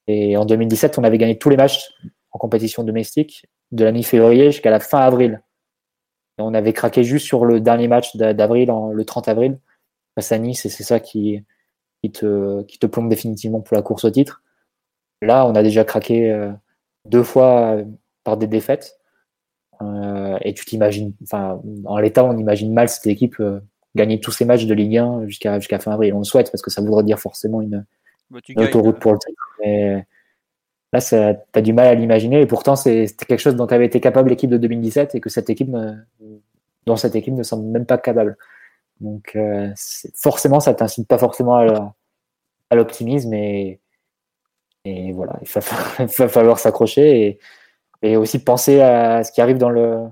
Et 0.07 0.35
en 0.37 0.45
2017, 0.45 0.97
on 0.97 1.03
avait 1.03 1.17
gagné 1.17 1.37
tous 1.37 1.49
les 1.49 1.57
matchs 1.57 1.89
en 2.31 2.39
compétition 2.39 2.83
domestique 2.83 3.45
de 3.71 3.83
la 3.83 3.91
mi-février 3.91 4.51
jusqu'à 4.51 4.69
la 4.69 4.79
fin 4.79 4.99
avril. 4.99 5.41
Et 6.37 6.41
on 6.41 6.53
avait 6.53 6.73
craqué 6.73 7.03
juste 7.03 7.25
sur 7.25 7.45
le 7.45 7.59
dernier 7.59 7.87
match 7.87 8.15
d'avril, 8.15 8.71
le 8.93 9.05
30 9.05 9.27
avril, 9.27 9.59
face 10.17 10.31
à 10.31 10.39
Nice, 10.39 10.65
et 10.65 10.69
c'est 10.69 10.83
ça 10.83 10.99
qui, 10.99 11.43
qui, 12.01 12.11
te, 12.11 12.63
qui 12.63 12.79
te 12.79 12.87
plombe 12.87 13.07
définitivement 13.07 13.61
pour 13.61 13.77
la 13.77 13.83
course 13.83 14.03
au 14.03 14.09
titre. 14.09 14.41
Là, 15.21 15.45
on 15.45 15.53
a 15.53 15.61
déjà 15.61 15.83
craqué 15.83 16.31
euh, 16.31 16.51
deux 17.05 17.21
fois 17.21 17.77
par 18.23 18.35
des 18.35 18.47
défaites. 18.47 18.97
Euh, 19.83 20.39
et 20.41 20.55
tu 20.55 20.65
t'imagines, 20.65 21.13
enfin, 21.21 21.61
en 21.85 21.99
l'état, 21.99 22.25
on 22.25 22.35
imagine 22.35 22.73
mal 22.73 22.89
cette 22.89 23.05
équipe 23.05 23.39
euh, 23.39 23.59
gagner 23.95 24.19
tous 24.19 24.31
ces 24.31 24.43
matchs 24.43 24.65
de 24.65 24.73
Ligue 24.73 24.97
1 24.97 25.27
jusqu'à 25.27 25.59
jusqu'à 25.59 25.77
fin 25.77 25.91
avril. 25.91 26.15
On 26.15 26.19
le 26.19 26.23
souhaite 26.23 26.49
parce 26.51 26.63
que 26.63 26.71
ça 26.71 26.81
voudrait 26.81 27.03
dire 27.03 27.19
forcément 27.19 27.61
une, 27.61 27.85
bah, 28.31 28.39
autoroute 28.57 28.97
pour 28.97 29.13
le 29.13 29.19
titre. 29.19 29.41
Mais 29.59 30.03
là, 30.93 30.99
tu 30.99 31.15
as 31.15 31.61
du 31.61 31.73
mal 31.73 31.85
à 31.85 31.93
l'imaginer. 31.93 32.41
Et 32.41 32.47
pourtant, 32.47 32.75
c'était 32.75 33.25
quelque 33.27 33.39
chose 33.39 33.55
dont 33.55 33.67
avait 33.67 33.85
été 33.85 33.99
capable 33.99 34.29
l'équipe 34.29 34.49
de 34.49 34.57
2017 34.57 35.13
et 35.13 35.21
que 35.21 35.29
cette 35.29 35.51
équipe, 35.51 35.69
dont 36.87 36.95
cette 36.95 37.15
équipe 37.15 37.35
ne 37.35 37.43
semble 37.43 37.67
même 37.67 37.85
pas 37.85 37.99
capable. 37.99 38.35
Donc, 39.01 39.35
euh, 39.35 39.71
forcément, 40.15 40.59
ça 40.59 40.73
t'incite 40.73 41.07
pas 41.07 41.17
forcément 41.17 41.57
à 41.57 42.75
l'optimisme 42.75 43.33
et, 43.33 43.79
voilà, 45.13 45.37
il 45.41 45.47
va, 45.49 46.27
falloir 46.27 46.59
s'accrocher 46.59 47.39
et, 48.01 48.17
aussi 48.17 48.43
penser 48.43 48.81
à 48.81 49.23
ce 49.23 49.31
qui 49.31 49.41
arrive 49.41 49.57
dans 49.57 49.69
le, 49.69 50.07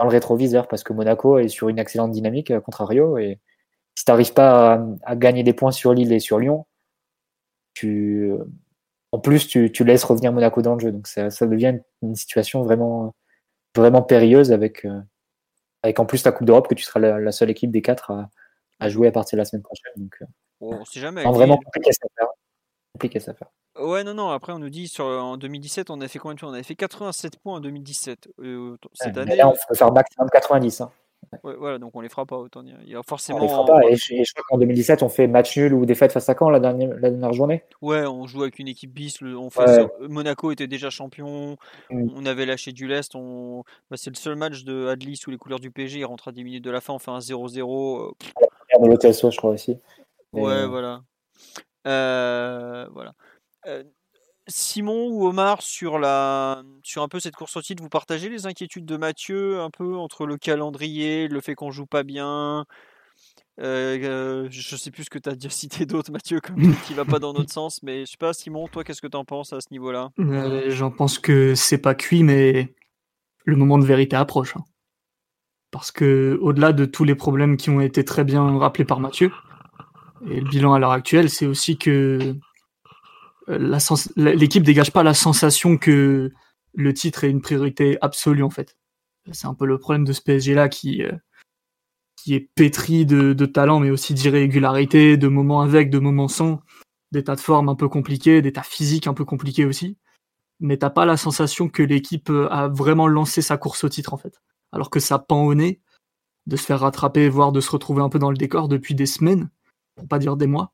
rétroviseur 0.00 0.68
parce 0.68 0.84
que 0.84 0.92
Monaco 0.92 1.38
est 1.38 1.48
sur 1.48 1.68
une 1.68 1.78
excellente 1.78 2.12
dynamique, 2.12 2.50
à 2.50 2.60
contrario. 2.60 3.18
Et 3.18 3.40
si 3.94 4.04
tu 4.04 4.10
n'arrives 4.10 4.34
pas 4.34 4.86
à, 5.04 5.16
gagner 5.16 5.42
des 5.42 5.54
points 5.54 5.72
sur 5.72 5.94
Lille 5.94 6.12
et 6.12 6.20
sur 6.20 6.38
Lyon, 6.38 6.66
en 9.12 9.18
plus, 9.18 9.46
tu, 9.48 9.84
laisses 9.84 10.04
revenir 10.04 10.32
Monaco 10.32 10.62
dans 10.62 10.74
le 10.74 10.80
jeu. 10.80 10.92
Donc 10.92 11.06
ça, 11.06 11.28
devient 11.46 11.78
une, 12.02 12.14
situation 12.14 12.62
vraiment, 12.62 13.14
vraiment 13.74 14.02
périlleuse 14.02 14.52
avec, 14.52 14.84
euh, 14.84 15.00
avec 15.86 15.98
en 16.00 16.06
plus 16.06 16.24
la 16.24 16.32
Coupe 16.32 16.46
d'Europe 16.46 16.68
que 16.68 16.74
tu 16.74 16.84
seras 16.84 17.00
la, 17.00 17.32
seule 17.32 17.50
équipe 17.50 17.70
des 17.70 17.82
quatre 17.82 18.12
à, 18.78 18.88
jouer 18.88 19.08
à 19.08 19.12
partir 19.12 19.36
de 19.36 19.40
la 19.40 19.44
semaine 19.44 19.62
prochaine. 19.62 19.92
Donc, 19.96 20.16
euh, 20.20 20.26
on 20.60 20.84
sait 20.84 21.00
jamais. 21.00 21.24
Vraiment 21.24 21.56
compliqué 21.56 21.90
à 21.90 21.92
faire. 21.92 22.28
Compliqué 22.92 23.18
à 23.18 23.34
faire. 23.34 23.48
Ouais, 23.78 24.04
non, 24.04 24.14
non. 24.14 24.30
Après, 24.30 24.52
on 24.52 24.58
nous 24.58 24.70
dit 24.70 24.88
sur, 24.88 25.04
en 25.04 25.36
2017, 25.36 25.90
on 25.90 26.00
a 26.00 26.08
fait 26.08 26.18
combien 26.18 26.34
de 26.34 26.40
points 26.40 26.50
On 26.50 26.54
avait 26.54 26.62
fait 26.62 26.74
87 26.74 27.38
points 27.38 27.56
en 27.56 27.60
2017. 27.60 28.28
Euh, 28.40 28.76
cette 28.94 29.16
année. 29.18 29.42
on 29.44 29.52
peut 29.52 29.74
faire 29.74 29.92
maximum 29.92 30.28
90. 30.30 30.80
Hein. 30.80 30.90
Ouais, 31.44 31.54
voilà, 31.58 31.78
donc 31.78 31.94
on 31.94 32.00
les 32.00 32.08
fera 32.08 32.26
pas 32.26 32.36
autant 32.36 32.62
dire. 32.62 32.76
Il 32.84 32.90
y 32.90 32.96
a 32.96 33.02
forcément. 33.02 33.38
On 33.38 33.42
les 33.42 33.48
fera 33.48 33.64
pas. 33.64 33.80
Et 33.88 33.96
je, 33.96 34.32
crois 34.32 34.44
qu'en 34.48 34.58
2017, 34.58 35.02
on 35.02 35.08
fait 35.08 35.26
match 35.26 35.56
nul 35.56 35.74
ou 35.74 35.86
défaite 35.86 36.12
face 36.12 36.28
à 36.28 36.34
quand 36.34 36.50
la 36.50 36.60
dernière, 36.60 36.90
la 36.98 37.10
dernière 37.10 37.32
journée 37.32 37.62
Ouais, 37.82 38.06
on 38.06 38.26
joue 38.26 38.42
avec 38.42 38.58
une 38.58 38.68
équipe 38.68 38.92
bis. 38.92 39.20
On 39.22 39.50
fait 39.50 39.86
Monaco 40.00 40.50
était 40.50 40.66
déjà 40.66 40.90
champion. 40.90 41.56
Mm. 41.90 42.10
On 42.14 42.26
avait 42.26 42.46
lâché 42.46 42.72
du 42.72 42.86
lest. 42.86 43.14
On... 43.14 43.64
Bah, 43.90 43.96
c'est 43.96 44.10
le 44.10 44.16
seul 44.16 44.36
match 44.36 44.64
de 44.64 44.86
Adli 44.88 45.16
sous 45.16 45.30
les 45.30 45.38
couleurs 45.38 45.60
du 45.60 45.70
PSG. 45.70 46.00
Il 46.00 46.04
rentre 46.04 46.28
à 46.28 46.32
10 46.32 46.44
minutes 46.44 46.64
de 46.64 46.70
la 46.70 46.80
fin. 46.80 46.94
On 46.94 46.98
fait 46.98 47.10
un 47.10 47.18
0-0. 47.18 48.12
La 48.72 48.78
de 48.78 48.86
l'hôtel 48.88 49.14
je 49.14 49.36
crois 49.36 49.50
aussi. 49.50 49.78
Ouais, 50.32 50.52
euh, 50.52 50.66
voilà. 50.66 51.02
Euh, 51.86 52.86
voilà. 52.92 53.12
Euh, 53.66 53.84
Simon 54.48 55.08
ou 55.08 55.26
Omar, 55.26 55.60
sur, 55.62 55.98
la, 55.98 56.62
sur 56.82 57.02
un 57.02 57.08
peu 57.08 57.18
cette 57.20 57.34
course 57.34 57.56
au 57.56 57.62
titre, 57.62 57.82
vous 57.82 57.88
partagez 57.88 58.28
les 58.28 58.46
inquiétudes 58.46 58.86
de 58.86 58.96
Mathieu 58.96 59.60
un 59.60 59.70
peu 59.70 59.96
entre 59.96 60.26
le 60.26 60.36
calendrier, 60.36 61.28
le 61.28 61.40
fait 61.40 61.54
qu'on 61.54 61.70
joue 61.70 61.86
pas 61.86 62.04
bien? 62.04 62.64
Euh, 63.60 64.46
Je 64.50 64.76
sais 64.76 64.90
plus 64.90 65.04
ce 65.04 65.10
que 65.10 65.18
tu 65.18 65.28
as 65.28 65.34
déjà 65.34 65.50
cité 65.50 65.86
d'autres, 65.86 66.12
Mathieu, 66.12 66.40
comme 66.40 66.74
qui 66.86 66.94
va 66.94 67.04
pas 67.04 67.18
dans 67.18 67.32
notre 67.32 67.52
sens, 67.52 67.82
mais 67.82 68.00
je 68.06 68.12
sais 68.12 68.16
pas, 68.18 68.32
Simon, 68.32 68.68
toi, 68.68 68.84
qu'est-ce 68.84 69.02
que 69.02 69.06
tu 69.08 69.16
en 69.16 69.24
penses 69.24 69.52
à 69.52 69.60
ce 69.60 69.68
niveau-là? 69.70 70.10
J'en 70.68 70.90
pense 70.90 71.18
que 71.18 71.54
c'est 71.54 71.78
pas 71.78 71.94
cuit, 71.94 72.22
mais 72.22 72.74
le 73.44 73.56
moment 73.56 73.78
de 73.78 73.84
vérité 73.84 74.16
approche. 74.16 74.56
Hein. 74.56 74.64
Parce 75.70 75.90
que 75.90 76.38
au-delà 76.40 76.72
de 76.72 76.84
tous 76.84 77.04
les 77.04 77.14
problèmes 77.14 77.56
qui 77.56 77.70
ont 77.70 77.80
été 77.80 78.04
très 78.04 78.24
bien 78.24 78.58
rappelés 78.58 78.84
par 78.84 79.00
Mathieu, 79.00 79.32
et 80.28 80.40
le 80.40 80.48
bilan 80.48 80.72
à 80.72 80.78
l'heure 80.78 80.92
actuelle, 80.92 81.30
c'est 81.30 81.46
aussi 81.46 81.76
que 81.76 82.36
l'équipe 84.16 84.62
dégage 84.62 84.92
pas 84.92 85.02
la 85.02 85.14
sensation 85.14 85.76
que 85.76 86.32
le 86.74 86.94
titre 86.94 87.24
est 87.24 87.30
une 87.30 87.40
priorité 87.40 87.98
absolue 88.00 88.42
en 88.42 88.50
fait. 88.50 88.76
C'est 89.32 89.46
un 89.46 89.54
peu 89.54 89.66
le 89.66 89.78
problème 89.78 90.04
de 90.04 90.12
ce 90.12 90.20
PSG 90.20 90.54
là 90.54 90.68
qui 90.68 91.02
euh, 91.02 91.12
qui 92.16 92.34
est 92.34 92.50
pétri 92.54 93.06
de, 93.06 93.34
talent 93.46 93.80
mais 93.80 93.90
aussi 93.90 94.14
d'irrégularité, 94.14 95.16
de 95.16 95.28
moments 95.28 95.60
avec, 95.60 95.90
de 95.90 95.98
moments 95.98 96.28
sans, 96.28 96.60
d'états 97.12 97.36
de 97.36 97.40
forme 97.40 97.68
un 97.68 97.74
peu 97.74 97.88
compliqués, 97.88 98.42
d'états 98.42 98.62
physiques 98.62 99.06
un 99.06 99.14
peu 99.14 99.24
compliqués 99.24 99.64
aussi. 99.64 99.96
Mais 100.58 100.76
t'as 100.76 100.90
pas 100.90 101.04
la 101.04 101.16
sensation 101.16 101.68
que 101.68 101.82
l'équipe 101.82 102.30
euh, 102.30 102.48
a 102.50 102.68
vraiment 102.68 103.06
lancé 103.06 103.42
sa 103.42 103.58
course 103.58 103.84
au 103.84 103.88
titre 103.88 104.14
en 104.14 104.16
fait. 104.16 104.40
Alors 104.72 104.90
que 104.90 105.00
ça 105.00 105.18
pend 105.18 105.44
au 105.44 105.54
nez 105.54 105.80
de 106.46 106.56
se 106.56 106.64
faire 106.64 106.80
rattraper, 106.80 107.28
voire 107.28 107.52
de 107.52 107.60
se 107.60 107.70
retrouver 107.70 108.02
un 108.02 108.08
peu 108.08 108.18
dans 108.18 108.30
le 108.30 108.36
décor 108.36 108.68
depuis 108.68 108.94
des 108.94 109.06
semaines, 109.06 109.50
pour 109.96 110.08
pas 110.08 110.18
dire 110.18 110.36
des 110.36 110.46
mois 110.46 110.72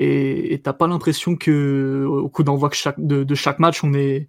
et 0.00 0.60
t'as 0.62 0.72
pas 0.72 0.86
l'impression 0.86 1.34
que 1.34 2.06
au 2.08 2.28
coup 2.28 2.44
d'envoi 2.44 2.70
de, 2.98 3.34
chaque 3.34 3.58
match 3.58 3.82
on 3.82 3.94
est 3.94 4.28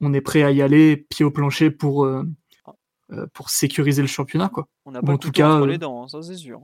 on 0.00 0.12
est 0.12 0.20
prêt 0.20 0.42
à 0.42 0.50
y 0.50 0.60
aller 0.60 0.96
pied 0.96 1.24
au 1.24 1.30
plancher 1.30 1.70
pour 1.70 2.04
euh, 2.04 2.24
euh, 3.12 3.26
pour 3.32 3.48
sécuriser 3.48 4.02
le 4.02 4.08
championnat 4.08 4.48
quoi. 4.48 4.66
On 4.84 4.90
n'a 4.90 5.00
pas 5.00 5.12
en 5.12 5.18
tout 5.18 5.30
cas 5.30 5.52
entre 5.52 5.66
les 5.66 5.76
euh, 5.76 5.78
dents, 5.78 6.02
hein, 6.02 6.08
ça 6.08 6.20
c'est 6.20 6.36
sûr. 6.36 6.60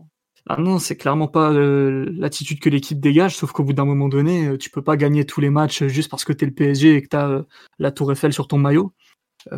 Ah 0.48 0.56
non, 0.58 0.78
c'est 0.78 0.96
clairement 0.96 1.28
pas 1.28 1.52
l'attitude 1.52 2.60
que 2.60 2.70
l'équipe 2.70 2.98
dégage, 2.98 3.36
sauf 3.36 3.52
qu'au 3.52 3.62
bout 3.62 3.74
d'un 3.74 3.84
moment 3.84 4.08
donné, 4.08 4.56
tu 4.56 4.70
peux 4.70 4.82
pas 4.82 4.96
gagner 4.96 5.26
tous 5.26 5.42
les 5.42 5.50
matchs 5.50 5.84
juste 5.84 6.10
parce 6.10 6.24
que 6.24 6.32
t'es 6.32 6.46
le 6.46 6.54
PSG 6.54 6.94
et 6.94 7.02
que 7.02 7.08
t'as 7.08 7.42
la 7.78 7.92
Tour 7.92 8.10
Eiffel 8.10 8.32
sur 8.32 8.48
ton 8.48 8.56
maillot. 8.56 8.94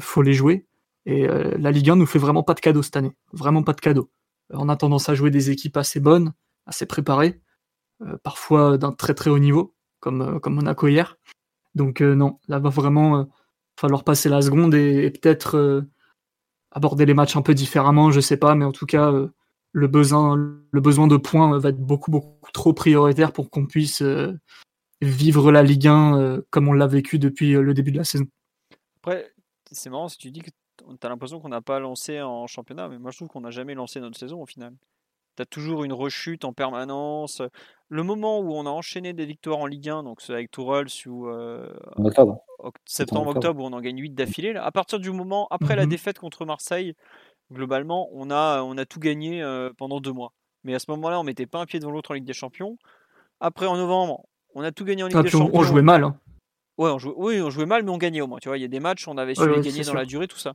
faut 0.01 0.23
les 0.23 0.35
jouer. 0.35 0.67
Et 1.07 1.29
la 1.29 1.71
Ligue 1.71 1.89
1 1.89 1.97
nous 1.97 2.05
fait 2.05 2.19
vraiment 2.19 2.43
pas 2.43 2.55
de 2.55 2.61
cadeau 2.61 2.83
cette 2.83 2.97
année, 2.97 3.13
vraiment 3.33 3.63
pas 3.63 3.75
de 3.75 3.81
cadeau. 3.81 4.11
On 4.51 4.69
a 4.69 4.77
tendance 4.77 5.09
à 5.09 5.15
jouer 5.15 5.31
des 5.31 5.51
équipes 5.51 5.77
assez 5.77 6.01
bonnes, 6.01 6.35
assez 6.67 6.85
préparées, 6.85 7.41
euh, 7.41 7.52
parfois 8.23 8.79
d'un 8.79 8.93
très 8.93 9.15
très 9.15 9.31
haut 9.31 9.39
niveau, 9.39 9.75
comme, 10.01 10.23
euh, 10.23 10.39
comme 10.39 10.55
Monaco 10.55 10.89
hier. 10.89 11.17
Donc 11.75 12.01
euh, 12.01 12.15
non, 12.15 12.39
là 12.49 12.59
va 12.59 12.71
vraiment 12.71 13.29
falloir 13.79 14.05
passer 14.05 14.29
la 14.29 14.43
seconde 14.43 14.75
et, 14.75 15.11
peut-être 15.11 15.85
aborder 16.71 17.07
les 17.07 17.15
matchs 17.15 17.37
un 17.37 17.43
peu 17.43 17.55
différemment, 17.55 18.11
je 18.11 18.21
sais 18.21 18.37
pas, 18.37 18.55
mais 18.55 18.65
en 18.65 18.73
tout 18.73 18.87
cas, 18.87 19.13
le, 19.73 19.89
besoin, 19.89 20.37
le 20.37 20.81
besoin 20.81 21.07
de 21.07 21.17
points 21.17 21.59
va 21.59 21.71
être 21.71 21.81
beaucoup, 21.81 22.11
beaucoup 22.11 22.53
trop 22.53 22.73
prioritaire 22.73 23.33
pour 23.33 23.51
qu'on 23.51 23.67
puisse 23.67 24.03
vivre 25.01 25.51
la 25.51 25.63
Ligue 25.63 25.89
1 25.89 26.43
comme 26.51 26.69
on 26.69 26.73
l'a 26.75 26.87
vécu 26.87 27.19
depuis 27.19 27.53
le 27.53 27.75
début 27.75 27.93
de 27.93 27.99
la 27.99 28.05
saison. 28.05 28.27
Après, 29.03 29.33
c'est 29.71 29.91
marrant 29.91 30.09
si 30.09 30.19
tu 30.19 30.31
dis 30.31 30.41
que 30.41 30.51
tu 30.79 31.07
as 31.07 31.09
l'impression 31.09 31.41
qu'on 31.41 31.49
n'a 31.49 31.63
pas 31.63 31.81
lancé 31.81 32.21
en 32.21 32.47
championnat, 32.47 32.89
mais 32.89 32.99
moi 32.99 33.11
je 33.11 33.17
trouve 33.17 33.29
qu'on 33.29 33.41
n'a 33.41 33.51
jamais 33.51 33.75
lancé 33.75 34.01
notre 34.01 34.19
saison 34.19 34.41
au 34.41 34.47
final. 34.47 34.75
Tu 35.37 35.43
as 35.43 35.47
toujours 35.47 35.85
une 35.85 35.93
rechute 35.93 36.45
en 36.45 36.53
permanence. 36.53 37.43
Le 37.89 38.03
moment 38.03 38.41
où 38.41 38.53
on 38.55 38.67
a 38.67 38.71
enchaîné 38.71 39.13
des 39.13 39.27
victoires 39.27 39.59
en 39.59 39.67
Ligue 39.67 39.89
1, 39.89 40.03
donc 40.03 40.21
c'est 40.21 40.33
avec 40.33 40.51
Tourelle 40.51 40.87
ou 41.07 41.29
euh, 41.29 41.69
septembre-octobre 42.87 43.63
où 43.63 43.67
on 43.67 43.73
en 43.73 43.81
gagne 43.81 43.99
8 43.99 44.11
d'affilée, 44.11 44.55
à 44.57 44.71
partir 44.71 44.99
du 44.99 45.11
moment, 45.11 45.47
après 45.51 45.77
la 45.77 45.85
mmh 45.85 45.91
défaite 45.91 46.19
contre 46.19 46.47
Marseille, 46.47 46.95
globalement, 47.53 48.09
on 48.13 48.31
a, 48.31 48.63
on 48.63 48.79
a 48.79 48.87
tout 48.87 49.01
gagné 49.01 49.43
euh, 49.43 49.71
pendant 49.77 50.01
deux 50.01 50.13
mois. 50.13 50.33
Mais 50.65 50.75
à 50.75 50.79
ce 50.79 50.91
moment-là, 50.91 51.21
on 51.21 51.25
mettait 51.25 51.47
pas 51.47 51.61
un 51.61 51.67
pied 51.67 51.81
devant 51.81 51.93
l'autre 51.93 52.13
en 52.13 52.15
Ligue 52.15 52.25
des 52.25 52.33
Champions. 52.33 52.79
Après, 53.41 53.67
en 53.67 53.77
novembre, 53.77 54.25
on 54.55 54.63
a 54.63 54.73
tout 54.73 54.85
gagné 54.85 55.03
en 55.03 55.09
Ligue 55.09 55.17
ah, 55.19 55.23
des 55.23 55.31
Champions. 55.31 55.51
On 55.53 55.63
jouait 55.63 55.83
mal. 55.83 56.05
Hein. 56.05 56.17
Ouais, 56.79 56.91
on 56.91 56.99
jouait, 56.99 57.15
oui, 57.17 57.43
on 57.43 57.51
jouait 57.51 57.67
mal, 57.67 57.83
mais 57.83 57.91
on 57.91 57.99
gagnait 57.99 58.23
au 58.23 58.27
moins. 58.27 58.39
Tu 58.39 58.49
vois, 58.49 58.57
il 58.57 58.63
y 58.63 58.65
a 58.65 58.69
des 58.69 58.81
matchs, 58.81 59.07
on 59.07 59.19
avait 59.19 59.35
su 59.35 59.47
les 59.47 59.61
gagner 59.61 59.83
dans 59.83 59.95
la 59.95 60.05
durée, 60.05 60.29
tout 60.29 60.39
ça. 60.39 60.55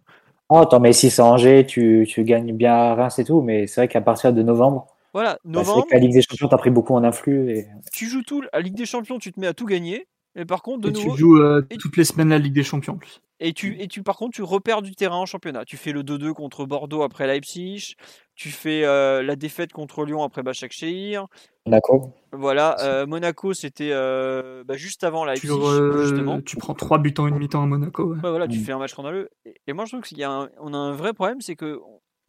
Oh, 0.50 0.64
t'en 0.66 0.80
mets 0.80 0.94
6 0.94 1.20
à 1.20 1.26
Angers, 1.26 1.66
tu, 1.66 2.06
tu 2.08 2.24
gagnes 2.24 2.56
bien 2.56 2.74
à 2.74 2.96
Reims 2.96 3.20
et 3.20 3.26
tout, 3.26 3.42
mais 3.42 3.68
c'est 3.68 3.82
vrai 3.82 3.88
qu'à 3.90 4.02
partir 4.02 4.32
de 4.32 4.42
novembre, 4.42 4.88
Voilà, 5.14 5.34
bah, 5.34 5.40
c'est 5.44 5.50
novembre, 5.50 5.80
vrai 5.80 5.88
que 5.90 5.94
la 5.96 6.00
Ligue 6.00 6.14
des 6.14 6.22
Champions 6.22 6.48
t'a 6.48 6.58
pris 6.58 6.70
beaucoup 6.70 6.94
en 6.96 7.04
influx. 7.04 7.52
Et... 7.52 7.68
tu 7.92 8.06
joues 8.08 8.24
tout. 8.24 8.44
À 8.54 8.62
Ligue 8.62 8.76
des 8.76 8.86
Champions, 8.86 9.20
tu 9.20 9.34
te 9.34 9.40
mets 9.40 9.48
à 9.48 9.54
tout 9.54 9.66
gagner. 9.66 10.08
Et 10.36 10.46
par 10.46 10.62
contre, 10.62 10.82
de 10.82 10.90
Et 10.90 10.94
tu 10.94 11.04
nouveau, 11.06 11.18
joues 11.18 11.38
euh, 11.42 11.66
et- 11.70 11.78
toutes 11.78 11.98
les 11.98 12.04
semaines 12.06 12.30
la 12.30 12.38
Ligue 12.38 12.54
des 12.54 12.64
Champions 12.64 12.94
en 12.94 12.98
plus. 12.98 13.22
Et 13.40 13.54
tu, 13.54 13.76
et 13.80 13.88
tu, 13.88 14.02
par 14.04 14.16
contre, 14.18 14.36
tu 14.36 14.42
repères 14.42 14.82
du 14.82 14.96
terrain 14.96 15.18
en 15.18 15.26
championnat. 15.26 15.64
Tu 15.66 15.78
fais 15.78 15.92
le 15.92 16.04
2-2 16.04 16.34
contre 16.34 16.66
Bordeaux 16.66 17.04
après 17.04 17.28
Leipzig. 17.28 17.96
Tu 18.36 18.50
fais 18.50 18.84
euh, 18.84 19.22
la 19.22 19.36
défaite 19.36 19.74
contre 19.74 20.06
Lyon 20.06 20.24
après 20.24 20.44
Başakşehir. 20.44 21.26
Monaco. 21.68 22.14
Voilà. 22.32 22.76
euh, 22.82 23.06
Monaco, 23.06 23.54
c'était 23.54 23.90
euh, 23.92 24.64
bah, 24.66 24.76
juste 24.76 25.04
avant 25.04 25.24
Tu, 25.24 25.48
Leipzig, 25.48 25.50
re- 25.50 26.02
justement. 26.02 26.42
tu 26.42 26.58
prends 26.58 26.74
3 26.74 26.98
buts 26.98 27.14
en 27.18 27.28
une 27.28 27.38
mi-temps 27.38 27.64
à 27.64 27.66
Monaco. 27.66 28.04
ouais. 28.06 28.16
Ouais, 28.16 28.30
voilà, 28.30 28.48
tu 28.48 28.60
Mm. 28.60 28.64
fais 28.64 28.72
un 28.74 28.78
match 28.80 28.92
scandaleux. 28.92 29.30
Et, 29.46 29.56
et 29.68 29.74
moi, 29.74 29.86
je 29.86 29.92
trouve 29.92 30.04
qu'il 30.04 30.18
y 30.18 30.24
a 30.24 30.32
un, 30.32 30.50
on 30.60 30.74
a 30.74 30.78
un 30.78 30.92
vrai 30.92 31.14
problème, 31.14 31.42
c'est 31.42 31.56
que 31.56 31.80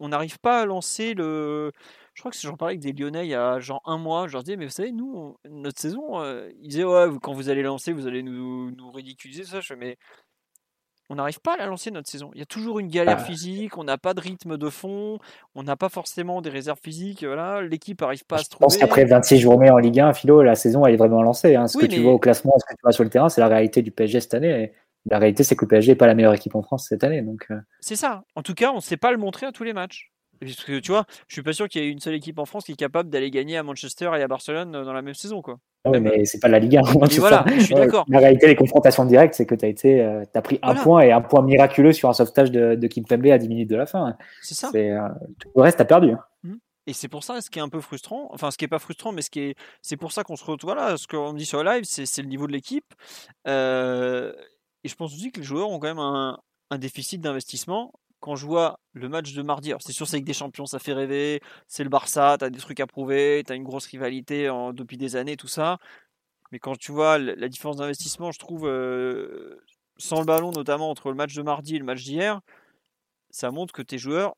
on 0.01 0.07
n'arrive 0.09 0.39
pas 0.39 0.61
à 0.61 0.65
lancer 0.65 1.13
le. 1.13 1.71
Je 2.13 2.21
crois 2.21 2.31
que 2.31 2.37
j'en 2.37 2.55
parlais 2.55 2.73
avec 2.75 2.79
des 2.81 2.93
Lyonnais 2.93 3.25
il 3.25 3.29
y 3.29 3.35
a 3.35 3.59
genre 3.59 3.81
un 3.85 3.97
mois. 3.97 4.27
Je 4.27 4.33
leur 4.33 4.43
disais, 4.43 4.55
mais 4.55 4.65
vous 4.65 4.71
savez, 4.71 4.91
nous, 4.93 5.13
on- 5.15 5.35
notre 5.49 5.79
saison, 5.81 6.21
euh, 6.21 6.49
ils 6.61 6.69
disaient, 6.69 6.85
ouais, 6.85 7.07
quand 7.21 7.33
vous 7.33 7.49
allez 7.49 7.63
lancer, 7.63 7.91
vous 7.91 8.07
allez 8.07 8.23
nous, 8.23 8.71
nous 8.71 8.91
ridiculiser, 8.91 9.43
ça. 9.43 9.59
Je 9.59 9.67
fais, 9.67 9.75
mais 9.75 9.97
on 11.09 11.15
n'arrive 11.15 11.39
pas 11.41 11.55
à 11.55 11.57
la 11.57 11.65
lancer 11.65 11.91
notre 11.91 12.07
saison. 12.09 12.31
Il 12.35 12.39
y 12.39 12.41
a 12.41 12.45
toujours 12.45 12.79
une 12.79 12.87
galère 12.87 13.17
Ah. 13.19 13.23
physique, 13.23 13.77
on 13.77 13.83
n'a 13.83 13.97
pas 13.97 14.13
de 14.13 14.21
rythme 14.21 14.57
de 14.57 14.69
fond, 14.69 15.19
on 15.55 15.63
n'a 15.63 15.75
pas 15.75 15.89
forcément 15.89 16.41
des 16.41 16.49
réserves 16.49 16.79
physiques. 16.81 17.23
Voilà, 17.23 17.61
l'équipe 17.61 17.99
n'arrive 18.01 18.25
pas 18.25 18.35
à 18.35 18.39
Je 18.39 18.43
se 18.45 18.49
pense 18.51 18.73
trouver. 18.73 18.79
qu'après 18.79 19.05
26 19.05 19.39
journées 19.39 19.71
en 19.71 19.77
Ligue 19.77 19.99
1, 19.99 20.13
Philo, 20.13 20.43
la 20.43 20.55
saison 20.55 20.85
elle 20.85 20.93
est 20.93 20.97
vraiment 20.97 21.21
lancée. 21.23 21.55
hein. 21.55 21.67
Ce 21.67 21.77
Oui, 21.77 21.87
que 21.87 21.93
tu 21.93 22.01
vois 22.01 22.13
au 22.13 22.19
classement, 22.19 22.53
ce 22.59 22.65
que 22.65 22.73
tu 22.75 22.81
vois 22.83 22.91
sur 22.91 23.03
le 23.03 23.09
terrain, 23.09 23.29
c'est 23.29 23.41
la 23.41 23.47
réalité 23.47 23.81
du 23.81 23.91
PSG 23.91 24.19
cette 24.21 24.33
année. 24.35 24.63
Et 24.63 24.73
la 25.09 25.17
réalité, 25.17 25.43
c'est 25.43 25.55
que 25.55 25.65
le 25.65 25.69
PSG 25.69 25.91
n'est 25.93 25.95
pas 25.95 26.07
la 26.07 26.13
meilleure 26.15 26.33
équipe 26.33 26.55
en 26.55 26.61
France 26.61 26.87
cette 26.89 27.03
année. 27.03 27.21
Donc, 27.21 27.45
euh, 27.51 27.59
C'est 27.79 27.95
ça. 27.95 28.23
En 28.35 28.43
tout 28.43 28.53
cas, 28.53 28.71
on 28.71 28.75
ne 28.75 28.81
sait 28.81 28.97
pas 28.97 29.11
le 29.11 29.17
montrer 29.17 29.45
à 29.47 29.51
tous 29.51 29.63
les 29.63 29.73
matchs. 29.73 30.11
Parce 30.41 30.63
que 30.63 30.79
tu 30.79 30.91
vois, 30.91 31.05
je 31.27 31.33
suis 31.33 31.43
pas 31.43 31.51
sûr 31.51 31.67
qu'il 31.67 31.83
y 31.83 31.85
ait 31.85 31.89
une 31.89 31.99
seule 31.99 32.13
équipe 32.13 32.39
en 32.39 32.45
France 32.45 32.63
qui 32.65 32.71
est 32.71 32.75
capable 32.75 33.09
d'aller 33.09 33.29
gagner 33.29 33.57
à 33.57 33.63
Manchester 33.63 34.11
et 34.17 34.21
à 34.21 34.27
Barcelone 34.27 34.73
euh, 34.75 34.83
dans 34.85 34.93
la 34.93 35.01
même 35.01 35.13
saison, 35.15 35.41
quoi. 35.41 35.57
Ouais, 35.85 35.91
Même- 35.99 36.03
mais 36.03 36.25
c'est 36.25 36.39
pas 36.39 36.47
la 36.47 36.59
Ligue 36.59 36.77
1. 36.77 36.81
Mais 37.01 37.07
c'est 37.09 37.19
voilà, 37.19 37.43
ça. 37.47 37.53
je 37.57 37.63
suis 37.63 37.75
d'accord. 37.75 38.05
La 38.09 38.19
réalité 38.19 38.47
des 38.47 38.55
confrontations 38.55 39.05
directes, 39.05 39.33
c'est 39.35 39.45
que 39.45 39.55
tu 39.55 39.65
as, 39.65 39.67
été, 39.69 40.01
euh, 40.01 40.23
t'as 40.31 40.41
pris 40.41 40.59
un 40.61 40.75
point 40.75 41.01
et 41.01 41.11
un 41.11 41.21
point 41.21 41.41
miraculeux 41.41 41.93
sur 41.93 42.09
un 42.09 42.13
sauvetage 42.13 42.51
de, 42.51 42.75
de 42.75 42.87
Kimpembe 42.87 43.25
à 43.27 43.37
10 43.37 43.47
minutes 43.49 43.69
de 43.69 43.75
la 43.75 43.85
fin. 43.85 44.15
C'est 44.41 44.55
ça. 44.55 44.71
Euh, 44.75 44.99
tout 45.39 45.49
le 45.55 45.61
reste, 45.61 45.77
tu 45.77 45.81
as 45.83 45.85
perdu. 45.85 46.11
hein. 46.11 46.19
Et 46.87 46.93
c'est 46.93 47.07
pour 47.07 47.23
ça, 47.23 47.39
ce 47.39 47.51
qui 47.51 47.59
est 47.59 47.61
un 47.61 47.69
peu 47.69 47.81
frustrant, 47.81 48.29
enfin, 48.31 48.49
ce 48.49 48.57
qui 48.57 48.65
est 48.65 48.69
pas 48.69 48.79
frustrant, 48.79 49.11
mais 49.11 49.21
ce 49.21 49.29
qui 49.29 49.41
est, 49.41 49.55
c'est 49.83 49.95
pour 49.97 50.11
ça 50.11 50.23
qu'on 50.23 50.35
se 50.35 50.43
retrouve, 50.43 50.73
voilà, 50.73 50.97
ce 50.97 51.05
qu'on 51.07 51.33
dit 51.33 51.45
sur 51.45 51.63
le 51.63 51.69
live, 51.69 51.83
c'est 51.83 52.07
c'est 52.07 52.23
le 52.23 52.27
niveau 52.29 52.47
de 52.47 52.51
l'équipe. 52.51 52.85
Euh, 53.47 54.33
et 54.83 54.87
je 54.89 54.95
pense 54.95 55.13
aussi 55.13 55.31
que 55.31 55.39
les 55.39 55.45
joueurs 55.45 55.69
ont 55.69 55.77
quand 55.79 55.87
même 55.87 55.99
un, 55.99 56.39
un 56.71 56.77
déficit 56.77 57.21
d'investissement. 57.21 57.93
Quand 58.19 58.35
je 58.35 58.45
vois 58.45 58.79
le 58.93 59.07
match 59.09 59.33
de 59.33 59.41
mardi, 59.41 59.73
c'est 59.79 59.93
sûr, 59.93 60.07
c'est 60.07 60.15
avec 60.17 60.25
des 60.25 60.33
champions, 60.33 60.65
ça 60.65 60.79
fait 60.79 60.93
rêver, 60.93 61.39
c'est 61.67 61.83
le 61.83 61.89
Barça, 61.89 62.35
t'as 62.37 62.49
des 62.49 62.59
trucs 62.59 62.79
à 62.81 62.87
prouver, 62.87 63.43
t'as 63.45 63.55
une 63.55 63.63
grosse 63.63 63.85
rivalité 63.87 64.49
en- 64.49 64.73
depuis 64.73 64.97
des 64.97 65.15
années, 65.15 65.37
tout 65.37 65.47
ça. 65.47 65.77
Mais 66.51 66.59
quand 66.59 66.77
tu 66.77 66.91
vois 66.91 67.17
la, 67.19 67.47
différence 67.49 67.77
d'investissement, 67.77 68.31
je 68.31 68.39
trouve, 68.39 68.67
euh, 68.67 69.57
sans 69.97 70.19
le 70.19 70.25
ballon, 70.25 70.51
notamment 70.51 70.89
entre 70.89 71.09
le 71.09 71.15
match 71.15 71.35
de 71.35 71.43
mardi 71.43 71.75
et 71.75 71.79
le 71.79 71.85
match 71.85 72.03
d'hier, 72.03 72.41
ça 73.31 73.51
montre 73.51 73.73
que 73.73 73.81
tes 73.81 73.97
joueurs, 73.97 74.35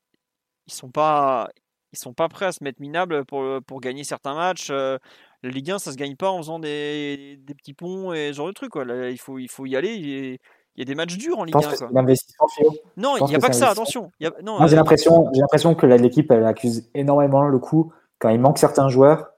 ils 0.66 0.72
sont 0.74 0.90
pas, 0.90 1.48
ils 1.92 1.98
sont 1.98 2.14
pas 2.14 2.28
prêts 2.28 2.46
à 2.46 2.52
se 2.52 2.64
mettre 2.64 2.80
minables 2.80 3.24
pour, 3.26 3.44
pour 3.66 3.80
gagner 3.80 4.04
certains 4.04 4.34
matchs. 4.34 4.68
Euh, 4.70 4.98
La 5.42 5.50
Ligue 5.50 5.72
1, 5.72 5.78
ça 5.78 5.92
se 5.92 5.96
gagne 5.96 6.16
pas 6.16 6.30
en 6.30 6.38
faisant 6.38 6.58
des, 6.60 7.38
des 7.38 7.54
petits 7.54 7.74
ponts 7.74 8.12
et 8.12 8.28
ce 8.28 8.34
genre 8.34 8.48
de 8.48 8.52
trucs. 8.52 8.72
Il, 8.76 9.18
faut, 9.18 9.38
il 9.38 9.48
faut 9.48 9.66
y 9.66 9.76
aller. 9.76 10.38
Il 10.76 10.80
y 10.80 10.82
a 10.82 10.84
des 10.86 10.94
matchs 10.94 11.16
durs 11.18 11.38
en 11.38 11.44
Ligue 11.44 11.52
pense 11.52 11.66
1. 11.66 11.70
que 11.70 11.76
Quoi. 11.78 11.86
c'est 11.88 11.94
l'investissement, 11.94 12.48
Philo. 12.48 12.70
Non, 12.96 13.16
il 13.18 13.24
n'y 13.26 13.36
a 13.36 13.38
pas 13.38 13.48
que 13.48 13.54
ça, 13.56 13.68
attention. 13.70 14.10
Y 14.20 14.26
a- 14.26 14.32
non, 14.42 14.60
euh, 14.62 14.66
l'impression, 14.68 15.28
j'ai 15.34 15.40
l'impression 15.40 15.74
que 15.74 15.86
l'équipe, 15.86 16.30
elle 16.30 16.44
accuse 16.46 16.88
énormément 16.94 17.42
le 17.48 17.58
coup 17.58 17.92
quand 18.18 18.28
il 18.30 18.40
manque 18.40 18.58
certains 18.58 18.88
joueurs. 18.88 19.30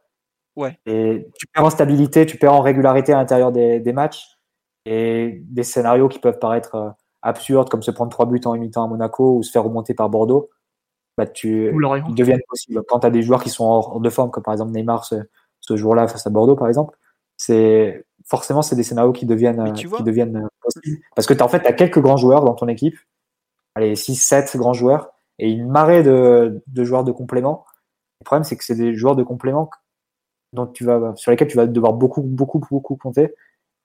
Ouais. 0.56 0.78
Et 0.86 1.26
tu 1.38 1.46
perds 1.48 1.64
en 1.64 1.70
stabilité, 1.70 2.26
tu 2.26 2.36
perds 2.38 2.52
en 2.54 2.60
régularité 2.60 3.12
à 3.12 3.16
l'intérieur 3.16 3.50
des, 3.52 3.80
des 3.80 3.92
matchs. 3.92 4.38
Et 4.86 5.40
des 5.46 5.62
scénarios 5.62 6.08
qui 6.08 6.18
peuvent 6.18 6.38
paraître 6.38 6.74
euh, 6.74 6.90
absurdes, 7.22 7.70
comme 7.70 7.82
se 7.82 7.90
prendre 7.90 8.10
trois 8.12 8.26
buts 8.26 8.40
en 8.44 8.54
mi-temps 8.54 8.84
à 8.84 8.86
Monaco 8.86 9.36
ou 9.38 9.42
se 9.42 9.50
faire 9.50 9.64
remonter 9.64 9.94
par 9.94 10.10
Bordeaux, 10.10 10.50
bah, 11.16 11.26
tu, 11.26 11.72
ils 12.08 12.14
deviennent 12.14 12.42
possibles. 12.46 12.82
Quand 12.86 13.00
tu 13.00 13.06
as 13.06 13.10
des 13.10 13.22
joueurs 13.22 13.42
qui 13.42 13.48
sont 13.48 13.64
hors, 13.64 13.92
hors 13.94 14.00
de 14.00 14.10
forme, 14.10 14.30
comme 14.30 14.42
par 14.42 14.52
exemple 14.52 14.72
Neymar 14.72 15.04
ce, 15.06 15.14
ce 15.60 15.76
jour-là 15.76 16.06
face 16.06 16.26
à 16.26 16.30
Bordeaux, 16.30 16.54
par 16.54 16.68
exemple, 16.68 16.98
c'est 17.38 18.04
forcément 18.24 18.62
c'est 18.62 18.76
des 18.76 18.82
scénarios 18.82 19.12
qui 19.12 19.26
deviennent, 19.26 19.60
euh, 19.60 19.72
tu 19.72 19.88
qui 19.88 20.02
deviennent 20.02 20.36
euh, 20.36 20.48
possibles. 20.62 20.98
Parce 21.14 21.26
que 21.26 21.34
tu 21.34 21.42
en 21.42 21.48
fait, 21.48 21.66
as 21.66 21.72
quelques 21.72 22.00
grands 22.00 22.16
joueurs 22.16 22.44
dans 22.44 22.54
ton 22.54 22.68
équipe, 22.68 22.96
allez, 23.74 23.94
6, 23.96 24.16
7 24.16 24.56
grands 24.56 24.72
joueurs, 24.72 25.10
et 25.38 25.50
une 25.50 25.68
marée 25.68 26.02
de, 26.02 26.62
de 26.66 26.84
joueurs 26.84 27.04
de 27.04 27.12
complément. 27.12 27.64
Le 28.20 28.24
problème, 28.24 28.44
c'est 28.44 28.56
que 28.56 28.64
c'est 28.64 28.76
des 28.76 28.94
joueurs 28.94 29.16
de 29.16 29.22
complément 29.22 29.70
dont 30.52 30.66
tu 30.66 30.84
vas, 30.84 31.14
sur 31.16 31.30
lesquels 31.30 31.48
tu 31.48 31.56
vas 31.56 31.66
devoir 31.66 31.92
beaucoup, 31.92 32.22
beaucoup, 32.22 32.60
beaucoup 32.70 32.96
compter. 32.96 33.34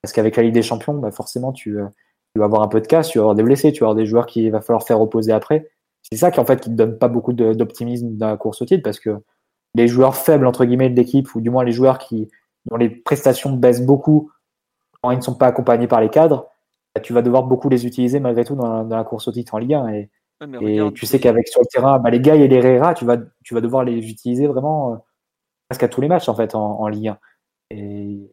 Parce 0.02 0.14
qu'avec 0.14 0.36
la 0.38 0.44
Ligue 0.44 0.54
des 0.54 0.62
Champions, 0.62 0.94
bah 0.94 1.12
forcément, 1.12 1.52
tu, 1.52 1.78
euh, 1.78 1.88
tu 2.34 2.40
vas 2.40 2.46
avoir 2.46 2.62
un 2.62 2.68
peu 2.68 2.80
de 2.80 2.88
casse, 2.88 3.10
tu 3.10 3.18
vas 3.18 3.24
avoir 3.24 3.36
des 3.36 3.44
blessés, 3.44 3.74
tu 3.74 3.82
vas 3.82 3.88
avoir 3.88 3.96
des 3.96 4.06
joueurs 4.06 4.28
qu'il 4.28 4.50
va 4.52 4.62
falloir 4.62 4.84
faire 4.84 5.00
reposer 5.00 5.32
après. 5.32 5.70
C'est 6.04 6.18
ça 6.18 6.32
qui, 6.32 6.40
en 6.40 6.46
fait, 6.46 6.62
qui 6.62 6.70
te 6.70 6.76
donne 6.76 6.98
pas 6.98 7.10
beaucoup 7.10 7.34
d'optimisme 7.34 8.16
dans 8.16 8.28
la 8.28 8.38
course 8.38 8.62
au 8.62 8.66
titre, 8.66 8.84
parce 8.84 9.00
que 9.00 9.18
les 9.76 9.88
joueurs 9.88 10.16
faibles, 10.16 10.48
entre 10.48 10.66
guillemets, 10.66 10.90
de 10.90 10.96
l'équipe, 10.96 11.34
ou 11.36 11.42
du 11.42 11.50
moins 11.50 11.64
les 11.64 11.72
joueurs 11.72 11.98
qui, 11.98 12.30
dont 12.70 12.78
les 12.78 12.90
prestations 12.90 13.52
baissent 13.54 13.86
beaucoup 13.86 14.32
quand 15.02 15.12
ils 15.12 15.18
ne 15.18 15.22
sont 15.24 15.36
pas 15.36 15.48
accompagnés 15.48 15.88
par 15.88 16.02
les 16.02 16.10
cadres, 16.10 16.50
bah, 16.96 17.02
tu 17.02 17.14
vas 17.14 17.22
devoir 17.22 17.44
beaucoup 17.44 17.70
les 17.70 17.86
utiliser 17.86 18.20
malgré 18.20 18.44
tout 18.44 18.56
dans 18.56 18.72
la, 18.80 18.84
dans 18.84 18.98
la 18.98 19.04
course 19.04 19.28
au 19.28 19.32
titre 19.32 19.56
en 19.56 19.58
Ligue 19.60 19.74
1. 19.76 19.88
Et, 19.90 20.10
ouais, 20.42 20.48
mais 20.48 20.58
et 20.58 20.80
regarde, 20.82 20.94
tu 20.94 21.06
sais 21.06 21.20
qu'avec 21.20 21.48
sur 21.48 21.62
le 21.62 21.68
terrain, 21.68 22.00
bah, 22.00 22.10
les 22.10 22.20
gars 22.20 22.36
et 22.36 22.48
les 22.48 22.56
Herrera, 22.58 22.94
tu 22.94 23.06
vas, 23.06 23.18
tu 23.44 23.54
vas 23.54 23.62
devoir 23.62 23.84
les 23.84 24.10
utiliser 24.10 24.48
vraiment 24.48 24.94
euh, 24.94 24.98
presque 25.70 25.84
à 25.84 25.88
tous 25.88 26.02
les 26.02 26.08
matchs 26.08 26.30
en 26.30 26.36
fait 26.36 26.56
en, 26.56 26.80
en 26.82 26.88
Ligue 26.88 27.10
1. 27.10 27.18
Et 27.72 28.30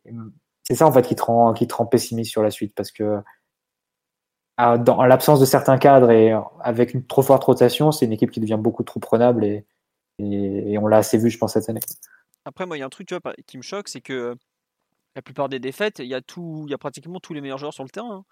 c'est 0.65 0.75
ça 0.75 0.87
en 0.87 0.93
fait 0.93 1.03
qui 1.03 1.15
te 1.15 1.23
rend, 1.23 1.53
qui 1.53 1.67
te 1.69 1.75
rend 1.75 1.87
pessimiste 1.87 2.31
sur 2.31 2.43
la 2.43 2.51
suite 2.51 2.75
parce 2.75 2.91
que 2.91 3.21
à- 4.57 4.79
dans 4.79 4.99
en 4.99 5.05
l'absence 5.05 5.39
de 5.41 5.45
certains 5.45 5.79
cadres 5.79 6.11
et 6.11 6.33
avec 6.61 6.95
une 6.95 7.05
trop 7.07 7.23
forte 7.23 7.45
rotation, 7.45 7.93
c'est 7.93 8.07
une 8.07 8.13
équipe 8.13 8.31
qui 8.31 8.41
devient 8.41 8.59
beaucoup 8.59 8.83
trop 8.83 9.01
prenable 9.01 9.45
et, 9.45 9.67
et, 10.19 10.73
et 10.73 10.79
on 10.79 10.87
l'a 10.87 10.97
assez 10.99 11.19
vu, 11.19 11.29
je 11.31 11.39
pense, 11.39 11.53
cette 11.53 11.69
année. 11.69 11.81
Après, 12.47 12.67
moi, 12.67 12.79
il 12.79 12.81
y 12.81 12.85
a 12.85 12.87
un 12.87 12.91
truc 12.91 13.09
tu 13.09 13.17
vois, 13.17 13.35
qui 13.47 13.59
me 13.59 13.63
choque, 13.63 13.89
c'est 13.89 14.03
que 14.03 14.37
la 15.17 15.23
plupart 15.23 15.49
des 15.49 15.61
défaites, 15.61 16.01
il 16.01 16.07
y 16.07 16.15
a 16.15 16.23
tout, 16.23 16.67
y 16.69 16.75
a 16.75 16.79
pratiquement 16.79 17.21
tous 17.21 17.35
les 17.35 17.43
meilleurs 17.43 17.59
joueurs 17.59 17.75
sur 17.75 17.85
le 17.85 17.91
terrain. 17.91 18.17
hein. 18.19 18.25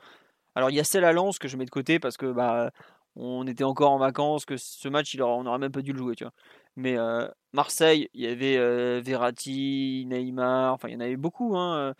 Alors, 0.57 0.70
il 0.70 0.77
y 0.77 0.81
a 0.81 0.85
celle 0.85 1.05
à 1.05 1.12
Lens 1.12 1.39
que 1.39 1.49
je 1.49 1.57
mets 1.59 1.66
de 1.66 1.70
côté 1.70 2.01
parce 2.01 2.16
que 2.19 2.32
bah, 2.32 2.70
on 3.16 3.47
était 3.47 3.65
encore 3.65 3.93
en 3.93 3.99
vacances, 3.99 4.45
que 4.47 4.57
ce 4.59 4.89
match, 4.89 5.15
il 5.15 5.23
aura- 5.23 5.36
on 5.36 5.45
n'aurait 5.45 5.59
même 5.61 5.73
pas 5.73 5.82
dû 5.82 5.93
le 5.93 5.99
jouer, 5.99 6.16
tu 6.16 6.24
vois. 6.24 6.32
Mais 6.77 6.99
euh, 6.99 7.28
Marseille, 7.55 8.09
il 8.15 8.23
y 8.23 8.28
avait 8.28 8.59
euh, 8.59 9.01
Verratti, 9.05 10.07
Neymar, 10.09 10.74
enfin, 10.74 10.89
il 10.89 10.95
y 10.95 10.97
en 10.97 11.01
avait 11.01 11.16
beaucoup. 11.16 11.57
hein, 11.59 11.77
euh. 11.78 11.95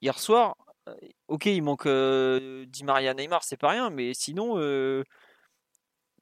Hier 0.00 0.18
soir, 0.18 0.56
euh, 0.88 0.94
ok, 1.28 1.46
il 1.46 1.62
manque 1.62 1.86
euh, 1.86 2.64
Di 2.68 2.84
Maria, 2.84 3.14
Neymar, 3.14 3.42
c'est 3.44 3.56
pas 3.56 3.70
rien, 3.70 3.90
mais 3.90 4.14
sinon, 4.14 4.58
euh, 4.58 5.02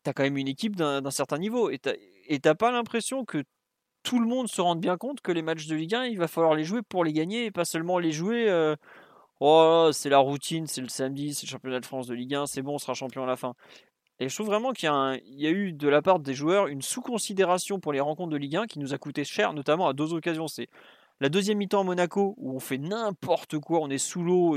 t'as 0.03 0.13
quand 0.13 0.23
même 0.23 0.37
une 0.37 0.49
équipe 0.49 0.77
d'un 0.77 1.11
certain 1.11 1.39
niveau 1.39 1.71
et 1.71 1.81
et 2.29 2.41
t'as 2.41 2.55
pas 2.57 2.73
l'impression 2.73 3.25
que 3.25 3.45
tout 4.07 4.21
le 4.21 4.27
monde 4.29 4.47
se 4.47 4.61
rende 4.61 4.81
bien 4.81 4.97
compte 4.97 5.21
que 5.21 5.33
les 5.33 5.43
matchs 5.43 5.67
de 5.67 5.75
Ligue 5.75 5.97
1, 5.97 6.05
il 6.07 6.17
va 6.17 6.29
falloir 6.29 6.55
les 6.55 6.63
jouer 6.63 6.81
pour 6.81 7.03
les 7.03 7.13
gagner 7.13 7.47
et 7.47 7.51
pas 7.51 7.65
seulement 7.65 7.99
les 7.99 8.13
jouer. 8.13 8.49
euh, 8.49 8.77
oh, 9.41 9.91
c'est 9.93 10.09
la 10.09 10.19
routine, 10.19 10.69
c'est 10.69 10.81
le 10.81 10.89
samedi, 10.89 11.35
c'est 11.35 11.47
le 11.47 11.51
championnat 11.51 11.81
de 11.81 11.87
France 11.87 12.07
de 12.07 12.15
Ligue 12.15 12.37
1, 12.37 12.47
c'est 12.47 12.63
bon, 12.63 12.75
on 12.75 12.79
sera 12.79 12.95
champion 12.95 13.25
à 13.25 13.27
la 13.27 13.35
fin. 13.35 13.55
Et 14.21 14.29
je 14.29 14.35
trouve 14.35 14.47
vraiment 14.47 14.73
qu'il 14.73 14.89
y, 14.89 15.47
a 15.47 15.51
eu 15.51 15.73
de 15.73 15.89
la 15.89 16.03
part 16.03 16.21
des 16.21 16.35
joueurs 16.35 16.69
une 16.69 16.83
sous-considération 16.83 17.81
pour 17.81 17.93
les 17.93 17.99
rencontres 17.99 18.31
de 18.31 18.37
Ligue 18.37 18.55
1 18.55 18.67
qui 18.67 18.79
nous 18.79 18.95
a 18.95 18.99
coûté 18.99 19.25
cher, 19.25 19.53
notamment 19.53 19.89
à 19.89 19.93
deux 19.93 20.15
occasions. 20.15 20.47
C'est 20.47 20.69
la 21.19 21.29
deuxième 21.29 21.59
mi-temps 21.59 21.81
à 21.81 21.85
Monaco 21.85 22.35
où 22.37 22.55
on 22.55 22.61
fait 22.61 22.79
n'importe 22.79 23.59
quoi, 23.59 23.81
on 23.81 23.91
est 23.91 23.99
sous 23.99 24.23
l'eau. 24.23 24.57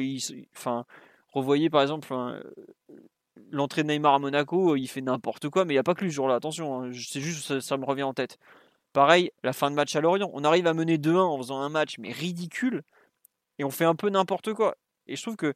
Enfin, 0.55 0.85
revoyez 1.33 1.71
par 1.71 1.81
exemple 1.81 2.05
enfin, 2.05 2.39
l'entrée 3.49 3.81
de 3.81 3.87
Neymar 3.87 4.13
à 4.13 4.19
Monaco, 4.19 4.75
il 4.75 4.87
fait 4.87 5.01
n'importe 5.01 5.49
quoi, 5.49 5.65
mais 5.65 5.73
il 5.73 5.77
n'y 5.77 5.79
a 5.79 5.83
pas 5.83 5.95
que 5.95 6.03
lui 6.03 6.11
ce 6.11 6.17
jour-là, 6.17 6.35
attention, 6.35 6.83
hein, 6.83 6.91
c'est 6.93 7.19
juste 7.19 7.61
ça 7.61 7.77
me 7.77 7.85
revient 7.85 8.03
en 8.03 8.13
tête. 8.13 8.37
Pareil, 8.93 9.31
la 9.43 9.53
fin 9.53 9.69
de 9.69 9.75
match 9.75 9.95
à 9.95 10.01
Lorient, 10.01 10.29
on 10.33 10.43
arrive 10.43 10.67
à 10.67 10.73
mener 10.73 10.97
2-1 10.97 11.17
en 11.17 11.37
faisant 11.37 11.59
un 11.59 11.69
match 11.69 11.97
mais 11.99 12.11
ridicule 12.11 12.83
et 13.59 13.63
on 13.63 13.69
fait 13.69 13.85
un 13.85 13.95
peu 13.95 14.09
n'importe 14.09 14.53
quoi. 14.53 14.75
Et 15.07 15.15
je 15.15 15.21
trouve 15.21 15.35
que 15.35 15.53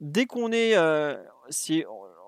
dès 0.00 0.26
qu'on 0.26 0.52
est, 0.52 0.76
euh, 0.76 1.16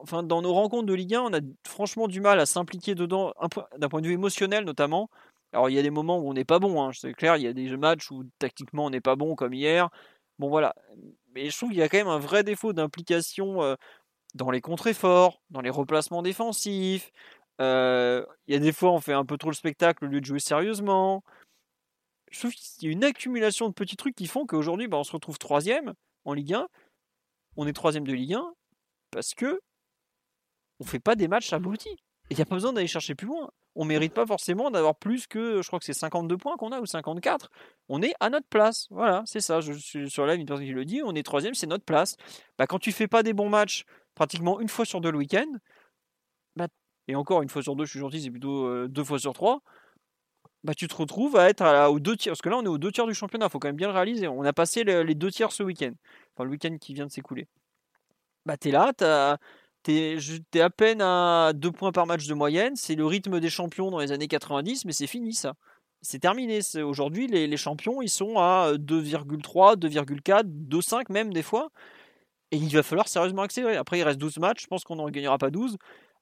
enfin 0.01 0.22
dans 0.22 0.42
nos 0.42 0.52
rencontres 0.52 0.86
de 0.86 0.94
Ligue 0.94 1.14
1, 1.14 1.22
on 1.22 1.34
a 1.34 1.40
franchement 1.66 2.09
du 2.09 2.20
mal 2.20 2.40
à 2.40 2.47
s'impliquer 2.47 2.94
dedans 2.94 3.32
d'un 3.78 3.88
point 3.88 4.01
de 4.01 4.09
vue 4.09 4.14
émotionnel 4.14 4.64
notamment. 4.64 5.09
Alors 5.52 5.70
il 5.70 5.74
y 5.74 5.78
a 5.78 5.82
des 5.82 5.90
moments 5.90 6.18
où 6.18 6.28
on 6.28 6.34
n'est 6.34 6.44
pas 6.44 6.59
bon, 6.59 6.82
hein, 6.82 6.90
c'est 6.92 7.14
clair, 7.14 7.36
il 7.36 7.42
y 7.42 7.48
a 7.48 7.52
des 7.52 7.76
matchs 7.76 8.10
où 8.10 8.24
tactiquement 8.38 8.86
on 8.86 8.90
n'est 8.90 9.01
pas 9.01 9.16
bon 9.16 9.34
comme 9.34 9.55
hier. 9.55 9.88
Bon 10.38 10.48
voilà, 10.48 10.74
mais 11.34 11.51
je 11.51 11.56
trouve 11.56 11.70
qu'il 11.70 11.78
y 11.78 11.82
a 11.82 11.88
quand 11.88 11.98
même 11.98 12.09
un 12.09 12.18
vrai 12.18 12.44
défaut 12.44 12.72
d'implication 12.72 13.62
euh, 13.62 13.74
dans 14.34 14.51
les 14.51 14.60
contre-efforts, 14.60 15.40
dans 15.51 15.60
les 15.60 15.70
replacements 15.70 16.22
défensifs. 16.22 17.10
Euh, 17.60 18.24
Il 18.46 18.54
y 18.54 18.56
a 18.56 18.60
des 18.60 18.72
fois 18.72 18.90
on 18.92 19.00
fait 19.00 19.12
un 19.12 19.24
peu 19.24 19.36
trop 19.36 19.50
le 19.50 19.54
spectacle 19.54 20.04
au 20.04 20.08
lieu 20.08 20.20
de 20.20 20.26
jouer 20.26 20.40
sérieusement. 20.40 21.22
Je 22.30 22.38
trouve 22.38 22.52
qu'il 22.52 22.88
y 22.88 22.88
a 22.88 22.92
une 22.92 23.04
accumulation 23.04 23.68
de 23.68 23.74
petits 23.74 23.96
trucs 23.96 24.14
qui 24.14 24.26
font 24.26 24.46
qu'aujourd'hui 24.46 24.88
bah, 24.88 24.98
on 24.98 25.04
se 25.04 25.12
retrouve 25.12 25.38
troisième 25.38 25.94
en 26.24 26.32
Ligue 26.32 26.54
1. 26.54 26.68
On 27.56 27.66
est 27.66 27.72
troisième 27.72 28.06
de 28.06 28.12
Ligue 28.12 28.34
1 28.34 28.54
parce 29.10 29.34
que 29.34 29.60
on 30.78 30.84
fait 30.84 31.00
pas 31.00 31.16
des 31.16 31.28
matchs 31.28 31.52
aboutis. 31.52 31.96
Il 32.30 32.36
n'y 32.36 32.42
a 32.42 32.46
pas 32.46 32.54
besoin 32.54 32.72
d'aller 32.72 32.86
chercher 32.86 33.14
plus 33.14 33.26
loin. 33.26 33.50
On 33.74 33.84
mérite 33.84 34.14
pas 34.14 34.26
forcément 34.26 34.70
d'avoir 34.70 34.96
plus 34.96 35.26
que, 35.26 35.62
je 35.62 35.66
crois 35.66 35.78
que 35.78 35.84
c'est 35.84 35.92
52 35.92 36.36
points 36.36 36.56
qu'on 36.56 36.72
a 36.72 36.80
ou 36.80 36.86
54. 36.86 37.50
On 37.88 38.02
est 38.02 38.14
à 38.20 38.30
notre 38.30 38.46
place. 38.48 38.86
Voilà, 38.90 39.22
c'est 39.26 39.40
ça. 39.40 39.60
Je 39.60 39.72
suis 39.72 40.10
sur 40.10 40.26
la 40.26 40.34
une 40.34 40.46
personne 40.46 40.64
qui 40.64 40.72
le 40.72 40.84
dit. 40.84 41.02
On 41.04 41.14
est 41.14 41.22
troisième, 41.22 41.54
c'est 41.54 41.66
notre 41.66 41.84
place. 41.84 42.16
Bah, 42.58 42.66
quand 42.66 42.78
tu 42.78 42.92
fais 42.92 43.08
pas 43.08 43.22
des 43.22 43.32
bons 43.32 43.48
matchs, 43.48 43.84
pratiquement 44.14 44.60
une 44.60 44.68
fois 44.68 44.84
sur 44.84 45.00
deux 45.00 45.10
le 45.10 45.18
week-end, 45.18 45.50
et 47.10 47.16
encore 47.16 47.42
une 47.42 47.48
fois 47.48 47.62
sur 47.62 47.76
deux, 47.76 47.84
je 47.84 47.90
suis 47.90 48.00
gentil, 48.00 48.22
c'est 48.22 48.30
plutôt 48.30 48.66
euh, 48.66 48.88
deux 48.88 49.04
fois 49.04 49.18
sur 49.18 49.32
trois. 49.32 49.62
Bah, 50.62 50.74
tu 50.74 50.88
te 50.88 50.94
retrouves 50.94 51.36
à 51.36 51.48
être 51.48 51.62
à, 51.62 51.90
aux 51.90 52.00
deux 52.00 52.16
tiers. 52.16 52.32
Parce 52.32 52.42
que 52.42 52.48
là, 52.48 52.56
on 52.58 52.64
est 52.64 52.68
aux 52.68 52.78
deux 52.78 52.92
tiers 52.92 53.06
du 53.06 53.14
championnat. 53.14 53.46
Il 53.46 53.50
faut 53.50 53.58
quand 53.58 53.68
même 53.68 53.76
bien 53.76 53.88
le 53.88 53.94
réaliser. 53.94 54.28
On 54.28 54.44
a 54.44 54.52
passé 54.52 54.84
les 54.84 55.14
deux 55.14 55.30
tiers 55.30 55.52
ce 55.52 55.62
week-end. 55.62 55.92
Enfin, 56.34 56.44
le 56.44 56.50
week-end 56.50 56.76
qui 56.78 56.94
vient 56.94 57.06
de 57.06 57.10
s'écouler. 57.10 57.48
Bah, 58.46 58.56
tu 58.56 58.68
es 58.68 58.72
là, 58.72 58.92
T'es 59.82 60.18
es 60.54 60.60
à 60.60 60.68
peine 60.70 61.00
à 61.00 61.52
2 61.54 61.72
points 61.72 61.92
par 61.92 62.06
match 62.06 62.26
de 62.26 62.34
moyenne. 62.34 62.76
C'est 62.76 62.94
le 62.94 63.06
rythme 63.06 63.40
des 63.40 63.48
champions 63.50 63.90
dans 63.90 63.98
les 63.98 64.12
années 64.12 64.28
90, 64.28 64.84
mais 64.84 64.92
c'est 64.92 65.06
fini 65.06 65.32
ça. 65.32 65.54
C'est 66.02 66.18
terminé. 66.18 66.60
Aujourd'hui, 66.82 67.26
les, 67.28 67.56
champions, 67.56 68.02
ils 68.02 68.10
sont 68.10 68.38
à 68.38 68.74
2,3, 68.74 69.76
2,4, 69.76 70.44
2,5 70.44 71.10
même 71.12 71.32
des 71.32 71.42
fois. 71.42 71.70
Et 72.52 72.56
il 72.56 72.74
va 72.74 72.82
falloir 72.82 73.08
sérieusement 73.08 73.42
accélérer. 73.42 73.76
Après, 73.76 73.98
il 73.98 74.02
reste 74.02 74.18
12 74.18 74.38
matchs. 74.38 74.62
Je 74.62 74.66
pense 74.66 74.84
qu'on 74.84 74.96
n'en 74.96 75.08
gagnera 75.08 75.38
pas 75.38 75.50
12. 75.50 75.76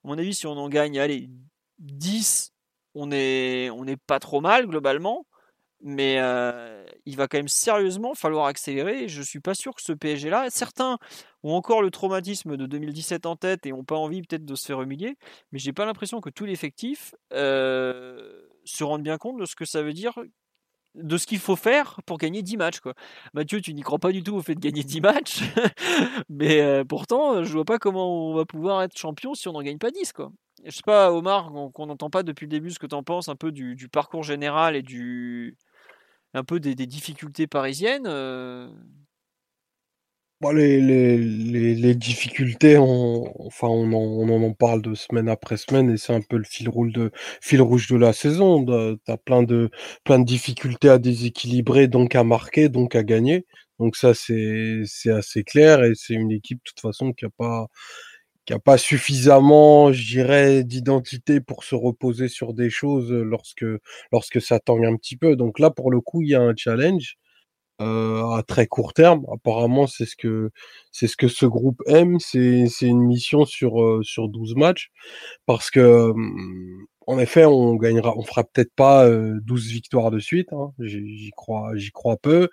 Mon 0.09 0.17
avis, 0.17 0.33
si 0.33 0.47
on 0.47 0.53
en 0.53 0.69
gagne 0.69 0.97
allez, 0.97 1.29
10, 1.77 2.51
on 2.95 3.05
n'est 3.05 3.69
on 3.69 3.85
est 3.85 3.95
pas 3.95 4.19
trop 4.19 4.41
mal 4.41 4.65
globalement. 4.65 5.27
Mais 5.81 6.15
euh, 6.17 6.83
il 7.05 7.15
va 7.15 7.27
quand 7.27 7.37
même 7.37 7.47
sérieusement 7.47 8.15
falloir 8.15 8.47
accélérer. 8.47 9.07
Je 9.07 9.21
suis 9.21 9.39
pas 9.39 9.53
sûr 9.53 9.75
que 9.75 9.83
ce 9.83 9.93
PSG-là, 9.93 10.49
certains 10.49 10.97
ont 11.43 11.53
encore 11.53 11.83
le 11.83 11.91
traumatisme 11.91 12.57
de 12.57 12.65
2017 12.65 13.27
en 13.27 13.35
tête 13.35 13.67
et 13.67 13.71
ont 13.71 13.83
pas 13.83 13.97
envie 13.97 14.23
peut-être 14.23 14.45
de 14.45 14.55
se 14.55 14.65
faire 14.65 14.81
humilier, 14.81 15.15
mais 15.51 15.59
j'ai 15.59 15.73
pas 15.73 15.85
l'impression 15.85 16.21
que 16.21 16.31
tout 16.31 16.45
l'effectif 16.45 17.13
euh, 17.31 18.41
se 18.65 18.83
rende 18.83 19.03
bien 19.03 19.19
compte 19.19 19.39
de 19.39 19.45
ce 19.45 19.55
que 19.55 19.65
ça 19.65 19.83
veut 19.83 19.93
dire, 19.93 20.17
de 20.95 21.17
ce 21.17 21.27
qu'il 21.27 21.39
faut 21.39 21.55
faire 21.55 21.99
pour 22.05 22.17
gagner 22.17 22.41
10 22.41 22.57
matchs. 22.57 22.79
Quoi. 22.79 22.93
Mathieu, 23.33 23.61
tu 23.61 23.73
n'y 23.73 23.81
crois 23.81 23.99
pas 23.99 24.11
du 24.11 24.23
tout 24.23 24.35
au 24.35 24.41
fait 24.41 24.55
de 24.55 24.59
gagner 24.59 24.83
10 24.83 25.01
matchs, 25.01 25.41
mais 26.29 26.61
euh, 26.61 26.83
pourtant, 26.83 27.43
je 27.43 27.53
vois 27.53 27.65
pas 27.65 27.77
comment 27.77 28.29
on 28.29 28.33
va 28.33 28.45
pouvoir 28.45 28.81
être 28.83 28.97
champion 28.97 29.33
si 29.33 29.47
on 29.47 29.53
n'en 29.53 29.61
gagne 29.61 29.77
pas 29.77 29.91
10. 29.91 30.13
Quoi. 30.13 30.31
Je 30.65 30.71
sais 30.71 30.81
pas, 30.85 31.11
Omar, 31.11 31.51
qu'on 31.73 31.85
n'entend 31.85 32.09
pas 32.09 32.23
depuis 32.23 32.45
le 32.45 32.51
début 32.51 32.71
ce 32.71 32.79
que 32.79 32.87
tu 32.87 32.95
en 32.95 33.03
penses 33.03 33.29
un 33.29 33.35
peu 33.35 33.51
du, 33.51 33.75
du 33.75 33.87
parcours 33.87 34.23
général 34.23 34.75
et 34.75 34.81
du, 34.81 35.57
un 36.33 36.43
peu 36.43 36.59
des, 36.59 36.75
difficultés 36.75 37.47
parisiennes 37.47 38.07
euh. 38.07 38.69
Les, 40.53 40.79
les, 40.79 41.75
les, 41.75 41.95
difficultés, 41.95 42.77
on, 42.77 43.45
enfin, 43.45 43.67
on 43.67 43.91
en, 43.91 44.29
on 44.29 44.43
en 44.49 44.53
parle 44.53 44.81
de 44.81 44.95
semaine 44.95 45.27
après 45.27 45.57
semaine 45.57 45.89
et 45.89 45.97
c'est 45.97 46.13
un 46.13 46.21
peu 46.21 46.37
le 46.37 46.45
fil 46.45 46.69
rouge 46.69 46.93
de, 46.93 47.11
fil 47.41 47.61
rouge 47.61 47.87
de 47.87 47.97
la 47.97 48.13
saison. 48.13 48.65
Tu 48.65 49.11
as 49.11 49.17
plein 49.17 49.43
de, 49.43 49.69
plein 50.05 50.19
de 50.19 50.25
difficultés 50.25 50.89
à 50.89 50.97
déséquilibrer, 50.97 51.87
donc 51.87 52.15
à 52.15 52.23
marquer, 52.23 52.69
donc 52.69 52.95
à 52.95 53.03
gagner. 53.03 53.45
Donc 53.79 53.95
ça, 53.97 54.13
c'est 54.13 54.83
assez 55.11 55.43
clair 55.43 55.83
et 55.83 55.93
c'est 55.95 56.13
une 56.13 56.31
équipe, 56.31 56.59
de 56.59 56.63
toute 56.65 56.79
façon, 56.81 57.13
qui 57.13 57.25
n'a 57.25 57.31
pas, 57.37 57.67
a 58.51 58.59
pas 58.59 58.77
suffisamment, 58.77 59.93
je 59.93 60.03
dirais, 60.07 60.63
d'identité 60.63 61.41
pour 61.41 61.63
se 61.63 61.75
reposer 61.75 62.29
sur 62.29 62.53
des 62.53 62.69
choses 62.69 63.11
lorsque 63.11 63.65
lorsque 64.11 64.41
ça 64.41 64.59
tangue 64.59 64.85
un 64.85 64.95
petit 64.97 65.17
peu. 65.17 65.35
Donc 65.35 65.59
là, 65.59 65.69
pour 65.71 65.91
le 65.91 66.01
coup, 66.01 66.23
il 66.23 66.29
y 66.29 66.35
a 66.35 66.41
un 66.41 66.55
challenge 66.55 67.17
euh, 67.81 68.29
à 68.31 68.43
très 68.43 68.67
court 68.67 68.93
terme. 68.93 69.25
Apparemment, 69.33 69.87
c'est 69.87 70.05
ce 70.05 70.15
que 70.15 70.51
c'est 70.91 71.07
ce 71.07 71.17
que 71.17 71.27
ce 71.27 71.45
groupe 71.45 71.81
aime. 71.87 72.19
C'est 72.19 72.67
une 72.81 73.01
mission 73.01 73.45
sur 73.45 73.81
euh, 73.81 74.01
sur 74.03 74.29
12 74.29 74.55
matchs 74.55 74.91
parce 75.45 75.71
que 75.71 76.13
en 77.07 77.17
effet, 77.17 77.43
on 77.43 77.75
gagnera, 77.75 78.13
on 78.17 78.21
fera 78.21 78.43
peut-être 78.43 78.73
pas 78.75 79.09
12 79.09 79.67
euh, 79.67 79.71
victoires 79.71 80.11
de 80.11 80.19
suite. 80.19 80.53
Hein. 80.53 80.71
J'y 80.79 81.31
crois, 81.35 81.71
j'y 81.75 81.89
crois 81.91 82.17
peu 82.17 82.49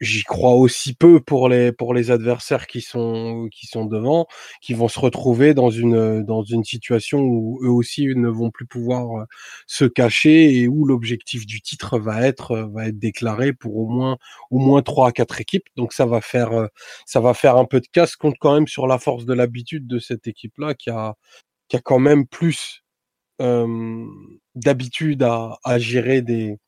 j'y 0.00 0.22
crois 0.24 0.54
aussi 0.54 0.94
peu 0.94 1.20
pour 1.20 1.48
les 1.48 1.72
pour 1.72 1.94
les 1.94 2.10
adversaires 2.10 2.66
qui 2.66 2.80
sont 2.80 3.48
qui 3.52 3.66
sont 3.66 3.84
devant, 3.84 4.26
qui 4.62 4.74
vont 4.74 4.88
se 4.88 4.98
retrouver 4.98 5.54
dans 5.54 5.70
une 5.70 6.22
dans 6.24 6.42
une 6.42 6.64
situation 6.64 7.20
où 7.20 7.60
eux 7.62 7.68
aussi 7.70 8.06
ne 8.06 8.28
vont 8.28 8.50
plus 8.50 8.66
pouvoir 8.66 9.22
euh, 9.22 9.24
se 9.66 9.84
cacher 9.84 10.54
et 10.58 10.68
où 10.68 10.84
l'objectif 10.86 11.46
du 11.46 11.60
titre 11.60 11.98
va 11.98 12.22
être 12.26 12.52
euh, 12.52 12.66
va 12.68 12.88
être 12.88 12.98
déclaré 12.98 13.52
pour 13.52 13.76
au 13.76 13.88
moins 13.88 14.16
au 14.50 14.58
moins 14.58 14.82
trois 14.82 15.08
à 15.08 15.12
quatre 15.12 15.40
équipes. 15.40 15.66
Donc 15.76 15.92
ça 15.92 16.06
va 16.06 16.20
faire 16.20 16.52
euh, 16.52 16.66
ça 17.06 17.20
va 17.20 17.34
faire 17.34 17.56
un 17.56 17.64
peu 17.66 17.80
de 17.80 17.86
casse 17.92 18.16
compte 18.16 18.36
quand 18.40 18.54
même 18.54 18.68
sur 18.68 18.86
la 18.86 18.98
force 18.98 19.24
de 19.26 19.34
l'habitude 19.34 19.86
de 19.86 19.98
cette 19.98 20.26
équipe 20.26 20.56
là 20.58 20.74
qui 20.74 20.90
a 20.90 21.14
qui 21.68 21.76
a 21.76 21.80
quand 21.80 21.98
même 22.00 22.26
plus 22.26 22.82
euh, 23.40 24.06
d'habitude 24.54 25.22
à, 25.22 25.58
à 25.64 25.78
gérer 25.78 26.22
des 26.22 26.58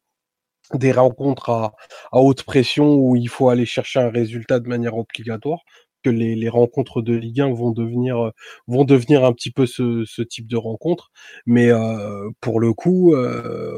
des 0.74 0.92
rencontres 0.92 1.50
à, 1.50 1.74
à, 2.12 2.18
haute 2.20 2.44
pression 2.44 2.94
où 2.94 3.16
il 3.16 3.28
faut 3.28 3.48
aller 3.48 3.66
chercher 3.66 4.00
un 4.00 4.10
résultat 4.10 4.60
de 4.60 4.68
manière 4.68 4.96
obligatoire, 4.96 5.60
que 6.02 6.10
les, 6.10 6.34
les 6.34 6.48
rencontres 6.48 7.02
de 7.02 7.14
Ligue 7.14 7.40
1 7.40 7.52
vont 7.52 7.70
devenir, 7.70 8.26
euh, 8.26 8.30
vont 8.66 8.84
devenir 8.84 9.24
un 9.24 9.32
petit 9.32 9.50
peu 9.50 9.66
ce, 9.66 10.04
ce 10.06 10.22
type 10.22 10.46
de 10.48 10.56
rencontre. 10.56 11.10
Mais 11.46 11.70
euh, 11.70 12.28
pour 12.40 12.60
le 12.60 12.72
coup, 12.72 13.14
euh, 13.14 13.76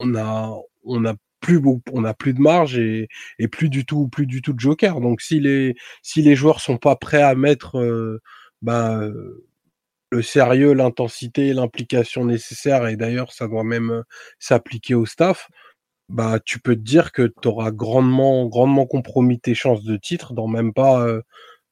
on 0.00 0.14
a, 0.16 0.54
on 0.84 1.04
a 1.04 1.14
plus 1.40 1.60
on 1.92 2.04
a 2.04 2.14
plus 2.14 2.34
de 2.34 2.40
marge 2.40 2.78
et, 2.78 3.08
et, 3.38 3.48
plus 3.48 3.68
du 3.68 3.84
tout 3.84 4.08
plus 4.08 4.26
du 4.26 4.42
tout 4.42 4.52
de 4.52 4.60
joker 4.60 5.00
donc 5.00 5.20
si 5.20 5.40
les 5.40 5.74
si 6.00 6.22
les 6.22 6.36
joueurs 6.36 6.60
sont 6.60 6.78
pas 6.78 6.94
prêts 6.96 7.22
à 7.22 7.34
mettre 7.34 7.78
euh, 7.78 8.20
bah, 8.62 9.00
le 10.10 10.22
sérieux 10.22 10.72
l'intensité 10.72 11.52
l'implication 11.52 12.24
nécessaire 12.24 12.86
et 12.86 12.96
d'ailleurs 12.96 13.32
ça 13.32 13.48
doit 13.48 13.64
même 13.64 14.04
s'appliquer 14.38 14.94
au 14.94 15.04
staff 15.04 15.48
bah, 16.12 16.38
tu 16.44 16.60
peux 16.60 16.76
te 16.76 16.80
dire 16.82 17.10
que 17.12 17.32
tu 17.40 17.48
auras 17.48 17.70
grandement, 17.70 18.46
grandement 18.46 18.86
compromis 18.86 19.40
tes 19.40 19.54
chances 19.54 19.82
de 19.82 19.96
titre 19.96 20.34
dans 20.34 20.46
même 20.46 20.74
pas, 20.74 21.06
euh, 21.06 21.22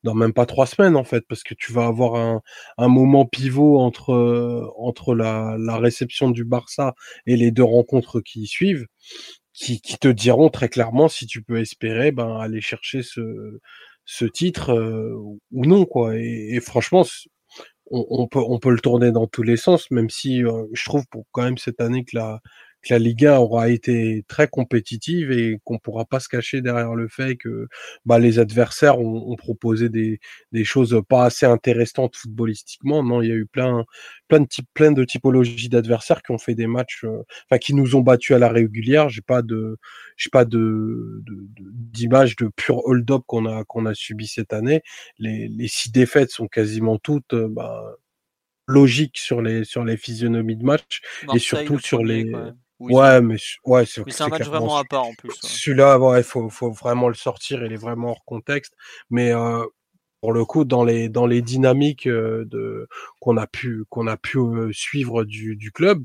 dans 0.02 0.14
même 0.14 0.32
pas 0.32 0.46
trois 0.46 0.66
semaines, 0.66 0.96
en 0.96 1.04
fait, 1.04 1.24
parce 1.28 1.42
que 1.42 1.54
tu 1.54 1.72
vas 1.72 1.86
avoir 1.86 2.14
un, 2.16 2.40
un 2.78 2.88
moment 2.88 3.26
pivot 3.26 3.78
entre, 3.80 4.12
euh, 4.14 4.66
entre 4.78 5.14
la, 5.14 5.56
la 5.58 5.76
réception 5.76 6.30
du 6.30 6.44
Barça 6.44 6.94
et 7.26 7.36
les 7.36 7.50
deux 7.50 7.64
rencontres 7.64 8.20
qui 8.22 8.42
y 8.42 8.46
suivent, 8.46 8.86
qui, 9.52 9.80
qui 9.82 9.98
te 9.98 10.08
diront 10.08 10.48
très 10.48 10.70
clairement 10.70 11.08
si 11.08 11.26
tu 11.26 11.42
peux 11.42 11.60
espérer, 11.60 12.10
ben, 12.12 12.38
aller 12.38 12.62
chercher 12.62 13.02
ce, 13.02 13.58
ce 14.06 14.24
titre 14.24 14.70
euh, 14.72 15.12
ou 15.52 15.66
non, 15.66 15.84
quoi. 15.84 16.16
Et, 16.16 16.54
et 16.54 16.60
franchement, 16.60 17.04
on, 17.90 18.06
on, 18.08 18.26
peut, 18.28 18.40
on 18.40 18.58
peut 18.58 18.70
le 18.70 18.80
tourner 18.80 19.12
dans 19.12 19.26
tous 19.26 19.42
les 19.42 19.58
sens, 19.58 19.90
même 19.90 20.08
si 20.10 20.40
je 20.40 20.84
trouve 20.86 21.04
pour 21.10 21.24
quand 21.32 21.42
même 21.42 21.58
cette 21.58 21.80
année 21.82 22.04
que 22.04 22.16
la, 22.16 22.40
que 22.82 22.94
la 22.94 22.98
Liga 22.98 23.40
aura 23.40 23.68
été 23.68 24.24
très 24.28 24.48
compétitive 24.48 25.30
et 25.32 25.58
qu'on 25.64 25.78
pourra 25.78 26.04
pas 26.04 26.20
se 26.20 26.28
cacher 26.28 26.62
derrière 26.62 26.94
le 26.94 27.08
fait 27.08 27.36
que 27.36 27.68
bah, 28.06 28.18
les 28.18 28.38
adversaires 28.38 28.98
ont, 28.98 29.30
ont 29.30 29.36
proposé 29.36 29.88
des, 29.88 30.20
des, 30.52 30.64
choses 30.64 31.00
pas 31.08 31.24
assez 31.24 31.46
intéressantes 31.46 32.16
footballistiquement. 32.16 33.02
Non, 33.02 33.22
il 33.22 33.28
y 33.28 33.32
a 33.32 33.34
eu 33.34 33.46
plein, 33.46 33.84
plein 34.28 34.40
de 34.40 34.46
types, 34.46 34.68
plein 34.74 34.92
de 34.92 35.04
typologies 35.04 35.68
d'adversaires 35.68 36.22
qui 36.22 36.32
ont 36.32 36.38
fait 36.38 36.54
des 36.54 36.66
matchs, 36.66 37.04
euh, 37.04 37.22
enfin 37.46 37.58
qui 37.58 37.74
nous 37.74 37.96
ont 37.96 38.00
battus 38.00 38.36
à 38.36 38.38
la 38.38 38.48
régulière. 38.48 39.08
J'ai 39.08 39.22
pas 39.22 39.42
de, 39.42 39.78
j'ai 40.16 40.30
pas 40.30 40.44
de, 40.44 41.22
d'image 41.58 42.36
de, 42.36 42.46
de, 42.46 42.50
pur 42.56 42.86
hold-up 42.86 43.22
qu'on 43.26 43.46
a 43.46 43.64
qu'on 43.64 43.86
a 43.86 43.94
subi 43.94 44.26
cette 44.26 44.52
année. 44.52 44.82
Les, 45.18 45.48
les 45.48 45.68
six 45.68 45.92
défaites 45.92 46.30
sont 46.30 46.48
quasiment 46.48 46.98
toutes. 46.98 47.34
Euh, 47.34 47.48
bah, 47.48 47.96
logiques 48.70 49.18
sur 49.18 49.42
les 49.42 49.64
sur 49.64 49.84
les 49.84 49.96
physionomies 49.96 50.56
de 50.56 50.64
match 50.64 51.00
et 51.34 51.38
surtout 51.38 51.78
sur 51.80 52.04
les 52.04 52.32
ouais, 52.80 53.20
mais 53.20 53.36
ouais, 53.66 53.86
c'est 53.86 54.20
un 54.22 54.28
match 54.28 54.44
vraiment 54.46 54.76
à 54.78 54.84
part 54.84 55.04
en 55.04 55.14
plus. 55.14 55.32
Celui-là, 55.42 55.98
il 56.18 56.22
faut, 56.24 56.48
faut 56.50 56.72
vraiment 56.72 57.08
le 57.08 57.14
sortir. 57.14 57.64
Il 57.64 57.72
est 57.72 57.76
vraiment 57.76 58.10
hors 58.10 58.24
contexte. 58.24 58.74
Mais 59.10 59.32
euh, 59.32 59.64
pour 60.20 60.32
le 60.32 60.44
coup, 60.44 60.64
dans 60.64 60.84
les 60.84 61.08
dans 61.08 61.26
les 61.26 61.42
dynamiques 61.42 62.06
euh, 62.06 62.44
de 62.46 62.88
qu'on 63.20 63.36
a 63.36 63.46
pu 63.46 63.84
qu'on 63.90 64.06
a 64.06 64.16
pu 64.16 64.38
euh, 64.38 64.72
suivre 64.72 65.24
du, 65.24 65.56
du 65.56 65.72
club, 65.72 66.02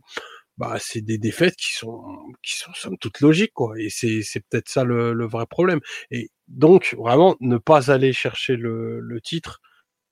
bah 0.57 0.77
c'est 0.79 1.01
des 1.01 1.17
défaites 1.17 1.55
qui 1.57 1.73
sont 1.73 2.03
qui 2.43 2.57
sont 2.57 2.71
somme 2.75 2.97
toute 2.97 3.21
logiques 3.21 3.53
quoi. 3.53 3.79
Et 3.79 3.89
c'est 3.89 4.21
c'est 4.23 4.41
peut-être 4.49 4.69
ça 4.69 4.83
le, 4.85 5.13
le 5.13 5.27
vrai 5.27 5.45
problème. 5.47 5.81
Et 6.11 6.29
donc 6.47 6.95
vraiment 6.97 7.35
ne 7.41 7.57
pas 7.57 7.91
aller 7.91 8.13
chercher 8.13 8.55
le, 8.57 8.99
le 9.01 9.21
titre 9.21 9.61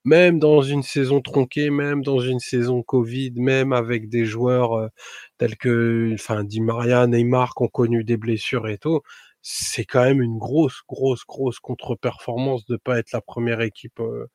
même 0.05 0.39
dans 0.39 0.61
une 0.61 0.83
saison 0.83 1.21
tronquée, 1.21 1.69
même 1.69 2.03
dans 2.03 2.19
une 2.19 2.39
saison 2.39 2.83
Covid, 2.83 3.33
même 3.35 3.73
avec 3.73 4.09
des 4.09 4.25
joueurs 4.25 4.73
euh, 4.73 4.87
tels 5.37 5.57
que, 5.57 6.11
enfin, 6.13 6.43
Di 6.43 6.61
Maria, 6.61 7.07
Neymar, 7.07 7.55
qui 7.55 7.63
ont 7.63 7.67
connu 7.67 8.03
des 8.03 8.17
blessures 8.17 8.67
et 8.67 8.77
tout, 8.77 9.01
c'est 9.41 9.85
quand 9.85 10.03
même 10.03 10.21
une 10.21 10.37
grosse, 10.37 10.81
grosse, 10.87 11.25
grosse 11.25 11.59
contre-performance 11.59 12.65
de 12.65 12.77
pas 12.77 12.99
être 12.99 13.11
la 13.11 13.21
première 13.21 13.61
équipe 13.61 13.99
euh, 13.99 14.27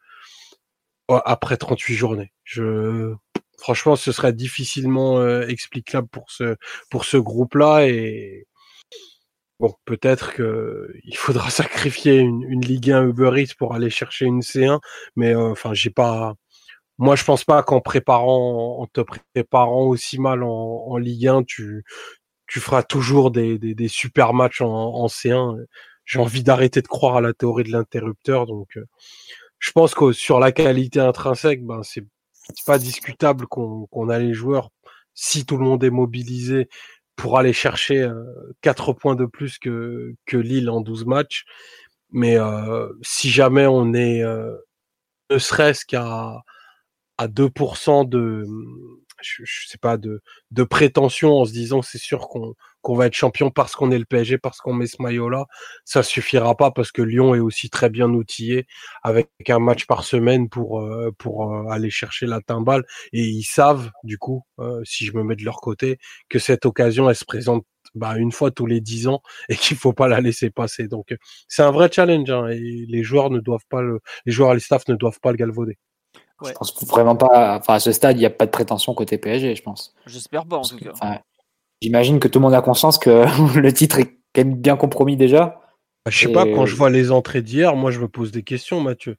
après 1.09 1.57
38 1.57 1.95
journées. 1.95 2.32
Je, 2.45 3.15
franchement, 3.59 3.97
ce 3.97 4.12
serait 4.12 4.32
difficilement 4.32 5.19
euh, 5.19 5.47
explicable 5.49 6.09
pour 6.09 6.31
ce, 6.31 6.57
pour 6.90 7.05
ce 7.05 7.16
groupe-là 7.16 7.86
et 7.89 8.47
Bon, 9.60 9.74
peut-être 9.85 10.35
qu'il 10.35 11.16
faudra 11.16 11.51
sacrifier 11.51 12.16
une, 12.16 12.43
une, 12.44 12.60
Ligue 12.64 12.93
1 12.93 13.09
Uber 13.09 13.32
Eats 13.43 13.55
pour 13.59 13.74
aller 13.74 13.90
chercher 13.90 14.26
une 14.26 14.40
C1, 14.40 14.80
mais 15.16 15.35
euh, 15.35 15.51
enfin, 15.51 15.74
j'ai 15.74 15.90
pas, 15.90 16.35
moi, 16.98 17.16
je 17.16 17.24
pense 17.24 17.44
pas 17.44 17.62
qu'en 17.62 17.80
préparant, 17.80 18.80
en 18.80 18.86
te 18.86 19.01
préparant 19.35 19.85
aussi 19.86 20.20
mal 20.20 20.43
en, 20.43 20.48
en 20.48 20.97
Ligue 20.98 21.28
1, 21.28 21.44
tu, 21.44 21.85
tu 22.48 22.60
feras 22.60 22.82
toujours 22.82 23.30
des, 23.30 23.59
des, 23.59 23.89
super 23.89 24.35
matchs 24.35 24.62
en, 24.62 24.68
en 24.68 25.06
C1. 25.06 25.64
J'ai 26.05 26.18
envie 26.20 26.43
d'arrêter 26.43 26.82
de 26.82 26.89
croire 26.89 27.16
à 27.16 27.20
la 27.20 27.35
théorie 27.35 27.64
de 27.64 27.72
l'interrupteur. 27.72 28.47
Donc, 28.47 28.76
euh, 28.76 28.85
je 29.60 29.72
pense 29.72 29.94
que 29.94 30.12
sur 30.12 30.40
la 30.40 30.52
qualité 30.52 31.01
intrinsèque, 31.01 31.64
ben, 31.64 31.82
c'est 31.82 32.05
pas 32.66 32.78
discutable 32.78 33.47
qu'on 33.47 33.86
qu'on 33.89 34.09
a 34.09 34.18
les 34.18 34.35
joueurs, 34.35 34.70
si 35.14 35.47
tout 35.47 35.56
le 35.59 35.64
monde 35.64 35.85
est 35.85 35.90
mobilisé, 35.90 36.68
pour 37.19 37.36
aller 37.36 37.53
chercher 37.53 38.01
euh, 38.03 38.24
4 38.62 38.93
points 38.95 39.16
de 39.16 39.27
plus 39.27 39.59
que, 39.59 40.15
que 40.24 40.36
Lille 40.36 40.70
en 40.70 40.81
12 40.81 41.05
matchs. 41.05 41.45
Mais 42.11 42.39
euh, 42.39 42.89
si 43.03 43.28
jamais 43.28 43.66
on 43.66 43.93
est 43.93 44.23
euh, 44.23 44.57
ne 45.31 45.39
serait-ce 45.39 45.85
qu'à 45.85 46.43
à 47.19 47.27
2% 47.28 48.09
de 48.09 48.47
je, 49.20 49.43
sais 49.66 49.78
pas 49.78 49.97
de, 49.97 50.23
de 50.53 50.62
prétention 50.62 51.40
en 51.40 51.45
se 51.45 51.51
disant 51.53 51.82
c'est 51.82 51.99
sûr 51.99 52.28
qu'on 52.28 52.55
qu'on 52.89 52.94
va 52.94 53.05
être 53.05 53.15
champion 53.15 53.51
parce 53.51 53.77
qu'on 53.77 53.90
est 53.90 53.98
le 53.98 54.06
PSG, 54.06 54.39
parce 54.39 54.60
qu'on 54.62 54.73
met 54.73 54.86
ce 54.86 55.02
maillot-là, 55.02 55.44
ça 55.85 56.02
suffira 56.02 56.56
pas 56.56 56.70
parce 56.70 56.90
que 56.90 57.02
Lyon 57.02 57.35
est 57.35 57.39
aussi 57.39 57.69
très 57.69 57.90
bien 57.90 58.09
outillé 58.09 58.66
avec 59.02 59.28
un 59.51 59.59
match 59.59 59.85
par 59.85 60.05
semaine 60.05 60.48
pour 60.48 60.81
euh, 60.81 61.10
pour 61.19 61.52
euh, 61.52 61.69
aller 61.69 61.90
chercher 61.90 62.24
la 62.24 62.40
timbale 62.40 62.85
et 63.12 63.27
ils 63.27 63.43
savent 63.43 63.90
du 64.05 64.16
coup, 64.16 64.43
euh, 64.59 64.81
si 64.85 65.05
je 65.05 65.12
me 65.12 65.23
mets 65.23 65.36
de 65.36 65.44
leur 65.44 65.60
côté, 65.60 65.98
que 66.31 66.39
cette 66.39 66.65
occasion 66.65 67.10
elle 67.10 67.16
se 67.16 67.27
présente 67.27 67.66
bah, 67.94 68.16
une 68.16 68.32
fois 68.32 68.51
tous 68.51 68.65
les 68.65 68.81
dix 68.81 69.06
ans 69.06 69.20
et 69.51 69.56
qu'il 69.56 69.77
faut 69.77 69.93
pas 69.93 70.09
la 70.09 70.23
laisser 70.23 70.48
passer. 70.48 70.89
Donc 70.89 71.15
c'est 71.47 71.62
un 71.62 71.73
vrai 71.73 71.90
challenge 71.93 72.31
hein, 72.31 72.48
et 72.48 72.86
les 72.89 73.02
joueurs 73.02 73.28
ne 73.28 73.40
doivent 73.40 73.66
pas 73.69 73.82
le, 73.82 74.01
les 74.24 74.32
joueurs 74.32 74.52
et 74.52 74.55
les 74.55 74.60
staff 74.60 74.89
ne 74.89 74.94
doivent 74.94 75.20
pas 75.20 75.31
le 75.32 75.36
galvauder. 75.36 75.77
Ouais. 76.40 76.52
Je 76.52 76.55
pense 76.55 76.85
vraiment 76.86 77.16
pas. 77.16 77.59
Enfin, 77.59 77.74
à 77.74 77.81
ce 77.81 77.93
stade, 77.93 78.16
il 78.16 78.20
n'y 78.20 78.27
a 78.27 78.31
pas 78.31 78.47
de 78.47 78.51
prétention 78.51 78.94
côté 78.94 79.19
PSG, 79.19 79.56
je 79.56 79.62
pense. 79.62 79.94
J'espère 80.06 80.47
pas, 80.47 80.56
en 80.56 80.62
tout 80.62 80.78
cas. 80.78 81.20
J'imagine 81.80 82.18
que 82.18 82.28
tout 82.28 82.38
le 82.38 82.44
monde 82.44 82.55
a 82.55 82.62
conscience 82.62 82.98
que 82.98 83.24
le 83.59 83.72
titre 83.72 83.98
est 83.98 84.18
quand 84.34 84.44
même 84.44 84.56
bien 84.56 84.76
compromis 84.76 85.16
déjà. 85.16 85.60
Bah, 86.05 86.10
je 86.10 86.18
sais 86.18 86.30
et... 86.30 86.32
pas, 86.32 86.44
quand 86.44 86.66
je 86.66 86.74
vois 86.74 86.90
les 86.90 87.10
entrées 87.10 87.42
d'hier, 87.42 87.76
moi 87.76 87.90
je 87.90 88.00
me 88.00 88.09
pose 88.09 88.32
des 88.32 88.42
questions, 88.42 88.80
Mathieu. 88.80 89.16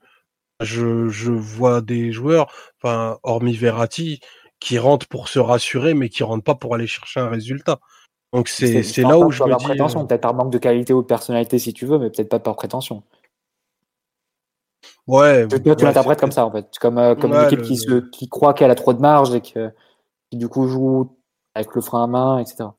Je, 0.61 1.07
je 1.07 1.31
vois 1.31 1.79
des 1.81 2.11
joueurs, 2.11 2.51
enfin, 2.81 3.17
hormis 3.23 3.55
Verratti, 3.55 4.19
qui 4.59 4.77
rentrent 4.77 5.07
pour 5.07 5.29
se 5.29 5.39
rassurer, 5.39 5.93
mais 5.93 6.09
qui 6.09 6.23
rentrent 6.23 6.43
pas 6.43 6.55
pour 6.55 6.75
aller 6.75 6.87
chercher 6.87 7.21
un 7.21 7.29
résultat. 7.29 7.79
Donc 8.33 8.47
c'est 8.49 8.83
là 8.97 9.17
où 9.17 9.31
je 9.31 9.43
me 9.43 9.57
dis. 9.57 9.63
Prétention, 9.63 10.01
euh... 10.01 10.05
peut-être 10.05 10.21
par 10.21 10.33
manque 10.33 10.51
de 10.51 10.57
qualité 10.57 10.93
ou 10.93 11.01
de 11.01 11.07
personnalité 11.07 11.59
si 11.59 11.73
tu 11.73 11.85
veux, 11.85 11.97
mais 11.97 12.09
peut-être 12.09 12.29
pas 12.29 12.39
par 12.39 12.55
prétention. 12.55 13.03
Ouais. 15.07 15.47
Toi, 15.47 15.75
tu 15.75 15.85
l'interprètes 15.85 16.19
comme 16.19 16.31
ça 16.31 16.45
en 16.45 16.51
fait, 16.51 16.67
comme, 16.79 16.99
euh, 16.99 17.15
comme 17.15 17.31
ouais, 17.31 17.39
une 17.39 17.45
équipe 17.45 17.59
le... 17.59 17.65
qui, 17.65 17.77
se, 17.77 18.09
qui 18.11 18.29
croit 18.29 18.53
qu'elle 18.53 18.69
a 18.69 18.75
trop 18.75 18.93
de 18.93 18.99
marge 18.99 19.33
et 19.33 19.41
que, 19.41 19.71
qui 20.29 20.37
du 20.37 20.47
coup 20.47 20.67
joue 20.67 21.17
avec 21.55 21.73
le 21.75 21.81
frein 21.81 22.03
à 22.03 22.07
main, 22.07 22.39
etc. 22.39 22.69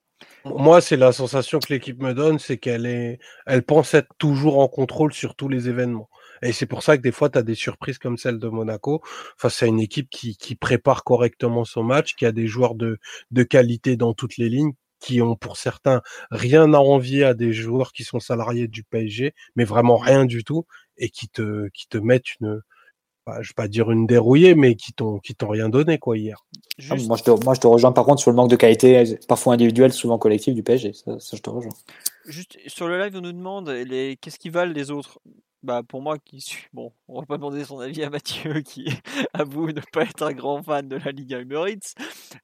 Moi, 0.45 0.81
c'est 0.81 0.97
la 0.97 1.13
sensation 1.13 1.59
que 1.59 1.73
l'équipe 1.73 2.03
me 2.03 2.15
donne, 2.15 2.39
c'est 2.39 2.59
qu'elle 2.59 2.87
est, 2.87 3.19
elle 3.47 3.63
pense 3.63 3.95
être 3.95 4.13
toujours 4.19 4.59
en 4.59 4.69
contrôle 4.69 5.13
sur 5.13 5.35
tous 5.35 5.49
les 5.49 5.69
événements. 5.69 6.09
Et 6.43 6.53
c'est 6.53 6.67
pour 6.67 6.83
ça 6.83 6.97
que 6.97 7.03
des 7.03 7.13
fois, 7.13 7.29
tu 7.29 7.43
des 7.43 7.55
surprises 7.55 7.99
comme 7.99 8.17
celle 8.17 8.39
de 8.39 8.49
Monaco 8.49 9.03
face 9.37 9.63
à 9.63 9.67
une 9.67 9.81
équipe 9.81 10.09
qui, 10.11 10.37
qui 10.37 10.55
prépare 10.55 11.05
correctement 11.05 11.65
son 11.65 11.83
match, 11.83 12.15
qui 12.15 12.25
a 12.27 12.33
des 12.33 12.47
joueurs 12.47 12.75
de, 12.75 12.99
de 13.31 13.43
qualité 13.43 13.97
dans 13.97 14.15
toutes 14.15 14.39
les 14.39 14.49
lignes, 14.49 14.73
qui 15.01 15.21
ont 15.23 15.37
pour 15.37 15.57
certains 15.57 16.03
rien 16.31 16.73
à 16.75 16.79
envier 16.79 17.25
à 17.25 17.35
des 17.35 17.53
joueurs 17.53 17.93
qui 17.93 18.05
sont 18.05 18.21
salariés 18.21 18.69
du 18.69 18.85
PSG, 18.85 19.35
mais 19.57 19.65
vraiment 19.65 19.97
rien 19.97 20.25
du 20.25 20.45
tout, 20.45 20.67
et 20.97 21.11
qui 21.11 21.29
te, 21.29 21.69
qui 21.71 21.89
te 21.89 21.99
mettent 21.99 22.37
une, 22.41 22.63
je 23.41 23.51
vais 23.51 23.55
pas 23.55 23.69
dire 23.69 23.91
une 23.91 24.07
dérouillée, 24.07 24.55
mais 24.55 24.75
qui 24.75 24.93
t'ont 24.93 25.19
qui 25.19 25.35
t'ont 25.35 25.49
rien 25.49 25.69
donné 25.69 25.99
quoi 25.99 26.17
hier. 26.17 26.45
Juste... 26.79 27.03
Ah, 27.05 27.07
moi, 27.09 27.17
je 27.17 27.23
te, 27.25 27.45
moi 27.45 27.55
je 27.55 27.61
te 27.61 27.67
rejoins 27.67 27.93
par 27.93 28.05
contre 28.05 28.21
sur 28.21 28.31
le 28.31 28.37
manque 28.37 28.51
de 28.51 28.57
qualité, 28.57 29.19
parfois 29.29 29.55
individuelle, 29.55 29.93
souvent 29.93 30.19
collective 30.19 30.55
du 30.55 30.63
PSG. 30.63 30.93
Ça, 30.93 31.19
ça, 31.19 31.37
je 31.37 31.43
te 31.43 31.51
rejoins. 31.51 31.73
Juste 32.27 32.59
sur 32.67 32.89
le 32.89 32.99
live, 32.99 33.17
on 33.17 33.21
nous 33.21 33.33
demande 33.33 33.69
les 33.69 34.17
qu'est-ce 34.21 34.39
qui 34.39 34.51
valent 34.51 34.73
les 34.73 34.91
autres? 34.91 35.21
Bah 35.63 35.83
pour 35.87 36.01
moi 36.01 36.17
qui 36.19 36.41
suis 36.41 36.69
bon, 36.73 36.91
on 37.07 37.21
va 37.21 37.27
pas 37.27 37.37
demander 37.37 37.65
son 37.65 37.81
avis 37.81 38.03
à 38.03 38.09
Mathieu 38.09 38.61
qui 38.65 38.89
avoue 39.35 39.73
ne 39.73 39.83
pas 39.93 40.03
être 40.03 40.23
un 40.23 40.33
grand 40.33 40.63
fan 40.63 40.89
de 40.89 40.97
la 40.97 41.13
Ligue 41.13 41.33
Uber 41.33 41.65
Eats. 41.69 41.95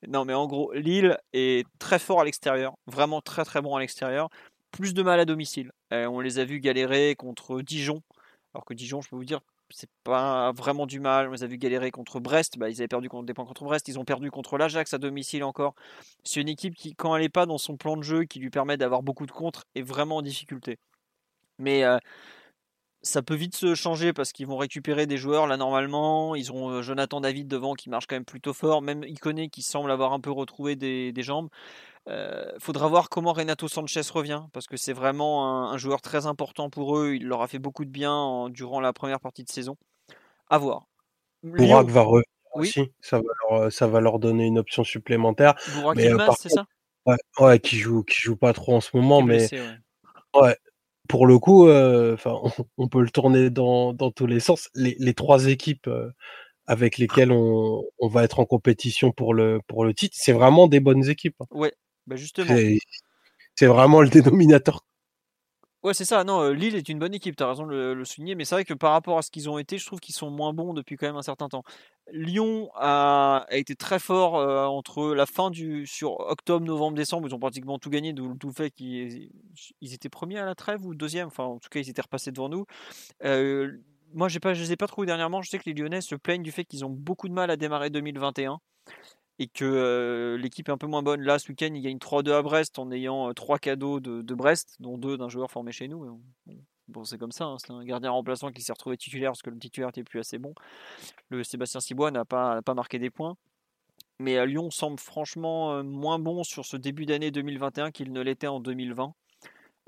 Non 0.06 0.26
mais 0.26 0.34
en 0.34 0.46
gros, 0.46 0.72
Lille 0.74 1.16
est 1.32 1.66
très 1.78 1.98
fort 1.98 2.20
à 2.20 2.24
l'extérieur, 2.24 2.76
vraiment 2.86 3.22
très 3.22 3.44
très 3.44 3.62
bon 3.62 3.74
à 3.74 3.80
l'extérieur. 3.80 4.28
Plus 4.70 4.92
de 4.92 5.02
mal 5.02 5.18
à 5.18 5.24
domicile. 5.24 5.72
Euh, 5.94 6.06
on 6.06 6.20
les 6.20 6.38
a 6.38 6.44
vus 6.44 6.60
galérer 6.60 7.14
contre 7.16 7.62
Dijon, 7.62 8.02
alors 8.52 8.66
que 8.66 8.74
Dijon, 8.74 9.00
je 9.00 9.08
peux 9.08 9.16
vous 9.16 9.24
dire, 9.24 9.40
c'est 9.70 9.90
pas 10.05 10.52
vraiment 10.52 10.86
du 10.86 11.01
mal. 11.01 11.28
On 11.28 11.32
les 11.32 11.43
a 11.44 11.47
vu 11.47 11.59
galérer 11.59 11.90
contre 11.90 12.20
Brest. 12.20 12.59
Bah, 12.59 12.70
ils 12.70 12.80
avaient 12.80 12.88
perdu 12.88 13.09
contre 13.09 13.26
des 13.26 13.34
points 13.34 13.44
contre 13.44 13.64
Brest. 13.64 13.88
Ils 13.88 13.98
ont 13.98 14.05
perdu 14.05 14.30
contre 14.30 14.59
l'Ajax 14.59 14.94
à 14.94 14.98
domicile 14.98 15.44
encore. 15.44 15.74
C'est 16.24 16.40
une 16.40 16.48
équipe 16.48 16.74
qui, 16.74 16.94
quand 16.94 17.14
elle 17.16 17.22
n'est 17.22 17.28
pas 17.28 17.47
dans 17.47 17.59
son 17.59 17.76
plan 17.76 17.97
de 17.97 18.02
jeu, 18.02 18.24
qui 18.24 18.38
lui 18.38 18.51
permet 18.51 18.76
d'avoir 18.76 19.02
beaucoup 19.02 19.26
de 19.26 19.32
contres, 19.32 19.64
est 19.74 19.82
vraiment 19.82 20.16
en 20.16 20.22
difficulté. 20.22 20.78
Mais 21.59 21.84
euh, 21.84 21.98
ça 23.02 23.22
peut 23.22 23.34
vite 23.34 23.56
se 23.56 23.74
changer 23.74 24.12
parce 24.12 24.32
qu'ils 24.32 24.47
vont 24.47 24.56
récupérer 24.56 25.06
des 25.06 25.16
joueurs 25.16 25.47
là 25.47 25.56
normalement. 25.56 26.34
Ils 26.34 26.52
ont 26.52 26.82
Jonathan 26.82 27.20
David 27.20 27.48
devant 27.48 27.74
qui 27.74 27.90
marche 27.90 28.06
quand 28.06 28.16
même 28.16 28.24
plutôt 28.24 28.52
fort. 28.52 28.82
Même 28.82 29.05
Iconé 29.05 29.48
qui 29.48 29.62
semble 29.62 29.90
avoir 29.90 30.12
un 30.12 30.20
peu 30.20 30.30
retrouvé 30.30 30.76
des 30.76 31.22
jambes. 31.22 31.48
Euh, 32.09 32.53
faudra 32.61 32.87
voir 32.87 33.09
comment 33.09 33.33
Renato 33.33 33.66
Sanchez 33.66 34.03
revient 34.12 34.45
parce 34.53 34.69
que 34.69 34.77
c'est 34.77 34.93
vraiment 34.93 35.47
un, 35.47 35.73
un, 35.73 35.77
joueur 35.77 36.01
très 36.01 36.27
important 36.27 36.70
pour 36.70 36.99
eux. 36.99 37.15
Il 37.16 37.27
leur 37.27 37.43
a 37.43 37.49
fait 37.49 37.59
beaucoup 37.59 37.85
de 37.85 37.91
bien 37.91 38.12
en, 38.12 38.49
durant 38.49 38.81
la 38.81 38.93
première 38.93 39.19
partie 39.19 39.43
de 39.43 39.51
saison. 39.51 39.77
À 40.49 40.59
voir. 40.59 40.87
Bourak 41.43 41.89
va 41.89 42.03
revenir 42.03 42.24
oui. 42.55 42.69
aussi. 42.69 42.93
Ça 43.01 43.19
va, 43.19 43.24
leur, 43.51 43.73
ça 43.73 43.87
va 43.89 44.01
leur 44.01 44.19
donner 44.20 44.47
une 44.47 44.59
option 44.59 44.85
supplémentaire. 44.85 45.55
Bourak 45.74 45.99
Ilmaz, 45.99 46.37
c'est 46.39 46.49
ça? 46.49 46.66
ouais, 47.07 47.16
ouais, 47.41 47.59
qui 47.59 47.77
joue, 47.77 48.03
qui 48.05 48.20
joue 48.20 48.37
pas 48.37 48.53
trop 48.53 48.77
en 48.77 48.81
ce 48.81 48.97
moment, 48.97 49.23
mais 49.23 49.39
blessé, 49.39 49.61
ouais. 49.61 50.41
ouais. 50.41 50.57
Pour 51.09 51.27
le 51.27 51.39
coup, 51.39 51.69
euh, 51.69 52.16
on, 52.24 52.51
on, 52.78 52.89
peut 52.89 53.03
le 53.03 53.11
tourner 53.11 53.51
dans, 53.51 53.93
dans 53.93 54.11
tous 54.11 54.27
les 54.27 54.41
sens. 54.41 54.69
Les, 54.74 54.97
les 54.99 55.15
trois 55.15 55.47
équipes 55.47 55.87
euh, 55.89 56.11
avec 56.66 56.99
lesquelles 56.99 57.33
on, 57.33 57.85
on, 57.99 58.09
va 58.09 58.24
être 58.24 58.41
en 58.41 58.45
compétition 58.45 59.12
pour 59.12 59.35
le, 59.35 59.61
pour 59.66 59.85
le 59.85 59.95
titre, 59.95 60.16
c'est 60.19 60.33
vraiment 60.33 60.66
des 60.66 60.81
bonnes 60.81 61.09
équipes. 61.09 61.37
hein. 61.41 61.47
Ouais, 61.51 61.73
bah 62.07 62.16
justement. 62.16 62.57
C'est 63.55 63.66
vraiment 63.66 64.03
le 64.03 64.09
dénominateur. 64.09 64.87
Ouais, 65.87 65.95
c'est 65.95 66.05
ça. 66.05 66.24
Non, 66.24 66.43
euh, 66.43 66.53
Lille 66.53 66.74
est 66.74 66.89
une 66.89 66.99
bonne 66.99 67.15
équipe, 67.15 67.37
tu 67.37 67.45
as 67.45 67.49
raison 67.49 67.65
de 67.65 67.70
le, 67.70 67.95
le, 67.95 68.05
souligner. 68.05 68.35
Mais 68.35 68.45
c'est 68.45 68.57
vrai 68.57 68.65
que 68.65 68.74
par 68.74 68.91
rapport 68.91 69.19
à 69.19 69.23
ce 69.23 69.31
qu'ils 69.31 69.49
ont 69.49 69.57
été, 69.57 69.78
je 69.78 69.87
trouve 69.87 70.01
qu'ils 70.01 70.16
sont 70.16 70.31
moins 70.31 70.53
bons 70.53 70.74
depuis 70.74 70.97
quand 70.97 71.07
même 71.07 71.16
un 71.16 71.23
certain 71.23 71.49
temps. 71.49 71.62
Lyon 72.11 72.70
a, 72.74 73.47
a 73.49 73.57
été 73.57 73.77
très 73.77 74.01
fort 74.01 74.37
euh, 74.37 74.65
entre 74.66 75.15
la 75.15 75.27
fin 75.27 75.49
du. 75.49 75.87
sur 75.87 76.19
octobre, 76.19 76.66
novembre, 76.66 76.97
décembre. 76.97 77.28
Ils 77.28 77.35
ont 77.37 77.39
pratiquement 77.39 77.78
tout 77.78 77.89
gagné, 77.89 78.12
d'où 78.12 78.35
tout 78.35 78.49
le 78.49 78.53
fait 78.53 78.70
qu'ils 78.73 79.31
ils 79.81 79.95
étaient 79.95 80.09
premiers 80.09 80.39
à 80.39 80.45
la 80.45 80.57
trêve 80.57 80.85
ou 80.85 80.93
deuxième. 80.95 81.28
Enfin, 81.28 81.45
en 81.45 81.59
tout 81.59 81.69
cas, 81.69 81.78
ils 81.78 81.89
étaient 81.89 82.03
repassés 82.03 82.33
devant 82.33 82.49
nous. 82.49 82.66
Euh, 83.24 83.70
moi, 84.12 84.28
pas, 84.43 84.55
je 84.55 84.61
ne 84.62 84.66
les 84.66 84.73
ai 84.73 84.77
pas 84.77 84.89
trouvés 84.89 85.07
dernièrement. 85.07 85.41
Je 85.41 85.51
sais 85.51 85.59
que 85.59 85.66
les 85.66 85.74
Lyonnais 85.74 86.01
se 86.01 86.16
plaignent 86.16 86.43
du 86.43 86.53
fait 86.53 86.65
qu'ils 86.65 86.85
ont 86.85 86.91
beaucoup 86.91 87.28
de 87.28 87.35
mal 87.35 87.49
à 87.49 87.57
démarrer 87.57 87.91
2021 87.91 88.59
et 89.38 89.48
que 89.48 90.36
l'équipe 90.40 90.68
est 90.68 90.72
un 90.72 90.78
peu 90.78 90.86
moins 90.86 91.02
bonne. 91.02 91.20
Là, 91.20 91.38
ce 91.38 91.48
week-end, 91.48 91.70
ils 91.74 91.82
gagnent 91.82 91.98
3-2 91.98 92.32
à 92.32 92.42
Brest 92.42 92.78
en 92.78 92.90
ayant 92.90 93.32
trois 93.34 93.58
cadeaux 93.58 94.00
de, 94.00 94.34
Brest, 94.34 94.76
dont 94.80 94.98
deux 94.98 95.16
d'un 95.16 95.28
joueur 95.28 95.50
formé 95.50 95.72
chez 95.72 95.88
nous. 95.88 96.20
Bon, 96.88 97.04
c'est 97.04 97.18
comme 97.18 97.32
ça, 97.32 97.44
hein. 97.44 97.56
c'est 97.58 97.72
un 97.72 97.84
gardien 97.84 98.10
remplaçant 98.10 98.52
qui 98.52 98.62
s'est 98.62 98.72
retrouvé 98.72 98.96
titulaire 98.96 99.32
parce 99.32 99.42
que 99.42 99.50
le 99.50 99.58
titulaire 99.58 99.88
n'était 99.88 100.04
plus 100.04 100.20
assez 100.20 100.38
bon. 100.38 100.54
Le 101.30 101.42
Sébastien 101.42 101.80
Cibois 101.80 102.10
n'a 102.12 102.24
pas, 102.24 102.62
marqué 102.74 102.98
des 102.98 103.10
points. 103.10 103.36
Mais 104.18 104.38
à 104.38 104.46
Lyon 104.46 104.70
semble 104.70 104.98
franchement 104.98 105.82
moins 105.84 106.18
bon 106.18 106.42
sur 106.42 106.64
ce 106.64 106.78
début 106.78 107.04
d'année 107.04 107.30
2021 107.30 107.90
qu'il 107.90 108.12
ne 108.12 108.20
l'était 108.22 108.46
en 108.46 108.60
2020. 108.60 109.12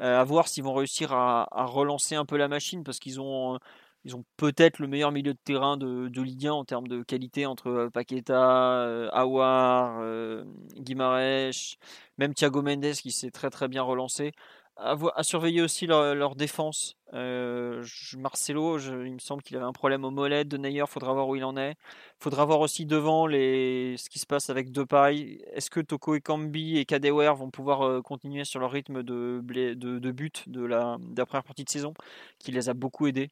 Euh, 0.00 0.20
à 0.20 0.22
voir 0.22 0.48
s'ils 0.48 0.62
vont 0.62 0.74
réussir 0.74 1.12
à, 1.12 1.48
à, 1.50 1.64
relancer 1.64 2.14
un 2.14 2.24
peu 2.24 2.36
la 2.36 2.46
machine 2.46 2.84
parce 2.84 2.98
qu'ils 2.98 3.20
ont 3.20 3.58
ils 4.04 4.16
ont 4.16 4.24
peut-être 4.36 4.78
le 4.78 4.88
meilleur 4.88 5.12
milieu 5.12 5.34
de 5.34 5.38
terrain 5.44 5.76
de, 5.76 6.08
de, 6.08 6.22
Ligue 6.22 6.46
1 6.46 6.52
en 6.52 6.64
termes 6.64 6.88
de 6.88 7.02
qualité 7.02 7.46
entre 7.46 7.90
Paqueta, 7.92 8.82
euh, 8.82 9.08
Awar, 9.12 9.98
euh, 10.00 10.44
Guimarães, 10.76 11.76
même 12.18 12.34
Thiago 12.34 12.62
Mendes 12.62 12.92
qui 12.92 13.10
s'est 13.12 13.30
très 13.30 13.50
très 13.50 13.68
bien 13.68 13.82
relancé. 13.82 14.32
À, 14.80 15.24
surveiller 15.24 15.60
aussi 15.60 15.88
leur, 15.88 16.36
défense. 16.36 16.94
Euh, 17.12 17.84
Marcelo, 18.16 18.78
il 18.78 19.12
me 19.12 19.18
semble 19.18 19.42
qu'il 19.42 19.56
avait 19.56 19.66
un 19.66 19.72
problème 19.72 20.04
au 20.04 20.12
mollet. 20.12 20.44
De 20.44 20.56
Neyer, 20.56 20.84
faudra 20.86 21.12
voir 21.12 21.26
où 21.26 21.34
il 21.34 21.42
en 21.42 21.56
est. 21.56 21.74
Faudra 22.20 22.44
voir 22.44 22.60
aussi 22.60 22.86
devant 22.86 23.26
les, 23.26 23.96
ce 23.98 24.08
qui 24.08 24.20
se 24.20 24.26
passe 24.26 24.50
avec 24.50 24.70
Depay. 24.70 25.40
Est-ce 25.52 25.68
que 25.68 25.80
Toko 25.80 26.14
et 26.14 26.20
Kambi 26.20 26.78
et 26.78 26.84
Kadewer 26.84 27.32
vont 27.36 27.50
pouvoir 27.50 27.82
euh, 27.82 28.02
continuer 28.02 28.44
sur 28.44 28.60
leur 28.60 28.70
rythme 28.70 29.02
de 29.02 29.40
but 29.42 30.48
de 30.48 30.64
la, 30.64 30.96
de 31.00 31.18
la 31.18 31.26
première 31.26 31.42
partie 31.44 31.64
de 31.64 31.70
saison 31.70 31.92
qui 32.38 32.52
les 32.52 32.68
a 32.68 32.74
beaucoup 32.74 33.08
aidés? 33.08 33.30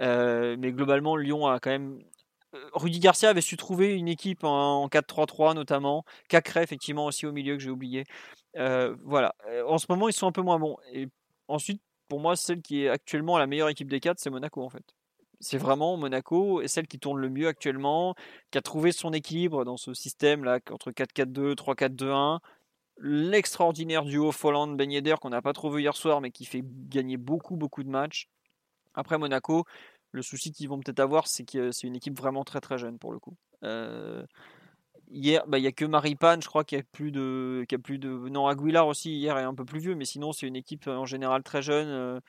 Euh, 0.00 0.56
mais 0.58 0.72
globalement, 0.72 1.16
Lyon 1.16 1.46
a 1.46 1.60
quand 1.60 1.70
même. 1.70 2.02
Rudy 2.72 2.98
Garcia 2.98 3.28
avait 3.28 3.40
su 3.42 3.56
trouver 3.56 3.94
une 3.94 4.08
équipe 4.08 4.42
en 4.42 4.88
4-3-3 4.88 5.54
notamment. 5.54 6.04
Cacré, 6.28 6.62
effectivement, 6.62 7.06
aussi 7.06 7.26
au 7.26 7.32
milieu 7.32 7.56
que 7.56 7.62
j'ai 7.62 7.70
oublié. 7.70 8.04
Euh, 8.56 8.96
voilà. 9.04 9.34
En 9.66 9.78
ce 9.78 9.86
moment, 9.88 10.08
ils 10.08 10.12
sont 10.12 10.26
un 10.26 10.32
peu 10.32 10.42
moins 10.42 10.58
bons. 10.58 10.76
Et 10.92 11.08
ensuite, 11.48 11.80
pour 12.10 12.20
moi, 12.20 12.36
celle 12.36 12.60
qui 12.60 12.84
est 12.84 12.88
actuellement 12.88 13.38
la 13.38 13.46
meilleure 13.46 13.68
équipe 13.68 13.88
des 13.88 14.00
quatre, 14.00 14.18
c'est 14.18 14.30
Monaco 14.30 14.62
en 14.62 14.68
fait. 14.68 14.84
c'est 15.40 15.58
vraiment 15.58 15.96
Monaco 15.96 16.60
est 16.60 16.68
celle 16.68 16.88
qui 16.88 16.98
tourne 16.98 17.20
le 17.20 17.30
mieux 17.30 17.46
actuellement, 17.46 18.14
qui 18.50 18.58
a 18.58 18.62
trouvé 18.62 18.92
son 18.92 19.12
équilibre 19.12 19.64
dans 19.64 19.76
ce 19.76 19.94
système 19.94 20.44
là 20.44 20.58
entre 20.70 20.90
4-4-2, 20.90 21.54
3-4-2-1. 21.54 22.40
L'extraordinaire 22.98 24.04
duo 24.04 24.32
Folland 24.32 24.76
Ben 24.76 24.90
qu'on 25.20 25.30
n'a 25.30 25.40
pas 25.40 25.52
trop 25.52 25.70
vu 25.70 25.82
hier 25.82 25.96
soir, 25.96 26.20
mais 26.20 26.30
qui 26.32 26.44
fait 26.44 26.62
gagner 26.64 27.16
beaucoup 27.16 27.56
beaucoup 27.56 27.84
de 27.84 27.88
matchs. 27.88 28.28
Après 28.94 29.18
Monaco, 29.18 29.64
le 30.12 30.22
souci 30.22 30.52
qu'ils 30.52 30.68
vont 30.68 30.80
peut-être 30.80 31.00
avoir, 31.00 31.26
c'est 31.26 31.44
que 31.44 31.72
c'est 31.72 31.86
une 31.86 31.96
équipe 31.96 32.18
vraiment 32.18 32.44
très 32.44 32.60
très 32.60 32.78
jeune 32.78 32.98
pour 32.98 33.12
le 33.12 33.18
coup. 33.18 33.36
Euh, 33.64 34.24
hier, 35.10 35.46
bah, 35.46 35.58
il 35.58 35.62
n'y 35.62 35.68
a 35.68 35.72
que 35.72 35.84
Maripane, 35.84 36.42
je 36.42 36.48
crois, 36.48 36.64
qui 36.64 36.76
a 36.76 36.82
plus 36.92 37.12
de, 37.12 37.64
qui 37.68 37.74
a 37.74 37.78
plus 37.78 37.98
de. 37.98 38.08
Non, 38.08 38.46
Aguilar 38.46 38.86
aussi 38.86 39.16
hier 39.16 39.38
est 39.38 39.42
un 39.42 39.54
peu 39.54 39.64
plus 39.64 39.80
vieux, 39.80 39.94
mais 39.94 40.04
sinon 40.04 40.32
c'est 40.32 40.46
une 40.46 40.56
équipe 40.56 40.86
en 40.88 41.06
général 41.06 41.42
très 41.42 41.62
jeune. 41.62 41.88
Euh, 41.88 42.20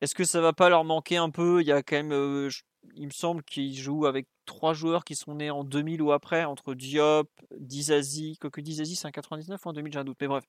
est-ce 0.00 0.14
que 0.14 0.24
ça 0.24 0.40
va 0.40 0.52
pas 0.52 0.68
leur 0.68 0.84
manquer 0.84 1.16
un 1.16 1.30
peu? 1.30 1.62
Il 1.62 1.66
y 1.66 1.72
a 1.72 1.82
quand 1.82 1.96
même, 1.96 2.12
euh, 2.12 2.50
il 2.94 3.06
me 3.06 3.12
semble 3.12 3.42
qu'ils 3.42 3.74
jouent 3.76 4.06
avec 4.06 4.26
trois 4.44 4.74
joueurs 4.74 5.04
qui 5.04 5.14
sont 5.14 5.34
nés 5.34 5.50
en 5.50 5.64
2000 5.64 6.02
ou 6.02 6.12
après, 6.12 6.44
entre 6.44 6.74
Diop, 6.74 7.28
Dizazi, 7.58 8.36
quoique 8.38 8.60
Dizazi 8.60 8.96
c'est 8.96 9.08
en 9.08 9.10
99 9.10 9.64
ou 9.64 9.68
en 9.68 9.72
2000, 9.72 9.92
j'ai 9.92 9.98
un 9.98 10.04
doute. 10.04 10.18
Mais 10.20 10.28
bref, 10.28 10.44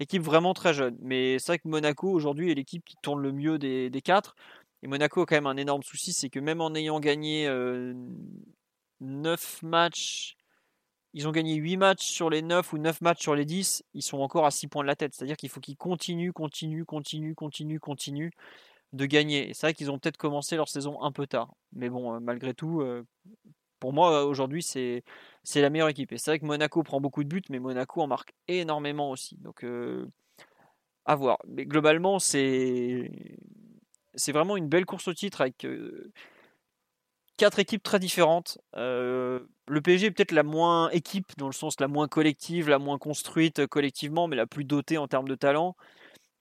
équipe 0.00 0.22
vraiment 0.22 0.52
très 0.54 0.74
jeune. 0.74 0.96
Mais 1.00 1.38
c'est 1.38 1.52
vrai 1.52 1.58
que 1.58 1.68
Monaco 1.68 2.10
aujourd'hui 2.10 2.50
est 2.50 2.54
l'équipe 2.54 2.84
qui 2.84 2.96
tourne 3.02 3.22
le 3.22 3.32
mieux 3.32 3.58
des, 3.58 3.90
quatre. 4.02 4.34
Et 4.82 4.86
Monaco 4.86 5.22
a 5.22 5.26
quand 5.26 5.36
même 5.36 5.46
un 5.46 5.56
énorme 5.56 5.82
souci, 5.82 6.12
c'est 6.12 6.30
que 6.30 6.38
même 6.38 6.60
en 6.60 6.74
ayant 6.74 7.00
gagné 7.00 7.46
9 9.00 9.60
euh, 9.62 9.66
matchs, 9.66 10.36
ils 11.14 11.26
ont 11.26 11.32
gagné 11.32 11.54
8 11.54 11.76
matchs 11.76 12.06
sur 12.06 12.30
les 12.30 12.42
9 12.42 12.72
ou 12.72 12.78
9 12.78 13.00
matchs 13.00 13.22
sur 13.22 13.34
les 13.34 13.44
10, 13.44 13.82
ils 13.94 14.02
sont 14.02 14.18
encore 14.18 14.46
à 14.46 14.50
6 14.50 14.68
points 14.68 14.82
de 14.82 14.86
la 14.86 14.96
tête. 14.96 15.14
C'est-à-dire 15.14 15.36
qu'il 15.36 15.48
faut 15.48 15.60
qu'ils 15.60 15.76
continuent, 15.76 16.32
continuent, 16.32 16.84
continuent, 16.84 17.34
continuent, 17.34 17.80
continuent 17.80 18.30
de 18.92 19.06
gagner. 19.06 19.52
C'est 19.54 19.66
vrai 19.66 19.74
qu'ils 19.74 19.90
ont 19.90 19.98
peut-être 19.98 20.16
commencé 20.16 20.56
leur 20.56 20.68
saison 20.68 21.02
un 21.02 21.12
peu 21.12 21.26
tard. 21.26 21.52
Mais 21.72 21.88
bon, 21.90 22.14
euh, 22.14 22.20
malgré 22.20 22.54
tout, 22.54 22.80
euh, 22.80 23.04
pour 23.80 23.92
moi, 23.92 24.26
aujourd'hui, 24.26 24.62
c'est, 24.62 25.02
la 25.56 25.70
meilleure 25.70 25.88
équipe. 25.88 26.12
Et 26.12 26.18
c'est 26.18 26.30
vrai 26.30 26.38
que 26.38 26.46
Monaco 26.46 26.82
prend 26.84 27.00
beaucoup 27.00 27.24
de 27.24 27.28
buts, 27.28 27.42
mais 27.50 27.58
Monaco 27.58 28.00
en 28.00 28.06
marque 28.06 28.32
énormément 28.46 29.10
aussi. 29.10 29.36
Donc, 29.38 29.64
à 31.04 31.14
voir. 31.14 31.38
Mais 31.46 31.64
globalement, 31.64 32.18
c'est, 32.18 33.10
c'est 34.14 34.32
vraiment 34.32 34.56
une 34.56 34.68
belle 34.68 34.86
course 34.86 35.08
au 35.08 35.14
titre 35.14 35.40
avec 35.40 35.66
quatre 37.36 37.58
équipes 37.58 37.82
très 37.82 37.98
différentes. 37.98 38.58
le 38.74 39.80
PSG 39.82 40.06
est 40.06 40.10
peut-être 40.10 40.32
la 40.32 40.42
moins 40.42 40.90
équipe, 40.90 41.32
dans 41.36 41.46
le 41.46 41.52
sens 41.52 41.80
la 41.80 41.88
moins 41.88 42.08
collective, 42.08 42.68
la 42.68 42.78
moins 42.78 42.98
construite 42.98 43.66
collectivement, 43.66 44.28
mais 44.28 44.36
la 44.36 44.46
plus 44.46 44.64
dotée 44.64 44.98
en 44.98 45.08
termes 45.08 45.28
de 45.28 45.34
talent. 45.34 45.76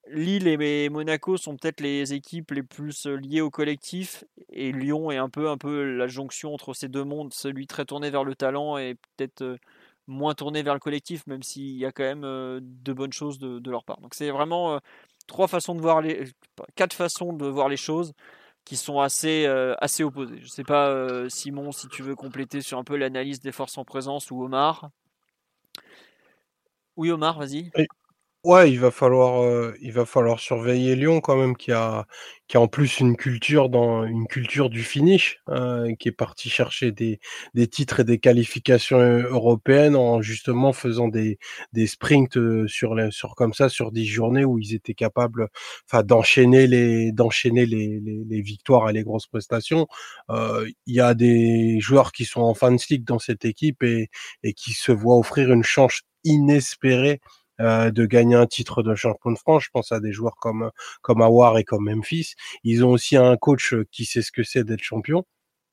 Lille 0.09 0.47
et 0.47 0.89
Monaco 0.89 1.37
sont 1.37 1.57
peut-être 1.57 1.81
les 1.81 2.13
équipes 2.13 2.51
les 2.51 2.63
plus 2.63 3.05
liées 3.05 3.41
au 3.41 3.49
collectif 3.49 4.23
et 4.49 4.71
Lyon 4.71 5.11
est 5.11 5.17
un 5.17 5.29
peu, 5.29 5.49
un 5.49 5.57
peu 5.57 5.83
la 5.83 6.07
jonction 6.07 6.53
entre 6.53 6.73
ces 6.73 6.87
deux 6.87 7.03
mondes, 7.03 7.33
celui 7.33 7.67
très 7.67 7.85
tourné 7.85 8.09
vers 8.09 8.23
le 8.23 8.35
talent 8.35 8.77
et 8.77 8.95
peut-être 9.15 9.57
moins 10.07 10.33
tourné 10.33 10.63
vers 10.63 10.73
le 10.73 10.79
collectif, 10.79 11.27
même 11.27 11.43
s'il 11.43 11.77
y 11.77 11.85
a 11.85 11.91
quand 11.91 12.03
même 12.03 12.21
de 12.61 12.93
bonnes 12.93 13.13
choses 13.13 13.39
de, 13.39 13.69
leur 13.69 13.83
part. 13.83 13.99
Donc 13.99 14.13
c'est 14.13 14.31
vraiment 14.31 14.79
trois 15.27 15.47
façons 15.47 15.75
de 15.75 15.81
voir 15.81 16.01
les, 16.01 16.25
quatre 16.75 16.93
façons 16.93 17.33
de 17.33 17.45
voir 17.45 17.69
les 17.69 17.77
choses 17.77 18.13
qui 18.65 18.75
sont 18.75 18.99
assez, 18.99 19.45
assez 19.79 20.03
opposées. 20.03 20.37
Je 20.39 20.43
ne 20.43 20.49
sais 20.49 20.63
pas 20.63 21.29
Simon 21.29 21.71
si 21.71 21.87
tu 21.87 22.03
veux 22.03 22.15
compléter 22.15 22.61
sur 22.61 22.77
un 22.77 22.83
peu 22.83 22.97
l'analyse 22.97 23.39
des 23.39 23.53
forces 23.53 23.77
en 23.77 23.85
présence 23.85 24.29
ou 24.31 24.43
Omar. 24.43 24.89
Oui 26.97 27.11
Omar, 27.11 27.39
vas-y. 27.39 27.71
Ouais, 28.47 28.71
il 28.71 28.79
va 28.79 28.91
falloir, 28.91 29.43
euh, 29.43 29.75
il 29.81 29.91
va 29.91 30.05
falloir 30.05 30.39
surveiller 30.39 30.95
Lyon 30.95 31.19
quand 31.19 31.35
même, 31.35 31.57
qui 31.57 31.73
a, 31.73 32.05
qui 32.47 32.55
a 32.55 32.61
en 32.61 32.69
plus 32.69 33.01
une 33.01 33.17
culture 33.17 33.67
dans 33.67 34.05
une 34.05 34.25
culture 34.25 34.69
du 34.69 34.83
finish, 34.83 35.41
hein, 35.47 35.93
qui 35.99 36.07
est 36.07 36.13
parti 36.13 36.49
chercher 36.49 36.93
des, 36.93 37.19
des 37.55 37.67
titres 37.67 37.99
et 37.99 38.03
des 38.05 38.19
qualifications 38.19 38.99
euh, 38.99 39.23
européennes 39.29 39.97
en 39.97 40.21
justement 40.21 40.71
faisant 40.71 41.09
des, 41.09 41.39
des 41.73 41.87
sprints 41.87 42.37
euh, 42.37 42.65
sur 42.69 42.95
les, 42.95 43.11
sur 43.11 43.35
comme 43.35 43.53
ça 43.53 43.67
sur 43.67 43.91
dix 43.91 44.05
journées 44.05 44.45
où 44.45 44.59
ils 44.59 44.73
étaient 44.75 44.93
capables, 44.93 45.49
enfin 45.85 46.03
d'enchaîner 46.03 46.67
les, 46.67 47.11
d'enchaîner 47.11 47.65
les, 47.65 47.99
les, 48.29 48.41
victoires 48.41 48.89
et 48.89 48.93
les 48.93 49.03
grosses 49.03 49.27
prestations. 49.27 49.87
Il 50.29 50.73
y 50.95 51.01
a 51.01 51.13
des 51.15 51.81
joueurs 51.81 52.13
qui 52.13 52.23
sont 52.23 52.41
en 52.41 52.53
Fans 52.53 52.77
League 52.89 53.03
dans 53.03 53.19
cette 53.19 53.43
équipe 53.43 53.83
et, 53.83 54.07
et 54.43 54.53
qui 54.53 54.71
se 54.71 54.93
voient 54.93 55.17
offrir 55.17 55.51
une 55.51 55.63
chance 55.63 56.01
inespérée 56.23 57.19
euh, 57.59 57.91
de 57.91 58.05
gagner 58.05 58.35
un 58.35 58.47
titre 58.47 58.83
de 58.83 58.95
champion 58.95 59.31
de 59.31 59.37
France. 59.37 59.63
Je 59.65 59.69
pense 59.71 59.91
à 59.91 59.99
des 59.99 60.11
joueurs 60.11 60.35
comme 60.37 60.71
comme 61.01 61.21
Awar 61.21 61.57
et 61.57 61.63
comme 61.63 61.85
Memphis. 61.89 62.35
Ils 62.63 62.83
ont 62.85 62.91
aussi 62.91 63.17
un 63.17 63.35
coach 63.37 63.75
qui 63.91 64.05
sait 64.05 64.21
ce 64.21 64.31
que 64.31 64.43
c'est 64.43 64.63
d'être 64.63 64.83
champion. 64.83 65.25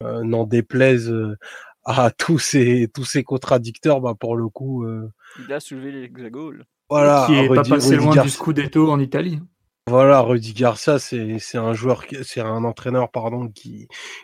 Euh, 0.03 0.23
N'en 0.25 0.45
déplaise 0.45 1.11
euh, 1.11 1.37
à 1.85 2.11
tous 2.11 2.39
ces 2.39 2.89
tous 2.93 3.05
ces 3.05 3.23
contradicteurs, 3.23 4.01
bah 4.01 4.15
pour 4.19 4.37
le 4.37 4.49
coup. 4.49 4.85
Euh, 4.85 5.11
Il 5.47 5.53
a 5.53 5.61
soulevé 5.61 5.93
l'hexagone. 5.93 6.65
Voilà, 6.91 7.25
qui 7.27 7.35
est 7.35 7.49
pas 7.49 7.63
passé 7.63 7.97
loin 7.97 8.23
du 8.23 8.29
Scudetto 8.29 8.91
en 8.91 9.01
Italie. 9.01 9.41
Voilà, 9.87 10.23
Rudy 10.23 10.55
Garcia, 10.55 10.99
c'est 10.99 11.59
un 11.59 11.75
joueur, 11.75 12.05
c'est 12.23 12.41
un 12.41 12.65
entraîneur 12.65 13.11
pardon 13.11 13.51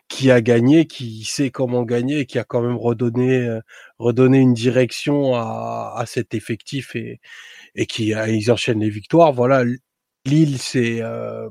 qui 0.09 0.31
a 0.31 0.41
gagné, 0.41 0.87
qui 0.87 1.25
sait 1.25 1.51
comment 1.51 1.83
gagner, 1.83 2.25
qui 2.25 2.39
a 2.39 2.45
quand 2.45 2.63
même 2.63 2.77
redonné 2.79 3.41
euh, 3.47 3.61
redonné 3.99 4.39
une 4.39 4.55
direction 4.55 5.35
à, 5.35 6.03
cet 6.07 6.33
effectif 6.33 6.97
et 6.97 7.21
et 7.75 7.87
qui 7.87 8.15
euh, 8.15 8.29
ils 8.29 8.51
enchaînent 8.51 8.81
les 8.81 8.91
victoires. 8.91 9.33
Voilà, 9.33 9.65
Lille, 10.25 10.59
c'est 10.59 11.03
euh, 11.03 11.49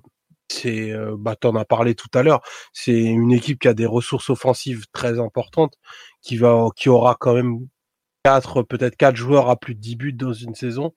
c'est 0.49 0.91
euh, 0.91 1.15
bah 1.17 1.35
t'en 1.35 1.55
as 1.55 1.65
parlé 1.65 1.95
tout 1.95 2.09
à 2.15 2.23
l'heure, 2.23 2.41
c'est 2.73 2.99
une 2.99 3.31
équipe 3.31 3.59
qui 3.59 3.67
a 3.67 3.73
des 3.75 3.85
ressources 3.85 4.29
offensives 4.31 4.85
très 4.91 5.19
importantes, 5.19 5.75
qui 6.21 6.37
va 6.37 6.67
qui 6.75 6.89
aura 6.89 7.15
quand 7.19 7.35
même 7.35 7.67
quatre 8.23 8.63
peut-être 8.63 8.95
quatre 8.97 9.15
joueurs 9.17 9.49
à 9.49 9.57
plus 9.57 9.75
de 9.75 9.81
10 9.81 9.95
buts 9.95 10.13
dans 10.13 10.33
une 10.33 10.55
saison 10.55 10.93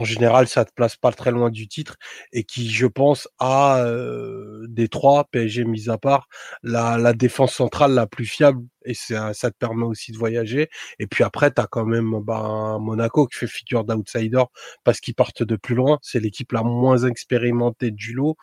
en 0.00 0.04
général, 0.04 0.48
ça 0.48 0.64
te 0.64 0.72
place 0.72 0.96
pas 0.96 1.12
très 1.12 1.30
loin 1.30 1.50
du 1.50 1.68
titre 1.68 1.96
et 2.32 2.42
qui, 2.44 2.70
je 2.70 2.86
pense, 2.86 3.28
a 3.38 3.84
euh, 3.84 4.66
des 4.66 4.88
trois 4.88 5.24
PSG 5.24 5.64
mis 5.64 5.90
à 5.90 5.98
part 5.98 6.26
la, 6.62 7.12
défense 7.12 7.52
centrale 7.52 7.92
la 7.92 8.06
plus 8.06 8.24
fiable 8.24 8.62
et 8.86 8.94
ça, 8.94 9.34
ça 9.34 9.50
te 9.50 9.56
permet 9.58 9.84
aussi 9.84 10.12
de 10.12 10.16
voyager. 10.16 10.70
Et 10.98 11.06
puis 11.06 11.22
après, 11.22 11.52
tu 11.52 11.60
as 11.60 11.66
quand 11.66 11.84
même 11.84 12.18
bah, 12.22 12.78
Monaco 12.80 13.26
qui 13.26 13.36
fait 13.36 13.46
figure 13.46 13.84
d'outsider 13.84 14.42
parce 14.84 15.00
qu'ils 15.00 15.14
partent 15.14 15.42
de 15.42 15.56
plus 15.56 15.74
loin. 15.74 15.98
C'est 16.00 16.20
l'équipe 16.20 16.50
la 16.52 16.62
moins 16.62 17.04
expérimentée 17.06 17.90
du 17.90 18.14
lot, 18.14 18.36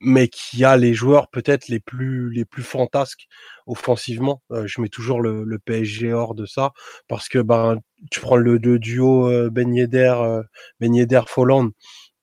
mais 0.00 0.28
qui 0.28 0.64
a 0.64 0.76
les 0.76 0.94
joueurs 0.94 1.28
peut-être 1.28 1.68
les 1.68 1.80
plus 1.80 2.30
les 2.30 2.44
plus 2.44 2.62
fantasques 2.62 3.26
offensivement. 3.66 4.42
Euh, 4.50 4.66
je 4.66 4.80
mets 4.80 4.88
toujours 4.88 5.20
le, 5.20 5.44
le, 5.44 5.58
PSG 5.58 6.12
hors 6.12 6.34
de 6.34 6.46
ça 6.46 6.72
parce 7.08 7.28
que 7.28 7.38
ben 7.38 7.78
tu 8.10 8.20
prends 8.20 8.36
le, 8.36 8.58
duo 8.58 9.28
euh, 9.30 9.50
Ben 9.50 9.74
Yedder 9.74 10.14
euh, 10.18 10.42
Ben 10.80 10.94
Yedder 10.94 11.22
Folland, 11.26 11.70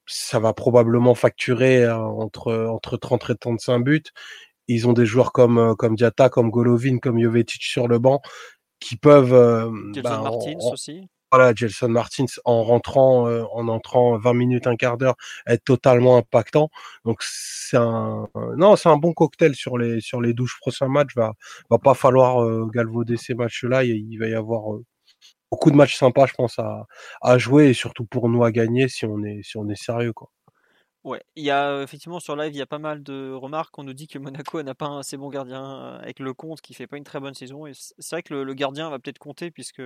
ça 0.05 0.39
va 0.39 0.53
probablement 0.53 1.15
facturer 1.15 1.83
euh, 1.83 1.97
entre 1.97 2.53
entre 2.67 2.97
30 2.97 3.29
et 3.29 3.35
35 3.35 3.79
buts. 3.79 4.03
Ils 4.67 4.87
ont 4.87 4.93
des 4.93 5.05
joueurs 5.05 5.31
comme 5.31 5.75
comme 5.77 5.95
Diata, 5.95 6.29
comme 6.29 6.51
Golovin, 6.51 6.99
comme 6.99 7.19
Jovetic 7.21 7.63
sur 7.63 7.87
le 7.87 7.99
banc 7.99 8.21
qui 8.79 8.95
peuvent 8.95 9.31
ben, 9.31 10.01
Martins 10.03 10.57
aussi 10.71 11.07
voilà, 11.31 11.53
Gelson 11.55 11.89
Martins 11.89 12.25
en 12.45 12.63
rentrant, 12.63 13.27
euh, 13.27 13.43
en 13.53 13.67
entrant 13.67 14.17
20 14.17 14.33
minutes, 14.33 14.67
un 14.67 14.75
quart 14.75 14.97
d'heure, 14.97 15.15
être 15.47 15.63
totalement 15.63 16.17
impactant. 16.17 16.69
Donc 17.05 17.19
c'est 17.21 17.77
un, 17.77 18.27
non, 18.57 18.75
c'est 18.75 18.89
un 18.89 18.97
bon 18.97 19.13
cocktail 19.13 19.55
sur 19.55 19.77
les 19.77 20.01
sur 20.01 20.21
les 20.21 20.33
12 20.33 20.51
prochains 20.59 20.87
matchs. 20.89 21.15
Va 21.15 21.33
va 21.69 21.77
pas 21.79 21.93
falloir 21.93 22.43
euh, 22.43 22.67
galvauder 22.73 23.17
ces 23.17 23.33
matchs-là. 23.33 23.83
Il, 23.85 24.17
va 24.19 24.27
y 24.27 24.33
avoir 24.35 24.73
euh, 24.73 24.83
beaucoup 25.51 25.71
de 25.71 25.75
matchs 25.75 25.97
sympas, 25.97 26.27
je 26.27 26.33
pense, 26.33 26.59
à, 26.59 26.85
à 27.21 27.37
jouer 27.37 27.69
et 27.69 27.73
surtout 27.73 28.05
pour 28.05 28.29
nous 28.29 28.43
à 28.43 28.51
gagner 28.51 28.87
si 28.89 29.05
on 29.05 29.23
est 29.23 29.41
si 29.43 29.57
on 29.57 29.69
est 29.69 29.81
sérieux, 29.81 30.13
quoi. 30.13 30.29
Ouais, 31.03 31.23
il 31.35 31.43
y 31.43 31.49
a 31.49 31.81
effectivement 31.81 32.19
sur 32.19 32.35
live, 32.35 32.53
il 32.53 32.57
y 32.57 32.61
a 32.61 32.67
pas 32.67 32.77
mal 32.77 33.01
de 33.01 33.33
remarques. 33.33 33.77
On 33.79 33.83
nous 33.83 33.93
dit 33.93 34.07
que 34.07 34.19
Monaco 34.19 34.61
n'a 34.61 34.75
pas 34.75 34.85
un 34.85 34.99
assez 34.99 35.17
bon 35.17 35.29
gardien 35.29 35.97
avec 36.01 36.19
le 36.19 36.33
compte 36.33 36.61
qui 36.61 36.75
fait 36.75 36.85
pas 36.85 36.97
une 36.97 37.03
très 37.03 37.19
bonne 37.19 37.33
saison. 37.33 37.65
Et 37.65 37.71
c'est 37.73 38.15
vrai 38.15 38.21
que 38.21 38.33
le, 38.35 38.43
le 38.43 38.53
gardien 38.53 38.89
va 38.91 38.99
peut-être 38.99 39.17
compter 39.17 39.49
puisque 39.49 39.81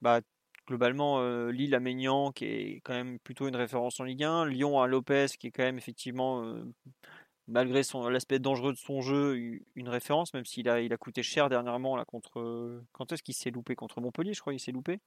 bah, 0.00 0.20
globalement, 0.66 1.20
euh, 1.20 1.50
Lille 1.50 1.74
a 1.74 1.80
Maignan, 1.80 2.32
qui 2.32 2.44
est 2.44 2.80
quand 2.84 2.94
même 2.94 3.18
plutôt 3.18 3.48
une 3.48 3.56
référence 3.56 4.00
en 4.00 4.04
Ligue 4.04 4.24
1. 4.24 4.46
Lyon 4.46 4.80
a 4.80 4.86
Lopez, 4.86 5.26
qui 5.38 5.48
est 5.48 5.50
quand 5.50 5.62
même 5.62 5.78
effectivement, 5.78 6.42
euh, 6.42 6.64
malgré 7.48 7.82
l'aspect 8.10 8.38
dangereux 8.38 8.72
de 8.72 8.78
son 8.78 9.00
jeu, 9.00 9.60
une 9.74 9.88
référence, 9.88 10.34
même 10.34 10.44
s'il 10.44 10.68
a, 10.68 10.80
il 10.80 10.92
a 10.92 10.96
coûté 10.96 11.22
cher 11.22 11.48
dernièrement 11.48 11.96
là, 11.96 12.04
contre. 12.04 12.82
Quand 12.92 13.12
est-ce 13.12 13.22
qu'il 13.22 13.34
s'est 13.34 13.50
loupé? 13.50 13.74
Contre 13.76 14.00
Montpellier, 14.00 14.34
je 14.34 14.40
crois 14.40 14.52
qu'il 14.52 14.60
s'est 14.60 14.72
loupé. 14.72 15.00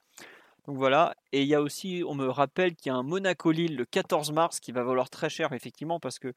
Donc 0.65 0.77
voilà. 0.77 1.15
Et 1.31 1.41
il 1.41 1.47
y 1.47 1.55
a 1.55 1.61
aussi, 1.61 2.03
on 2.07 2.15
me 2.15 2.27
rappelle 2.27 2.75
qu'il 2.75 2.91
y 2.91 2.93
a 2.93 2.95
un 2.95 3.03
Monaco-Lille 3.03 3.75
le 3.75 3.85
14 3.85 4.31
mars 4.31 4.59
qui 4.59 4.71
va 4.71 4.83
valoir 4.83 5.09
très 5.09 5.29
cher, 5.29 5.53
effectivement, 5.53 5.99
parce 5.99 6.19
que 6.19 6.33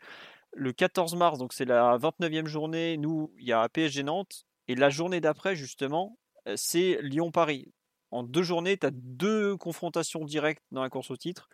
le 0.55 0.73
14 0.73 1.15
mars, 1.17 1.39
donc 1.39 1.53
c'est 1.53 1.65
la 1.65 1.99
29e 1.99 2.47
journée, 2.47 2.97
nous, 2.97 3.33
il 3.39 3.47
y 3.47 3.53
a 3.53 3.69
PSG 3.69 4.03
Nantes. 4.03 4.47
Et 4.69 4.75
la 4.75 4.91
journée 4.91 5.21
d'après, 5.21 5.57
justement, 5.57 6.19
euh, 6.49 6.55
c'est 6.57 6.99
Lyon-Paris 7.03 7.73
en 8.13 8.23
deux 8.23 8.43
journées, 8.43 8.77
tu 8.77 8.87
as 8.87 8.91
deux 8.93 9.57
confrontations 9.57 10.25
directes 10.25 10.63
dans 10.71 10.83
la 10.83 10.91
course 10.91 11.11
au 11.11 11.17
titre. 11.17 11.49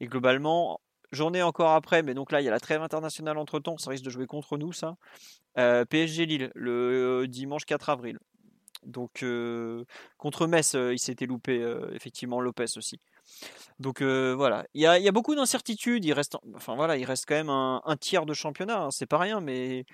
Et 0.00 0.06
globalement, 0.06 0.80
journée 1.10 1.42
encore 1.42 1.70
après, 1.72 2.02
mais 2.02 2.14
donc 2.14 2.32
là, 2.32 2.40
il 2.40 2.44
y 2.44 2.48
a 2.48 2.50
la 2.50 2.60
trêve 2.60 2.82
internationale 2.82 3.38
entre 3.38 3.58
temps, 3.60 3.78
ça 3.78 3.90
risque 3.90 4.04
de 4.04 4.10
jouer 4.10 4.26
contre 4.26 4.56
nous, 4.56 4.72
ça. 4.72 4.96
Euh, 5.58 5.84
PSG 5.84 6.26
Lille, 6.26 6.52
le 6.54 7.26
dimanche 7.28 7.64
4 7.64 7.90
avril. 7.90 8.18
Donc, 8.84 9.24
contre 10.16 10.46
Metz, 10.48 10.74
il 10.74 10.98
s'était 10.98 11.26
loupé, 11.26 11.64
effectivement, 11.92 12.40
Lopez 12.40 12.76
aussi. 12.76 12.98
Donc 13.78 14.02
voilà, 14.02 14.66
il 14.74 14.82
y 14.82 14.86
a, 14.86 14.98
y 14.98 15.06
a, 15.06 15.12
beaucoup 15.12 15.36
d'incertitudes. 15.36 16.04
Il 16.04 16.12
reste, 16.12 16.36
enfin 16.56 16.74
voilà, 16.74 16.96
il 16.96 17.04
reste 17.04 17.26
quand 17.28 17.36
même 17.36 17.48
un, 17.48 17.96
tiers 18.00 18.26
de 18.26 18.34
championnat, 18.34 18.82
hein, 18.82 18.90
c'est 18.90 19.06
pas 19.06 19.18
rien, 19.18 19.40
mais 19.40 19.84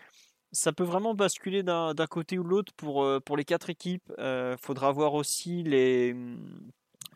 ça 0.53 0.73
peut 0.73 0.85
vraiment 0.85 1.15
basculer 1.15 1.63
d'un 1.63 1.95
côté 2.09 2.39
ou 2.39 2.45
l'autre 2.45 2.73
pour, 2.77 3.07
pour 3.25 3.37
les 3.37 3.45
quatre 3.45 3.71
équipes. 3.71 4.13
Il 4.19 4.57
faudra 4.61 4.93
voir 4.93 5.15
aussi 5.15 5.63
les, 5.63 6.15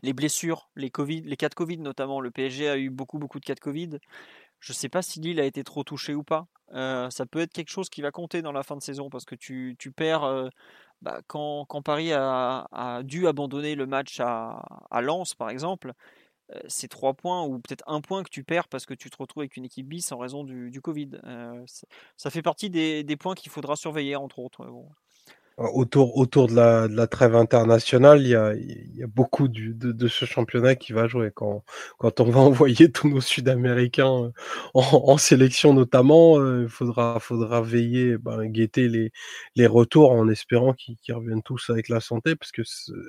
les 0.02 0.12
blessures, 0.12 0.70
les 0.76 0.90
Covid, 0.90 1.22
les 1.22 1.36
cas 1.36 1.48
de 1.48 1.54
Covid 1.54 1.78
notamment. 1.78 2.20
Le 2.20 2.30
PSG 2.30 2.68
a 2.68 2.76
eu 2.78 2.90
beaucoup 2.90 3.18
beaucoup 3.18 3.40
de 3.40 3.44
cas 3.44 3.54
de 3.54 3.60
Covid. 3.60 3.98
Je 4.60 4.72
ne 4.72 4.74
sais 4.74 4.88
pas 4.88 5.02
si 5.02 5.20
Lille 5.20 5.40
a 5.40 5.44
été 5.44 5.64
trop 5.64 5.84
touché 5.84 6.14
ou 6.14 6.22
pas. 6.22 6.46
ça 6.72 7.26
peut 7.30 7.40
être 7.40 7.52
quelque 7.52 7.70
chose 7.70 7.90
qui 7.90 8.02
va 8.02 8.10
compter 8.10 8.42
dans 8.42 8.52
la 8.52 8.62
fin 8.62 8.76
de 8.76 8.82
saison 8.82 9.10
parce 9.10 9.24
que 9.24 9.34
tu, 9.34 9.76
tu 9.78 9.92
perds 9.92 10.50
bah, 11.02 11.20
quand, 11.26 11.64
quand, 11.66 11.82
Paris 11.82 12.12
a, 12.12 12.68
a, 12.70 13.02
dû 13.02 13.26
abandonner 13.26 13.74
le 13.74 13.86
match 13.86 14.20
à, 14.20 14.62
à 14.90 15.00
Lens 15.00 15.34
par 15.34 15.50
exemple. 15.50 15.92
C'est 16.68 16.88
trois 16.88 17.14
points 17.14 17.42
ou 17.44 17.58
peut-être 17.58 17.84
un 17.86 18.00
point 18.00 18.22
que 18.22 18.30
tu 18.30 18.44
perds 18.44 18.68
parce 18.68 18.86
que 18.86 18.94
tu 18.94 19.10
te 19.10 19.16
retrouves 19.16 19.42
avec 19.42 19.56
une 19.56 19.64
équipe 19.64 19.86
bis 19.86 20.12
en 20.12 20.18
raison 20.18 20.44
du, 20.44 20.80
Covid. 20.80 21.10
ça 22.16 22.30
fait 22.30 22.42
partie 22.42 22.70
des, 22.70 23.16
points 23.16 23.34
qu'il 23.34 23.50
faudra 23.50 23.76
surveiller 23.76 24.16
entre 24.16 24.38
autres. 24.38 24.64
Bon 24.66 24.88
autour, 25.58 26.16
autour 26.16 26.48
de, 26.48 26.54
la, 26.54 27.06
trêve 27.06 27.34
internationale, 27.36 28.22
il 28.22 28.28
y 28.28 28.34
a, 28.34 28.54
il 28.54 29.06
beaucoup 29.06 29.48
de, 29.48 30.08
ce 30.08 30.24
championnat 30.24 30.74
qui 30.74 30.92
va 30.92 31.06
jouer. 31.06 31.30
Quand, 31.34 31.64
quand 31.98 32.20
on 32.20 32.24
va 32.24 32.40
envoyer 32.40 32.90
tous 32.90 33.08
nos 33.08 33.20
Sud-Américains 33.20 34.24
euh, 34.24 34.30
en, 34.74 35.16
sélection 35.18 35.74
notamment, 35.74 36.36
il 36.36 36.42
euh, 36.42 36.68
faudra, 36.68 37.18
faudra 37.20 37.60
veiller, 37.60 38.18
ben, 38.18 38.46
guetter 38.46 38.88
les, 38.88 39.12
les 39.56 39.66
retours 39.66 40.12
en 40.12 40.28
espérant 40.28 40.72
qu'ils 40.72 40.96
reviennent 41.10 41.42
tous 41.42 41.70
avec 41.70 41.88
la 41.88 42.00
santé, 42.00 42.36
parce 42.36 42.52
que 42.52 42.62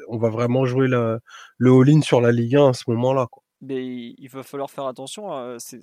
on 0.07 0.17
va 0.17 0.29
vraiment 0.29 0.65
jouer 0.65 0.87
le 0.87 1.19
all-in 1.61 2.01
sur 2.01 2.21
la 2.21 2.31
Ligue 2.31 2.55
1 2.55 2.69
à 2.69 2.73
ce 2.73 2.83
moment-là. 2.87 3.27
Mais 3.61 3.85
il 3.85 4.27
va 4.27 4.43
falloir 4.43 4.69
faire 4.69 4.85
attention. 4.85 5.57
C'est 5.59 5.79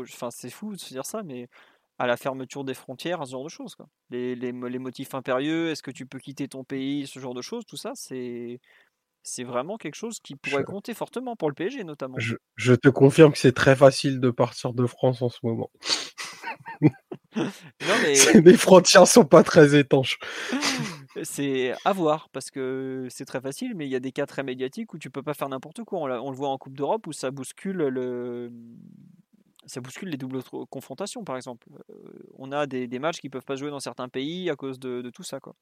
enfin, 0.00 0.30
fou 0.50 0.74
de 0.74 0.80
se 0.80 0.92
dire 0.92 1.04
ça, 1.04 1.22
mais 1.22 1.48
à 1.98 2.06
la 2.06 2.16
fermeture 2.16 2.64
des 2.64 2.74
frontières, 2.74 3.24
ce 3.26 3.32
genre 3.32 3.44
de 3.44 3.48
choses. 3.48 3.74
Quoi. 3.74 3.86
Les, 4.10 4.34
les, 4.34 4.52
les 4.52 4.78
motifs 4.78 5.14
impérieux, 5.14 5.70
est-ce 5.70 5.82
que 5.82 5.90
tu 5.90 6.06
peux 6.06 6.18
quitter 6.18 6.48
ton 6.48 6.64
pays, 6.64 7.06
ce 7.06 7.18
genre 7.18 7.34
de 7.34 7.42
choses, 7.42 7.64
tout 7.66 7.76
ça, 7.76 7.92
c'est 7.94 8.60
c'est 9.24 9.44
vraiment 9.44 9.76
quelque 9.76 9.94
chose 9.94 10.18
qui 10.18 10.34
pourrait 10.34 10.64
compter 10.64 10.94
fortement 10.94 11.36
pour 11.36 11.48
le 11.48 11.54
PSG 11.54 11.84
notamment. 11.84 12.18
Je, 12.18 12.34
je 12.56 12.74
te 12.74 12.88
confirme 12.88 13.32
que 13.32 13.38
c'est 13.38 13.52
très 13.52 13.76
facile 13.76 14.18
de 14.18 14.30
partir 14.30 14.72
de 14.72 14.84
France 14.84 15.22
en 15.22 15.28
ce 15.28 15.38
moment. 15.44 15.70
non, 16.80 16.90
mais... 18.02 18.14
Les 18.40 18.56
frontières 18.56 19.06
sont 19.06 19.24
pas 19.24 19.42
très 19.42 19.78
étanches. 19.78 20.18
c'est 21.22 21.74
à 21.84 21.92
voir 21.92 22.28
parce 22.32 22.50
que 22.50 23.06
c'est 23.10 23.24
très 23.24 23.40
facile, 23.40 23.74
mais 23.76 23.86
il 23.86 23.90
y 23.90 23.96
a 23.96 24.00
des 24.00 24.12
cas 24.12 24.26
très 24.26 24.42
médiatiques 24.42 24.92
où 24.94 24.98
tu 24.98 25.10
peux 25.10 25.22
pas 25.22 25.34
faire 25.34 25.48
n'importe 25.48 25.84
quoi. 25.84 26.00
On, 26.00 26.10
on, 26.10 26.30
le 26.30 26.36
voit 26.36 26.48
en 26.48 26.58
Coupe 26.58 26.76
d'Europe 26.76 27.06
où 27.06 27.12
ça 27.12 27.30
bouscule 27.30 27.76
le, 27.76 28.50
ça 29.66 29.80
bouscule 29.80 30.08
les 30.08 30.16
doubles 30.16 30.42
confrontations, 30.70 31.24
par 31.24 31.36
exemple. 31.36 31.68
on 32.38 32.50
a 32.52 32.66
des, 32.66 32.98
matchs 32.98 33.20
qui 33.20 33.28
peuvent 33.28 33.44
pas 33.44 33.56
jouer 33.56 33.70
dans 33.70 33.80
certains 33.80 34.08
pays 34.08 34.50
à 34.50 34.56
cause 34.56 34.78
de, 34.78 35.08
tout 35.10 35.22
ça. 35.22 35.40
Quoi. 35.40 35.54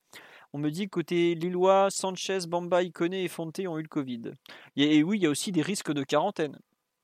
On 0.52 0.59
me 0.59 0.70
dit 0.70 0.89
côté 0.89 1.35
Lillois, 1.35 1.89
Sanchez, 1.90 2.40
Bamba, 2.48 2.82
Ikoné 2.82 3.24
et 3.24 3.28
Fonte 3.28 3.60
ont 3.60 3.78
eu 3.78 3.82
le 3.82 3.89
Covid. 3.89 4.32
Et, 4.77 5.02
oui, 5.02 5.18
il 5.18 5.22
y 5.22 5.27
a 5.27 5.31
aussi 5.31 5.52
des 5.52 5.62
risques 5.62 5.93
de 5.93 6.02
quarantaine. 6.02 6.59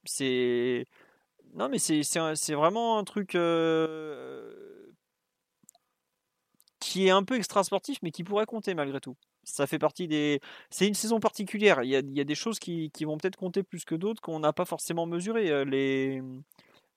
C'est. 0.04 0.86
Non, 1.54 1.68
mais 1.68 1.78
c'est 1.78 2.54
vraiment 2.54 2.98
un 2.98 3.04
truc 3.04 3.36
qui 6.80 7.06
est 7.06 7.10
un 7.10 7.24
peu 7.24 7.36
extra 7.36 7.64
sportif, 7.64 7.98
mais 8.02 8.10
qui 8.10 8.24
pourrait 8.24 8.46
compter 8.46 8.74
malgré 8.74 9.00
tout. 9.00 9.16
Ça 9.44 9.66
fait 9.66 9.78
partie 9.78 10.08
des. 10.08 10.40
C'est 10.70 10.88
une 10.88 10.94
saison 10.94 11.20
particulière. 11.20 11.82
Il 11.82 11.90
y 11.90 11.96
a, 11.96 12.00
il 12.00 12.16
y 12.16 12.20
a 12.20 12.24
des 12.24 12.34
choses 12.34 12.58
qui, 12.58 12.90
qui 12.90 13.04
vont 13.04 13.16
peut-être 13.18 13.36
compter 13.36 13.62
plus 13.62 13.84
que 13.84 13.94
d'autres 13.94 14.20
qu'on 14.20 14.40
n'a 14.40 14.52
pas 14.52 14.64
forcément 14.64 15.06
mesurées. 15.06 15.64
Les 15.64 16.22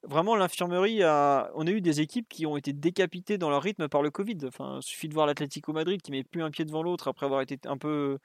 vraiment 0.03 0.35
l'infirmerie 0.35 1.03
a 1.03 1.51
on 1.55 1.67
a 1.67 1.71
eu 1.71 1.81
des 1.81 2.01
équipes 2.01 2.27
qui 2.29 2.45
ont 2.45 2.57
été 2.57 2.73
décapitées 2.73 3.37
dans 3.37 3.49
leur 3.49 3.61
rythme 3.61 3.87
par 3.87 4.01
le 4.01 4.11
Covid. 4.11 4.37
Enfin, 4.45 4.77
il 4.77 4.83
suffit 4.83 5.09
de 5.09 5.13
voir 5.13 5.27
l'Atlético 5.27 5.73
Madrid 5.73 6.01
qui 6.01 6.11
met 6.11 6.23
plus 6.23 6.43
un 6.43 6.51
pied 6.51 6.65
devant 6.65 6.83
l'autre 6.83 7.07
après 7.07 7.25
avoir 7.25 7.41
été 7.41 7.59
un 7.67 7.77
peu 7.77 8.17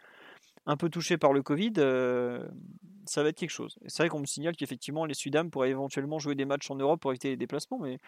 un 0.67 0.77
peu 0.77 0.89
touché 0.89 1.19
par 1.19 1.33
le 1.33 1.43
Covid, 1.43 1.73
euh, 1.79 2.47
ça 3.05 3.23
va 3.23 3.29
être 3.29 3.37
quelque 3.37 3.51
chose. 3.51 3.79
C'est 3.87 4.03
vrai 4.03 4.09
qu'on 4.09 4.21
me 4.21 4.27
signale 4.27 4.57
qu'effectivement 4.57 5.05
les 5.05 5.15
Sudam 5.15 5.51
pourraient 5.51 5.71
éventuellement 5.71 6.19
jouer 6.19 6.35
des 6.35 6.47
matchs 6.47 6.71
en 6.71 6.77
Europe 6.77 7.01
pour 7.01 7.13
éviter 7.13 7.29
les 7.29 7.37
déplacements, 7.37 7.79
mais 7.79 7.99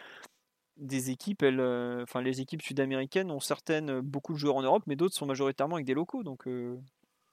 des 0.78 1.10
équipes, 1.10 1.43
elles, 1.43 1.60
euh, 1.60 2.02
enfin 2.02 2.22
les 2.22 2.40
équipes 2.40 2.62
sud-américaines 2.62 3.30
ont 3.30 3.40
certaines 3.40 4.01
beaucoup 4.01 4.32
de 4.32 4.38
joueurs 4.38 4.56
en 4.56 4.62
Europe, 4.62 4.84
mais 4.86 4.97
d'autres 4.97 5.14
sont 5.14 5.26
majoritairement 5.26 5.76
avec 5.76 5.86
des 5.86 5.94
locaux. 5.94 6.22
Donc, 6.22 6.47
euh, 6.47 6.78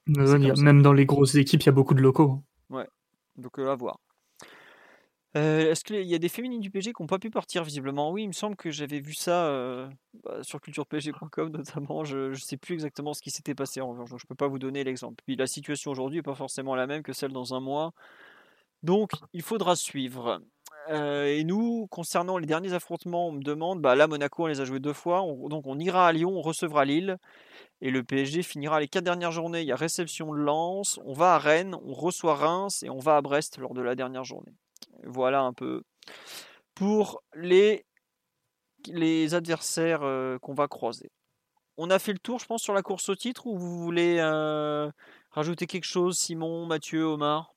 même 0.07 0.81
dans 0.81 0.93
les 0.93 1.05
grosses 1.05 1.35
équipes, 1.35 1.61
il 1.61 1.65
y 1.67 1.69
a 1.69 1.73
beaucoup 1.73 1.93
de 1.93 2.01
locaux. 2.01 2.41
Ouais, 2.69 2.87
donc 3.37 3.59
à 3.59 3.75
voir. 3.75 3.99
Est-ce 5.35 5.83
qu'il 5.83 6.03
y 6.03 6.13
a 6.13 6.19
des 6.19 6.29
féminines 6.29 6.59
du 6.59 6.69
PSG 6.69 6.93
qui 6.93 7.01
n'ont 7.01 7.07
pas 7.07 7.17
pu 7.17 7.31
partir 7.31 7.63
visiblement? 7.63 8.11
Oui, 8.11 8.23
il 8.23 8.27
me 8.27 8.33
semble 8.33 8.55
que 8.55 8.69
j'avais 8.69 8.99
vu 8.99 9.13
ça 9.13 9.89
bah, 10.23 10.43
sur 10.43 10.61
culturepsg.com 10.61 11.49
notamment. 11.53 12.03
Je 12.03 12.29
ne 12.29 12.35
sais 12.35 12.57
plus 12.57 12.73
exactement 12.75 13.13
ce 13.13 13.21
qui 13.21 13.31
s'était 13.31 13.55
passé 13.55 13.81
en 13.81 13.89
revanche, 13.89 14.11
donc 14.11 14.19
je 14.19 14.25
ne 14.25 14.29
peux 14.29 14.35
pas 14.35 14.47
vous 14.47 14.59
donner 14.59 14.83
l'exemple. 14.83 15.23
Puis 15.25 15.35
la 15.35 15.47
situation 15.47 15.91
aujourd'hui 15.91 16.19
n'est 16.19 16.23
pas 16.23 16.35
forcément 16.35 16.75
la 16.75 16.85
même 16.85 17.01
que 17.01 17.13
celle 17.13 17.31
dans 17.31 17.55
un 17.55 17.59
mois. 17.59 17.93
Donc 18.83 19.11
il 19.33 19.41
faudra 19.41 19.75
suivre. 19.75 20.41
Et 20.89 21.43
nous, 21.45 21.87
concernant 21.87 22.37
les 22.37 22.45
derniers 22.45 22.73
affrontements, 22.73 23.29
on 23.29 23.31
me 23.31 23.41
demande, 23.41 23.81
bah 23.81 23.95
là 23.95 24.07
Monaco 24.07 24.43
on 24.43 24.47
les 24.47 24.59
a 24.59 24.65
joués 24.65 24.81
deux 24.81 24.93
fois, 24.93 25.21
donc 25.49 25.65
on 25.65 25.79
ira 25.79 26.07
à 26.07 26.11
Lyon, 26.11 26.31
on 26.35 26.41
recevra 26.41 26.83
Lille, 26.83 27.17
et 27.81 27.89
le 27.89 28.03
PSG 28.03 28.43
finira 28.43 28.81
les 28.81 28.89
quatre 28.89 29.05
dernières 29.05 29.31
journées. 29.31 29.61
Il 29.61 29.67
y 29.67 29.71
a 29.71 29.77
réception 29.77 30.33
de 30.33 30.39
Lens, 30.39 30.99
on 31.05 31.13
va 31.13 31.35
à 31.35 31.39
Rennes, 31.39 31.75
on 31.85 31.93
reçoit 31.93 32.35
Reims 32.35 32.83
et 32.83 32.89
on 32.89 32.99
va 32.99 33.17
à 33.17 33.21
Brest 33.21 33.57
lors 33.59 33.73
de 33.73 33.81
la 33.81 33.95
dernière 33.95 34.25
journée. 34.25 34.53
Voilà 35.03 35.41
un 35.41 35.53
peu 35.53 35.83
pour 36.75 37.23
les, 37.35 37.85
les 38.87 39.33
adversaires 39.33 40.03
euh, 40.03 40.37
qu'on 40.39 40.53
va 40.53 40.67
croiser. 40.67 41.11
On 41.77 41.89
a 41.89 41.99
fait 41.99 42.13
le 42.13 42.19
tour, 42.19 42.39
je 42.39 42.45
pense, 42.45 42.61
sur 42.61 42.73
la 42.73 42.83
course 42.83 43.09
au 43.09 43.15
titre 43.15 43.47
ou 43.47 43.57
vous 43.57 43.79
voulez 43.79 44.17
euh, 44.19 44.91
rajouter 45.31 45.65
quelque 45.65 45.85
chose, 45.85 46.17
Simon, 46.17 46.65
Mathieu, 46.65 47.03
Omar? 47.03 47.53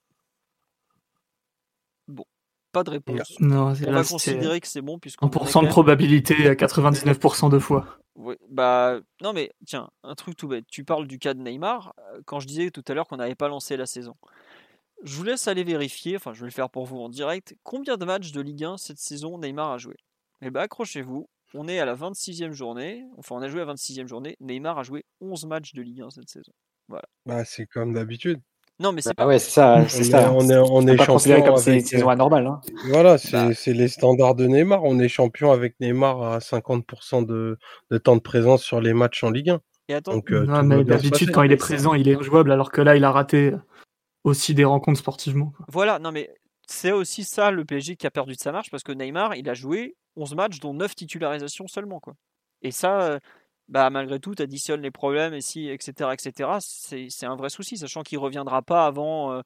Bon, 2.08 2.24
pas 2.72 2.82
de 2.82 2.90
réponse. 2.90 3.38
Non, 3.40 3.74
on 3.86 3.92
va 3.92 4.04
considérer 4.04 4.60
que 4.60 4.68
c'est 4.68 4.80
bon 4.80 4.98
puisqu'on 4.98 5.28
1% 5.28 5.64
de 5.64 5.68
probabilité 5.68 6.48
à 6.48 6.54
99% 6.54 7.50
de 7.50 7.58
fois. 7.58 7.98
Oui, 8.14 8.36
bah 8.48 8.98
non 9.20 9.34
mais 9.34 9.52
tiens, 9.66 9.90
un 10.02 10.14
truc 10.14 10.36
tout 10.36 10.48
bête. 10.48 10.64
Tu 10.68 10.84
parles 10.84 11.06
du 11.06 11.18
cas 11.18 11.34
de 11.34 11.40
Neymar 11.40 11.92
euh, 11.98 12.22
quand 12.24 12.40
je 12.40 12.46
disais 12.46 12.70
tout 12.70 12.84
à 12.88 12.94
l'heure 12.94 13.06
qu'on 13.06 13.18
n'avait 13.18 13.34
pas 13.34 13.48
lancé 13.48 13.76
la 13.76 13.84
saison. 13.84 14.14
Je 15.04 15.16
vous 15.16 15.24
laisse 15.24 15.46
aller 15.48 15.64
vérifier, 15.64 16.16
enfin 16.16 16.32
je 16.32 16.40
vais 16.40 16.46
le 16.46 16.52
faire 16.52 16.70
pour 16.70 16.86
vous 16.86 16.98
en 16.98 17.08
direct, 17.08 17.54
combien 17.62 17.96
de 17.96 18.04
matchs 18.04 18.32
de 18.32 18.40
Ligue 18.40 18.64
1 18.64 18.76
cette 18.76 18.98
saison 18.98 19.38
Neymar 19.38 19.72
a 19.72 19.78
joué. 19.78 19.96
Eh 20.42 20.50
bien 20.50 20.62
accrochez-vous, 20.62 21.28
on 21.54 21.68
est 21.68 21.78
à 21.78 21.84
la 21.84 21.94
26e 21.94 22.52
journée, 22.52 23.04
enfin 23.18 23.36
on 23.36 23.42
a 23.42 23.48
joué 23.48 23.62
à 23.62 23.64
la 23.64 23.74
26e 23.74 24.06
journée, 24.06 24.36
Neymar 24.40 24.78
a 24.78 24.82
joué 24.82 25.04
11 25.20 25.46
matchs 25.46 25.74
de 25.74 25.82
Ligue 25.82 26.02
1 26.02 26.10
cette 26.10 26.28
saison. 26.28 26.52
Voilà. 26.88 27.04
Bah 27.26 27.44
c'est 27.44 27.66
comme 27.66 27.92
d'habitude. 27.92 28.40
Non 28.78 28.92
mais 28.92 29.00
c'est 29.00 29.10
bah, 29.10 29.24
pas... 29.24 29.26
ouais, 29.26 29.38
c'est 29.38 29.50
ça, 29.50 29.88
c'est 29.88 30.04
ça. 30.04 30.32
On 30.32 30.48
est, 30.48 30.56
on 30.56 30.86
est, 30.86 30.96
champion 30.98 31.42
comme 31.42 31.54
avec... 31.54 31.86
saison 31.86 32.08
anormale. 32.08 32.46
Hein. 32.46 32.60
Voilà, 32.88 33.16
bah. 33.32 33.54
c'est 33.54 33.72
les 33.72 33.88
standards 33.88 34.34
de 34.34 34.46
Neymar. 34.46 34.84
On 34.84 34.98
est 34.98 35.08
champion 35.08 35.50
avec 35.50 35.80
Neymar 35.80 36.22
à 36.22 36.38
50% 36.38 37.24
de, 37.24 37.58
de 37.90 37.98
temps 37.98 38.16
de 38.16 38.20
présence 38.20 38.62
sur 38.62 38.80
les 38.80 38.92
matchs 38.92 39.24
en 39.24 39.30
Ligue 39.30 39.50
1. 39.50 39.60
Et 39.88 39.94
attends, 39.94 40.20
euh, 40.30 40.44
non, 40.44 40.62
mais 40.64 40.82
d'habitude, 40.84 41.30
quand 41.30 41.42
il 41.42 41.52
est 41.52 41.56
présent, 41.56 41.94
il 41.94 42.08
est 42.08 42.16
injouable, 42.16 42.50
alors 42.50 42.72
que 42.72 42.80
là, 42.80 42.96
il 42.96 43.04
a 43.04 43.12
raté 43.12 43.52
aussi 44.26 44.54
des 44.54 44.64
rencontres 44.64 44.98
sportivement. 44.98 45.52
Voilà, 45.68 45.98
non 45.98 46.12
mais 46.12 46.30
c'est 46.66 46.92
aussi 46.92 47.24
ça 47.24 47.50
le 47.50 47.64
PSG 47.64 47.96
qui 47.96 48.06
a 48.06 48.10
perdu 48.10 48.34
de 48.34 48.40
sa 48.40 48.52
marche 48.52 48.70
parce 48.70 48.82
que 48.82 48.92
Neymar, 48.92 49.36
il 49.36 49.48
a 49.48 49.54
joué 49.54 49.96
11 50.16 50.34
matchs 50.34 50.58
dont 50.58 50.74
9 50.74 50.94
titularisations 50.94 51.68
seulement 51.68 52.00
quoi. 52.00 52.14
Et 52.62 52.72
ça 52.72 53.02
euh, 53.02 53.18
bah 53.68 53.88
malgré 53.90 54.18
tout, 54.18 54.34
tu 54.34 54.42
additionnes 54.42 54.82
les 54.82 54.90
problèmes 54.90 55.32
et 55.32 55.40
si 55.40 55.68
etc 55.68 56.10
etc, 56.12 56.50
c'est 56.60 57.26
un 57.26 57.36
vrai 57.36 57.50
souci 57.50 57.76
sachant 57.76 58.02
qu'il 58.02 58.18
reviendra 58.18 58.62
pas 58.62 58.86
avant 58.86 59.32
euh, 59.32 59.42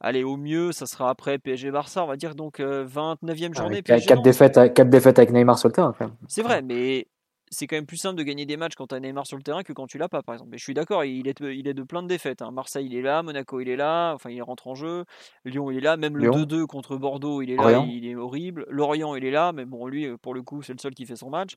allez 0.00 0.22
au 0.22 0.36
mieux, 0.36 0.70
ça 0.70 0.86
sera 0.86 1.10
après 1.10 1.38
PSG 1.38 1.72
Barça, 1.72 2.04
on 2.04 2.06
va 2.06 2.16
dire 2.16 2.36
donc 2.36 2.60
29e 2.60 3.50
euh, 3.50 3.54
journée 3.54 3.82
4 3.82 4.22
défaites 4.22 4.74
quatre 4.74 4.90
défaites 4.90 5.18
avec 5.18 5.32
Neymar 5.32 5.58
sur 5.58 5.68
le 5.68 5.72
terrain 5.72 5.94
C'est 6.28 6.42
vrai, 6.42 6.62
mais 6.62 7.08
c'est 7.50 7.66
quand 7.66 7.76
même 7.76 7.86
plus 7.86 7.96
simple 7.96 8.16
de 8.16 8.22
gagner 8.22 8.46
des 8.46 8.56
matchs 8.56 8.74
quand 8.76 8.86
tu 8.86 8.94
as 8.94 9.00
Neymar 9.00 9.26
sur 9.26 9.36
le 9.36 9.42
terrain 9.42 9.62
que 9.62 9.72
quand 9.72 9.86
tu 9.86 9.98
l'as 9.98 10.08
pas, 10.08 10.22
par 10.22 10.34
exemple. 10.34 10.50
Mais 10.52 10.58
je 10.58 10.62
suis 10.62 10.74
d'accord, 10.74 11.04
il 11.04 11.26
est, 11.26 11.40
il 11.40 11.66
est 11.66 11.74
de 11.74 11.82
plein 11.82 12.02
de 12.02 12.08
défaites. 12.08 12.42
Hein. 12.42 12.52
Marseille, 12.52 12.86
il 12.86 12.94
est 12.94 13.02
là, 13.02 13.22
Monaco, 13.22 13.60
il 13.60 13.68
est 13.68 13.76
là, 13.76 14.12
enfin, 14.14 14.30
il 14.30 14.40
rentre 14.42 14.68
en 14.68 14.74
jeu. 14.74 15.04
Lyon, 15.44 15.70
il 15.70 15.78
est 15.78 15.80
là, 15.80 15.96
même 15.96 16.16
le 16.16 16.30
2-2 16.30 16.66
contre 16.66 16.96
Bordeaux, 16.96 17.42
il 17.42 17.50
est 17.50 17.56
là, 17.56 17.84
il 17.88 18.06
est 18.06 18.14
horrible. 18.14 18.66
Lorient, 18.68 19.14
il 19.16 19.24
est 19.24 19.30
là, 19.30 19.52
mais 19.52 19.64
bon, 19.64 19.86
lui, 19.86 20.16
pour 20.18 20.32
le 20.32 20.42
coup, 20.42 20.62
c'est 20.62 20.72
le 20.72 20.78
seul 20.78 20.94
qui 20.94 21.06
fait 21.06 21.16
son 21.16 21.30
match. 21.30 21.56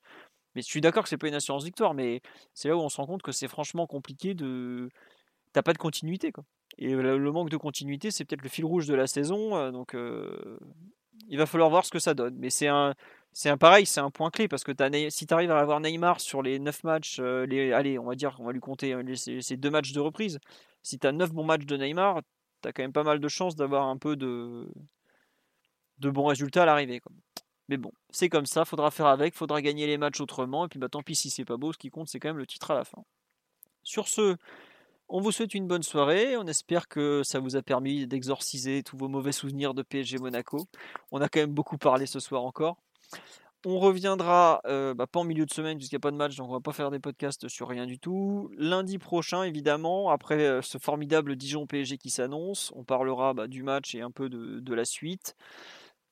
Mais 0.55 0.61
je 0.61 0.67
suis 0.67 0.81
d'accord 0.81 1.03
que 1.03 1.09
c'est 1.09 1.17
pas 1.17 1.27
une 1.27 1.33
assurance 1.35 1.63
victoire, 1.63 1.93
mais 1.93 2.21
c'est 2.53 2.67
là 2.67 2.77
où 2.77 2.79
on 2.79 2.89
se 2.89 2.97
rend 2.97 3.07
compte 3.07 3.21
que 3.21 3.31
c'est 3.31 3.47
franchement 3.47 3.87
compliqué 3.87 4.33
de. 4.33 4.89
T'as 5.51 5.61
pas 5.61 5.73
de 5.73 5.77
continuité, 5.77 6.31
quoi. 6.31 6.43
Et 6.77 6.91
le 6.91 7.31
manque 7.31 7.49
de 7.49 7.57
continuité, 7.57 8.09
c'est 8.09 8.25
peut-être 8.25 8.41
le 8.41 8.49
fil 8.49 8.65
rouge 8.65 8.87
de 8.87 8.95
la 8.95 9.05
saison. 9.05 9.55
Euh, 9.55 9.71
donc, 9.71 9.93
euh, 9.93 10.57
il 11.27 11.37
va 11.37 11.45
falloir 11.45 11.69
voir 11.69 11.85
ce 11.85 11.91
que 11.91 11.99
ça 11.99 12.13
donne. 12.13 12.35
Mais 12.37 12.49
c'est 12.49 12.67
un, 12.67 12.95
c'est 13.33 13.49
un 13.49 13.57
pareil, 13.57 13.85
c'est 13.85 13.99
un 13.99 14.11
point 14.11 14.29
clé 14.29 14.47
parce 14.47 14.63
que 14.63 14.71
si 15.09 15.27
tu 15.27 15.33
arrives 15.33 15.51
à 15.51 15.59
avoir 15.59 15.79
Neymar 15.79 16.21
sur 16.21 16.41
les 16.41 16.59
9 16.59 16.83
matchs, 16.83 17.19
les, 17.19 17.73
allez, 17.73 17.97
on 17.99 18.05
va 18.05 18.15
dire, 18.15 18.35
on 18.39 18.45
va 18.45 18.51
lui 18.51 18.59
compter 18.59 18.95
ces 19.15 19.57
deux 19.57 19.69
matchs 19.69 19.91
de 19.91 19.99
reprise. 19.99 20.39
Si 20.83 20.99
tu 20.99 21.07
as 21.07 21.11
9 21.11 21.33
bons 21.33 21.43
matchs 21.43 21.65
de 21.65 21.77
Neymar, 21.77 22.21
tu 22.61 22.69
as 22.69 22.73
quand 22.73 22.83
même 22.83 22.93
pas 22.93 23.03
mal 23.03 23.19
de 23.19 23.27
chances 23.27 23.55
d'avoir 23.55 23.87
un 23.87 23.97
peu 23.97 24.15
de, 24.15 24.67
de 25.99 26.09
bons 26.09 26.25
résultats 26.25 26.63
à 26.63 26.65
l'arrivée. 26.65 27.01
Mais 27.69 27.77
bon, 27.77 27.91
c'est 28.09 28.29
comme 28.29 28.45
ça, 28.45 28.65
faudra 28.65 28.91
faire 28.91 29.07
avec, 29.07 29.35
faudra 29.35 29.61
gagner 29.61 29.87
les 29.87 29.97
matchs 29.97 30.21
autrement, 30.21 30.65
et 30.65 30.67
puis 30.67 30.79
bah 30.79 30.89
tant 30.89 31.01
pis 31.01 31.15
si 31.15 31.29
c'est 31.29 31.45
pas 31.45 31.57
beau, 31.57 31.71
ce 31.71 31.77
qui 31.77 31.89
compte 31.89 32.09
c'est 32.09 32.19
quand 32.19 32.29
même 32.29 32.37
le 32.37 32.45
titre 32.45 32.71
à 32.71 32.75
la 32.75 32.83
fin. 32.83 33.03
Sur 33.83 34.07
ce, 34.07 34.35
on 35.07 35.21
vous 35.21 35.31
souhaite 35.31 35.53
une 35.53 35.67
bonne 35.67 35.83
soirée, 35.83 36.35
on 36.37 36.45
espère 36.47 36.87
que 36.87 37.23
ça 37.23 37.39
vous 37.39 37.55
a 37.55 37.61
permis 37.61 38.05
d'exorciser 38.07 38.83
tous 38.83 38.97
vos 38.97 39.07
mauvais 39.07 39.31
souvenirs 39.31 39.73
de 39.73 39.81
PSG 39.81 40.17
Monaco. 40.17 40.67
On 41.11 41.21
a 41.21 41.29
quand 41.29 41.39
même 41.39 41.53
beaucoup 41.53 41.77
parlé 41.77 42.05
ce 42.05 42.19
soir 42.19 42.43
encore. 42.43 42.77
On 43.65 43.79
reviendra 43.79 44.61
euh, 44.65 44.93
bah, 44.93 45.07
pas 45.07 45.21
en 45.21 45.23
milieu 45.23 45.45
de 45.45 45.53
semaine 45.53 45.77
puisqu'il 45.77 45.95
n'y 45.95 46.01
a 46.01 46.01
pas 46.01 46.11
de 46.11 46.17
match, 46.17 46.35
donc 46.35 46.49
on 46.49 46.53
va 46.53 46.59
pas 46.59 46.73
faire 46.73 46.91
des 46.91 46.99
podcasts 46.99 47.47
sur 47.47 47.69
rien 47.69 47.85
du 47.85 47.97
tout. 47.97 48.51
Lundi 48.57 48.97
prochain, 48.97 49.43
évidemment, 49.43 50.09
après 50.09 50.41
euh, 50.41 50.61
ce 50.61 50.77
formidable 50.77 51.37
Dijon 51.37 51.65
PSG 51.65 51.97
qui 51.97 52.09
s'annonce, 52.09 52.73
on 52.75 52.83
parlera 52.83 53.33
bah, 53.33 53.47
du 53.47 53.63
match 53.63 53.95
et 53.95 54.01
un 54.01 54.11
peu 54.11 54.29
de 54.29 54.73
la 54.73 54.83
suite. 54.83 55.35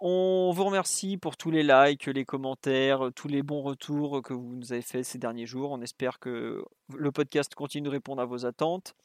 On 0.04 0.52
vous 0.52 0.64
remercie 0.64 1.18
pour 1.18 1.38
tous 1.38 1.52
les 1.52 1.62
likes, 1.62 2.08
les 2.08 2.26
commentaires, 2.26 3.12
tous 3.16 3.28
les 3.28 3.44
bons 3.44 3.62
retours 3.62 4.24
que 4.24 4.34
vous 4.34 4.56
nous 4.56 4.74
avez 4.74 4.82
fait 4.82 5.04
ces 5.04 5.20
derniers 5.20 5.46
jours. 5.46 5.70
On 5.70 5.82
espère 5.82 6.18
que 6.18 6.66
le 6.92 7.12
podcast 7.12 7.54
continue 7.54 7.84
de 7.84 7.90
répondre 7.90 8.20
à 8.20 8.26
vos 8.26 8.48
attentes. 8.48 8.96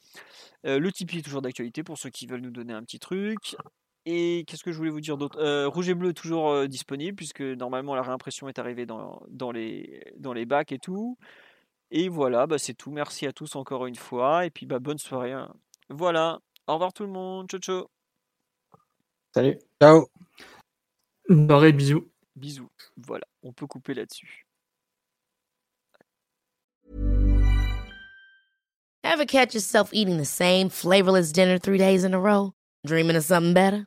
Euh, 0.64 0.78
le 0.78 0.90
Tipeee 0.90 1.18
est 1.18 1.22
toujours 1.22 1.42
d'actualité 1.42 1.82
pour 1.82 1.98
ceux 1.98 2.08
qui 2.08 2.26
veulent 2.26 2.40
nous 2.40 2.50
donner 2.50 2.72
un 2.72 2.82
petit 2.82 2.98
truc. 2.98 3.56
Et 4.08 4.44
qu'est-ce 4.46 4.62
que 4.62 4.70
je 4.70 4.78
voulais 4.78 4.90
vous 4.90 5.00
dire 5.00 5.18
d'autre? 5.18 5.36
Euh, 5.40 5.66
Rouge 5.66 5.88
et 5.88 5.94
bleu 5.94 6.14
toujours 6.14 6.50
euh, 6.50 6.68
disponible 6.68 7.16
puisque 7.16 7.40
normalement 7.40 7.96
la 7.96 8.02
réimpression 8.02 8.48
est 8.48 8.60
arrivée 8.60 8.86
dans, 8.86 9.20
les, 9.52 10.00
dans 10.16 10.32
les 10.32 10.46
bacs 10.46 10.70
et 10.70 10.78
tout. 10.78 11.18
Et 11.90 12.08
voilà, 12.08 12.46
bah, 12.46 12.56
c'est 12.56 12.74
tout. 12.74 12.92
Merci 12.92 13.26
à 13.26 13.32
tous 13.32 13.56
encore 13.56 13.84
une 13.86 13.96
fois. 13.96 14.46
Et 14.46 14.50
puis 14.50 14.64
bah, 14.64 14.78
bonne 14.78 14.98
soirée. 14.98 15.32
Hein. 15.32 15.52
Voilà. 15.90 16.38
Au 16.68 16.74
revoir 16.74 16.92
tout 16.92 17.02
le 17.02 17.10
monde. 17.10 17.48
Ciao 17.50 17.60
ciao. 17.60 17.86
Salut. 19.34 19.58
Ciao. 19.82 20.06
Barré, 21.28 21.72
bisous. 21.72 22.08
Bisous. 22.36 22.70
Voilà, 22.96 23.24
on 23.42 23.52
peut 23.52 23.66
couper 23.66 23.94
là-dessus. 23.94 24.46
Ever 29.02 29.26
catch 29.26 29.54
yourself 29.54 29.90
eating 29.92 30.18
the 30.18 30.24
same 30.24 30.68
flavorless 30.68 31.32
dinner 31.32 31.58
three 31.58 31.78
days 31.78 32.04
in 32.04 32.14
a 32.14 32.20
row? 32.20 32.52
Dreaming 32.84 33.16
of 33.16 33.24
something 33.24 33.54
better? 33.54 33.86